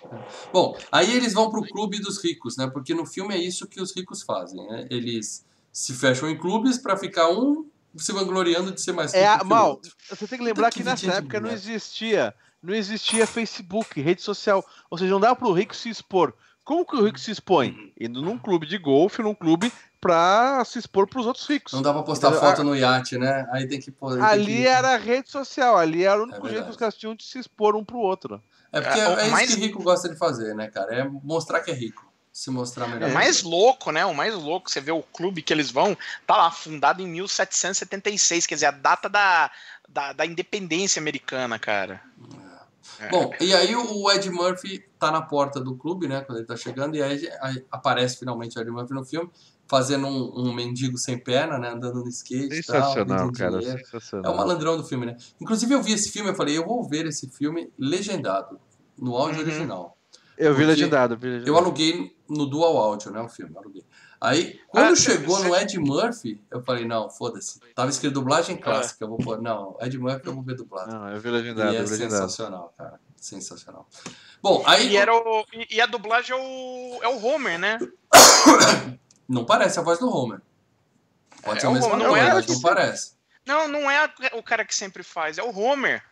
Bom, 0.52 0.76
aí 0.92 1.16
eles 1.16 1.32
vão 1.32 1.50
pro 1.50 1.62
clube 1.62 1.98
dos 2.00 2.22
ricos, 2.22 2.56
né? 2.56 2.68
Porque 2.68 2.92
no 2.92 3.06
filme 3.06 3.34
é 3.34 3.38
isso 3.38 3.66
que 3.66 3.80
os 3.80 3.96
ricos 3.96 4.22
fazem, 4.22 4.66
né? 4.66 4.86
Eles 4.90 5.44
se 5.72 5.94
fecham 5.94 6.28
em 6.28 6.36
clubes 6.36 6.76
pra 6.76 6.96
ficar 6.96 7.30
um 7.30 7.66
se 7.96 8.12
vangloriando 8.12 8.70
de 8.72 8.80
ser 8.82 8.92
mais 8.92 9.12
rico 9.12 9.24
É, 9.24 9.44
mal, 9.44 9.80
você 10.08 10.26
tem 10.28 10.38
que 10.38 10.44
lembrar 10.44 10.70
que 10.70 10.78
que 10.78 10.84
nessa 10.84 11.14
época 11.14 11.40
não 11.40 11.50
existia, 11.50 12.34
não 12.62 12.74
existia 12.74 13.26
Facebook, 13.26 14.00
rede 14.00 14.22
social, 14.22 14.64
ou 14.88 14.96
seja, 14.98 15.10
não 15.10 15.20
dava 15.20 15.34
pro 15.34 15.52
rico 15.52 15.74
se 15.74 15.88
expor. 15.88 16.34
Como 16.62 16.86
que 16.86 16.94
o 16.94 17.04
rico 17.04 17.18
se 17.18 17.30
expõe? 17.32 17.92
Indo 17.98 18.22
num 18.22 18.38
clube 18.38 18.66
de 18.66 18.78
golfe, 18.78 19.22
num 19.22 19.34
clube 19.34 19.72
pra 20.00 20.64
se 20.64 20.78
expor 20.78 21.06
pros 21.08 21.26
outros 21.26 21.46
ricos. 21.46 21.72
Não 21.72 21.82
dá 21.82 21.92
pra 21.92 22.02
postar 22.02 22.28
Entendeu? 22.30 22.48
foto 22.48 22.64
no 22.64 22.74
iate, 22.74 23.18
né? 23.18 23.46
Aí 23.52 23.68
tem 23.68 23.78
que 23.80 23.90
pôr. 23.90 24.20
Ali 24.20 24.46
que- 24.56 24.66
era 24.66 24.96
rede 24.96 25.30
social, 25.30 25.76
ali 25.76 26.04
era 26.04 26.18
o 26.18 26.22
único 26.24 26.32
verdade. 26.42 26.54
jeito 26.54 26.64
que 26.66 26.70
os 26.70 26.76
caras 26.76 26.94
tinham 26.96 27.14
de 27.14 27.24
se 27.24 27.38
expor 27.38 27.76
um 27.76 27.84
pro 27.84 27.98
outro. 27.98 28.42
É 28.72 28.80
porque 28.80 28.98
É, 29.00 29.02
é, 29.04 29.08
o 29.08 29.20
isso 29.20 29.30
mais- 29.30 29.54
que 29.54 29.60
rico 29.60 29.82
gosta 29.82 30.08
de 30.08 30.16
fazer, 30.16 30.54
né, 30.54 30.68
cara? 30.68 30.94
É 30.94 31.04
mostrar 31.04 31.60
que 31.60 31.70
é 31.70 31.74
rico. 31.74 32.08
Se 32.32 32.48
mostrar 32.50 32.86
melhor. 32.86 33.10
O 33.10 33.12
mais 33.12 33.42
louco, 33.42 33.90
né? 33.90 34.06
O 34.06 34.14
mais 34.14 34.32
louco, 34.34 34.70
você 34.70 34.80
vê 34.80 34.92
o 34.92 35.02
clube 35.02 35.42
que 35.42 35.52
eles 35.52 35.70
vão, 35.70 35.96
tá 36.26 36.36
lá, 36.36 36.50
fundado 36.50 37.02
em 37.02 37.06
1776, 37.08 38.46
quer 38.46 38.54
dizer, 38.54 38.66
a 38.66 38.70
data 38.70 39.08
da, 39.08 39.50
da, 39.88 40.12
da 40.12 40.24
independência 40.24 41.00
americana, 41.00 41.58
cara. 41.58 42.00
É. 43.00 43.08
Bom, 43.08 43.32
e 43.40 43.52
aí 43.54 43.74
o 43.74 44.10
Ed 44.12 44.30
Murphy 44.30 44.84
tá 44.98 45.10
na 45.10 45.22
porta 45.22 45.58
do 45.60 45.74
clube, 45.74 46.06
né? 46.06 46.20
Quando 46.20 46.38
ele 46.38 46.46
tá 46.46 46.56
chegando, 46.56 46.94
e 46.96 47.02
aí, 47.02 47.28
aí 47.40 47.64
aparece 47.70 48.18
finalmente 48.18 48.56
o 48.58 48.60
Ed 48.62 48.70
Murphy 48.70 48.94
no 48.94 49.04
filme, 49.04 49.28
fazendo 49.70 50.06
um, 50.08 50.48
um 50.48 50.52
mendigo 50.52 50.98
sem 50.98 51.16
perna, 51.16 51.56
né? 51.56 51.70
Andando 51.70 52.00
no 52.02 52.08
skate. 52.08 52.46
e 52.46 52.48
tal, 52.48 52.82
Sensacional, 52.92 53.18
pedindo 53.30 53.32
cara. 53.38 53.58
É 53.58 53.78
Sensacional. 53.78 54.34
o 54.34 54.36
malandrão 54.36 54.76
do 54.76 54.82
filme, 54.84 55.06
né? 55.06 55.16
Inclusive 55.40 55.72
eu 55.72 55.80
vi 55.80 55.92
esse 55.92 56.10
filme, 56.10 56.30
eu 56.30 56.34
falei, 56.34 56.58
eu 56.58 56.66
vou 56.66 56.82
ver 56.88 57.06
esse 57.06 57.30
filme 57.30 57.72
legendado, 57.78 58.58
no 58.98 59.16
áudio 59.16 59.40
Uhum. 59.42 59.46
original. 59.46 59.96
Eu 60.36 60.54
vi 60.54 60.64
legendado, 60.64 61.14
eu 61.14 61.18
vi 61.18 61.26
legendado. 61.28 61.48
Eu 61.50 61.56
aluguei 61.56 62.16
no 62.28 62.46
Dual 62.46 62.76
Audio, 62.78 63.10
né? 63.12 63.20
O 63.20 63.28
filme, 63.28 63.54
aluguei. 63.56 63.84
Aí, 64.20 64.58
quando 64.68 64.92
Ah, 64.92 64.96
chegou 64.96 65.36
você- 65.36 65.48
no 65.48 65.54
Ed 65.56 65.78
Murphy, 65.78 66.42
eu 66.50 66.62
falei, 66.62 66.84
não, 66.86 67.08
foda-se. 67.08 67.60
Tava 67.74 67.90
escrito 67.90 68.14
dublagem 68.14 68.56
clássica, 68.56 69.04
eu 69.04 69.08
vou 69.08 69.18
pôr. 69.18 69.40
Não, 69.40 69.76
Ed 69.80 69.96
Murphy 69.98 70.26
eu 70.26 70.34
vou 70.34 70.42
ver 70.42 70.56
dublado. 70.56 70.90
Não, 70.92 71.08
eu 71.10 71.20
vi 71.20 71.30
legendado, 71.30 71.72
e 71.72 71.76
é 71.76 71.80
eu 71.80 71.84
vi 71.84 71.90
legendado. 71.92 72.22
sensacional, 72.22 72.74
cara. 72.76 73.00
Sensacional. 73.16 73.86
Bom, 74.42 74.62
aí 74.66 74.88
E, 74.92 74.96
era 74.96 75.14
o, 75.14 75.44
e 75.70 75.80
a 75.80 75.86
dublagem 75.86 76.34
é 76.34 76.40
o, 76.40 77.02
é 77.02 77.08
o 77.08 77.24
Homer, 77.24 77.58
né? 77.58 77.78
não 79.30 79.44
parece 79.44 79.78
a 79.78 79.82
voz 79.82 79.98
do 79.98 80.10
Homer. 80.14 80.40
Pode 81.42 81.58
É 81.58 81.60
ser 81.60 81.66
a 81.66 81.70
o 81.70 81.74
voz, 81.74 81.86
não 82.02 82.16
é 82.16 82.34
mas 82.34 82.46
que 82.46 82.52
não 82.52 82.60
parece. 82.60 83.14
Não, 83.46 83.68
não 83.68 83.90
é 83.90 84.04
a- 84.04 84.12
o 84.34 84.42
cara 84.42 84.64
que 84.64 84.74
sempre 84.74 85.02
faz, 85.02 85.38
é 85.38 85.42
o 85.42 85.56
Homer. 85.56 86.02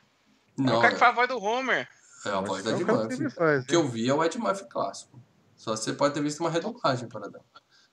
é 0.58 0.62
Não, 0.62 0.78
o 0.78 0.80
cara 0.80 0.90
que 0.90 0.96
é, 0.96 0.98
faz 0.98 1.12
a 1.12 1.14
voz 1.14 1.28
do 1.28 1.42
Homer. 1.42 1.88
é 2.24 2.28
a 2.30 2.40
voz 2.40 2.62
do 2.64 2.70
É 2.70 2.72
Ed 2.74 2.84
Murphy. 2.84 3.26
O 3.26 3.64
que 3.66 3.76
eu 3.76 3.88
vi 3.88 4.08
é 4.08 4.14
o 4.14 4.24
Ed 4.24 4.38
Murphy 4.38 4.64
clássico. 4.68 5.20
Só 5.56 5.74
você 5.76 5.92
pode 5.92 6.14
ter 6.14 6.22
visto 6.22 6.40
uma 6.40 6.50
redublagem, 6.50 7.08
Paradão. 7.08 7.44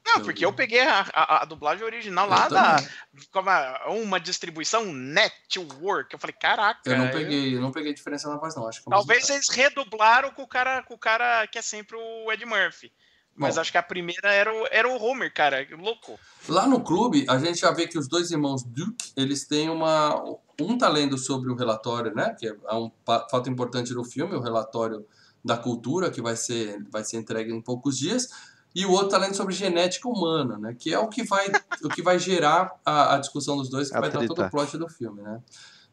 Não, 0.05 0.17
Eu 0.17 0.21
porque 0.23 0.45
eu 0.45 0.53
peguei 0.53 0.81
a, 0.81 1.01
a- 1.13 1.41
a 1.41 1.45
dublagem 1.45 1.83
original 1.83 2.27
lá 2.29 2.45
Eu 2.45 2.49
da 2.51 2.75
também. 2.75 4.03
uma 4.03 4.19
distribuição 4.19 4.85
network. 4.85 6.13
Eu 6.13 6.19
falei, 6.19 6.35
caraca. 6.39 6.79
Eu 6.85 6.97
não 6.97 7.05
eu- 7.07 7.11
peguei, 7.11 7.55
eu 7.55 7.59
não 7.61 7.71
peguei 7.71 7.91
diferença 7.91 8.29
na 8.29 8.37
voz, 8.37 8.55
não. 8.55 8.67
Acho 8.67 8.83
que 8.83 8.87
é 8.87 8.91
Talvez 8.91 9.27
eles 9.31 9.49
redublaram 9.49 10.29
com 10.31 10.43
o 10.43 10.47
cara, 10.47 10.83
com 10.83 10.93
o 10.93 10.97
cara 10.99 11.47
que 11.47 11.57
é 11.57 11.61
sempre 11.61 11.97
o 11.97 12.31
Ed 12.31 12.45
Murphy. 12.45 12.93
Mas 13.35 13.55
Bom. 13.55 13.61
acho 13.61 13.71
que 13.71 13.77
a 13.77 13.83
primeira 13.83 14.31
era 14.31 14.53
o, 14.53 14.67
era 14.71 14.87
o 14.87 15.01
Homer, 15.03 15.33
cara. 15.33 15.67
Louco. 15.77 16.17
Lá 16.47 16.65
no 16.65 16.81
clube, 16.81 17.25
a 17.27 17.37
gente 17.37 17.59
já 17.59 17.71
vê 17.71 17.85
que 17.85 17.97
os 17.97 18.07
dois 18.07 18.31
irmãos 18.31 18.63
Duke, 18.63 19.11
eles 19.15 19.45
têm 19.45 19.69
uma. 19.69 20.15
Um 20.59 20.77
tá 20.77 20.87
lendo 20.87 21.17
sobre 21.17 21.51
o 21.51 21.55
relatório, 21.55 22.15
né? 22.15 22.33
Que 22.39 22.47
é 22.47 22.73
um 22.73 22.89
pa- 23.03 23.27
fato 23.29 23.49
importante 23.49 23.93
do 23.93 24.05
filme, 24.05 24.35
o 24.35 24.41
relatório 24.41 25.05
da 25.43 25.57
cultura, 25.57 26.09
que 26.09 26.21
vai 26.21 26.37
ser, 26.37 26.81
vai 26.89 27.03
ser 27.03 27.17
entregue 27.17 27.51
em 27.51 27.61
poucos 27.61 27.97
dias. 27.97 28.29
E 28.73 28.85
o 28.85 28.91
outro 28.91 29.09
tá 29.09 29.17
lendo 29.17 29.35
sobre 29.35 29.53
genética 29.53 30.07
humana, 30.07 30.57
né? 30.57 30.75
Que 30.77 30.93
é 30.93 30.99
o 30.99 31.07
que 31.09 31.23
vai, 31.23 31.47
o 31.83 31.89
que 31.89 32.01
vai 32.01 32.17
gerar 32.17 32.71
a, 32.85 33.15
a 33.15 33.17
discussão 33.17 33.57
dos 33.57 33.69
dois, 33.69 33.89
que 33.89 33.97
A 33.97 34.01
vai 34.01 34.09
dar 34.09 34.25
todo 34.25 34.41
o 34.41 34.49
plot 34.49 34.77
do 34.77 34.87
filme, 34.89 35.21
né? 35.21 35.41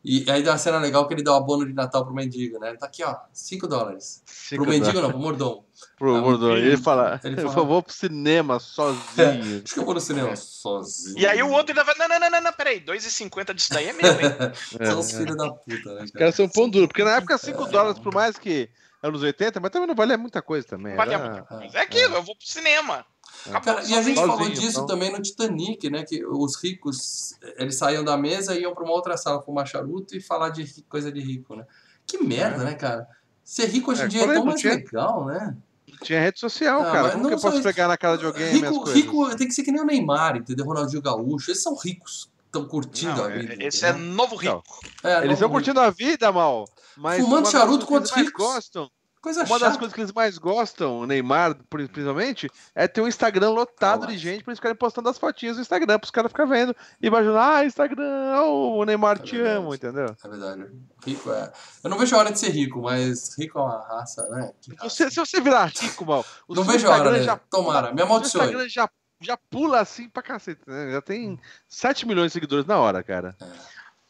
E 0.04 0.28
aí 0.28 0.42
dá 0.42 0.52
uma 0.52 0.58
cena 0.58 0.78
legal 0.78 1.06
que 1.06 1.14
ele 1.14 1.22
dá 1.22 1.32
o 1.32 1.36
abono 1.36 1.64
de 1.64 1.72
Natal 1.72 2.04
pro 2.04 2.12
mendigo, 2.14 2.58
né? 2.58 2.70
Ele 2.70 2.78
tá 2.78 2.86
aqui, 2.86 3.04
ó, 3.04 3.16
5 3.32 3.68
dólares. 3.68 4.22
Cinco 4.26 4.62
pro 4.64 4.70
mendigo 4.72 4.92
dólares. 4.92 5.02
não, 5.02 5.10
pro 5.12 5.20
mordomo. 5.20 5.64
Pro 5.96 6.16
Ah, 6.16 6.20
Mordor. 6.20 6.56
ele- 6.58 6.68
Ele 6.68 6.76
fala, 6.76 7.20
ele 7.22 7.40
eu 7.40 7.50
fala- 7.50 7.66
vou 7.66 7.82
pro 7.82 7.92
cinema 7.92 8.58
sozinho. 8.58 9.62
Acho 9.64 9.74
que 9.74 9.78
eu 9.80 9.84
vou 9.84 9.94
no 9.94 10.00
cinema 10.00 10.34
sozinho. 10.34 11.18
E 11.18 11.26
aí 11.26 11.40
o 11.42 11.50
outro 11.50 11.70
ainda 11.72 11.84
vai. 11.84 11.94
Não, 11.96 12.08
não, 12.08 12.18
não, 12.20 12.30
não, 12.30 12.40
não 12.42 12.52
peraí. 12.52 12.80
2,50 12.80 13.54
disso 13.54 13.72
daí 13.72 13.88
é 13.88 13.92
meu, 13.92 14.10
hein? 14.12 14.18
São 14.84 14.86
É, 14.86 14.94
os 14.94 15.10
filhos 15.12 15.36
da 15.36 15.50
puta, 15.50 15.70
né, 15.94 16.02
Os 16.04 16.10
cara? 16.10 16.18
caras 16.18 16.34
são 16.34 16.48
pão 16.48 16.68
duro, 16.68 16.88
porque 16.88 17.04
na 17.04 17.16
época 17.16 17.38
5 17.38 17.66
dólares, 17.66 17.98
por 18.00 18.12
mais 18.12 18.36
que 18.38 18.68
anos 19.02 19.22
80, 19.22 19.60
mas 19.60 19.70
também 19.70 19.86
não 19.88 19.94
valia 19.94 20.18
muita 20.18 20.42
coisa 20.42 20.66
também. 20.66 20.96
Vale 20.96 21.14
era- 21.14 21.24
muita 21.28 21.42
coisa. 21.42 21.78
É 21.78 21.82
aquilo, 21.82 22.14
eu 22.16 22.22
vou 22.22 22.36
pro 22.36 22.46
cinema. 22.46 23.04
Acabou, 23.50 23.60
Cara, 23.62 23.82
e 23.86 23.94
a 23.94 24.02
gente 24.02 24.14
Sozinho, 24.18 24.36
falou 24.36 24.48
disso 24.50 24.70
então. 24.70 24.86
também 24.86 25.10
no 25.12 25.20
Titanic, 25.20 25.90
né? 25.90 26.04
Que 26.04 26.24
os 26.24 26.56
ricos, 26.62 27.36
eles 27.56 27.76
saíam 27.76 28.04
da 28.04 28.16
mesa 28.16 28.54
e 28.56 28.62
iam 28.62 28.74
pra 28.74 28.84
uma 28.84 28.92
outra 28.92 29.16
sala 29.16 29.42
fumar 29.42 29.66
charuto 29.66 30.16
e 30.16 30.20
falar 30.20 30.50
de 30.50 30.82
coisa 30.88 31.10
de 31.10 31.20
rico, 31.20 31.56
né? 31.56 31.64
Que 32.06 32.18
merda, 32.22 32.64
né, 32.64 32.74
cara? 32.74 33.06
Ser 33.44 33.66
rico 33.66 33.90
hoje 33.90 34.02
em 34.02 34.04
É, 34.04 34.08
dia 34.08 34.22
é 34.22 34.26
tão 34.34 34.44
mais 34.44 34.56
Butinha. 34.62 34.74
legal, 34.74 35.24
né? 35.26 35.56
Tinha 36.02 36.20
rede 36.20 36.38
social, 36.40 36.82
Ah, 36.82 36.90
cara. 36.92 37.10
Como 37.10 37.22
não 37.24 37.30
que 37.30 37.36
eu 37.36 37.40
posso 37.40 37.56
isso. 37.56 37.62
pegar 37.64 37.86
na 37.88 37.96
cara 37.96 38.16
de 38.16 38.24
alguém 38.26 38.52
Rico, 38.52 38.76
coisas? 38.80 38.94
rico 38.94 39.36
tem 39.36 39.46
que 39.48 39.54
ser 39.54 39.62
que 39.62 39.70
nem 39.72 39.80
o 39.82 39.84
Neymar, 39.84 40.36
entendeu? 40.36 40.64
Ronaldinho 40.64 41.02
Gaúcho. 41.02 41.50
Eles 41.50 41.62
são 41.62 41.76
ricos, 41.76 42.28
estão 42.46 42.66
curtindo 42.66 43.14
Não, 43.16 43.24
a 43.24 43.28
vida. 43.28 43.54
esse 43.64 43.84
é 43.84 43.90
entendeu? 43.90 44.06
novo 44.14 44.34
rico. 44.36 44.62
É, 45.02 45.18
Eles 45.18 45.34
estão 45.34 45.48
curtindo 45.50 45.78
a 45.80 45.90
vida, 45.90 46.32
mal. 46.32 46.64
Mas 46.96 47.20
Fumando 47.22 47.48
charuto 47.50 47.86
com 47.86 47.94
outros 47.94 48.12
ricos. 48.12 48.32
gostam, 48.32 48.90
Coisa 49.22 49.44
uma 49.44 49.56
das 49.58 49.68
chata. 49.68 49.78
coisas 49.78 49.94
que 49.94 50.00
eles 50.00 50.12
mais 50.12 50.36
gostam, 50.36 50.98
o 50.98 51.06
Neymar, 51.06 51.54
pri- 51.70 51.86
principalmente, 51.86 52.50
é 52.74 52.88
ter 52.88 53.00
um 53.00 53.06
Instagram 53.06 53.50
lotado 53.50 54.02
Ah, 54.04 54.06
de 54.08 54.18
gente 54.18 54.42
pra 54.42 54.50
eles 54.50 54.58
ficarem 54.58 54.76
postando 54.76 55.08
as 55.08 55.16
fotinhas 55.16 55.54
no 55.56 55.62
Instagram, 55.62 55.96
pros 56.00 56.10
caras 56.10 56.32
ficarem 56.32 56.50
vendo 56.50 56.76
e 57.00 57.06
imaginar, 57.06 57.58
ah, 57.58 57.64
Instagram, 57.64 58.42
oh, 58.42 58.78
o 58.80 58.84
Neymar 58.84 59.18
É 59.18 59.22
te 59.22 59.36
verdade. 59.36 59.56
amo, 59.58 59.74
entendeu? 59.74 60.16
É 60.24 60.28
verdade. 60.28 60.66
Rico 61.06 61.32
é. 61.32 61.52
Eu 61.84 61.90
não 61.90 61.98
vejo 61.98 62.16
a 62.16 62.18
hora 62.18 62.32
de 62.32 62.38
ser 62.40 62.50
rico, 62.50 62.82
mas 62.82 63.38
rico 63.38 63.58
é 63.60 63.62
uma 63.62 63.78
raça, 63.86 64.28
né? 64.28 64.52
Raça. 64.76 64.88
Você, 64.90 65.08
se 65.10 65.16
você 65.20 65.40
virar 65.40 65.66
rico, 65.66 66.04
mal, 66.04 66.24
o 66.48 66.54
Não 66.56 66.64
vejo 66.64 66.86
a 66.88 66.90
hora, 66.90 66.98
Instagram 66.98 67.18
né? 67.18 67.24
já 67.24 67.36
Tomara, 67.36 67.92
me 67.94 68.02
O 68.02 68.04
amaldiçoe. 68.04 68.40
Instagram 68.40 68.68
já, 68.68 68.90
já 69.20 69.36
pula 69.36 69.80
assim 69.80 70.08
pra 70.08 70.20
cacete, 70.20 70.62
né? 70.66 70.90
Já 70.90 71.00
tem 71.00 71.38
7 71.68 72.08
milhões 72.08 72.26
de 72.26 72.32
seguidores 72.32 72.66
na 72.66 72.76
hora, 72.78 73.02
cara. 73.04 73.36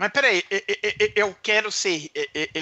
Mas 0.03 0.11
peraí, 0.11 0.45
eu 1.15 1.33
quero 1.41 1.71
ser. 1.71 2.11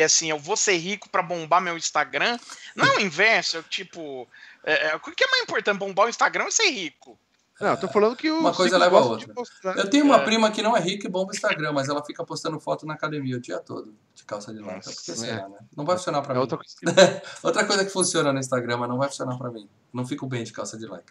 assim, 0.04 0.28
eu 0.28 0.38
vou 0.38 0.58
ser 0.58 0.76
rico 0.76 1.08
pra 1.08 1.22
bombar 1.22 1.58
meu 1.58 1.74
Instagram. 1.74 2.38
Não 2.76 2.84
é 2.84 2.96
o 2.96 3.00
inverso, 3.00 3.56
eu, 3.56 3.62
tipo. 3.62 4.28
é, 4.62 4.88
é, 4.88 4.94
o 4.94 5.00
que 5.00 5.24
é 5.24 5.26
mais 5.26 5.44
importante, 5.44 5.78
bombar 5.78 6.04
o 6.04 6.10
Instagram 6.10 6.44
ou 6.44 6.50
ser 6.50 6.68
rico? 6.68 7.18
Não, 7.60 7.68
eu 7.68 7.76
tô 7.76 7.88
falando 7.88 8.16
que 8.16 8.30
o 8.30 8.38
Uma 8.38 8.52
coisa 8.54 8.78
leva 8.78 8.98
a 8.98 9.04
outra. 9.04 9.32
Eu 9.76 9.88
tenho 9.90 10.04
uma 10.04 10.16
É. 10.16 10.24
prima 10.24 10.50
que 10.50 10.62
não 10.62 10.76
é 10.76 10.80
rica 10.80 11.06
e 11.06 11.10
bomba 11.10 11.30
o 11.30 11.34
Instagram, 11.34 11.72
mas 11.72 11.88
ela 11.88 12.02
fica 12.04 12.24
postando 12.24 12.58
foto 12.58 12.86
na 12.86 12.94
academia 12.94 13.36
o 13.36 13.40
dia 13.40 13.58
todo, 13.58 13.94
de 14.14 14.24
calça 14.24 14.52
de 14.52 14.60
lata. 14.60 14.90
Porque 14.90 15.10
é. 15.10 15.14
será, 15.14 15.48
né? 15.48 15.58
Não 15.76 15.84
vai 15.84 15.96
funcionar 15.96 16.22
pra 16.22 16.32
É 16.32 16.34
mim. 16.36 16.40
outra 16.40 16.56
coisa. 16.58 17.22
Outra 17.42 17.64
coisa 17.66 17.84
que 17.84 17.90
funciona 17.90 18.32
no 18.32 18.38
Instagram, 18.38 18.78
mas 18.78 18.88
não 18.88 18.96
vai 18.98 19.08
funcionar 19.08 19.36
pra 19.36 19.50
mim. 19.50 19.68
Não 19.92 20.06
fico 20.06 20.26
bem 20.26 20.44
de 20.44 20.52
calça 20.52 20.78
de 20.78 20.84
lycra. 20.84 21.02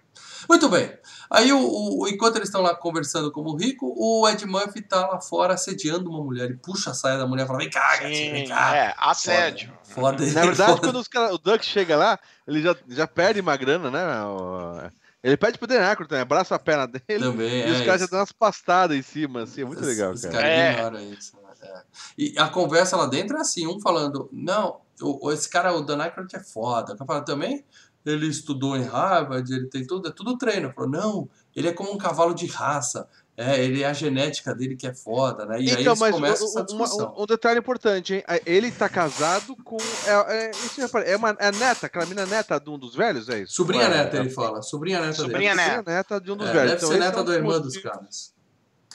Muito 0.48 0.70
bem. 0.70 0.98
Aí, 1.30 1.52
o, 1.52 1.60
o- 2.00 2.08
enquanto 2.08 2.38
eles 2.38 2.48
estão 2.48 2.62
lá 2.62 2.74
conversando 2.74 3.32
como 3.32 3.56
rico, 3.56 3.94
o 3.98 4.28
Ed 4.28 4.46
Murphy 4.46 4.82
tá 4.82 5.06
lá 5.06 5.20
fora 5.22 5.54
assediando 5.54 6.10
uma 6.10 6.24
mulher. 6.24 6.46
Ele 6.46 6.58
puxa 6.58 6.92
a 6.92 6.94
saia 6.94 7.18
da 7.18 7.28
mulher 7.28 7.44
e 7.44 7.48
fala: 7.48 7.60
Vem 7.60 7.70
cá, 7.70 7.98
gatinho, 7.98 8.32
vem 8.32 8.48
cá. 8.48 8.76
é, 8.76 8.96
assédio. 8.98 9.72
Foda, 9.84 10.18
foda 10.20 10.34
Na 10.34 10.42
verdade, 10.46 10.72
foda. 10.72 10.82
quando 10.88 10.96
os 11.00 11.08
cara, 11.10 11.34
o 11.34 11.38
Duck 11.38 11.66
chega 11.66 11.98
lá, 11.98 12.18
ele 12.48 12.62
já, 12.62 12.76
já 12.88 13.06
perde 13.06 13.42
uma 13.42 13.58
grana, 13.58 13.92
né? 13.92 14.24
O- 14.26 14.99
Ele 15.24 15.36
pede 15.36 15.58
pro 15.58 15.68
Dan 15.68 15.82
Aykroyd 15.86 16.08
também, 16.10 16.22
abraça 16.22 16.56
a 16.56 16.60
perna 16.60 16.88
dele 16.88 17.20
Também, 17.26 17.68
e 17.68 17.72
os 17.72 17.82
é 17.82 17.86
caras 17.86 18.02
já 18.02 18.08
dão 18.08 18.20
umas 18.20 18.32
pastadas 18.32 18.96
em 18.98 19.02
cima, 19.02 19.44
assim, 19.44 19.62
é 19.62 19.66
muito 19.66 19.82
Os- 19.82 19.88
legal, 19.88 20.12
os 20.14 20.22
cara. 20.22 20.34
caras 20.34 20.50
É. 20.50 20.72
ignoram 20.74 21.00
isso. 21.14 21.36
né? 21.36 21.42
É. 21.62 21.82
E 22.18 22.36
a 22.38 22.48
conversa 22.48 22.96
lá 22.96 23.06
dentro 23.06 23.36
é 23.38 23.42
assim, 23.42 23.68
um 23.68 23.82
falando, 23.82 24.30
não, 24.32 24.80
o, 25.02 25.28
o- 25.28 25.32
esse 25.34 25.50
cara, 25.50 25.74
o 25.76 25.82
Dan 25.82 26.02
Aykroyd 26.02 26.34
é 26.36 26.40
foda. 26.40 26.94
O 26.94 26.98
cara 26.98 27.06
fala, 27.06 27.22
também, 27.22 27.66
ele 28.06 28.28
estudou 28.28 28.78
em 28.78 28.84
Harvard, 28.84 29.54
ele 29.54 29.68
tem 29.68 29.86
tudo, 29.86 30.08
é 30.08 30.12
tudo 30.12 30.38
treino. 30.38 30.72
Falou, 30.74 30.90
não, 30.90 31.30
ele 31.54 31.68
é 31.68 31.74
como 31.74 31.92
um 31.92 31.98
cavalo 31.98 32.34
de 32.34 32.46
raça. 32.48 33.06
É, 33.42 33.64
ele 33.64 33.84
é 33.84 33.88
a 33.88 33.94
genética 33.94 34.54
dele 34.54 34.76
que 34.76 34.86
é 34.86 34.94
foda, 34.94 35.46
né? 35.46 35.56
E 35.62 35.70
aí 35.72 35.82
então, 35.82 35.94
eles 35.94 36.00
mas 36.00 36.12
começam 36.14 36.46
o- 36.46 36.50
essa 36.50 36.64
discussão. 36.64 37.16
um, 37.18 37.24
um 37.24 37.26
detalhe 37.26 37.58
importante, 37.60 38.16
hein? 38.16 38.24
Ele 38.46 38.70
tá 38.70 38.90
casado 38.90 39.56
com. 39.64 39.78
É, 40.06 40.50
é, 40.50 41.12
é, 41.14 41.16
uma, 41.16 41.30
é 41.40 41.48
a 41.48 41.52
neta, 41.54 41.86
aquela 41.86 42.06
menina 42.06 42.26
neta 42.26 42.60
de 42.60 42.70
um 42.70 42.78
dos 42.78 42.94
velhos, 42.96 43.30
é 43.30 43.40
isso? 43.40 43.54
Sobrinha 43.54 43.86
é, 43.86 43.90
neta, 43.90 44.18
é, 44.18 44.20
ele 44.20 44.30
fala. 44.30 44.62
Sobrinha 44.62 45.00
neta 45.00 45.14
Sobrinha 45.14 45.56
dele. 45.56 45.68
neta. 45.70 45.90
neta 45.92 46.20
de 46.20 46.32
um 46.32 46.36
dos 46.36 46.50
É, 46.50 46.52
velhos. 46.52 46.72
deve 46.72 46.78
Então, 46.86 46.90
ser 46.92 47.00
neta 47.00 47.18
é 47.18 47.22
um 47.22 47.24
da 47.24 47.32
dos 47.32 47.36
irmã 47.36 47.60
dos 47.62 47.78
caras. 47.78 48.34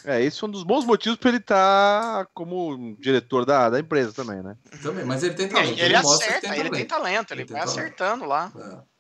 É, 0.05 0.23
esse 0.23 0.45
é 0.45 0.47
um 0.47 0.51
dos 0.51 0.63
bons 0.65 0.85
motivos 0.85 1.19
pra 1.19 1.31
ele 1.31 1.39
estar 1.39 2.27
como 2.35 2.95
diretor 3.01 3.47
da, 3.47 3.71
da 3.71 3.81
empresa 3.81 4.13
também, 4.13 4.43
né? 4.43 4.55
Também, 4.83 5.03
mas 5.07 5.23
ele 5.23 5.33
tem 5.33 5.47
Ele, 5.47 5.55
talento. 5.55 5.81
ele 5.81 6.03
mostra 6.03 6.27
que 6.27 6.35
acerta, 6.47 6.57
ele 6.61 6.71
tem 6.71 6.85
talento, 6.85 7.33
ele 7.33 7.41
Ele 7.41 7.49
tem 7.49 7.57
vai 7.57 7.65
talento. 7.67 7.81
acertando 7.81 8.25
lá. 8.27 8.53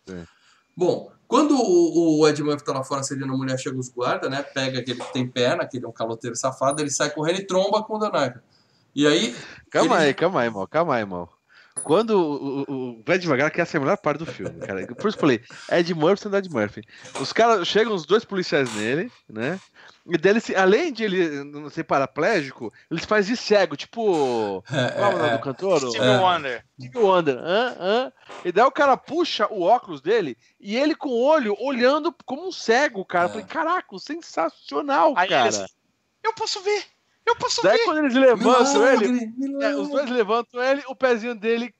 É. 0.08 0.12
É. 0.14 0.22
Bom, 0.74 1.12
quando 1.34 1.56
o, 1.56 2.20
o 2.20 2.28
Ed 2.28 2.40
Murphy 2.44 2.62
tá 2.64 2.72
lá 2.72 2.84
fora 2.84 3.00
assediando 3.00 3.32
a 3.32 3.36
mulher, 3.36 3.58
chega 3.58 3.76
os 3.76 3.88
guardas, 3.88 4.30
né? 4.30 4.40
Pega 4.40 4.78
aquele 4.78 5.00
que 5.00 5.12
tem 5.12 5.26
perna, 5.26 5.64
aquele 5.64 5.84
é 5.84 5.88
um 5.88 5.92
caloteiro 5.92 6.36
safado, 6.36 6.80
ele 6.80 6.90
sai 6.90 7.10
correndo 7.10 7.40
e 7.40 7.44
tromba 7.44 7.82
com 7.82 7.96
o 7.96 7.98
Dan 7.98 8.12
Aykroyd. 8.12 8.40
E 8.94 9.04
aí, 9.04 9.34
Calma 9.68 9.96
Ele- 9.96 10.04
aí, 10.04 10.14
calma 10.14 10.40
aí, 10.42 10.48
mal, 10.50 10.68
calma 10.68 10.94
aí, 10.94 11.04
mal. 11.04 11.33
Quando 11.84 12.10
o, 12.18 12.62
o, 12.62 12.90
o 12.98 13.02
vai 13.06 13.18
devagar, 13.18 13.50
que 13.50 13.60
essa 13.60 13.76
é 13.76 13.78
a 13.78 13.80
melhor 13.80 13.96
parte 13.98 14.18
do 14.18 14.26
filme, 14.26 14.58
cara. 14.60 14.86
Por 14.86 15.08
isso 15.08 15.16
eu 15.16 15.20
falei, 15.20 15.42
Ed 15.70 15.94
Murphy 15.94 16.22
sendo 16.22 16.36
Ed 16.36 16.50
Murphy. 16.50 16.82
Os 17.20 17.32
caras 17.32 17.68
chegam 17.68 17.94
os 17.94 18.06
dois 18.06 18.24
policiais 18.24 18.74
nele, 18.74 19.12
né? 19.28 19.60
E 20.06 20.18
dele, 20.18 20.40
além 20.56 20.92
de 20.92 21.04
ele 21.04 21.44
não 21.44 21.70
ser 21.70 21.84
paraplégico, 21.84 22.72
eles 22.90 23.04
fazem 23.04 23.34
de 23.34 23.40
cego, 23.40 23.76
tipo. 23.76 24.62
é, 24.70 24.90
Qual 24.90 25.12
é 25.12 25.14
o 25.14 25.18
nome 25.18 25.30
é, 25.30 25.36
do 25.38 25.42
cantor? 25.42 25.78
Steve 25.80 26.04
É. 26.04 26.18
Wonder. 26.18 26.64
Stevie 26.78 26.98
Wonder. 26.98 27.38
Hã? 27.38 27.76
Hã? 27.78 28.12
E 28.44 28.52
daí 28.52 28.64
o 28.64 28.70
cara 28.70 28.96
puxa 28.96 29.46
o 29.50 29.62
óculos 29.62 30.00
dele 30.02 30.36
e 30.60 30.76
ele 30.76 30.94
com 30.94 31.08
o 31.08 31.22
olho 31.22 31.56
olhando 31.58 32.14
como 32.26 32.46
um 32.46 32.52
cego, 32.52 33.04
cara. 33.04 33.24
É. 33.24 33.26
Eu 33.26 33.30
falei, 33.30 33.46
caraca, 33.46 33.98
sensacional, 33.98 35.14
Aí 35.16 35.28
cara. 35.28 35.46
eles, 35.48 35.74
eu 36.22 36.34
posso 36.34 36.60
ver, 36.62 36.82
eu 37.26 37.36
posso 37.36 37.62
Daí 37.62 37.78
ver. 37.78 37.84
quando 37.84 37.98
eles 37.98 38.14
levantam 38.14 38.86
ele, 38.86 39.08
milagre, 39.08 39.32
milagre. 39.38 39.66
é, 39.66 39.76
os 39.80 39.88
dois 39.88 40.10
levantam 40.10 40.62
ele, 40.62 40.82
o 40.88 40.94
pezinho 40.96 41.34
dele 41.34 41.74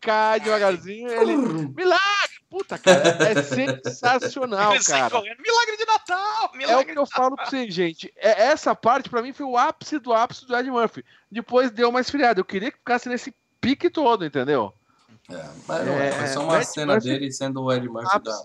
cai 0.00 0.40
devagarzinho, 0.40 1.08
ele. 1.08 1.36
Milagre! 1.36 2.36
Puta, 2.48 2.78
cara, 2.78 3.02
é 3.28 3.42
sensacional, 3.42 4.72
cara. 4.86 5.20
milagre 5.20 5.76
de 5.76 5.84
Natal, 5.84 6.50
É 6.52 6.54
o 6.54 6.56
milagre 6.56 6.92
que 6.92 6.98
eu 6.98 7.06
falo 7.06 7.34
pra 7.36 7.46
vocês, 7.46 7.74
gente. 7.74 8.12
É, 8.16 8.44
essa 8.44 8.74
parte, 8.74 9.10
pra 9.10 9.20
mim, 9.20 9.32
foi 9.32 9.44
o 9.44 9.58
ápice 9.58 9.98
do 9.98 10.12
ápice 10.12 10.46
do 10.46 10.56
Ed 10.56 10.70
Murphy. 10.70 11.04
Depois 11.30 11.70
deu 11.72 11.88
uma 11.88 12.00
esfriada. 12.00 12.40
Eu 12.40 12.44
queria 12.44 12.70
que 12.70 12.78
ficasse 12.78 13.08
nesse 13.08 13.34
pique 13.60 13.90
todo, 13.90 14.24
entendeu? 14.24 14.72
É, 15.28 15.44
mas 15.66 15.88
é, 15.88 16.12
foi 16.12 16.26
só 16.28 16.44
uma 16.44 16.56
Ed 16.58 16.66
cena 16.66 16.92
Murphy- 16.94 17.08
dele 17.10 17.32
sendo 17.32 17.62
o 17.62 17.72
Ed 17.72 17.88
Murphy 17.88 18.18
da. 18.22 18.40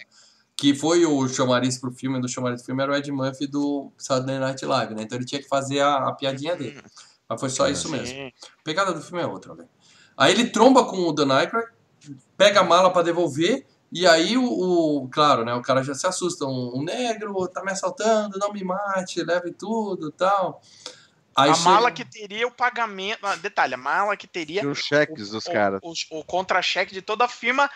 Que 0.62 0.76
foi 0.76 1.04
o 1.08 1.28
chamariz 1.28 1.80
pro 1.80 1.92
filme, 1.92 2.22
do 2.22 2.28
chamariz 2.30 2.62
do 2.62 2.66
filme 2.68 2.84
era 2.84 2.92
o 2.92 2.96
Ed 2.96 3.12
Murphy 3.12 3.48
do 3.48 3.92
Saturday 3.98 4.38
Night 4.38 4.64
Live, 4.64 4.94
né? 4.94 5.02
Então 5.02 5.18
ele 5.18 5.26
tinha 5.26 5.42
que 5.42 5.48
fazer 5.48 5.80
a, 5.80 6.10
a 6.10 6.14
piadinha 6.14 6.56
dele. 6.56 6.80
Mas 7.28 7.40
foi 7.40 7.50
só 7.50 7.68
isso 7.68 7.90
mesmo. 7.90 8.28
A 8.28 8.64
pegada 8.64 8.94
do 8.94 9.02
filme 9.02 9.24
é 9.24 9.26
outra, 9.26 9.56
velho. 9.56 9.68
Aí 10.16 10.32
ele 10.32 10.50
tromba 10.52 10.86
com 10.86 10.98
o 10.98 11.12
Dan 11.12 11.34
Aykroyd, 11.34 11.68
pega 12.38 12.60
a 12.60 12.64
mala 12.64 12.92
pra 12.94 13.02
devolver, 13.02 13.66
E 13.92 14.06
aí, 14.08 14.38
o, 14.38 14.44
o- 14.46 15.10
claro, 15.10 15.44
né? 15.44 15.54
O 15.56 15.62
cara 15.64 15.82
já 15.84 15.96
se 15.96 16.06
assusta. 16.06 16.46
Um, 16.46 16.74
um 16.80 16.84
negro 16.84 17.48
tá 17.48 17.64
me 17.64 17.72
assaltando, 17.72 18.38
não 18.38 18.54
me 18.54 18.64
mate, 18.64 19.24
leve 19.24 19.52
tudo 19.52 20.10
e 20.10 20.12
tal. 20.12 20.62
Aí 21.36 21.50
a 21.50 21.54
chega- 21.56 21.70
mala 21.72 21.92
que 21.92 22.06
teria 22.06 22.48
o 22.48 22.52
pagamento. 22.52 23.26
ah, 23.26 23.36
Detalhe, 23.36 23.74
a 23.74 23.78
mala 23.78 24.16
que 24.16 24.28
teria 24.28 24.62
E 24.62 24.68
os 24.68 24.78
cheques 24.78 25.32
dos 25.32 25.46
o, 25.48 25.52
caras. 25.52 25.80
o, 25.84 26.20
o 26.20 26.24
contra-cheque 26.24 26.94
de 26.94 27.02
toda 27.02 27.26
a 27.26 27.28
firma, 27.28 27.70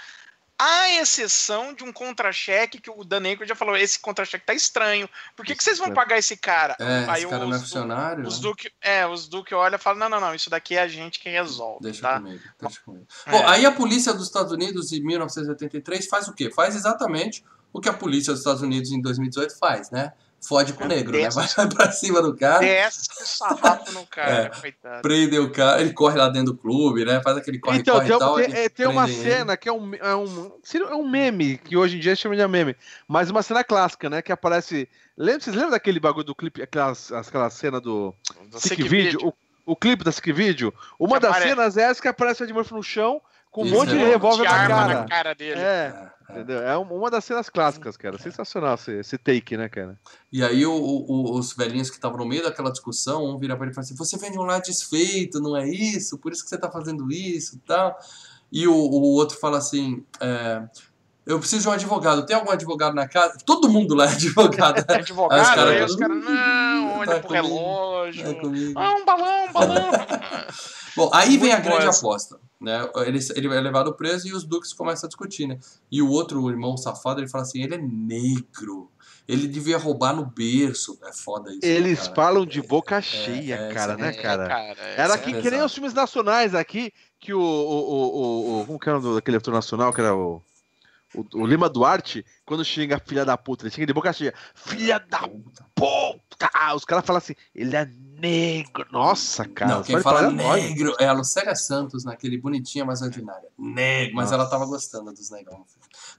à 0.57 0.89
exceção 1.01 1.73
de 1.73 1.83
um 1.83 1.91
contra-cheque 1.91 2.79
que 2.79 2.89
o 2.89 3.03
Dan 3.03 3.23
Aykroyd 3.23 3.49
já 3.49 3.55
falou: 3.55 3.75
esse 3.75 3.99
contra-cheque 3.99 4.45
tá 4.45 4.53
estranho. 4.53 5.09
Por 5.35 5.45
que, 5.45 5.55
que 5.55 5.63
vocês 5.63 5.77
vão 5.77 5.93
pagar 5.93 6.17
esse 6.17 6.37
cara? 6.37 6.75
É, 6.79 7.05
Aí 7.09 7.21
esse 7.23 7.29
cara 7.29 7.45
não 7.45 7.53
é 7.53 7.55
os- 7.55 7.61
funcionário. 7.61 8.27
Os 8.27 8.37
né? 8.37 8.41
Duque, 8.41 8.71
é, 8.81 9.05
os 9.07 9.27
Duque 9.27 9.53
olha 9.53 9.75
e 9.75 9.79
fala: 9.79 9.97
não, 9.99 10.09
não, 10.09 10.19
não, 10.19 10.35
isso 10.35 10.49
daqui 10.49 10.75
é 10.75 10.81
a 10.81 10.87
gente 10.87 11.19
que 11.19 11.29
resolve. 11.29 11.79
Deixa 11.81 12.01
tá? 12.01 12.19
comigo, 12.19 12.43
deixa 12.59 12.81
comigo. 12.81 13.07
É. 13.25 13.31
Bom, 13.31 13.47
aí 13.47 13.65
a 13.65 13.71
polícia 13.71 14.13
dos 14.13 14.27
Estados 14.27 14.51
Unidos 14.51 14.91
em 14.91 15.01
1983 15.03 16.07
faz 16.07 16.27
o 16.27 16.33
quê? 16.33 16.49
Faz 16.51 16.75
exatamente 16.75 17.43
o 17.73 17.81
que 17.81 17.89
a 17.89 17.93
polícia 17.93 18.31
dos 18.31 18.39
Estados 18.39 18.61
Unidos 18.61 18.91
em 18.91 19.01
2018 19.01 19.57
faz, 19.57 19.91
né? 19.91 20.13
Fode 20.47 20.73
com 20.73 20.83
o 20.83 20.87
negro, 20.87 21.11
né? 21.17 21.29
Vai 21.29 21.47
pra 21.69 21.91
cima 21.91 22.21
do 22.21 22.35
cara, 22.35 22.59
Desce 22.59 23.09
o 23.21 23.25
sarrafo 23.25 23.91
no 23.93 24.05
cara, 24.05 24.29
É. 24.31 24.49
coitado. 24.49 25.01
prende 25.01 25.39
o 25.39 25.51
cara, 25.51 25.81
ele 25.81 25.93
corre 25.93 26.17
lá 26.17 26.29
dentro 26.29 26.53
do 26.53 26.57
clube, 26.57 27.03
né? 27.03 27.21
Faz 27.23 27.37
aquele 27.37 27.57
corre, 27.59 27.79
Então, 27.79 27.95
corre 27.95 28.07
tem, 28.07 28.15
e 28.15 28.19
tal. 28.19 28.35
tem- 28.35 28.53
é, 28.53 28.69
tem 28.69 28.87
uma 28.87 29.03
prendem 29.05 29.21
ele. 29.21 29.31
cena 29.31 29.57
que 29.57 29.67
é 29.69 29.73
um, 29.73 29.95
é, 29.95 30.15
um, 30.15 30.51
é 30.89 30.95
um 30.95 31.07
meme, 31.09 31.57
que 31.57 31.75
hoje 31.75 31.97
em 31.97 31.99
dia 31.99 32.15
chama 32.15 32.35
de 32.35 32.47
meme, 32.47 32.75
mas 33.07 33.29
uma 33.29 33.41
cena 33.41 33.63
clássica, 33.63 34.09
né? 34.09 34.21
Que 34.21 34.31
aparece. 34.31 34.87
Lembra, 35.17 35.41
vocês 35.41 35.55
lembram 35.55 35.71
daquele 35.71 35.99
bagulho 35.99 36.25
do 36.25 36.35
clipe, 36.35 36.61
aquelas, 36.61 37.11
aquela 37.11 37.49
cena 37.49 37.79
do 37.81 38.13
Do 38.51 38.59
Sick 38.59 38.75
Sick 38.75 38.83
Video? 38.89 39.11
Video. 39.19 39.33
O, 39.65 39.71
o 39.71 39.75
clipe 39.75 40.03
da 40.03 40.11
Sick 40.11 40.31
Video? 40.31 40.73
Uma 40.99 41.15
Que 41.15 41.21
das 41.23 41.31
apare- 41.31 41.49
cenas 41.49 41.77
é 41.77 41.83
essa 41.83 42.01
que 42.01 42.07
aparece 42.07 42.43
o 42.43 42.45
Ed 42.45 42.53
Murphy 42.53 42.73
no 42.73 42.83
chão 42.83 43.21
com 43.55 43.61
um 43.61 43.65
Isso, 43.67 43.73
monte 43.75 43.89
de 43.91 43.97
é. 43.97 44.05
revólver 44.09 44.43
De 44.43 44.49
na 44.49 44.53
arma 44.53 44.75
cara. 44.75 44.93
na 44.99 45.05
cara 45.07 45.33
dele. 45.33 45.59
É, 45.61 45.63
É, 45.63 46.11
é. 46.29 46.33
entendeu? 46.33 46.59
É 46.61 46.77
um- 46.77 46.81
uma 46.93 47.09
das 47.09 47.23
cenas 47.23 47.49
clássicas, 47.49 47.95
cara. 47.95 48.17
Sensacional 48.19 48.75
esse, 48.75 48.91
esse 48.99 49.17
take, 49.17 49.55
né, 49.55 49.69
cara? 49.69 49.97
E 50.29 50.43
aí 50.43 50.65
o- 50.65 50.73
o- 50.73 51.37
os 51.39 51.53
velhinhos 51.53 51.89
que 51.89 51.95
estavam 51.95 52.17
no 52.17 52.25
meio 52.25 52.43
daquela 52.43 52.69
discussão, 52.69 53.23
um 53.25 53.39
vira 53.39 53.55
pra 53.55 53.63
ele 53.65 53.71
e 53.71 53.73
fala 53.73 53.85
assim, 53.85 53.95
você 53.95 54.17
vem 54.17 54.29
de 54.29 54.37
um 54.37 54.43
lado 54.43 54.63
desfeito, 54.63 55.39
não 55.39 55.55
é 55.55 55.65
isso? 55.69 56.17
Por 56.17 56.33
isso 56.33 56.43
que 56.43 56.49
você 56.49 56.57
tá 56.57 56.69
fazendo 56.69 57.09
isso 57.09 57.55
e 57.55 57.59
tal. 57.59 57.97
E 58.51 58.67
o, 58.67 58.73
o 58.75 59.01
outro 59.13 59.37
fala 59.39 59.57
assim, 59.57 60.03
é, 60.19 60.61
eu 61.25 61.39
preciso 61.39 61.61
de 61.61 61.69
um 61.69 61.71
advogado, 61.71 62.25
tem 62.25 62.35
algum 62.35 62.51
advogado 62.51 62.93
na 62.93 63.07
casa? 63.07 63.37
Todo 63.45 63.69
mundo 63.69 63.95
lá 63.95 64.05
é 64.05 64.09
advogado. 64.09 64.79
É 64.79 64.83
Aí 64.95 64.99
os 65.01 65.09
advogado, 65.09 65.55
caras 65.55 65.69
aí 65.75 65.83
os 65.85 65.95
caras, 65.95 66.23
não, 66.25 66.97
olha 66.99 67.05
tá 67.13 67.19
pro 67.19 67.27
comigo, 67.29 67.47
relógio. 67.47 68.35
Comigo. 68.41 68.79
Ah, 68.79 68.95
um 68.95 69.05
balão, 69.05 69.45
um 69.47 69.53
balão. 69.53 69.91
Bom, 70.97 71.09
aí 71.13 71.37
vem 71.37 71.51
a 71.53 71.59
grande 71.59 71.87
aposta. 71.87 72.37
Né? 72.59 72.89
Ele, 73.05 73.19
ele 73.35 73.47
é 73.47 73.59
levado 73.59 73.93
preso 73.93 74.27
e 74.27 74.33
os 74.33 74.43
duques 74.45 74.73
começam 74.73 75.07
a 75.07 75.09
discutir, 75.09 75.47
né? 75.47 75.59
E 75.91 76.01
o 76.01 76.09
outro 76.09 76.41
o 76.41 76.49
irmão 76.49 76.77
safado, 76.77 77.19
ele 77.19 77.27
fala 77.27 77.43
assim, 77.43 77.61
ele 77.61 77.75
é 77.75 77.77
negro. 77.77 78.89
Ele 79.27 79.47
devia 79.47 79.77
roubar 79.77 80.15
no 80.15 80.25
berço. 80.25 80.97
É 81.03 81.11
foda 81.11 81.51
isso. 81.51 81.59
Eles 81.63 81.99
cara. 81.99 82.15
falam 82.15 82.45
de 82.45 82.61
boca 82.61 83.01
cheia, 83.01 83.55
é, 83.55 83.73
cara, 83.73 83.93
isso 83.93 84.01
né, 84.01 84.09
é- 84.09 84.21
cara? 84.21 84.75
é, 84.77 85.01
Era 85.01 85.15
é 85.15 85.17
que, 85.17 85.41
que 85.41 85.51
nem 85.51 85.61
os 85.61 85.73
filmes 85.73 85.93
nacionais 85.93 86.53
aqui, 86.55 86.93
que 87.19 87.33
o. 87.33 87.39
o, 87.39 87.43
o, 87.43 88.59
o, 88.59 88.61
o 88.61 88.65
como 88.65 88.79
que 88.79 88.89
era 88.89 88.99
o 88.99 89.15
daquele 89.15 89.37
ator 89.37 89.53
nacional, 89.53 89.91
que 89.93 90.01
era 90.01 90.15
o. 90.15 90.41
O, 91.15 91.41
o 91.41 91.45
Lima 91.45 91.69
Duarte, 91.69 92.25
quando 92.45 92.63
xinga 92.65 92.99
filha 92.99 93.23
da 93.23 93.37
puta, 93.37 93.63
ele 93.63 93.71
xinga 93.73 93.87
de 93.87 93.93
boca 93.93 94.11
cheia. 94.11 94.33
Filha 94.53 94.99
da 94.99 95.27
puta! 95.73 96.49
Os 96.75 96.85
caras 96.85 97.05
falam 97.05 97.17
assim, 97.17 97.35
ele 97.53 97.75
é 97.75 97.85
negro. 97.85 98.85
Nossa, 98.91 99.47
cara. 99.47 99.75
não, 99.75 99.83
quem 99.83 99.99
fala 100.01 100.23
falam, 100.23 100.45
"Olha, 100.45 100.61
negro 100.63 100.95
é 100.99 101.07
a 101.07 101.13
Lucélia 101.13 101.55
Santos, 101.55 102.03
naquele 102.03 102.37
bonitinha, 102.37 102.83
mas 102.83 103.01
ordinária. 103.01 103.49
Negro, 103.57 104.15
mas 104.15 104.31
Nossa. 104.31 104.35
ela 104.35 104.49
tava 104.49 104.65
gostando 104.65 105.13
dos 105.13 105.29
negão. 105.29 105.65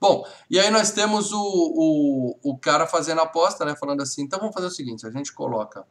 Bom, 0.01 0.27
e 0.51 0.59
aí 0.59 0.71
nós 0.71 0.93
temos 0.93 1.33
o, 1.33 1.43
o, 1.43 2.39
o 2.43 2.59
cara 2.59 2.87
fazendo 2.87 3.21
a 3.21 3.25
aposta, 3.25 3.65
né? 3.65 3.75
Falando 3.77 4.03
assim, 4.03 4.23
então 4.23 4.39
vamos 4.39 4.55
fazer 4.55 4.67
o 4.67 4.71
seguinte, 4.71 5.07
a 5.07 5.11
gente 5.11 5.33
coloca 5.33 5.85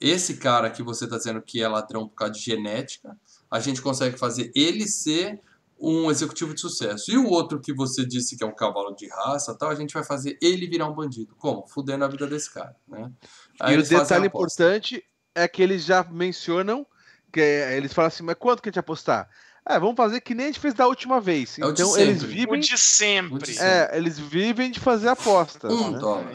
esse 0.00 0.38
cara 0.38 0.70
que 0.70 0.82
você 0.82 1.06
tá 1.06 1.18
dizendo 1.18 1.42
que 1.42 1.62
é 1.62 1.68
ladrão 1.68 2.08
por 2.08 2.14
causa 2.14 2.32
de 2.32 2.40
genética, 2.40 3.16
a 3.50 3.60
gente 3.60 3.82
consegue 3.82 4.16
fazer 4.16 4.50
ele 4.54 4.88
ser 4.88 5.40
um 5.80 6.10
executivo 6.10 6.52
de 6.54 6.60
sucesso. 6.60 7.10
E 7.10 7.16
o 7.16 7.26
outro 7.28 7.58
que 7.58 7.72
você 7.72 8.04
disse 8.04 8.36
que 8.36 8.44
é 8.44 8.46
um 8.46 8.54
cavalo 8.54 8.94
de 8.94 9.08
raça, 9.08 9.56
tal, 9.56 9.70
a 9.70 9.74
gente 9.74 9.94
vai 9.94 10.04
fazer 10.04 10.36
ele 10.42 10.66
virar 10.66 10.86
um 10.86 10.94
bandido. 10.94 11.34
Como? 11.38 11.66
Fudendo 11.66 12.04
a 12.04 12.08
vida 12.08 12.26
desse 12.26 12.52
cara, 12.52 12.76
né? 12.86 13.10
Aí 13.58 13.74
E 13.74 13.78
o 13.78 13.82
detalhe 13.82 14.26
importante 14.26 15.02
é 15.34 15.48
que 15.48 15.62
eles 15.62 15.84
já 15.84 16.04
mencionam, 16.04 16.86
que 17.32 17.40
é- 17.40 17.76
eles 17.76 17.92
falam 17.92 18.08
assim, 18.08 18.22
mas 18.22 18.36
quanto 18.38 18.62
que 18.62 18.68
a 18.68 18.70
gente 18.70 18.78
apostar? 18.78 19.28
É, 19.66 19.78
vamos 19.78 19.96
fazer 19.96 20.20
que 20.20 20.34
nem 20.34 20.46
a 20.46 20.48
gente 20.48 20.60
fez 20.60 20.74
da 20.74 20.86
última 20.86 21.20
vez. 21.20 21.58
É 21.58 21.64
o 21.64 21.72
de 21.72 21.82
Então 21.82 21.96
eles 21.98 22.20
sempre. 22.20 22.34
O 22.34 22.38
vivem. 22.38 22.60
de 22.60 22.78
sempre. 22.78 23.58
É, 23.58 23.96
eles 23.96 24.18
vivem 24.18 24.70
de 24.70 24.80
fazer 24.80 25.08
apostas. 25.08 25.72
Um 25.72 25.92
né? 25.92 25.98
dólar. 25.98 26.32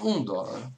Um 0.00 0.24
dólar. 0.24 0.72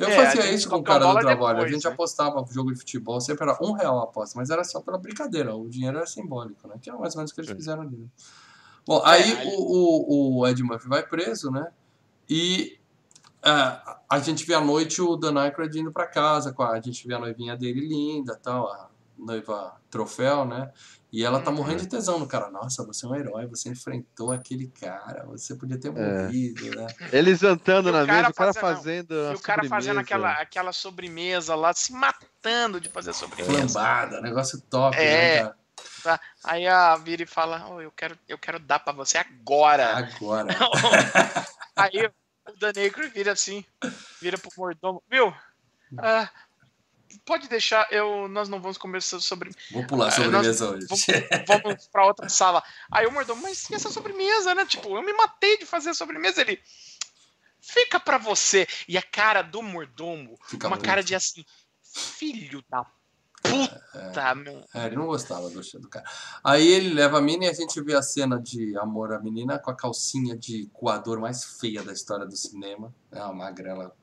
Eu 0.00 0.08
É, 0.08 0.16
a 0.18 0.24
fazia 0.26 0.52
isso 0.52 0.68
com 0.68 0.76
o 0.76 0.82
cara 0.82 1.06
do 1.06 1.18
trabalho. 1.20 1.46
a 1.46 1.52
depois, 1.62 1.72
gente 1.72 1.84
né? 1.84 1.90
apostava 1.92 2.44
jogo 2.50 2.72
de 2.72 2.78
futebol, 2.78 3.20
sempre 3.20 3.48
era 3.48 3.58
um 3.62 3.72
real 3.72 4.00
a 4.00 4.04
aposta, 4.04 4.38
mas 4.38 4.50
era 4.50 4.64
só 4.64 4.80
pela 4.80 4.98
brincadeira. 4.98 5.54
O 5.54 5.68
dinheiro 5.68 5.96
era 5.98 6.06
simbólico, 6.06 6.66
né? 6.68 6.76
Que 6.80 6.90
é 6.90 6.92
mais 6.94 7.14
ou 7.14 7.18
menos 7.18 7.30
o 7.30 7.34
que 7.34 7.40
eles 7.40 7.50
fizeram 7.52 7.82
ali. 7.82 7.96
né? 7.96 8.06
Bom, 8.86 8.98
É, 9.06 9.10
aí, 9.10 9.32
aí- 9.32 9.48
O, 9.56 9.60
o, 9.62 10.38
o 10.40 10.46
Ed 10.48 10.62
Murphy 10.62 10.88
vai 10.88 11.02
preso, 11.06 11.50
né? 11.50 11.68
E 12.28 12.78
ah, 13.42 14.00
a 14.08 14.18
gente 14.18 14.44
vê 14.46 14.54
à 14.54 14.60
noite 14.60 15.00
o 15.02 15.16
Dan 15.16 15.38
Aykroyd 15.38 15.78
indo 15.78 15.92
pra 15.92 16.06
casa, 16.06 16.52
com 16.52 16.62
a, 16.62 16.70
a 16.72 16.80
gente 16.80 17.06
vê 17.06 17.14
a 17.14 17.18
noivinha 17.18 17.56
dele 17.56 17.80
linda, 17.86 18.34
tal, 18.42 18.68
a 18.72 18.88
noiva 19.18 19.76
troféu, 19.90 20.44
né? 20.44 20.72
E 21.14 21.24
ela 21.24 21.40
tá 21.40 21.48
Uhum. 21.52 21.58
morrendo 21.58 21.82
de 21.82 21.86
tesão 21.88 22.18
no 22.18 22.26
cara. 22.26 22.50
Nossa, 22.50 22.84
você 22.84 23.06
é 23.06 23.08
um 23.08 23.14
herói, 23.14 23.46
você 23.46 23.68
enfrentou 23.68 24.32
aquele 24.32 24.66
cara, 24.66 25.24
você 25.26 25.54
podia 25.54 25.78
ter 25.78 25.86
É. 25.86 25.92
morrido, 25.92 26.74
né? 26.74 26.92
Eles 27.12 27.40
andando 27.44 27.92
na 27.92 28.04
mesa, 28.04 28.30
o 28.30 28.34
cara 28.34 28.52
fazendo-. 28.52 29.14
E 29.30 29.34
o 29.36 29.38
cara 29.40 29.62
fazendo 29.68 30.00
aquela, 30.00 30.32
aquela 30.32 30.72
sobremesa 30.72 31.54
lá, 31.54 31.72
se 31.72 31.92
matando 31.92 32.80
de 32.80 32.88
fazer 32.88 33.12
sobremesa. 33.12 33.74
Flambada, 33.74 34.20
negócio 34.20 34.60
top, 34.62 34.98
É. 34.98 35.44
né, 35.44 35.52
cara? 36.02 36.20
Aí 36.42 36.66
a 36.66 36.96
Vira 36.96 37.22
e 37.22 37.26
fala: 37.26 37.64
"Ô, 37.68 37.80
eu, 37.80 37.92
quero, 37.92 38.18
eu 38.26 38.36
quero 38.36 38.58
dar 38.58 38.80
pra 38.80 38.92
você 38.92 39.16
agora. 39.16 39.96
Agora. 39.96 40.48
Aí 41.76 42.10
o 42.48 42.56
Dan 42.58 42.72
Aykroyd 42.76 43.14
vira 43.14 43.30
assim, 43.30 43.64
vira 44.20 44.36
pro 44.36 44.50
mordomo, 44.56 45.00
viu? 45.08 45.32
Ah, 45.96 46.28
pode 47.20 47.48
deixar, 47.48 47.86
eu, 47.90 48.28
nós 48.28 48.48
não 48.48 48.60
vamos 48.60 48.78
comer 48.78 48.98
essa 48.98 49.20
sobre, 49.20 49.50
Vou 49.70 49.86
pular 49.86 50.08
Ah, 50.08 50.10
sobremesa 50.10 50.70
hoje. 50.70 50.86
vamos, 50.88 51.06
vamos 51.46 51.86
pra 51.88 52.06
outra 52.06 52.28
sala. 52.28 52.62
Aí 52.90 53.06
o 53.06 53.12
mordomo, 53.12 53.42
mas 53.42 53.68
e 53.70 53.74
essa 53.74 53.90
sobremesa, 53.90 54.54
né? 54.54 54.64
Tipo, 54.66 54.96
eu 54.96 55.02
me 55.02 55.12
matei 55.12 55.58
de 55.58 55.66
fazer 55.66 55.90
a 55.90 55.94
sobremesa. 55.94 56.40
Ele, 56.40 56.60
fica 57.60 57.98
pra 57.98 58.18
você. 58.18 58.66
E 58.88 58.96
a 58.98 59.02
cara 59.02 59.42
do 59.42 59.62
mordomo, 59.62 60.38
Fica 60.46 60.66
uma 60.66 60.76
muito. 60.76 60.86
cara 60.86 61.02
de 61.02 61.14
assim, 61.14 61.44
filho 61.82 62.62
da 62.68 62.84
puta, 63.42 64.34
meu. 64.34 64.64
É, 64.74 64.86
ele 64.86 64.96
não 64.96 65.06
gostava 65.06 65.50
do, 65.50 65.60
do 65.60 65.88
cara. 65.88 66.04
Aí 66.42 66.66
ele 66.66 66.94
leva 66.94 67.18
a 67.18 67.20
mina 67.20 67.44
e 67.44 67.48
a 67.48 67.52
gente 67.52 67.80
vê 67.82 67.94
a 67.94 68.02
cena 68.02 68.40
de 68.40 68.76
amor 68.78 69.12
à 69.12 69.20
menina 69.20 69.58
com 69.58 69.70
a 69.70 69.76
calcinha 69.76 70.36
de 70.36 70.66
coador 70.72 71.20
mais 71.20 71.44
feia 71.44 71.82
da 71.82 71.92
história 71.92 72.24
do 72.26 72.36
cinema. 72.36 72.94
É 73.12 73.22
uma 73.22 73.34
magrela, 73.34 73.94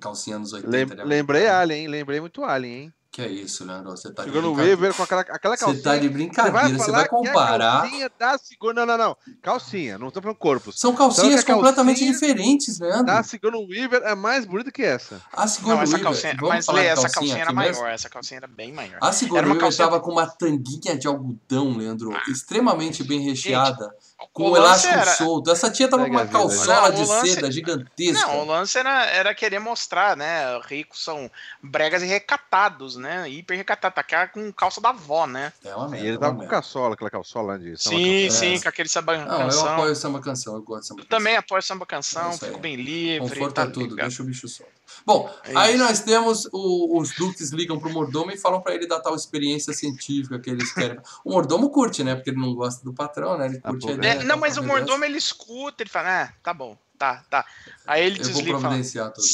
calcinha 0.00 0.36
anos 0.36 0.52
80. 0.52 0.70
Lem- 0.70 0.86
né? 0.86 1.04
lembrei 1.04 1.46
Alien, 1.48 1.80
hein? 1.82 1.88
Lembrei 1.88 2.20
muito 2.20 2.42
Alien, 2.44 2.74
hein? 2.84 2.94
Que 3.14 3.22
é 3.22 3.28
isso, 3.28 3.64
Leandro? 3.64 3.92
Você 3.92 4.12
tá 4.12 4.24
de 4.24 4.28
Chegou 4.32 4.42
no 4.42 4.48
brincadeira. 4.56 4.80
Weaver 4.80 4.96
com 4.96 5.02
aquela, 5.04 5.20
aquela 5.20 5.56
Você 5.56 5.64
calcinha. 5.64 5.84
tá 5.84 5.94
de 5.94 6.08
Você 6.08 6.12
brincadeira, 6.12 6.68
você 6.70 6.90
vai, 6.90 7.06
falar 7.06 7.08
que 7.08 7.14
é 7.14 7.18
a 7.30 7.32
comparar. 7.32 7.80
calcinha 7.82 8.10
da 8.18 8.38
segunda. 8.38 8.74
Não, 8.84 8.86
não, 8.98 8.98
não. 9.04 9.16
Calcinha, 9.40 9.98
não 9.98 10.10
tô 10.10 10.20
falando 10.20 10.36
corpos. 10.36 10.80
São 10.80 10.92
calcinhas 10.96 11.40
Então, 11.42 11.54
a 11.54 11.58
completamente 11.58 11.98
calcinha 12.00 12.12
diferentes, 12.12 12.80
Leandro. 12.80 13.06
Da 13.06 13.22
segunda 13.22 13.56
Weaver 13.56 14.02
é 14.02 14.16
mais 14.16 14.44
bonita 14.44 14.72
que 14.72 14.82
essa. 14.82 15.22
A 15.32 15.46
segunda 15.46 15.76
Não, 15.76 15.82
essa 15.84 15.92
Weaver, 15.92 16.04
calcinha, 16.12 16.36
mas 16.40 16.66
Lê, 16.66 16.86
essa 16.86 17.02
calcinha 17.02 17.12
calcinha 17.14 17.36
era 17.42 17.50
aqui 17.50 17.58
mesmo? 17.60 17.82
maior, 17.82 17.94
essa 17.94 18.08
calcinha 18.10 18.38
era 18.38 18.46
bem 18.48 18.72
maior. 18.72 18.98
A 19.00 19.12
segunda 19.12 19.38
Era 19.38 19.46
uma 19.46 19.52
Weaver 19.54 19.60
calcinha- 19.68 19.88
tava 19.88 20.00
com 20.00 20.10
uma 20.10 20.26
tanguinha 20.26 20.98
de 20.98 21.06
algodão, 21.06 21.76
Leandro, 21.78 22.10
extremamente 22.28 23.04
bem 23.04 23.20
recheada, 23.20 23.94
com 24.32 24.48
o 24.48 24.52
um 24.54 24.56
elástico 24.56 24.92
era- 24.92 25.14
solto. 25.14 25.52
Essa 25.52 25.70
tia 25.70 25.86
tava 25.88 26.04
com 26.06 26.10
uma 26.10 26.22
a 26.22 26.26
calçola 26.26 26.88
né? 26.90 26.96
de 26.96 27.02
o 27.02 27.06
lance- 27.08 27.34
seda 27.34 27.52
gigantesca. 27.52 28.26
Não, 28.26 28.40
o 28.40 28.44
lance 28.44 28.76
era, 28.76 29.04
era 29.06 29.32
querer 29.36 29.60
mostrar, 29.60 30.16
né? 30.16 30.58
Ricos 30.66 31.04
são 31.04 31.30
bregas 31.62 32.02
e 32.02 32.06
recatados, 32.06 32.96
né? 32.96 33.03
Hiper 33.28 33.56
recatados. 33.56 33.94
Tá 33.94 34.28
com 34.28 34.52
calça 34.52 34.80
da 34.80 34.90
avó, 34.90 35.26
né? 35.26 35.52
É 35.64 35.74
uma 35.74 35.86
E 35.86 35.90
merda. 35.90 36.06
ele 36.06 36.16
é 36.16 36.18
tava 36.20 36.32
com 36.32 36.38
merda. 36.40 36.50
calçola, 36.54 36.94
aquela 36.94 37.10
calçola 37.10 37.58
de 37.58 37.76
samba 37.76 37.96
Sim, 37.96 38.22
canção. 38.28 38.38
sim, 38.40 38.54
É. 38.54 38.60
com 38.60 38.68
aquele 38.68 38.88
samba 38.88 39.16
Não, 39.24 39.50
eu 39.50 39.66
apoio 39.68 39.96
samba 39.96 40.20
canção, 40.20 40.54
eu 40.54 40.62
gosto 40.62 40.82
de 40.82 40.88
samba 40.88 41.00
Eu 41.00 41.04
canção. 41.06 41.18
também 41.18 41.36
apoio 41.36 41.62
samba 41.62 41.86
canção, 41.86 42.30
É 42.30 42.38
fico 42.38 42.58
bem 42.58 42.76
livre. 42.76 43.28
Conforto 43.28 43.54
tá 43.54 43.62
é 43.62 43.66
tudo, 43.66 43.90
ligado? 43.90 44.08
deixa 44.08 44.22
o 44.22 44.26
bicho 44.26 44.48
solto. 44.48 44.72
Bom, 45.04 45.28
É 45.44 45.56
aí 45.56 45.76
nós 45.76 46.00
temos 46.00 46.46
o- 46.52 46.98
os 47.00 47.12
duques 47.12 47.50
ligam 47.50 47.78
pro 47.78 47.90
mordomo 47.90 48.30
e 48.30 48.36
falam 48.38 48.60
pra 48.60 48.74
ele 48.74 48.86
da 48.86 49.00
tal 49.00 49.14
experiência 49.14 49.72
científica 49.72 50.38
que 50.38 50.50
eles 50.50 50.72
querem. 50.72 50.98
O 51.24 51.32
mordomo 51.32 51.70
curte, 51.70 52.04
né? 52.04 52.14
Porque 52.14 52.30
ele 52.30 52.40
não 52.40 52.54
gosta 52.54 52.84
do 52.84 52.92
patrão, 52.92 53.36
né? 53.38 53.46
Ele 53.46 53.60
Ah, 53.64 53.70
curte 53.70 53.86
a 53.88 53.90
é, 53.90 53.94
ideia. 53.94 54.12
É, 54.12 54.16
tá, 54.18 54.24
não, 54.24 54.36
mas 54.38 54.56
o 54.56 54.62
mordomo 54.62 55.04
ele 55.04 55.16
escuta, 55.18 55.82
ele 55.82 55.90
fala, 55.90 56.24
ah, 56.24 56.32
tá 56.42 56.52
bom, 56.54 56.76
tá, 56.98 57.24
tá. 57.30 57.44
Aí 57.86 58.04
ele 58.04 58.18
Eu 58.20 58.24
vou 58.24 58.32
desliga 58.32 58.48
e 58.50 58.52
fala, 58.52 58.60
providenciar 58.62 59.12
tudo. 59.12 59.26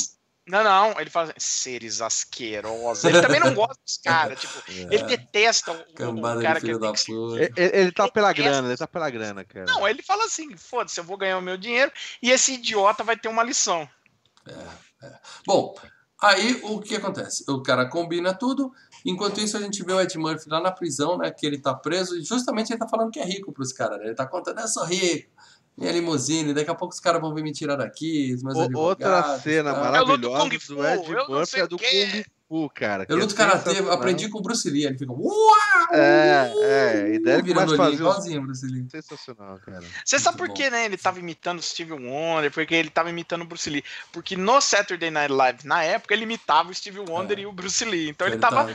Não, 0.50 0.64
não, 0.64 1.00
ele 1.00 1.08
fala 1.08 1.26
assim, 1.26 1.34
seres 1.38 2.00
asquerosos. 2.00 3.04
Ele 3.04 3.20
também 3.22 3.40
não 3.40 3.54
gosta 3.54 3.78
dos 3.84 3.96
caras, 3.98 4.40
tipo, 4.40 4.52
É. 4.68 4.72
ele 4.94 5.02
detesta 5.04 5.72
o, 5.72 5.94
Cambada 5.94 6.36
o 6.36 6.40
de 6.40 6.46
cara 6.46 6.60
que 6.60 6.66
filho 6.66 6.78
tem 6.80 6.90
da 6.92 6.96
que. 6.96 7.12
Ele, 7.12 7.52
ele 7.76 7.92
tá 7.92 8.08
pela 8.08 8.30
Essa- 8.30 8.42
grana, 8.42 8.68
ele 8.68 8.76
tá 8.76 8.86
pela 8.86 9.10
grana, 9.10 9.44
cara. 9.44 9.66
Não, 9.66 9.86
ele 9.88 10.02
fala 10.02 10.24
assim, 10.24 10.56
foda-se, 10.56 10.98
eu 10.98 11.04
vou 11.04 11.16
ganhar 11.16 11.38
o 11.38 11.42
meu 11.42 11.56
dinheiro 11.56 11.92
e 12.22 12.30
esse 12.30 12.54
idiota 12.54 13.02
vai 13.04 13.16
ter 13.16 13.28
uma 13.28 13.42
lição. 13.42 13.88
Bom, 15.46 15.74
aí 16.20 16.60
o 16.64 16.80
que 16.80 16.96
acontece? 16.96 17.44
O 17.48 17.62
cara 17.62 17.88
combina 17.88 18.34
tudo, 18.34 18.72
enquanto 19.04 19.40
isso 19.40 19.56
a 19.56 19.60
gente 19.60 19.82
vê 19.84 19.92
o 19.92 20.00
Ed 20.00 20.16
Murphy 20.18 20.48
lá 20.48 20.60
na 20.60 20.70
prisão, 20.70 21.16
né? 21.16 21.30
Que 21.30 21.46
ele 21.46 21.58
tá 21.58 21.74
preso 21.74 22.18
e 22.18 22.22
justamente 22.22 22.70
ele 22.70 22.78
tá 22.78 22.88
falando 22.88 23.10
que 23.10 23.18
é 23.20 23.24
rico 23.24 23.52
pros 23.52 23.72
caras, 23.72 23.98
né? 23.98 24.06
Ele 24.06 24.14
tá 24.14 24.26
contando, 24.26 24.60
eu 24.60 24.68
sou 24.68 24.84
rico, 24.84 25.30
minha 25.80 25.92
limusine, 25.92 26.52
daqui 26.52 26.70
a 26.70 26.74
pouco 26.74 26.92
os 26.94 27.00
caras 27.00 27.20
vão 27.20 27.34
vir 27.34 27.42
me 27.42 27.50
tirar 27.52 27.76
daqui, 27.76 28.34
os 28.34 28.42
meus 28.42 28.56
O- 28.58 28.78
outra 28.78 29.38
cena 29.38 29.72
tá? 29.72 29.80
maravilhosa 29.80 30.38
Kung 30.50 30.58
Fu, 30.60 30.74
do 30.74 30.86
Ed 30.86 31.08
Murphy 31.28 31.60
é 31.60 31.66
do. 31.66 31.78
Kung 31.78 32.24
Fu, 32.50 32.68
cara. 32.74 33.04
Eu 33.04 33.06
que 33.16 33.22
luto 33.22 33.32
é 33.34 33.36
karatê, 33.36 33.78
aprendi 33.92 34.28
com 34.28 34.40
o 34.40 34.42
Bruce 34.42 34.68
Lee, 34.68 34.84
ele 34.84 34.98
fica, 34.98 35.12
uau! 35.12 35.30
É, 35.92 36.52
é, 36.56 37.14
e 37.14 37.22
daí 37.22 37.34
ele 37.34 37.42
virando 37.44 37.44
começa 37.44 37.60
a 37.60 37.62
olhinho, 37.62 37.76
fazer 37.76 37.90
os... 37.92 38.00
igualzinho 38.00 38.40
o 38.40 38.42
Bruce 38.42 38.66
Lee. 38.66 38.86
Sensacional, 38.90 39.58
cara. 39.64 39.84
Você 40.04 40.18
sabe 40.18 40.36
por 40.36 40.48
que, 40.52 40.68
né? 40.68 40.84
Ele 40.84 40.96
tava 40.96 41.20
imitando 41.20 41.60
o 41.60 41.62
Steve 41.62 41.92
Wonder, 41.92 42.50
porque 42.50 42.74
ele 42.74 42.90
tava 42.90 43.08
imitando 43.08 43.42
o 43.42 43.44
Bruce 43.44 43.70
Lee. 43.70 43.84
Porque 44.12 44.36
no 44.36 44.60
Saturday 44.60 45.12
Night 45.12 45.32
Live, 45.32 45.58
na 45.64 45.84
época, 45.84 46.12
ele 46.12 46.24
imitava 46.24 46.70
o 46.70 46.74
Steve 46.74 46.98
Wonder 46.98 47.38
É. 47.38 47.42
e 47.42 47.46
o 47.46 47.52
Bruce 47.52 47.84
Lee. 47.84 48.08
Então 48.10 48.26
ele, 48.26 48.34
Ele 48.34 48.40
tava. 48.40 48.64
tá- 48.64 48.74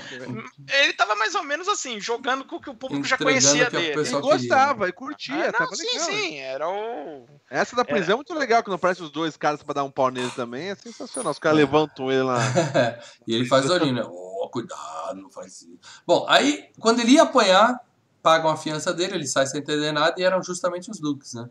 Ele 0.80 0.94
tava 0.94 1.16
mais 1.18 1.36
ou 1.36 1.44
menos 1.44 1.68
assim, 1.68 2.00
jogando 2.00 2.46
com 2.46 2.56
o 2.56 2.62
que 2.62 2.70
o 2.70 2.74
público 2.76 3.06
já 3.06 3.16
Entregando 3.16 3.42
conhecia 3.42 3.70
que 3.70 3.76
o 3.76 3.80
dele. 3.80 3.92
E 3.92 3.96
pessoal 3.96 4.22
queria, 4.22 4.38
gostava, 4.38 4.88
e 4.88 4.92
curtia, 4.94 5.36
Ah, 5.36 5.46
não, 5.48 5.52
tava 5.52 5.76
sim, 5.76 5.86
legal. 5.86 6.06
sim, 6.06 6.38
era 6.40 6.70
o. 6.70 7.26
Essa 7.50 7.76
da 7.76 7.84
prisão 7.84 8.14
é 8.14 8.16
muito 8.16 8.34
legal, 8.34 8.64
que 8.64 8.70
não 8.70 8.76
aparece 8.78 9.04
os 9.04 9.12
dois 9.12 9.36
caras 9.36 9.62
pra 9.62 9.74
dar 9.74 9.84
um 9.84 9.92
pau 9.92 10.10
nele 10.10 10.32
também, 10.32 10.70
é 10.70 10.76
sensacional. 10.76 11.32
Os 11.34 11.40
caras 11.40 11.58
levantam 11.58 12.10
ele 12.10 12.24
lá. 12.24 12.40
e 13.28 13.36
ele 13.36 13.46
faz 13.46 13.65
né? 13.94 14.04
Oh, 14.06 14.50
cuidado, 14.50 15.22
não 15.22 15.30
faz 15.30 15.62
isso. 15.62 15.78
Bom, 16.06 16.26
aí, 16.30 16.70
quando 16.80 17.00
ele 17.00 17.12
ia 17.14 17.24
apanhar, 17.24 17.80
pagam 18.22 18.50
a 18.50 18.58
fiança 18.58 18.94
dele, 18.94 19.16
ele 19.16 19.28
sai 19.28 19.46
sem 19.48 19.60
entender 19.62 19.92
nada, 19.92 20.16
e 20.18 20.24
eram 20.24 20.42
justamente 20.42 20.90
os 20.90 21.00
Dukes, 21.00 21.34
né? 21.34 21.50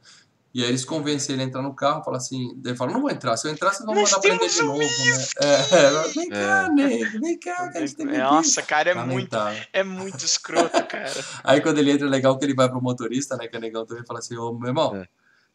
E 0.52 0.62
aí 0.62 0.68
eles 0.68 0.84
convencem 0.84 1.34
ele 1.34 1.42
a 1.42 1.46
entrar 1.46 1.62
no 1.62 1.74
carro, 1.74 2.04
fala 2.04 2.16
assim, 2.16 2.56
ele 2.64 2.76
fala, 2.76 2.92
não 2.92 3.00
vou 3.00 3.10
entrar, 3.10 3.36
se 3.36 3.48
eu 3.48 3.50
entrar, 3.50 3.72
vocês 3.72 3.84
vão 3.84 3.92
mandar 3.92 4.20
prender 4.20 4.48
de 4.48 4.62
novo, 4.62 4.78
né? 4.78 5.26
É, 5.38 5.54
é, 5.54 6.08
vem 6.14 6.28
cá, 6.28 6.68
nego, 6.68 7.20
vem 7.20 7.38
cá, 7.40 7.68
que 7.70 7.78
a 7.78 7.80
gente 7.80 7.96
tem 7.96 8.06
que 8.06 8.16
Nossa, 8.16 8.62
cara, 8.62 8.90
é 8.90 8.94
muito, 8.94 9.36
é 9.72 9.82
muito 9.82 10.24
escroto, 10.24 10.84
cara. 10.86 11.10
Aí 11.42 11.60
quando 11.60 11.78
ele 11.78 11.90
entra, 11.90 12.06
é 12.06 12.10
legal 12.10 12.38
que 12.38 12.44
ele 12.44 12.54
vai 12.54 12.68
pro 12.68 12.80
motorista, 12.80 13.36
né? 13.36 13.48
Que 13.48 13.56
é 13.56 13.58
negão 13.58 13.84
também, 13.84 14.06
fala 14.06 14.20
assim, 14.20 14.36
ô, 14.36 14.52
meu 14.52 14.68
irmão, 14.68 14.94
É. 14.94 15.08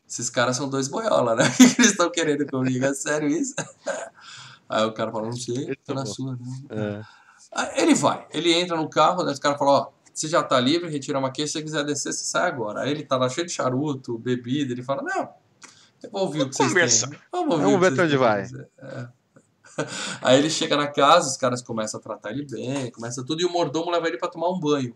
esses 0.05 0.29
caras 0.29 0.57
são 0.57 0.69
dois 0.69 0.89
boiola, 0.89 1.33
né? 1.33 1.45
O 1.45 1.51
que 1.55 1.63
eles 1.63 1.91
estão 1.91 2.11
querendo 2.11 2.45
comigo? 2.45 2.83
É 2.83 2.93
sério 2.93 3.29
isso? 3.29 3.55
Aí 4.69 4.85
o 4.85 4.93
cara 4.93 5.11
fala, 5.11 5.25
não 5.25 5.33
sei, 5.33 5.57
Ele 5.57 5.75
tô 5.75 5.93
na 5.95 6.05
sua, 6.05 6.33
né? 6.33 6.39
É. 6.69 7.81
Ele 7.81 7.95
vai, 7.95 8.27
ele 8.31 8.53
entra 8.53 8.77
no 8.77 8.87
carro, 8.89 9.23
né? 9.23 9.31
Os 9.31 9.39
caras 9.39 9.57
falam, 9.57 9.73
ó, 9.73 9.89
você 10.13 10.27
já 10.27 10.43
tá 10.43 10.59
livre, 10.59 10.89
retira 10.89 11.17
uma 11.17 11.31
queixa, 11.31 11.53
se 11.53 11.53
você 11.59 11.63
quiser 11.63 11.83
descer, 11.85 12.13
você 12.13 12.23
sai 12.25 12.47
agora. 12.47 12.81
Aí 12.81 12.91
ele 12.91 13.03
tá 13.03 13.17
lá 13.17 13.27
cheio 13.27 13.47
de 13.47 13.53
charuto, 13.53 14.17
bebida, 14.19 14.71
ele 14.71 14.83
fala, 14.83 15.01
não, 15.01 15.29
eu 16.03 16.11
vou 16.11 16.21
ouvir 16.21 16.41
o 16.41 16.49
que 16.49 16.55
vocês 16.55 16.69
Conversa. 16.69 17.09
têm. 17.09 17.19
Vamos 17.31 17.53
ouvir 17.53 17.63
Vamos 17.65 17.77
o 17.77 17.81
ver 17.81 17.93
até 17.93 18.03
onde 18.03 18.17
vai. 18.17 18.41
dizer." 18.43 18.69
É. 18.77 19.07
Aí 20.21 20.37
ele 20.37 20.49
chega 20.49 20.75
na 20.77 20.87
casa, 20.87 21.29
os 21.29 21.37
caras 21.37 21.61
começam 21.61 21.99
a 21.99 22.03
tratar 22.03 22.31
ele 22.31 22.45
bem, 22.45 22.91
começa 22.91 23.23
tudo, 23.25 23.41
e 23.41 23.45
o 23.45 23.49
mordomo 23.49 23.89
leva 23.89 24.07
ele 24.07 24.17
pra 24.17 24.27
tomar 24.29 24.49
um 24.49 24.59
banho. 24.59 24.95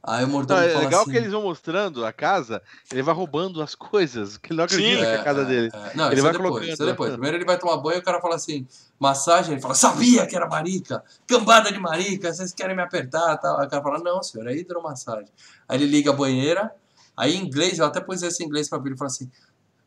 Aí 0.00 0.22
o 0.22 0.26
Não, 0.28 0.32
mordomo 0.34 0.60
é 0.60 0.68
fala 0.70 0.84
legal 0.84 1.02
assim, 1.02 1.10
que 1.10 1.16
eles 1.16 1.32
vão 1.32 1.42
mostrando 1.42 2.06
a 2.06 2.12
casa, 2.12 2.62
ele 2.90 3.02
vai 3.02 3.12
roubando 3.14 3.60
as 3.60 3.74
coisas, 3.74 4.36
que 4.38 4.52
ele 4.52 4.58
não 4.58 4.64
acredita 4.64 4.96
Sim. 4.96 5.00
que 5.00 5.06
é 5.06 5.16
a 5.16 5.24
casa 5.24 5.44
dele. 5.44 5.70
É, 5.74 5.96
Não, 5.96 6.06
Ele 6.06 6.14
isso 6.14 6.22
vai 6.22 6.30
é 6.30 6.32
depois, 6.32 6.38
colocando. 6.50 6.72
isso 6.72 6.82
é 6.82 6.86
depois. 6.86 7.12
Primeiro 7.12 7.36
ele 7.36 7.44
vai 7.44 7.58
tomar 7.58 7.76
banho 7.78 7.96
e 7.96 7.98
o 7.98 8.02
cara 8.02 8.20
fala 8.20 8.36
assim, 8.36 8.66
massagem, 8.98 9.52
ele 9.54 9.60
fala, 9.60 9.74
sabia 9.74 10.24
que 10.26 10.36
era 10.36 10.46
marica, 10.48 11.02
cambada 11.26 11.72
de 11.72 11.78
marica, 11.80 12.32
vocês 12.32 12.52
querem 12.54 12.76
me 12.76 12.82
apertar 12.82 13.36
tal. 13.38 13.58
Aí 13.58 13.66
o 13.66 13.68
cara 13.68 13.82
fala, 13.82 13.98
não, 13.98 14.22
senhor, 14.22 14.46
é 14.46 14.54
hidromassagem. 14.56 15.28
Aí 15.68 15.76
ele 15.76 15.86
liga 15.86 16.10
a 16.10 16.14
banheira, 16.14 16.72
aí 17.16 17.34
em 17.34 17.44
inglês, 17.44 17.78
eu 17.80 17.84
até 17.84 18.00
pus 18.00 18.22
esse 18.22 18.42
em 18.42 18.46
inglês 18.46 18.68
pra 18.68 18.78
ele, 18.78 18.90
ele 18.90 18.96
fala 18.96 19.10
assim, 19.10 19.28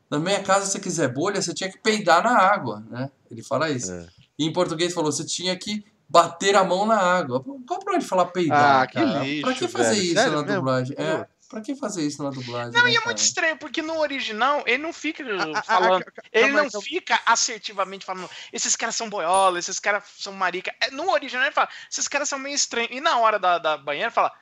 na 0.10 0.20
minha 0.20 0.44
casa, 0.44 0.66
se 0.66 0.74
você 0.74 0.80
quiser 0.80 1.08
bolha, 1.08 1.42
você 1.42 1.54
tinha 1.54 1.72
que 1.72 1.78
peidar 1.78 2.22
na 2.22 2.38
água, 2.38 2.84
né? 2.90 3.10
Ele 3.32 3.42
fala 3.42 3.70
isso. 3.70 3.94
É. 3.94 4.06
E 4.38 4.46
em 4.46 4.52
português 4.52 4.94
falou, 4.94 5.10
você 5.10 5.24
tinha 5.24 5.56
que 5.58 5.86
bater 6.12 6.56
a 6.58 6.64
mão 6.64 6.86
na 6.86 7.00
água. 7.00 7.42
Qual 7.66 7.80
pra 7.80 7.94
ele 7.94 8.04
falar 8.04 8.26
peidar, 8.26 8.82
Ah, 8.82 8.88
que 8.88 8.94
cara? 8.96 9.20
lixo, 9.24 9.42
Pra 9.44 9.54
que 9.54 9.68
fazer 9.68 9.90
velho. 9.96 10.04
isso 10.04 10.14
Sério 10.16 10.32
na 10.34 10.42
mesmo? 10.44 10.56
dublagem? 10.56 10.96
É, 11.00 11.26
pra 11.50 11.62
que 11.62 11.74
fazer 11.76 12.06
isso 12.06 12.22
na 12.22 12.30
dublagem? 12.30 12.74
Não, 12.74 12.84
né, 12.84 12.90
e 12.92 12.92
é 12.92 12.96
cara? 12.96 13.06
muito 13.06 13.18
estranho, 13.20 13.58
porque 13.58 13.82
no 13.82 13.98
original 13.98 14.62
ele 14.68 14.84
não 14.84 14.92
fica 14.92 15.24
Ah, 15.56 15.64
falando. 15.64 16.04
ah, 16.06 16.12
ah, 16.18 16.22
Ele 16.34 16.46
calma 16.48 16.62
aí, 16.62 16.70
não 16.74 16.82
fica 16.82 17.20
assertivamente 17.26 18.06
falando, 18.06 18.30
esses 18.52 18.76
caras 18.76 18.96
são 18.96 19.10
boiola, 19.10 19.58
esses 19.58 19.80
caras 19.80 20.04
são 20.18 20.34
marica. 20.34 20.76
É, 20.82 20.92
No 20.92 21.10
original 21.12 21.46
ele 21.46 21.54
fala, 21.54 21.70
esses 21.90 22.08
caras 22.10 22.28
são 22.28 22.38
meio 22.38 22.56
estranhos. 22.56 22.92
E 22.92 23.00
na 23.00 23.18
hora 23.18 23.40
da, 23.40 23.58
da 23.58 23.78
banheira 23.78 24.08
ele 24.08 24.14
fala, 24.14 24.34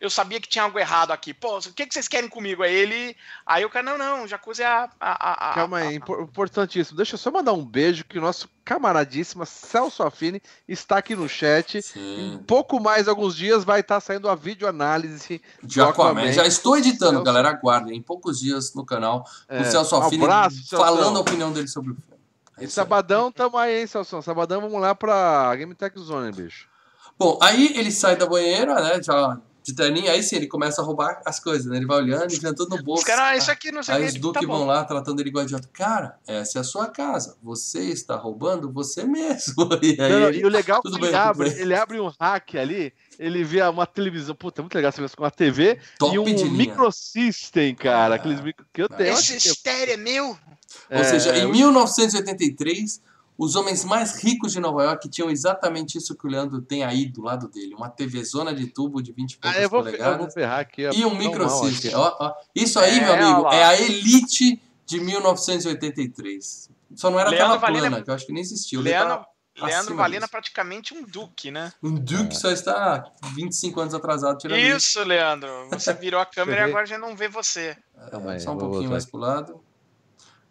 eu 0.00 0.08
sabia 0.10 0.40
que 0.40 0.48
tinha 0.48 0.64
algo 0.64 0.78
errado 0.78 1.10
aqui. 1.12 1.34
Pô, 1.34 1.58
o 1.58 1.72
que, 1.72 1.86
que 1.86 1.92
vocês 1.94 2.06
querem 2.08 2.28
comigo? 2.28 2.62
Aí 2.62 2.74
ele. 2.74 3.16
Aí 3.44 3.64
o 3.64 3.70
cara, 3.70 3.84
não, 3.84 3.98
não, 3.98 4.26
Jacuzzi 4.28 4.62
é 4.62 4.66
a. 4.66 4.88
a, 5.00 5.50
a 5.50 5.54
Calma 5.54 5.78
aí, 5.78 5.96
impor- 5.96 6.22
importantíssimo. 6.22 6.96
Deixa 6.96 7.14
eu 7.14 7.18
só 7.18 7.30
mandar 7.30 7.52
um 7.52 7.64
beijo 7.64 8.04
que 8.04 8.18
o 8.18 8.20
nosso 8.22 8.48
camaradíssimo 8.64 9.44
Celso 9.46 10.02
Affini 10.02 10.42
está 10.68 10.98
aqui 10.98 11.16
no 11.16 11.28
chat. 11.28 11.78
Em 11.78 11.82
Sim. 11.82 12.44
pouco 12.46 12.78
mais 12.78 13.08
alguns 13.08 13.34
dias 13.34 13.64
vai 13.64 13.80
estar 13.80 14.00
saindo 14.00 14.28
a 14.28 14.34
videoanálise. 14.34 15.40
De 15.62 15.80
Aquaman. 15.80 16.10
Aquaman. 16.20 16.32
Já 16.32 16.46
estou 16.46 16.76
editando, 16.76 17.10
Celso- 17.12 17.24
galera. 17.24 17.50
Aguardem. 17.50 17.96
Em 17.96 18.02
poucos 18.02 18.38
dias 18.38 18.74
no 18.74 18.84
canal. 18.84 19.24
É, 19.48 19.60
o 19.60 19.64
Celso 19.64 19.96
Affini 19.96 20.22
abraço, 20.24 20.56
Celso. 20.64 20.76
falando 20.84 21.16
a 21.16 21.20
opinião 21.20 21.52
dele 21.52 21.68
sobre 21.68 21.92
o 21.92 21.94
filme. 21.94 22.08
É 22.60 22.66
sabadão 22.66 23.30
tamo 23.30 23.56
aí, 23.56 23.80
hein, 23.80 23.86
Celso? 23.86 24.20
Sabadão 24.20 24.60
vamos 24.60 24.80
lá 24.80 24.92
pra 24.94 25.54
Game 25.54 25.74
Tech 25.74 25.96
Zone, 25.98 26.32
bicho. 26.32 26.66
Bom, 27.16 27.38
aí 27.42 27.72
ele 27.76 27.90
sai 27.92 28.16
da 28.16 28.26
banheira, 28.26 28.74
né? 28.80 29.00
Já 29.02 29.40
de 29.68 29.74
terninho. 29.74 30.10
Aí 30.10 30.22
sim, 30.22 30.36
ele 30.36 30.46
começa 30.46 30.80
a 30.80 30.84
roubar 30.84 31.20
as 31.26 31.38
coisas, 31.38 31.66
né? 31.66 31.76
Ele 31.76 31.86
vai 31.86 31.98
olhando 31.98 32.32
e 32.32 32.38
vendo 32.38 32.54
tudo 32.54 32.76
no 32.76 32.82
bolso. 32.82 33.02
Os 33.02 33.06
caras, 33.06 33.24
ah, 33.24 33.36
isso 33.36 33.50
aqui 33.50 33.70
não 33.70 33.82
sei 33.82 33.94
o 33.94 33.96
Aí 33.96 34.02
que. 34.02 34.08
os 34.08 34.14
ele, 34.14 34.22
Duque 34.22 34.40
tá 34.40 34.46
vão 34.46 34.64
lá 34.66 34.84
tratando 34.84 35.20
ele 35.20 35.28
igual 35.28 35.44
idiota. 35.44 35.68
Cara, 35.72 36.16
essa 36.26 36.58
é 36.58 36.60
a 36.60 36.64
sua 36.64 36.86
casa. 36.88 37.36
Você 37.42 37.80
está 37.80 38.16
roubando 38.16 38.72
você 38.72 39.04
mesmo. 39.04 39.68
E 39.82 40.00
aí 40.00 40.10
Não, 40.12 40.28
ele- 40.28 40.40
e 40.40 40.44
o 40.44 40.48
legal 40.48 40.80
é 40.84 40.88
que 40.90 40.96
ele 41.04 41.14
abre, 41.14 41.48
ele 41.60 41.74
abre 41.74 42.00
um 42.00 42.10
hack 42.20 42.54
ali, 42.56 42.92
ele 43.18 43.44
vê 43.44 43.60
uma 43.62 43.86
televisão, 43.86 44.34
puta, 44.34 44.60
é 44.60 44.62
muito 44.62 44.74
legal 44.74 44.90
ver 44.92 45.10
com 45.14 45.22
uma 45.22 45.30
TV 45.30 45.78
Top 45.98 46.14
e 46.14 46.18
um 46.18 46.50
microsystem, 46.52 47.74
cara, 47.74 48.14
Ah. 48.14 48.16
aqueles 48.16 48.40
micro 48.40 48.64
que 48.72 48.82
eu 48.82 48.88
tenho. 48.88 49.12
Esse 49.12 49.36
estéreo 49.36 49.94
é 49.94 49.96
meu. 49.96 50.36
Ou 50.90 51.04
seja, 51.04 51.30
É, 51.36 51.40
em 51.40 51.50
1983, 51.50 53.00
os 53.38 53.54
homens 53.54 53.84
mais 53.84 54.16
ricos 54.22 54.52
de 54.52 54.58
Nova 54.60 54.82
York 54.82 55.08
tinham 55.08 55.30
exatamente 55.30 55.96
isso 55.96 56.16
que 56.16 56.26
o 56.26 56.30
Leandro 56.30 56.60
tem 56.60 56.82
aí 56.84 57.06
do 57.06 57.22
lado 57.22 57.48
dele. 57.48 57.72
Uma 57.74 57.88
TV 57.88 58.22
zona 58.24 58.52
de 58.52 58.66
tubo 58.66 59.00
de 59.00 59.12
20 59.12 59.34
e 59.34 59.38
ah, 59.42 59.62
eu, 59.62 59.68
vou, 59.70 59.78
eu 59.78 59.84
vou 59.84 59.92
polegadas. 59.94 60.34
ferrar 60.34 60.58
aqui. 60.60 60.82
E 60.92 61.04
um 61.04 61.14
microsystem. 61.16 61.90
aqui. 61.92 61.96
Ó, 61.98 62.16
ó. 62.18 62.34
Isso 62.54 62.78
aí, 62.80 62.98
É, 62.98 63.00
meu 63.04 63.12
amigo, 63.14 63.42
ó 63.46 63.52
é 63.52 63.62
a 63.64 63.80
elite 63.80 64.60
de 64.84 65.00
1983. 65.00 66.70
Só 66.96 67.10
não 67.10 67.20
era 67.20 67.30
Leandro 67.30 67.46
tela 67.48 67.58
Valina- 67.58 67.80
plana, 67.88 68.02
que 68.02 68.10
eu 68.10 68.14
acho 68.14 68.26
que 68.26 68.32
nem 68.32 68.40
existia. 68.42 68.78
O 68.78 68.82
Leandro, 68.82 69.24
Leandro, 69.60 69.96
Valina 69.96 70.20
disso. 70.20 70.30
praticamente 70.30 70.94
um 70.94 71.02
duque, 71.04 71.50
né? 71.50 71.72
um 71.82 71.94
Duke 71.94 72.34
só 72.36 72.50
está 72.50 73.04
25 73.34 73.80
anos 73.80 73.94
atrasado 73.94 74.38
tirando 74.38 74.58
isso. 74.58 74.76
Isso, 74.98 75.02
Leandro. 75.04 75.68
Você 75.70 75.92
virou 75.94 76.20
a 76.20 76.26
câmera 76.26 76.62
e 76.62 76.64
agora 76.64 76.82
a 76.82 76.86
gente 76.86 77.00
não 77.00 77.14
vê 77.16 77.28
você. 77.28 77.76
Calma 78.10 78.32
aí, 78.32 78.40
Só 78.40 78.52
um 78.52 78.58
pouquinho 78.58 78.90
mais 78.90 79.02
aqui. 79.04 79.10
pro 79.12 79.20
lado. 79.20 79.60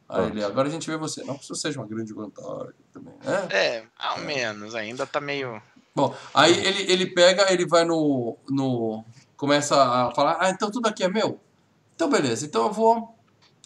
Aí, 0.09 0.21
Pronto. 0.21 0.35
Lê, 0.35 0.43
agora 0.43 0.67
a 0.67 0.71
gente 0.71 0.89
vê 0.89 0.97
você. 0.97 1.23
Não 1.23 1.35
que 1.37 1.43
isso 1.43 1.55
seja 1.55 1.79
uma 1.79 1.87
grande 1.87 2.13
vantagem 2.13 2.73
também. 2.93 3.13
É. 3.51 3.57
É, 3.57 3.83
ao 3.97 4.19
menos, 4.19 4.73
ainda 4.73 5.05
tá 5.05 5.19
meio. 5.19 5.61
Bom, 5.93 6.15
aí 6.33 6.53
ele, 6.65 6.91
ele 6.91 7.05
pega, 7.07 7.51
ele 7.51 7.67
vai 7.67 7.83
no, 7.83 8.37
no. 8.49 9.03
Começa 9.35 9.75
a 9.75 10.11
falar, 10.11 10.37
ah, 10.39 10.49
então 10.49 10.71
tudo 10.71 10.87
aqui 10.87 11.03
é 11.03 11.09
meu? 11.09 11.39
Então 11.95 12.09
beleza, 12.09 12.45
então 12.45 12.67
eu 12.67 12.71
vou 12.71 13.15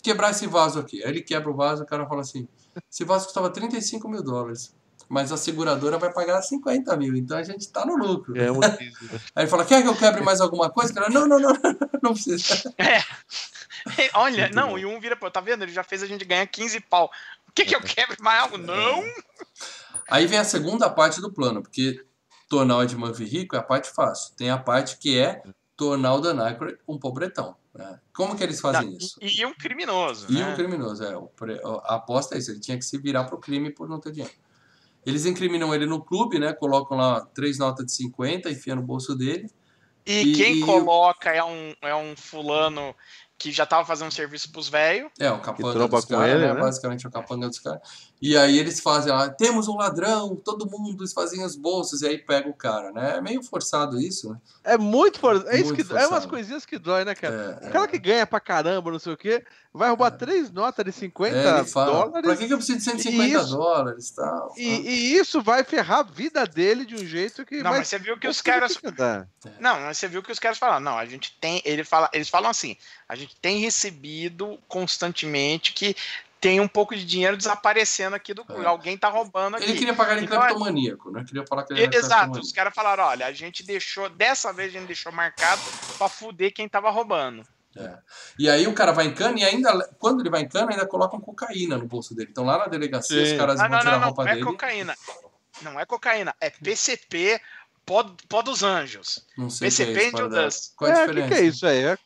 quebrar 0.01 0.31
esse 0.31 0.47
vaso 0.47 0.79
aqui. 0.79 1.03
Aí 1.03 1.09
ele 1.09 1.21
quebra 1.21 1.51
o 1.51 1.55
vaso, 1.55 1.83
o 1.83 1.85
cara 1.85 2.07
fala 2.07 2.21
assim: 2.21 2.47
esse 2.89 3.03
vaso 3.03 3.25
custava 3.25 3.49
35 3.49 4.07
mil 4.07 4.23
dólares. 4.23 4.73
Mas 5.07 5.29
a 5.29 5.35
seguradora 5.35 5.97
vai 5.97 6.11
pagar 6.13 6.41
50 6.41 6.95
mil, 6.95 7.17
então 7.17 7.37
a 7.37 7.43
gente 7.43 7.69
tá 7.69 7.85
no 7.85 7.97
lucro. 7.97 8.37
É 8.37 8.49
muito 8.49 8.81
isso, 8.81 9.03
né? 9.03 9.19
Aí 9.35 9.43
ele 9.43 9.49
fala: 9.49 9.65
quer 9.65 9.81
que 9.81 9.87
eu 9.89 9.95
quebre 9.95 10.21
mais 10.21 10.39
alguma 10.39 10.69
coisa? 10.69 10.91
O 10.91 10.95
cara, 10.95 11.09
não, 11.09 11.27
não, 11.27 11.37
não, 11.37 11.53
não 12.01 12.13
precisa. 12.13 12.73
É. 12.77 13.01
Olha, 14.13 14.43
Muito 14.43 14.55
não, 14.55 14.69
bom. 14.69 14.77
e 14.77 14.85
um 14.85 14.99
vira, 14.99 15.15
tá 15.15 15.41
vendo? 15.41 15.63
Ele 15.63 15.71
já 15.71 15.83
fez 15.83 16.03
a 16.03 16.07
gente 16.07 16.25
ganhar 16.25 16.45
15 16.47 16.79
pau. 16.81 17.11
O 17.47 17.51
que 17.51 17.65
que 17.65 17.75
eu 17.75 17.81
quebre 17.81 18.17
mais 18.21 18.43
algo? 18.43 18.57
Não! 18.57 19.03
Aí 20.09 20.25
vem 20.27 20.39
a 20.39 20.43
segunda 20.43 20.89
parte 20.89 21.21
do 21.21 21.31
plano, 21.31 21.61
porque 21.61 22.03
tornar 22.49 22.77
o 22.77 22.83
Ed 22.83 22.95
Murphy 22.95 23.25
rico 23.25 23.55
é 23.55 23.59
a 23.59 23.63
parte 23.63 23.89
fácil. 23.91 24.35
Tem 24.35 24.49
a 24.49 24.57
parte 24.57 24.97
que 24.97 25.17
é 25.17 25.41
tornar 25.75 26.13
o 26.15 26.21
Dan 26.21 26.41
Aykroyd 26.43 26.77
um 26.87 26.97
pobretão. 26.97 27.55
Né? 27.73 27.99
Como 28.13 28.35
que 28.35 28.43
eles 28.43 28.59
fazem 28.59 28.89
Não, 28.89 28.97
isso? 28.97 29.17
E, 29.21 29.39
e 29.41 29.45
um 29.45 29.53
criminoso. 29.53 30.27
E 30.29 30.33
né? 30.35 30.51
um 30.51 30.55
criminoso, 30.55 31.03
é. 31.03 31.13
A 31.85 31.95
aposta 31.95 32.35
é 32.35 32.37
isso, 32.39 32.51
ele 32.51 32.59
tinha 32.59 32.77
que 32.77 32.83
se 32.85 32.97
virar 32.97 33.23
pro 33.23 33.39
crime 33.39 33.71
por 33.71 33.87
não 33.87 33.99
ter 33.99 34.11
dinheiro. 34.11 34.35
Eles 35.05 35.25
incriminam 35.25 35.73
ele 35.73 35.85
no 35.85 36.03
clube, 36.03 36.37
né? 36.37 36.53
Colocam 36.53 36.97
lá 36.97 37.21
três 37.33 37.57
notas 37.57 37.85
de 37.85 37.93
50, 37.93 38.49
enfiam 38.51 38.75
no 38.75 38.83
bolso 38.83 39.15
dele. 39.15 39.49
E, 40.05 40.21
E- 40.21 40.35
quem 40.35 40.59
coloca 40.61 41.31
é 41.31 41.43
um, 41.43 41.73
é 41.81 41.95
um 41.95 42.15
fulano 42.15 42.95
que 43.41 43.51
já 43.51 43.65
tava 43.65 43.83
fazendo 43.83 44.11
serviço 44.11 44.51
pros 44.51 44.69
velhos. 44.69 45.09
É, 45.19 45.31
o 45.31 45.39
capanga 45.39 45.87
dos 45.87 46.05
caras, 46.05 46.39
né? 46.39 46.53
né? 46.53 46.61
Basicamente 46.61 47.07
o 47.07 47.11
capanga 47.11 47.47
dos 47.47 47.59
caras. 47.59 47.81
E 48.21 48.37
aí 48.37 48.59
eles 48.59 48.79
fazem 48.79 49.11
lá, 49.11 49.27
temos 49.29 49.67
um 49.67 49.75
ladrão, 49.75 50.35
todo 50.35 50.69
mundo 50.69 51.03
esvazia 51.03 51.43
os 51.43 51.55
bolsos, 51.55 52.03
e 52.03 52.07
aí 52.07 52.19
pega 52.19 52.47
o 52.47 52.53
cara, 52.53 52.91
né? 52.91 53.15
É 53.17 53.21
meio 53.21 53.41
forçado 53.41 53.99
isso, 53.99 54.29
né? 54.29 54.37
É 54.63 54.77
muito 54.77 55.19
forçado. 55.19 55.49
É, 55.49 55.59
isso 55.59 55.73
que... 55.73 55.81
é 55.81 55.85
umas 55.85 56.03
forçado. 56.07 56.27
coisinhas 56.29 56.63
que 56.63 56.77
dói, 56.77 57.03
né, 57.03 57.15
cara? 57.15 57.59
É, 57.63 57.67
O 57.67 57.71
cara 57.71 57.85
é. 57.85 57.87
que 57.87 57.97
ganha 57.97 58.27
pra 58.27 58.39
caramba, 58.39 58.91
não 58.91 58.99
sei 58.99 59.13
o 59.13 59.17
quê, 59.17 59.43
vai 59.73 59.89
roubar 59.89 60.11
três 60.11 60.51
notas 60.51 60.85
de 60.85 60.91
50 60.91 61.35
É, 61.35 61.63
fala, 61.63 61.91
dólares. 61.93 62.21
pra 62.27 62.35
que, 62.35 62.45
que 62.45 62.53
eu 62.53 62.57
preciso 62.57 62.77
de 62.77 62.83
150 62.83 63.39
Isso. 63.39 63.57
dólares 63.57 64.09
e 64.09 64.15
tal? 64.15 64.53
E, 64.55 64.67
e 64.69 65.15
isso 65.17 65.41
vai 65.41 65.63
ferrar 65.63 65.99
a 66.01 66.03
vida 66.03 66.45
dele 66.45 66.85
de 66.85 66.93
um 66.93 67.05
jeito 67.05 67.43
que. 67.43 67.55
Não, 67.63 67.71
vai- 67.71 67.79
mas 67.79 67.87
você 67.87 67.97
viu 67.97 68.19
que 68.19 68.27
os 68.27 68.39
caras. 68.39 68.77
tá. 68.95 69.25
Não, 69.59 69.79
mas 69.79 69.97
você 69.97 70.07
viu 70.07 70.21
que 70.21 70.31
os 70.31 70.37
caras 70.37 70.59
falaram, 70.59 70.79
não, 70.81 70.97
a 70.99 71.07
gente 71.07 71.35
tem, 71.41 71.59
ele 71.65 71.83
fala, 71.83 72.07
eles 72.13 72.29
falam 72.29 72.51
assim, 72.51 72.77
a 73.09 73.15
gente 73.15 73.35
tem 73.41 73.57
recebido 73.59 74.59
constantemente 74.67 75.73
que 75.73 75.95
tem 76.41 76.59
um 76.59 76.67
pouco 76.67 76.95
de 76.95 77.05
dinheiro 77.05 77.37
desaparecendo 77.37 78.15
aqui 78.15 78.33
do 78.33 78.43
É. 78.49 78.65
alguém 78.65 78.97
tá 78.97 79.07
roubando 79.07 79.55
aqui. 79.55 79.65
Ele 79.65 79.77
queria 79.77 79.93
pagar 79.93 80.17
ele 80.17 80.25
Então, 80.25 80.37
é- 80.41 80.47
cleptomaníaco, 80.47 81.11
né? 81.11 81.23
Queria 81.25 81.45
falar 81.47 81.63
que 81.63 81.73
ele 81.73 81.95
Exato, 81.95 82.39
os 82.39 82.51
caras 82.51 82.73
falaram, 82.73 83.03
olha, 83.03 83.27
a 83.27 83.31
gente 83.31 83.63
deixou, 83.63 84.09
dessa 84.09 84.51
vez 84.51 84.69
a 84.75 84.79
gente 84.79 84.87
deixou 84.87 85.11
marcado 85.11 85.61
pra 85.99 86.09
fuder 86.09 86.51
quem 86.51 86.67
tava 86.67 86.89
roubando. 86.89 87.43
É. 87.77 87.97
E 88.37 88.49
aí 88.49 88.67
o 88.67 88.73
cara 88.73 88.91
vai 88.91 89.05
em 89.05 89.13
cana 89.13 89.39
e 89.39 89.43
ainda, 89.45 89.87
quando 89.99 90.19
ele 90.19 90.29
vai 90.29 90.41
em 90.41 90.49
cana, 90.49 90.71
ainda 90.71 90.85
colocam 90.85 91.21
cocaína 91.21 91.77
no 91.77 91.85
bolso 91.85 92.13
dele. 92.13 92.29
Então 92.31 92.43
lá 92.43 92.57
na 92.57 92.65
delegacia 92.67 93.23
Sim. 93.25 93.31
os 93.33 93.37
caras 93.39 93.59
Ah, 93.59 93.63
vão 93.67 93.69
não, 93.71 93.79
tirar 93.79 93.91
não, 93.91 93.97
a 93.97 93.99
não, 94.01 94.07
roupa 94.07 94.23
não 94.25 94.31
é 94.31 94.33
dele. 94.33 94.45
cocaína. 94.45 94.95
Não 95.61 95.79
é 95.79 95.85
cocaína, 95.85 96.35
é 96.41 96.49
PCP, 96.49 97.39
pó, 97.85 98.03
pó 98.29 98.41
dos 98.41 98.63
anjos. 98.63 99.25
Não 99.37 99.49
sei 99.49 99.67
o 99.67 99.71
que 99.71 99.77
PCP 99.77 99.99
é 99.99 100.07
isso. 100.07 100.29
Dust. 100.29 100.71
Qual 100.75 100.91
é 100.91 101.03
É, 101.03 101.07
que, 101.07 101.27
que 101.27 101.33
é 101.33 101.41
isso 101.43 101.65
aí? 101.65 101.83
É, 101.83 101.91
é 101.91 101.97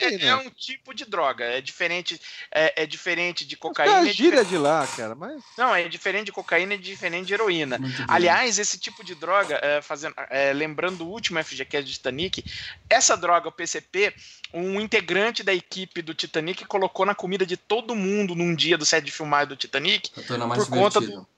É, 0.00 0.04
é- 0.14 0.26
é 0.26 0.36
um 0.36 0.50
tipo 0.50 0.94
de 0.94 1.04
droga, 1.04 1.44
é 1.44 1.60
diferente, 1.60 2.20
é, 2.52 2.82
é 2.82 2.86
diferente 2.86 3.44
de 3.46 3.56
cocaína. 3.56 3.92
caras 3.94 4.08
é 4.08 4.12
gíria 4.12 4.44
de 4.44 4.56
lá, 4.56 4.86
cara, 4.86 5.14
mas. 5.14 5.42
Não, 5.56 5.74
é 5.74 5.88
diferente 5.88 6.26
de 6.26 6.32
cocaína 6.32 6.74
e 6.74 6.78
diferente 6.78 7.26
de 7.26 7.34
heroína. 7.34 7.78
Aliás, 8.06 8.58
esse 8.58 8.78
tipo 8.78 9.04
de 9.04 9.14
droga, 9.14 9.58
é, 9.62 9.82
fazendo, 9.82 10.14
é, 10.30 10.52
lembrando 10.52 11.04
o 11.04 11.08
último 11.10 11.42
FGCast 11.42 11.84
de 11.86 11.92
Titanic, 11.94 12.44
essa 12.88 13.16
droga, 13.16 13.48
o 13.48 13.52
PCP, 13.52 14.14
um 14.52 14.80
integrante 14.80 15.42
da 15.42 15.52
equipe 15.52 16.00
do 16.02 16.14
Titanic 16.14 16.64
colocou 16.64 17.04
na 17.04 17.14
comida 17.14 17.44
de 17.44 17.56
todo 17.56 17.94
mundo 17.94 18.34
num 18.34 18.54
dia 18.54 18.78
do 18.78 18.86
set 18.86 19.04
de 19.04 19.10
filmagem 19.10 19.48
do 19.48 19.56
Titanic. 19.56 20.10
Por 20.64 20.68
conta 20.70 21.00
divertido. 21.00 21.28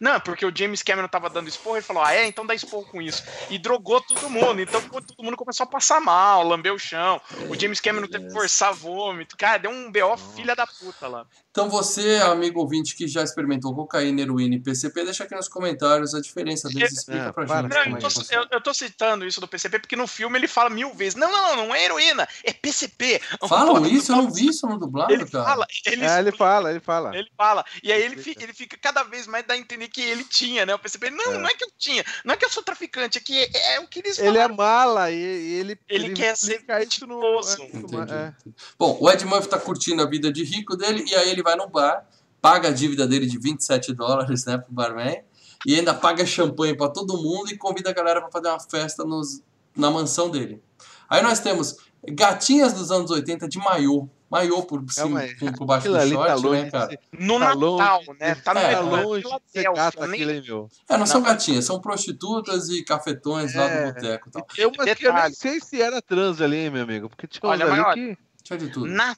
Não, 0.00 0.18
porque 0.20 0.44
o 0.44 0.52
James 0.54 0.82
Cameron 0.82 1.08
tava 1.08 1.30
dando 1.30 1.48
esporro 1.48 1.78
e 1.78 1.82
falou: 1.82 2.02
Ah, 2.02 2.14
é, 2.14 2.26
então 2.26 2.46
dá 2.46 2.54
esporro 2.54 2.86
com 2.86 3.00
isso. 3.00 3.22
E 3.50 3.58
drogou 3.58 4.00
todo 4.00 4.30
mundo. 4.30 4.60
Então 4.60 4.80
todo 4.82 5.22
mundo 5.22 5.36
começou 5.36 5.64
a 5.64 5.68
passar 5.68 6.00
mal, 6.00 6.42
lamber 6.42 6.72
o 6.72 6.78
chão. 6.78 7.20
O 7.48 7.58
James 7.58 7.80
Cameron 7.80 8.06
teve 8.06 8.26
que 8.26 8.32
forçar 8.32 8.72
vômito. 8.72 9.36
Cara, 9.36 9.58
deu 9.58 9.70
um 9.70 9.90
BO 9.90 10.16
filha 10.34 10.54
da 10.54 10.66
puta 10.66 11.06
lá. 11.08 11.26
Então 11.54 11.70
você, 11.70 12.16
amigo 12.16 12.58
ouvinte 12.58 12.96
que 12.96 13.06
já 13.06 13.22
experimentou 13.22 13.72
cocaína, 13.72 14.20
heroína 14.22 14.56
e 14.56 14.60
PCP, 14.60 15.04
deixa 15.04 15.22
aqui 15.22 15.36
nos 15.36 15.46
comentários 15.46 16.12
a 16.12 16.20
diferença 16.20 16.68
deles. 16.68 16.90
Explica 16.90 17.26
É, 17.28 17.32
pra 17.32 17.46
para. 17.46 17.62
gente 17.62 17.70
Não, 17.72 17.78
eu, 17.92 17.96
é 17.96 18.00
tô, 18.00 18.08
eu- 18.34 18.46
eu 18.50 18.60
tô 18.60 18.74
citando 18.74 19.24
isso 19.24 19.40
do 19.40 19.46
PCP 19.46 19.78
porque 19.78 19.94
no 19.94 20.08
filme 20.08 20.36
ele 20.36 20.48
fala 20.48 20.68
mil 20.68 20.92
vezes: 20.94 21.14
Não, 21.14 21.30
não, 21.30 21.54
não, 21.56 21.66
não 21.68 21.74
é 21.76 21.84
heroína, 21.84 22.26
é 22.42 22.52
PCP. 22.52 23.20
Falam 23.48 23.86
isso? 23.86 24.10
Eu 24.10 24.16
não 24.16 24.32
vi 24.32 24.48
isso 24.48 24.66
no 24.66 24.76
dublado, 24.80 25.12
Ele 25.12 25.24
cara. 25.26 25.44
fala, 25.44 25.66
ele, 25.86 26.04
É, 26.04 26.18
ele 26.18 26.32
fala, 26.32 26.70
ele 26.72 26.80
fala. 26.80 27.16
ele 27.16 27.28
fala. 27.36 27.64
E 27.84 27.92
aí 27.92 28.02
ele 28.02 28.16
fica, 28.16 28.42
ele 28.42 28.52
fica 28.52 28.76
cada 28.76 29.04
vez 29.04 29.28
mais 29.28 29.46
dá 29.46 29.54
a 29.54 29.56
entender 29.56 29.86
que 29.86 30.00
ele 30.00 30.24
tinha, 30.24 30.66
né? 30.66 30.74
O 30.74 30.78
PCP. 30.80 31.08
Não, 31.10 31.34
É. 31.34 31.38
não 31.38 31.48
é 31.48 31.54
que 31.54 31.62
eu 31.62 31.70
tinha, 31.78 32.04
não 32.24 32.34
é 32.34 32.36
que 32.36 32.44
eu 32.44 32.50
sou 32.50 32.64
traficante, 32.64 33.18
é 33.18 33.20
que 33.20 33.38
é, 33.54 33.74
é 33.76 33.80
o 33.80 33.86
que 33.86 34.00
eles 34.00 34.18
Ele 34.18 34.38
é 34.38 34.48
mala 34.48 35.08
e, 35.12 35.14
e 35.14 35.52
ele. 35.60 35.78
Ele 35.88 36.14
quer 36.14 36.36
ser 36.36 36.64
no. 36.68 36.74
mentiroso. 36.74 37.62
é, 37.62 37.66
Entendi. 37.66 38.10
é. 38.12 38.32
Bom, 38.76 38.98
o 39.00 39.08
Ed 39.08 39.24
Murphy 39.24 39.48
tá 39.48 39.58
curtindo 39.60 40.02
a 40.02 40.06
vida 40.10 40.32
de 40.32 40.42
rico 40.42 40.76
dele 40.76 41.04
e 41.06 41.14
aí 41.14 41.30
ele 41.30 41.43
vai 41.44 41.54
no 41.54 41.68
bar, 41.68 42.04
paga 42.42 42.68
a 42.68 42.72
dívida 42.72 43.06
dele 43.06 43.26
de 43.26 43.38
27 43.38 43.92
dólares, 43.94 44.44
né, 44.44 44.58
pro 44.58 44.72
barman, 44.72 45.22
e 45.64 45.76
ainda 45.76 45.94
paga 45.94 46.26
champanhe 46.26 46.76
pra 46.76 46.88
todo 46.88 47.16
mundo 47.22 47.50
e 47.52 47.56
convida 47.56 47.90
a 47.90 47.92
galera 47.92 48.20
pra 48.20 48.30
fazer 48.32 48.48
uma 48.48 48.58
festa 48.60 49.04
nos, 49.04 49.40
na 49.76 49.90
mansão 49.90 50.28
dele. 50.28 50.60
Aí 51.08 51.22
nós 51.22 51.38
temos 51.40 51.76
gatinhas 52.06 52.72
dos 52.72 52.90
anos 52.90 53.10
80 53.10 53.48
de 53.48 53.58
maiô. 53.58 54.08
Maiô 54.30 54.62
por 54.64 54.82
cima, 54.90 55.20
aí. 55.20 55.34
por, 55.36 55.52
por 55.52 55.64
baixo 55.64 55.88
do 55.88 55.96
ali 55.96 56.10
short, 56.10 56.26
tá 56.26 56.34
longe 56.34 56.62
né, 56.62 56.70
cara? 56.70 56.98
No 57.18 57.38
Tá 57.38 57.54
Natal, 57.54 57.58
longe 57.60 58.18
né? 58.18 58.34
Tá 58.34 58.54
no 58.54 58.60
É, 58.60 58.74
tá 58.74 58.82
Natal, 58.82 59.04
longe 59.04 59.24
de 59.54 59.62
gato 59.62 60.00
nem- 60.08 60.22
aquilo, 60.24 60.42
meu? 60.44 60.68
É, 60.88 60.96
não 60.98 61.06
são 61.06 61.22
gatinhas, 61.22 61.64
são 61.64 61.80
prostitutas 61.80 62.68
e 62.68 62.82
cafetões 62.82 63.54
lá 63.54 63.62
É. 63.64 63.86
do 63.86 63.94
boteco 63.94 64.28
e 64.28 64.32
tal. 64.32 64.46
Eu, 64.58 64.72
mas 64.76 64.94
que 64.94 65.06
eu 65.06 65.12
nem 65.14 65.32
sei 65.32 65.60
se 65.60 65.80
era 65.80 66.02
trans 66.02 66.40
ali, 66.40 66.56
hein, 66.56 66.70
meu 66.70 66.82
amigo. 66.82 67.08
Porque 67.08 67.28
tinha 67.28 67.48
Olha, 67.48 67.64
mas 67.66 67.78
ali 67.78 67.82
olha, 67.86 67.94
que. 68.16 68.22
Tinha 68.42 68.58
de 68.58 68.68
tudo. 68.70 68.86
Na... 68.86 69.14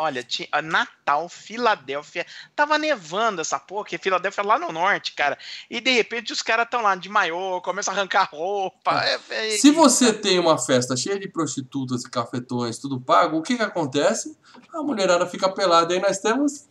Olha, 0.00 0.22
tinha... 0.22 0.48
Natal, 0.62 1.28
Filadélfia. 1.28 2.26
Tava 2.56 2.78
nevando 2.78 3.42
essa 3.42 3.58
porra, 3.58 3.84
que 3.84 3.98
Filadélfia 3.98 4.40
é 4.40 4.44
lá 4.44 4.58
no 4.58 4.72
norte, 4.72 5.12
cara. 5.12 5.36
E 5.68 5.78
de 5.78 5.90
repente 5.90 6.32
os 6.32 6.40
caras 6.40 6.64
estão 6.64 6.80
lá 6.80 6.94
de 6.96 7.08
maiô, 7.08 7.60
começam 7.60 7.92
a 7.92 7.96
arrancar 7.96 8.28
roupa. 8.32 9.04
É, 9.04 9.20
é- 9.30 9.58
Se 9.58 9.70
você 9.70 10.10
tem 10.12 10.38
uma 10.38 10.56
festa 10.56 10.96
cheia 10.96 11.18
de 11.18 11.28
prostitutas 11.28 12.02
e 12.02 12.10
cafetões, 12.10 12.78
tudo 12.78 12.98
pago, 12.98 13.36
o 13.36 13.42
que 13.42 13.56
que 13.56 13.62
acontece? 13.62 14.38
A 14.74 14.82
mulherada 14.82 15.26
fica 15.26 15.50
pelada. 15.50 15.92
Aí 15.92 16.00
nós 16.00 16.18
temos 16.18 16.64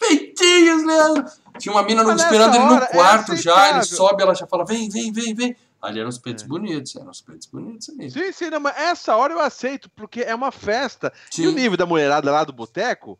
peitinhos, 0.00 0.84
Leandro. 0.84 1.24
Tinha 1.58 1.72
uma 1.72 1.82
mina 1.82 2.02
esperando 2.14 2.52
nessa 2.52 2.56
ele 2.56 2.64
no 2.64 2.74
hora 2.74 2.84
é 2.84 2.88
quarto 2.88 3.36
já, 3.36 3.70
ele 3.70 3.84
sobe, 3.84 4.22
ela 4.22 4.34
já 4.34 4.46
fala, 4.46 4.64
vem, 4.64 4.88
vem, 4.88 5.12
vem, 5.12 5.34
vem. 5.34 5.56
Ali 5.80 6.00
eram 6.00 6.08
os 6.08 6.18
peitos 6.18 6.44
É. 6.44 6.46
bonitos, 6.46 6.96
eram 6.96 7.10
os 7.10 7.20
peitos 7.20 7.46
bonitos 7.46 7.88
ali. 7.90 8.10
Sim, 8.10 8.32
sim, 8.32 8.50
não, 8.50 8.58
mas 8.60 8.76
essa 8.76 9.14
hora 9.16 9.32
eu 9.32 9.40
aceito, 9.40 9.88
porque 9.90 10.22
é 10.22 10.34
uma 10.34 10.50
festa. 10.50 11.12
Sim. 11.30 11.44
E 11.44 11.48
o 11.48 11.52
nível 11.52 11.76
da 11.76 11.86
mulherada 11.86 12.30
lá 12.32 12.42
do 12.42 12.52
boteco 12.52 13.18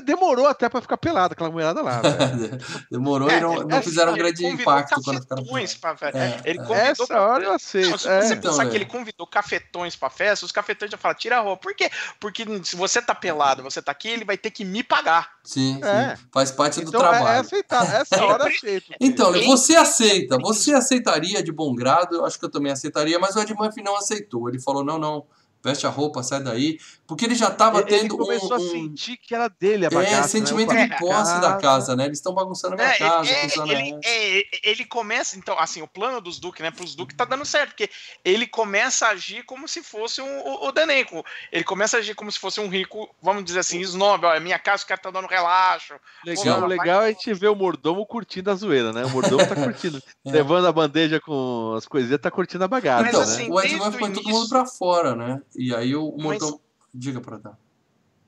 demorou 0.00 0.46
até 0.46 0.68
pra 0.68 0.80
ficar 0.80 0.96
pelada, 0.96 1.34
aquela 1.34 1.50
mulherada 1.50 1.82
lá. 1.82 2.00
Demorou 2.90 3.28
É, 3.30 3.38
e 3.38 3.40
não, 3.40 3.54
não 3.64 3.76
é- 3.76 3.82
fizeram 3.82 4.12
um 4.12 4.16
grande 4.16 4.44
impacto 4.46 5.00
quando 5.02 5.20
ficaram 5.20 5.42
cafetões 5.44 5.74
pelados. 5.74 6.00
pra... 6.00 6.10
É, 6.18 6.40
Ele 6.44 6.58
é. 6.58 6.62
convidou 6.62 6.76
Essa 7.04 7.20
hora 7.20 7.42
eu 7.44 7.48
Não, 7.50 7.56
aceito. 7.56 7.98
se 7.98 8.08
é. 8.08 8.22
você 8.22 8.34
Então, 8.34 8.50
pensar 8.50 8.66
é. 8.66 8.70
que 8.70 8.76
ele 8.76 8.84
convidou 8.86 9.26
cafetões 9.26 9.96
pra 9.96 10.08
festa, 10.10 10.46
os 10.46 10.52
cafetões 10.52 10.90
já 10.90 10.96
falam, 10.96 11.16
tira 11.16 11.38
a 11.38 11.40
roupa. 11.40 11.62
Por 11.62 11.74
quê? 11.74 11.90
Porque 12.20 12.44
se 12.64 12.76
você 12.76 13.02
tá 13.02 13.14
pelado, 13.14 13.62
você 13.62 13.82
tá 13.82 13.92
aqui, 13.92 14.08
ele 14.08 14.24
vai 14.24 14.36
ter 14.38 14.50
que 14.50 14.64
me 14.64 14.82
pagar. 14.82 15.30
Sim, 15.44 15.74
sim. 15.74 15.84
É. 15.88 16.16
Faz 16.32 16.50
parte 16.50 16.80
do 16.80 16.88
Então 16.88 17.00
é, 17.02 17.04
é 17.04 17.10
trabalho. 17.10 17.40
aceitável. 17.40 18.00
Essa 18.00 18.24
hora 18.24 18.44
eu 18.44 18.48
aceito. 18.56 18.92
Então, 19.00 19.34
Ele- 19.34 19.46
você 19.46 19.74
aceita, 19.76 20.38
você 20.38 20.72
aceitaria 20.72 21.42
de 21.42 21.50
bom 21.52 21.74
grado, 21.74 22.16
eu 22.16 22.24
acho 22.24 22.38
que 22.38 22.44
eu 22.44 22.50
também 22.50 22.70
aceitaria, 22.72 23.18
mas 23.18 23.34
o 23.36 23.40
Ed 23.40 23.52
Murphy 23.54 23.82
não 23.82 23.96
aceitou. 23.96 24.48
Ele 24.48 24.60
falou: 24.60 24.84
não, 24.84 24.98
não, 24.98 25.24
veste 25.64 25.86
a 25.86 25.90
roupa, 25.90 26.22
sai 26.22 26.42
daí. 26.42 26.78
Porque 27.06 27.24
ele 27.26 27.34
já 27.34 27.48
estava 27.48 27.80
ele, 27.80 27.90
ele 27.90 28.00
tendo 28.02 28.16
começou 28.16 28.50
um. 28.50 28.54
a 28.54 28.56
um- 28.58 28.70
sentir 28.70 29.16
que 29.18 29.34
era 29.34 29.48
dele 29.48 29.84
a 29.84 29.88
é, 29.88 29.90
bagaça. 29.90 30.28
sentimento 30.28 30.72
né? 30.72 30.88
de 30.88 30.98
posse 30.98 31.40
da 31.40 31.56
casa, 31.56 31.94
né? 31.94 32.06
Eles 32.06 32.18
estão 32.18 32.32
bagunçando 32.34 32.74
a 32.74 32.76
minha 32.76 32.88
É, 32.88 32.98
casa, 32.98 33.30
é, 33.30 33.44
ele, 33.68 33.98
é, 34.04 34.42
ele 34.70 34.84
começa, 34.86 35.36
então, 35.36 35.58
assim, 35.58 35.82
o 35.82 35.86
plano 35.88 36.20
dos 36.20 36.38
Duque, 36.40 36.62
né, 36.62 36.70
pros 36.70 36.94
Duque 36.94 37.14
tá 37.14 37.24
dando 37.24 37.44
certo, 37.44 37.70
porque 37.70 37.90
ele 38.24 38.46
começa 38.46 39.06
a 39.06 39.10
agir 39.10 39.44
como 39.44 39.68
se 39.68 39.82
fosse 39.82 40.20
um, 40.22 40.40
o, 40.40 40.68
o 40.68 40.72
Daneco. 40.72 41.24
Ele 41.50 41.64
começa 41.64 41.96
a 41.96 42.00
agir 42.00 42.14
como 42.14 42.32
se 42.32 42.38
fosse 42.38 42.60
um 42.60 42.68
rico, 42.68 43.08
vamos 43.22 43.44
dizer 43.44 43.58
assim, 43.60 43.80
snob, 43.80 44.24
ó, 44.24 44.34
é 44.34 44.40
minha 44.40 44.58
casa, 44.58 44.84
o 44.84 44.86
cara 44.86 45.00
tá 45.00 45.10
dando 45.10 45.26
relaxo. 45.28 45.94
Legal, 46.24 46.60
Pô, 46.60 46.66
legal 46.66 47.02
é 47.02 47.06
a 47.06 47.08
gente 47.08 47.32
ver 47.34 47.48
o 47.48 47.54
mordomo 47.54 48.06
curtindo 48.06 48.50
a 48.50 48.54
zoeira, 48.54 48.92
né? 48.92 49.04
O 49.04 49.10
mordomo 49.10 49.46
tá 49.46 49.54
curtindo. 49.54 50.02
É. 50.24 50.30
Levando 50.32 50.66
a 50.66 50.72
bandeja 50.72 51.20
com 51.20 51.74
as 51.76 51.86
coisinhas, 51.86 52.20
tá 52.20 52.30
curtindo 52.30 52.64
a 52.64 52.68
bagaça, 52.68 53.08
Então, 53.08 53.20
Mas, 53.20 53.28
né? 53.28 53.34
assim, 53.42 53.50
o 53.50 53.60
Ed 53.60 53.68
desde 53.68 53.76
Murphy 53.78 53.96
o 53.96 54.00
põe 54.00 54.12
todo 54.12 54.22
início- 54.22 54.38
mundo 54.40 54.48
pra 54.48 54.66
fora, 54.66 55.14
né? 55.14 55.40
E 55.56 55.74
aí 55.74 55.94
o 55.94 56.10
Mas- 56.16 56.22
mordomo. 56.40 56.60
Diga 56.94 57.20
pra 57.20 57.38
dar. 57.38 57.58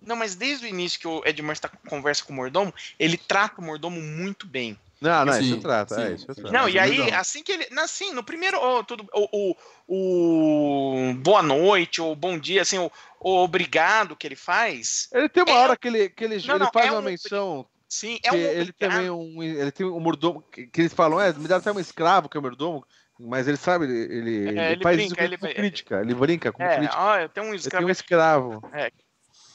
Não, 0.00 0.16
mas 0.16 0.34
desde 0.34 0.66
o 0.66 0.68
início 0.68 0.98
que 1.00 1.08
o 1.08 1.22
Ed 1.24 1.40
Murphy 1.42 1.60
tá 1.62 1.68
com 1.68 1.78
conversa 1.88 2.22
com 2.24 2.32
o 2.32 2.36
mordomo, 2.36 2.72
ele 2.98 3.16
trata 3.16 3.60
o 3.60 3.64
mordomo 3.64 4.00
muito 4.00 4.46
bem. 4.46 4.78
Não, 5.00 5.24
não, 5.24 5.32
Sim, 5.34 5.40
isso 5.40 5.60
trata, 5.60 5.94
é 6.00 6.08
sim, 6.08 6.14
isso 6.14 6.26
sim. 6.34 6.40
trata. 6.40 6.50
Não, 6.56 6.64
mas 6.64 6.74
e 6.74 6.78
é 6.78 6.80
aí, 6.80 7.12
assim 7.12 7.42
que 7.42 7.52
ele. 7.52 7.66
Assim, 7.78 8.12
no 8.12 8.22
primeiro. 8.24 8.58
ô, 8.58 8.82
tudo, 8.84 9.06
o, 9.12 9.54
o, 9.88 11.08
o 11.10 11.14
boa 11.14 11.42
noite, 11.42 12.00
ou 12.00 12.14
bom 12.16 12.38
dia, 12.38 12.62
assim, 12.62 12.78
o, 12.78 12.90
o 13.20 13.42
obrigado 13.42 14.16
que 14.16 14.26
ele 14.26 14.36
faz. 14.36 15.08
Ele 15.12 15.28
tem 15.28 15.42
uma 15.42 15.52
É- 15.52 15.58
hora 15.58 15.76
que 15.76 15.88
ele, 15.88 16.08
que 16.08 16.24
ele, 16.24 16.36
Não, 16.46 16.54
ele 16.56 16.64
não, 16.64 16.70
faz 16.72 16.86
é 16.86 16.90
uma 16.90 17.00
um- 17.00 17.02
menção 17.04 17.66
Sim, 17.88 18.18
que 18.22 18.28
é 18.28 18.32
um 18.32 18.36
ele 18.36 18.70
obrigado. 18.70 18.76
também 18.92 19.10
um, 19.10 19.42
ele 19.42 19.70
tem 19.70 19.86
um 19.86 20.00
mordomo 20.00 20.42
que, 20.50 20.66
que 20.66 20.80
eles 20.80 20.92
falam, 20.94 21.20
é, 21.20 21.32
me 21.32 21.46
dá 21.48 21.56
até 21.56 21.70
um 21.70 21.78
escravo 21.80 22.28
que 22.28 22.36
é 22.36 22.40
o 22.40 22.42
mordomo, 22.42 22.84
mas 23.18 23.46
ele 23.48 23.56
sabe, 23.56 23.84
ele, 23.84 23.94
ele, 24.14 24.30
ele 24.48 24.58
É, 24.60 24.72
ele 24.72 24.82
faz 24.82 24.96
brinca, 24.96 25.06
isso 25.06 25.16
com, 25.16 25.22
ele- 25.24 25.38
com 25.38 25.46
crítica, 25.60 26.00
ele 26.00 26.14
brinca 26.14 26.52
com 26.52 26.62
É, 26.62 26.76
crítica. 26.76 26.98
ó, 27.00 27.18
eu 27.18 27.28
tenho 27.28 27.46
um 27.46 27.54
escravo. 27.54 27.86
um 27.86 27.90
escravo. 27.90 28.62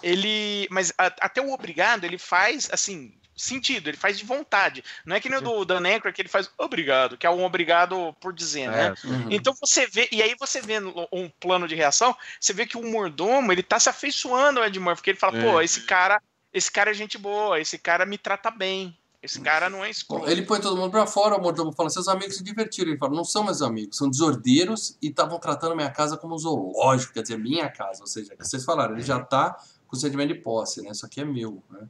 Ele. 0.01 0.67
Mas 0.71 0.93
a- 0.97 1.13
até 1.21 1.41
o 1.41 1.51
obrigado, 1.51 2.03
ele 2.03 2.17
faz 2.17 2.69
assim. 2.71 3.13
Sentido, 3.35 3.89
ele 3.89 3.95
faz 3.95 4.17
de 4.17 4.25
vontade. 4.25 4.83
Não 5.05 5.15
é 5.15 5.19
que 5.21 5.29
nem 5.29 5.37
o 5.37 5.41
do 5.41 5.63
Dan 5.63 5.81
Aykroyd 5.87 6.13
que 6.13 6.21
ele 6.21 6.27
faz 6.27 6.51
obrigado, 6.57 7.17
que 7.17 7.25
é 7.25 7.29
um 7.29 7.45
obrigado 7.45 8.13
por 8.19 8.33
dizer, 8.33 8.69
né? 8.69 8.87
É, 8.87 9.07
Uhum. 9.07 9.27
Então 9.31 9.53
você 9.53 9.87
vê, 9.87 10.09
e 10.11 10.21
aí 10.21 10.35
você 10.37 10.59
vê 10.59 10.73
um 11.09 11.29
plano 11.39 11.65
de 11.65 11.73
reação, 11.73 12.13
você 12.37 12.51
vê 12.51 12.65
que 12.65 12.75
o 12.75 12.83
mordomo, 12.85 13.49
ele 13.49 13.63
tá 13.63 13.79
se 13.79 13.87
afeiçoando 13.87 14.59
ao 14.59 14.65
Ed 14.65 14.77
Murphy, 14.77 14.95
porque 14.97 15.11
ele 15.11 15.17
fala, 15.17 15.37
É. 15.37 15.41
pô, 15.41 15.61
esse 15.61 15.83
cara, 15.85 16.21
esse 16.51 16.69
cara 16.69 16.91
é 16.91 16.93
gente 16.93 17.17
boa, 17.17 17.57
esse 17.61 17.77
cara 17.77 18.05
me 18.05 18.17
trata 18.17 18.51
bem, 18.51 18.93
esse 19.21 19.41
cara 19.41 19.69
não 19.69 19.83
é 19.83 19.89
escroto. 19.89 20.29
ele 20.29 20.43
põe 20.43 20.61
todo 20.61 20.77
mundo 20.77 20.91
pra 20.91 21.05
fora, 21.05 21.35
o 21.35 21.41
mordomo 21.41 21.73
fala, 21.73 21.89
seus 21.89 22.07
amigos 22.07 22.37
se 22.37 22.43
divertiram. 22.43 22.89
Ele 22.89 22.97
fala, 22.97 23.13
não 23.13 23.25
são 23.25 23.43
meus 23.43 23.61
amigos, 23.61 23.97
são 23.97 24.09
desordeiros 24.09 24.97
e 25.01 25.07
estavam 25.07 25.37
tratando 25.39 25.75
minha 25.75 25.91
casa 25.91 26.15
como 26.17 26.35
um 26.35 26.37
zoológico, 26.37 27.13
quer 27.13 27.23
dizer, 27.23 27.37
minha 27.37 27.69
casa. 27.69 28.01
Ou 28.01 28.07
seja, 28.07 28.35
que 28.35 28.45
vocês 28.45 28.63
falaram, 28.63 28.93
ele 28.93 29.03
já 29.03 29.19
tá 29.19 29.57
com 29.87 29.97
sentimento 29.97 30.33
de 30.33 30.41
posse, 30.41 30.81
né? 30.81 30.91
Isso 30.91 31.05
aqui 31.05 31.19
é 31.19 31.25
meu, 31.25 31.61
né? 31.69 31.87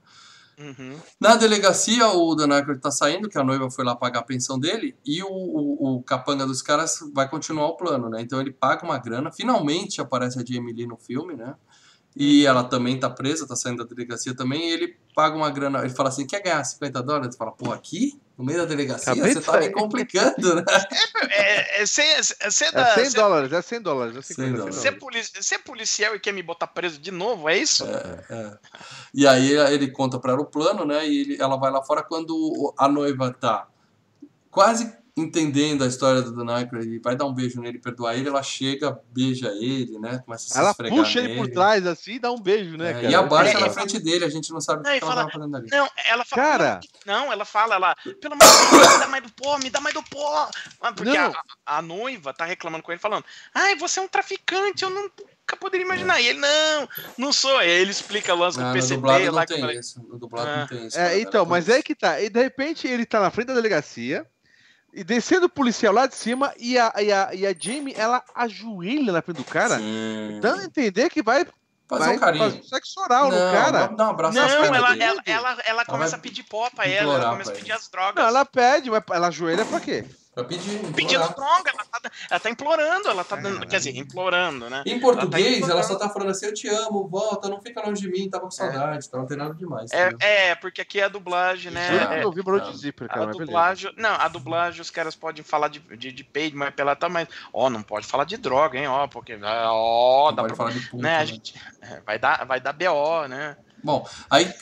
Uhum. 0.57 0.99
Na 1.19 1.35
delegacia, 1.35 2.09
o 2.09 2.35
Dan 2.35 2.53
Aykroyd 2.53 2.81
tá 2.81 2.91
saindo, 2.91 3.29
que 3.29 3.37
a 3.37 3.43
noiva 3.43 3.69
foi 3.71 3.85
lá 3.85 3.95
pagar 3.95 4.19
a 4.19 4.23
pensão 4.23 4.59
dele, 4.59 4.97
e 5.05 5.23
o, 5.23 5.29
o, 5.29 5.95
o 5.95 6.03
capanga 6.03 6.45
dos 6.45 6.61
caras 6.61 6.99
vai 7.13 7.29
continuar 7.29 7.67
o 7.67 7.77
plano, 7.77 8.09
né? 8.09 8.21
Então 8.21 8.41
ele 8.41 8.51
paga 8.51 8.83
uma 8.83 8.97
grana, 8.97 9.31
finalmente 9.31 10.01
aparece 10.01 10.37
a 10.37 10.43
Jamie 10.43 10.73
Lee 10.73 10.85
no 10.85 10.97
filme, 10.97 11.35
né? 11.35 11.55
E 12.15 12.45
ela 12.45 12.63
também 12.63 12.99
tá 12.99 13.09
presa, 13.09 13.47
tá 13.47 13.55
saindo 13.55 13.83
da 13.83 13.89
delegacia 13.89 14.35
também, 14.35 14.69
e 14.69 14.71
ele 14.73 14.97
paga 15.15 15.35
uma 15.35 15.49
grana, 15.49 15.79
ele 15.79 15.89
fala 15.91 16.09
assim, 16.09 16.25
quer 16.25 16.41
ganhar 16.41 16.63
50 16.63 17.01
dólares? 17.03 17.27
Ele 17.29 17.37
fala, 17.37 17.51
pô, 17.51 17.71
aqui? 17.71 18.19
No 18.37 18.43
meio 18.43 18.57
da 18.59 18.65
delegacia? 18.65 19.11
Acabei 19.13 19.33
Você 19.33 19.39
de 19.39 19.45
tá 19.45 19.51
me 19.53 19.63
sair." 19.63 19.71
complicando, 19.71 20.55
né? 20.55 20.63
É, 21.31 21.81
é, 21.81 21.85
ser, 21.85 22.01
é 22.03 22.23
ser 22.49 22.65
É 22.65 22.71
da- 22.71 22.95
100 22.95 23.05
ser- 23.11 23.17
dólares, 23.17 23.51
é 23.53 23.61
100 23.61 23.81
dólares. 23.81 24.15
É 24.17 24.21
50, 24.21 24.41
100 24.49 24.53
dólares. 24.57 24.75
ser 24.77 24.91
poli- 24.93 25.23
ser 25.23 25.59
policial 25.59 26.15
e 26.15 26.19
quer 26.19 26.31
me 26.33 26.41
botar 26.41 26.67
preso 26.67 26.99
de 26.99 27.11
novo, 27.11 27.47
é 27.47 27.57
isso? 27.57 27.85
É. 27.85 28.57
E 29.13 29.27
aí 29.27 29.51
ele 29.73 29.89
conta 29.91 30.17
pra 30.19 30.31
ela 30.33 30.41
o 30.41 30.45
plano, 30.45 30.85
né? 30.85 31.07
E 31.07 31.21
ele- 31.21 31.37
ela 31.41 31.57
vai 31.57 31.69
lá 31.71 31.83
fora 31.83 32.01
quando 32.01 32.73
a 32.77 32.87
noiva 32.87 33.31
tá 33.39 33.67
quase 34.49 34.91
entendendo 35.23 35.83
a 35.83 35.87
história 35.87 36.21
do 36.21 36.31
Dan 36.35 36.53
Aykroyd 36.53 36.89
e 36.95 36.99
vai 36.99 37.15
dar 37.15 37.25
um 37.25 37.33
beijo 37.33 37.61
nele, 37.61 37.79
perdoar 37.79 38.15
ele, 38.15 38.27
ela 38.29 38.41
chega, 38.43 38.99
beija 39.11 39.47
ele, 39.49 39.97
né? 39.99 40.19
Começa 40.25 40.47
a 40.47 40.53
se 40.53 40.59
Ela 40.59 40.71
esfregar 40.71 40.97
puxa 40.97 41.19
ele 41.19 41.35
por 41.35 41.47
trás 41.49 41.85
assim 41.85 42.13
e 42.13 42.19
dá 42.19 42.31
um 42.31 42.39
beijo, 42.39 42.77
né, 42.77 42.89
É, 42.91 42.93
cara? 42.93 43.09
e 43.09 43.15
abaixa 43.15 43.57
É, 43.57 43.61
na 43.61 43.67
é, 43.67 43.69
frente 43.69 43.99
dele, 43.99 44.25
a 44.25 44.29
gente 44.29 44.51
não 44.51 44.59
sabe 44.61 44.81
o 44.81 44.83
Não, 44.83 44.91
que 44.91 44.97
e 44.97 44.99
ela 45.01 45.07
fala- 45.11 45.21
tava 45.25 45.31
fazendo 45.31 45.57
ali. 45.57 45.67
Não, 45.71 45.89
ela 46.05 46.25
fala. 46.25 46.41
Cara. 46.43 46.79
Não, 47.05 47.31
ela 47.31 47.45
fala, 47.45 47.75
ela. 47.75 47.95
Pelo 48.21 48.33
amor 48.33 48.45
de 48.47 48.77
Deus, 48.77 48.93
me 48.93 48.99
dá 48.99 49.07
mais 49.07 49.23
do 49.23 49.31
pó, 49.33 49.57
me 49.57 49.69
dá 49.69 49.79
mais 49.81 49.93
do 49.95 50.03
pó. 50.03 50.49
Ah, 50.81 50.93
Porque 50.93 51.17
Não. 51.17 51.31
a, 51.65 51.77
a 51.77 51.81
noiva 51.81 52.33
tá 52.33 52.45
reclamando 52.45 52.83
com 52.83 52.91
ele, 52.91 52.99
falando: 52.99 53.23
Ai, 53.53 53.75
você 53.75 53.99
é 53.99 54.03
um 54.03 54.07
traficante, 54.07 54.83
eu 54.83 54.89
nunca 54.89 55.55
poderia 55.59 55.85
imaginar. 55.85 56.19
E 56.21 56.27
ele, 56.27 56.39
não, 56.39 56.89
não 57.17 57.33
sou. 57.33 57.57
Aí 57.57 57.69
ele 57.69 57.91
explica 57.91 58.33
o 58.33 58.37
lance 58.37 58.59
Ah, 58.59 58.61
do 58.63 58.67
no 58.67 58.73
PCP 58.73 58.95
dublado 58.95 59.25
não 59.25 59.33
lá 59.33 59.45
que 59.45 59.53
eu 59.53 59.67
tem 59.67 59.79
isso. 59.79 60.01
No 60.07 60.17
dublado 60.19 60.49
Ah. 60.49 60.57
não 60.59 60.67
tem 60.67 60.87
isso. 60.87 60.99
É, 60.99 61.19
então, 61.19 61.45
mas 61.45 61.69
é 61.69 61.81
que 61.81 61.95
tá. 61.95 62.21
E 62.21 62.29
de 62.29 62.41
repente 62.41 62.87
ele 62.87 63.05
tá 63.05 63.19
na 63.19 63.31
frente 63.31 63.47
da 63.47 63.53
delegacia 63.55 64.25
e 64.93 65.03
descendo 65.03 65.45
o 65.45 65.49
policial 65.49 65.93
lá 65.93 66.07
de 66.07 66.15
cima 66.15 66.53
e 66.57 66.77
a, 66.77 66.93
e 66.99 67.11
a, 67.11 67.29
e 67.33 67.45
a 67.47 67.53
Jamie, 67.57 67.93
ela 67.97 68.23
ajoelha 68.35 69.11
na 69.11 69.21
frente 69.21 69.37
do 69.37 69.43
cara, 69.43 69.77
Sim. 69.77 70.39
dando 70.41 70.61
a 70.61 70.65
entender 70.65 71.09
que 71.09 71.21
vai, 71.21 71.45
Fazer 71.87 72.05
vai 72.05 72.15
um 72.15 72.19
carinho. 72.19 72.51
fazer 72.51 72.63
sexo 72.63 72.99
oral 73.01 73.31
não, 73.31 73.45
no 73.47 73.51
cara. 73.51 73.87
Dá 73.87 74.07
um 74.07 74.09
abraço 74.11 74.37
na 74.37 74.47
Não, 74.47 74.65
ela, 74.75 74.89
dele. 74.89 75.03
ela, 75.03 75.21
ela, 75.25 75.57
ela 75.65 75.85
começa 75.85 76.15
a 76.15 76.19
pedir 76.19 76.43
pó 76.43 76.69
pra 76.69 76.87
ela, 76.87 77.15
ela 77.15 77.29
começa 77.31 77.51
a 77.51 77.55
pedir 77.55 77.71
as 77.71 77.87
drogas. 77.87 78.15
Não, 78.15 78.29
ela 78.29 78.45
pede, 78.45 78.91
mas 78.91 79.03
ela 79.11 79.27
ajoelha 79.27 79.65
pra 79.65 79.79
quê? 79.79 80.05
Pedir. 80.43 80.79
Pedindo 80.93 81.23
implorar. 81.23 81.35
droga, 81.35 81.71
ela 81.71 81.83
tá, 81.85 82.11
ela 82.29 82.39
tá 82.39 82.49
implorando, 82.49 83.09
ela 83.09 83.23
tá 83.23 83.35
dando. 83.35 83.67
Quer 83.67 83.77
dizer, 83.77 83.95
implorando, 83.97 84.69
né? 84.69 84.83
Em 84.85 84.99
português, 84.99 85.57
Ela 85.59 85.67
tá 85.67 85.73
ela 85.73 85.83
só 85.83 85.95
tá 85.97 86.09
falando 86.09 86.29
assim, 86.31 86.47
eu 86.47 86.53
te 86.53 86.67
amo, 86.67 87.07
volta, 87.07 87.49
não 87.49 87.61
fica 87.61 87.81
longe 87.85 88.01
de 88.01 88.09
mim, 88.09 88.29
tava 88.29 88.43
com 88.45 88.51
saudade, 88.51 89.05
então 89.07 89.19
não 89.21 89.27
tem 89.27 89.37
nada 89.37 89.53
demais. 89.53 89.91
É, 89.91 90.11
é, 90.19 90.55
porque 90.55 90.81
aqui 90.81 90.99
é 90.99 91.03
a 91.05 91.07
dublagem, 91.09 91.71
né? 91.71 91.87
Juro 91.87 92.07
que 92.07 92.13
É- 92.13 92.17
eu 92.17 92.21
não 92.21 92.27
ouvi 92.27 92.43
barulho 92.43 92.63
não. 92.63 92.71
de 92.71 92.77
zíper, 92.77 93.05
A 93.05 93.13
cara, 93.13 93.25
beleza. 93.27 93.45
dublagem, 93.45 93.93
não, 93.97 94.11
a 94.15 94.27
dublagem 94.27 94.81
os 94.81 94.89
caras 94.89 95.15
podem 95.15 95.43
falar 95.43 95.67
de, 95.69 95.79
de, 95.97 96.11
de 96.11 96.23
peide, 96.23 96.55
mas 96.55 96.73
pela 96.73 96.95
tá, 96.95 97.09
mas 97.09 97.27
ó, 97.53 97.69
não 97.69 97.81
pode 97.83 98.05
falar 98.07 98.23
de 98.25 98.37
droga, 98.37 98.77
hein, 98.77 98.87
ó, 98.87 99.07
porque 99.07 99.37
ó, 99.41 100.27
Não 100.29 100.35
dá 100.35 100.43
pode 100.43 100.47
pra, 100.55 100.55
falar 100.55 100.71
de 100.71 100.79
puta, 100.87 101.03
né, 101.03 101.15
a 101.15 101.19
né? 101.19 101.25
gente 101.25 101.53
é, 101.81 102.01
vai 102.01 102.19
dar, 102.19 102.45
vai 102.45 102.59
dar 102.59 102.73
BO, 102.73 103.27
né? 103.27 103.57
Bom, 103.81 104.05
aí 104.29 104.53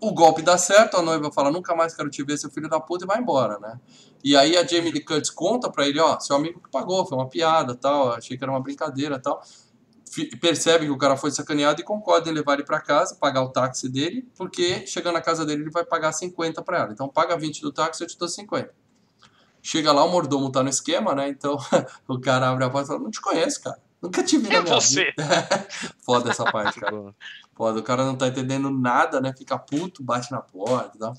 o 0.00 0.12
golpe 0.12 0.42
dá 0.42 0.58
certo, 0.58 0.96
a 0.96 1.02
noiva 1.02 1.30
fala, 1.32 1.50
nunca 1.50 1.74
mais 1.76 1.94
quero 1.94 2.10
te 2.10 2.24
ver, 2.24 2.36
seu 2.36 2.50
filho 2.50 2.68
da 2.68 2.80
puta, 2.80 3.04
e 3.04 3.06
vai 3.06 3.18
embora, 3.20 3.58
né? 3.60 3.78
E 4.24 4.34
aí 4.34 4.56
a 4.56 4.66
Jamie 4.66 4.90
Lee 4.90 5.04
Curtis 5.04 5.28
conta 5.28 5.70
pra 5.70 5.86
ele, 5.86 6.00
ó, 6.00 6.18
seu 6.18 6.34
amigo 6.34 6.58
que 6.58 6.70
pagou, 6.70 7.04
foi 7.04 7.18
uma 7.18 7.28
piada, 7.28 7.74
tal, 7.74 8.12
achei 8.12 8.38
que 8.38 8.42
era 8.42 8.50
uma 8.50 8.60
brincadeira, 8.60 9.18
tal. 9.20 9.42
Fi- 10.10 10.34
Percebe 10.36 10.86
que 10.86 10.90
o 10.90 10.96
cara 10.96 11.14
foi 11.14 11.30
sacaneado 11.30 11.80
e 11.80 11.84
concorda 11.84 12.30
em 12.30 12.32
levar 12.32 12.54
ele 12.54 12.64
pra 12.64 12.80
casa, 12.80 13.14
pagar 13.16 13.42
o 13.42 13.50
táxi 13.50 13.86
dele, 13.86 14.26
porque 14.34 14.86
chegando 14.86 15.14
na 15.14 15.20
casa 15.20 15.44
dele 15.44 15.62
ele 15.64 15.70
vai 15.70 15.84
pagar 15.84 16.12
50 16.12 16.62
pra 16.62 16.78
ela. 16.78 16.92
Então 16.92 17.06
paga 17.06 17.36
20 17.36 17.60
do 17.60 17.70
táxi, 17.70 18.02
eu 18.02 18.06
te 18.06 18.16
dou 18.16 18.26
50. 18.26 18.72
Chega 19.62 19.92
lá, 19.92 20.04
o 20.04 20.10
mordomo 20.10 20.50
tá 20.50 20.62
no 20.62 20.68
esquema, 20.70 21.14
né? 21.14 21.28
Então 21.28 21.58
o 22.08 22.18
cara 22.18 22.48
abre 22.50 22.64
a 22.64 22.70
porta 22.70 22.86
e 22.86 22.88
fala, 22.88 23.00
não 23.00 23.10
te 23.10 23.20
conheço, 23.20 23.62
cara. 23.62 23.78
Nunca 24.00 24.22
te 24.22 24.36
vi 24.38 24.48
na 24.48 24.56
é 24.56 24.62
minha 24.62 24.74
você? 24.74 25.06
vida. 25.06 25.24
Foda 26.04 26.30
essa 26.30 26.44
parte, 26.44 26.78
cara. 26.80 27.14
Foda, 27.56 27.80
o 27.80 27.82
cara 27.82 28.04
não 28.04 28.16
tá 28.16 28.26
entendendo 28.28 28.70
nada, 28.70 29.20
né? 29.20 29.34
Fica 29.36 29.58
puto, 29.58 30.02
bate 30.02 30.30
na 30.30 30.40
porta 30.40 30.96
e 30.96 30.98
tal. 30.98 31.14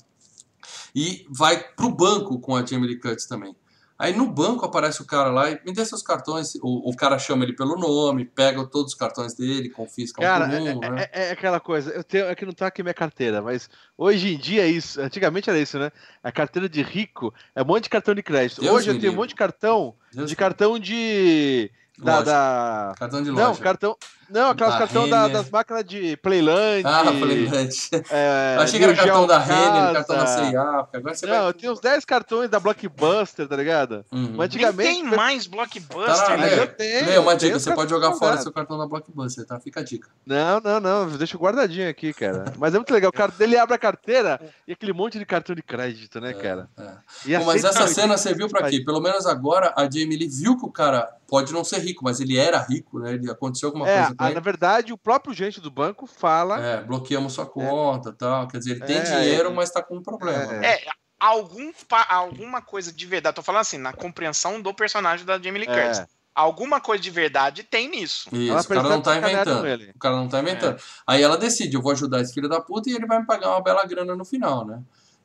E 0.94 1.26
vai 1.30 1.58
pro 1.74 1.90
banco 1.90 2.38
com 2.40 2.56
a 2.56 2.64
Jamie 2.64 2.86
Lee 2.88 3.00
Curtis 3.00 3.26
também. 3.26 3.54
Aí 3.98 4.14
no 4.14 4.26
banco 4.30 4.62
aparece 4.66 5.00
o 5.00 5.06
cara 5.06 5.30
lá 5.30 5.50
e 5.50 5.58
me 5.64 5.72
dê 5.72 5.82
seus 5.82 6.02
cartões. 6.02 6.54
O, 6.56 6.90
o 6.90 6.94
cara 6.94 7.18
chama 7.18 7.44
ele 7.44 7.54
pelo 7.54 7.76
nome, 7.78 8.26
pega 8.26 8.62
todos 8.66 8.92
os 8.92 8.98
cartões 8.98 9.32
dele, 9.32 9.70
confisca 9.70 10.20
Cara, 10.20 10.44
um 10.44 10.50
por 10.50 10.60
um, 10.60 10.84
é, 10.84 10.90
né? 10.90 11.08
é- 11.12 11.28
é 11.28 11.30
aquela 11.30 11.58
coisa, 11.58 11.90
eu 11.92 12.04
tenho, 12.04 12.26
é 12.26 12.34
que 12.34 12.44
não 12.44 12.52
tá 12.52 12.66
aqui 12.66 12.82
minha 12.82 12.92
carteira, 12.92 13.40
mas 13.40 13.70
hoje 13.96 14.34
em 14.34 14.38
dia 14.38 14.64
é 14.64 14.68
isso, 14.68 15.00
antigamente 15.00 15.48
era 15.48 15.58
isso, 15.58 15.78
né? 15.78 15.90
A 16.22 16.30
carteira 16.30 16.68
de 16.68 16.82
rico 16.82 17.32
é 17.54 17.62
um 17.62 17.64
monte 17.64 17.84
de 17.84 17.88
cartão 17.88 18.14
de 18.14 18.22
crédito. 18.22 18.60
Deus 18.60 18.74
hoje 18.74 18.90
eu 18.90 19.00
tenho 19.00 19.14
um 19.14 19.16
monte 19.16 19.30
de 19.30 19.34
cartão, 19.34 19.94
Deus 20.12 20.28
de 20.28 20.36
cartão 20.36 20.78
de... 20.78 21.70
Da, 21.98 22.20
da- 22.20 22.94
Cartão 22.98 23.22
de 23.22 23.30
Não, 23.30 23.48
loja. 23.48 23.62
cartão... 23.62 23.96
Não, 24.28 24.50
aquelas 24.50 24.74
Da 24.74 24.78
cartão 24.80 25.08
da- 25.08 25.28
das 25.28 25.48
máquinas 25.50 25.84
de 25.84 26.16
Playland. 26.18 26.82
Ah, 26.84 27.02
Playland. 27.04 27.70
é, 28.10 28.56
Achei 28.58 28.78
que 28.78 28.84
era 28.84 28.94
cartão 28.94 29.26
da 29.26 29.38
Renner, 29.38 29.92
cartão 29.94 30.16
da 30.16 30.26
C&A. 30.26 30.82
porque 30.82 30.96
Agora 30.96 31.14
você 31.14 31.26
Não, 31.26 31.34
vai... 31.38 31.48
eu 31.48 31.52
tenho 31.54 31.72
uns 31.72 31.80
10 31.80 32.04
cartões 32.04 32.50
da 32.50 32.58
Blockbuster, 32.58 33.46
tá 33.48 33.56
ligado? 33.56 34.04
Uhum. 34.12 34.32
Mas 34.36 34.50
Nem 34.54 34.64
antigamente... 34.64 34.90
tem 34.94 35.04
mais 35.04 35.46
blockbuster, 35.46 36.26
Tá 36.26 36.36
né? 36.36 36.58
Eu 36.58 36.66
tenho, 36.68 37.06
Lê, 37.06 37.18
uma 37.18 37.36
dica, 37.36 37.58
você 37.58 37.72
pode 37.74 37.90
jogar 37.90 38.08
fora 38.08 38.18
guardados. 38.20 38.42
seu 38.44 38.52
cartão 38.52 38.78
da 38.78 38.86
Blockbuster, 38.86 39.46
tá? 39.46 39.58
Fica 39.60 39.80
a 39.80 39.82
dica. 39.84 40.08
Não, 40.26 40.60
não, 40.60 40.80
não, 40.80 41.08
deixa 41.16 41.36
guardadinho 41.38 41.88
aqui, 41.88 42.12
cara. 42.12 42.52
Mas 42.58 42.74
é 42.74 42.78
muito 42.78 42.92
legal. 42.92 43.10
O 43.10 43.12
cara 43.12 43.32
dele 43.32 43.56
abre 43.56 43.74
a 43.74 43.78
carteira 43.78 44.40
e 44.66 44.72
aquele 44.72 44.92
monte 44.92 45.18
de 45.18 45.24
cartão 45.26 45.54
de 45.54 45.62
crédito, 45.62 46.20
né, 46.20 46.32
cara? 46.32 46.68
É. 46.78 46.90
E 47.26 47.38
Bom, 47.38 47.44
mas 47.46 47.64
essa 47.64 47.86
cena 47.86 48.16
serviu 48.18 48.48
pra 48.48 48.68
quê? 48.68 48.80
Pelo 48.80 49.00
menos 49.00 49.26
agora 49.26 49.72
a 49.76 49.82
Jamie 49.84 50.16
Lee 50.16 50.28
viu 50.28 50.56
que 50.58 50.64
o 50.66 50.70
cara 50.70 51.08
pode 51.28 51.52
não 51.52 51.64
ser 51.64 51.78
rico, 51.78 52.04
mas 52.04 52.20
ele 52.20 52.38
era 52.38 52.58
rico, 52.58 53.00
né? 53.00 53.14
Ele 53.14 53.28
aconteceu 53.30 53.68
alguma 53.68 53.88
É, 53.88 53.98
coisa 54.02 54.15
com 54.16 54.24
a- 54.24 54.26
ele. 54.26 54.34
na 54.34 54.40
verdade, 54.40 54.92
o 54.92 54.98
próprio 54.98 55.34
gente 55.34 55.60
do 55.60 55.70
banco 55.70 56.06
fala. 56.06 56.58
É, 56.60 56.80
bloqueamos 56.82 57.32
sua 57.32 57.46
conta 57.46 58.12
tal. 58.12 58.48
Quer 58.48 58.58
dizer, 58.58 58.70
ele 58.72 58.84
tem 58.84 58.96
É, 58.98 59.02
dinheiro, 59.02 59.50
é. 59.50 59.52
mas 59.52 59.70
tá 59.70 59.82
com 59.82 59.96
um 59.96 60.02
problema. 60.02 60.42
É. 60.54 60.58
né? 60.58 60.66
É, 60.74 60.84
algum, 61.20 61.72
alguma 62.08 62.60
coisa 62.62 62.92
de 62.92 63.06
verdade, 63.06 63.36
tô 63.36 63.42
falando 63.42 63.60
assim, 63.62 63.78
na 63.78 63.92
compreensão 63.92 64.60
do 64.60 64.72
personagem 64.74 65.24
da 65.26 65.38
Jamie 65.38 65.64
Lee 65.64 65.66
Curtis. 65.66 66.00
É, 66.00 66.06
Alguma 66.34 66.82
coisa 66.82 67.02
de 67.02 67.10
verdade 67.10 67.62
tem 67.62 67.88
nisso. 67.88 68.28
Isso, 68.30 68.52
Ela 68.52 68.60
o 68.60 68.66
cara 68.68 68.82
não 68.90 69.00
tá 69.00 69.16
inventando. 69.16 69.66
ele. 69.66 69.90
O 69.96 69.98
cara 69.98 70.16
não 70.16 70.28
tá 70.28 70.38
inventando. 70.40 70.78
Aí 71.06 71.22
ela 71.22 71.38
decide, 71.38 71.74
eu 71.76 71.80
vou 71.80 71.92
ajudar 71.92 72.20
esse 72.20 72.34
filho 72.34 72.46
da 72.46 72.60
puta 72.60 72.90
e 72.90 72.92
ele 72.92 73.06
vai 73.06 73.20
me 73.20 73.24
pagar 73.26 73.48
uma 73.52 73.62
bela 73.62 73.82
grana 73.86 74.14
no 74.14 74.22
final, 74.22 74.66
né? 74.66 74.82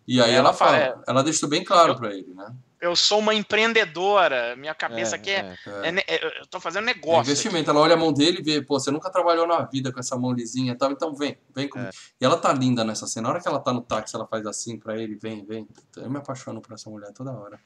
E 0.08 0.22
aí 0.22 0.30
ela, 0.32 0.40
Ela 0.50 0.54
fala, 0.54 1.04
ela 1.06 1.22
deixa 1.22 1.40
isso 1.40 1.50
bem 1.50 1.66
claro 1.66 1.92
Eu- 1.92 1.96
pra 1.98 2.14
ele, 2.14 2.34
né? 2.34 2.54
Eu 2.82 2.96
sou 2.96 3.20
uma 3.20 3.34
empreendedora, 3.34 4.56
minha 4.56 4.74
cabeça 4.74 5.16
é, 5.16 5.20
aqui 5.20 5.30
é, 5.30 5.56
é. 5.84 5.88
é 5.88 5.92
ne- 5.92 6.04
é- 6.08 6.40
Eu 6.42 6.48
tô 6.48 6.60
fazendo 6.60 6.90
É 6.90 6.94
negócio. 6.96 7.22
investimento. 7.32 7.70
Ela 7.70 7.80
olha 7.80 7.94
a 7.94 7.98
mão 7.98 8.12
dele 8.12 8.40
e 8.40 8.42
vê, 8.44 8.62
pô, 8.62 8.80
você 8.80 8.90
nunca 8.90 9.12
trabalhou 9.12 9.46
na 9.46 9.62
vida 9.64 9.94
com 9.94 10.00
essa 10.00 10.18
mão 10.18 10.32
lisinha 10.34 10.74
e 10.74 10.76
tal, 10.76 10.92
então 10.92 11.14
vem, 11.16 11.38
vem 11.56 11.70
comigo. 11.70 11.92
E 12.20 12.26
ela 12.26 12.38
tá 12.38 12.52
linda 12.52 12.84
nessa 12.84 13.06
cena. 13.06 13.28
Na 13.28 13.34
hora 13.36 13.42
que 13.42 13.48
ela 13.48 13.60
tá 13.60 13.72
no 13.72 13.82
táxi, 13.82 14.16
ela 14.16 14.26
faz 14.26 14.46
assim 14.48 14.80
pra 14.80 14.98
ele, 14.98 15.16
vem, 15.16 15.46
vem. 15.46 15.68
Eu 15.96 16.10
me 16.10 16.18
apaixono 16.18 16.60
por 16.60 16.74
essa 16.74 16.90
mulher 16.90 17.14
toda 17.14 17.32
hora. 17.32 17.60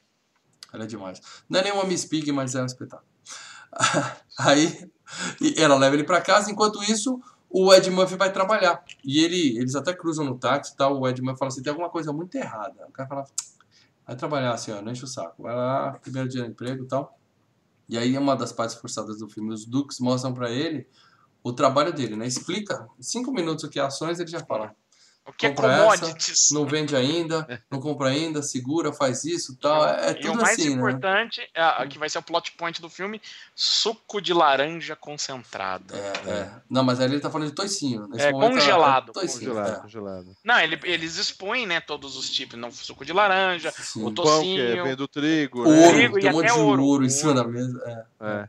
Ela 0.72 0.84
é 0.84 0.86
demais. 0.86 1.20
Não 1.48 1.60
é 1.60 1.62
nenhuma 1.62 1.84
Miss 1.84 2.04
Pig, 2.04 2.30
mas 2.32 2.54
é 2.54 2.60
um 2.62 2.66
espetáculo. 2.66 3.08
Aí 4.38 4.90
e 5.40 5.54
ela 5.62 5.76
leva 5.76 5.94
ele 5.96 6.04
pra 6.04 6.20
casa, 6.20 6.50
enquanto 6.50 6.82
isso, 6.82 7.20
o 7.48 7.72
Ed 7.72 7.88
Murphy 7.90 8.16
vai 8.16 8.30
trabalhar. 8.32 8.84
E 9.04 9.24
ele, 9.24 9.56
eles 9.58 9.74
até 9.74 9.94
cruzam 9.94 10.24
no 10.24 10.38
táxi 10.38 10.74
e 10.74 10.76
tal. 10.76 11.00
O 11.00 11.08
Ed 11.08 11.22
Murphy 11.22 11.38
fala 11.38 11.48
assim: 11.48 11.62
tem 11.62 11.70
alguma 11.70 11.88
coisa 11.88 12.12
muito 12.12 12.34
errada. 12.36 12.86
O 12.88 12.92
cara 12.92 13.08
fala: 13.08 13.24
vai 14.06 14.16
trabalhar 14.16 14.52
assim, 14.52 14.72
ó, 14.72 14.80
não 14.80 14.92
enche 14.92 15.04
o 15.04 15.08
saco. 15.08 15.42
Vai 15.42 15.54
lá, 15.54 15.98
primeiro 16.00 16.28
dia 16.28 16.42
de 16.42 16.50
emprego 16.50 16.84
e 16.84 16.88
tal. 16.88 17.18
E 17.88 17.98
aí, 17.98 18.16
uma 18.16 18.36
das 18.36 18.52
partes 18.52 18.76
forçadas 18.76 19.18
do 19.18 19.28
filme, 19.28 19.52
os 19.52 19.66
Dukes 19.66 20.00
mostram 20.00 20.32
pra 20.34 20.50
ele 20.50 20.88
o 21.42 21.52
trabalho 21.52 21.92
dele, 21.92 22.16
né? 22.16 22.26
Explica 22.26 22.88
em 22.98 23.02
cinco 23.02 23.32
minutos 23.32 23.64
o 23.64 23.68
que 23.70 23.78
é 23.78 23.82
ações, 23.82 24.18
ele 24.18 24.30
já 24.30 24.40
fala. 24.40 24.74
O 25.28 25.32
que 25.32 25.46
é 25.46 25.50
compra 25.50 25.72
essa, 25.72 25.82
commodities. 26.06 26.48
Não 26.52 26.64
vende 26.66 26.94
ainda, 26.94 27.60
não 27.70 27.80
compra 27.80 28.08
ainda, 28.10 28.42
segura, 28.42 28.92
faz 28.92 29.24
isso 29.24 29.56
tal. 29.60 29.84
É, 29.86 30.06
é 30.06 30.10
e 30.10 30.12
o 30.12 30.20
tudo 30.20 30.34
mais 30.40 30.58
assim, 30.58 30.68
né? 30.70 30.74
importante, 30.76 31.40
é, 31.52 31.60
a- 31.62 31.86
que 31.88 31.98
vai 31.98 32.08
ser 32.08 32.18
o 32.18 32.22
plot 32.22 32.52
point 32.52 32.80
do 32.80 32.88
filme, 32.88 33.20
suco 33.54 34.20
de 34.20 34.32
laranja 34.32 34.94
concentrado. 34.94 35.94
É, 35.94 36.30
é. 36.30 36.50
Não, 36.70 36.84
mas 36.84 37.00
ali 37.00 37.14
ele 37.14 37.20
tá 37.20 37.30
falando 37.30 37.48
de 37.48 37.54
toicinho. 37.54 38.06
Nesse 38.08 38.26
É, 38.26 38.30
momento, 38.32 38.52
congelado, 38.52 39.12
toicinho, 39.12 39.50
Congelado, 39.50 39.76
é. 39.76 39.80
congelado. 39.80 40.36
Não, 40.44 40.60
ele- 40.60 40.78
eles 40.84 41.16
expõem, 41.16 41.66
né, 41.66 41.80
todos 41.80 42.16
os 42.16 42.30
tipos, 42.30 42.58
não 42.58 42.70
suco 42.70 43.04
de 43.04 43.12
laranja, 43.12 43.72
Sim. 43.72 44.00
o 44.04 44.12
Pão 44.12 44.24
que 44.24 44.30
tocinho. 44.30 44.84
vem 44.84 44.94
do 44.96 45.08
trigo, 45.08 45.58
Ouro, 45.60 45.70
né? 45.72 45.92
Trigo 45.92 46.18
e 46.18 46.20
tem 46.22 46.30
um 46.30 46.32
monte 46.34 46.44
até 46.46 46.54
de 46.54 46.60
ouro. 46.60 46.84
ouro 46.84 47.04
em 47.04 47.10
cima 47.10 47.34
da 47.34 47.44
mesa. 47.44 47.82
É. 48.20 48.26
É. 48.26 48.48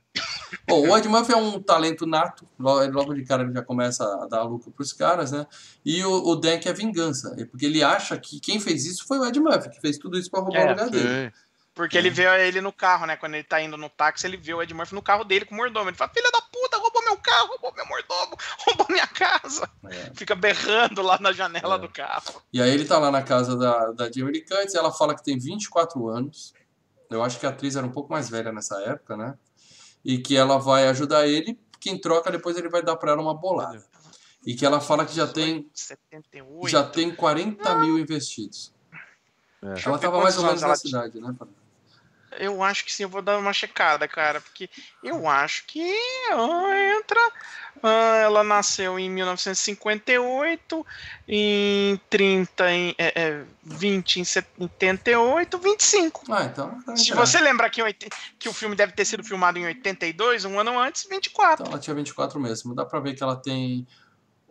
Bom, 0.65 0.87
o 0.87 0.97
Ed 0.97 1.07
Murphy 1.09 1.33
é 1.33 1.37
um 1.37 1.61
talento 1.61 2.05
nato. 2.05 2.47
Logo, 2.57 2.89
logo 2.91 3.13
de 3.13 3.23
cara 3.25 3.43
ele 3.43 3.51
já 3.53 3.61
começa 3.61 4.03
a 4.23 4.27
dar 4.27 4.43
lucro 4.43 4.71
pros 4.71 4.93
caras, 4.93 5.31
né? 5.31 5.45
E 5.85 6.03
o, 6.05 6.11
o 6.29 6.35
Dan 6.35 6.57
que 6.73 6.81
é 6.81 6.85
vingança. 6.85 7.35
Porque 7.49 7.65
ele 7.65 7.83
acha 7.83 8.17
que 8.17 8.39
quem 8.39 8.59
fez 8.59 8.85
isso 8.85 9.05
foi 9.07 9.19
o 9.19 9.25
Ed 9.25 9.39
Murphy, 9.39 9.69
que 9.69 9.79
fez 9.81 9.97
tudo 9.97 10.17
isso 10.17 10.29
pra 10.29 10.39
roubar 10.41 10.59
É, 10.61 10.65
o 10.65 10.69
lugar 10.69 10.89
dele. 10.89 11.25
Sim. 11.31 11.31
Porque 11.73 11.95
ele 11.95 12.09
vê 12.09 12.23
ele 12.47 12.59
no 12.59 12.73
carro, 12.73 13.05
né? 13.05 13.15
Quando 13.15 13.35
ele 13.35 13.43
tá 13.43 13.61
indo 13.61 13.77
no 13.77 13.87
táxi, 13.87 14.25
ele 14.25 14.35
vê 14.35 14.51
o 14.51 14.63
Ed 14.63 14.73
Murphy 14.73 14.95
no 14.95 15.01
carro 15.01 15.23
dele 15.23 15.45
com 15.45 15.53
o 15.53 15.57
mordomo. 15.57 15.89
Ele 15.89 15.95
fala, 15.95 16.11
filha 16.11 16.31
da 16.31 16.41
puta, 16.41 16.77
roubou 16.77 17.03
meu 17.03 17.17
carro! 17.17 17.47
Roubou 17.49 17.71
meu 17.75 17.85
mordomo, 17.85 18.35
roubou 18.65 18.87
minha 18.89 19.05
casa. 19.05 19.69
É. 19.85 20.11
Fica 20.15 20.33
berrando 20.33 21.03
lá 21.03 21.19
na 21.21 21.31
janela 21.31 21.75
É. 21.75 21.79
do 21.79 21.87
carro. 21.87 22.41
E 22.51 22.59
aí 22.61 22.71
ele 22.71 22.83
tá 22.85 22.97
lá 22.97 23.11
na 23.11 23.21
casa 23.21 23.55
da, 23.55 23.91
da 23.91 24.11
Jamie 24.11 24.41
Curtis, 24.43 24.73
ela 24.73 24.91
fala 24.91 25.13
que 25.15 25.23
tem 25.23 25.37
24 25.37 26.07
anos. 26.09 26.51
Eu 27.11 27.23
acho 27.23 27.39
que 27.39 27.45
a 27.45 27.49
atriz 27.49 27.75
era 27.75 27.85
um 27.85 27.91
pouco 27.91 28.11
mais 28.11 28.27
velha 28.27 28.51
nessa 28.51 28.81
época, 28.81 29.15
né? 29.15 29.35
E 30.03 30.17
que 30.17 30.35
ela 30.35 30.57
vai 30.57 30.87
ajudar 30.87 31.27
ele, 31.27 31.59
que 31.79 31.91
em 31.91 31.97
troca 32.01 32.31
depois 32.31 32.57
ele 32.57 32.69
vai 32.69 32.81
dar 32.81 32.95
pra 32.95 33.11
ela 33.11 33.21
uma 33.21 33.35
bolada. 33.35 33.83
E 34.45 34.55
que 34.55 34.65
ela 34.65 34.79
fala 34.79 35.05
que 35.05 35.15
já 35.15 35.27
tem, 35.27 35.69
78. 35.73 36.67
já 36.69 36.83
tem 36.83 37.13
40 37.13 37.75
mil 37.79 37.99
investidos. 37.99 38.71
É. 39.61 39.67
Ela 39.85 39.97
ver 39.97 39.99
tava 39.99 40.21
mais 40.21 40.37
ou 40.37 40.45
menos 40.45 40.61
na 40.61 40.75
cidade, 40.75 41.19
né? 41.19 41.35
Eu 42.39 42.61
acho 42.61 42.85
que 42.85 42.93
sim, 42.93 43.03
eu 43.03 43.09
vou 43.09 43.21
dar 43.21 43.37
uma 43.37 43.53
checada, 43.53 44.07
cara, 44.07 44.41
porque 44.41 44.69
eu 45.03 45.27
acho 45.27 45.65
que 45.65 45.81
ah, 46.31 46.97
entra. 46.99 47.19
ah, 47.81 48.17
ela 48.17 48.43
nasceu 48.43 48.99
em 48.99 49.09
1958, 49.09 50.85
em 51.27 51.99
30, 52.09 52.71
em, 52.71 52.95
é, 52.97 53.21
é, 53.21 53.43
20 53.63 54.19
em 54.19 54.23
78, 54.23 55.57
25. 55.57 56.23
Ah, 56.29 56.43
então. 56.43 56.79
vai 56.85 56.97
Se 56.97 57.13
você 57.13 57.39
lembrar 57.39 57.69
que, 57.69 57.81
que 58.37 58.49
o 58.49 58.53
filme 58.53 58.75
deve 58.75 58.91
ter 58.91 59.05
sido 59.05 59.23
filmado 59.23 59.57
em 59.57 59.65
82, 59.65 60.45
um 60.45 60.59
ano 60.59 60.77
antes, 60.77 61.07
24. 61.09 61.63
Então 61.63 61.73
ela 61.73 61.81
tinha 61.81 61.95
24 61.95 62.39
mesmo. 62.39 62.75
Dá 62.75 62.85
pra 62.85 62.99
ver 62.99 63.15
que 63.15 63.23
ela 63.23 63.35
tem 63.35 63.87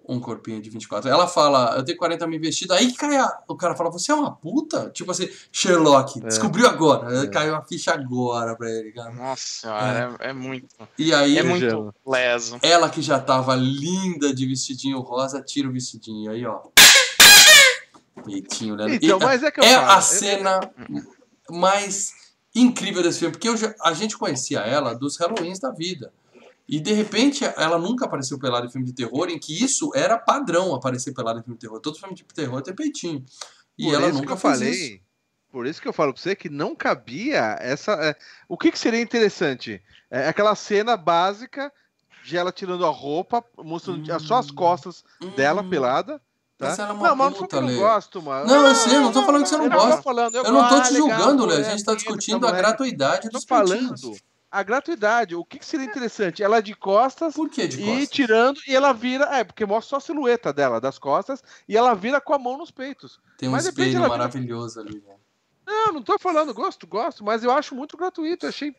um 0.08 0.20
corpinho 0.20 0.60
de 0.62 0.70
24. 0.70 1.10
Ela 1.10 1.26
fala, 1.26 1.74
eu 1.76 1.84
tenho 1.84 1.98
40 1.98 2.26
mil 2.26 2.38
investido. 2.38 2.72
Aí 2.74 2.92
que 2.92 2.96
cai 2.98 3.16
a... 3.16 3.38
O 3.48 3.56
cara 3.56 3.74
fala, 3.74 3.90
você 3.90 4.12
é 4.12 4.14
uma 4.14 4.34
puta? 4.34 4.88
Tipo 4.90 5.10
assim, 5.10 5.28
Sherlock, 5.50 6.20
descobriu 6.20 6.66
agora. 6.68 7.24
É. 7.24 7.26
Caiu 7.26 7.54
a 7.56 7.62
ficha 7.64 7.92
agora 7.92 8.54
pra 8.56 8.70
ele, 8.70 8.92
cara. 8.92 9.10
Nossa 9.12 9.42
senhora, 9.44 10.16
é, 10.20 10.28
é 10.28 10.32
muito. 10.32 10.68
E 10.98 11.12
aí, 11.12 11.38
É 11.38 11.42
muito- 11.42 11.92
leso. 12.06 12.58
ela 12.62 12.88
que 12.88 13.02
já 13.02 13.18
tava 13.18 13.54
linda 13.56 14.32
de 14.32 14.46
vestidinho 14.46 15.00
rosa, 15.00 15.42
tira 15.42 15.68
o 15.68 15.72
vestidinho. 15.72 16.30
Aí, 16.30 16.46
ó. 16.46 16.60
Peitinho, 18.24 18.76
né? 18.76 18.94
Então, 18.94 19.18
E- 19.18 19.24
mas 19.24 19.42
é 19.42 19.50
que 19.50 19.60
eu 19.60 19.64
é 19.64 19.74
falo, 19.74 19.90
a 19.90 19.96
eu- 19.96 20.02
cena 20.02 20.60
mais 21.50 22.12
incrível 22.54 23.02
desse 23.02 23.18
filme, 23.18 23.32
porque 23.32 23.48
eu 23.48 23.56
já- 23.56 23.74
a 23.82 23.92
gente 23.92 24.16
conhecia 24.16 24.60
ela 24.60 24.94
dos 24.94 25.16
Halloweens 25.20 25.58
da 25.58 25.70
vida. 25.70 26.12
E 26.68 26.80
de 26.80 26.92
repente 26.92 27.44
ela 27.56 27.78
nunca 27.78 28.06
apareceu 28.06 28.38
pelada 28.38 28.66
em 28.66 28.70
filme 28.70 28.86
de 28.86 28.92
terror, 28.92 29.28
em 29.28 29.38
que 29.38 29.62
isso 29.62 29.92
era 29.94 30.18
padrão 30.18 30.74
aparecer 30.74 31.12
pelada 31.14 31.38
em 31.40 31.42
filme 31.42 31.56
de 31.56 31.60
terror. 31.66 31.80
Todo 31.80 31.98
filme 31.98 32.14
de 32.14 32.24
terror 32.24 32.60
tem 32.62 32.74
peitinho. 32.74 33.24
E 33.78 33.84
Por 33.84 33.94
ela 33.94 34.08
nunca 34.10 34.36
fez 34.36 34.40
falei, 34.40 34.70
isso. 34.70 35.00
Por 35.52 35.66
isso 35.66 35.80
que 35.80 35.88
eu 35.88 35.92
falo 35.92 36.12
pra 36.12 36.20
você 36.20 36.34
que 36.34 36.48
não 36.50 36.74
cabia 36.74 37.56
essa. 37.60 37.92
é, 37.92 38.16
o 38.48 38.58
que, 38.58 38.70
que 38.72 38.78
seria 38.78 39.00
interessante? 39.00 39.80
É 40.10 40.28
aquela 40.28 40.54
cena 40.54 40.96
básica 40.96 41.72
de 42.24 42.36
ela 42.36 42.50
tirando 42.50 42.84
a 42.84 42.90
roupa, 42.90 43.44
mostrando 43.56 44.12
Hum. 44.12 44.18
só 44.18 44.36
as 44.38 44.50
costas 44.50 45.04
dela 45.36 45.62
Hum, 45.62 45.70
pelada. 45.70 46.20
Tá? 46.58 46.68
Mas 46.68 46.78
ela 46.78 46.88
é 46.88 46.92
uma 46.92 47.08
não, 47.08 47.16
mas 47.16 47.34
puta, 47.38 47.56
eu 47.56 47.62
não 47.62 47.76
gosto, 47.76 48.20
mano. 48.22 48.46
Não, 48.48 48.66
eu 48.66 48.74
sei, 48.74 48.96
eu 48.96 49.00
não 49.02 49.12
tô 49.12 49.22
falando 49.24 49.42
que 49.44 49.48
você 49.48 49.56
não 49.56 49.64
eu 49.66 49.70
gosta. 49.70 50.02
falando, 50.02 50.34
eu, 50.34 50.44
Eu 50.44 50.52
não 50.52 50.68
tô 50.68 50.74
te 50.80 50.88
ah, 50.88 50.90
legal, 50.90 51.08
julgando, 51.18 51.46
Lê. 51.46 51.56
A 51.56 51.60
é, 51.60 51.64
gente 51.70 51.84
tá 51.84 51.94
discutindo 51.94 52.40
tá 52.40 52.46
a 52.46 52.50
moleque. 52.50 52.66
gratuidade 52.66 53.26
Eu 53.26 53.30
tô 53.30 53.38
dos 53.38 53.44
peitinhos. 53.44 54.00
A 54.58 54.62
gratuidade. 54.62 55.34
O 55.34 55.44
que, 55.44 55.58
que 55.58 55.66
seria 55.66 55.86
interessante? 55.86 56.42
Ela 56.42 56.60
de 56.60 56.74
costas 56.74 57.34
Por 57.34 57.48
que 57.50 57.66
de 57.68 57.80
e 57.82 57.84
costas? 57.84 58.08
tirando, 58.10 58.60
e 58.66 58.74
ela 58.74 58.92
vira. 58.92 59.24
É, 59.36 59.44
porque 59.44 59.64
mostra 59.66 59.90
só 59.90 59.96
a 59.96 60.00
silhueta 60.00 60.52
dela, 60.52 60.80
das 60.80 60.98
costas, 60.98 61.42
e 61.68 61.76
ela 61.76 61.94
vira 61.94 62.20
com 62.20 62.34
a 62.34 62.38
mão 62.38 62.56
nos 62.56 62.70
peitos. 62.70 63.20
Tem 63.38 63.48
um 63.48 63.52
mas 63.52 63.64
de 63.64 63.70
repente 63.70 63.88
espelho 63.88 63.98
ela 64.04 64.06
vira- 64.14 64.18
maravilhoso 64.18 64.80
ali, 64.80 64.98
velho. 64.98 65.16
Não, 65.66 65.92
não 65.94 66.02
tô 66.02 66.16
falando, 66.18 66.54
gosto, 66.54 66.86
gosto, 66.86 67.24
mas 67.24 67.42
eu 67.42 67.50
acho 67.50 67.74
muito 67.74 67.96
gratuito. 67.96 68.46
Achei. 68.46 68.72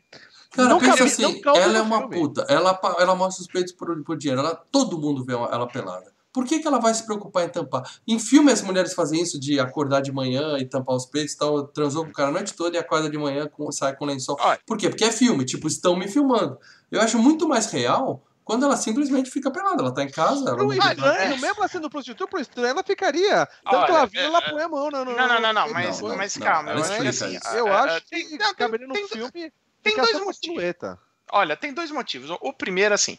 Cara, 0.52 0.70
Não 0.70 0.80
pensa 0.80 0.98
cabe- 0.98 1.10
assim, 1.10 1.41
ela 1.45 1.78
é 1.78 1.82
uma 1.82 1.99
filme. 1.99 2.16
puta. 2.18 2.45
Ela, 2.48 2.80
ela 2.98 3.14
mostra 3.16 3.41
os 3.41 3.48
peitos 3.48 3.74
por, 3.74 4.02
por 4.04 4.18
dinheiro. 4.18 4.40
Ela, 4.41 4.56
todo 4.72 4.98
mundo 4.98 5.24
vê 5.26 5.34
ela 5.34 5.68
pelada. 5.68 6.14
Por 6.38 6.45
que, 6.45 6.59
que 6.59 6.68
ela 6.68 6.77
vai 6.80 6.93
se 6.93 7.03
preocupar 7.03 7.45
em 7.45 7.49
tampar? 7.49 7.81
Em 8.07 8.19
filme 8.19 8.51
as 8.51 8.61
mulheres 8.61 8.93
fazem 8.93 9.19
isso 9.19 9.39
de 9.39 9.59
acordar 9.59 10.01
de 10.01 10.11
manhã 10.11 10.59
e 10.59 10.65
tampar 10.65 10.95
os 10.95 11.07
peitos 11.07 11.34
e 11.34 11.38
tal. 11.39 11.64
Transou 11.65 12.05
com 12.05 12.11
o 12.11 12.14
cara 12.14 12.30
a 12.30 12.31
noite 12.31 12.53
toda 12.53 12.77
e 12.77 12.80
acorda 12.80 13.09
de 13.09 13.18
manhã 13.18 13.47
com, 13.47 13.72
sai 13.72 13.95
com 13.95 14.05
lençol. 14.05 14.38
Olha. 14.39 14.59
Por 14.68 14.77
quê? 14.77 14.88
Porque 14.88 15.03
é 15.03 15.11
filme. 15.11 15.43
Tipo, 15.45 15.68
estão 15.68 15.95
me 15.95 16.07
filmando. 16.07 16.59
Eu 16.91 17.01
acho 17.01 17.18
muito 17.18 17.47
mais 17.49 17.72
real 17.72 18.23
quando 18.45 18.65
ela 18.65 18.77
simplesmente 18.77 19.31
fica 19.31 19.49
pelada. 19.49 19.81
Ela 19.81 19.91
tá 19.91 20.03
em 20.03 20.11
casa. 20.11 20.49
Ela 20.51 20.57
não 20.57 20.72
é. 20.72 21.30
mesmo 21.30 21.45
ela 21.57 21.68
sendo 21.68 21.89
prostituta, 21.89 22.30
pro 22.30 22.39
estranho, 22.39 22.68
ela 22.69 22.84
ficaria. 22.84 23.47
Tanto 23.65 23.76
Olha, 23.76 23.88
ela 23.89 24.05
vira, 24.05 24.22
é, 24.22 24.26
ela 24.27 24.38
é, 24.38 24.49
põe 24.51 24.61
a 24.61 24.69
mão. 24.69 24.89
Não, 24.91 25.03
não, 25.05 25.15
Não, 25.15 25.27
não, 25.27 25.41
não, 25.41 25.53
não, 25.53 25.73
mas, 25.73 25.99
não, 26.01 26.15
mas 26.15 26.38
calma, 26.38 26.69
eu 26.72 26.77
acho 26.77 26.88
que 27.01 27.07
explica 27.07 27.09
assim. 27.26 27.35
isso. 27.35 27.47
ah, 27.47 27.57
Eu 27.57 27.68
ah, 27.73 27.81
acho 27.81 28.05
tem- 28.11 28.26
que 28.27 28.38
não, 28.38 28.45
tem- 28.45 28.55
caberia 28.55 28.85
no 28.88 28.93
tem- 28.93 29.07
filme 29.07 29.51
tem 29.81 29.95
dois 29.95 30.11
motivos. 30.14 30.38
silhueta. 30.38 30.99
Olha, 31.30 31.57
tem 31.57 31.73
dois 31.73 31.91
motivos. 31.91 32.30
O- 32.30 32.38
O 32.41 32.53
primeiro, 32.53 32.93
assim. 32.95 33.18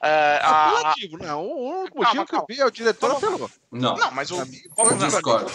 Ah, 0.00 0.08
a- 0.08 0.48
a- 0.48 0.74
Apelativo, 0.78 1.18
não. 1.18 1.44
O 1.46 1.80
único 1.80 2.00
Calma, 2.02 2.08
motivo 2.08 2.26
que 2.26 2.34
eu 2.34 2.38
calma. 2.38 2.46
vi 2.48 2.60
é 2.60 2.66
o 2.66 2.70
diretor 2.70 3.08
Vamos- 3.08 3.24
apelou. 3.24 3.50
Não. 3.70 3.96
Não, 3.96 4.10
mas 4.12 4.30
o. 4.30 4.36
Vamos, 4.36 4.60
calma, 4.74 5.06
Discordo. 5.06 5.50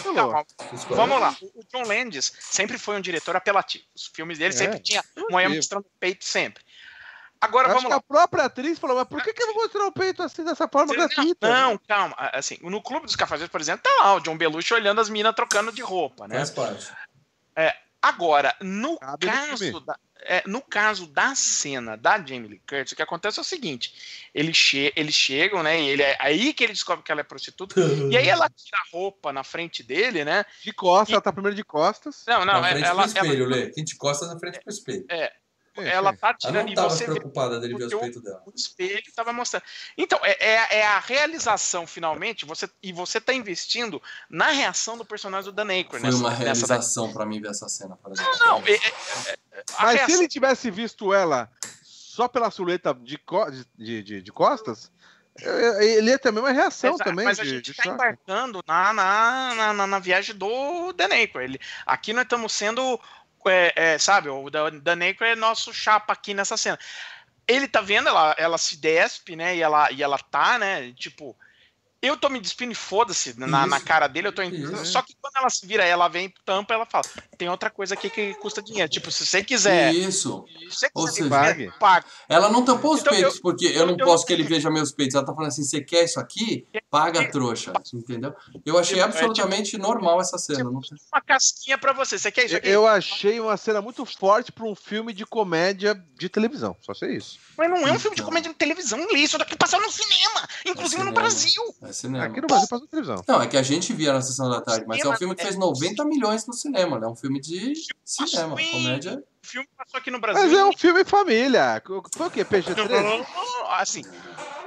vamos 0.96 1.20
lá. 1.20 1.36
O 1.54 1.64
John 1.72 1.82
Landis 1.86 2.32
sempre 2.40 2.78
foi 2.78 2.96
um 2.96 3.00
diretor 3.00 3.34
apelativo. 3.36 3.84
Os 3.94 4.06
filmes 4.06 4.38
dele 4.38 4.54
É, 4.54 4.56
sempre 4.56 4.78
tinha 4.78 5.04
mulher 5.30 5.48
mostrando 5.48 5.84
o 5.84 5.90
peito 5.98 6.24
sempre. 6.24 6.64
Agora 7.38 7.66
Acho 7.66 7.74
vamos 7.74 7.88
que 7.88 7.90
lá. 7.90 7.96
a 7.96 8.00
própria 8.02 8.44
atriz 8.44 8.78
falou, 8.78 8.96
mas 8.96 9.06
por 9.06 9.22
que, 9.22 9.32
que 9.34 9.42
eu 9.42 9.52
vou 9.52 9.62
mostrar 9.64 9.84
o 9.86 9.92
peito 9.92 10.22
assim 10.22 10.42
dessa 10.42 10.66
forma 10.66 10.94
gratuita? 10.94 11.46
Não, 11.48 11.76
calma. 11.86 12.14
Assim, 12.32 12.56
no 12.62 12.80
Clube 12.82 13.04
dos 13.04 13.14
Cafajeste, 13.14 13.50
por 13.50 13.60
exemplo, 13.60 13.82
tá 13.82 13.90
lá 14.02 14.14
o 14.14 14.20
John 14.20 14.38
Belushi 14.38 14.72
olhando 14.72 15.02
as 15.02 15.10
minas 15.10 15.34
trocando 15.34 15.70
de 15.70 15.82
roupa, 15.82 16.26
né? 16.26 16.36
Faz 16.36 16.50
parte. 16.50 16.90
Agora, 18.00 18.54
no 18.60 18.98
Cabe 18.98 19.26
caso, 19.26 19.80
da, 19.80 19.98
é, 20.20 20.42
no 20.46 20.60
caso 20.60 21.06
da 21.06 21.34
cena 21.34 21.96
da 21.96 22.18
Jamie 22.18 22.48
Lee 22.48 22.62
Curtis, 22.68 22.92
o 22.92 22.96
que 22.96 23.02
acontece 23.02 23.38
é 23.38 23.42
o 23.42 23.44
seguinte: 23.44 24.28
eles, 24.34 24.56
che 24.56 24.92
eles 24.94 25.14
chegam, 25.14 25.62
né? 25.62 25.80
E 25.80 25.88
ele 25.88 26.02
é 26.02 26.16
aí 26.20 26.52
que 26.52 26.64
ele 26.64 26.72
descobre 26.72 27.04
que 27.04 27.10
ela 27.10 27.20
é 27.20 27.24
prostituta. 27.24 27.80
e 27.80 28.16
aí 28.16 28.28
ela 28.28 28.48
tira 28.54 28.78
a 28.78 28.96
roupa 28.96 29.32
na 29.32 29.42
frente 29.42 29.82
dele, 29.82 30.24
né? 30.24 30.44
De 30.62 30.72
costas, 30.72 31.12
ela 31.12 31.22
tá 31.22 31.32
primeiro 31.32 31.56
de 31.56 31.64
costas. 31.64 32.22
Não, 32.26 32.44
não, 32.44 32.60
na 32.60 32.68
é- 32.68 32.72
frente 32.72 32.86
ela, 32.86 33.02
pro 33.02 33.12
espelho, 33.12 33.44
ela, 33.44 33.56
Lê. 33.56 33.70
Quem 33.70 33.84
te 33.84 33.96
costa 33.96 34.26
na 34.26 34.38
frente 34.38 34.60
pro 34.60 34.72
espelho. 34.72 35.04
Ela 35.82 36.12
tá 36.16 36.28
Ela 36.28 36.34
tirando 36.38 36.64
não 36.66 36.72
e 36.72 36.74
tava 36.74 36.90
você 36.90 37.04
preocupada 37.04 37.60
dele 37.60 37.76
ver 37.76 37.84
os 37.86 37.94
peitos 37.94 38.22
dela. 38.22 38.42
o 38.46 38.52
espelho 38.54 39.02
estava 39.06 39.32
mostrando. 39.32 39.62
Então, 39.96 40.18
é, 40.22 40.36
é, 40.40 40.78
é 40.78 40.86
a 40.86 40.98
realização, 40.98 41.86
finalmente, 41.86 42.44
você, 42.44 42.68
e 42.82 42.92
você 42.92 43.20
tá 43.20 43.32
investindo 43.32 44.00
na 44.30 44.48
reação 44.50 44.96
do 44.96 45.04
personagem 45.04 45.50
do 45.50 45.54
Dan 45.54 45.68
Aykroyd. 45.72 46.00
Foi 46.02 46.10
nessa, 46.10 46.18
uma 46.18 46.30
realização 46.30 47.12
pra 47.12 47.26
mim 47.26 47.40
ver 47.40 47.50
essa 47.50 47.68
cena, 47.68 47.96
por 47.96 48.12
exemplo. 48.12 48.32
Não, 48.40 48.58
é, 48.66 48.72
é, 48.72 48.76
é, 48.76 49.36
a 49.76 49.82
Mas 49.82 49.90
se 49.92 49.96
reação- 49.98 50.16
ele 50.16 50.28
tivesse 50.28 50.70
visto 50.70 51.12
ela 51.12 51.50
só 51.82 52.28
pela 52.28 52.50
silhueta 52.50 52.94
de, 52.94 53.18
co- 53.18 53.50
de, 53.76 54.02
de, 54.02 54.22
de 54.22 54.32
costas, 54.32 54.90
ele 55.38 56.08
ia 56.10 56.18
ter 56.18 56.30
a 56.30 56.32
mesma 56.32 56.50
reação 56.50 56.94
Exato, 56.94 57.10
também. 57.10 57.26
Mas 57.26 57.38
a 57.38 57.42
de, 57.42 57.50
gente 57.50 57.64
de 57.72 57.74
tá 57.74 57.82
choque. 57.82 57.94
embarcando 57.94 58.62
na, 58.66 58.92
na, 58.94 59.54
na, 59.54 59.72
na- 59.74 59.86
na 59.86 59.98
viagem 59.98 60.34
do 60.34 60.48
Aykroyd. 60.98 61.50
Ele, 61.52 61.60
aqui 61.84 62.14
nós 62.14 62.22
estamos 62.22 62.52
sendo, 62.54 62.98
é, 63.48 63.72
é, 63.76 63.98
sabe, 63.98 64.28
o 64.28 64.50
Dan 64.50 64.78
Dan 64.78 65.00
Aykroyd 65.02 65.32
é 65.32 65.36
nosso 65.36 65.72
chapa 65.72 66.12
aqui 66.12 66.34
nessa 66.34 66.56
cena. 66.56 66.78
Ele 67.48 67.68
tá 67.68 67.80
vendo, 67.80 68.08
ela, 68.08 68.34
ela 68.38 68.58
se 68.58 68.76
despe, 68.76 69.36
né, 69.36 69.56
e 69.56 69.62
ela, 69.62 69.90
e 69.92 70.02
ela 70.02 70.18
tá, 70.18 70.58
né, 70.58 70.92
tipo... 70.92 71.36
Eu 72.06 72.16
tô 72.16 72.28
me 72.28 72.40
despindo 72.40 72.72
e 72.72 72.74
foda-se 72.74 73.38
na, 73.38 73.66
na 73.66 73.80
cara 73.80 74.06
dele, 74.06 74.28
eu 74.28 74.32
tô. 74.32 74.42
Isso. 74.42 74.84
Só 74.86 75.02
que 75.02 75.14
quando 75.20 75.36
ela 75.36 75.50
se 75.50 75.66
vira, 75.66 75.84
ela 75.84 76.08
vem, 76.08 76.32
tampa, 76.44 76.74
ela 76.74 76.86
fala, 76.86 77.04
tem 77.36 77.48
outra 77.48 77.68
coisa 77.70 77.94
aqui 77.94 78.08
que 78.08 78.34
custa 78.34 78.62
dinheiro. 78.62 78.88
Tipo, 78.88 79.10
se 79.10 79.26
você 79.26 79.42
quiser... 79.42 79.94
Isso. 79.94 80.44
Se 80.70 80.76
você 80.76 80.90
Ou 80.94 81.04
quiser 81.06 81.54
seja, 81.56 81.72
pague. 81.78 82.06
Ela 82.28 82.48
não 82.50 82.64
tampou 82.64 82.94
os 82.94 83.00
Então, 83.00 83.12
peitos, 83.12 83.38
porque 83.40 83.66
eu 83.66 83.86
não 83.86 83.96
eu- 83.98 84.04
posso 84.06 84.24
que 84.26 84.32
ele 84.32 84.42
veja 84.42 84.70
meus 84.70 84.92
peitos. 84.92 85.14
Ela 85.14 85.24
tá 85.26 85.34
falando 85.34 85.48
assim: 85.48 85.62
você 85.64 85.80
quer 85.80 86.04
isso 86.04 86.18
aqui? 86.20 86.66
Paga, 86.90 87.30
trouxa. 87.30 87.72
Entendeu? 87.92 88.34
Eu 88.64 88.78
achei 88.78 89.00
é, 89.00 89.02
absolutamente 89.02 89.76
normal 89.78 90.20
essa 90.20 90.38
cena. 90.38 90.64
Não 90.64 90.80
Uma 91.12 91.20
casquinha 91.24 91.76
pra 91.78 91.92
você. 91.92 92.18
Você 92.18 92.30
quer 92.30 92.46
isso 92.46 92.56
aqui? 92.56 92.68
Eu 92.68 92.86
achei 92.86 93.38
uma 93.40 93.56
cena 93.56 93.80
muito 93.82 94.04
forte 94.06 94.50
pra 94.52 94.64
um 94.64 94.74
filme 94.74 95.12
de 95.12 95.24
comédia 95.26 95.94
de 96.16 96.28
televisão. 96.28 96.76
Só 96.82 96.94
sei 96.94 97.16
isso. 97.16 97.38
Mas 97.56 97.68
não 97.70 97.78
é 97.86 97.92
um 97.92 97.98
filme 97.98 98.14
de 98.16 98.22
Então. 98.22 98.26
comédia 98.26 98.50
de 98.52 98.56
televisão, 98.58 98.98
Lê. 99.12 99.18
Isso 99.20 99.38
daqui 99.38 99.56
passou 99.56 99.80
no 99.80 99.90
cinema, 99.90 100.46
inclusive 100.64 101.02
no 101.02 101.08
cinema. 101.08 101.12
Brasil. 101.12 101.62
É 101.82 101.92
cinema. 101.96 102.24
Aqui 102.26 102.40
no 102.40 102.46
Brasil 102.46 102.68
passou 102.68 102.86
televisão. 102.86 103.24
Não, 103.26 103.42
é 103.42 103.46
que 103.46 103.56
a 103.56 103.62
gente 103.62 103.92
via 103.92 104.12
na 104.12 104.20
sessão 104.20 104.48
da 104.50 104.60
tarde, 104.60 104.84
mas 104.86 104.98
é 104.98 105.00
um 105.00 105.02
Cinema 105.02 105.16
filme 105.18 105.34
que 105.34 105.42
é- 105.42 105.44
fez 105.44 105.56
90 105.58 106.04
milhões 106.04 106.46
no 106.46 106.52
cinema, 106.52 106.98
né? 106.98 107.06
É 107.06 107.10
um 107.10 107.16
filme 107.16 107.40
de 107.40 107.72
cinema. 108.04 108.56
Sim. 108.56 108.70
Comédia. 108.70 109.22
O 109.42 109.46
filme 109.46 109.68
passou 109.76 109.98
aqui 109.98 110.10
no 110.10 110.20
Brasil. 110.20 110.42
Mas 110.42 110.52
é 110.52 110.64
um 110.64 110.72
filme 110.76 111.04
família. 111.04 111.82
Foi 112.16 112.26
o 112.26 112.30
quê? 112.30 112.44
PG-13? 112.44 113.24
Assim, 113.70 114.02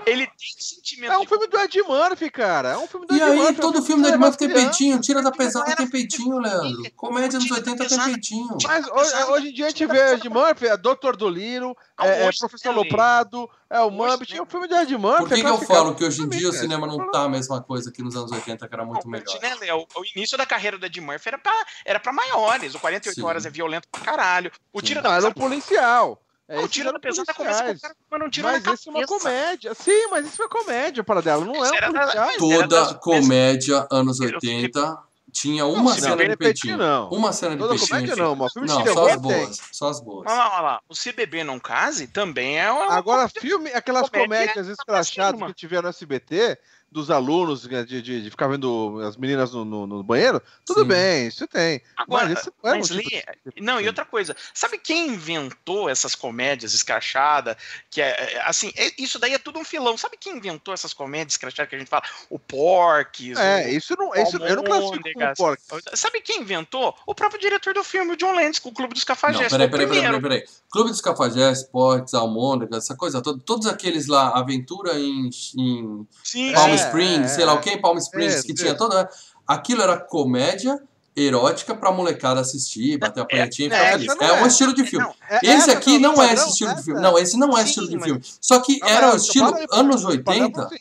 ele 0.05 0.25
tem 0.27 0.47
sentimento 0.57 1.11
É 1.11 1.17
um 1.17 1.25
filme 1.25 1.47
do 1.47 1.59
Ed 1.59 1.81
Murphy, 1.83 2.29
cara. 2.29 2.69
É 2.69 2.77
um 2.77 2.87
filme 2.87 3.05
do 3.05 3.13
E 3.13 3.17
Ed 3.17 3.23
aí, 3.23 3.37
Murphy. 3.37 3.61
todo 3.61 3.77
é 3.77 3.81
um 3.81 3.83
filme 3.83 4.03
da 4.03 4.09
de 4.09 4.15
Edmar 4.15 4.35
tem 4.35 4.49
peitinho. 4.49 4.99
Tira 4.99 5.21
da 5.21 5.31
pesada 5.31 5.75
tem 5.75 5.87
peitinho, 5.87 6.37
Leandro. 6.39 6.91
Comédia 6.95 7.39
nos 7.39 7.49
80 7.49 7.87
tem 7.87 7.99
peitinho. 7.99 8.57
Mas 8.63 8.87
hoje, 8.87 9.23
hoje 9.31 9.49
em 9.49 9.53
dia 9.53 9.65
a 9.65 9.69
gente 9.69 9.85
vê 9.85 10.13
Ed 10.13 10.29
Murphy, 10.29 10.67
é 10.67 10.77
Doutor 10.77 11.15
Doliro, 11.15 11.75
é, 11.99 12.23
é 12.23 12.27
Hoje, 12.27 12.39
Professor 12.39 12.73
Loprado, 12.73 13.49
é 13.69 13.79
o 13.81 13.91
Muppet, 13.91 14.35
é 14.35 14.41
um 14.41 14.45
filme 14.45 14.67
de 14.67 14.73
Ed 14.73 14.97
Murphy. 14.97 15.19
Por 15.19 15.27
que, 15.29 15.33
é 15.35 15.43
que 15.43 15.47
eu 15.47 15.61
falo 15.61 15.95
que 15.95 16.03
hoje 16.03 16.21
em 16.21 16.29
dia 16.29 16.49
o 16.49 16.53
cinema 16.53 16.87
não 16.87 17.11
tá 17.11 17.23
a 17.23 17.29
mesma 17.29 17.61
coisa 17.61 17.91
que 17.91 18.01
nos 18.01 18.15
anos 18.15 18.31
80, 18.31 18.67
que 18.67 18.73
era 18.73 18.85
muito 18.85 19.07
melhor? 19.07 19.25
né? 19.41 19.73
O 19.73 20.05
início 20.15 20.37
da 20.37 20.45
carreira 20.45 20.77
do 20.77 20.85
Ed 20.85 21.01
Murphy 21.01 21.27
era 21.29 21.37
pra, 21.37 21.65
era 21.85 21.99
pra 21.99 22.11
maiores. 22.11 22.73
O 22.75 22.79
48 22.79 23.15
Sim. 23.15 23.23
horas 23.23 23.45
é 23.45 23.49
violento 23.49 23.87
pra 23.91 24.01
caralho. 24.01 24.51
O 24.73 24.81
Tira 24.81 25.01
Não, 25.01 25.11
da 25.11 25.17
era 25.17 25.27
um 25.27 25.31
policial. 25.33 26.19
É, 26.49 26.55
o 26.57 26.59
esses 26.61 26.71
tiro 26.71 26.89
eram 26.89 26.99
da 26.99 27.09
começa 27.09 27.33
com 27.33 27.41
o 27.41 27.45
policiais. 27.45 27.81
cara 27.81 27.95
tomando 28.09 28.25
um 28.27 28.29
tiro 28.29 28.47
na 28.47 28.53
Mas 28.53 28.79
isso 28.79 28.89
é 28.89 28.91
uma 28.93 29.05
comédia. 29.05 29.73
Sim, 29.75 30.07
mas 30.09 30.25
isso 30.27 30.43
é 30.43 30.47
comédia 30.49 31.03
para 31.03 31.21
dela. 31.21 31.45
Não 31.45 31.63
é 31.65 31.69
um 31.89 31.93
da- 31.93 32.15
mas- 32.15 32.35
Toda 32.37 32.93
comédia 32.95 33.87
anos 33.91 34.19
Eu 34.19 34.25
80 34.33 34.97
tinha 35.31 35.63
Não, 35.63 35.73
uma 35.73 35.93
se 35.93 36.01
cena 36.01 36.09
não, 36.15 36.17
de 36.17 36.23
é 36.23 36.35
peitinho, 36.35 36.75
peitinho. 36.75 36.77
não. 36.77 37.09
Uma 37.11 37.31
cena 37.31 37.51
de 37.51 37.57
Toda 37.59 37.69
peitinho. 37.75 37.89
comédia 37.89 38.13
tinha. 38.15 38.25
não, 38.25 38.35
mas 38.35 38.51
filme 38.53 38.67
de 38.67 38.73
Não, 38.73 38.83
terror 38.83 38.95
só 38.97 39.05
as 39.05 39.11
tem. 39.11 39.21
boas. 39.21 39.61
Só 39.71 39.89
as 39.89 39.99
boas. 40.01 40.25
Olha 40.27 40.35
lá, 40.37 40.51
olha 40.53 40.61
lá. 40.61 40.79
O 40.89 40.95
Se 40.95 41.11
Beber 41.11 41.45
Não 41.45 41.59
Case 41.59 42.07
também 42.07 42.59
é 42.59 42.71
uma. 42.71 42.93
Agora, 42.95 43.29
filme, 43.29 43.69
aquelas 43.71 44.09
Comédia 44.09 44.53
comédias 44.53 44.67
escrachadas 44.67 45.39
que 45.43 45.53
tiveram 45.53 45.83
no 45.83 45.89
SBT, 45.89 46.57
dos 46.91 47.11
alunos 47.11 47.65
né, 47.67 47.83
de, 47.83 48.01
de, 48.01 48.23
de 48.23 48.29
ficar 48.29 48.47
vendo 48.47 48.99
as 49.07 49.15
meninas 49.15 49.51
no, 49.53 49.63
no- 49.63 49.85
no 49.87 50.03
banheiro, 50.03 50.41
tudo 50.65 50.81
Sim. 50.81 50.87
bem, 50.87 51.27
isso 51.27 51.47
tem. 51.47 51.81
Agora, 51.95 52.27
mas 52.29 52.45
não 52.63 52.71
é 52.71 52.77
mas 52.77 52.91
um 52.91 52.97
tipo 52.97 53.09
Lê, 53.13 53.23
de- 53.55 53.61
Não, 53.61 53.79
e 53.79 53.87
outra 53.87 54.05
coisa, 54.05 54.35
sabe 54.53 54.77
quem 54.79 55.07
inventou 55.09 55.87
essas 55.89 56.15
comédias 56.15 56.73
escrachadas? 56.73 57.55
Que 57.91 58.01
é, 58.01 58.07
é, 58.35 58.41
assim, 58.45 58.71
é- 58.75 58.91
isso 58.97 59.19
daí 59.19 59.33
é 59.33 59.37
tudo 59.39 59.59
um 59.59 59.63
filão. 59.63 59.97
Sabe 59.97 60.17
quem 60.19 60.37
inventou 60.37 60.73
essas 60.73 60.93
comédias 60.93 61.33
escrachadas 61.33 61.69
que 61.69 61.75
a 61.75 61.79
gente 61.79 61.89
fala? 61.89 62.03
O 62.29 62.39
Porques. 62.39 63.37
É, 63.37 63.65
o- 63.65 63.69
isso 63.69 63.95
não. 63.97 64.13
Isso, 64.15 64.37
eu 64.37 64.55
não 64.55 64.63
classifico 64.63 65.03
como 65.13 65.25
Almôndegas. 65.25 65.37
porco. 65.37 65.63
Sabe 65.95 66.21
quem 66.21 66.41
inventou? 66.41 66.95
O 67.05 67.13
próprio 67.13 67.39
diretor 67.39 67.73
do 67.73 67.83
filme, 67.83 68.13
o 68.13 68.17
John 68.17 68.33
Landis, 68.33 68.59
com 68.59 68.69
o 68.69 68.73
Clube 68.73 68.93
dos 68.93 69.03
Não, 69.03 69.07
Cafajestes. 69.07 69.49
peraí, 69.49 69.69
foi 69.69 69.77
o 69.85 69.87
peraí, 69.87 69.87
peraí, 69.87 70.01
primeiro. 70.01 70.21
peraí, 70.21 70.39
peraí. 70.41 70.55
Clube 70.71 70.89
dos 70.89 71.01
Cafajestes, 71.01 71.67
Portes, 71.69 72.13
Almôndega, 72.13 72.77
essa 72.77 72.95
coisa 72.95 73.21
toda, 73.21 73.39
todos 73.43 73.67
aqueles 73.67 74.07
lá, 74.07 74.29
Aventura 74.29 74.99
em, 74.99 75.29
em 75.57 76.07
Sim, 76.23 76.49
É, 76.51 76.53
Springs, 76.85 77.31
é, 77.31 77.35
sei 77.35 77.45
lá 77.45 77.53
é. 77.53 77.55
o 77.55 77.61
que, 77.61 77.77
Palm 77.77 77.97
Springs, 77.97 78.35
Isso, 78.35 78.43
que 78.43 78.53
tinha 78.53 78.75
toda. 78.75 79.09
Aquilo 79.47 79.81
era 79.81 79.97
comédia 79.97 80.79
erótica 81.15 81.75
pra 81.75 81.91
molecada 81.91 82.39
assistir, 82.39 82.97
bater 82.97 83.21
a 83.21 83.25
punhetinha 83.25 83.69
e 83.69 83.71
é, 83.71 83.97
ficar 83.97 84.15
feliz. 84.15 84.21
É 84.21 84.25
é. 84.25 84.43
um 84.43 84.47
estilo 84.47 84.73
de 84.73 84.83
filme. 84.85 85.07
É, 85.29 85.39
Esse 85.43 85.71
aqui 85.71 85.97
não 85.97 86.21
é 86.21 86.33
esse 86.33 86.49
estilo 86.49 86.69
de 86.69 86.75
essa 86.75 86.83
filme. 86.83 86.99
é. 86.99 87.03
Não, 87.03 87.17
esse 87.17 87.37
não 87.37 87.57
é 87.57 87.63
estilo 87.63 87.89
de 87.89 87.99
filme. 87.99 88.21
Só 88.39 88.59
que 88.59 88.79
Não, 88.79 88.87
era 88.87 89.13
o 89.13 89.15
estilo 89.15 89.53
anos 89.71 90.03
padrão, 90.03 90.45
80. 90.45 90.63
assim. 90.63 90.77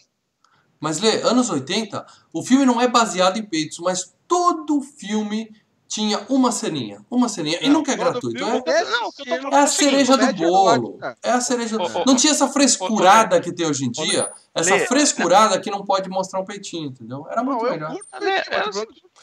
Mas 0.81 1.01
Lê, 1.01 1.23
anos 1.23 1.51
80, 1.51 2.07
o 2.33 2.43
filme 2.43 2.65
não 2.65 2.81
é 2.81 2.87
baseado 2.87 3.37
em 3.37 3.43
peitos, 3.43 3.79
mas 3.81 4.15
todo 4.29 4.81
filme 4.81 5.51
tinha 5.89 6.21
uma 6.29 6.53
ceninha. 6.53 7.05
Uma 7.11 7.29
ceninha. 7.29 7.59
E 7.63 7.69
nunca 7.69 7.93
é 7.93 7.97
gratuito. 7.97 8.39
filme 8.39 8.63
É, 8.67 8.85
falando 8.85 9.55
é 9.55 9.59
a 9.59 9.67
cereja 9.67 10.17
do 10.17 10.33
bolo. 10.35 10.99
É 11.23 11.31
a 11.31 11.41
cereja. 11.41 11.79
Não 12.07 12.15
tinha 12.15 12.33
essa 12.33 12.47
frescurada 12.49 13.41
que 13.41 13.51
tem 13.51 13.67
hoje 13.67 13.87
em 13.87 13.91
dia. 13.91 14.31
Essa 14.55 14.79
frescurada 14.81 15.59
que 15.59 15.71
não 15.71 15.85
pode 15.85 16.09
mostrar 16.11 16.41
um 16.41 16.45
peitinho, 16.45 16.89
entendeu? 16.89 17.27
Era 17.31 17.43
muito 17.43 17.65
melhor. 17.65 17.97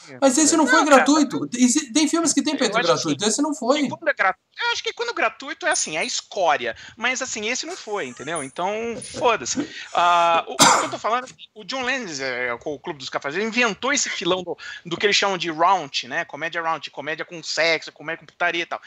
É, 0.09 0.13
é 0.13 0.17
mas 0.21 0.37
esse 0.37 0.55
não 0.55 0.67
foi 0.67 0.79
Não, 0.79 0.85
cara. 0.85 0.97
gratuito. 0.97 1.47
Tem, 1.47 1.67
tem 1.93 2.07
filmes 2.07 2.33
que 2.33 2.41
tem 2.41 2.57
peito 2.57 2.77
gratuito, 2.77 3.25
esse 3.25 3.41
não 3.41 3.53
foi. 3.53 3.87
Quando 3.87 4.07
é. 4.07 4.13
Eu 4.17 4.71
acho 4.71 4.83
que 4.83 4.93
quando 4.93 5.13
gratuito 5.13 5.65
é 5.65 5.71
assim, 5.71 5.97
é 5.97 5.99
a 5.99 6.05
escória. 6.05 6.75
Mas 6.95 7.21
assim, 7.21 7.47
esse 7.49 7.65
não 7.65 7.75
foi, 7.75 8.07
entendeu? 8.07 8.43
Então, 8.43 8.71
foda-se. 9.17 9.69
Ah, 9.93 10.45
o, 10.47 10.53
o 10.53 10.55
que 10.55 10.85
eu 10.85 10.91
tô 10.91 10.97
falando, 10.97 11.27
o 11.53 11.63
John 11.63 11.81
Landis, 11.81 12.19
é, 12.19 12.55
com 12.57 12.73
o 12.73 12.79
Clube 12.79 12.99
dos 12.99 13.09
Cafés, 13.09 13.35
ele 13.35 13.45
inventou 13.45 13.91
esse 13.91 14.09
filão 14.09 14.43
do, 14.43 14.57
do 14.85 14.97
que 14.97 15.05
eles 15.05 15.15
chamam 15.15 15.37
de 15.37 15.51
round, 15.51 16.07
né? 16.07 16.25
Comédia 16.25 16.61
round, 16.61 16.89
comédia 16.91 17.25
com 17.25 17.41
sexo, 17.43 17.91
comédia 17.91 18.19
com 18.19 18.25
putaria 18.25 18.63
e 18.63 18.65
tal. 18.65 18.81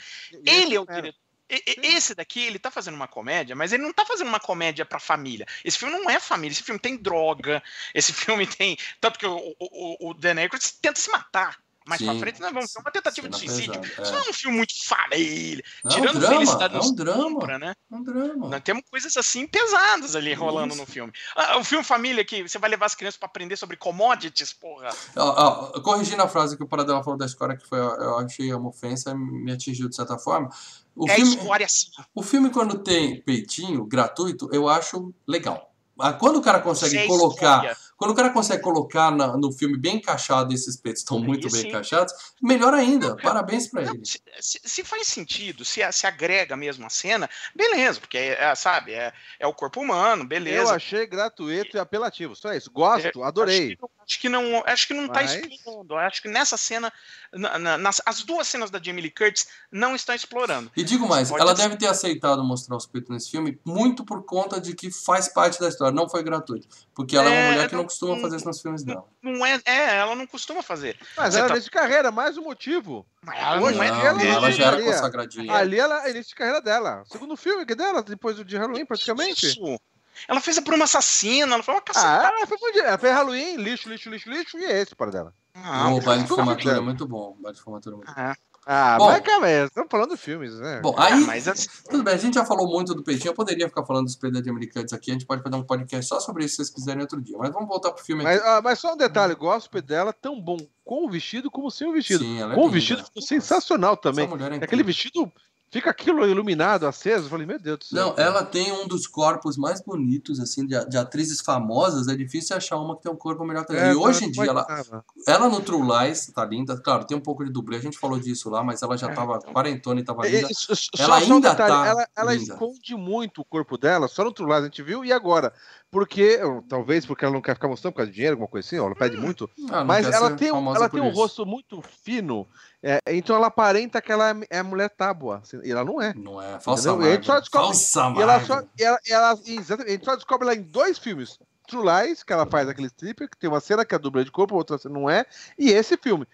Ele 0.44 0.74
é 0.74 0.80
o 0.80 0.86
diretor. 0.86 1.27
Esse 1.48 2.14
daqui, 2.14 2.40
ele 2.40 2.58
tá 2.58 2.70
fazendo 2.70 2.94
uma 2.94 3.08
comédia, 3.08 3.56
mas 3.56 3.72
ele 3.72 3.82
não 3.82 3.92
tá 3.92 4.04
fazendo 4.04 4.28
uma 4.28 4.40
comédia 4.40 4.84
pra 4.84 4.98
família. 5.00 5.46
Esse 5.64 5.78
filme 5.78 5.94
não 5.98 6.10
é 6.10 6.20
família, 6.20 6.52
esse 6.52 6.62
filme 6.62 6.78
tem 6.80 6.96
droga, 6.96 7.62
esse 7.94 8.12
filme 8.12 8.46
tem. 8.46 8.76
Tanto 9.00 9.18
que 9.18 9.26
o, 9.26 9.36
o, 9.58 10.06
o- 10.08 10.10
o 10.10 10.14
Dan 10.14 10.38
Aykroyd 10.38 10.64
tenta 10.82 11.00
se 11.00 11.10
matar. 11.10 11.58
Mais 11.88 12.02
pra 12.02 12.12
Sim. 12.12 12.20
frente, 12.20 12.40
nós 12.40 12.52
vamos 12.52 12.70
ter 12.70 12.80
uma 12.80 12.90
tentativa 12.90 13.28
de 13.30 13.38
Cena 13.38 13.50
suicídio. 13.50 13.80
pesada, 13.80 14.02
Isso 14.02 14.12
é. 14.12 14.14
não 14.14 14.26
é 14.26 14.28
um 14.28 14.32
filme 14.34 14.56
muito 14.58 14.86
família. 14.86 15.64
É 15.64 15.86
um 15.86 15.90
Tirando 15.90 16.18
drama, 16.20 16.34
Felicidade 16.34 16.76
é 16.76 16.80
um 16.80 16.94
drama. 16.94 17.22
Compra, 17.40 17.58
né? 17.58 17.74
É 17.90 17.94
um 17.96 18.02
drama. 18.02 18.48
Nós 18.48 18.62
temos 18.62 18.82
coisas 18.90 19.16
assim 19.16 19.46
pesadas 19.46 20.14
ali 20.14 20.34
rolando 20.34 20.74
Isso. 20.74 20.82
no 20.82 20.86
filme. 20.86 21.12
Ah, 21.34 21.56
o 21.56 21.64
filme 21.64 21.82
Família 21.82 22.22
que 22.26 22.46
você 22.46 22.58
vai 22.58 22.68
levar 22.68 22.84
as 22.86 22.94
crianças 22.94 23.18
pra 23.18 23.26
aprender 23.26 23.56
sobre 23.56 23.78
commodities, 23.78 24.52
porra. 24.52 24.90
Ó, 25.16 25.72
ó, 25.74 25.80
corrigindo 25.80 26.22
a 26.22 26.28
frase 26.28 26.58
que 26.58 26.62
o 26.62 26.68
Paradela 26.68 27.02
falou 27.02 27.18
da 27.18 27.24
escola, 27.24 27.56
que 27.56 27.66
foi, 27.66 27.78
eu 27.78 28.18
achei 28.18 28.52
uma 28.52 28.68
ofensa, 28.68 29.14
me 29.14 29.50
atingiu 29.50 29.88
de 29.88 29.96
certa 29.96 30.18
forma. 30.18 30.50
O 30.94 31.08
é 31.08 31.14
filme, 31.14 31.36
escória 31.36 31.64
assim. 31.64 31.86
o 32.14 32.22
filme, 32.22 32.50
quando 32.50 32.78
tem 32.80 33.22
peitinho 33.22 33.84
gratuito, 33.86 34.50
eu 34.52 34.68
acho 34.68 35.14
legal. 35.26 35.72
Ah, 35.98 36.12
Quando 36.12 36.36
o 36.36 36.42
cara 36.42 36.60
consegue 36.60 36.94
Isso 36.94 37.04
é 37.04 37.06
colocar. 37.08 37.76
Quando 37.98 38.12
o 38.12 38.14
cara 38.14 38.30
consegue 38.30 38.62
colocar 38.62 39.10
na- 39.10 39.36
no 39.36 39.50
filme 39.52 39.76
bem 39.76 39.96
encaixado, 39.96 40.54
esses 40.54 40.76
peitos 40.76 41.02
estão 41.02 41.18
muito 41.18 41.50
bem 41.50 41.62
sim. 41.62 41.68
encaixados, 41.68 42.14
melhor 42.40 42.72
ainda. 42.72 43.16
Parabéns 43.16 43.66
pra 43.66 43.82
Não, 43.82 43.92
ele. 43.94 44.04
se, 44.06 44.20
se- 44.40 44.60
se 44.64 44.84
faz 44.84 45.08
sentido, 45.08 45.64
se, 45.64 45.80
se 45.92 46.06
agrega 46.06 46.56
mesmo 46.56 46.86
a 46.86 46.90
cena, 46.90 47.28
beleza, 47.56 47.98
porque 47.98 48.16
é, 48.16 48.44
é, 48.44 48.54
sabe, 48.54 48.92
é, 48.92 49.12
é 49.40 49.46
o 49.48 49.52
corpo 49.52 49.80
humano, 49.80 50.22
Eu 50.22 50.28
beleza. 50.28 50.72
achei 50.76 51.06
gratuito 51.08 51.76
e 51.76 51.80
apelativo. 51.80 52.36
Só 52.36 52.54
isso. 52.54 52.70
Gosto, 52.70 53.24
adorei. 53.24 53.76
Acho 54.06 54.20
que 54.20 54.28
não, 54.28 54.62
acho 54.64 54.86
que 54.86 54.94
não 54.94 55.06
tá 55.08 55.20
Mas- 55.20 55.34
explorando. 55.34 55.96
Acho 55.96 56.22
que 56.22 56.28
nessa 56.28 56.56
cena, 56.56 56.90
na- 57.32 57.58
na- 57.58 57.76
nas, 57.78 58.00
as 58.06 58.22
duas 58.22 58.46
cenas 58.48 58.70
da 58.70 58.80
Jamie 58.80 59.02
Lee 59.02 59.10
Curtis 59.10 59.48
não 59.72 59.94
estão 59.96 60.14
explorando. 60.14 60.70
E 60.76 60.82
digo 60.84 61.06
mais, 61.06 61.30
ela 61.30 61.54
ser. 61.54 61.62
deve 61.62 61.76
ter 61.76 61.88
aceitado 61.88 62.42
mostrar 62.44 62.76
os 62.76 62.86
peitos 62.86 63.10
nesse 63.10 63.28
filme 63.30 63.58
muito 63.64 64.04
por 64.04 64.22
conta 64.24 64.58
de 64.60 64.74
que 64.74 64.90
faz 64.90 65.28
parte 65.28 65.60
da 65.60 65.68
história, 65.68 65.92
não 65.94 66.08
foi 66.08 66.22
gratuito. 66.22 66.66
Porque 66.94 67.16
ela 67.16 67.28
é, 67.28 67.32
uma 67.32 67.36
É, 67.38 67.50
mulher 67.52 67.68
que 67.68 67.74
não- 67.76 67.87
costuma 67.88 68.14
não- 68.14 68.20
fazer 68.22 68.36
isso 68.36 68.46
nos 68.46 68.60
filmes 68.62 68.82
dela. 68.84 69.04
Não 69.22 69.44
é, 69.44 69.60
é, 69.64 69.96
ela 69.96 70.14
não 70.14 70.26
costuma 70.26 70.62
fazer. 70.62 70.96
Mas 71.16 71.34
Você 71.34 71.40
ela 71.40 71.48
tá- 71.48 71.56
é 71.56 71.60
de 71.60 71.70
carreira, 71.70 72.10
mais 72.12 72.36
um 72.38 72.42
motivo. 72.42 73.04
Mas 73.22 73.38
ela 73.38 73.60
Hoje 73.60 73.76
não 73.76 73.82
é. 73.84 73.90
Não, 73.90 73.96
não, 73.96 74.20
ela 74.20 74.22
ela 74.22 74.50
já 74.52 74.66
era 74.66 74.82
consagradinha. 74.82 75.52
Ali 75.54 75.78
ela 75.78 76.06
é 76.06 76.10
início 76.10 76.28
de 76.30 76.34
carreira 76.36 76.60
dela. 76.60 77.02
Segundo 77.06 77.36
filme 77.36 77.64
que 77.66 77.72
é 77.72 77.76
dela, 77.76 78.02
depois 78.02 78.36
do 78.36 78.44
de 78.44 78.56
Halloween, 78.56 78.86
praticamente. 78.86 79.46
Isso. 79.46 79.80
Ela 80.26 80.40
fez 80.40 80.58
a 80.58 80.60
Bruma 80.60 80.84
Assassina, 80.84 81.54
ela 81.54 81.62
foi 81.62 81.74
uma 81.74 81.80
Ah, 81.80 81.84
cacetada. 81.84 82.26
ela 82.36 82.46
foi, 82.46 82.58
ela 82.80 82.98
fez 82.98 83.14
Halloween, 83.14 83.56
lixo, 83.56 83.88
lixo, 83.88 84.10
lixo, 84.10 84.28
lixo, 84.28 84.58
e 84.58 84.64
é 84.64 84.80
esse 84.80 84.94
para 84.94 85.10
dela. 85.12 85.34
Ah, 85.54 85.90
o 85.90 86.00
baile 86.00 86.22
de 86.22 86.28
formatura 86.28 86.76
é 86.76 86.80
muito 86.80 87.06
bom. 87.06 87.36
O 87.38 87.42
baile 87.42 87.56
de 87.56 87.62
formatura 87.62 87.94
é 87.94 87.98
muito 87.98 88.08
bom. 88.08 88.14
ah, 88.20 88.36
Ah, 88.70 88.98
Bom. 88.98 89.06
mas 89.06 89.22
calma 89.22 89.46
aí, 89.46 89.64
estamos 89.64 89.88
falando 89.90 90.10
de 90.10 90.18
filmes, 90.18 90.60
né? 90.60 90.80
Bom, 90.82 90.94
ah, 90.98 91.06
aí, 91.06 91.24
mas 91.24 91.48
assim, 91.48 91.66
tudo 91.88 92.02
bem, 92.02 92.12
a 92.12 92.18
gente 92.18 92.34
já 92.34 92.44
falou 92.44 92.68
muito 92.68 92.94
do 92.94 93.02
peitinho, 93.02 93.30
eu 93.30 93.34
poderia 93.34 93.66
ficar 93.66 93.82
falando 93.86 94.04
dos 94.04 94.14
peitos 94.14 94.42
de 94.42 94.50
americanos 94.50 94.92
aqui, 94.92 95.10
a 95.10 95.14
gente 95.14 95.24
pode 95.24 95.42
fazer 95.42 95.56
um 95.56 95.62
podcast 95.64 96.06
só 96.06 96.20
sobre 96.20 96.44
isso 96.44 96.56
se 96.56 96.64
vocês 96.64 96.74
quiserem 96.74 97.00
outro 97.00 97.18
dia, 97.18 97.38
mas 97.38 97.50
vamos 97.50 97.66
voltar 97.66 97.92
pro 97.92 98.04
filme 98.04 98.22
Mas, 98.22 98.38
aqui. 98.38 98.46
ah, 98.46 98.60
mas 98.62 98.78
só 98.78 98.92
um 98.92 98.96
detalhe, 98.98 99.34
gosto 99.34 99.80
dela 99.80 100.12
tão 100.12 100.38
bom 100.38 100.58
com 100.84 101.06
o 101.06 101.10
vestido 101.10 101.50
como 101.50 101.70
sem 101.70 101.88
o 101.88 101.92
vestido. 101.94 102.22
Sim, 102.22 102.40
ela 102.40 102.52
é 102.52 102.54
com 102.56 102.60
o 102.60 102.64
linda. 102.64 102.74
vestido 102.74 103.04
ficou 103.04 103.22
sensacional 103.22 103.96
também. 103.96 104.26
Essa 104.26 104.34
mulher 104.36 104.52
é 104.52 104.56
Aquele 104.56 104.82
vestido 104.82 105.32
fica 105.70 105.90
aquilo 105.90 106.26
iluminado, 106.26 106.86
aceso. 106.86 107.26
Eu 107.26 107.30
falei, 107.30 107.46
meu 107.46 107.58
Deus 107.58 107.78
do 107.78 107.84
céu. 107.84 108.06
Não, 108.06 108.14
ela 108.16 108.44
tem 108.44 108.72
um 108.72 108.86
dos 108.86 109.06
corpos 109.06 109.56
mais 109.56 109.80
bonitos, 109.80 110.40
assim, 110.40 110.66
de, 110.66 110.82
de 110.88 110.96
atrizes 110.96 111.40
famosas. 111.40 112.08
É 112.08 112.14
difícil 112.16 112.56
achar 112.56 112.76
uma 112.78 112.96
que 112.96 113.02
tem 113.02 113.12
um 113.12 113.16
corpo 113.16 113.44
melhor 113.44 113.64
que 113.64 113.72
ela. 113.72 113.88
É, 113.88 113.92
e 113.92 113.94
hoje 113.96 114.24
em 114.24 114.30
dia, 114.30 114.44
ela, 114.46 114.64
imaginava. 114.68 115.04
ela 115.26 115.48
no 115.48 115.60
True 115.60 115.82
Lies 115.86 116.26
tá 116.34 116.44
linda. 116.44 116.76
Claro, 116.80 117.04
tem 117.04 117.16
um 117.16 117.20
pouco 117.20 117.44
de 117.44 117.50
dublê, 117.50 117.76
a 117.76 117.80
gente 117.82 117.98
falou 117.98 118.18
disso 118.18 118.48
lá, 118.50 118.62
mas 118.62 118.82
ela 118.82 118.96
já 118.96 119.08
tava 119.12 119.38
quarentona 119.40 120.00
e 120.00 120.04
tava 120.04 120.26
É, 120.26 120.30
linda. 120.30 120.46
é, 120.50 120.54
só- 120.54 120.74
só- 120.74 120.88
Ela 120.98 121.20
só 121.20 121.26
um 121.30 121.34
ainda 121.34 121.50
detalhe, 121.50 121.72
tá 121.72 121.86
ela, 121.86 122.08
ela 122.16 122.34
esconde 122.34 122.94
muito 122.94 123.40
o 123.40 123.44
corpo 123.44 123.76
dela, 123.78 124.08
só 124.08 124.24
no 124.24 124.32
True 124.32 124.48
Lies 124.48 124.60
a 124.62 124.64
gente 124.64 124.82
viu, 124.82 125.04
e 125.04 125.12
agora? 125.12 125.52
Porque, 125.90 126.38
talvez 126.68 127.06
porque 127.06 127.24
ela 127.24 127.32
não 127.32 127.40
quer 127.40 127.54
ficar 127.54 127.66
mostrando 127.68 127.92
por 127.94 127.98
causa 127.98 128.10
de 128.10 128.14
dinheiro, 128.16 128.34
alguma 128.34 128.48
coisa 128.48 128.66
assim, 128.66 128.76
ela 128.76 128.94
pede 128.94 129.16
muito. 129.16 129.48
Ah, 129.70 129.78
não 129.78 129.86
Mas 129.86 130.06
ela 130.06 130.36
tem, 130.36 130.52
um, 130.52 130.74
ela 130.76 130.88
por 130.88 131.00
tem 131.00 131.02
um 131.02 131.10
isso. 131.10 131.16
rosto 131.18 131.46
muito 131.46 131.80
fino, 132.04 132.46
é, 132.82 133.00
então 133.08 133.34
ela 133.36 133.48
aparenta 133.48 134.00
que 134.00 134.10
ela 134.12 134.30
é- 134.30 134.58
é 134.58 134.62
mulher 134.62 134.88
tábua, 134.90 135.40
assim, 135.42 135.60
e 135.64 135.70
ela 135.70 135.84
não 135.84 136.00
é. 136.00 136.14
Não 136.14 136.40
é, 136.40 136.58
falsa 136.60 136.90
Entendeu? 136.90 137.24
Só 137.24 137.40
descobre- 137.40 137.66
Falsa 137.66 138.00
E 138.18 138.22
ela 138.22 138.40
só, 138.46 138.62
e 138.78 138.82
ela, 138.84 138.98
ela- 139.08 139.40
exatamente, 139.46 139.88
a 139.88 139.92
gente 139.92 140.04
só 140.04 140.14
descobre 140.14 140.46
ela 140.48 140.54
em 140.56 140.62
dois 140.62 140.98
filmes. 140.98 141.38
True 141.66 141.84
Lies, 141.84 142.22
que 142.22 142.32
ela 142.32 142.46
faz 142.46 142.66
aquele 142.68 142.86
stripper, 142.86 143.28
que 143.28 143.36
tem 143.36 143.50
uma 143.50 143.60
cena 143.60 143.84
que 143.84 143.94
é 143.94 143.98
dubla 143.98 144.24
de 144.24 144.30
corpo, 144.30 144.54
outra 144.54 144.78
cena 144.78 144.94
não 144.98 145.10
é, 145.10 145.26
e 145.58 145.70
esse 145.70 145.96
filme. 145.98 146.26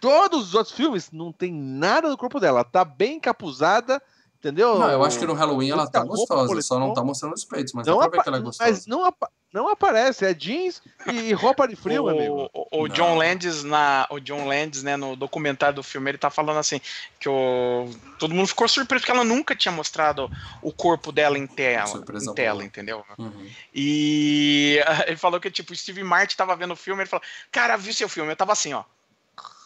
Todos 0.00 0.48
os 0.48 0.54
outros 0.54 0.74
filmes 0.76 1.10
não 1.10 1.32
tem 1.32 1.52
nada 1.52 2.08
no 2.08 2.16
corpo 2.16 2.38
dela, 2.38 2.58
ela 2.60 2.64
tá 2.64 2.84
bem 2.84 3.16
encapuzada, 3.16 4.00
entendeu? 4.38 4.78
Não, 4.78 4.90
eu 4.90 5.04
acho 5.04 5.18
que 5.18 5.26
no 5.26 5.34
Halloween 5.34 5.70
ela 5.70 5.90
tá 5.90 6.00
roupa, 6.00 6.34
gostosa, 6.36 6.62
só 6.62 6.78
não 6.78 6.92
tá 6.94 7.02
mostrando 7.02 7.34
os 7.34 7.44
peitos, 7.44 7.72
mas 7.72 7.86
não 7.86 7.98
dá 7.98 8.08
pra 8.08 8.18
ver 8.18 8.22
que 8.22 8.28
ela 8.28 8.38
é 8.38 8.40
gostosa. 8.40 8.70
Mas 8.70 8.86
não, 8.86 9.04
apa- 9.04 9.30
não 9.52 9.68
aparece, 9.68 10.24
é 10.24 10.34
jeans 10.34 10.82
e 11.12 11.32
roupa 11.32 11.66
de 11.66 11.74
frio, 11.76 12.04
meu 12.04 12.16
amigo. 12.16 12.50
o, 12.52 12.66
o- 12.80 12.82
o. 12.84 12.88
John 12.88 13.16
Landis 13.16 13.62
na 13.64 14.06
o 14.10 14.18
John 14.20 14.46
Landis 14.46 14.82
né 14.82 14.96
no 14.96 15.16
documentário 15.16 15.74
do 15.76 15.82
filme 15.82 16.10
ele 16.10 16.18
tá 16.18 16.28
falando 16.30 16.58
assim 16.58 16.80
que 17.18 17.28
o 17.28 17.88
todo 18.18 18.34
mundo 18.34 18.48
ficou 18.48 18.68
surpreso 18.68 19.02
porque 19.02 19.10
ela 19.12 19.24
nunca 19.24 19.54
tinha 19.56 19.72
mostrado 19.72 20.30
o 20.62 20.72
corpo 20.72 21.10
dela 21.12 21.38
em 21.38 21.46
tela 21.46 21.86
Surpresa 21.86 22.30
em 22.30 22.34
tela 22.34 22.54
boa. 22.58 22.64
entendeu 22.66 23.04
Uhum. 23.18 23.48
e 23.74 24.78
ele 25.06 25.16
falou 25.16 25.40
que 25.40 25.50
tipo 25.50 25.72
o 25.72 25.76
Steve 25.76 26.02
Martin 26.04 26.36
tava 26.36 26.54
vendo 26.56 26.72
o 26.72 26.76
filme 26.76 27.02
ele 27.02 27.08
falou 27.10 27.24
cara 27.50 27.76
viu 27.76 27.92
seu 27.94 28.08
filme 28.08 28.30
eu 28.32 28.36
tava 28.36 28.52
assim 28.52 28.74
ó 28.74 28.84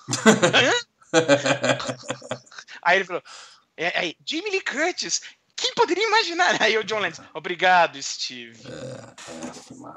Aí 2.82 2.96
ele 2.96 3.04
falou: 3.04 3.22
é, 3.84 3.98
aí, 3.98 4.14
Jamie 4.26 4.50
Lee 4.50 4.62
Curtis, 4.62 5.20
Quem 5.56 5.74
poderia 5.74 6.06
imaginar? 6.06 6.56
Aí 6.62 6.78
o 6.78 6.82
John 6.84 7.00
Lennon, 7.00 7.22
obrigado, 7.34 8.02
Steve. 8.02 8.58
É, 8.66 9.14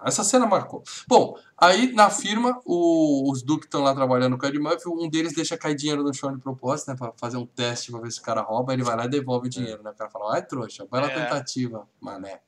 Essa 0.05 0.21
cena 0.21 0.45
marcou. 0.45 0.83
Bom, 1.07 1.37
aí 1.57 1.93
na 1.93 2.09
firma, 2.09 2.59
o- 2.65 3.31
os 3.31 3.41
Duke 3.41 3.65
estão 3.65 3.81
lá 3.81 3.95
trabalhando 3.95 4.37
com 4.37 4.45
o 4.45 4.49
Ed 4.49 4.59
Murphy, 4.59 4.89
um 4.89 5.09
deles 5.09 5.33
deixa 5.33 5.57
cair 5.57 5.75
dinheiro 5.75 6.03
no 6.03 6.13
chão 6.13 6.33
de 6.35 6.41
propósito, 6.41 6.89
né, 6.89 6.97
pra 6.97 7.13
fazer 7.15 7.37
um 7.37 7.45
teste 7.45 7.91
pra 7.91 8.01
ver 8.01 8.11
se 8.11 8.19
o 8.19 8.23
cara 8.23 8.41
rouba, 8.41 8.73
ele 8.73 8.83
vai 8.83 8.97
lá 8.97 9.05
e 9.05 9.09
devolve 9.09 9.47
o 9.47 9.49
dinheiro, 9.49 9.81
né, 9.83 9.91
o 9.91 9.95
cara 9.95 10.09
fala, 10.09 10.35
ai 10.35 10.45
trouxa, 10.45 10.85
bela 10.91 11.07
É. 11.07 11.09
tentativa, 11.23 11.87
mané. 12.01 12.41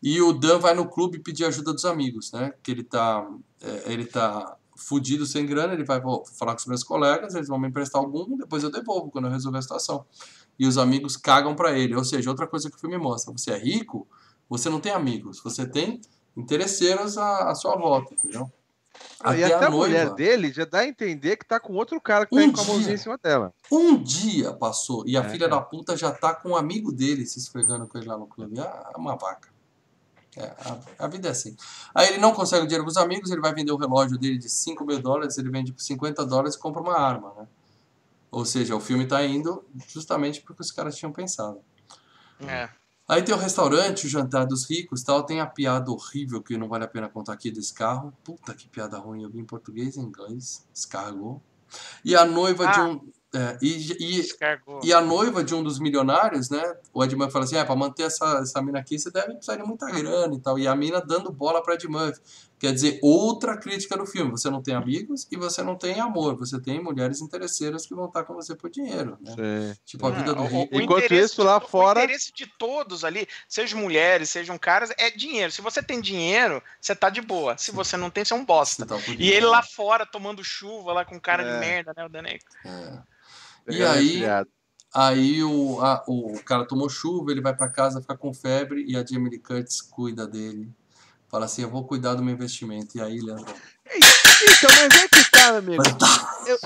E 0.00 0.20
o 0.22 0.32
Dan 0.32 0.60
vai 0.60 0.72
no 0.74 0.88
clube 0.88 1.18
pedir 1.18 1.46
ajuda 1.46 1.72
dos 1.72 1.84
amigos, 1.84 2.30
né, 2.30 2.52
que 2.62 2.70
ele 2.70 2.84
tá, 2.84 3.26
é, 3.60 3.92
ele 3.92 4.04
tá 4.06 4.56
fudido 4.76 5.24
sem 5.26 5.44
grana, 5.46 5.72
ele 5.72 5.84
vai 5.84 6.00
falar 6.38 6.52
com 6.52 6.58
os 6.60 6.66
meus 6.66 6.84
colegas, 6.84 7.34
eles 7.34 7.48
vão 7.48 7.58
me 7.58 7.66
emprestar 7.66 8.00
algum, 8.00 8.36
depois 8.36 8.62
eu 8.62 8.70
devolvo 8.70 9.10
quando 9.10 9.24
eu 9.24 9.32
resolver 9.32 9.58
a 9.58 9.62
situação. 9.62 10.04
E 10.58 10.66
os 10.66 10.78
amigos 10.78 11.16
cagam 11.16 11.54
pra 11.54 11.72
ele, 11.78 11.94
ou 11.94 12.04
seja, 12.04 12.30
outra 12.30 12.46
coisa 12.46 12.70
que 12.70 12.76
o 12.76 12.80
filme 12.80 12.96
mostra, 12.98 13.32
você 13.32 13.50
é 13.52 13.58
rico, 13.58 14.06
você 14.48 14.70
não 14.70 14.80
tem 14.80 14.92
amigos, 14.92 15.40
você 15.42 15.66
tem 15.66 16.00
interesseiros 16.36 17.18
à, 17.18 17.50
à 17.50 17.54
sua 17.54 17.76
volta, 17.76 18.14
entendeu? 18.14 18.50
e 19.36 19.44
até 19.44 19.66
a, 19.66 19.70
mulher 19.70 20.14
dele 20.14 20.52
já 20.52 20.64
dá 20.64 20.78
a 20.80 20.86
entender 20.86 21.36
que 21.36 21.46
tá 21.46 21.60
com 21.60 21.74
outro 21.74 22.00
cara 22.00 22.24
que 22.24 22.34
tá 22.34 22.40
Um 22.42 22.52
com 22.52 22.60
a 22.60 22.64
mãozinha 22.64 22.94
em 22.94 22.98
cima 22.98 23.18
dela. 23.22 23.52
Um 23.70 24.02
dia 24.02 24.52
passou 24.54 25.04
e 25.06 25.16
a 25.16 25.20
É, 25.20 25.28
filha 25.28 25.48
cara. 25.48 25.60
da 25.60 25.66
puta 25.66 25.96
já 25.96 26.10
tá 26.12 26.34
com 26.34 26.50
um 26.50 26.56
amigo 26.56 26.92
dele 26.92 27.26
se 27.26 27.38
esfregando 27.38 27.86
com 27.86 27.98
ele 27.98 28.06
lá 28.06 28.16
no 28.16 28.26
clube. 28.26 28.58
Ah, 28.58 28.90
é 28.94 28.96
uma 28.96 29.16
vaca. 29.16 29.48
É, 30.36 30.44
a, 30.44 31.04
a 31.04 31.08
vida 31.08 31.28
é 31.28 31.30
assim. 31.30 31.56
Aí 31.94 32.08
ele 32.08 32.18
não 32.18 32.32
consegue 32.32 32.64
o 32.64 32.66
dinheiro 32.66 32.84
com 32.84 32.90
os 32.90 32.96
amigos, 32.96 33.30
ele 33.30 33.40
vai 33.40 33.54
vender 33.54 33.72
o 33.72 33.76
relógio 33.76 34.18
dele 34.18 34.38
de 34.38 34.48
5 34.48 34.84
mil 34.84 35.00
dólares, 35.00 35.36
ele 35.38 35.50
vende 35.50 35.72
por 35.72 35.80
50 35.80 36.24
dólares 36.26 36.54
e 36.54 36.58
compra 36.58 36.82
uma 36.82 36.98
arma, 36.98 37.32
né? 37.38 37.46
Ou 38.36 38.44
seja, 38.44 38.76
o 38.76 38.80
filme 38.80 39.06
tá 39.06 39.24
indo 39.24 39.64
justamente 39.88 40.42
porque 40.42 40.60
os 40.60 40.70
caras 40.70 40.94
tinham 40.94 41.10
pensado. 41.10 41.58
É. 42.46 42.68
Aí 43.08 43.22
tem 43.22 43.34
o 43.34 43.38
restaurante, 43.38 44.04
o 44.04 44.10
jantar 44.10 44.44
dos 44.44 44.68
ricos 44.68 45.02
tal. 45.02 45.22
Tem 45.22 45.40
a 45.40 45.46
piada 45.46 45.90
horrível 45.90 46.42
que 46.42 46.58
não 46.58 46.68
vale 46.68 46.84
a 46.84 46.88
pena 46.88 47.08
contar 47.08 47.32
aqui 47.32 47.50
desse 47.50 47.72
carro. 47.72 48.12
Puta 48.22 48.52
que 48.52 48.68
piada 48.68 48.98
ruim. 48.98 49.22
Eu 49.22 49.30
vi 49.30 49.38
em 49.38 49.44
português 49.46 49.96
e 49.96 50.00
em 50.00 50.02
inglês. 50.02 50.66
Descarregou. 50.70 51.40
E 52.04 52.14
a 52.14 52.26
noiva 52.26 52.66
de 52.66 52.78
Ah. 52.78 52.84
um. 52.84 53.10
é, 53.34 53.56
e, 53.62 53.92
e, 53.92 54.22
Descargou. 54.22 54.80
e 54.84 54.92
a 54.92 55.00
noiva 55.00 55.42
de 55.42 55.54
um 55.54 55.62
dos 55.62 55.78
milionários, 55.78 56.50
né? 56.50 56.62
O 56.92 57.02
Ed 57.02 57.16
Murphy 57.16 57.32
fala 57.32 57.44
assim: 57.46 57.56
é, 57.56 57.64
pra 57.64 57.74
manter 57.74 58.02
essa, 58.02 58.40
essa 58.42 58.60
mina 58.60 58.80
aqui, 58.80 58.98
você 58.98 59.10
deve 59.10 59.32
precisar 59.32 59.56
de 59.56 59.62
muita 59.62 59.86
grana 59.90 60.34
e 60.34 60.40
tal. 60.40 60.58
E 60.58 60.68
a 60.68 60.76
mina 60.76 61.00
dando 61.00 61.32
bola 61.32 61.62
pra 61.62 61.72
Ed 61.74 61.88
Murphy. 61.88 62.20
Quer 62.58 62.72
dizer, 62.72 62.98
outra 63.02 63.54
crítica 63.58 63.98
do 63.98 64.06
filme. 64.06 64.30
Você 64.30 64.48
não 64.48 64.62
tem 64.62 64.74
amigos 64.74 65.28
e 65.30 65.36
você 65.36 65.62
não 65.62 65.76
tem 65.76 66.00
amor. 66.00 66.36
Você 66.36 66.58
tem 66.58 66.82
mulheres 66.82 67.20
interesseiras 67.20 67.84
que 67.86 67.94
vão 67.94 68.06
estar 68.06 68.24
com 68.24 68.32
você 68.32 68.54
por 68.54 68.70
dinheiro, 68.70 69.18
né? 69.20 69.30
Sim. 69.74 69.80
Tipo, 69.84 70.06
a 70.06 70.10
vida 70.10 70.34
do 70.34 70.42
É, 70.42 70.44
o- 70.44 70.48
rico. 70.48 70.74
Enquanto 70.80 71.04
interesse 71.04 71.32
isso, 71.34 71.42
lá 71.42 71.58
de- 71.58 71.68
fora- 71.68 72.00
O 72.00 72.04
interesse 72.04 72.32
de 72.32 72.46
todos 72.58 73.04
ali, 73.04 73.28
sejam 73.46 73.78
mulheres, 73.78 74.30
sejam 74.30 74.56
caras, 74.56 74.90
é 74.96 75.10
dinheiro. 75.10 75.52
Se 75.52 75.60
você 75.60 75.82
tem 75.82 76.00
dinheiro, 76.00 76.62
você 76.80 76.94
tá 76.96 77.10
de 77.10 77.20
boa. 77.20 77.58
Se 77.58 77.70
você 77.70 77.94
não 77.96 78.08
tem, 78.08 78.24
você 78.24 78.32
é 78.32 78.36
um 78.36 78.44
bosta. 78.44 78.86
Tá 78.86 78.96
E 79.18 79.30
ele 79.30 79.44
lá 79.44 79.62
fora 79.62 80.06
tomando 80.06 80.42
chuva, 80.42 80.94
lá 80.94 81.04
com 81.04 81.20
cara 81.20 81.42
É. 81.42 81.52
de 81.52 81.60
merda, 81.60 81.92
né, 81.94 82.06
o 82.06 82.08
Daneco? 82.08 82.44
É. 82.64 82.98
E 83.68 83.72
Pegando 83.72 83.90
aí, 83.92 84.06
resfriado. 84.06 84.48
Aí 84.94 85.44
o, 85.44 85.78
a- 85.82 86.02
o 86.08 86.40
cara 86.42 86.64
tomou 86.64 86.88
chuva, 86.88 87.30
ele 87.32 87.42
vai 87.42 87.54
pra 87.54 87.68
casa, 87.68 88.00
fica 88.00 88.16
com 88.16 88.32
febre 88.32 88.82
e 88.88 88.96
a 88.96 89.04
Jamie 89.04 89.28
Lee 89.28 89.38
Curtis 89.38 89.82
cuida 89.82 90.26
dele. 90.26 90.70
Fala 91.36 91.44
assim, 91.44 91.60
eu 91.60 91.68
vou 91.68 91.84
cuidar 91.84 92.14
do 92.14 92.22
meu 92.22 92.32
investimento. 92.32 92.96
E 92.96 93.00
aí, 93.02 93.20
Leandro, 93.20 93.44
Então, 93.94 94.70
mas 94.74 95.02
é 95.02 95.06
que 95.06 95.30
tá, 95.30 95.52
meu 95.60 95.78
amigo. 95.78 95.98
tá. 95.98 96.38
Eu, 96.46 96.58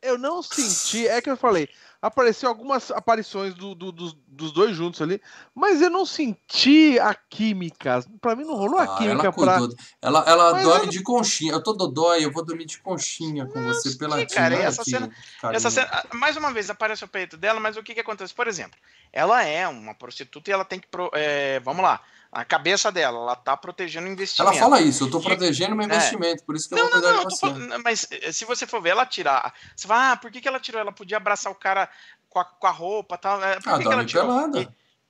eu 0.00 0.16
não 0.18 0.40
senti, 0.44 1.08
é 1.08 1.20
que 1.20 1.28
eu 1.28 1.36
falei, 1.36 1.68
apareceu 2.00 2.48
algumas 2.48 2.92
aparições 2.92 3.52
do- 3.54 3.74
do- 3.74 3.90
dos, 3.90 4.16
dos 4.28 4.52
dois 4.52 4.76
juntos 4.76 5.02
ali, 5.02 5.20
mas 5.52 5.82
eu 5.82 5.90
não 5.90 6.06
senti 6.06 6.96
a 7.00 7.16
química. 7.16 8.04
Pra 8.20 8.36
mim 8.36 8.44
não 8.44 8.54
rolou 8.54 8.78
a 8.78 8.84
Ah, 8.84 8.96
química 8.96 9.24
ela 9.26 9.32
pra. 9.32 9.58
Ela, 10.00 10.24
ela 10.24 10.52
Mas 10.52 10.62
dorme 10.62 10.82
ela- 10.82 10.92
de 10.92 11.02
conchinha. 11.02 11.52
Eu 11.54 11.60
tô 11.64 11.72
dodói, 11.72 12.24
eu 12.24 12.30
vou 12.30 12.44
dormir 12.44 12.66
de 12.66 12.78
conchinha 12.78 13.44
com 13.46 13.60
você 13.64 13.90
sim, 13.90 13.98
pela 13.98 14.24
cara, 14.24 14.54
essa 14.54 14.84
cena-. 14.84 15.10
Essa 15.52 15.68
cena, 15.68 15.88
ah, 15.90 16.06
mais 16.14 16.36
uma 16.36 16.52
vez, 16.52 16.70
aparece 16.70 17.02
o 17.04 17.08
peito 17.08 17.36
dela, 17.36 17.58
mas 17.58 17.76
o 17.76 17.82
que 17.82 17.92
que 17.92 18.00
acontece? 18.00 18.32
Por 18.32 18.46
exemplo, 18.46 18.78
ela 19.12 19.42
é 19.42 19.66
uma 19.66 19.96
prostituta 19.96 20.48
e 20.48 20.52
ela 20.52 20.64
tem 20.64 20.78
que. 20.78 20.86
pro- 20.86 21.10
é, 21.12 21.58
vamos 21.58 21.82
lá, 21.82 22.00
a 22.30 22.44
cabeça 22.44 22.90
dela, 22.92 23.18
ela 23.18 23.36
tá 23.36 23.56
protegendo 23.56 24.06
o 24.08 24.10
investimento. 24.10 24.52
Ela 24.52 24.60
fala 24.60 24.80
isso, 24.80 25.04
eu 25.04 25.10
tô 25.10 25.20
protegendo 25.20 25.74
meu 25.76 25.84
É. 25.84 25.94
investimento, 25.94 26.44
por 26.44 26.54
isso 26.56 26.68
que 26.68 26.74
eu 26.74 26.78
Não, 26.78 26.84
vou 26.84 26.92
não, 26.94 27.00
cuidar 27.00 27.12
não, 27.14 27.22
eu 27.22 27.28
de 27.28 27.34
você. 27.34 27.40
falando, 27.40 27.82
mas 27.84 28.06
eh, 28.10 28.32
se 28.32 28.44
você 28.44 28.66
for 28.66 28.80
ver 28.82 28.90
ela 28.90 29.06
tirar, 29.06 29.54
você 29.74 29.86
fala, 29.88 30.12
ah, 30.12 30.16
por 30.16 30.30
que, 30.30 30.40
que 30.40 30.48
ela 30.48 30.60
tirou? 30.60 30.80
Ela 30.80 30.92
podia 30.92 31.16
abraçar 31.16 31.50
o 31.52 31.54
cara 31.56 31.88
com 32.28 32.38
a, 32.38 32.44
com 32.44 32.66
a 32.66 32.70
roupa 32.70 33.14
e 33.14 33.18
tal. 33.18 33.42
é, 33.42 33.54
Por 33.60 33.68
Ela 33.68 33.78
que, 33.78 33.82
que 33.84 33.88
ela 33.88 33.96
dorme 33.96 34.06
tirou? 34.08 34.26
pelada. 34.26 34.60
E, 34.60 34.68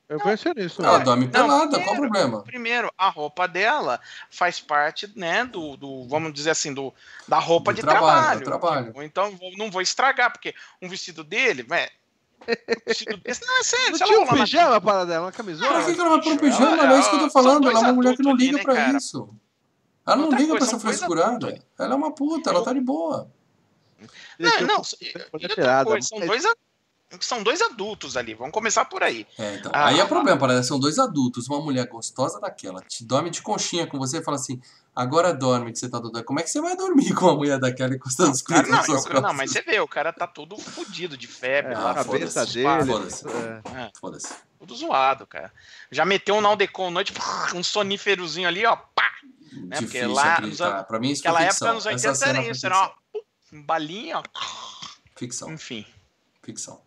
Eu 0.09 0.21
pensei 0.21 0.53
nisso. 0.55 0.81
Ela 0.85 0.99
né? 0.99 1.05
dorme 1.05 1.25
Não, 1.25 1.33
pelada, 1.33 1.81
qual 1.81 1.97
o 1.97 2.01
primeiro- 2.01 2.01
problema? 2.13 2.43
primeiro, 2.45 2.93
a 2.97 3.09
roupa 3.09 3.49
dela 3.49 4.01
faz 4.31 4.61
parte, 4.61 5.11
né, 5.17 5.45
do, 5.45 5.77
do 5.77 6.07
vamos 6.07 6.33
dizer 6.33 6.51
assim, 6.51 6.73
do, 6.73 6.95
da 7.27 7.41
roupa 7.41 7.73
Do 7.73 7.77
de 7.77 7.83
trabalho, 7.83 8.05
trabalho. 8.07 8.39
do 8.41 8.45
trabalho. 8.45 8.93
Ou 8.95 9.03
então 9.03 9.37
não 9.59 9.69
vou 9.69 9.83
estragar, 9.83 10.31
porque 10.31 10.55
um 10.81 10.89
vestido 10.89 11.25
dele, 11.25 11.65
não, 12.47 13.61
é 13.61 13.63
sério, 13.65 13.99
Não 13.99 14.07
tinha 14.07 14.21
um 14.21 14.27
pijama 14.27 14.81
para 14.81 15.05
dela, 15.05 15.27
uma 15.27 15.33
camisola? 15.33 15.73
Por 15.79 15.87
que, 15.87 15.95
que 15.95 16.01
ela 16.01 16.11
vai 16.11 16.23
pôr 16.23 16.33
um 16.33 16.37
pijama? 16.37 16.83
ela- 16.83 16.97
É 16.97 17.01
isso 17.01 17.11
que 17.11 17.17
eu 17.17 17.21
tô 17.21 17.31
falando. 17.31 17.69
Ela 17.71 17.79
é 17.79 17.83
uma 17.83 17.93
mulher 17.93 18.17
que 18.17 18.23
não 18.23 18.31
adultos 18.33 18.47
liga 18.47 18.57
ali, 18.59 18.67
né, 18.67 18.73
pra 18.73 18.75
cara? 18.85 18.99
isso. 18.99 19.35
Ela 20.07 20.17
não 20.17 20.25
Outra 20.25 20.39
liga 20.39 20.51
coisa, 20.53 20.67
pra 20.67 20.77
essa 20.77 20.87
frescurada. 20.87 21.47
adultos. 21.49 21.67
Ela 21.79 21.93
é 21.93 21.97
uma 21.97 22.13
puta, 22.15 22.51
ela 22.51 22.63
tá 22.63 22.73
de 22.73 22.81
boa. 22.81 23.31
Não, 24.39 24.61
não, 24.61 24.83
e 25.01 25.85
coisa, 25.85 26.07
são 26.09 26.21
dois, 26.21 26.45
a- 26.45 26.55
são 27.21 27.43
dois 27.43 27.63
adultos 27.63 28.17
ali, 28.17 28.35
vamos 28.35 28.53
começar 28.53 28.85
por 28.85 29.03
aí. 29.03 29.27
É, 29.39 29.55
então. 29.57 29.73
Ah, 29.75 29.87
aí 29.89 29.99
é 29.99 30.03
ah, 30.03 30.07
problema. 30.07 30.63
São 30.63 30.79
dois 30.79 30.99
adultos, 30.99 31.49
uma 31.49 31.61
mulher 31.61 31.89
gostosa 31.89 32.39
daquela, 32.39 32.81
te 32.83 33.05
dorme 33.05 33.31
de 33.31 33.41
conchinha 33.43 33.87
com 33.87 33.99
você 33.99 34.19
e 34.19 34.23
fala 34.23 34.37
assim: 34.37 34.61
agora 34.97 35.33
dorme 35.35 35.71
que 35.73 35.79
você 35.79 35.89
tá 35.89 35.99
doido. 36.01 36.25
Como 36.25 36.41
é 36.41 36.43
que 36.43 36.51
você 36.51 36.61
vai 36.61 36.75
dormir 36.77 37.15
com 37.15 37.27
uma 37.27 37.35
mulher 37.37 37.59
daquela 37.61 37.95
encostando 37.95 38.33
os 38.33 38.43
Cara, 38.43 38.67
coisas 38.67 39.05
não, 39.05 39.13
eu- 39.15 39.21
não, 39.23 39.33
mas 39.35 39.53
você 39.53 39.61
vê, 39.63 39.79
o 39.79 39.87
cara 39.87 40.13
tá 40.13 40.27
todo 40.27 40.57
fudido 40.57 41.17
de 41.17 41.27
febre 41.27 41.75
É, 41.75 41.79
lá, 41.79 41.91
a 41.91 41.95
cabeça 41.95 42.41
foda-se. 42.47 42.55
dele. 42.55 42.87
Foda-se. 42.87 43.25
é. 43.29 43.91
Foda-se. 44.01 44.35
tudo 44.59 44.75
zoado, 44.75 45.27
cara. 45.27 45.53
Já 45.93 46.05
meteu 46.05 46.35
um 46.35 46.41
Naldecon 46.41 46.91
noite, 46.91 47.13
um 47.55 47.63
soníferozinho 47.63 48.49
ali, 48.49 48.65
ó, 48.67 48.75
pá! 48.75 49.05
Né, 49.53 49.77
porque 49.81 50.05
lá 50.05 50.41
nos 50.41 50.59
Pra 50.59 50.99
mim 50.99 51.11
isso 51.13 51.21
Aquela 51.23 51.41
ficção. 51.41 51.69
época, 51.69 51.75
nos 51.75 51.87
Essa 51.87 52.09
80, 52.09 52.15
cena 52.15 52.39
era 52.41 52.51
isso, 52.51 52.67
era 52.67 52.79
ó, 52.79 52.91
pum, 53.13 53.63
balinha, 53.65 54.19
ó, 54.19 54.23
Ficção. 55.17 55.53
enfim. 55.53 55.87
Ficção. 56.43 56.81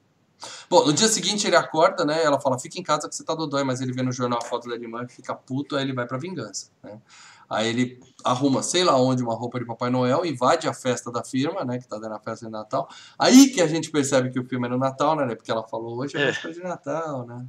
Bom, 0.69 0.86
no 0.86 0.94
dia 0.94 1.07
seguinte 1.07 1.45
ele 1.48 1.56
acorda, 1.56 2.06
né? 2.06 2.23
Ela 2.23 2.40
fala, 2.40 2.57
fica 2.60 2.80
em 2.80 2.84
casa 2.84 3.10
que 3.10 3.15
você 3.15 3.23
tá 3.26 3.36
dodói, 3.36 3.64
mas 3.64 3.81
ele 3.81 3.91
vê 3.91 4.02
no 4.02 4.11
jornal 4.11 4.40
a 4.41 4.45
foto 4.45 4.69
da 4.69 4.76
irmã 4.76 5.03
e 5.03 5.11
fica 5.11 5.34
puto, 5.36 5.76
aí 5.76 5.84
ele 5.84 5.94
vai 5.94 6.06
pra 6.06 6.18
vingança, 6.18 6.69
né? 6.84 6.98
Aí 7.49 7.67
ele 7.69 7.99
arruma, 8.23 8.61
sei 8.61 8.84
lá 8.84 8.95
onde, 8.99 9.23
uma 9.23 9.34
roupa 9.34 9.59
de 9.59 9.65
Papai 9.65 9.89
Noel, 9.89 10.26
invade 10.26 10.67
a 10.67 10.73
festa 10.73 11.11
da 11.11 11.23
firma, 11.23 11.63
né? 11.65 11.80
Que 11.80 11.88
tá 11.88 11.97
dando 11.97 12.13
a 12.15 12.19
festa 12.19 12.45
de 12.45 12.51
Natal. 12.51 12.88
Aí 13.17 13.49
que 13.49 13.61
a 13.61 13.67
gente 13.67 13.89
percebe 13.89 14.30
que 14.30 14.39
o 14.39 14.45
filme 14.45 14.67
é 14.67 14.69
no 14.69 14.77
Natal, 14.77 15.15
né? 15.15 15.34
Porque 15.35 15.51
ela 15.51 15.63
falou, 15.67 15.97
hoje 15.97 16.15
é 16.17 16.21
É. 16.21 16.26
véspera 16.27 16.53
de 16.53 16.61
Natal, 16.61 17.26
né? 17.26 17.45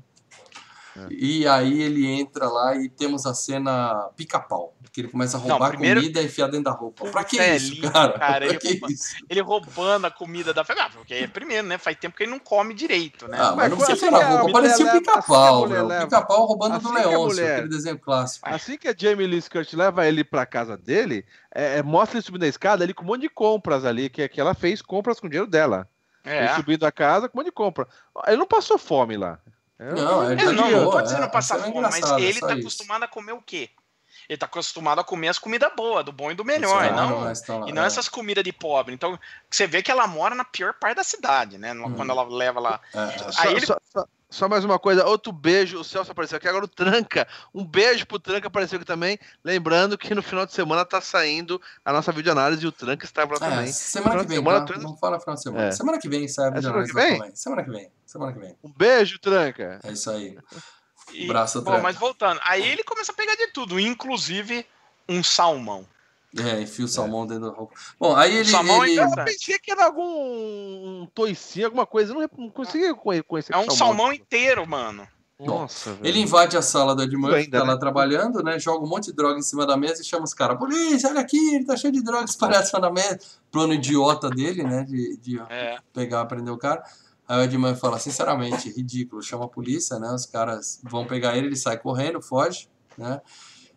É. 0.97 1.07
E 1.11 1.47
aí 1.47 1.83
ele 1.83 2.07
entra 2.07 2.49
lá 2.49 2.75
e 2.77 2.89
temos 2.89 3.27
a 3.27 3.35
cena 3.35 4.09
pica-pau. 4.17 4.75
Que 4.93 5.03
ele 5.03 5.09
começa 5.09 5.37
a 5.37 5.41
Não, 5.41 5.51
roubar 5.51 5.69
primeiro- 5.71 6.01
comida 6.01 6.21
e 6.21 6.25
enfiar 6.27 6.49
dentro 6.49 6.65
da 6.65 6.73
roupa. 6.73 7.07
Pra 7.11 7.23
que 7.23 7.39
É 7.39 7.55
isso, 7.55 7.75
lindo, 7.75 7.93
cara? 7.93 8.13
cara, 8.19 8.37
Pra 8.39 8.47
ele 8.47 8.59
que 8.59 8.71
rouba- 8.73 8.93
isso? 8.93 9.15
Ele 9.29 9.41
roubando 9.41 10.05
a 10.07 10.11
comida 10.11 10.53
da 10.53 10.65
festa. 10.65 10.83
Ah, 10.85 10.91
porque 10.91 11.15
é 11.15 11.27
primeiro, 11.29 11.67
né? 11.69 11.79
Faz 11.79 11.97
tempo 11.97 12.17
que 12.17 12.25
ele 12.25 12.33
não 12.33 12.41
come 12.41 12.75
direito, 12.75 13.29
né? 13.29 13.39
Ah, 13.41 13.55
mas 13.55 13.71
não 13.71 13.77
Mas 13.79 13.87
precisa 13.89 14.07
assim 14.19 14.27
roupa. 14.27 14.39
mulher 14.43 14.53
Parecia 14.53 14.87
o 14.87 14.91
pica-pau, 14.99 15.45
assim 15.45 15.69
mulher 15.69 15.79
meu. 15.79 15.87
leva- 15.87 16.05
Pica-pau 16.07 16.45
roubando 16.47 16.75
assim 16.77 16.87
do 16.89 16.93
Leôncio, 16.93 17.21
mulher- 17.43 17.53
aquele 17.55 17.69
desenho 17.69 17.99
clássico. 18.01 18.49
Assim 18.49 18.77
que 18.77 18.89
a 18.89 18.95
Jamie 18.97 19.27
Lee 19.29 19.43
Curtis 19.43 19.75
leva 19.75 20.09
ele 20.09 20.25
pra 20.25 20.45
casa 20.45 20.77
dele, 20.77 21.25
é, 21.55 21.79
é, 21.79 21.83
mostra 21.85 22.19
ele 22.19 22.25
subindo 22.27 22.43
a 22.43 22.49
escada 22.49 22.83
ali 22.83 22.93
com 22.93 23.05
um 23.05 23.07
monte 23.07 23.21
de 23.23 23.29
compras 23.29 23.85
ali, 23.85 24.09
que, 24.11 24.27
que 24.29 24.41
ela 24.41 24.55
fez 24.55 24.83
compras 24.83 25.21
com 25.21 25.29
o 25.29 25.31
dinheiro 25.31 25.49
dela. 25.49 25.89
Ele 26.25 26.35
É. 26.35 26.55
subindo 26.57 26.85
a 26.85 26.91
casa 26.91 27.29
com 27.29 27.39
um 27.39 27.41
monte 27.41 27.47
de 27.47 27.53
compra. 27.53 27.87
Ele 28.27 28.37
não 28.39 28.47
passou 28.47 28.77
fome 28.77 29.17
lá. 29.17 29.39
É, 29.79 29.95
Não, 29.95 30.31
ele 30.31 30.43
É, 30.43 30.45
tá 30.45 30.53
não, 30.53 30.65
de 30.69 30.75
não 30.75 30.85
boa, 30.85 30.97
tô 30.97 31.03
dizendo 31.03 31.25
é, 31.25 31.29
passar 31.29 31.59
é 31.59 31.63
fome, 31.63 31.81
mas 31.81 31.95
ele 32.21 32.39
tá 32.41 32.49
isso. 32.51 32.61
acostumado 32.61 33.03
a 33.05 33.09
comer 33.09 33.33
o 33.33 33.41
quê? 33.41 33.71
Ele 34.31 34.39
tá 34.39 34.47
acostumado 34.47 35.01
a 35.01 35.05
comer 35.05 35.27
as 35.27 35.41
comidas 35.41 35.69
boas, 35.77 36.05
do 36.05 36.13
bom 36.13 36.31
e 36.31 36.35
do 36.37 36.45
melhor, 36.45 36.85
e 36.85 36.91
não, 36.93 37.21
lá, 37.25 37.33
e 37.69 37.73
não 37.73 37.83
é. 37.83 37.87
essas 37.87 38.09
comidas 38.09 38.45
de 38.45 38.53
pobre. 38.53 38.95
Então, 38.95 39.19
você 39.51 39.67
vê 39.67 39.83
que 39.83 39.91
ela 39.91 40.07
mora 40.07 40.37
na 40.37 40.45
pior 40.45 40.73
parte 40.73 40.99
da 40.99 41.03
cidade, 41.03 41.59
né? 41.59 41.75
Hum. 41.75 41.95
Quando 41.97 42.11
ela 42.11 42.23
leva 42.23 42.61
lá. 42.61 42.81
É. 42.95 43.33
Só, 43.33 43.51
ele- 43.51 43.67
só- 43.67 43.77
só- 43.93 44.07
só 44.31 44.49
mais 44.49 44.65
uma 44.65 44.79
coisa, 44.79 45.05
outro 45.05 45.33
beijo, 45.33 45.81
o 45.81 45.83
Celso 45.83 46.13
apareceu 46.13 46.37
aqui, 46.39 46.47
agora 46.47 46.65
o 46.65 46.69
Tranca, 46.69 47.27
um 47.53 47.65
beijo 47.67 48.07
pro 48.07 48.21
Tranca 48.21 48.47
apareceu 48.47 48.77
aqui 48.77 48.85
também, 48.87 49.19
lembrando 49.43 49.99
que 49.99 50.15
no 50.15 50.23
final 50.23 50.47
de 50.47 50.53
semana 50.53 50.85
tá 50.85 51.01
saindo 51.01 51.61
a 51.85 51.93
nossa 51.93 52.13
videoanálise 52.13 52.65
e 52.65 52.69
o 52.69 52.71
Tranca 52.71 53.05
estava 53.05 53.33
lá 53.33 53.47
É, 53.49 53.51
também. 53.51 53.73
semana 53.73 54.21
que 54.23 54.29
vem, 54.29 54.37
semana, 54.39 54.61
tá? 54.61 54.67
trans- 54.67 54.85
Não 54.85 54.97
fala 54.97 55.19
final 55.19 55.35
de 55.35 55.43
semana. 55.43 55.65
É. 55.67 55.73
Semana 55.73 55.99
que 55.99 56.09
vem 56.09 56.29
sai 56.29 56.45
a 56.45 56.49
É 56.57 56.63
semana 56.63 56.85
videoanálise 56.85 56.93
que 57.19 57.25
vem? 57.25 57.35
Semana 57.37 57.65
que 57.65 57.71
vem. 57.71 57.91
Semana 58.07 58.33
que 58.33 58.39
vem. 58.39 58.57
Um 58.63 58.73
beijo, 58.73 59.19
Tranca. 59.19 59.81
É 59.83 59.91
isso 59.91 60.09
aí. 60.09 60.39
E, 61.13 61.27
Braço 61.27 61.63
bom, 61.63 61.81
mas 61.81 61.97
voltando, 61.97 62.41
aí 62.45 62.67
ele 62.69 62.83
começa 62.85 63.13
a 63.13 63.15
pegar 63.15 63.35
de 63.37 63.49
tudo, 63.49 63.79
inclusive 63.79 64.67
um 65.09 65.23
salmão. 65.23 65.87
É, 66.39 66.61
enfia 66.61 66.85
o 66.85 66.89
salmão 66.89 67.27
dentro 67.27 67.51
da 67.51 67.57
roupa. 67.57 67.75
Bom, 67.99 68.15
aí 68.15 68.37
ele. 68.37 68.49
salmão 68.49 68.85
ele- 68.85 69.01
é 69.01 69.05
Eu 69.05 69.11
pensei 69.25 69.59
que 69.59 69.73
era 69.73 69.87
algum 69.87 70.03
um 71.03 71.09
toicinho, 71.13 71.67
alguma 71.67 71.85
coisa, 71.87 72.13
eu 72.13 72.21
não, 72.21 72.31
não 72.39 72.51
conseguia 72.51 72.95
conhe- 72.95 73.23
conhecer 73.23 73.53
É 73.53 73.59
um 73.59 73.69
salmão 73.71 74.13
inteiro, 74.13 74.67
mano. 74.67 75.07
Nossa, 75.41 75.95
velho. 75.95 76.07
Ele 76.07 76.21
invade 76.21 76.55
a 76.57 76.61
sala 76.63 76.95
do 76.95 77.03
Ed 77.03 77.17
Murphy, 77.17 77.37
ainda, 77.45 77.59
tá 77.61 77.65
lá 77.65 77.73
né? 77.73 77.81
trabalhando, 77.81 78.43
né? 78.45 78.59
Joga 78.59 78.85
um 78.85 78.89
monte 78.89 79.07
de 79.07 79.15
droga 79.15 79.39
em 79.39 79.43
cima 79.43 79.67
da 79.67 79.75
mesa 79.75 80.03
e 80.03 80.05
chama 80.05 80.25
os 80.25 80.35
caras. 80.35 80.59
Polícia, 80.59 81.09
olha 81.09 81.21
aqui, 81.21 81.55
ele 81.55 81.65
tá 81.65 81.77
cheio 81.79 81.93
de 81.95 82.03
drogas 82.03 82.31
espalhadas 82.37 82.71
na 82.73 82.91
mesa. 82.91 83.19
Plano 83.51 83.73
idiota 83.73 84.29
dele, 84.29 84.63
né? 84.63 84.85
De, 84.85 85.17
de 85.17 85.41
É. 85.49 85.79
pegar, 85.95 86.27
prender 86.27 86.53
o 86.53 86.59
cara. 86.59 86.85
Aí 87.31 87.39
o 87.39 87.43
Ed 87.45 87.57
Murphy 87.57 87.79
fala, 87.79 87.97
sinceramente, 87.97 88.69
ridículo. 88.73 89.23
Chama 89.23 89.45
a 89.45 89.49
polícia, 89.49 90.01
né? 90.01 90.13
Os 90.13 90.27
caras 90.27 90.81
vão 90.83 91.07
pegar 91.07 91.37
ele, 91.37 91.47
ele 91.47 91.55
sai 91.55 91.79
correndo, 91.79 92.21
foge, 92.21 92.69
né? 92.99 93.21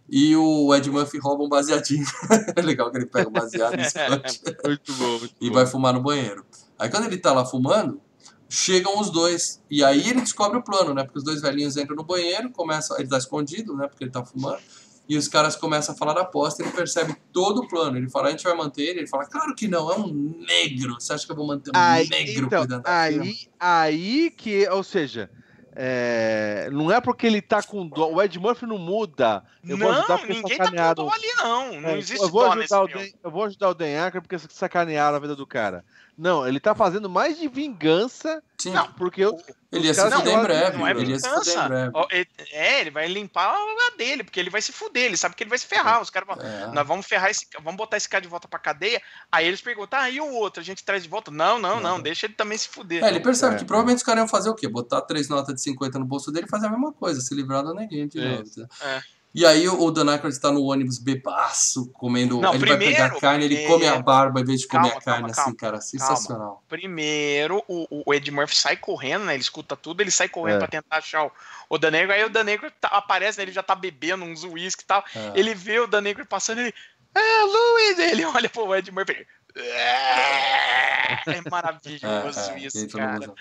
E 0.10 0.36
o 0.36 0.74
Ed 0.74 0.90
Murphy 0.90 1.20
rouba 1.20 1.44
um 1.44 1.50
baseadinho. 1.50 2.04
é 2.58 2.62
legal 2.64 2.90
que 2.90 2.98
ele 2.98 3.06
pega 3.06 3.28
o 3.28 3.32
baseado 3.32 3.78
e 3.78 3.82
esconde 3.86 4.42
Muito 4.66 4.94
bom, 4.94 5.20
muito 5.20 5.36
e 5.40 5.50
bom. 5.50 5.54
vai 5.54 5.68
fumar 5.68 5.94
no 5.94 6.02
banheiro. 6.02 6.44
Aí 6.80 6.90
quando 6.90 7.06
ele 7.06 7.18
tá 7.18 7.32
lá 7.32 7.46
fumando, 7.46 8.02
chegam 8.50 9.00
os 9.00 9.12
dois. 9.12 9.62
E 9.70 9.84
aí 9.84 10.10
ele 10.10 10.22
descobre 10.22 10.58
o 10.58 10.64
plano, 10.64 10.96
né? 10.96 11.04
Porque 11.04 11.20
os 11.20 11.24
dois 11.24 11.40
velhinhos 11.40 11.78
entram 11.78 11.96
no 11.96 12.04
banheiro, 12.04 12.50
começam, 12.50 12.98
ele 12.98 13.08
tá 13.08 13.20
escondido, 13.20 13.76
né? 13.76 13.88
Porque 13.88 14.04
ele 14.04 14.12
tá 14.12 14.26
fumando. 14.26 14.64
E 15.08 15.18
os 15.18 15.28
caras 15.28 15.56
começam 15.56 15.94
a 15.94 15.98
falar 15.98 16.14
da 16.14 16.22
aposta, 16.22 16.64
ele 16.64 16.72
percebe 16.72 17.14
todo 17.34 17.60
o 17.62 17.68
plano. 17.68 17.98
Ele 17.98 18.10
fala, 18.10 18.30
a 18.30 18.32
gente 18.32 18.44
vai 18.44 18.56
manter 18.56 18.84
ele? 18.84 19.00
Ele 19.02 19.08
fala, 19.08 19.26
claro 19.26 19.54
que 19.54 19.68
não, 19.68 19.92
é 19.92 19.98
um 19.98 20.36
negro. 20.48 20.94
Você 20.96 21.12
acha 21.14 21.26
que 21.26 21.32
eu 21.32 21.36
vou 21.36 21.46
manter 21.46 21.72
um 21.72 21.74
Aí, 21.76 22.08
negro 22.08 22.46
então, 22.46 22.62
cuidando 22.62 22.84
da 22.84 23.04
firma? 23.08 23.24
aí, 23.24 23.36
aí 23.60 24.32
que, 24.32 24.68
ou 24.70 24.82
seja, 24.82 25.30
é, 25.76 26.70
não 26.72 26.92
é 26.92 27.02
porque 27.02 27.28
ele 27.28 27.42
tá 27.42 27.62
com 27.64 27.88
dó. 27.88 28.12
O 28.12 28.22
Ed 28.22 28.38
Murphy 28.40 28.66
não 28.66 28.78
muda. 28.78 29.44
Eu 29.68 29.78
vou 29.78 29.92
não, 29.92 29.98
ajudar 29.98 30.20
porque 30.20 30.34
ninguém 30.34 30.58
tá 30.58 30.66
com 30.66 30.66
sacanearam. 30.66 31.06
dó 31.06 31.10
ali, 31.12 31.28
não. 31.38 31.82
Não 31.82 31.90
É, 31.90 31.98
existe 31.98 32.22
eu 32.24 32.30
vou 32.30 32.44
dó 32.48 32.56
nesse 32.56 32.74
ajudar 32.74 32.84
o. 32.84 32.88
Dan, 32.88 33.08
Eu 33.24 33.32
vou 33.32 33.44
ajudar 33.44 33.70
o 33.70 33.74
Dan 33.74 34.04
Aykroyd 34.04 34.28
porque 34.28 34.48
sacanearam 34.54 35.18
a 35.18 35.20
vida 35.20 35.36
do 35.36 35.48
cara. 35.48 35.84
Não, 36.18 36.48
ele 36.48 36.60
tá 36.60 36.76
fazendo 36.76 37.10
mais 37.10 37.38
de 37.40 37.48
vingança 37.48 38.42
Sim, 38.58 38.72
Não, 38.72 38.94
porque 38.94 39.20
eu, 39.26 39.38
ele 39.72 39.86
ia 39.86 39.92
os 39.92 39.98
se 39.98 40.10
fuder 40.12 40.40
em 40.40 40.42
breve. 40.42 40.78
Não 40.78 40.88
é 40.88 40.92
ele 40.92 41.12
ia 41.12 41.20
se 41.20 41.28
fuder 41.28 41.54
em 41.54 41.62
vingança. 41.90 42.08
ele- 42.12 42.28
É, 42.52 42.80
ele 42.82 42.92
vai 42.92 43.08
limpar 43.08 43.54
a 43.56 43.98
dele, 43.98 44.24
porque 44.24 44.40
ele 44.40 44.50
vai 44.50 44.62
se 44.62 44.72
fuder, 44.72 45.04
ele 45.06 45.18
sabe 45.18 45.36
que 45.36 45.44
ele 45.44 45.50
vai 45.50 45.58
se 45.58 45.66
ferrar. 45.66 46.02
Os 46.02 46.10
caras 46.10 46.28
vão. 46.28 46.38
É. 46.46 46.68
Nós 46.68 46.88
vamos 46.88 47.06
ferrar 47.06 47.30
esse. 47.30 47.46
Vamos 47.62 47.76
botar 47.76 47.98
esse 47.98 48.08
cara 48.08 48.22
de 48.22 48.28
volta 48.30 48.48
pra 48.48 48.58
cadeia. 48.60 49.02
Aí 49.32 49.46
eles 49.46 49.60
perguntam, 49.60 50.00
ah, 50.00 50.10
e 50.10 50.22
o 50.22 50.30
outro? 50.34 50.62
A 50.62 50.64
gente 50.64 50.84
traz 50.84 51.04
de 51.04 51.10
volta? 51.10 51.30
Não, 51.32 51.60
não, 51.60 51.76
não, 51.82 51.98
Não. 51.98 52.02
deixa 52.02 52.26
ele 52.26 52.36
também 52.36 52.58
se 52.58 52.70
fuder. 52.70 53.04
É, 53.04 53.08
ele 53.10 53.20
percebe 53.20 53.56
É, 53.56 53.58
que 53.58 53.64
é. 53.64 53.68
provavelmente 53.68 53.98
os 53.98 54.04
caras 54.04 54.22
iam 54.22 54.28
fazer 54.30 54.50
o 54.50 54.56
quê? 54.56 54.68
Botar 54.70 55.02
três 55.02 55.28
notas 55.28 55.56
de 55.56 55.62
50 55.62 56.00
no 56.00 56.06
bolso 56.06 56.32
dele 56.32 56.46
e 56.48 56.50
fazer 56.50 56.68
a 56.68 56.70
mesma 56.70 56.94
coisa, 56.94 57.20
se 57.20 57.34
livrar 57.36 57.64
do 57.64 57.74
neguinho 57.74 58.08
de 58.08 58.22
novo. 58.22 58.44
Isso. 58.44 58.62
né? 58.62 58.68
É. 58.82 59.02
E 59.36 59.46
aí 59.48 59.68
o 59.68 59.90
Dan 59.90 60.12
Aykroyd 60.12 60.36
está 60.36 60.52
no 60.52 60.62
ônibus 60.64 61.00
bebaço, 61.00 61.90
comendo. 61.94 62.40
Não, 62.40 62.54
ele 62.54 62.66
vai 62.68 62.78
pegar 62.78 62.94
primeiro- 63.10 63.20
carne, 63.20 63.46
ele 63.46 63.66
come 63.66 63.88
a 63.88 64.00
barba 64.00 64.42
em 64.42 64.46
vez 64.46 64.62
de 64.62 64.68
comer 64.68 64.90
Calma, 64.90 64.98
a 65.00 65.02
carne, 65.02 65.20
calma, 65.22 65.32
assim, 65.32 65.42
calma, 65.42 65.56
cara. 65.56 65.82
Sensacional. 65.82 66.64
Primeiro, 66.70 67.64
o, 67.68 68.04
o 68.06 68.14
Ed 68.14 68.30
Murphy 68.30 68.56
sai 68.56 68.78
correndo, 68.78 69.26
né? 69.26 69.34
Ele 69.34 69.42
escuta 69.42 69.76
tudo, 69.76 70.02
ele 70.02 70.12
sai 70.12 70.30
correndo 70.30 70.58
É. 70.58 70.60
pra 70.60 70.68
tentar 70.68 70.98
achar 70.98 71.26
o, 71.26 71.32
o 71.68 71.78
Danegro. 71.80 72.14
Aí 72.14 72.24
o 72.24 72.30
Danegro 72.30 72.70
tá- 72.80 72.90
aparece, 72.90 73.40
né? 73.40 73.44
Ele 73.46 73.52
já 73.52 73.64
tá 73.64 73.74
bebendo 73.74 74.24
uns 74.24 74.44
uísque 74.44 74.84
e 74.84 74.86
tal. 74.86 75.04
É. 75.16 75.32
Ele 75.34 75.56
vê 75.56 75.80
o 75.80 75.88
Danegro 75.88 76.24
passando, 76.28 76.60
ele. 76.62 76.74
É, 77.16 77.42
Luiz! 77.44 78.00
Ele 78.00 78.26
olha 78.26 78.50
pro 78.50 78.76
Ed 78.76 78.92
Murphy. 78.92 79.26
É 79.56 81.50
maravilhoso 81.50 82.06
É, 82.52 82.54
é, 82.54 82.60
isso, 82.60 82.88
cara. 82.90 83.34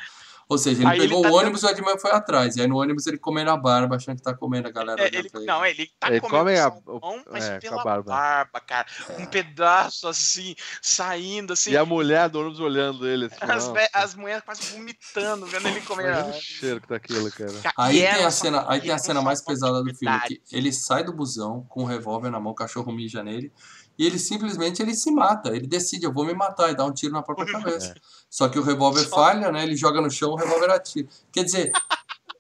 Ou 0.49 0.59
seja, 0.59 0.83
ele 0.83 0.89
Aí 0.91 0.99
ele 0.99 1.09
pegou 1.09 1.23
tá 1.23 1.31
o 1.31 1.35
ônibus 1.35 1.63
e 1.63 1.67
o 1.67 1.71
Ed 1.71 1.81
Murphy 1.81 2.01
foi 2.01 2.11
atrás. 2.11 2.57
E 2.57 2.61
aí 2.61 2.67
no 2.67 2.77
ônibus 2.79 3.07
ele 3.07 3.17
comendo 3.19 3.51
a 3.51 3.57
barba, 3.57 3.97
achando 3.97 4.17
que 4.17 4.23
tá 4.23 4.35
comendo 4.35 4.69
a 4.69 4.71
galera. 4.71 5.03
É, 5.03 5.07
ele, 5.07 5.19
ele. 5.35 5.47
não, 5.47 5.65
ele 5.65 5.89
tá 5.99 6.09
Ele 6.09 6.21
comendo 6.21 6.39
come 6.45 6.59
a- 6.59 6.71
salmão, 6.71 7.25
mas 7.31 7.45
é, 7.45 7.51
com 7.51 7.57
a 7.57 7.61
pela 7.61 7.85
barba. 7.85 8.13
barba. 8.13 8.61
cara. 8.61 8.87
Um 9.19 9.27
pedaço 9.27 10.07
assim, 10.09 10.55
saindo 10.83 11.53
assim. 11.55 11.71
e 11.71 11.77
a 11.77 11.85
mulher 11.85 12.29
do 12.29 12.41
ônibus 12.41 12.61
olhando 12.61 13.07
ele. 13.09 13.27
Assim, 13.27 13.37
As, 13.41 13.67
nossa, 13.69 13.89
as 13.93 14.15
mulheres 14.15 14.43
quase 14.45 14.63
vomitando, 14.77 15.47
vendo 15.47 15.69
ele 15.69 15.81
comer. 15.83 16.09
imagina 16.13 16.29
o 16.37 16.41
cheiro 16.41 16.81
que 16.81 16.89
tá 16.89 16.97
aquilo, 16.97 17.31
cara. 17.31 17.53
Ca- 17.63 17.73
Aí 17.79 17.99
e 18.05 18.15
tem 18.15 18.25
a 18.25 18.31
cena, 18.31 18.65
aí 18.69 18.81
tem 18.81 18.91
a 18.91 18.99
cena 18.99 19.23
mais 19.23 19.41
pesada 19.43 19.83
do 19.83 19.95
filme, 19.95 20.21
que 20.27 20.43
ele 20.53 20.73
sai 20.73 21.03
do 21.05 21.13
busão 21.13 21.65
com 21.69 21.83
um 21.83 21.87
revólver 21.87 22.31
na 22.31 22.39
mão, 22.41 22.53
o 22.53 22.55
cachorro 22.55 22.93
mija 22.93 23.23
nele, 23.23 23.53
e 23.99 24.07
ele 24.07 24.19
simplesmente 24.19 24.81
ele 24.83 24.95
se 24.95 25.11
mata. 25.11 25.51
Ele 25.55 25.67
decide, 25.67 26.05
eu 26.07 26.13
vou 26.13 26.25
me 26.25 26.35
matar 26.35 26.71
e 26.71 26.75
dá 26.77 26.85
um 26.85 26.93
tiro 26.93 27.13
na 27.13 27.23
própria 27.23 27.51
cabeça. 27.53 27.95
Só 28.31 28.49
que 28.49 28.59
o 28.59 28.63
revólver 28.63 29.05
falha, 29.07 29.53
né? 29.53 29.63
Ele 29.63 29.77
joga 29.77 30.01
no 30.01 30.11
chão, 30.11 30.31
o 30.31 30.37
revólver 30.37 30.71
atira. 30.71 31.09
Quer 31.31 31.45
dizer, 31.45 31.73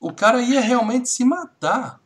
o 0.01 0.13
cara 0.13 0.41
ia 0.43 0.61
realmente 0.61 1.09
se 1.09 1.25
matar. 1.25 2.01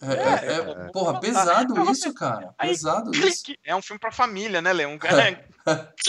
É, 0.00 0.12
é- 0.12 0.14
é- 0.14 0.70
é. 0.86 0.90
porra, 0.92 1.18
pesado 1.18 1.76
É 1.76 1.90
isso, 1.90 2.14
cara. 2.14 2.54
Pesado 2.58 3.10
isso. 3.14 3.52
É 3.64 3.74
um 3.74 3.82
filme 3.82 3.98
pra 3.98 4.12
família, 4.12 4.62
né, 4.62 4.72
Leão? 4.72 4.92
Um 4.92 4.98
cara- 4.98 5.16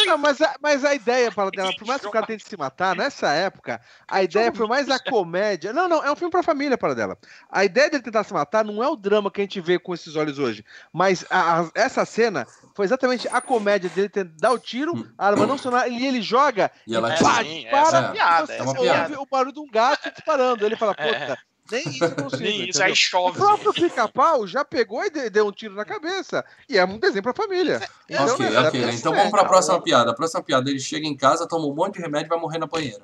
Não, 0.06 0.18
mas, 0.18 0.42
a, 0.42 0.56
mas 0.62 0.86
a 0.86 0.94
ideia 0.96 1.32
para 1.32 1.52
dela, 1.52 1.74
por 1.78 1.86
mais 1.88 2.02
que 2.02 2.08
o 2.08 2.12
cara 2.12 2.26
tente 2.26 2.48
se 2.48 2.58
matar, 2.58 2.96
nessa 2.96 3.32
época, 3.34 3.82
a 4.08 4.24
ideia 4.24 4.52
foi 4.54 4.68
mais 4.68 4.90
a 4.90 4.98
comédia. 5.00 5.74
Não, 5.74 5.88
não, 5.88 6.04
é 6.04 6.12
um 6.12 6.16
filme 6.16 6.32
pra 6.32 6.42
família 6.44 6.78
para 6.78 6.94
dela. 6.96 7.18
A 7.52 7.66
ideia 7.66 7.90
dele 7.90 8.04
tentar 8.04 8.24
se 8.24 8.34
matar 8.34 8.64
não 8.64 8.84
é 8.84 8.88
o 8.88 8.96
drama 8.96 9.30
que 9.30 9.42
a 9.42 9.44
gente 9.44 9.60
vê 9.62 9.78
com 9.78 9.94
esses 9.94 10.16
olhos 10.16 10.40
hoje. 10.40 10.64
Mas 10.94 11.26
a- 11.30 11.62
a- 11.62 11.70
essa 11.76 12.06
cena 12.06 12.48
foi 12.76 12.86
exatamente 12.86 13.28
a 13.28 13.42
comédia 13.42 13.90
dele 13.90 14.10
tentar 14.10 14.34
dar 14.40 14.52
o 14.52 14.60
tiro, 14.60 15.08
a 15.18 15.28
arma 15.28 15.46
não 15.46 15.58
funcionar, 15.58 15.88
e 15.90 16.06
ele 16.06 16.22
joga 16.22 16.72
E 16.88 16.96
ela 16.96 17.12
É, 17.14 17.18
tira. 17.18 17.30
pá, 17.30 17.44
sim, 17.44 17.62
dispara, 17.62 17.98
é 17.98 18.10
É, 18.10 18.12
piada. 18.12 18.46
você 18.48 18.54
é 18.54 18.62
uma 18.62 18.72
essa 18.72 18.82
piada. 18.82 19.02
ouve 19.10 19.16
o 19.18 19.26
barulho 19.30 19.54
de 19.54 19.60
um 19.60 19.68
gato 19.70 20.12
disparando. 20.12 20.66
Ele 20.66 20.76
fala, 20.76 20.96
É. 20.98 21.08
puta, 21.20 21.38
nem 21.72 21.88
isso 21.90 22.04
eu 22.04 22.12
consigo. 22.16 22.42
Nem 22.44 22.52
isso, 22.56 22.70
entendeu? 22.70 22.86
aí 22.86 22.92
O 22.92 22.96
chove. 22.96 23.38
próprio 23.38 23.74
pica-pau 23.74 24.48
já 24.48 24.64
pegou 24.66 25.04
e 25.04 25.10
de- 25.10 25.30
deu 25.30 25.48
um 25.48 25.52
tiro 25.52 25.76
na 25.76 25.86
cabeça. 25.86 26.44
E 26.68 26.78
é 26.78 26.86
um 26.86 26.98
desenho 26.98 27.24
pra 27.24 27.34
família. 27.34 27.82
Então, 28.10 28.34
ok, 28.36 28.50
né, 28.50 28.60
ok. 28.60 28.84
é- 28.84 28.92
Então 28.94 29.14
é, 29.14 29.18
vamos 29.18 29.32
pra 29.32 29.46
próxima 29.46 29.82
piada. 29.82 30.12
A 30.12 30.14
próxima 30.14 30.42
piada, 30.44 30.70
ele 30.70 30.80
chega 30.80 31.06
em 31.06 31.16
casa, 31.16 31.48
toma 31.48 31.66
um 31.66 31.74
monte 31.74 31.96
de 31.96 32.02
remédio 32.02 32.28
e 32.28 32.30
vai 32.30 32.40
morrer 32.40 32.58
na 32.58 32.68
banheira. 32.68 33.04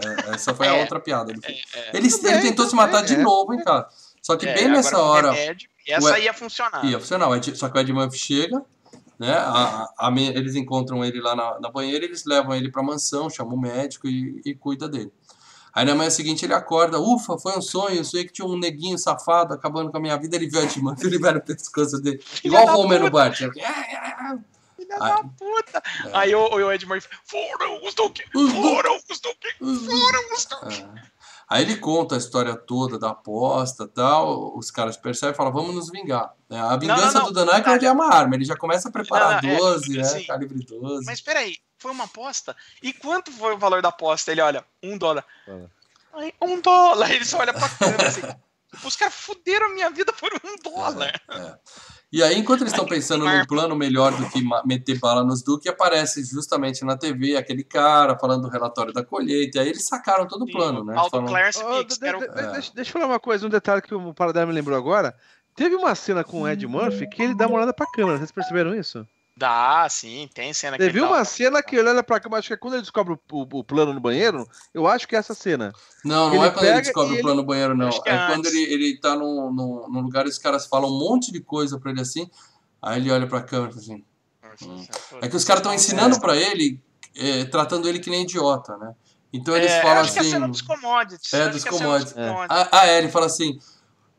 É, 0.00 0.34
essa 0.34 0.52
foi 0.54 0.66
a 0.68 0.76
É. 0.76 0.80
outra 0.82 0.98
piada. 1.00 1.32
É, 1.32 1.96
Ele, 1.96 2.08
ele 2.08 2.18
bem, 2.22 2.40
tentou 2.40 2.66
se 2.68 2.74
matar 2.74 2.98
bem, 3.04 3.06
de 3.06 3.14
é. 3.14 3.18
novo 3.22 3.54
em 3.54 3.62
casa. 3.62 3.86
Só 4.20 4.36
que 4.36 4.46
é, 4.46 4.54
bem 4.54 4.68
nessa 4.68 4.98
hora. 4.98 5.30
remédio, 5.32 5.68
essa 5.86 6.18
ia 6.18 6.32
funcionar. 6.34 6.84
Ia 6.84 6.98
funcionar. 6.98 7.28
o 7.28 7.36
Ed- 7.36 7.56
Só 7.56 7.68
que 7.68 7.78
o 7.78 7.80
Ed 7.80 7.92
Murphy 7.92 8.18
chega, 8.18 8.60
né? 9.18 9.32
a- 9.34 9.88
a- 9.98 10.12
eles 10.18 10.54
encontram 10.56 11.04
ele 11.04 11.20
lá 11.20 11.36
na, 11.36 11.60
na 11.60 11.70
banheira, 11.70 12.04
eles 12.04 12.24
levam 12.24 12.54
ele 12.56 12.72
pra 12.72 12.82
mansão, 12.82 13.30
chamam 13.30 13.54
o 13.54 13.60
médico 13.60 14.08
e, 14.08 14.40
e 14.44 14.54
cuida 14.54 14.88
dele. 14.88 15.12
Aí 15.74 15.84
na 15.84 15.94
manhã 15.94 16.08
seguinte 16.08 16.44
ele 16.44 16.54
acorda, 16.54 17.00
ufa, 17.00 17.36
foi 17.36 17.58
um 17.58 17.62
sonho, 17.62 17.96
eu 17.96 18.04
sonhei 18.04 18.26
que 18.26 18.32
tinha 18.32 18.46
um 18.46 18.56
neguinho 18.56 18.96
safado 18.96 19.52
acabando 19.54 19.90
com 19.90 19.96
a 19.96 20.00
minha 20.00 20.16
vida, 20.16 20.36
ele 20.36 20.46
o 20.54 20.60
Ed 20.60 20.80
Murphy, 20.80 21.06
ele 21.06 21.18
vai 21.18 21.32
no 21.32 21.40
pescoço 21.40 22.00
dele, 22.00 22.22
igual 22.44 22.66
o 22.66 22.80
Homer 22.80 23.00
no. 23.00 23.10
Bart. 23.10 23.38
Filha 23.38 24.96
Ai. 25.00 25.10
da 25.10 25.24
puta. 25.24 25.82
É. 26.06 26.10
Aí 26.12 26.34
o, 26.34 26.48
o 26.48 26.72
Ed 26.72 26.86
Murphy, 26.86 27.08
foram 27.24 27.76
os 27.82 27.94
Os 28.34 28.52
foram 28.52 29.00
os 29.10 29.20
Duque, 29.20 29.48
foram 29.58 30.32
os. 30.32 30.48
É. 30.78 31.14
Aí 31.48 31.62
ele 31.62 31.76
conta 31.76 32.14
a 32.14 32.18
história 32.18 32.56
toda 32.56 32.98
da 32.98 33.10
aposta 33.10 33.86
tal. 33.86 34.56
Os 34.56 34.70
caras 34.70 34.96
percebem 34.96 35.34
e 35.34 35.36
falam, 35.36 35.52
vamos 35.52 35.74
nos 35.74 35.90
vingar. 35.90 36.32
É, 36.48 36.58
A 36.58 36.76
vingança 36.76 37.18
não, 37.18 37.26
do 37.26 37.32
Dan 37.32 37.52
Aykroyd 37.52 37.84
é 37.84 37.92
uma 37.92 38.12
arma. 38.12 38.34
Ele 38.34 38.44
já 38.44 38.56
começa 38.56 38.88
a 38.88 38.92
preparar 38.92 39.42
Não, 39.42 39.50
não, 39.50 39.56
é, 39.56 39.58
12, 39.58 39.98
né? 39.98 40.24
Calibre 40.24 40.64
12. 40.64 41.04
Mas 41.04 41.20
peraí, 41.20 41.56
foi 41.84 41.92
uma 41.92 42.04
aposta? 42.04 42.56
E 42.82 42.94
quanto 42.94 43.30
foi 43.30 43.54
o 43.54 43.58
valor 43.58 43.82
da 43.82 43.90
aposta? 43.90 44.32
Ele 44.32 44.40
olha, 44.40 44.64
um 44.82 44.96
dólar. 44.96 45.22
Ai, 46.14 46.32
um 46.40 46.58
dólar. 46.58 47.10
Ele 47.10 47.24
só 47.26 47.38
olha 47.38 47.52
pra 47.52 47.68
câmera 47.68 48.08
assim. 48.08 48.22
Os 48.82 48.96
caras 48.96 49.14
fuderam 49.14 49.66
a 49.66 49.74
minha 49.74 49.90
vida 49.90 50.10
por 50.14 50.32
um 50.32 50.56
dólar. 50.62 51.20
É. 51.28 51.58
E 52.10 52.22
aí, 52.22 52.38
enquanto 52.38 52.62
eles 52.62 52.72
estão 52.72 52.86
pensando 52.86 53.24
num 53.24 53.44
plano 53.46 53.76
melhor 53.76 54.12
do 54.16 54.30
que 54.30 54.40
meter 54.64 54.98
bala 54.98 55.22
nos 55.22 55.42
Duque, 55.42 55.68
aparece 55.68 56.24
justamente 56.24 56.84
na 56.84 56.96
TV 56.96 57.36
aquele 57.36 57.62
cara 57.64 58.16
falando 58.18 58.42
do 58.42 58.48
relatório 58.48 58.92
da 58.92 59.04
colheita. 59.04 59.58
E 59.58 59.60
aí 59.60 59.68
eles 59.68 59.84
sacaram 59.86 60.26
todo 60.26 60.44
o 60.44 60.50
plano, 60.50 60.82
né? 60.84 60.94
Tal 60.94 61.04
do 61.04 61.10
Falam, 61.10 61.26
Clarence 61.26 61.62
Ô, 61.62 61.80
Hicks, 61.80 61.98
de- 61.98 62.12
de- 62.12 62.18
de- 62.28 62.52
deixa, 62.52 62.72
deixa 62.74 62.88
eu 62.90 62.92
falar 62.92 63.06
uma 63.06 63.20
coisa, 63.20 63.46
um 63.46 63.50
detalhe 63.50 63.82
que 63.82 63.94
o 63.94 64.14
Paradela 64.14 64.46
me 64.46 64.52
lembrou 64.52 64.78
agora. 64.78 65.14
Teve 65.54 65.74
uma 65.76 65.94
cena 65.94 66.24
com 66.24 66.42
o 66.42 66.48
Ed 66.48 66.66
Murphy 66.66 67.06
que 67.08 67.22
ele 67.22 67.34
dá 67.34 67.46
uma 67.46 67.56
olhada 67.56 67.74
pra 67.74 67.86
câmera, 67.92 68.16
vocês 68.18 68.32
perceberam 68.32 68.74
isso? 68.74 69.06
Dá, 69.36 69.86
sim, 69.90 70.28
tem 70.32 70.52
cena 70.54 70.76
que 70.76 70.84
Teve 70.84 70.98
ele 70.98 71.06
dá 71.06 71.12
uma 71.12 71.24
cena 71.24 71.60
que 71.62 71.74
ele 71.74 71.88
olha 71.88 72.02
pra 72.04 72.20
câmera, 72.20 72.38
acho 72.38 72.48
que 72.48 72.54
é 72.54 72.56
quando 72.56 72.74
ele 72.74 72.82
descobre 72.82 73.14
o, 73.14 73.18
o- 73.32 73.58
o 73.58 73.64
plano 73.64 73.92
no 73.92 74.00
banheiro, 74.00 74.46
eu 74.72 74.86
acho 74.86 75.08
que 75.08 75.16
é 75.16 75.18
essa 75.18 75.34
cena. 75.34 75.72
Não, 76.04 76.28
não 76.28 76.34
Ele 76.36 76.46
é 76.46 76.50
quando 76.50 76.66
ele 76.66 76.80
descobre 76.82 77.14
o 77.18 77.20
plano 77.20 77.40
no 77.40 77.46
banheiro, 77.46 77.76
não. 77.76 77.88
É, 78.06 78.14
é 78.14 78.26
quando 78.26 78.46
ele, 78.46 78.62
ele 78.62 79.00
tá 79.00 79.16
num, 79.16 79.52
num, 79.52 79.88
num 79.90 80.00
lugar 80.02 80.24
e 80.26 80.28
os 80.28 80.38
caras 80.38 80.66
falam 80.66 80.88
um 80.88 80.98
monte 80.98 81.32
de 81.32 81.40
coisa 81.40 81.80
pra 81.80 81.90
ele 81.90 82.00
assim. 82.00 82.30
Aí 82.80 83.00
ele 83.00 83.10
olha 83.10 83.26
pra 83.26 83.42
câmera 83.42 83.70
e 83.70 83.74
fala 83.74 83.82
assim. 83.82 84.04
É 85.20 85.28
que 85.28 85.36
os 85.36 85.44
caras 85.44 85.60
estão 85.60 85.74
ensinando 85.74 86.20
pra 86.20 86.36
ele, 86.36 86.80
é, 87.16 87.44
tratando 87.46 87.88
ele 87.88 87.98
que 87.98 88.10
nem 88.10 88.22
idiota, 88.22 88.76
né? 88.76 88.94
Então 89.32 89.56
eles 89.56 89.72
É, 89.72 89.82
falam 89.82 89.98
acho 90.02 90.12
que 90.12 90.18
é 90.18 90.22
assim. 90.22 90.30
cena 90.30 90.48
dos 90.48 90.62
commodities. 90.62 91.32
É, 91.32 91.42
acho 91.42 91.50
dos 91.50 91.64
commodities. 91.64 92.16
É. 92.16 92.28
Ah, 92.48 92.68
ah, 92.70 92.86
é, 92.86 92.98
ele 92.98 93.08
fala 93.08 93.26
assim: 93.26 93.58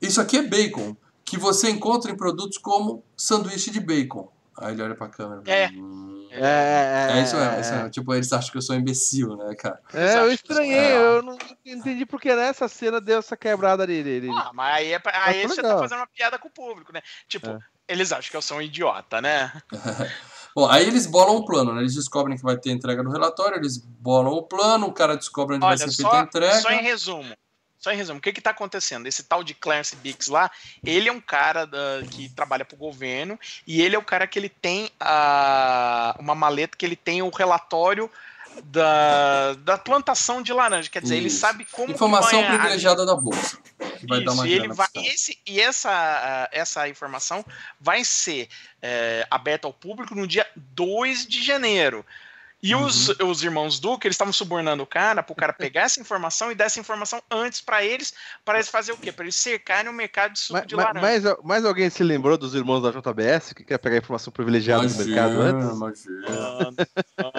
Isso 0.02 0.20
aqui 0.20 0.38
é 0.38 0.42
bacon, 0.42 0.96
que 1.24 1.38
você 1.38 1.70
encontra 1.70 2.12
em 2.12 2.18
produtos 2.18 2.58
como 2.58 3.04
sanduíche 3.16 3.72
de 3.72 3.80
bacon. 3.80 4.30
Aí 4.57 4.73
ele 4.73 4.84
olha 4.84 4.95
pra 4.95 5.10
câmera. 5.10 5.41
É. 5.45 5.68
Hum, 5.69 6.27
É, 6.32 7.07
é 7.19 7.23
isso 7.23 7.36
mesmo, 7.36 7.52
é 7.53 7.61
isso 7.61 7.73
mesmo. 7.73 7.90
Tipo, 7.90 8.14
eles 8.14 8.32
acham 8.34 8.52
que 8.52 8.57
eu 8.57 8.61
sou 8.61 8.76
imbecil, 8.76 9.36
né, 9.38 9.53
cara? 9.56 9.80
É, 9.94 10.18
eu 10.19 10.32
estranhei, 10.32 10.77
é. 10.77 10.98
eu 10.98 11.22
não 11.22 11.38
entendi 11.65 12.06
porque 12.06 12.34
nessa 12.36 12.68
cena 12.68 12.99
deu 13.02 13.19
essa 13.19 13.36
quebrada 13.38 13.84
ali 13.84 14.03
dele. 14.03 14.30
Ah, 14.32 14.52
mas 14.53 14.76
aí, 14.76 14.94
é 14.94 14.99
pra- 14.99 15.26
aí 15.26 15.45
foi 15.48 15.56
você 15.56 15.61
tá 15.61 15.77
fazendo 15.77 15.99
uma 15.99 16.07
piada 16.07 16.38
com 16.40 16.48
o 16.48 16.52
público, 16.52 16.91
né? 16.94 17.02
Tipo, 17.27 17.49
É. 17.49 17.60
eles 17.88 18.11
acham 18.11 18.30
que 18.32 18.38
eu 18.38 18.41
sou 18.41 18.57
um 18.57 18.61
idiota, 18.61 19.22
né? 19.22 19.52
Bom, 20.56 20.69
aí 20.69 20.88
eles 20.88 21.06
bolam 21.06 21.36
o 21.36 21.45
plano, 21.45 21.73
né? 21.73 21.82
Eles 21.82 21.95
descobrem 21.95 22.38
que 22.38 22.44
vai 22.44 22.57
ter 22.57 22.72
entrega 22.72 23.03
do 23.03 23.11
relatório, 23.11 23.57
eles 23.57 23.77
bolam 23.77 24.32
o 24.32 24.44
plano, 24.44 24.88
o 24.88 24.94
cara 24.94 25.18
descobre 25.18 25.56
onde 25.57 25.65
vai 25.65 25.72
Olha, 25.76 25.77
ser 25.90 25.91
feita 25.94 26.10
a 26.11 26.15
só, 26.19 26.22
entrega. 26.23 26.60
só 26.61 26.69
em 26.72 26.82
resumo. 26.82 27.36
Só 27.86 27.91
em 27.91 27.98
resumo, 27.98 28.18
o 28.18 28.22
que 28.22 28.34
que 28.34 28.41
tá 28.41 28.49
acontecendo? 28.49 29.06
Esse 29.06 29.24
tal 29.24 29.44
de 29.44 29.53
Clarence 29.53 29.95
Bix 29.95 30.26
lá, 30.26 30.49
ele 30.84 31.07
é 31.07 31.12
um 31.12 31.22
cara 31.22 31.66
da, 31.66 32.02
que 32.10 32.30
trabalha 32.30 32.66
pro 32.66 32.76
governo 32.76 33.40
e 33.68 33.80
ele 33.80 33.95
é 33.95 33.99
o 33.99 34.03
cara 34.03 34.26
que 34.26 34.40
ele 34.40 34.49
tem 34.49 34.90
a, 34.99 36.16
uma 36.20 36.34
maleta 36.34 36.76
que 36.76 36.84
ele 36.84 36.95
tem 36.95 37.22
o 37.22 37.30
relatório 37.30 38.10
da, 38.64 39.53
da 39.53 39.78
plantação 39.78 40.41
de 40.41 40.52
laranja. 40.52 40.90
Quer 40.90 41.03
dizer, 41.03 41.18
ele 41.18 41.28
Isso. 41.28 41.40
sabe 41.40 41.64
como. 41.66 41.94
Informação 41.94 42.41
vai 42.41 42.49
a- 42.49 42.57
privilegiada 42.57 43.06
da 43.06 43.16
bolsa. 43.16 43.60
Vai 44.07 44.24
dar 44.24 44.32
Isso, 44.32 44.41
uma 44.41 44.48
e, 44.48 44.53
ele 44.53 44.68
vai, 44.70 44.88
e, 44.95 45.07
esse, 45.07 45.38
e 45.45 45.62
essa, 45.62 46.49
essa 46.52 46.90
informação 46.90 47.45
vai 47.80 48.03
ser 48.03 48.49
é, 48.82 49.28
aberta 49.30 49.68
ao 49.68 49.74
público 49.74 50.16
no 50.16 50.26
dia 50.26 50.48
2 50.56 51.28
de 51.28 51.44
janeiro. 51.44 52.03
E 52.68 52.74
os, 52.76 53.10
Uhum. 53.10 53.30
os 53.30 53.44
irmãos 53.44 53.80
Duque, 53.80 54.08
eles 54.08 54.16
estavam 54.16 54.34
subornando 54.34 54.82
o 54.82 54.88
cara 54.88 55.22
pro 55.22 55.36
cara 55.36 55.54
pegar 55.54 55.82
essa 55.84 56.00
informação 56.02 56.52
e 56.52 56.56
dar 56.56 56.66
essa 56.66 56.80
informação 56.80 57.22
antes 57.30 57.62
pra 57.62 57.84
eles, 57.84 58.12
para 58.44 58.56
eles 58.58 58.68
fazer 58.70 58.92
o 58.92 58.98
quê? 58.98 59.12
Para 59.12 59.26
eles 59.26 59.36
cercarem 59.36 59.88
o 59.90 59.94
mercado 59.94 60.34
de 60.34 60.40
suco 60.40 60.54
Mas, 60.58 60.68
de 60.68 60.76
mas, 60.76 60.86
laranja. 60.86 61.02
mais, 61.06 61.38
mais 61.44 61.66
alguém 61.66 61.90
se 61.92 62.02
lembrou 62.04 62.40
dos 62.40 62.56
irmãos 62.56 62.82
da 62.82 62.90
JBS 62.90 63.54
que 63.54 63.64
quer 63.64 63.78
pegar 63.78 63.98
informação 63.98 64.34
privilegiada 64.34 64.88
do 64.88 64.96
mercado 65.06 65.42
antes? 65.42 65.76
imagina. 65.76 66.74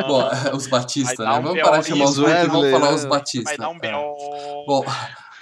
Bom, 0.07 0.31
os 0.57 0.67
Batista, 0.69 1.25
né? 1.25 1.31
um 1.33 1.43
Vamos 1.43 1.61
parar 1.63 1.79
de 1.81 1.89
chamar 1.89 2.05
os 2.05 2.15
Duque 2.15 2.31
e 2.31 2.47
vamos 2.47 2.71
falar 2.71 2.95
os 2.95 3.05
Batista. 3.05 3.45
vai 3.51 3.57
dar 3.59 3.69
um 3.71 3.77
É. 3.77 3.79
B.O. 3.81 4.65
Bom, 4.67 4.85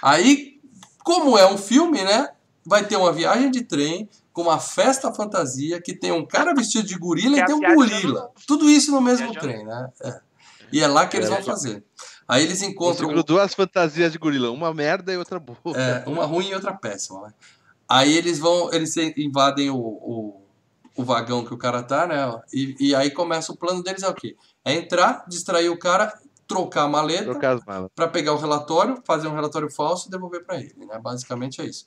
aí, 0.01 0.59
como 1.03 1.37
é 1.37 1.45
um 1.45 1.57
filme, 1.59 2.03
né? 2.03 2.29
Vai 2.65 2.83
ter 2.85 2.95
uma 2.95 3.13
viagem 3.13 3.51
de 3.51 3.61
trem 3.63 4.09
com 4.35 4.41
uma 4.41 4.59
festa 4.59 5.13
fantasia 5.13 5.81
que 5.81 5.95
tem 5.97 6.11
um 6.11 6.25
cara 6.27 6.53
vestido 6.53 6.85
de 6.85 6.97
gorila 6.97 7.37
e 7.39 7.45
tem 7.45 7.55
um 7.55 7.61
gorila. 7.73 8.29
Tudo 8.45 8.69
isso 8.69 8.91
no 8.91 8.99
mesmo 8.99 9.31
Viajando. 9.31 9.39
trem, 9.39 9.65
né? 9.65 9.89
É. 10.03 10.19
E 10.73 10.81
é 10.81 10.87
lá 10.87 11.07
que 11.07 11.15
eles 11.15 11.29
É. 11.29 11.33
vão 11.35 11.41
fazer. 11.41 11.81
Aí 12.27 12.43
eles 12.43 12.59
Você 12.59 12.65
encontram 12.65 13.07
viu 13.07 13.23
duas 13.23 13.53
fantasias 13.53 14.11
de 14.11 14.17
gorila, 14.17 14.51
uma 14.51 14.73
merda 14.73 15.13
e 15.13 15.17
outra 15.17 15.39
boa. 15.39 15.57
é, 15.73 16.03
uma 16.05 16.25
ruim 16.25 16.49
e 16.49 16.53
outra 16.53 16.73
péssima. 16.73 17.21
Né? 17.21 17.33
Aí 17.87 18.13
eles 18.17 18.37
vão, 18.37 18.73
eles 18.73 18.93
invadem 19.15 19.69
o, 19.69 19.77
o, 19.77 20.41
o 20.97 21.03
vagão 21.05 21.45
que 21.45 21.53
o 21.53 21.57
cara 21.57 21.81
tá, 21.81 22.05
né? 22.05 22.37
E, 22.53 22.75
e 22.89 22.93
aí 22.95 23.11
começa 23.11 23.53
o 23.53 23.57
plano 23.57 23.81
deles 23.81 24.03
é 24.03 24.09
o 24.09 24.13
quê? 24.13 24.35
É 24.65 24.73
entrar, 24.73 25.23
distrair 25.29 25.69
o 25.69 25.79
cara, 25.79 26.11
trocar 26.45 26.83
a 26.83 26.89
maleta 26.89 27.23
Trocar 27.23 27.55
as 27.55 27.63
malas. 27.65 27.89
para 27.95 28.07
pegar 28.09 28.33
o 28.33 28.37
relatório, 28.37 29.01
fazer 29.05 29.27
um 29.29 29.33
relatório 29.35 29.71
falso 29.71 30.07
e 30.09 30.11
devolver 30.11 30.43
para 30.45 30.57
ele, 30.59 30.85
né? 30.85 30.99
Basicamente 30.99 31.61
é 31.61 31.65
isso. 31.65 31.85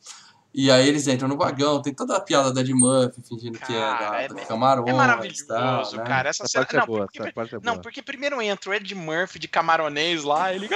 E 0.55 0.71
aí 0.71 0.89
eles 0.89 1.07
entram 1.07 1.29
no 1.29 1.37
vagão, 1.37 1.81
tem 1.83 1.93
toda 1.95 2.17
a 2.17 2.21
piada 2.21 2.53
da 2.53 2.63
Ed 2.63 2.73
Murphy 2.73 3.23
fingindo 3.23 3.59
que 3.59 3.73
é 3.73 3.79
Cara, 3.79 4.11
da, 4.11 4.23
é- 4.23 4.29
do 4.29 4.35
Camarões, 4.37 4.89
É 4.89 4.93
maravilhoso, 4.93 5.47
tal, 5.47 5.93
né? 5.93 6.05
cara. 6.05 6.29
Essa 6.31 6.45
Essa 6.45 6.53
cena. 6.53 6.65
parte 6.65 6.77
é 6.77 6.81
Não, 6.81 6.87
boa, 6.87 7.05
porque, 7.07 7.23
essa 7.23 7.33
parte 7.33 7.55
é 7.55 7.59
não, 7.63 7.79
porque 7.79 8.03
primeiro 8.03 8.41
entra 8.41 8.71
o 8.71 8.75
Ed 8.75 8.95
Murphy 8.95 9.39
de 9.39 9.47
camaronês 9.47 10.25
lá, 10.25 10.53
ele. 10.53 10.69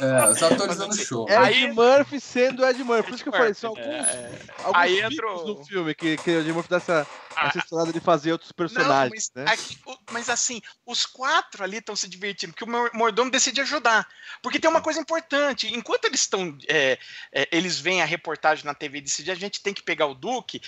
É, 0.00 0.30
os 0.30 0.42
atores 0.42 0.66
Mas 0.68 0.78
dando 0.78 0.90
assim, 0.92 1.04
show. 1.04 1.26
é- 1.28 1.32
né? 1.38 1.46
Aí- 1.46 1.64
Ed 1.64 1.72
Murphy 1.74 2.20
sendo 2.20 2.64
Ed 2.64 2.82
Murphy. 2.84 3.02
Por 3.08 3.14
isso 3.14 3.22
que 3.24 3.28
eu 3.28 3.32
falei, 3.32 3.52
são 3.54 3.70
alguns, 3.70 3.84
é, 4.08 4.30
alguns 4.64 4.76
Aí 4.82 4.94
bicos 4.96 5.12
entra 5.12 5.32
o- 5.32 5.46
no 5.46 5.64
filme 5.64 5.94
que, 5.94 6.16
que 6.16 6.30
o 6.30 6.40
Ed 6.40 6.52
Murphy 6.52 6.70
dá 6.70 6.76
essa. 6.76 7.06
Essa 7.48 7.58
estrada 7.58 7.92
de 7.92 8.00
fazer 8.00 8.32
outros 8.32 8.52
personagens, 8.52 9.30
não, 9.34 9.42
né? 9.44 9.50
mas, 9.50 9.60
aqui- 9.60 9.78
o- 9.86 9.98
mas 10.10 10.28
assim, 10.28 10.60
os 10.86 11.06
quatro 11.06 11.64
ali 11.64 11.78
estão 11.78 11.96
se 11.96 12.08
divertindo, 12.08 12.52
porque 12.52 12.64
o 12.64 12.68
mor- 12.68 12.90
mordomo 12.94 13.30
decide 13.30 13.60
ajudar. 13.60 14.06
Porque 14.42 14.58
tem 14.58 14.70
uma 14.70 14.80
coisa 14.82 15.00
importante: 15.00 15.72
enquanto 15.74 16.04
eles 16.04 16.20
estão. 16.20 16.56
é, 16.68 16.98
é, 17.32 17.48
eles 17.52 17.78
veem 17.78 18.02
a 18.02 18.06
reportagem 18.06 18.64
na 18.64 18.74
TV 18.74 18.98
e 18.98 19.02
decidem, 19.02 19.32
a 19.32 19.36
gente 19.36 19.62
tem 19.62 19.72
que 19.74 19.82
pegar 19.82 20.06
o 20.06 20.14
Duque, 20.14 20.60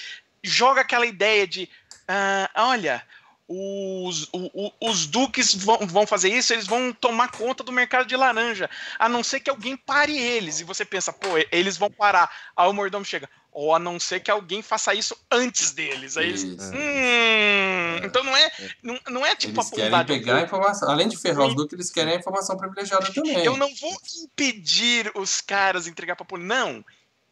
joga 0.43 0.81
aquela 0.81 1.07
ideia 1.07 1.47
de. 1.47 1.69
ah, 2.09 2.51
olha. 2.57 3.07
Os, 3.55 4.31
o- 4.33 4.73
os 4.81 5.07
duques 5.07 5.53
vão, 5.55 5.79
vão 5.87 6.07
fazer 6.07 6.31
isso, 6.33 6.55
eles 6.55 6.67
vão 6.67 6.91
tomar 6.91 7.31
conta 7.31 7.63
do 7.63 7.71
mercado 7.73 8.07
de 8.07 8.17
laranja. 8.17 8.71
A 8.99 9.11
não 9.11 9.23
ser 9.23 9.41
que 9.41 9.51
alguém 9.51 9.77
pare 9.77 10.17
eles. 10.17 10.61
E 10.61 10.65
você 10.65 10.87
pensa, 10.87 11.13
pô, 11.13 11.29
eles 11.51 11.77
vão 11.77 11.91
parar. 11.91 12.35
Aí 12.57 12.67
o 12.67 12.73
mordomo 12.73 13.05
chega. 13.05 13.29
Ou 13.53 13.75
a 13.75 13.79
não 13.79 14.01
ser 14.01 14.21
que 14.21 14.31
alguém 14.31 14.63
faça 14.63 14.95
isso 14.95 15.15
antes 15.31 15.73
deles. 15.73 16.17
Aí 16.17 16.31
eles. 16.31 16.43
Hum, 16.43 18.01
então 18.03 18.25
não 18.25 18.35
é, 18.35 18.51
não, 18.83 18.99
não 19.11 19.27
é 19.27 19.37
tipo 19.37 19.61
Eles 19.61 19.69
querem 19.69 19.91
bondade 19.91 20.09
pegar 20.13 20.37
a 20.39 20.41
informação. 20.43 20.91
Além 20.91 21.07
de 21.07 21.19
ferrar 21.19 21.47
os 21.47 21.55
Duque, 21.55 21.75
eles 21.75 21.91
querem 21.91 22.15
a 22.15 22.17
informação 22.17 22.57
privilegiada 22.57 23.13
também. 23.13 23.45
Eu 23.45 23.57
não 23.59 23.69
vou 23.75 23.95
impedir 24.25 25.13
os 25.15 25.43
caras 25.43 25.87
entregar 25.87 26.17
pra 26.17 26.25
polícia. 26.25 26.49
Não. 26.49 26.83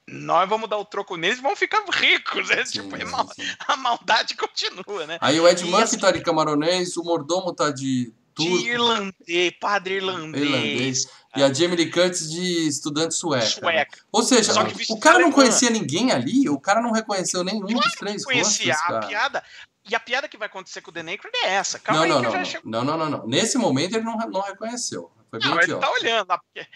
Nós 0.07 0.49
vamos 0.49 0.69
dar 0.69 0.77
o 0.77 0.85
troco 0.85 1.17
neles 1.17 1.39
e 1.39 1.43
vão 1.43 1.55
ficar 1.55 1.85
ricos. 1.89 2.51
É, 2.51 2.65
Sim, 2.67 2.73
tipo, 2.83 2.97
é 2.97 3.07
sim, 3.07 3.55
a 3.69 3.77
maldade 3.77 4.35
continua, 4.37 5.07
né? 5.07 5.19
Aí 5.21 5.39
o 5.41 5.49
Ed 5.49 5.65
Murphy 5.65 5.83
assim- 5.85 5.99
tá 5.99 6.11
de 6.11 6.21
camaronês, 6.21 6.97
o 6.97 7.05
mordomo 7.05 7.55
tá 7.55 7.71
de 7.71 8.13
turco, 8.35 8.59
De 8.59 8.69
irlandês, 8.69 9.53
padre 9.61 9.95
irlandês. 9.95 10.45
irlandês, 10.45 11.07
e 11.37 11.43
a 11.43 11.53
Jamie 11.53 11.77
Lee 11.77 11.91
Curtis 11.91 12.31
de 12.31 12.67
estudante 12.69 13.15
sueca. 13.15 13.45
né? 13.45 13.51
Sueca. 13.51 13.99
Ou 14.13 14.23
seja, 14.23 14.53
que 14.65 14.93
o 14.93 14.99
cara 14.99 15.19
não 15.19 15.31
conhecia 15.31 15.71
ninguém 15.71 16.11
ali, 16.13 16.49
o 16.49 16.59
cara 16.59 16.81
não 16.81 16.91
reconheceu 16.93 17.45
nenhum 17.45 17.67
dos 17.67 17.93
três 17.93 18.25
Conhecia 18.25 18.75
rostos, 18.75 18.95
a 18.97 19.01
piada. 19.07 19.45
E 19.89 19.95
a 19.95 20.01
piada 20.01 20.29
que 20.29 20.37
vai 20.37 20.47
acontecer 20.47 20.81
com 20.83 20.91
o 20.91 20.95
The 20.95 21.03
Naked 21.03 21.31
é 21.43 21.49
essa. 21.55 21.79
Calma 21.79 22.07
Não, 22.07 22.17
aí 22.19 22.23
não, 22.23 22.31
que 22.31 22.37
eu 22.37 22.39
não, 22.41 22.45
já 22.45 22.61
não, 22.65 22.85
não, 22.85 22.97
não, 22.97 23.11
não. 23.11 23.27
Nesse 23.27 23.57
momento 23.59 23.95
ele 23.97 24.05
não, 24.05 24.17
não 24.17 24.41
reconheceu. 24.43 25.11
Foi 25.31 25.39
bem 25.41 25.49
Não, 25.49 25.61
ele 25.61 25.75
tá 25.77 25.91
olhando 25.91 26.29
lá. 26.29 26.39
Porque... 26.39 26.69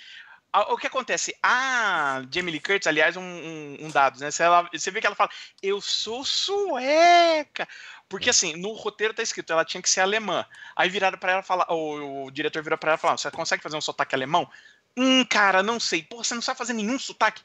a- 0.53 0.73
O 0.73 0.77
que 0.79 0.87
acontece? 0.87 1.35
A 1.43 2.23
Jamie 2.33 2.53
Lee 2.53 2.61
Curtis, 2.61 2.87
aliás, 2.87 3.17
um, 3.17 3.21
um, 3.23 3.77
um 3.83 3.91
dado, 3.91 4.19
né? 4.19 4.31
Você, 4.31 4.43
ela- 4.43 4.69
você 4.73 4.91
vê 4.91 5.01
que 5.01 5.07
ela 5.07 5.15
fala, 5.15 5.31
eu 5.63 5.81
sou 5.81 6.25
sueca. 6.25 7.69
Porque 8.09 8.31
assim, 8.31 8.55
no 8.57 8.73
roteiro 8.73 9.15
tá 9.15 9.23
escrito, 9.23 9.53
ela 9.53 9.65
tinha 9.65 9.83
que 9.83 9.91
ser 9.91 10.01
alemã. 10.01 10.45
Aí 10.77 10.89
viraram 10.89 11.19
pra 11.19 11.33
ela 11.33 11.43
falar, 11.43 11.67
o, 11.73 12.27
o 12.27 12.31
diretor 12.31 12.63
virou 12.63 12.79
pra 12.79 12.93
ela 12.93 12.99
e 12.99 13.01
falou: 13.01 13.19
você 13.19 13.31
consegue 13.31 13.63
fazer 13.63 13.77
um 13.77 13.81
sotaque 13.81 14.15
alemão? 14.15 14.49
Hum, 14.97 15.25
cara, 15.25 15.63
não 15.63 15.81
sei. 15.81 16.03
Pô, 16.03 16.23
você 16.23 16.35
não 16.35 16.43
sabe 16.43 16.59
fazer 16.59 16.73
nenhum 16.73 16.99
sotaque? 16.99 17.43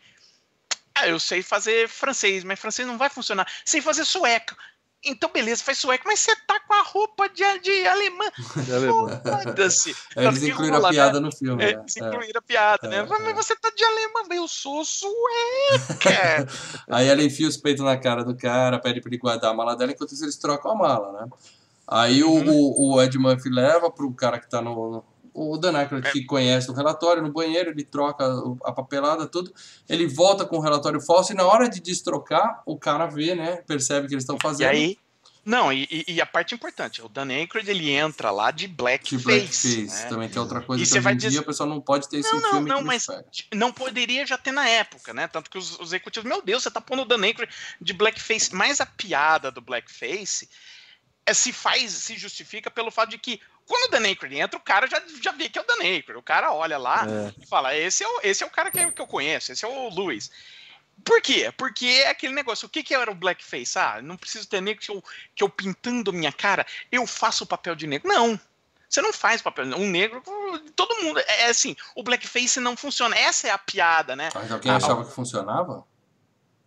Ah, 0.93 1.07
eu 1.07 1.19
sei 1.19 1.41
fazer 1.41 1.87
francês, 1.87 2.43
mas 2.43 2.59
francês 2.59 2.87
não 2.87 2.97
vai 2.97 3.09
funcionar. 3.09 3.47
Sei 3.63 3.81
fazer 3.81 4.03
sueco. 4.05 4.55
Então, 5.05 5.29
beleza, 5.31 5.63
faz 5.63 5.77
sueco, 5.77 6.03
mas 6.05 6.19
você 6.19 6.35
tá 6.45 6.59
com 6.59 6.73
a 6.73 6.81
roupa 6.81 7.29
de, 7.29 7.43
de 7.59 7.87
alemã. 7.87 8.25
Foda-se. 9.43 9.95
Aí 10.15 10.27
eles 10.27 10.43
incluíram 10.43 10.77
a 10.77 10.81
né? 10.81 10.89
piada 10.89 11.19
no 11.19 11.31
filme. 11.31 11.63
É, 11.63 11.73
né? 11.75 11.79
eles 11.81 11.97
É. 11.97 11.99
incluíram 12.07 12.39
a 12.39 12.41
piada, 12.41 12.87
né? 12.87 12.97
É, 12.97 13.03
Mas 13.05 13.35
você 13.35 13.55
tá 13.55 13.69
de 13.69 13.83
alemã, 13.83 14.21
eu 14.31 14.47
sou 14.47 14.83
sueca. 14.83 16.47
Aí 16.89 17.07
ela 17.07 17.23
enfia 17.23 17.47
os 17.47 17.57
peitos 17.57 17.83
na 17.83 17.97
cara 17.97 18.23
do 18.23 18.35
cara, 18.35 18.79
pede 18.79 18.99
pra 19.01 19.09
ele 19.09 19.17
guardar 19.17 19.51
a 19.51 19.53
mala 19.53 19.75
dela, 19.75 19.91
enquanto 19.91 20.11
eles 20.21 20.37
trocam 20.37 20.71
a 20.71 20.75
mala, 20.75 21.21
né? 21.21 21.27
Aí 21.87 22.23
o- 22.23 22.29
Uhum. 22.29 22.49
o, 22.51 22.93
o 22.95 23.01
Ed 23.01 23.17
Murphy 23.17 23.49
leva 23.49 23.89
pro 23.89 24.13
cara 24.13 24.39
que 24.39 24.49
tá 24.49 24.61
no. 24.61 25.03
O 25.39 25.57
Dan 25.57 25.77
Aykroyd, 25.77 26.07
É. 26.07 26.11
que 26.11 26.25
conhece 26.25 26.69
o 26.69 26.73
relatório, 26.73 27.21
no 27.23 27.31
banheiro, 27.31 27.69
ele 27.71 27.83
troca 27.83 28.25
a 28.63 28.71
papelada, 28.71 29.25
tudo. 29.27 29.53
Ele 29.87 30.07
volta 30.07 30.45
com 30.45 30.57
o 30.57 30.61
relatório 30.61 30.99
falso 30.99 31.31
e 31.31 31.35
na 31.35 31.45
hora 31.45 31.69
de 31.69 31.79
destrocar, 31.79 32.61
o 32.65 32.77
cara 32.77 33.05
vê, 33.05 33.35
né? 33.35 33.57
Percebe 33.67 34.07
que 34.07 34.13
eles 34.13 34.23
estão 34.23 34.35
e 34.37 34.41
fazendo. 34.41 34.69
aí. 34.69 34.97
Não, 35.45 35.71
e, 35.73 35.87
e- 35.89 36.13
e 36.15 36.21
a 36.21 36.25
parte 36.25 36.53
importante, 36.53 37.01
o 37.01 37.07
Dan 37.09 37.29
Aykroyd 37.29 37.71
ele 37.71 37.89
entra 37.89 38.29
lá 38.29 38.51
de 38.51 38.67
de 38.67 38.73
blackface. 38.73 39.23
blackface 39.23 40.03
né? 40.03 40.09
também, 40.09 40.29
que 40.29 40.37
é 40.37 40.41
outra 40.41 40.61
coisa 40.61 40.83
E 40.83 40.85
que 40.85 40.89
você 40.91 40.97
hoje 40.97 41.03
vai 41.03 41.13
em 41.13 41.17
dia 41.17 41.29
dizer- 41.29 41.41
o 41.41 41.45
pessoal 41.45 41.67
não 41.69 41.79
pode 41.81 42.07
ter 42.09 42.17
esse 42.19 42.31
Não, 42.31 42.41
não, 42.41 42.49
filme 42.51 42.69
não, 42.69 42.81
mas 42.83 43.05
pega. 43.07 43.25
não 43.55 43.71
poderia 43.71 44.27
já 44.27 44.37
ter 44.37 44.51
na 44.51 44.67
época, 44.67 45.13
né? 45.13 45.27
Tanto 45.27 45.49
que 45.49 45.57
os, 45.57 45.79
os 45.79 45.87
executivos, 45.87 46.27
meu 46.29 46.41
Deus, 46.41 46.61
você 46.61 46.69
tá 46.69 46.81
pondo 46.81 47.01
o 47.01 47.05
Dan 47.05 47.23
Aykroyd 47.23 47.51
de 47.81 47.93
blackface. 47.93 48.53
Mas 48.53 48.79
a 48.81 48.85
piada 48.85 49.49
do 49.49 49.61
blackface 49.61 50.47
é, 51.25 51.33
se 51.33 51.51
faz, 51.53 51.91
se 51.93 52.17
justifica 52.17 52.69
pelo 52.69 52.91
fato 52.91 53.09
de 53.09 53.17
que 53.17 53.39
quando 53.69 53.85
o 53.85 53.91
Dan 53.91 54.05
Aykroyd 54.07 54.35
entra, 54.37 54.57
o 54.59 54.63
cara 54.63 54.87
já, 54.87 55.01
já 55.21 55.31
vê 55.31 55.47
que 55.47 55.57
é 55.57 55.61
o 55.61 55.65
Dan 55.65 55.81
Aykroyd. 55.83 56.19
O 56.19 56.23
cara 56.23 56.51
olha 56.51 56.77
lá 56.77 57.05
É. 57.07 57.33
e 57.41 57.45
fala, 57.47 57.75
esse 57.77 58.03
é 58.03 58.07
o, 58.07 58.19
esse 58.23 58.43
é 58.43 58.47
o 58.47 58.49
cara 58.49 58.71
que, 58.71 58.79
eu- 58.79 58.91
que 58.91 59.01
eu 59.01 59.07
conheço, 59.07 59.51
esse 59.51 59.63
é 59.63 59.67
o 59.67 59.89
Luiz. 59.89 60.29
Por 61.05 61.21
quê? 61.21 61.53
Porque 61.55 61.85
é 61.85 62.09
aquele 62.09 62.33
negócio. 62.33 62.65
O 62.65 62.69
que, 62.69 62.83
que 62.83 62.93
era 62.93 63.09
o 63.09 63.15
blackface? 63.15 63.79
Ah, 63.79 64.01
não 64.01 64.17
preciso 64.17 64.49
ter 64.49 64.61
negro 64.61 64.81
que 64.83 64.91
eu, 64.91 65.03
que 65.33 65.43
eu 65.43 65.47
pintando 65.49 66.11
minha 66.11 66.31
cara, 66.33 66.65
eu 66.91 67.07
faço 67.07 67.45
o 67.45 67.47
papel 67.47 67.73
de 67.75 67.87
negro. 67.87 68.07
Não. 68.09 68.37
Você 68.89 69.01
não 69.01 69.13
faz 69.13 69.39
papel. 69.41 69.65
Um 69.77 69.87
negro, 69.87 70.21
todo 70.75 71.01
mundo. 71.03 71.19
É 71.19 71.41
é 71.43 71.45
assim, 71.49 71.75
o 71.95 72.01
blackface 72.03 72.59
não 72.59 72.75
funciona. 72.75 73.15
Essa 73.15 73.47
é 73.47 73.51
a 73.51 73.57
piada, 73.57 74.15
né? 74.15 74.29
Então 74.43 74.59
quem 74.59 74.71
Ah, 74.71 74.77
achava 74.77 75.05
que 75.05 75.11
funcionava? 75.13 75.85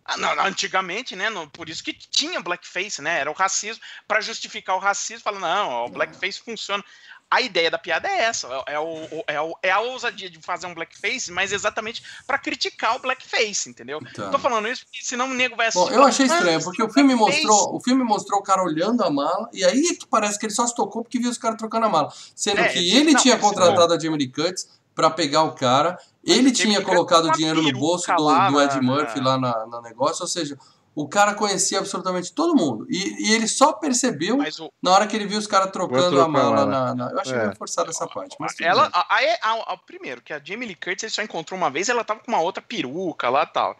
Ah, 0.05 0.17
não, 0.17 0.35
não, 0.35 0.45
antigamente, 0.45 1.15
né? 1.15 1.29
não- 1.29 1.47
por 1.47 1.69
isso 1.69 1.83
que 1.83 1.93
tinha 1.93 2.41
blackface, 2.41 3.01
né? 3.01 3.19
Era 3.19 3.31
o 3.31 3.33
racismo. 3.33 3.81
Para 4.07 4.19
justificar 4.21 4.75
o 4.75 4.79
racismo, 4.79 5.23
fala, 5.23 5.39
não, 5.39 5.85
o 5.85 5.89
blackface 5.89 6.41
funciona. 6.41 6.83
A 7.31 7.41
ideia 7.41 7.71
da 7.71 7.79
piada 7.79 8.07
é 8.07 8.19
essa, 8.25 8.47
é, 8.67 8.77
o, 8.77 8.83
o- 9.05 9.23
é, 9.25 9.41
o- 9.41 9.57
é 9.63 9.71
a 9.71 9.79
ousadia 9.79 10.29
de 10.29 10.39
fazer 10.39 10.67
um 10.67 10.73
blackface, 10.75 11.31
mas 11.31 11.51
exatamente 11.51 12.03
para 12.27 12.37
criticar 12.37 12.95
o 12.95 12.99
blackface, 12.99 13.69
entendeu? 13.69 13.99
Tá. 14.13 14.29
Tô 14.29 14.37
falando 14.37 14.67
isso 14.67 14.85
porque 14.85 14.99
senão 15.03 15.31
o 15.31 15.33
nego 15.33 15.55
vai 15.55 15.71
Bom, 15.71 15.79
assistir. 15.81 15.97
eu 15.97 16.05
e 16.05 16.09
achei 16.09 16.25
estranho, 16.27 16.59
"Ah, 16.59 16.63
porque 16.63 16.83
o 16.83 16.89
filme 16.93 17.15
blackface". 17.15 17.47
mostrou, 17.47 17.75
o 17.75 17.81
filme 17.81 18.03
mostrou 18.03 18.39
o 18.39 18.43
cara 18.43 18.61
olhando 18.61 19.03
a 19.03 19.09
mala, 19.09 19.49
e 19.51 19.63
aí 19.65 19.87
é 19.87 19.95
que 19.95 20.05
parece 20.05 20.37
que 20.37 20.45
ele 20.45 20.53
só 20.53 20.67
se 20.67 20.75
tocou 20.75 21.01
porque 21.01 21.17
viu 21.17 21.31
os 21.31 21.37
caras 21.39 21.57
trocando 21.57 21.87
a 21.87 21.89
mala. 21.89 22.13
Sendo 22.35 22.61
É, 22.61 22.67
que 22.69 22.95
ele 22.95 23.13
não, 23.13 23.21
tinha 23.21 23.37
contratado 23.39 23.93
a 23.93 23.99
Jamie 23.99 24.17
Lee 24.19 24.31
Curtis 24.31 24.67
pra 24.95 25.09
pegar 25.09 25.43
o 25.43 25.53
cara, 25.53 25.97
ele 26.23 26.51
tinha 26.51 26.81
colocado 26.81 27.31
dinheiro 27.31 27.61
no 27.61 27.71
bolso 27.73 28.13
do, 28.15 28.23
lá 28.23 28.49
do 28.49 28.61
Ed 28.61 28.79
Murphy 28.81 29.19
lá 29.19 29.37
na, 29.37 29.65
no 29.65 29.81
negócio, 29.81 30.21
ou 30.23 30.27
seja, 30.27 30.57
o 30.95 31.07
cara 31.07 31.33
conhecia 31.33 31.79
absolutamente 31.79 32.31
todo 32.31 32.55
mundo. 32.55 32.85
E, 32.87 33.29
e 33.29 33.33
ele 33.33 33.47
só 33.47 33.73
percebeu 33.73 34.37
Mas 34.37 34.59
o, 34.59 34.71
na 34.81 34.91
hora 34.91 35.07
que 35.07 35.15
ele 35.15 35.25
viu 35.25 35.39
os 35.39 35.47
caras 35.47 35.71
trocando 35.71 36.21
a 36.21 36.27
mala 36.27 36.63
lá, 36.63 36.65
na, 36.65 36.95
na- 36.95 37.09
Eu 37.11 37.19
achei 37.19 37.33
É. 37.33 37.43
meio 37.45 37.55
forçada 37.55 37.89
essa 37.89 38.05
parte. 38.07 38.35
Mas 38.39 38.53
ela, 38.61 38.89
a, 38.93 38.99
a- 39.15 39.37
a- 39.41 39.73
a- 39.73 39.77
primeiro, 39.77 40.21
que 40.21 40.31
a 40.31 40.39
Jamie 40.43 40.67
Lee 40.67 40.75
Curtis 40.75 41.03
ele 41.03 41.11
só 41.11 41.23
encontrou 41.23 41.57
uma 41.57 41.71
vez, 41.71 41.89
ela 41.89 42.03
tava 42.03 42.19
com 42.19 42.31
uma 42.31 42.41
outra 42.41 42.61
peruca 42.61 43.27
lá 43.29 43.41
e 43.43 43.47
tal. 43.53 43.75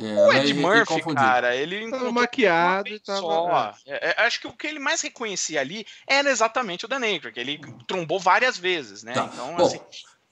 É, 0.00 0.26
O 0.26 0.32
Ed 0.32 0.48
fiquei 0.48 0.62
Murphy, 0.62 1.14
cara, 1.14 1.54
ele 1.56 1.80
encontrou 1.80 2.00
Tava 2.08 2.12
maquiado 2.12 2.88
e 2.88 2.98
tava. 2.98 3.74
É, 3.86 4.10
é, 4.22 4.26
acho 4.26 4.40
que 4.40 4.46
o 4.46 4.52
que 4.52 4.66
ele 4.66 4.78
mais 4.78 5.00
reconhecia 5.02 5.60
ali 5.60 5.86
era 6.06 6.30
exatamente 6.30 6.84
o 6.84 6.88
Dan 6.88 7.00
Aykroyd, 7.00 7.32
que 7.34 7.40
ele 7.40 7.60
trombou 7.86 8.18
várias 8.18 8.56
vezes, 8.58 9.02
né? 9.02 9.12
Tá. 9.12 9.28
Então, 9.32 9.54
Bom, 9.54 9.66
assim, 9.66 9.80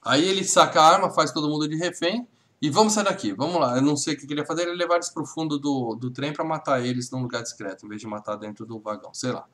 aí 0.03 0.23
ele 0.27 0.43
saca 0.43 0.81
a 0.81 0.87
arma, 0.87 1.09
faz 1.11 1.31
todo 1.31 1.49
mundo 1.49 1.67
de 1.67 1.75
refém. 1.75 2.27
E 2.61 2.69
vamos 2.69 2.93
sair 2.93 3.05
daqui, 3.05 3.33
vamos 3.33 3.59
lá. 3.59 3.75
Eu 3.75 3.81
não 3.81 3.97
sei 3.97 4.13
o 4.13 4.17
que 4.17 4.27
queria 4.27 4.45
fazer, 4.45 4.63
ele 4.63 4.75
levar 4.75 4.95
eles 4.95 5.09
pro 5.09 5.25
fundo 5.25 5.57
do, 5.57 5.95
do 5.95 6.11
trem 6.11 6.31
pra 6.31 6.43
matar 6.45 6.85
eles 6.85 7.09
num 7.09 7.21
lugar 7.23 7.41
discreto, 7.41 7.85
em 7.85 7.89
vez 7.89 7.99
de 7.99 8.05
matar 8.05 8.35
dentro 8.35 8.67
do 8.67 8.79
vagão, 8.79 9.11
sei 9.15 9.31
lá. 9.31 9.45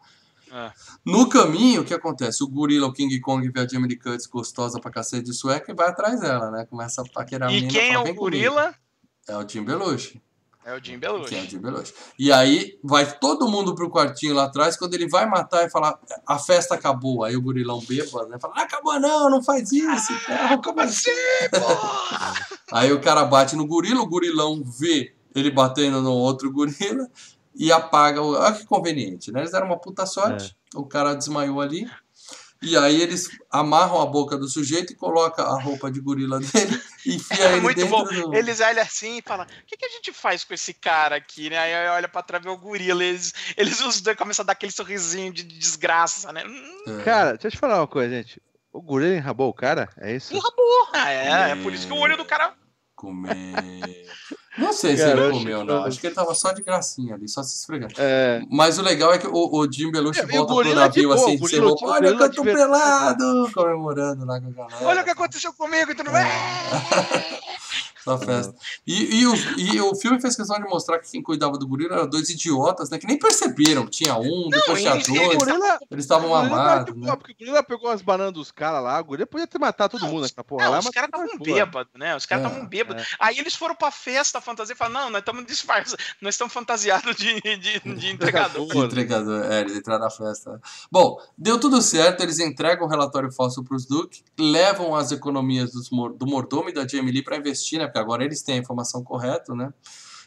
É. 0.52 0.72
No 1.06 1.28
caminho, 1.30 1.82
o 1.82 1.86
que 1.86 1.94
acontece? 1.94 2.44
O 2.44 2.48
gorila, 2.49 2.88
o 2.88 2.94
King 2.94 3.18
Kong, 3.22 3.49
vê 3.49 3.61
a 3.61 3.68
Jamie 3.68 3.88
Lee 3.88 3.98
Curtis 3.98 4.28
gostosa 4.28 4.80
pra 4.80 4.91
cacete 4.91 5.24
de 5.24 5.34
sueca 5.34 5.72
e 5.72 5.76
vai 5.76 5.88
atrás 5.88 6.19
dela, 6.19 6.52
né? 6.52 6.65
Começa 6.65 7.02
a 7.02 7.06
paquerar 7.06 7.48
a 7.48 7.52
e 7.52 7.56
menina. 7.61 7.72
quem 7.72 7.94
é 7.94 7.99
o 7.99 8.03
"Vem 8.03 8.15
comigo." 8.15 8.19
gorila? 8.19 8.76
É 9.28 9.38
o 9.38 9.48
Jim 9.48 9.64
Belushi. 9.64 10.22
É 10.68 10.73
o 10.73 10.84
Jim 10.84 10.99
Quem 10.99 11.07
é 11.07 11.10
o 11.10 11.14
Belushi. 11.14 11.49
Jim 11.49 11.60
Belushi. 11.60 11.94
E 12.19 12.30
aí 12.30 12.77
vai 12.84 13.10
todo 13.10 13.48
mundo 13.48 13.73
pro 13.73 13.89
quartinho 13.89 14.34
lá 14.34 14.44
atrás, 14.44 14.76
quando 14.76 14.95
ele 14.95 15.07
vai 15.07 15.26
matar 15.26 15.65
e 15.65 15.69
falar, 15.69 15.98
a 16.26 16.38
festa 16.38 16.76
acabou. 16.76 17.23
Aí 17.23 17.38
o 17.38 17.41
gorilão 17.41 17.80
bêbado, 17.80 18.27
né? 18.27 18.38
Fala, 18.38 18.53
não 18.53 18.64
acabou 18.64 18.99
não, 18.99 19.30
não 19.30 19.41
faz 19.41 19.72
isso. 19.72 20.11
e 20.11 20.26
tal. 20.26 20.61
Como 20.61 20.81
assim, 20.81 21.10
porra? 21.52 22.34
Aí 22.73 22.91
o 22.91 22.99
cara 22.99 23.23
bate 23.23 23.56
no 23.56 23.65
gorila, 23.65 24.02
o 24.02 24.10
gorilão 24.10 24.61
vê 24.61 25.15
ele 25.34 25.49
batendo 25.49 26.02
no 26.02 26.11
outro 26.11 26.52
gorila 26.52 27.07
e 27.56 27.72
apaga. 27.72 28.22
O... 28.22 28.34
Olha 28.34 28.53
que 28.53 28.65
conveniente, 28.65 29.31
né? 29.31 29.39
Eles 29.39 29.53
deram 29.53 29.68
uma 29.68 29.80
puta 29.80 30.06
sorte. 30.06 30.53
O 30.76 30.85
cara 30.85 31.14
desmaiou 31.14 31.61
ali. 31.61 31.89
E 32.61 32.75
aí 32.77 33.01
eles 33.01 33.29
amarram 33.51 34.01
a 34.01 34.05
boca 34.05 34.38
do 34.38 34.47
sujeito 34.47 34.93
e 34.93 34.95
colocam 34.95 35.45
a 35.45 35.61
roupa 35.61 35.91
de 35.91 35.99
gorila 35.99 36.39
dele 36.39 36.81
e 37.05 37.15
enfia 37.17 37.43
É 37.43 37.51
ele 37.53 37.61
muito 37.61 37.77
dentro 37.77 37.91
bom. 37.95 38.03
do... 38.03 38.35
Eles 38.35 38.59
olham 38.59 38.81
assim 38.81 39.17
e 39.17 39.21
falam: 39.21 39.45
o 39.45 39.65
que, 39.65 39.77
que 39.77 39.85
a 39.85 39.89
gente 39.89 40.11
faz 40.13 40.43
com 40.43 40.53
esse 40.53 40.73
cara 40.73 41.15
aqui, 41.15 41.49
né? 41.49 41.57
Aí 41.57 41.89
olha 41.89 42.07
pra 42.07 42.21
trás 42.23 42.43
ver 42.43 42.49
o 42.49 42.57
gorila. 42.57 43.03
Eles, 43.03 43.34
eles 43.55 43.79
os 43.81 44.01
dois 44.01 44.17
começam 44.17 44.43
a 44.43 44.45
dar 44.47 44.53
aquele 44.53 44.71
sorrisinho 44.71 45.31
de 45.34 45.43
de 45.43 45.57
desgraça, 45.57 46.31
né? 46.34 46.43
Hum, 46.45 46.99
É. 46.99 47.03
Cara, 47.03 47.31
deixa 47.34 47.47
eu 47.47 47.51
te 47.51 47.57
falar 47.57 47.79
uma 47.79 47.88
coisa, 47.88 48.13
gente. 48.13 48.41
O 48.73 48.81
gorila 48.81 49.15
enrabou 49.15 49.49
o 49.49 49.53
cara? 49.53 49.89
É 49.97 50.15
isso? 50.15 50.34
porra, 50.51 51.09
é, 51.11 51.51
é 51.51 51.55
por 51.55 51.73
isso 51.73 51.88
que 51.88 51.93
o 51.93 51.97
olho 51.97 52.17
do 52.17 52.25
cara. 52.25 52.53
Comer. 52.95 53.35
Não 54.57 54.73
sei 54.73 54.97
se 54.97 55.03
Cara, 55.03 55.19
ele 55.25 55.31
comeu, 55.34 55.63
não. 55.63 55.84
Acho 55.84 55.99
que 55.99 56.07
ele 56.07 56.15
tava 56.15 56.34
só 56.34 56.51
de 56.51 56.63
gracinha 56.63 57.13
ali, 57.15 57.27
só 57.29 57.43
se 57.43 57.55
esfregando. 57.55 57.93
É. 57.97 58.41
Mas 58.49 58.79
o 58.79 58.81
legal 58.81 59.13
é 59.13 59.17
que 59.19 59.27
o, 59.27 59.31
o 59.34 59.71
Jim 59.71 59.91
Belushi 59.91 60.21
o 60.21 60.27
volta 60.27 60.53
pro 60.53 60.63
de 60.63 60.73
navio 60.73 61.11
assim, 61.13 61.25
sem 61.25 61.38
gorila- 61.38 61.67
roupa. 61.69 61.85
Olha 61.88 62.15
que 62.15 62.23
eu 62.23 62.31
tô 62.31 62.41
de 62.43 62.51
pelado! 62.53 63.51
Comemorando 63.53 64.25
lá 64.25 64.41
com 64.41 64.47
a 64.47 64.51
galera. 64.51 64.88
Olha 64.88 65.01
o 65.01 65.03
que 65.03 65.09
aconteceu 65.11 65.53
comigo, 65.53 65.93
tu 65.95 66.03
não 66.03 66.11
vai. 66.11 66.25
Só 68.07 68.17
festa. 68.17 68.55
E, 68.85 69.19
e, 69.21 69.27
o, 69.27 69.35
e 69.57 69.81
o 69.81 69.95
filme 69.95 70.19
fez 70.21 70.35
questão 70.35 70.57
de 70.57 70.67
mostrar 70.69 70.99
que 70.99 71.11
quem 71.11 71.21
cuidava 71.21 71.57
do 71.57 71.67
gorila 71.67 71.95
eram 71.95 72.07
dois 72.09 72.29
idiotas, 72.29 72.89
né? 72.89 72.97
Que 72.97 73.05
nem 73.05 73.19
perceberam 73.19 73.85
que 73.85 73.91
tinha 73.91 74.15
um, 74.17 74.47
depois 74.49 74.79
tinha 74.81 74.93
dois. 74.95 75.38
gorila. 75.38 75.79
Eles 75.91 76.05
estavam 76.05 76.34
amados, 76.34 76.93
boa, 76.93 77.05
né? 77.07 77.15
Porque 77.17 77.34
o 77.34 77.35
gorila 77.38 77.63
pegou 77.63 77.89
as 77.89 78.01
bananas 78.01 78.34
dos 78.34 78.51
caras 78.51 78.81
lá. 78.84 78.99
O 78.99 79.03
gorila 79.03 79.27
podia 79.27 79.45
ter 79.47 79.59
matado 79.59 79.97
todo 79.99 80.07
mundo 80.09 80.21
naquela 80.21 80.43
porra 80.43 80.65
Não, 80.65 80.71
lá. 80.71 80.79
os 80.79 80.89
caras 80.89 81.09
tava 81.11 81.25
estavam 81.25 81.45
bêbados, 81.45 81.93
né? 81.95 82.15
Os 82.15 82.25
caras 82.25 82.45
É, 82.45 82.47
estavam 82.47 82.67
bêbados. 82.69 83.15
Aí 83.19 83.38
eles 83.39 83.55
foram 83.55 83.75
pra 83.75 83.91
festa, 83.91 84.39
fantasia, 84.39 84.73
e 84.73 84.77
falaram: 84.77 85.05
não, 85.05 85.09
nós 85.11 85.19
estamos 85.19 85.45
disfarçados, 85.45 85.95
nós 86.21 86.34
estamos 86.35 86.53
fantasiados 86.53 87.15
de, 87.15 87.41
de, 87.41 87.79
de 87.79 88.07
entregador. 88.09 88.67
De 88.67 88.77
entregador, 88.77 89.43
é, 89.51 89.61
eles 89.61 89.75
entraram 89.75 90.03
na 90.05 90.09
festa. 90.09 90.61
Bom, 90.91 91.19
deu 91.38 91.59
tudo 91.59 91.81
certo, 91.81 92.21
eles 92.21 92.39
entregam 92.39 92.85
o 92.85 92.89
relatório 92.89 93.31
falso 93.31 93.63
pros 93.63 93.85
Duke, 93.85 94.23
levam 94.39 94.95
as 94.95 95.11
economias 95.11 95.71
dos 95.71 95.89
do 95.89 96.25
mordomo 96.25 96.69
e 96.69 96.73
da 96.73 96.88
Jamie 96.88 97.11
Lee 97.11 97.23
pra 97.23 97.38
investir, 97.38 97.79
né? 97.79 97.88
Agora 97.98 98.24
eles 98.24 98.41
têm 98.41 98.56
a 98.56 98.60
informação 98.60 99.03
correta, 99.03 99.53
né? 99.53 99.74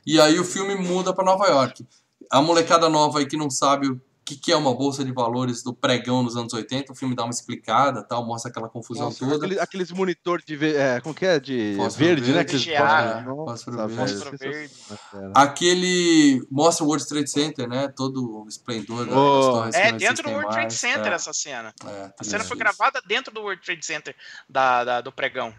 E 0.06 0.20
aí 0.20 0.38
o 0.38 0.44
filme 0.44 0.74
muda 0.74 1.14
pra 1.14 1.24
Nova 1.24 1.46
York. 1.46 1.86
A 2.30 2.40
molecada 2.40 2.88
nova 2.88 3.18
aí 3.18 3.26
que 3.26 3.36
não 3.36 3.50
sabe 3.50 4.00
que, 4.30 4.36
que 4.36 4.52
é 4.52 4.56
uma 4.56 4.72
bolsa 4.74 5.04
de 5.04 5.12
valores 5.12 5.62
do 5.62 5.74
pregão 5.74 6.22
nos 6.22 6.36
anos 6.36 6.52
80, 6.52 6.92
o 6.92 6.94
filme 6.94 7.14
dá 7.16 7.24
uma 7.24 7.30
explicada, 7.30 8.02
tal, 8.02 8.24
mostra 8.24 8.50
aquela 8.50 8.68
confusão 8.68 9.06
Nossa, 9.06 9.18
toda. 9.18 9.36
aquele- 9.36 9.58
aqueles 9.60 9.90
monitor 9.90 10.40
de. 10.46 10.56
É, 10.76 11.00
como 11.00 11.14
que 11.14 11.26
é? 11.26 11.40
De 11.40 11.74
Fósforo 11.76 12.04
verde, 12.06 12.20
né? 12.28 12.32
verde. 12.34 12.40
Aqueles 12.56 12.64
VGA, 12.64 13.24
fósforo- 13.24 13.44
fósforo 13.46 13.76
verde. 13.76 13.96
Fósforo 13.96 14.38
que 14.38 14.48
verde. 14.48 14.68
sensacional. 14.74 15.32
Aquele 15.34 16.46
mostra 16.50 16.84
o 16.84 16.88
World 16.88 17.06
Trade 17.06 17.30
Center, 17.30 17.68
né? 17.68 17.88
Todo 17.88 18.42
o 18.44 18.48
esplendor 18.48 19.06
das 19.06 19.14
Oh. 19.16 19.70
que 19.70 19.76
É, 19.76 19.92
dentro 19.92 20.22
do 20.24 20.30
World 20.30 20.50
Trade. 20.50 20.74
Center 20.74 21.12
É, 21.12 21.14
essa 21.14 21.32
cena. 21.32 21.72
é, 21.86 22.12
A 22.18 22.24
cena 22.24 22.44
foi 22.44 22.56
gravada 22.56 23.00
dentro 23.06 23.32
do 23.32 23.40
World 23.40 23.62
Trade 23.64 23.84
Center 23.84 24.14
da, 24.48 24.84
da- 24.84 25.00
do 25.00 25.10
pregão. 25.12 25.52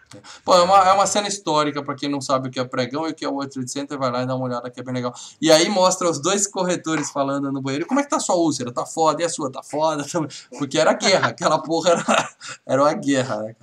Pô, 0.45 0.53
é 0.55 0.61
uma, 0.61 0.77
é 0.89 0.93
uma 0.93 1.07
cena 1.07 1.27
histórica 1.27 1.81
pra 1.83 1.95
quem 1.95 2.09
não 2.09 2.21
sabe 2.21 2.47
o 2.49 2.51
que 2.51 2.59
é 2.59 2.63
pregão 2.63 3.07
e 3.07 3.11
o 3.11 3.15
que 3.15 3.25
é 3.25 3.27
o 3.29 3.33
World 3.33 3.51
Trade 3.53 3.71
Center, 3.71 3.97
vai 3.97 4.11
lá 4.11 4.21
e 4.23 4.25
dá 4.27 4.35
uma 4.35 4.45
olhada 4.45 4.69
que 4.69 4.79
é 4.79 4.83
bem 4.83 4.93
legal. 4.93 5.13
E 5.41 5.51
aí 5.51 5.67
mostra 5.69 6.09
os 6.09 6.21
dois 6.21 6.45
corretores 6.45 7.09
falando 7.09 7.51
no 7.51 7.61
banheiro, 7.61 7.85
como 7.87 7.99
é 7.99 8.03
que 8.03 8.09
tá 8.09 8.17
a 8.17 8.19
sua 8.19 8.35
úlcera? 8.35 8.60
Tá 8.69 8.85
foda, 8.85 9.21
e 9.21 9.25
a 9.25 9.29
sua? 9.29 9.49
Tá 9.51 9.63
foda 9.63 10.03
também. 10.05 10.29
Porque 10.59 10.77
era 10.77 10.93
guerra, 10.93 11.29
aquela 11.29 11.61
porra 11.61 11.91
era, 11.91 12.29
era 12.67 12.81
uma 12.83 12.93
guerra, 12.93 13.37
né? 13.43 13.55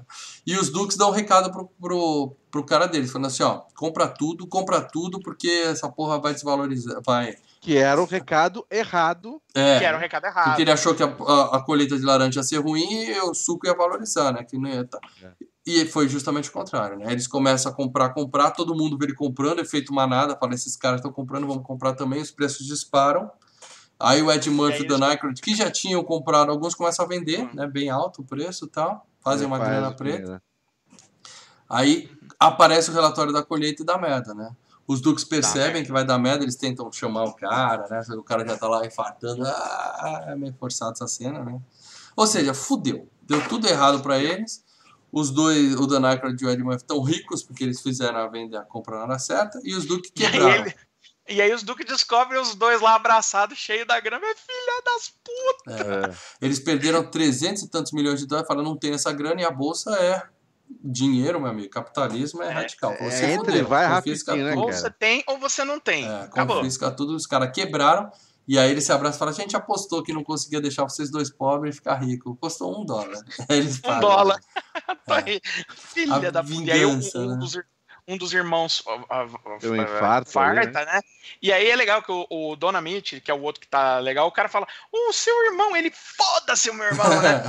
E 0.47 0.57
os 0.57 0.71
Dukes 0.71 0.97
dão 0.97 1.11
um 1.11 1.13
recado 1.13 1.53
pro, 1.53 1.67
pro, 1.81 2.37
pro 2.51 2.65
cara 2.65 2.87
deles, 2.87 3.13
falando 3.13 3.27
assim, 3.27 3.43
ó, 3.43 3.61
compra 3.77 4.09
tudo, 4.09 4.47
compra 4.47 4.81
tudo, 4.81 5.21
porque 5.21 5.49
essa 5.67 5.89
porra 5.89 6.19
vai 6.19 6.33
desvalorizar, 6.33 7.03
vai... 7.05 7.37
Que 7.61 7.77
era 7.77 8.01
o 8.01 8.07
recado 8.07 8.65
errado. 8.71 9.43
É, 9.55 9.79
Que 9.79 9.85
era 9.85 9.97
o 9.97 10.01
recado 10.01 10.25
errado. 10.27 10.47
porque 10.47 10.63
ele 10.63 10.71
achou 10.71 10.95
que 10.95 11.03
a, 11.03 11.07
a, 11.07 11.57
a 11.57 11.61
colheita 11.61 11.99
de 11.99 12.05
laranja 12.05 12.41
ia 12.41 12.45
ser 12.45 12.59
ruim 12.59 12.89
e 12.89 13.21
o 13.21 13.35
suco 13.35 13.67
ia 13.67 13.75
valorizar, 13.75 14.33
né? 14.33 14.45
Que 14.45 14.57
não 14.57 14.71
ia 14.71 14.85
tá. 14.85 14.99
É. 15.23 15.29
E 15.69 15.85
foi 15.85 16.09
justamente 16.09 16.49
o 16.49 16.53
contrário, 16.53 16.97
né? 16.97 17.13
Eles 17.13 17.27
começam 17.27 17.71
a 17.71 17.75
comprar, 17.75 18.09
comprar, 18.15 18.53
todo 18.53 18.75
mundo 18.75 18.97
vê 18.97 19.05
ele 19.05 19.15
comprando, 19.15 19.59
efeito 19.59 19.93
manada, 19.93 20.35
fala, 20.35 20.55
esses 20.55 20.75
caras 20.77 21.01
estão 21.01 21.13
comprando, 21.13 21.47
vamos 21.47 21.63
comprar 21.63 21.93
também, 21.93 22.23
os 22.23 22.31
preços 22.31 22.67
disparam. 22.67 23.31
Aí 24.01 24.23
o 24.23 24.31
Ed 24.31 24.49
Murphy 24.51 24.79
e 24.79 24.83
E 24.83 24.85
o 24.85 24.89
Dan 24.89 25.05
Aykroyd, 25.07 25.41
que 25.43 25.55
já 25.55 25.71
tinham 25.71 26.03
comprado, 26.05 26.51
alguns 26.51 26.75
começam 26.75 27.05
a 27.05 27.09
vender, 27.09 27.41
Hum. 27.43 27.51
né? 27.55 27.67
Bem 27.67 27.91
alto 27.91 28.23
o 28.23 28.25
preço 28.25 28.67
e 28.67 28.69
tal, 28.69 29.07
fazem 29.21 29.47
uma 29.47 29.59
Faz 29.59 29.69
grana 29.69 29.93
preta. 29.93 30.43
Aí 31.69 32.11
aparece 32.39 32.91
o 32.91 32.95
relatório 32.95 33.33
da 33.33 33.43
colheita 33.43 33.83
e 33.83 33.87
da 33.87 33.99
merda, 33.99 34.35
né? 34.35 34.51
Os 34.87 35.03
Dukes 35.03 35.25
percebem 35.25 35.85
que 35.85 35.93
vai 35.93 36.03
dar 36.03 36.19
merda, 36.19 36.45
eles 36.45 36.57
tentam 36.57 36.91
chamar 36.91 37.25
o 37.25 37.35
cara, 37.35 37.87
né? 37.91 38.01
O 38.17 38.23
cara 38.23 38.47
já 38.47 38.57
tá 38.57 38.67
lá 38.67 38.87
infartando. 38.87 39.43
Ah, 39.45 40.25
é 40.29 40.35
meio 40.35 40.55
forçado 40.55 40.93
essa 40.93 41.07
cena, 41.07 41.45
né? 41.45 41.61
Ou 42.17 42.27
seja, 42.27 42.55
fudeu. 42.55 43.07
Deu 43.23 43.47
tudo 43.49 43.69
errado 43.69 44.01
pra 44.01 44.19
eles. 44.19 44.65
Os 45.13 45.31
dois, 45.31 45.75
o 45.75 45.87
Dan 45.87 46.07
Aykroyd 46.07 46.43
e 46.43 46.47
o 46.47 46.51
Ed 46.51 46.63
Murphy, 46.63 46.83
estão 46.83 47.03
ricos 47.03 47.43
porque 47.43 47.65
eles 47.65 47.81
fizeram 47.83 48.19
a 48.19 48.29
venda, 48.29 48.61
a 48.61 48.65
compra 48.65 48.97
na 48.97 49.03
hora 49.05 49.19
certa. 49.19 49.61
E 49.63 49.75
os 49.75 49.85
Dukes 49.85 50.11
E 50.17 50.25
aí, 50.25 50.33
quebraram. 50.33 50.73
E 51.29 51.41
aí 51.43 51.53
os 51.53 51.63
Duque 51.63 51.85
descobrem 51.85 52.41
os 52.41 52.55
dois 52.55 52.81
lá 52.81 52.95
abraçados, 52.95 53.59
cheios 53.59 53.87
da 53.87 53.99
grana. 54.01 54.25
É 54.27 54.35
filha 54.35 54.83
das 54.85 55.13
putas. 55.25 55.81
É. 56.41 56.47
Eles 56.47 56.59
perderam 56.59 57.09
300 57.11 57.63
e 57.63 57.69
tantos 57.71 57.93
milhões 57.93 58.21
de 58.21 58.27
dólares. 58.27 58.49
Falaram, 58.49 58.69
não 58.69 58.77
tem 58.77 58.93
essa 58.93 59.13
grana. 59.13 59.41
E 59.41 59.45
a 59.45 59.51
bolsa 59.51 59.91
é 59.97 60.23
dinheiro, 60.83 61.41
meu 61.41 61.51
amigo. 61.51 61.71
Capitalismo 61.71 62.43
é, 62.43 62.49
É, 62.49 62.51
radical. 62.53 62.93
é, 62.93 63.11
Você 63.11 63.27
entra 63.27 63.45
fudeu, 63.47 63.61
e 63.61 63.63
vai 63.63 63.89
confisca 63.97 64.33
rapidinho, 64.33 64.47
né, 64.51 64.55
tudo. 64.55 64.61
Ou 64.65 64.69
cara? 64.71 64.81
você 64.81 64.91
tem 64.91 65.25
ou 65.27 65.39
você 65.39 65.65
não 65.65 65.81
tem. 65.81 66.07
É, 66.07 66.23
Acabou. 66.23 66.57
confisca 66.59 66.91
tudo, 66.91 67.15
os 67.15 67.27
caras 67.27 67.51
quebraram. 67.53 68.11
E 68.47 68.59
aí 68.59 68.71
ele 68.71 68.81
se 68.81 68.91
abraça 68.91 69.17
e 69.17 69.19
fala: 69.19 69.31
a 69.31 69.35
gente 69.35 69.55
apostou 69.55 70.03
que 70.03 70.13
não 70.13 70.25
conseguia 70.25 70.61
deixar 70.61 70.83
vocês 70.85 71.11
dois 71.11 71.31
pobres 71.31 71.75
e 71.75 71.79
ficar 71.79 71.97
ricos. 71.97 72.35
Custou 72.41 72.81
um 72.81 72.85
dólar. 72.85 73.23
Pagam. 73.83 74.01
dólar. 74.01 74.41
É. 74.75 75.13
Aí, 75.13 75.41
Filha 75.75 76.15
A 76.17 76.31
da 76.31 76.43
puta. 76.43 76.55
E 76.55 76.71
aí 76.71 76.85
um, 76.87 76.91
vingança, 76.99 77.19
um 77.19 77.37
né? 77.37 77.63
Um 78.09 78.17
dos 78.17 78.33
irmãos 78.33 78.83
um 78.87 79.05
ah, 79.11 79.25
infarto 79.25 80.39
ali, 80.41 80.61
infarta, 80.61 80.85
né? 80.87 81.01
E 81.43 81.53
aí 81.53 81.69
é 81.71 81.77
legal 81.77 82.03
que 82.03 82.11
o, 82.11 82.27
o 82.31 82.57
Dona 82.57 82.81
Mitch, 82.81 83.21
que 83.23 83.31
é 83.31 83.35
o 83.35 83.43
outro 83.43 83.61
que 83.61 83.69
tá 83.69 83.99
legal, 83.99 84.27
o 84.27 84.33
cara 84.33 84.49
fala: 84.49 84.67
O 84.91 85.13
seu 85.13 85.45
irmão, 85.47 85.77
ele 85.77 85.93
foda-se 85.95 86.71
o 86.71 86.75
meu 86.75 86.87
irmão, 86.87 87.07
né? 87.21 87.43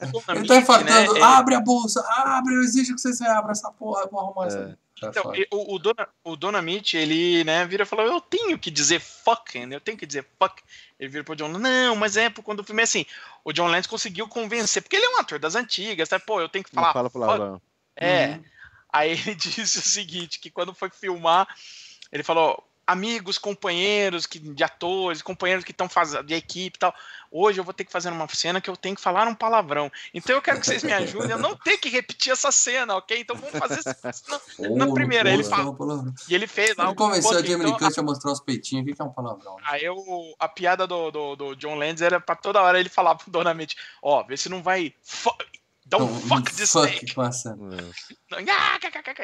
Dona 0.10 0.24
ele 0.30 0.38
Mitch, 0.40 0.48
tá 0.48 0.56
infartando. 0.56 1.14
né, 1.14 1.22
Abre 1.22 1.54
a 1.54 1.60
bolsa, 1.60 2.02
abre, 2.08 2.54
eu 2.54 2.62
exijo 2.62 2.94
que 2.94 3.00
vocês 3.00 3.20
abram 3.20 3.52
essa 3.52 3.70
porra. 3.70 4.02
Eu 4.02 4.10
vou 4.10 4.20
arrumar 4.20 4.44
É. 4.44 4.48
essa. 4.48 4.78
Tá 5.00 5.08
Então, 5.08 5.32
o, 5.50 5.74
o, 5.74 5.78
Dona, 5.78 6.08
o 6.22 6.36
Dona 6.36 6.62
Mitch, 6.62 6.94
ele, 6.94 7.42
né, 7.44 7.66
vira 7.66 7.82
e 7.82 7.86
fala, 7.86 8.02
eu 8.04 8.20
tenho 8.20 8.56
que 8.58 8.70
dizer 8.70 9.00
fucking, 9.00 9.72
eu 9.72 9.80
tenho 9.80 9.98
que 9.98 10.06
dizer 10.06 10.24
fuck. 10.38 10.62
Ele 10.98 11.10
vira 11.10 11.24
pro 11.24 11.34
John, 11.34 11.48
não, 11.48 11.96
mas 11.96 12.16
é 12.16 12.30
quando 12.30 12.60
o 12.60 12.64
filme 12.64 12.80
é 12.80 12.84
assim, 12.84 13.04
o 13.44 13.52
John 13.52 13.66
Lance 13.66 13.88
conseguiu 13.88 14.28
convencer, 14.28 14.80
porque 14.82 14.94
ele 14.96 15.04
é 15.04 15.10
um 15.10 15.18
ator 15.20 15.38
das 15.40 15.56
antigas, 15.56 16.08
tá? 16.08 16.18
pô, 16.20 16.40
eu 16.40 16.48
tenho 16.48 16.64
que 16.64 16.74
Não 16.74 16.80
falar 16.82 16.92
fala 16.92 17.10
fuck. 17.10 17.20
palavrão. 17.20 17.62
É, 17.96 18.26
Uhum. 18.28 18.44
Aí 18.94 19.10
ele 19.10 19.34
disse 19.34 19.78
o 19.78 19.82
seguinte, 19.82 20.38
que 20.38 20.48
quando 20.48 20.72
foi 20.72 20.88
filmar, 20.88 21.48
ele 22.12 22.22
falou, 22.22 22.62
amigos, 22.86 23.38
companheiros 23.38 24.26
que, 24.26 24.38
de 24.38 24.62
atores, 24.62 25.22
companheiros 25.22 25.64
que 25.64 25.72
estão 25.72 25.88
fazendo 25.88 26.24
de 26.24 26.34
equipe 26.34 26.76
e 26.76 26.78
tal. 26.78 26.94
Hoje 27.30 27.58
eu 27.58 27.64
vou 27.64 27.74
ter 27.74 27.84
que 27.84 27.90
fazer 27.90 28.10
uma 28.10 28.28
cena 28.28 28.60
que 28.60 28.70
eu 28.70 28.76
tenho 28.76 28.94
que 28.94 29.00
falar 29.00 29.26
um 29.26 29.34
palavrão. 29.34 29.90
Então 30.12 30.36
eu 30.36 30.42
quero 30.42 30.60
que 30.60 30.66
vocês 30.66 30.84
me 30.84 30.92
ajudem 30.92 31.32
a 31.32 31.38
não 31.38 31.56
ter 31.56 31.78
que 31.78 31.88
repetir 31.88 32.32
essa 32.32 32.52
cena, 32.52 32.94
ok? 32.94 33.18
Então 33.18 33.34
vamos 33.34 33.58
fazer 33.58 33.80
isso 33.80 34.60
na, 34.60 34.86
na 34.86 34.92
primeira. 34.92 35.32
Ele 35.32 35.42
fala. 35.42 35.74
E 36.28 36.34
ele 36.34 36.46
fez 36.46 36.76
lá. 36.76 36.86
Ele 36.86 36.94
convenceu 36.94 37.38
a 37.38 37.42
Jamie 37.42 37.66
Lee 37.66 37.78
Curtis 37.78 37.98
a 37.98 38.02
mostrar 38.02 38.32
os 38.32 38.40
peitinhos. 38.40 38.86
O 38.86 38.94
que 38.94 39.02
é 39.02 39.04
um 39.04 39.12
palavrão? 39.12 39.56
Aí 39.64 39.82
eu, 39.82 39.96
a 40.38 40.48
piada 40.48 40.86
do, 40.86 41.10
do, 41.10 41.36
do 41.36 41.56
John 41.56 41.74
Landis 41.74 42.02
era 42.02 42.20
pra 42.20 42.36
toda 42.36 42.62
hora 42.62 42.78
ele 42.78 42.88
falar 42.88 43.16
pro 43.16 43.30
Dona 43.30 43.54
Mente, 43.54 43.76
ó, 44.02 44.22
vê 44.22 44.36
se 44.36 44.48
não 44.48 44.62
vai. 44.62 44.94
Don't 45.86 46.10
então, 46.10 46.38
fuck 46.38 46.54
this 46.54 46.72
fuck 46.72 46.88
snake. 46.88 47.14
Passa. 47.14 47.54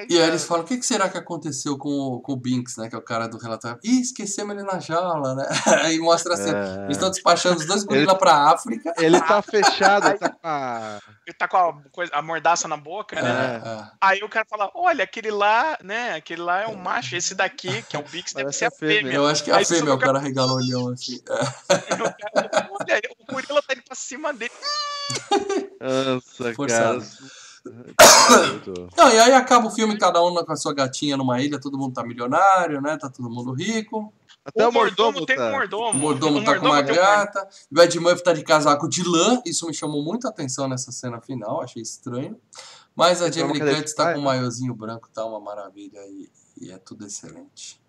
E 0.08 0.20
aí 0.20 0.28
eles 0.28 0.44
falam, 0.44 0.62
o 0.62 0.66
que, 0.66 0.76
que 0.76 0.84
será 0.84 1.08
que 1.08 1.16
aconteceu 1.16 1.78
com 1.78 1.88
o, 1.88 2.20
com 2.20 2.32
o 2.32 2.36
Binks, 2.36 2.76
né? 2.76 2.88
Que 2.88 2.94
é 2.94 2.98
o 2.98 3.02
cara 3.02 3.26
do 3.26 3.38
relatório. 3.38 3.78
Ih, 3.82 4.00
esquecemos 4.00 4.54
ele 4.54 4.62
na 4.62 4.78
jaula, 4.78 5.34
né? 5.34 5.48
Aí 5.82 5.98
mostra 5.98 6.34
assim, 6.34 6.54
é... 6.54 6.84
eles 6.84 6.96
estão 6.96 7.10
despachando 7.10 7.56
os 7.56 7.66
dois 7.66 7.82
gorilas 7.84 8.10
ele... 8.10 8.18
pra 8.18 8.50
África. 8.50 8.92
Ele 8.98 9.20
tá 9.20 9.40
fechado, 9.40 10.08
ele 10.08 10.18
tá 10.18 10.28
com 10.28 10.46
a... 10.46 10.98
Ele 11.26 11.36
tá 11.36 11.48
com 11.48 11.56
a, 11.56 11.82
coisa, 11.90 12.12
a 12.14 12.20
mordaça 12.20 12.68
na 12.68 12.76
boca, 12.76 13.20
né? 13.20 13.62
É, 13.64 13.68
é. 13.68 13.90
Aí 14.00 14.22
o 14.22 14.28
cara 14.28 14.46
fala, 14.48 14.70
olha, 14.74 15.04
aquele 15.04 15.30
lá, 15.30 15.78
né? 15.82 16.14
Aquele 16.14 16.42
lá 16.42 16.62
é 16.62 16.66
um 16.66 16.76
macho, 16.76 17.16
esse 17.16 17.34
daqui, 17.34 17.82
que 17.82 17.96
é 17.96 17.98
o 17.98 18.02
Binks, 18.02 18.34
deve 18.34 18.52
ser 18.52 18.66
a 18.66 18.70
fêmea. 18.70 19.14
Eu 19.14 19.26
acho 19.26 19.42
que 19.42 19.50
é 19.50 19.54
a 19.54 19.64
fêmea, 19.64 19.94
o 19.94 19.98
cara 19.98 20.18
regalou 20.18 20.56
o 20.56 20.58
olhão 20.58 20.88
assim. 20.90 21.20
olha, 21.30 23.00
o 23.18 23.32
gorila 23.32 23.62
tá 23.62 23.72
indo 23.72 23.82
pra 23.82 23.94
cima 23.94 24.32
dele. 24.32 24.52
Nossa, 25.80 26.49
Forçado. 26.54 27.00
cara. 27.00 27.40
Não, 28.96 29.12
e 29.12 29.18
aí 29.18 29.32
acaba 29.32 29.66
o 29.66 29.70
filme, 29.70 29.98
cada 29.98 30.22
um 30.22 30.34
com 30.34 30.52
a 30.52 30.56
sua 30.56 30.72
gatinha 30.72 31.16
numa 31.16 31.40
ilha, 31.42 31.60
todo 31.60 31.76
mundo 31.76 31.92
tá 31.92 32.02
milionário, 32.02 32.80
né? 32.80 32.96
Tá 32.96 33.10
todo 33.10 33.28
mundo 33.28 33.52
rico. 33.52 34.12
Até 34.44 34.66
o, 34.66 34.70
o 34.70 34.72
mordomo, 34.72 35.12
mordomo 35.12 35.26
tem 35.26 35.36
tá. 35.36 35.48
um 35.48 35.50
mordomo. 35.50 35.90
O 35.90 35.94
mordomo 35.94 36.38
o 36.38 36.44
tá 36.44 36.50
mordomo 36.52 36.60
com 36.60 36.74
uma 36.74 36.82
gata. 36.82 37.48
Um... 37.70 37.78
O 37.78 37.82
Ed 37.82 38.00
Murphy 38.00 38.22
tá 38.22 38.32
de 38.32 38.42
casaco 38.42 38.88
de 38.88 39.06
lã. 39.06 39.42
Isso 39.44 39.66
me 39.66 39.74
chamou 39.74 40.02
muita 40.02 40.28
atenção 40.28 40.66
nessa 40.66 40.90
cena 40.90 41.20
final, 41.20 41.62
achei 41.62 41.82
estranho. 41.82 42.38
Mas 42.96 43.22
a 43.22 43.30
Jamie 43.30 43.60
Lee 43.60 43.74
Curtis 43.74 43.94
tá 43.94 44.12
com 44.12 44.20
um 44.20 44.24
maiozinho 44.24 44.74
branco, 44.74 45.08
tá 45.12 45.24
uma 45.24 45.40
maravilha 45.40 46.00
e, 46.06 46.30
e 46.60 46.70
é 46.72 46.78
tudo 46.78 47.06
excelente. 47.06 47.79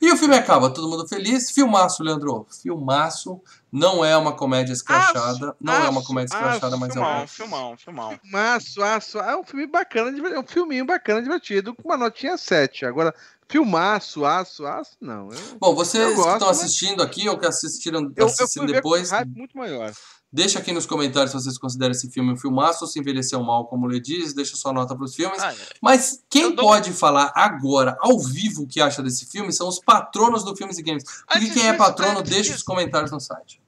E 0.00 0.10
o 0.10 0.16
filme 0.16 0.34
acaba, 0.34 0.70
todo 0.70 0.88
mundo 0.88 1.06
feliz. 1.06 1.50
Filmaço, 1.50 2.02
Leandro. 2.02 2.46
Filmaço. 2.62 3.40
Não 3.70 4.04
é 4.04 4.16
uma 4.16 4.32
comédia 4.32 4.72
escrachada. 4.72 5.50
Aço, 5.50 5.56
não 5.60 5.72
aço, 5.74 5.86
é 5.86 5.88
uma 5.90 6.02
comédia 6.02 6.34
escrachada, 6.34 6.74
aço, 6.74 6.78
mas 6.78 6.92
filmão, 6.92 7.10
é 7.10 7.22
um. 7.22 7.26
Filmão, 7.26 7.76
filmão, 7.76 8.18
Filmaço, 8.22 8.82
aço. 8.82 9.18
É 9.18 9.36
um 9.36 9.44
filme 9.44 9.66
bacana, 9.66 10.10
é 10.10 10.38
um 10.38 10.46
filminho 10.46 10.86
bacana, 10.86 11.22
divertido, 11.22 11.74
com 11.74 11.88
uma 11.88 11.96
notinha 11.96 12.36
7. 12.38 12.86
Agora, 12.86 13.14
filmaço, 13.46 14.24
aço, 14.24 14.66
aço, 14.66 14.96
não. 15.00 15.30
Eu, 15.30 15.38
Bom, 15.60 15.74
vocês 15.74 16.14
gosto, 16.14 16.28
que 16.28 16.32
estão 16.32 16.48
assistindo 16.48 16.98
mas... 16.98 17.06
aqui 17.06 17.28
ou 17.28 17.38
que 17.38 17.46
assistiram, 17.46 18.10
assistiram 18.18 18.66
eu, 18.66 18.70
eu 18.70 18.74
depois. 18.74 19.10
Hype 19.10 19.36
muito 19.36 19.56
maior. 19.56 19.92
Deixa 20.32 20.60
aqui 20.60 20.72
nos 20.72 20.86
comentários 20.86 21.32
se 21.32 21.36
vocês 21.36 21.58
consideram 21.58 21.90
esse 21.90 22.08
filme 22.08 22.32
um 22.32 22.36
filmaço 22.36 22.84
ou 22.84 22.88
se 22.88 23.00
envelheceu 23.00 23.42
mal, 23.42 23.66
como 23.66 23.86
o 23.86 23.88
Lê 23.88 23.98
diz. 23.98 24.32
Deixa 24.32 24.56
sua 24.56 24.72
nota 24.72 24.94
para 24.94 25.04
os 25.04 25.14
filmes. 25.14 25.40
Ah, 25.42 25.52
é. 25.52 25.56
Mas 25.82 26.22
quem 26.30 26.54
dou... 26.54 26.66
pode 26.66 26.92
falar 26.92 27.32
agora, 27.34 27.96
ao 28.00 28.16
vivo, 28.20 28.62
o 28.62 28.66
que 28.66 28.80
acha 28.80 29.02
desse 29.02 29.26
filme 29.26 29.52
são 29.52 29.66
os 29.66 29.80
patronos 29.80 30.44
do 30.44 30.54
Filmes 30.54 30.78
e 30.78 30.82
Games. 30.82 31.04
Porque 31.26 31.50
quem 31.50 31.68
é 31.68 31.72
patrono, 31.72 32.22
deixa 32.22 32.54
os 32.54 32.62
comentários 32.62 33.10
no 33.10 33.18
site. 33.18 33.60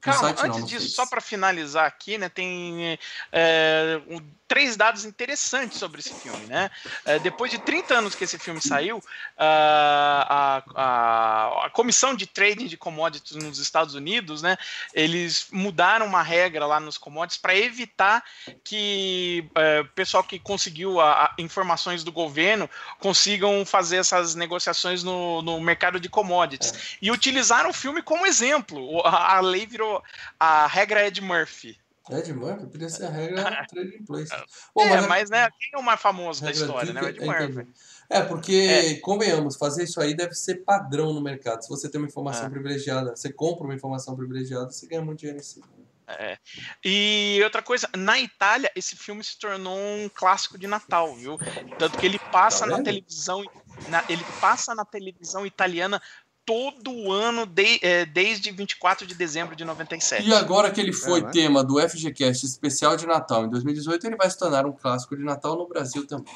Calma, 0.00 0.20
site, 0.20 0.46
antes 0.46 0.60
não, 0.60 0.66
disso, 0.66 0.88
só 0.90 1.04
para 1.04 1.20
finalizar 1.20 1.84
aqui, 1.84 2.16
né, 2.16 2.28
tem 2.28 2.96
é, 3.32 4.00
um, 4.08 4.20
três 4.48 4.76
dados 4.76 5.04
interessantes 5.04 5.78
sobre 5.78 6.00
esse 6.00 6.14
filme, 6.14 6.46
né? 6.46 6.70
É, 7.04 7.18
depois 7.18 7.50
de 7.50 7.58
30 7.58 7.94
anos 7.94 8.14
que 8.14 8.24
esse 8.24 8.38
filme 8.38 8.60
saiu, 8.62 9.02
a, 9.36 10.62
a, 10.74 11.66
a, 11.66 11.70
comissão 11.70 12.14
de 12.14 12.26
trading 12.26 12.66
de 12.66 12.76
commodities 12.78 13.36
nos 13.36 13.58
Estados 13.58 13.94
Unidos, 13.94 14.40
né? 14.40 14.56
Eles 14.94 15.48
mudaram 15.52 16.06
uma 16.06 16.22
regra 16.22 16.64
lá 16.66 16.80
nos 16.80 16.96
commodities 16.96 17.38
para 17.38 17.54
evitar 17.54 18.24
que 18.64 19.48
é, 19.54 19.80
o 19.80 19.88
pessoal 19.88 20.24
que 20.24 20.38
conseguiu 20.38 20.98
a, 20.98 21.34
informações 21.38 22.02
do 22.02 22.10
governo 22.10 22.68
consigam 22.98 23.64
fazer 23.66 23.96
essas 23.96 24.34
negociações 24.34 25.04
no, 25.04 25.42
no 25.42 25.60
mercado 25.60 26.00
de 26.00 26.08
commodities. 26.08 26.72
É. 26.72 26.98
E 27.02 27.10
utilizaram 27.10 27.68
o 27.68 27.74
filme 27.74 28.00
como 28.02 28.26
exemplo. 28.26 29.06
A, 29.06 29.36
a 29.36 29.40
lei 29.40 29.66
virou 29.66 30.02
a 30.40 30.66
regra 30.66 31.06
Ed 31.06 31.20
Murphy. 31.20 31.78
Ed 32.10 32.32
Murphy 32.32 32.66
podia 32.66 32.88
ser 32.88 33.06
a 33.06 33.10
regra 33.10 33.66
Trading 33.68 34.04
Place. 34.04 34.32
Bom, 34.74 34.82
é, 34.82 34.96
mas, 34.96 35.06
mas 35.06 35.30
né, 35.30 35.48
quem 35.58 35.70
é 35.74 35.78
o 35.78 35.82
mais 35.82 36.00
famoso 36.00 36.42
da 36.42 36.50
história, 36.50 36.92
né? 36.92 37.02
O 37.02 37.08
Ed 37.08 37.20
Murphy. 37.20 37.68
É, 38.10 38.22
porque, 38.22 38.54
é. 38.54 38.94
convenhamos, 39.00 39.56
fazer 39.56 39.84
isso 39.84 40.00
aí 40.00 40.14
deve 40.14 40.34
ser 40.34 40.64
padrão 40.64 41.12
no 41.12 41.20
mercado. 41.20 41.62
Se 41.62 41.68
você 41.68 41.88
tem 41.88 42.00
uma 42.00 42.08
informação 42.08 42.46
é. 42.46 42.50
privilegiada, 42.50 43.14
você 43.14 43.32
compra 43.32 43.64
uma 43.64 43.74
informação 43.74 44.16
privilegiada, 44.16 44.70
você 44.70 44.86
ganha 44.86 45.02
muito 45.02 45.20
dinheiro 45.20 45.38
em 45.38 45.42
cima. 45.42 45.66
É. 46.08 46.38
E 46.82 47.38
outra 47.44 47.60
coisa, 47.60 47.86
na 47.94 48.18
Itália, 48.18 48.72
esse 48.74 48.96
filme 48.96 49.22
se 49.22 49.38
tornou 49.38 49.76
um 49.76 50.08
clássico 50.08 50.56
de 50.56 50.66
Natal, 50.66 51.14
viu? 51.14 51.38
Tanto 51.78 51.98
que 51.98 52.06
ele 52.06 52.18
passa 52.32 52.60
tá 52.60 52.78
na 52.78 52.82
televisão, 52.82 53.44
na, 53.88 54.02
ele 54.08 54.24
passa 54.40 54.74
na 54.74 54.86
televisão 54.86 55.44
italiana 55.44 56.00
todo 56.48 57.12
ano 57.12 57.44
de, 57.44 57.78
é, 57.82 58.06
desde 58.06 58.50
24 58.50 59.06
de 59.06 59.14
dezembro 59.14 59.54
de 59.54 59.66
97. 59.66 60.26
E 60.26 60.32
agora 60.32 60.70
que 60.70 60.80
ele 60.80 60.94
foi 60.94 61.20
é, 61.20 61.24
né? 61.24 61.30
tema 61.30 61.62
do 61.62 61.78
FGCast 61.78 62.46
especial 62.46 62.96
de 62.96 63.06
Natal 63.06 63.44
em 63.44 63.50
2018, 63.50 64.06
ele 64.06 64.16
vai 64.16 64.30
se 64.30 64.38
tornar 64.38 64.64
um 64.64 64.72
clássico 64.72 65.14
de 65.14 65.22
Natal 65.22 65.58
no 65.58 65.68
Brasil 65.68 66.06
também. 66.06 66.34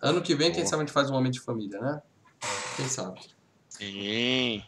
Ano 0.00 0.22
que 0.22 0.34
vem, 0.34 0.50
quem 0.50 0.64
sabe 0.64 0.82
a 0.82 0.86
gente 0.86 0.94
faz 0.94 1.10
um 1.10 1.14
Homem 1.14 1.30
de 1.30 1.40
Família, 1.40 1.78
né? 1.78 2.00
Quem 2.74 2.88
sabe? 2.88 3.20
Sim. 3.68 4.62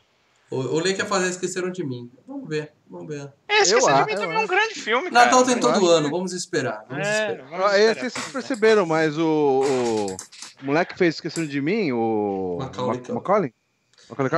O, 0.51 0.59
o 0.59 0.79
Lei 0.79 0.93
quer 0.93 1.07
fazer 1.07 1.31
Esqueceram 1.31 1.71
de 1.71 1.83
Mim. 1.83 2.11
Vamos 2.29 2.47
ver, 2.47 2.75
vamos 2.87 3.09
ver. 3.09 3.33
É, 3.49 3.63
Esqueceram 3.63 4.05
de 4.05 4.13
Mim 4.13 4.21
também 4.21 4.37
é 4.37 4.41
um 4.41 4.47
grande 4.47 4.75
filme, 4.75 5.11
cara. 5.11 5.25
Natal 5.25 5.47
tem 5.47 5.59
todo 5.59 5.89
ano, 5.89 6.11
vamos 6.11 6.35
esperar. 6.35 6.85
Vamos 6.87 7.07
é, 7.09 7.31
esperar. 7.31 7.49
Vamos 7.49 7.65
ah, 7.65 7.79
esperar. 7.79 8.11
Vocês 8.11 8.29
perceberam, 8.31 8.85
mas 8.85 9.17
o, 9.17 9.63
o, 9.65 10.67
moleque 10.67 10.93
que 10.93 10.99
fez 10.99 11.15
Esqueceram 11.15 11.49
de 11.49 11.63
Mim, 11.63 11.93
o 11.93 12.59
Macaulay, 12.61 13.03
Macaulay 13.09 13.55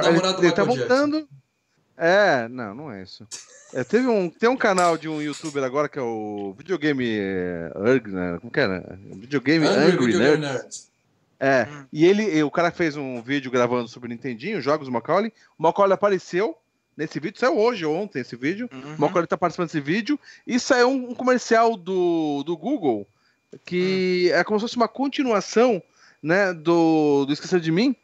ele, 0.09 0.47
ele 0.47 0.53
tá 0.53 0.65
voltando. 0.65 1.29
É, 1.97 2.49
não, 2.49 2.75
não 2.75 2.93
é 2.93 3.03
isso. 3.03 3.27
É, 3.73 3.85
teve 3.85 4.07
um, 4.07 4.29
tem 4.29 4.49
um 4.49 4.57
canal 4.57 4.99
de 4.99 5.09
um 5.09 5.23
youtuber 5.23 5.63
agora 5.63 5.89
que 5.89 5.99
é 5.99 6.03
o 6.03 6.55
Videogame 6.57 7.05
Erg, 7.07 8.09
né? 8.09 8.39
Como 8.41 8.53
que 8.53 8.61
era? 8.61 8.99
Videogame 9.15 9.67
Angry, 9.67 10.15
Angry 10.15 10.19
Nerd. 10.19 10.41
Nerd. 10.41 10.67
É, 11.39 11.69
hum. 11.71 11.85
e 11.93 12.05
ele, 12.05 12.43
o 12.43 12.51
cara 12.51 12.71
fez 12.71 12.97
um 12.97 13.21
vídeo 13.21 13.51
gravando 13.51 13.89
sobre 13.89 14.09
o 14.09 14.11
Nintendinho, 14.11 14.61
jogos 14.61 14.87
do 14.87 14.93
Macaulay. 14.93 15.33
O 15.59 15.63
Macaulay 15.63 15.95
apareceu 15.95 16.57
nesse 16.97 17.19
vídeo, 17.19 17.39
saiu 17.39 17.59
hoje 17.59 17.85
ou 17.85 17.95
ontem 17.95 18.21
esse 18.21 18.37
vídeo. 18.37 18.69
Uhum. 18.73 18.95
O 18.95 19.01
Macaulay 19.01 19.27
tá 19.27 19.37
participando 19.37 19.67
desse 19.67 19.81
vídeo. 19.81 20.19
E 20.47 20.59
saiu 20.59 20.89
um, 20.89 21.11
um 21.11 21.15
comercial 21.15 21.77
do, 21.77 22.43
do 22.45 22.57
Google 22.57 23.07
que 23.65 24.29
uhum. 24.31 24.39
é 24.39 24.45
como 24.45 24.59
se 24.59 24.65
fosse 24.65 24.77
uma 24.77 24.89
continuação, 24.89 25.83
né, 26.23 26.53
do, 26.53 27.25
do 27.27 27.33
Esquecer 27.33 27.61
de 27.61 27.71
Mim, 27.71 27.95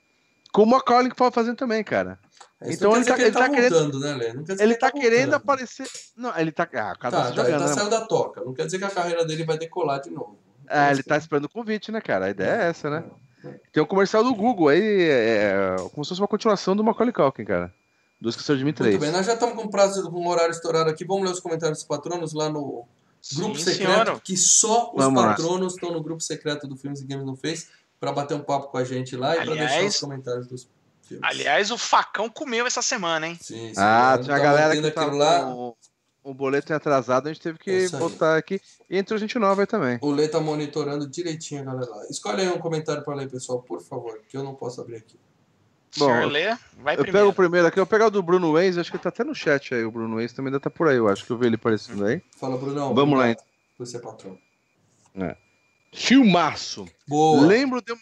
com 0.52 0.62
o 0.62 0.66
Macaulay 0.66 1.10
que 1.10 1.16
pode 1.16 1.34
fazendo 1.34 1.56
também, 1.56 1.82
cara. 1.82 2.18
É, 2.60 2.72
então 2.72 2.94
ele 2.94 3.04
tá, 3.04 3.14
ele, 3.14 3.22
ele 3.24 3.32
tá, 3.32 3.40
tá 3.40 3.48
querendo, 3.48 4.00
né, 4.00 4.14
Lê? 4.14 4.32
Não 4.34 4.44
quer 4.44 4.52
dizer 4.52 4.64
ele 4.64 4.74
que 4.74 4.80
tá, 4.80 4.90
tá 4.90 5.00
querendo 5.00 5.34
aparecer. 5.34 5.88
Não, 6.16 6.36
ele 6.36 6.52
tá. 6.52 6.64
Ah, 6.74 6.94
tá, 6.94 7.10
tá, 7.10 7.28
jogando, 7.30 7.48
ele 7.48 7.58
tá 7.58 7.66
né? 7.66 7.74
saindo 7.74 7.90
da 7.90 8.00
toca. 8.02 8.44
Não 8.44 8.52
quer 8.52 8.66
dizer 8.66 8.78
que 8.78 8.84
a 8.84 8.90
carreira 8.90 9.24
dele 9.24 9.44
vai 9.44 9.56
decolar 9.56 10.00
de 10.00 10.10
novo. 10.10 10.38
É, 10.68 10.90
ele 10.90 11.02
tá 11.02 11.16
esperando 11.16 11.46
o 11.46 11.48
convite, 11.48 11.90
né, 11.90 12.00
cara? 12.00 12.26
A 12.26 12.30
ideia 12.30 12.62
é 12.62 12.68
essa, 12.68 12.90
né? 12.90 13.04
Tem 13.72 13.82
um 13.82 13.86
comercial 13.86 14.22
do 14.22 14.34
Google 14.34 14.68
aí, 14.68 15.02
é, 15.02 15.74
é, 15.74 15.76
como 15.92 16.04
se 16.04 16.10
fosse 16.10 16.20
uma 16.20 16.28
continuação 16.28 16.76
do 16.76 16.84
Macaulay 16.84 17.12
Culkin, 17.12 17.44
cara. 17.44 17.72
Do 18.20 18.28
Esqueceu 18.28 18.56
de 18.56 18.64
Mim 18.64 18.72
3. 18.72 18.92
Muito 18.92 19.00
bem, 19.00 19.10
nós 19.10 19.24
já 19.24 19.32
estamos 19.32 19.54
com 19.54 19.66
prazo, 19.68 20.10
com 20.10 20.20
um 20.20 20.28
horário 20.28 20.52
estourado 20.52 20.90
aqui. 20.90 21.06
Vamos 21.06 21.24
ler 21.24 21.32
os 21.32 21.40
comentários 21.40 21.78
dos 21.78 21.86
patronos 21.86 22.34
lá 22.34 22.50
no 22.50 22.86
grupo 23.34 23.56
Sim, 23.56 23.64
secreto, 23.64 23.92
senhora. 23.92 24.20
que 24.20 24.36
só 24.36 24.92
os 24.94 25.02
Vamos 25.02 25.22
patronos 25.22 25.60
lá. 25.60 25.66
estão 25.74 25.92
no 25.92 26.02
grupo 26.02 26.22
secreto 26.22 26.68
do 26.68 26.76
Filmes 26.76 27.00
e 27.00 27.06
Games 27.06 27.24
no 27.24 27.34
Face 27.34 27.68
para 28.00 28.12
bater 28.12 28.34
um 28.34 28.40
papo 28.42 28.68
com 28.68 28.78
a 28.78 28.84
gente 28.84 29.14
lá 29.14 29.36
e 29.36 29.44
para 29.44 29.54
deixar 29.54 29.84
os 29.84 30.00
comentários 30.00 30.46
dos 30.46 30.68
filmes. 31.02 31.22
Aliás, 31.22 31.70
o 31.70 31.76
facão 31.76 32.30
comeu 32.30 32.66
essa 32.66 32.80
semana, 32.80 33.28
hein? 33.28 33.38
Sim, 33.40 33.68
sim. 33.68 33.74
Ah, 33.76 34.18
tinha 34.20 34.34
a 34.34 34.38
galera 34.38 34.80
que 34.80 34.90
tava 34.90 35.14
lá. 35.14 35.54
O, 35.54 35.76
o 36.24 36.34
boleto 36.34 36.72
atrasado, 36.72 37.28
a 37.28 37.32
gente 37.32 37.42
teve 37.42 37.58
que 37.58 37.88
botar 37.90 38.36
aqui. 38.36 38.60
E 38.88 38.96
entrou 38.96 39.18
gente 39.18 39.38
nova 39.38 39.62
aí 39.62 39.66
também. 39.66 39.98
O 40.00 40.10
Lê 40.10 40.28
tá 40.28 40.40
monitorando 40.40 41.06
direitinho, 41.08 41.64
galera. 41.64 41.90
Escolhe 42.08 42.40
aí 42.40 42.48
um 42.48 42.58
comentário 42.58 43.04
para 43.04 43.14
ler, 43.14 43.30
pessoal, 43.30 43.62
por 43.62 43.82
favor, 43.82 44.20
que 44.28 44.36
eu 44.36 44.42
não 44.42 44.54
posso 44.54 44.80
abrir 44.80 44.96
aqui. 44.96 45.18
Bom, 45.98 46.26
Lê, 46.26 46.56
vai 46.78 46.94
eu 46.94 47.02
primeiro. 47.02 47.12
pego 47.12 47.28
o 47.28 47.34
primeiro 47.34 47.66
aqui, 47.66 47.78
eu 47.80 47.84
vou 47.84 47.90
pegar 47.90 48.06
o 48.06 48.10
do 48.10 48.22
Bruno 48.22 48.52
Waze, 48.52 48.78
acho 48.78 48.90
que 48.90 48.96
ele 48.96 49.02
tá 49.02 49.08
até 49.08 49.24
no 49.24 49.34
chat 49.34 49.74
aí, 49.74 49.84
o 49.84 49.90
Bruno 49.90 50.16
Waze 50.16 50.32
também 50.32 50.50
ainda 50.50 50.60
tá 50.60 50.70
por 50.70 50.86
aí, 50.86 50.96
eu 50.96 51.08
acho 51.08 51.26
que 51.26 51.32
eu 51.32 51.36
vi 51.36 51.46
ele 51.46 51.56
aparecendo 51.56 52.04
aí. 52.06 52.22
Fala, 52.38 52.56
Brunão. 52.56 52.94
Vamos 52.94 53.18
lá, 53.18 53.30
então. 53.30 53.44
Você 53.76 53.96
é 53.96 54.00
patrão. 54.00 54.38
É. 55.16 55.36
Filmaço. 55.92 56.86
Boa. 57.06 57.46
Lembro 57.46 57.82
de, 57.82 57.94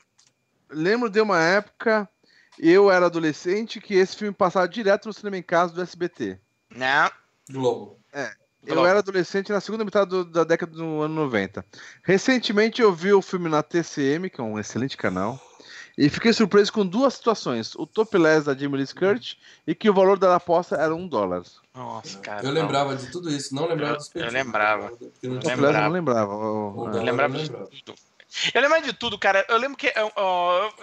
lembro 0.71 1.09
de 1.09 1.21
uma 1.21 1.41
época 1.41 2.09
eu 2.59 2.91
era 2.91 3.07
adolescente 3.07 3.81
que 3.81 3.95
esse 3.95 4.17
filme 4.17 4.35
passava 4.35 4.69
direto 4.69 5.07
no 5.07 5.13
cinema 5.13 5.37
em 5.37 5.43
casa 5.43 5.73
do 5.73 5.81
SBT. 5.81 6.39
Não. 6.75 7.11
Globo. 7.51 7.99
É. 8.13 8.33
Eu 8.67 8.85
era 8.85 8.99
adolescente 8.99 9.53
na 9.53 9.61
segunda 9.61 9.85
metade 9.85 10.11
do, 10.11 10.25
da 10.25 10.45
década 10.45 10.73
do 10.73 11.01
ano 11.01 11.15
90. 11.15 11.65
Recentemente 12.03 12.83
eu 12.83 12.93
vi 12.93 13.13
o 13.13 13.23
filme 13.23 13.49
na 13.49 13.63
TCM, 13.63 14.29
que 14.29 14.41
é 14.41 14.45
um 14.45 14.59
excelente 14.59 14.97
canal. 14.97 15.41
E 16.01 16.09
fiquei 16.09 16.33
surpreso 16.33 16.73
com 16.73 16.87
duas 16.87 17.15
situações. 17.15 17.75
O 17.75 17.85
topless 17.85 18.47
da 18.47 18.55
Jamie 18.55 18.77
Lee 18.77 18.85
Skirt 18.85 19.35
e 19.67 19.75
que 19.75 19.91
o 19.91 19.93
valor 19.95 20.17
da 20.17 20.37
aposta 20.37 20.77
era 20.77 20.95
um 20.95 21.09
dólar. 21.09 21.43
Nossa, 21.75 22.19
cara. 22.21 22.41
Eu 22.47 22.53
não. 22.53 22.63
lembrava 22.63 22.95
de 22.95 23.11
tudo 23.11 23.29
isso, 23.29 23.53
não 23.53 23.67
lembrava 23.67 23.95
Eu- 23.95 23.97
dos 23.97 24.11
eu 24.15 24.31
lembrava. 24.31 24.89
Porque 24.91 25.27
Eu 25.27 25.31
não 25.31 25.41
topless 25.41 25.59
eu 25.61 25.67
lembrava. 25.67 25.85
não 25.87 25.93
lembrava. 25.93 26.33
Eu 26.33 26.89
é. 27.01 27.03
lembrava 27.03 27.35
de 27.35 27.43
lembrava. 27.43 27.67
tudo. 27.67 27.95
Eu 28.55 28.63
lembrava 28.63 28.83
de 28.85 28.93
tudo, 28.93 29.19
cara. 29.19 29.45
Eu 29.49 29.57
lembro 29.59 29.77
que. 29.77 29.89
Eu, 29.97 30.13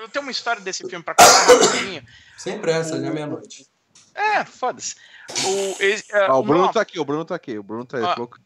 eu 0.02 0.10
tenho 0.10 0.24
uma 0.26 0.32
história 0.32 0.62
desse 0.62 0.86
filme 0.86 1.04
pra 1.04 1.16
contar 1.16 1.64
rapidinho. 1.64 2.04
Sem 2.38 2.60
pressa, 2.60 3.00
já 3.00 3.08
é 3.08 3.10
meia-noite. 3.12 3.66
É, 4.14 4.44
foda-se. 4.44 4.96
O, 5.46 5.76
é, 5.82 6.26
Ah, 6.26 6.36
o 6.38 6.44
Bruno 6.44 6.72
tá 6.74 6.82
aqui, 6.82 7.00
o 7.00 7.06
Bruno 7.06 7.24
tá 7.24 7.36
aqui. 7.36 7.58
O 7.58 7.64
Bruno 7.64 7.86
tá 7.86 7.98
aí. 8.00 8.04
Ah, 8.04 8.16
pouco. 8.16 8.38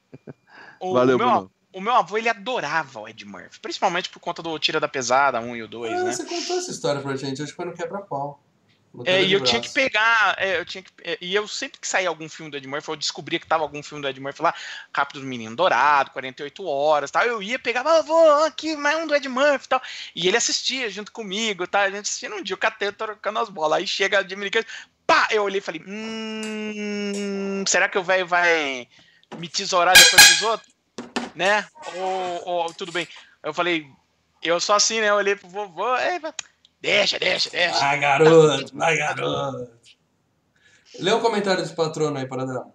o 0.79 0.93
Valeu, 0.93 1.17
meu, 1.17 1.27
Bruno. 1.27 1.51
O 1.71 1.79
meu 1.79 1.93
avô, 1.93 2.17
ele 2.17 2.29
adorava 2.29 3.01
o 3.01 3.07
Ed 3.07 3.23
Murphy. 3.25 3.59
Principalmente 3.59 4.09
por 4.09 4.19
conta 4.19 4.41
do 4.41 4.57
Tira 4.57 4.79
da 4.79 4.87
Pesada, 4.87 5.39
1 5.39 5.55
e 5.55 5.63
o 5.63 5.67
2, 5.67 5.93
Ah, 5.93 6.03
né? 6.03 6.11
Você 6.11 6.25
contou 6.25 6.57
essa 6.57 6.71
história 6.71 7.01
pra 7.01 7.15
gente, 7.15 7.41
acho 7.41 7.51
que 7.51 7.55
foi 7.55 7.65
no 7.65 7.73
quebra-pau. 7.73 8.41
É, 9.05 9.21
e 9.21 9.27
de 9.27 9.33
eu 9.33 9.43
tinha 9.43 9.61
que 9.61 9.69
pegar, 9.69 10.35
é, 10.39 10.59
eu 10.59 10.65
tinha 10.65 10.81
que, 10.81 10.89
é, 11.03 11.15
e 11.21 11.35
eu 11.35 11.47
sempre 11.47 11.79
que 11.79 11.87
saía 11.87 12.09
algum 12.09 12.27
filme 12.27 12.49
do 12.49 12.57
Ed 12.57 12.67
Murphy, 12.67 12.89
eu 12.89 12.95
descobria 12.95 13.39
que 13.39 13.45
tava 13.45 13.61
algum 13.61 13.83
filme 13.83 14.01
do 14.01 14.07
Ed 14.07 14.19
Murphy 14.19 14.41
lá, 14.41 14.53
Capto 14.91 15.19
do 15.19 15.27
Menino 15.27 15.55
Dourado, 15.55 16.09
48 16.09 16.65
horas, 16.65 17.11
tal, 17.11 17.23
eu 17.23 17.41
ia 17.41 17.59
pegar, 17.59 17.85
ah, 17.85 18.01
vou 18.01 18.45
aqui 18.45 18.75
mais 18.75 18.97
um 18.97 19.05
do 19.05 19.15
Ed 19.15 19.29
Murphy, 19.29 19.69
tal, 19.69 19.81
e 20.15 20.27
ele 20.27 20.37
assistia 20.37 20.89
junto 20.89 21.11
comigo, 21.11 21.67
tá, 21.67 21.81
a 21.81 21.91
gente 21.91 22.01
assistia 22.01 22.29
num 22.29 22.41
dia, 22.41 22.55
o 22.55 22.59
Catê 22.59 22.91
trocando 22.91 23.37
as 23.37 23.49
bolas, 23.49 23.77
aí 23.77 23.85
chega 23.87 24.19
a 24.19 24.27
Jamie 24.27 24.45
Lee 24.45 24.51
Curtis, 24.51 24.73
pá, 25.05 25.27
eu 25.29 25.43
olhei 25.43 25.59
e 25.59 25.61
falei, 25.61 25.83
hum, 25.85 27.63
será 27.67 27.87
que 27.87 27.97
o 27.97 28.03
velho 28.03 28.25
vai 28.25 28.87
me 29.37 29.47
tesourar 29.47 29.95
depois 29.95 30.27
dos 30.29 30.41
outros, 30.41 30.78
né, 31.39 31.65
ou, 31.95 32.47
ou 32.47 32.73
tudo 32.73 32.91
bem, 32.91 33.07
eu 33.41 33.53
falei, 33.53 33.87
eu 34.43 34.59
só 34.59 34.75
assim, 34.75 34.99
né, 34.99 35.09
eu 35.09 35.15
olhei 35.15 35.37
pro 35.37 35.47
vovô, 35.47 35.95
é, 35.95 36.19
deixa, 36.81 37.17
deixa, 37.17 37.49
deixa, 37.49 37.79
Vai, 37.79 37.97
garoto, 37.97 38.77
vai, 38.77 38.97
garoto. 38.97 39.71
Lê 40.99 41.13
um 41.13 41.21
comentário 41.21 41.61
desse 41.61 41.73
patrono 41.73 42.17
aí, 42.17 42.27
para 42.27 42.45
dar. 42.45 42.65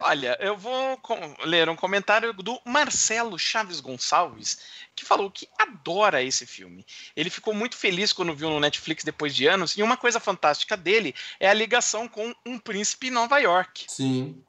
Olha, 0.00 0.36
eu 0.38 0.54
vou 0.54 1.00
ler 1.44 1.68
um 1.70 1.76
comentário 1.76 2.34
do 2.34 2.60
Marcelo 2.66 3.38
Chaves 3.38 3.80
Gonçalves, 3.80 4.58
que 4.94 5.04
falou 5.04 5.30
que 5.30 5.48
adora 5.58 6.22
esse 6.22 6.44
filme. 6.44 6.84
Ele 7.16 7.30
ficou 7.30 7.54
muito 7.54 7.76
feliz 7.76 8.12
quando 8.12 8.34
viu 8.34 8.50
no 8.50 8.60
Netflix 8.60 9.02
depois 9.02 9.34
de 9.34 9.46
anos, 9.46 9.78
e 9.78 9.82
uma 9.82 9.96
coisa 9.96 10.20
fantástica 10.20 10.76
dele 10.76 11.14
é 11.40 11.48
a 11.48 11.54
ligação 11.54 12.06
com 12.06 12.34
um 12.44 12.58
príncipe 12.58 13.06
em 13.06 13.12
Nova 13.12 13.38
York. 13.38 13.86
Sim. 13.88 14.42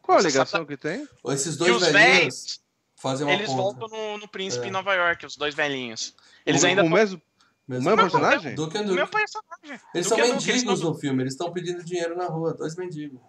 Qual 0.00 0.18
a 0.18 0.22
ligação 0.22 0.64
que 0.64 0.76
tem? 0.76 1.06
Esses 1.26 1.56
E 1.56 1.58
dois 1.58 1.76
os 1.76 1.88
velhinhos 1.88 2.61
uma 3.04 3.32
eles 3.32 3.46
ponta. 3.48 3.62
voltam 3.62 3.88
no, 3.88 4.18
no 4.18 4.28
príncipe 4.28 4.64
É. 4.66 4.68
em 4.68 4.70
Nova 4.72 4.94
York, 4.94 5.26
os 5.26 5.36
dois 5.36 5.54
velhinhos. 5.54 6.14
Eles 6.46 6.62
o, 6.62 6.66
ainda 6.66 6.82
o 6.82 6.84
tão- 6.84 6.92
mesmo, 6.94 7.18
o 7.18 7.22
Mesmo 7.70 7.84
mesmo 7.84 7.90
Não, 7.90 8.10
personagem? 8.10 8.54
Duke 8.54 8.76
and 8.78 8.82
o 8.82 8.94
meu 8.94 9.06
Duke. 9.06 9.10
personagem. 9.18 9.80
Eles 9.94 10.06
são 10.06 10.16
Duke, 10.18 10.28
eles 10.30 10.46
mendigos 10.46 10.80
no 10.80 10.94
filme, 10.94 11.22
eles 11.22 11.32
estão 11.34 11.52
pedindo 11.52 11.82
dinheiro 11.84 12.16
na 12.16 12.26
rua, 12.26 12.54
dois 12.54 12.76
mendigos. 12.76 13.20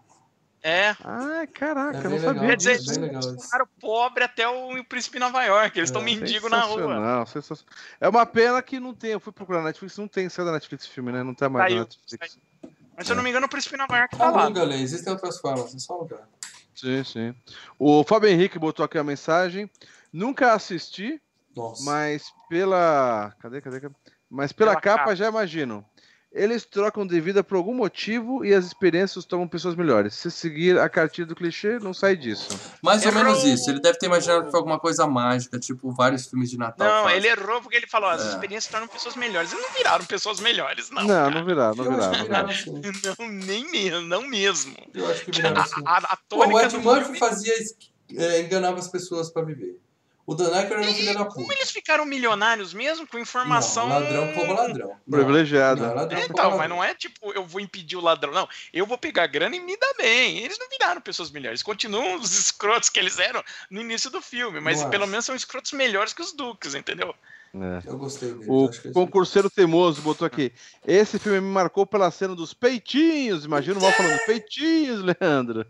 É, 0.65 0.91
Ah, 1.03 1.45
caraca, 1.53 1.97
É 1.97 2.05
eu 2.05 2.09
não 2.09 2.19
sabia 2.19 2.41
legal, 2.41 2.55
dizer, 2.55 2.77
disso. 2.77 2.91
bem 2.91 2.99
legal 3.09 3.19
isso. 3.35 3.49
Cara, 3.49 3.67
pobre 3.81 4.23
até 4.23 4.47
o, 4.47 4.77
o 4.79 4.83
príncipe 4.85 5.17
em 5.17 5.19
Nova 5.19 5.43
York, 5.43 5.77
eles 5.77 5.89
estão 5.89 6.01
É, 6.01 6.05
mendigo 6.05 6.47
na 6.47 6.61
rua. 6.61 6.77
Sensacional, 6.77 7.27
sensacional. 7.27 7.73
É 7.99 8.07
uma 8.07 8.25
pena 8.25 8.61
que 8.61 8.79
não 8.79 8.93
tem. 8.93 9.11
Eu 9.11 9.19
fui 9.19 9.33
procurar 9.33 9.59
na 9.59 9.65
Netflix, 9.65 9.97
não 9.97 10.07
tem 10.07 10.29
saiu 10.29 10.45
da 10.45 10.53
Netflix 10.53 10.85
esse 10.85 10.93
filme, 10.93 11.11
né? 11.11 11.21
Não 11.21 11.33
tá 11.33 11.49
mais 11.49 11.65
Saiu, 11.65 11.79
na 11.79 11.83
Netflix. 11.83 12.37
Mas 12.95 13.05
se 13.07 13.11
eu 13.11 13.15
não 13.17 13.23
me 13.23 13.29
engano, 13.29 13.45
o 13.45 13.49
príncipe 13.49 13.75
em 13.75 13.77
Nova 13.79 13.97
York 13.97 14.17
tá 14.17 14.29
lá. 14.31 14.43
Aluga, 14.43 14.63
Lê, 14.63 14.77
existem 14.77 15.11
outras 15.11 15.37
formas, 15.39 15.75
é 15.75 15.79
só 15.79 15.95
alugar. 15.95 16.29
Sim, 16.75 17.03
sim. 17.03 17.35
O 17.77 18.03
Fábio 18.03 18.29
Henrique 18.29 18.59
botou 18.59 18.83
aqui 18.85 18.97
a 18.97 19.03
mensagem. 19.03 19.69
Nunca 20.11 20.53
assisti, 20.53 21.21
Nossa. 21.55 21.83
mas 21.85 22.31
pela. 22.49 23.33
Cadê, 23.39 23.61
cadê? 23.61 23.79
cadê? 23.79 23.95
Mas 24.29 24.51
pela, 24.51 24.71
Pela 24.71 24.81
capa, 24.81 24.97
capa. 24.99 25.15
já 25.15 25.27
imagino. 25.27 25.85
Eles 26.35 26.65
trocam 26.65 27.05
de 27.05 27.21
vida 27.21 27.43
por 27.43 27.55
algum 27.57 27.75
motivo 27.75 28.43
e 28.43 28.55
as 28.55 28.65
experiências 28.65 29.23
tomam 29.23 29.47
pessoas 29.47 29.75
melhores. 29.75 30.15
Se 30.15 30.31
seguir 30.31 30.79
a 30.79 30.89
cartilha 30.89 31.27
do 31.27 31.35
clichê, 31.35 31.77
não 31.77 31.93
sai 31.93 32.15
disso. 32.17 32.59
Mais 32.81 33.03
ou 33.05 33.11
Errou. 33.11 33.23
menos 33.23 33.43
isso. 33.43 33.69
Ele 33.69 33.79
deve 33.79 33.99
ter 33.99 34.07
imaginado 34.07 34.45
que 34.45 34.49
foi 34.49 34.57
alguma 34.59 34.79
coisa 34.79 35.05
mágica, 35.05 35.59
tipo 35.59 35.91
vários 35.91 36.25
filmes 36.25 36.49
de 36.49 36.57
Natal. 36.57 36.87
Não, 36.87 37.03
fazem. 37.03 37.17
ele 37.19 37.27
errou 37.27 37.61
porque 37.61 37.77
ele 37.77 37.85
falou: 37.85 38.09
as 38.09 38.25
É. 38.25 38.29
experiências 38.29 38.71
tornam 38.71 38.87
pessoas 38.87 39.15
melhores. 39.15 39.51
Eles 39.53 39.63
não 39.63 39.73
viraram 39.77 40.05
pessoas 40.05 40.39
melhores, 40.39 40.89
não. 40.89 41.03
Não, 41.03 41.07
cara. 41.07 41.29
não 41.29 41.45
virar, 41.45 41.75
não 41.75 41.85
Eu 41.85 41.91
virar. 41.91 42.09
acho 42.09 42.17
Não 42.17 42.25
viraram 42.25 42.49
assim. 42.49 42.81
Não, 43.19 43.27
nem 43.45 43.69
mesmo, 43.69 44.01
não 44.01 44.27
mesmo. 44.27 44.75
Eu 44.91 45.07
acho 45.11 45.25
que 45.25 45.31
viraram 45.31 45.61
A, 45.61 45.65
a, 45.85 45.97
a 45.97 46.17
Pô, 46.27 46.37
o 46.37 46.39
tônica 46.39 46.65
Ed 46.65 46.77
Murphy 46.79 47.19
fazia, 47.19 47.53
é, 48.17 48.41
enganava 48.41 48.79
as 48.79 48.87
pessoas 48.87 49.29
pra 49.29 49.43
viver. 49.43 49.77
O 50.25 50.35
Dan 50.35 50.55
Aykroyd 50.55 50.83
era 50.83 50.91
um 50.91 50.95
filho 50.95 51.13
da 51.13 51.25
como 51.25 51.45
puta. 51.47 51.53
eles 51.53 51.71
ficaram 51.71 52.05
milionários 52.05 52.73
mesmo 52.73 53.05
com 53.05 53.19
informação. 53.19 53.89
Não, 53.89 53.99
ladrão 53.99 54.33
rouba 54.33 54.53
ladrão. 54.53 54.87
Não, 55.05 55.17
Privilegiado. 55.17 55.81
Não, 55.81 55.93
ladrão 55.95 56.07
que 56.21 56.27
rouba 56.27 56.33
Então, 56.41 56.57
mas 56.57 56.69
não 56.69 56.83
é 56.83 56.95
tipo, 56.95 57.33
eu 57.33 57.45
vou 57.45 57.59
impedir 57.59 57.97
o 57.97 58.01
ladrão, 58.01 58.31
não. 58.31 58.47
Eu 58.71 58.85
vou 58.85 58.97
pegar 58.97 59.27
grana 59.27 59.55
e 59.55 59.59
me 59.59 59.77
dar 59.77 59.93
bem. 59.95 60.37
Eles 60.39 60.57
não 60.57 60.69
viraram 60.69 61.01
pessoas 61.01 61.29
melhores. 61.29 61.61
Continuam 61.61 62.15
os 62.15 62.31
escrotos 62.39 62.87
que 62.89 62.99
eles 62.99 63.19
eram 63.19 63.43
no 63.69 63.81
início 63.81 64.09
do 64.09 64.21
filme, 64.21 64.61
mas 64.61 64.81
Não 64.81 64.89
pelo 64.89 65.07
menos 65.07 65.25
são 65.25 65.35
escrotos 65.35 65.73
melhores 65.73 66.13
que 66.13 66.21
os 66.21 66.31
duques, 66.31 66.73
entendeu? 66.73 67.13
É. 67.55 67.81
Eu 67.85 67.97
gostei 67.99 68.33
dele. 68.33 68.49
O 68.49 68.69
concurseiro 68.93 69.47
teimoso 69.47 70.01
botou 70.01 70.25
aqui. 70.25 70.51
Esse 70.87 71.19
filme 71.19 71.39
me 71.39 71.47
marcou 71.51 71.85
pela 71.85 72.09
cena 72.09 72.35
dos 72.35 72.51
peitinhos. 72.51 73.45
Imagina 73.45 73.77
o 73.77 73.81
mal 73.81 73.91
falando 73.91 74.17
peitinhos, 74.25 75.03
Leandro. 75.05 75.63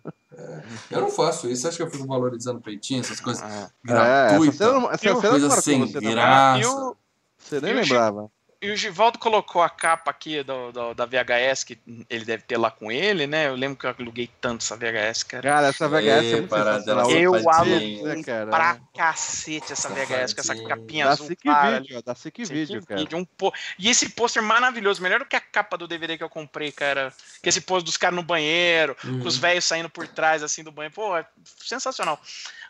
Eu 0.90 1.02
não 1.02 1.10
faço 1.10 1.50
isso. 1.50 1.68
Acho 1.68 1.76
que 1.78 1.84
eu 1.84 1.90
fico 1.92 2.08
valorizando 2.08 2.62
peitinho, 2.62 3.02
essas 3.02 3.20
coisas 3.20 3.44
É, 3.44 3.48
essa 3.58 3.72
gratuitas. 3.84 4.56
cena, 4.56 4.72
não- 4.72 4.92
essa 4.92 5.06
E 5.06 5.12
o- 5.12 5.16
cena 5.22 5.30
coisa 5.32 5.62
sem 5.62 5.92
graça. 5.92 6.96
Você 7.38 7.60
nem 7.60 7.74
lembrava. 7.74 8.32
E 8.64 8.72
o 8.72 8.78
Givaldo 8.78 9.20
colocou 9.20 9.62
a 9.62 9.70
capa 9.70 10.10
aqui 10.10 10.42
do, 10.42 10.72
do- 10.72 10.94
da 10.94 11.06
VHS 11.06 11.66
que 11.66 11.78
ele 12.10 12.24
deve 12.24 12.44
ter 12.44 12.56
lá 12.58 12.72
com 12.72 12.90
ele, 12.90 13.28
né? 13.28 13.48
Eu 13.50 13.56
lembro 13.56 13.78
que 13.78 13.86
eu 13.86 13.94
aluguei 14.00 14.30
tanto 14.40 14.62
essa 14.64 14.78
VHS, 14.78 15.24
cara. 15.24 15.44
Cara, 15.44 15.68
essa 15.68 15.90
VHS 15.90 16.08
é 16.08 16.24
Ei, 16.24 16.32
muito 16.38 16.48
parada, 16.50 16.92
Eu 17.20 17.50
aluguei 17.50 18.02
né, 18.04 18.24
cara? 18.24 18.50
pra 18.50 18.80
cacete 18.96 19.74
essa 19.74 19.90
VHS 19.90 20.34
com 20.34 20.40
essa 20.40 20.56
capinha 20.64 21.06
Da 21.08 21.12
azul 21.12 21.28
Sick 21.28 21.44
clara. 21.44 21.82
Video, 21.82 21.98
ó, 21.98 22.02
da 22.02 22.16
Sick 22.16 22.42
Esse 22.42 22.54
Video, 22.54 22.86
cara. 22.86 23.18
um 23.18 23.26
pô- 23.26 23.54
E 23.78 23.90
esse 23.90 24.08
pôster 24.10 24.42
maravilhoso, 24.42 25.02
melhor 25.04 25.20
do 25.20 25.26
que 25.26 25.36
a 25.36 25.42
capa 25.42 25.78
do 25.78 25.86
DVD 25.86 26.18
que 26.18 26.24
eu 26.24 26.30
comprei, 26.30 26.72
cara. 26.72 27.12
Que 27.42 27.50
esse 27.50 27.60
pôster 27.60 27.84
dos 27.84 27.98
caras 27.98 28.16
no 28.16 28.24
banheiro, 28.24 28.96
Uhum. 29.04 29.20
com 29.20 29.28
os 29.28 29.36
velhos 29.38 29.66
saindo 29.66 29.90
por 29.90 30.08
trás 30.08 30.42
assim 30.42 30.64
do 30.64 30.72
banheiro. 30.72 30.96
Pô, 30.96 31.18
é 31.18 31.26
sensacional. 31.60 32.18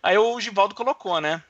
Aí 0.02 0.18
o 0.18 0.40
Givaldo 0.41 0.74
colocou, 0.74 1.22
né? 1.22 1.41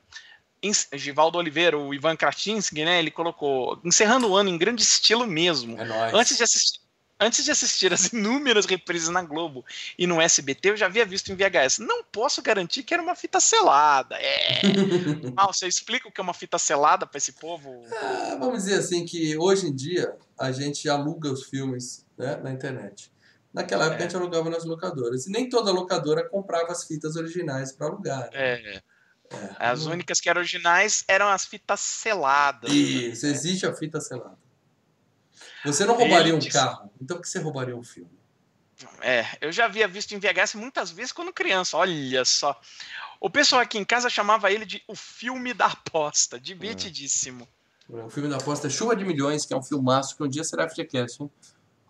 Givaldo 0.93 1.37
Oliveira, 1.37 1.77
o 1.77 1.93
Ivan 1.93 2.15
Kratinsky, 2.15 2.85
né? 2.85 2.99
Ele 2.99 3.11
colocou, 3.11 3.79
encerrando 3.83 4.29
o 4.29 4.35
ano 4.35 4.49
em 4.49 4.57
grande 4.57 4.81
estilo 4.83 5.27
mesmo. 5.27 5.77
É 5.79 5.83
nóis. 5.83 6.13
Antes 6.13 6.37
de 6.37 6.43
assistir. 6.43 6.83
Antes 7.19 7.45
de 7.45 7.51
assistir 7.51 7.93
as 7.93 8.07
inúmeras 8.11 8.65
reprises 8.65 9.07
na 9.07 9.21
Globo 9.21 9.63
e 9.97 10.05
no 10.05 10.19
SBT, 10.19 10.71
eu 10.71 10.77
já 10.77 10.87
havia 10.87 11.05
visto 11.05 11.31
em 11.31 11.35
VHS. 11.35 11.77
Não 11.79 12.03
posso 12.03 12.41
garantir 12.41 12.83
que 12.83 12.93
era 12.93 13.01
uma 13.01 13.15
fita 13.15 13.39
selada. 13.39 14.15
É. 14.19 14.61
Mal, 15.33 15.53
você 15.53 15.67
explica 15.67 16.07
o 16.07 16.11
que 16.11 16.19
é 16.19 16.23
uma 16.23 16.33
fita 16.33 16.57
selada 16.57 17.05
para 17.05 17.17
esse 17.17 17.33
povo? 17.33 17.85
Ah, 17.93 18.35
vamos 18.39 18.63
dizer 18.63 18.79
assim 18.79 19.05
que 19.05 19.37
hoje 19.37 19.67
em 19.67 19.73
dia 19.73 20.13
a 20.37 20.51
gente 20.51 20.89
aluga 20.89 21.31
os 21.31 21.45
filmes 21.45 22.05
né, 22.17 22.35
na 22.37 22.51
internet. 22.51 23.09
Naquela 23.53 23.85
época 23.85 24.01
É. 24.01 24.05
a 24.05 24.09
gente 24.09 24.17
alugava 24.17 24.49
nas 24.49 24.65
locadoras. 24.65 25.25
E 25.27 25.31
nem 25.31 25.47
toda 25.47 25.71
locadora 25.71 26.27
comprava 26.27 26.71
as 26.71 26.85
fitas 26.85 27.15
originais 27.15 27.71
para 27.71 27.87
alugar. 27.87 28.21
né? 28.23 28.29
É, 28.33 28.81
É. 29.59 29.67
as 29.67 29.85
únicas 29.85 30.19
que 30.19 30.29
eram 30.29 30.41
originais 30.41 31.03
eram 31.07 31.27
as 31.27 31.45
fitas 31.45 31.79
seladas. 31.79 32.71
Isso, 32.71 33.25
existe 33.25 33.65
a 33.65 33.73
fita 33.73 33.99
selada. 33.99 34.37
Você 35.65 35.85
não 35.85 35.95
roubaria 35.95 36.33
um 36.33 36.37
Ele 36.37 36.51
carro, 36.51 36.91
então 37.01 37.17
por 37.17 37.23
que 37.23 37.29
você 37.29 37.39
roubaria 37.39 37.75
um 37.75 37.83
filme? 37.83 38.11
É, 39.01 39.25
eu 39.39 39.51
já 39.51 39.65
havia 39.65 39.87
visto 39.87 40.13
em 40.13 40.19
VHS 40.19 40.55
muitas 40.55 40.91
vezes 40.91 41.11
quando 41.11 41.31
criança, 41.31 41.77
olha 41.77 42.25
só. 42.25 42.59
O 43.19 43.29
pessoal 43.29 43.61
aqui 43.61 43.77
em 43.77 43.85
casa 43.85 44.09
chamava 44.09 44.51
ele 44.51 44.65
de 44.65 44.83
o 44.87 44.95
filme 44.95 45.53
da 45.53 45.67
aposta, 45.67 46.39
divertidíssimo. 46.39 47.47
O 47.87 48.09
filme 48.09 48.29
da 48.29 48.37
aposta 48.37 48.67
é 48.67 48.69
Chuva 48.69 48.95
de 48.95 49.05
Milhões, 49.05 49.45
que 49.45 49.53
é 49.53 49.57
um 49.57 49.63
filmaço 49.63 50.15
que 50.15 50.23
um 50.23 50.27
dia 50.27 50.43
será 50.43 50.67
FGCast, 50.67 51.23
hein? 51.23 51.31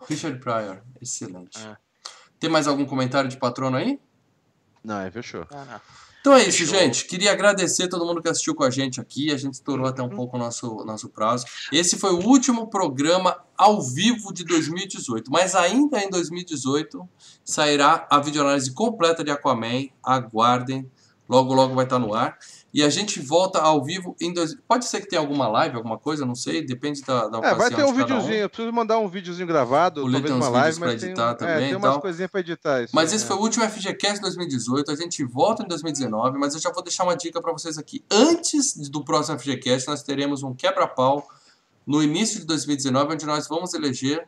Richard 0.08 0.38
Pryor, 0.38 0.82
excelente. 1.00 1.58
É. 1.58 1.76
Tem 2.38 2.50
mais 2.50 2.66
algum 2.66 2.84
comentário 2.84 3.28
de 3.28 3.36
patrono 3.36 3.76
aí? 3.76 3.98
Não, 4.82 5.00
é, 5.00 5.10
fechou. 5.10 5.46
Ah, 5.50 5.64
não. 5.64 5.80
Então 6.24 6.32
é 6.32 6.48
isso, 6.48 6.60
Fechou. 6.60 6.78
gente. 6.78 7.04
Queria 7.04 7.32
agradecer 7.32 7.86
todo 7.86 8.06
mundo 8.06 8.22
que 8.22 8.28
assistiu 8.30 8.54
com 8.54 8.64
a 8.64 8.70
gente 8.70 8.98
aqui. 8.98 9.30
A 9.30 9.36
gente 9.36 9.52
estourou 9.52 9.86
até 9.86 10.02
um 10.02 10.08
pouco 10.08 10.38
o 10.38 10.40
nosso, 10.40 10.82
nosso 10.82 11.10
prazo. 11.10 11.44
Esse 11.70 11.98
foi 11.98 12.12
o 12.12 12.26
último 12.26 12.66
programa 12.68 13.36
ao 13.54 13.82
vivo 13.82 14.32
de 14.32 14.42
2018. 14.42 15.30
Mas 15.30 15.54
ainda 15.54 16.02
em 16.02 16.08
2018 16.08 17.06
sairá 17.44 18.06
a 18.10 18.18
videoanálise 18.20 18.72
completa 18.72 19.22
de 19.22 19.30
Aquaman. 19.30 19.90
Aguardem. 20.02 20.90
Logo, 21.28 21.52
logo 21.52 21.74
vai 21.74 21.84
estar 21.84 21.98
no 21.98 22.14
ar. 22.14 22.38
E 22.74 22.82
a 22.82 22.90
gente 22.90 23.20
volta 23.20 23.60
ao 23.60 23.84
vivo 23.84 24.16
em... 24.20 24.34
Dois... 24.34 24.56
Pode 24.66 24.86
ser 24.86 25.00
que 25.00 25.08
tenha 25.08 25.20
alguma 25.20 25.46
live, 25.46 25.76
alguma 25.76 25.96
coisa, 25.96 26.26
não 26.26 26.34
sei. 26.34 26.66
Depende 26.66 27.02
da, 27.02 27.28
da 27.28 27.38
É, 27.38 27.54
vai 27.54 27.70
ter 27.70 27.84
um 27.84 27.94
videozinho. 27.94 28.34
Eu 28.34 28.48
preciso 28.48 28.72
mandar 28.72 28.98
um 28.98 29.06
videozinho 29.06 29.46
gravado, 29.46 30.02
talvez 30.02 30.24
tem 30.24 30.32
uma 30.32 30.48
live, 30.48 30.74
vídeos 30.74 30.78
pra 30.78 30.88
mas 30.88 31.00
tem, 31.00 31.10
editar 31.10 31.30
é, 31.30 31.34
também 31.34 31.68
tem 31.68 31.76
umas 31.76 31.96
coisinhas 31.98 32.28
pra 32.28 32.40
editar. 32.40 32.82
Isso, 32.82 32.90
Mas 32.92 33.10
aí, 33.10 33.16
esse 33.16 33.24
é. 33.24 33.28
foi 33.28 33.36
o 33.36 33.40
último 33.40 33.64
FGCast 33.64 34.20
2018. 34.20 34.90
A 34.90 34.96
gente 34.96 35.22
volta 35.22 35.62
em 35.62 35.68
2019, 35.68 36.36
mas 36.36 36.54
eu 36.54 36.60
já 36.60 36.72
vou 36.72 36.82
deixar 36.82 37.04
uma 37.04 37.16
dica 37.16 37.40
para 37.40 37.52
vocês 37.52 37.78
aqui. 37.78 38.04
Antes 38.10 38.74
do 38.90 39.04
próximo 39.04 39.38
FGCast, 39.38 39.86
nós 39.86 40.02
teremos 40.02 40.42
um 40.42 40.52
quebra-pau 40.52 41.24
no 41.86 42.02
início 42.02 42.40
de 42.40 42.46
2019, 42.46 43.14
onde 43.14 43.24
nós 43.24 43.46
vamos 43.46 43.72
eleger 43.72 44.26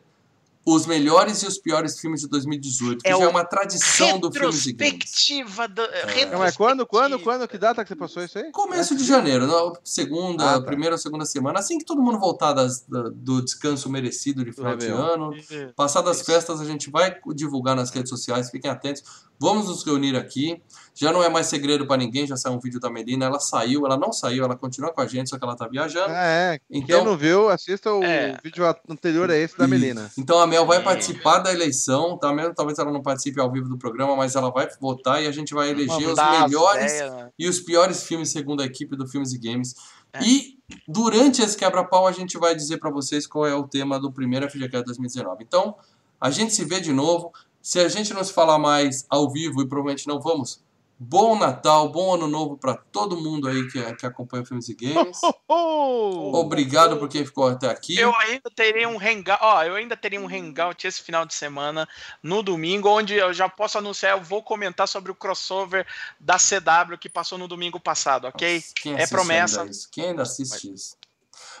os 0.69 0.85
melhores 0.85 1.41
e 1.43 1.47
os 1.47 1.57
piores 1.57 1.97
filmes 1.97 2.19
de 2.19 2.27
2018, 2.27 3.01
que 3.01 3.07
É 3.09 3.15
já 3.17 3.23
é 3.23 3.27
uma 3.27 3.45
tradição 3.45 4.19
do 4.19 4.29
Filmes 4.29 4.65
e 4.65 4.73
Games. 4.73 4.91
Retrospectiva 4.91 5.67
da. 5.69 5.87
Não, 6.31 6.39
mas 6.39 6.57
quando, 6.57 6.85
quando, 6.85 7.17
quando? 7.19 7.47
Que 7.47 7.57
data 7.57 7.81
que 7.83 7.87
você 7.87 7.95
passou 7.95 8.21
isso 8.21 8.37
aí? 8.37 8.51
Começo 8.51 8.93
de 8.93 9.05
janeiro, 9.05 9.47
na 9.47 9.71
segunda, 9.81 10.55
Ah, 10.55 10.59
tá. 10.59 10.65
primeira 10.65 10.95
ou 10.95 10.99
segunda 10.99 11.25
semana, 11.25 11.59
assim 11.59 11.77
que 11.77 11.85
todo 11.85 12.01
mundo 12.01 12.19
voltar 12.19 12.51
das- 12.51 12.81
da- 12.81 13.09
do 13.13 13.41
descanso 13.41 13.89
merecido 13.89 14.43
de 14.43 14.51
final 14.51 14.75
de 14.75 14.87
ano. 14.87 15.31
Passadas 15.73 16.19
as 16.19 16.25
festas, 16.25 16.59
a 16.59 16.65
gente 16.65 16.89
vai 16.91 17.15
divulgar 17.33 17.73
nas 17.73 17.89
redes 17.89 18.09
sociais, 18.09 18.49
fiquem 18.49 18.69
atentos. 18.69 19.03
Vamos 19.39 19.67
nos 19.67 19.83
reunir 19.85 20.17
aqui. 20.17 20.61
Já 20.99 21.13
não 21.13 21.21
é 21.21 21.29
mais 21.29 21.45
segredo 21.45 21.85
pra 21.85 21.95
ninguém, 21.95 22.25
já 22.25 22.35
saiu 22.35 22.55
um 22.55 22.59
vídeo 22.59 22.79
da 22.79 22.89
Melina. 22.89 23.25
Ela 23.27 23.39
saiu, 23.39 23.85
ela 23.85 23.95
não 23.95 24.11
saiu, 24.11 24.43
ela 24.43 24.55
continua 24.55 24.91
com 24.91 24.99
a 24.99 25.05
gente, 25.05 25.29
só 25.29 25.37
que 25.37 25.45
ela 25.45 25.55
tá 25.55 25.67
viajando. 25.67 26.09
Ah, 26.09 26.25
é. 26.25 26.59
Quem 26.71 26.81
Então, 26.81 27.05
não 27.05 27.15
viu, 27.15 27.49
assista 27.49 27.93
o 27.93 28.03
É. 28.03 28.35
vídeo 28.43 28.63
anterior 28.89 29.29
a 29.29 29.35
esse 29.37 29.55
da 29.55 29.67
Melina. 29.67 30.09
então 30.17 30.39
a 30.39 30.47
Mel 30.47 30.65
vai 30.65 30.79
Sim. 30.79 30.83
participar 30.83 31.37
da 31.37 31.53
eleição, 31.53 32.17
tá? 32.17 32.33
Mesmo 32.33 32.55
talvez 32.55 32.79
ela 32.79 32.91
não 32.91 33.03
participe 33.03 33.39
ao 33.39 33.51
vivo 33.51 33.69
do 33.69 33.77
programa, 33.77 34.15
mas 34.15 34.35
ela 34.35 34.49
vai 34.49 34.67
votar 34.81 35.21
e 35.21 35.27
a 35.27 35.31
gente 35.31 35.53
vai 35.53 35.69
eleger 35.69 36.07
os 36.09 36.17
melhores 36.41 36.91
né? 36.99 37.29
e 37.37 37.47
os 37.47 37.59
piores 37.59 38.01
filmes 38.03 38.29
segundo 38.31 38.63
a 38.63 38.65
equipe 38.65 38.95
do 38.95 39.07
Filmes 39.07 39.31
e 39.33 39.37
Games. 39.37 39.75
É. 40.11 40.23
E 40.23 40.57
durante 40.87 41.43
esse 41.43 41.55
quebra-pau 41.55 42.07
a 42.07 42.11
gente 42.11 42.39
vai 42.39 42.55
dizer 42.55 42.77
pra 42.79 42.89
vocês 42.89 43.27
qual 43.27 43.45
é 43.45 43.53
o 43.53 43.67
tema 43.67 43.99
do 43.99 44.11
primeiro 44.11 44.49
FGCast 44.49 44.83
2019. 44.85 45.43
Então, 45.43 45.75
a 46.19 46.31
gente 46.31 46.53
se 46.55 46.65
vê 46.65 46.79
de 46.79 46.91
novo. 46.91 47.31
Se 47.61 47.79
a 47.79 47.87
gente 47.89 48.13
não 48.13 48.23
se 48.23 48.31
falar 48.33 48.57
mais 48.57 49.05
ao 49.09 49.29
vivo, 49.29 49.61
e 49.61 49.67
provavelmente 49.67 50.07
não 50.07 50.19
vamos, 50.21 50.61
bom 50.99 51.37
Natal, 51.37 51.89
bom 51.89 52.15
Ano 52.15 52.27
Novo 52.27 52.57
pra 52.57 52.75
todo 52.75 53.17
mundo 53.21 53.47
aí 53.47 53.67
que, 53.69 53.81
que 53.95 54.05
acompanha 54.05 54.45
Filmes 54.45 54.67
e 54.69 54.73
Games. 54.73 55.19
Oh! 55.47 56.31
Obrigado 56.35 56.97
por 56.97 57.07
quem 57.07 57.25
ficou 57.25 57.47
até 57.47 57.69
aqui. 57.69 57.97
Eu 57.97 58.13
ainda 58.15 58.49
teria 58.53 58.89
um 58.89 58.99
hangout, 58.99 59.39
ó, 59.41 59.63
eu 59.63 59.75
ainda 59.75 59.95
teria 59.95 60.19
um 60.19 60.27
hangout 60.27 60.85
esse 60.87 61.01
final 61.01 61.25
de 61.25 61.33
semana 61.33 61.87
no 62.21 62.41
domingo, 62.43 62.89
onde 62.89 63.13
eu 63.15 63.33
já 63.33 63.47
posso 63.47 63.77
anunciar, 63.77 64.17
eu 64.17 64.23
vou 64.23 64.41
comentar 64.43 64.87
sobre 64.87 65.11
o 65.11 65.15
crossover 65.15 65.85
da 66.19 66.37
CW 66.37 66.97
que 66.99 67.09
passou 67.09 67.37
no 67.37 67.47
domingo 67.47 67.79
passado, 67.79 68.25
ok? 68.27 68.63
Quem 68.75 68.95
É 68.95 69.07
promessa. 69.07 69.61
ainda 69.61 69.71
isso? 69.71 69.87
Quem 69.91 70.05
ainda 70.07 70.23
assiste 70.23 70.73
isso? 70.73 70.95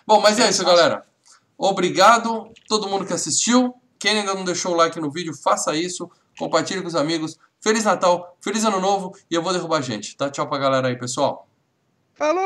Bom, 0.05 0.19
mas 0.19 0.39
é 0.39 0.49
isso, 0.49 0.63
galera. 0.65 1.05
Obrigado 1.57 2.51
todo 2.67 2.87
mundo 2.87 3.05
que 3.05 3.13
assistiu. 3.13 3.73
Quem 3.99 4.19
ainda 4.19 4.33
não 4.33 4.45
deixou 4.45 4.73
o 4.73 4.75
like 4.75 4.99
no 4.99 5.11
vídeo, 5.11 5.33
faça 5.35 5.75
isso. 5.75 6.09
Compartilhe 6.37 6.81
com 6.81 6.87
os 6.87 6.95
amigos. 6.95 7.37
Feliz 7.67 7.83
Natal, 7.83 8.37
feliz 8.39 8.63
Ano 8.63 8.79
Novo 8.79 9.13
e 9.29 9.35
eu 9.35 9.43
vou 9.43 9.51
derrubar 9.51 9.79
a 9.79 9.81
gente, 9.81 10.15
tá? 10.15 10.29
Tchau 10.29 10.47
pra 10.47 10.57
galera 10.57 10.87
aí, 10.87 10.97
pessoal. 10.97 11.45
Falou! 12.13 12.41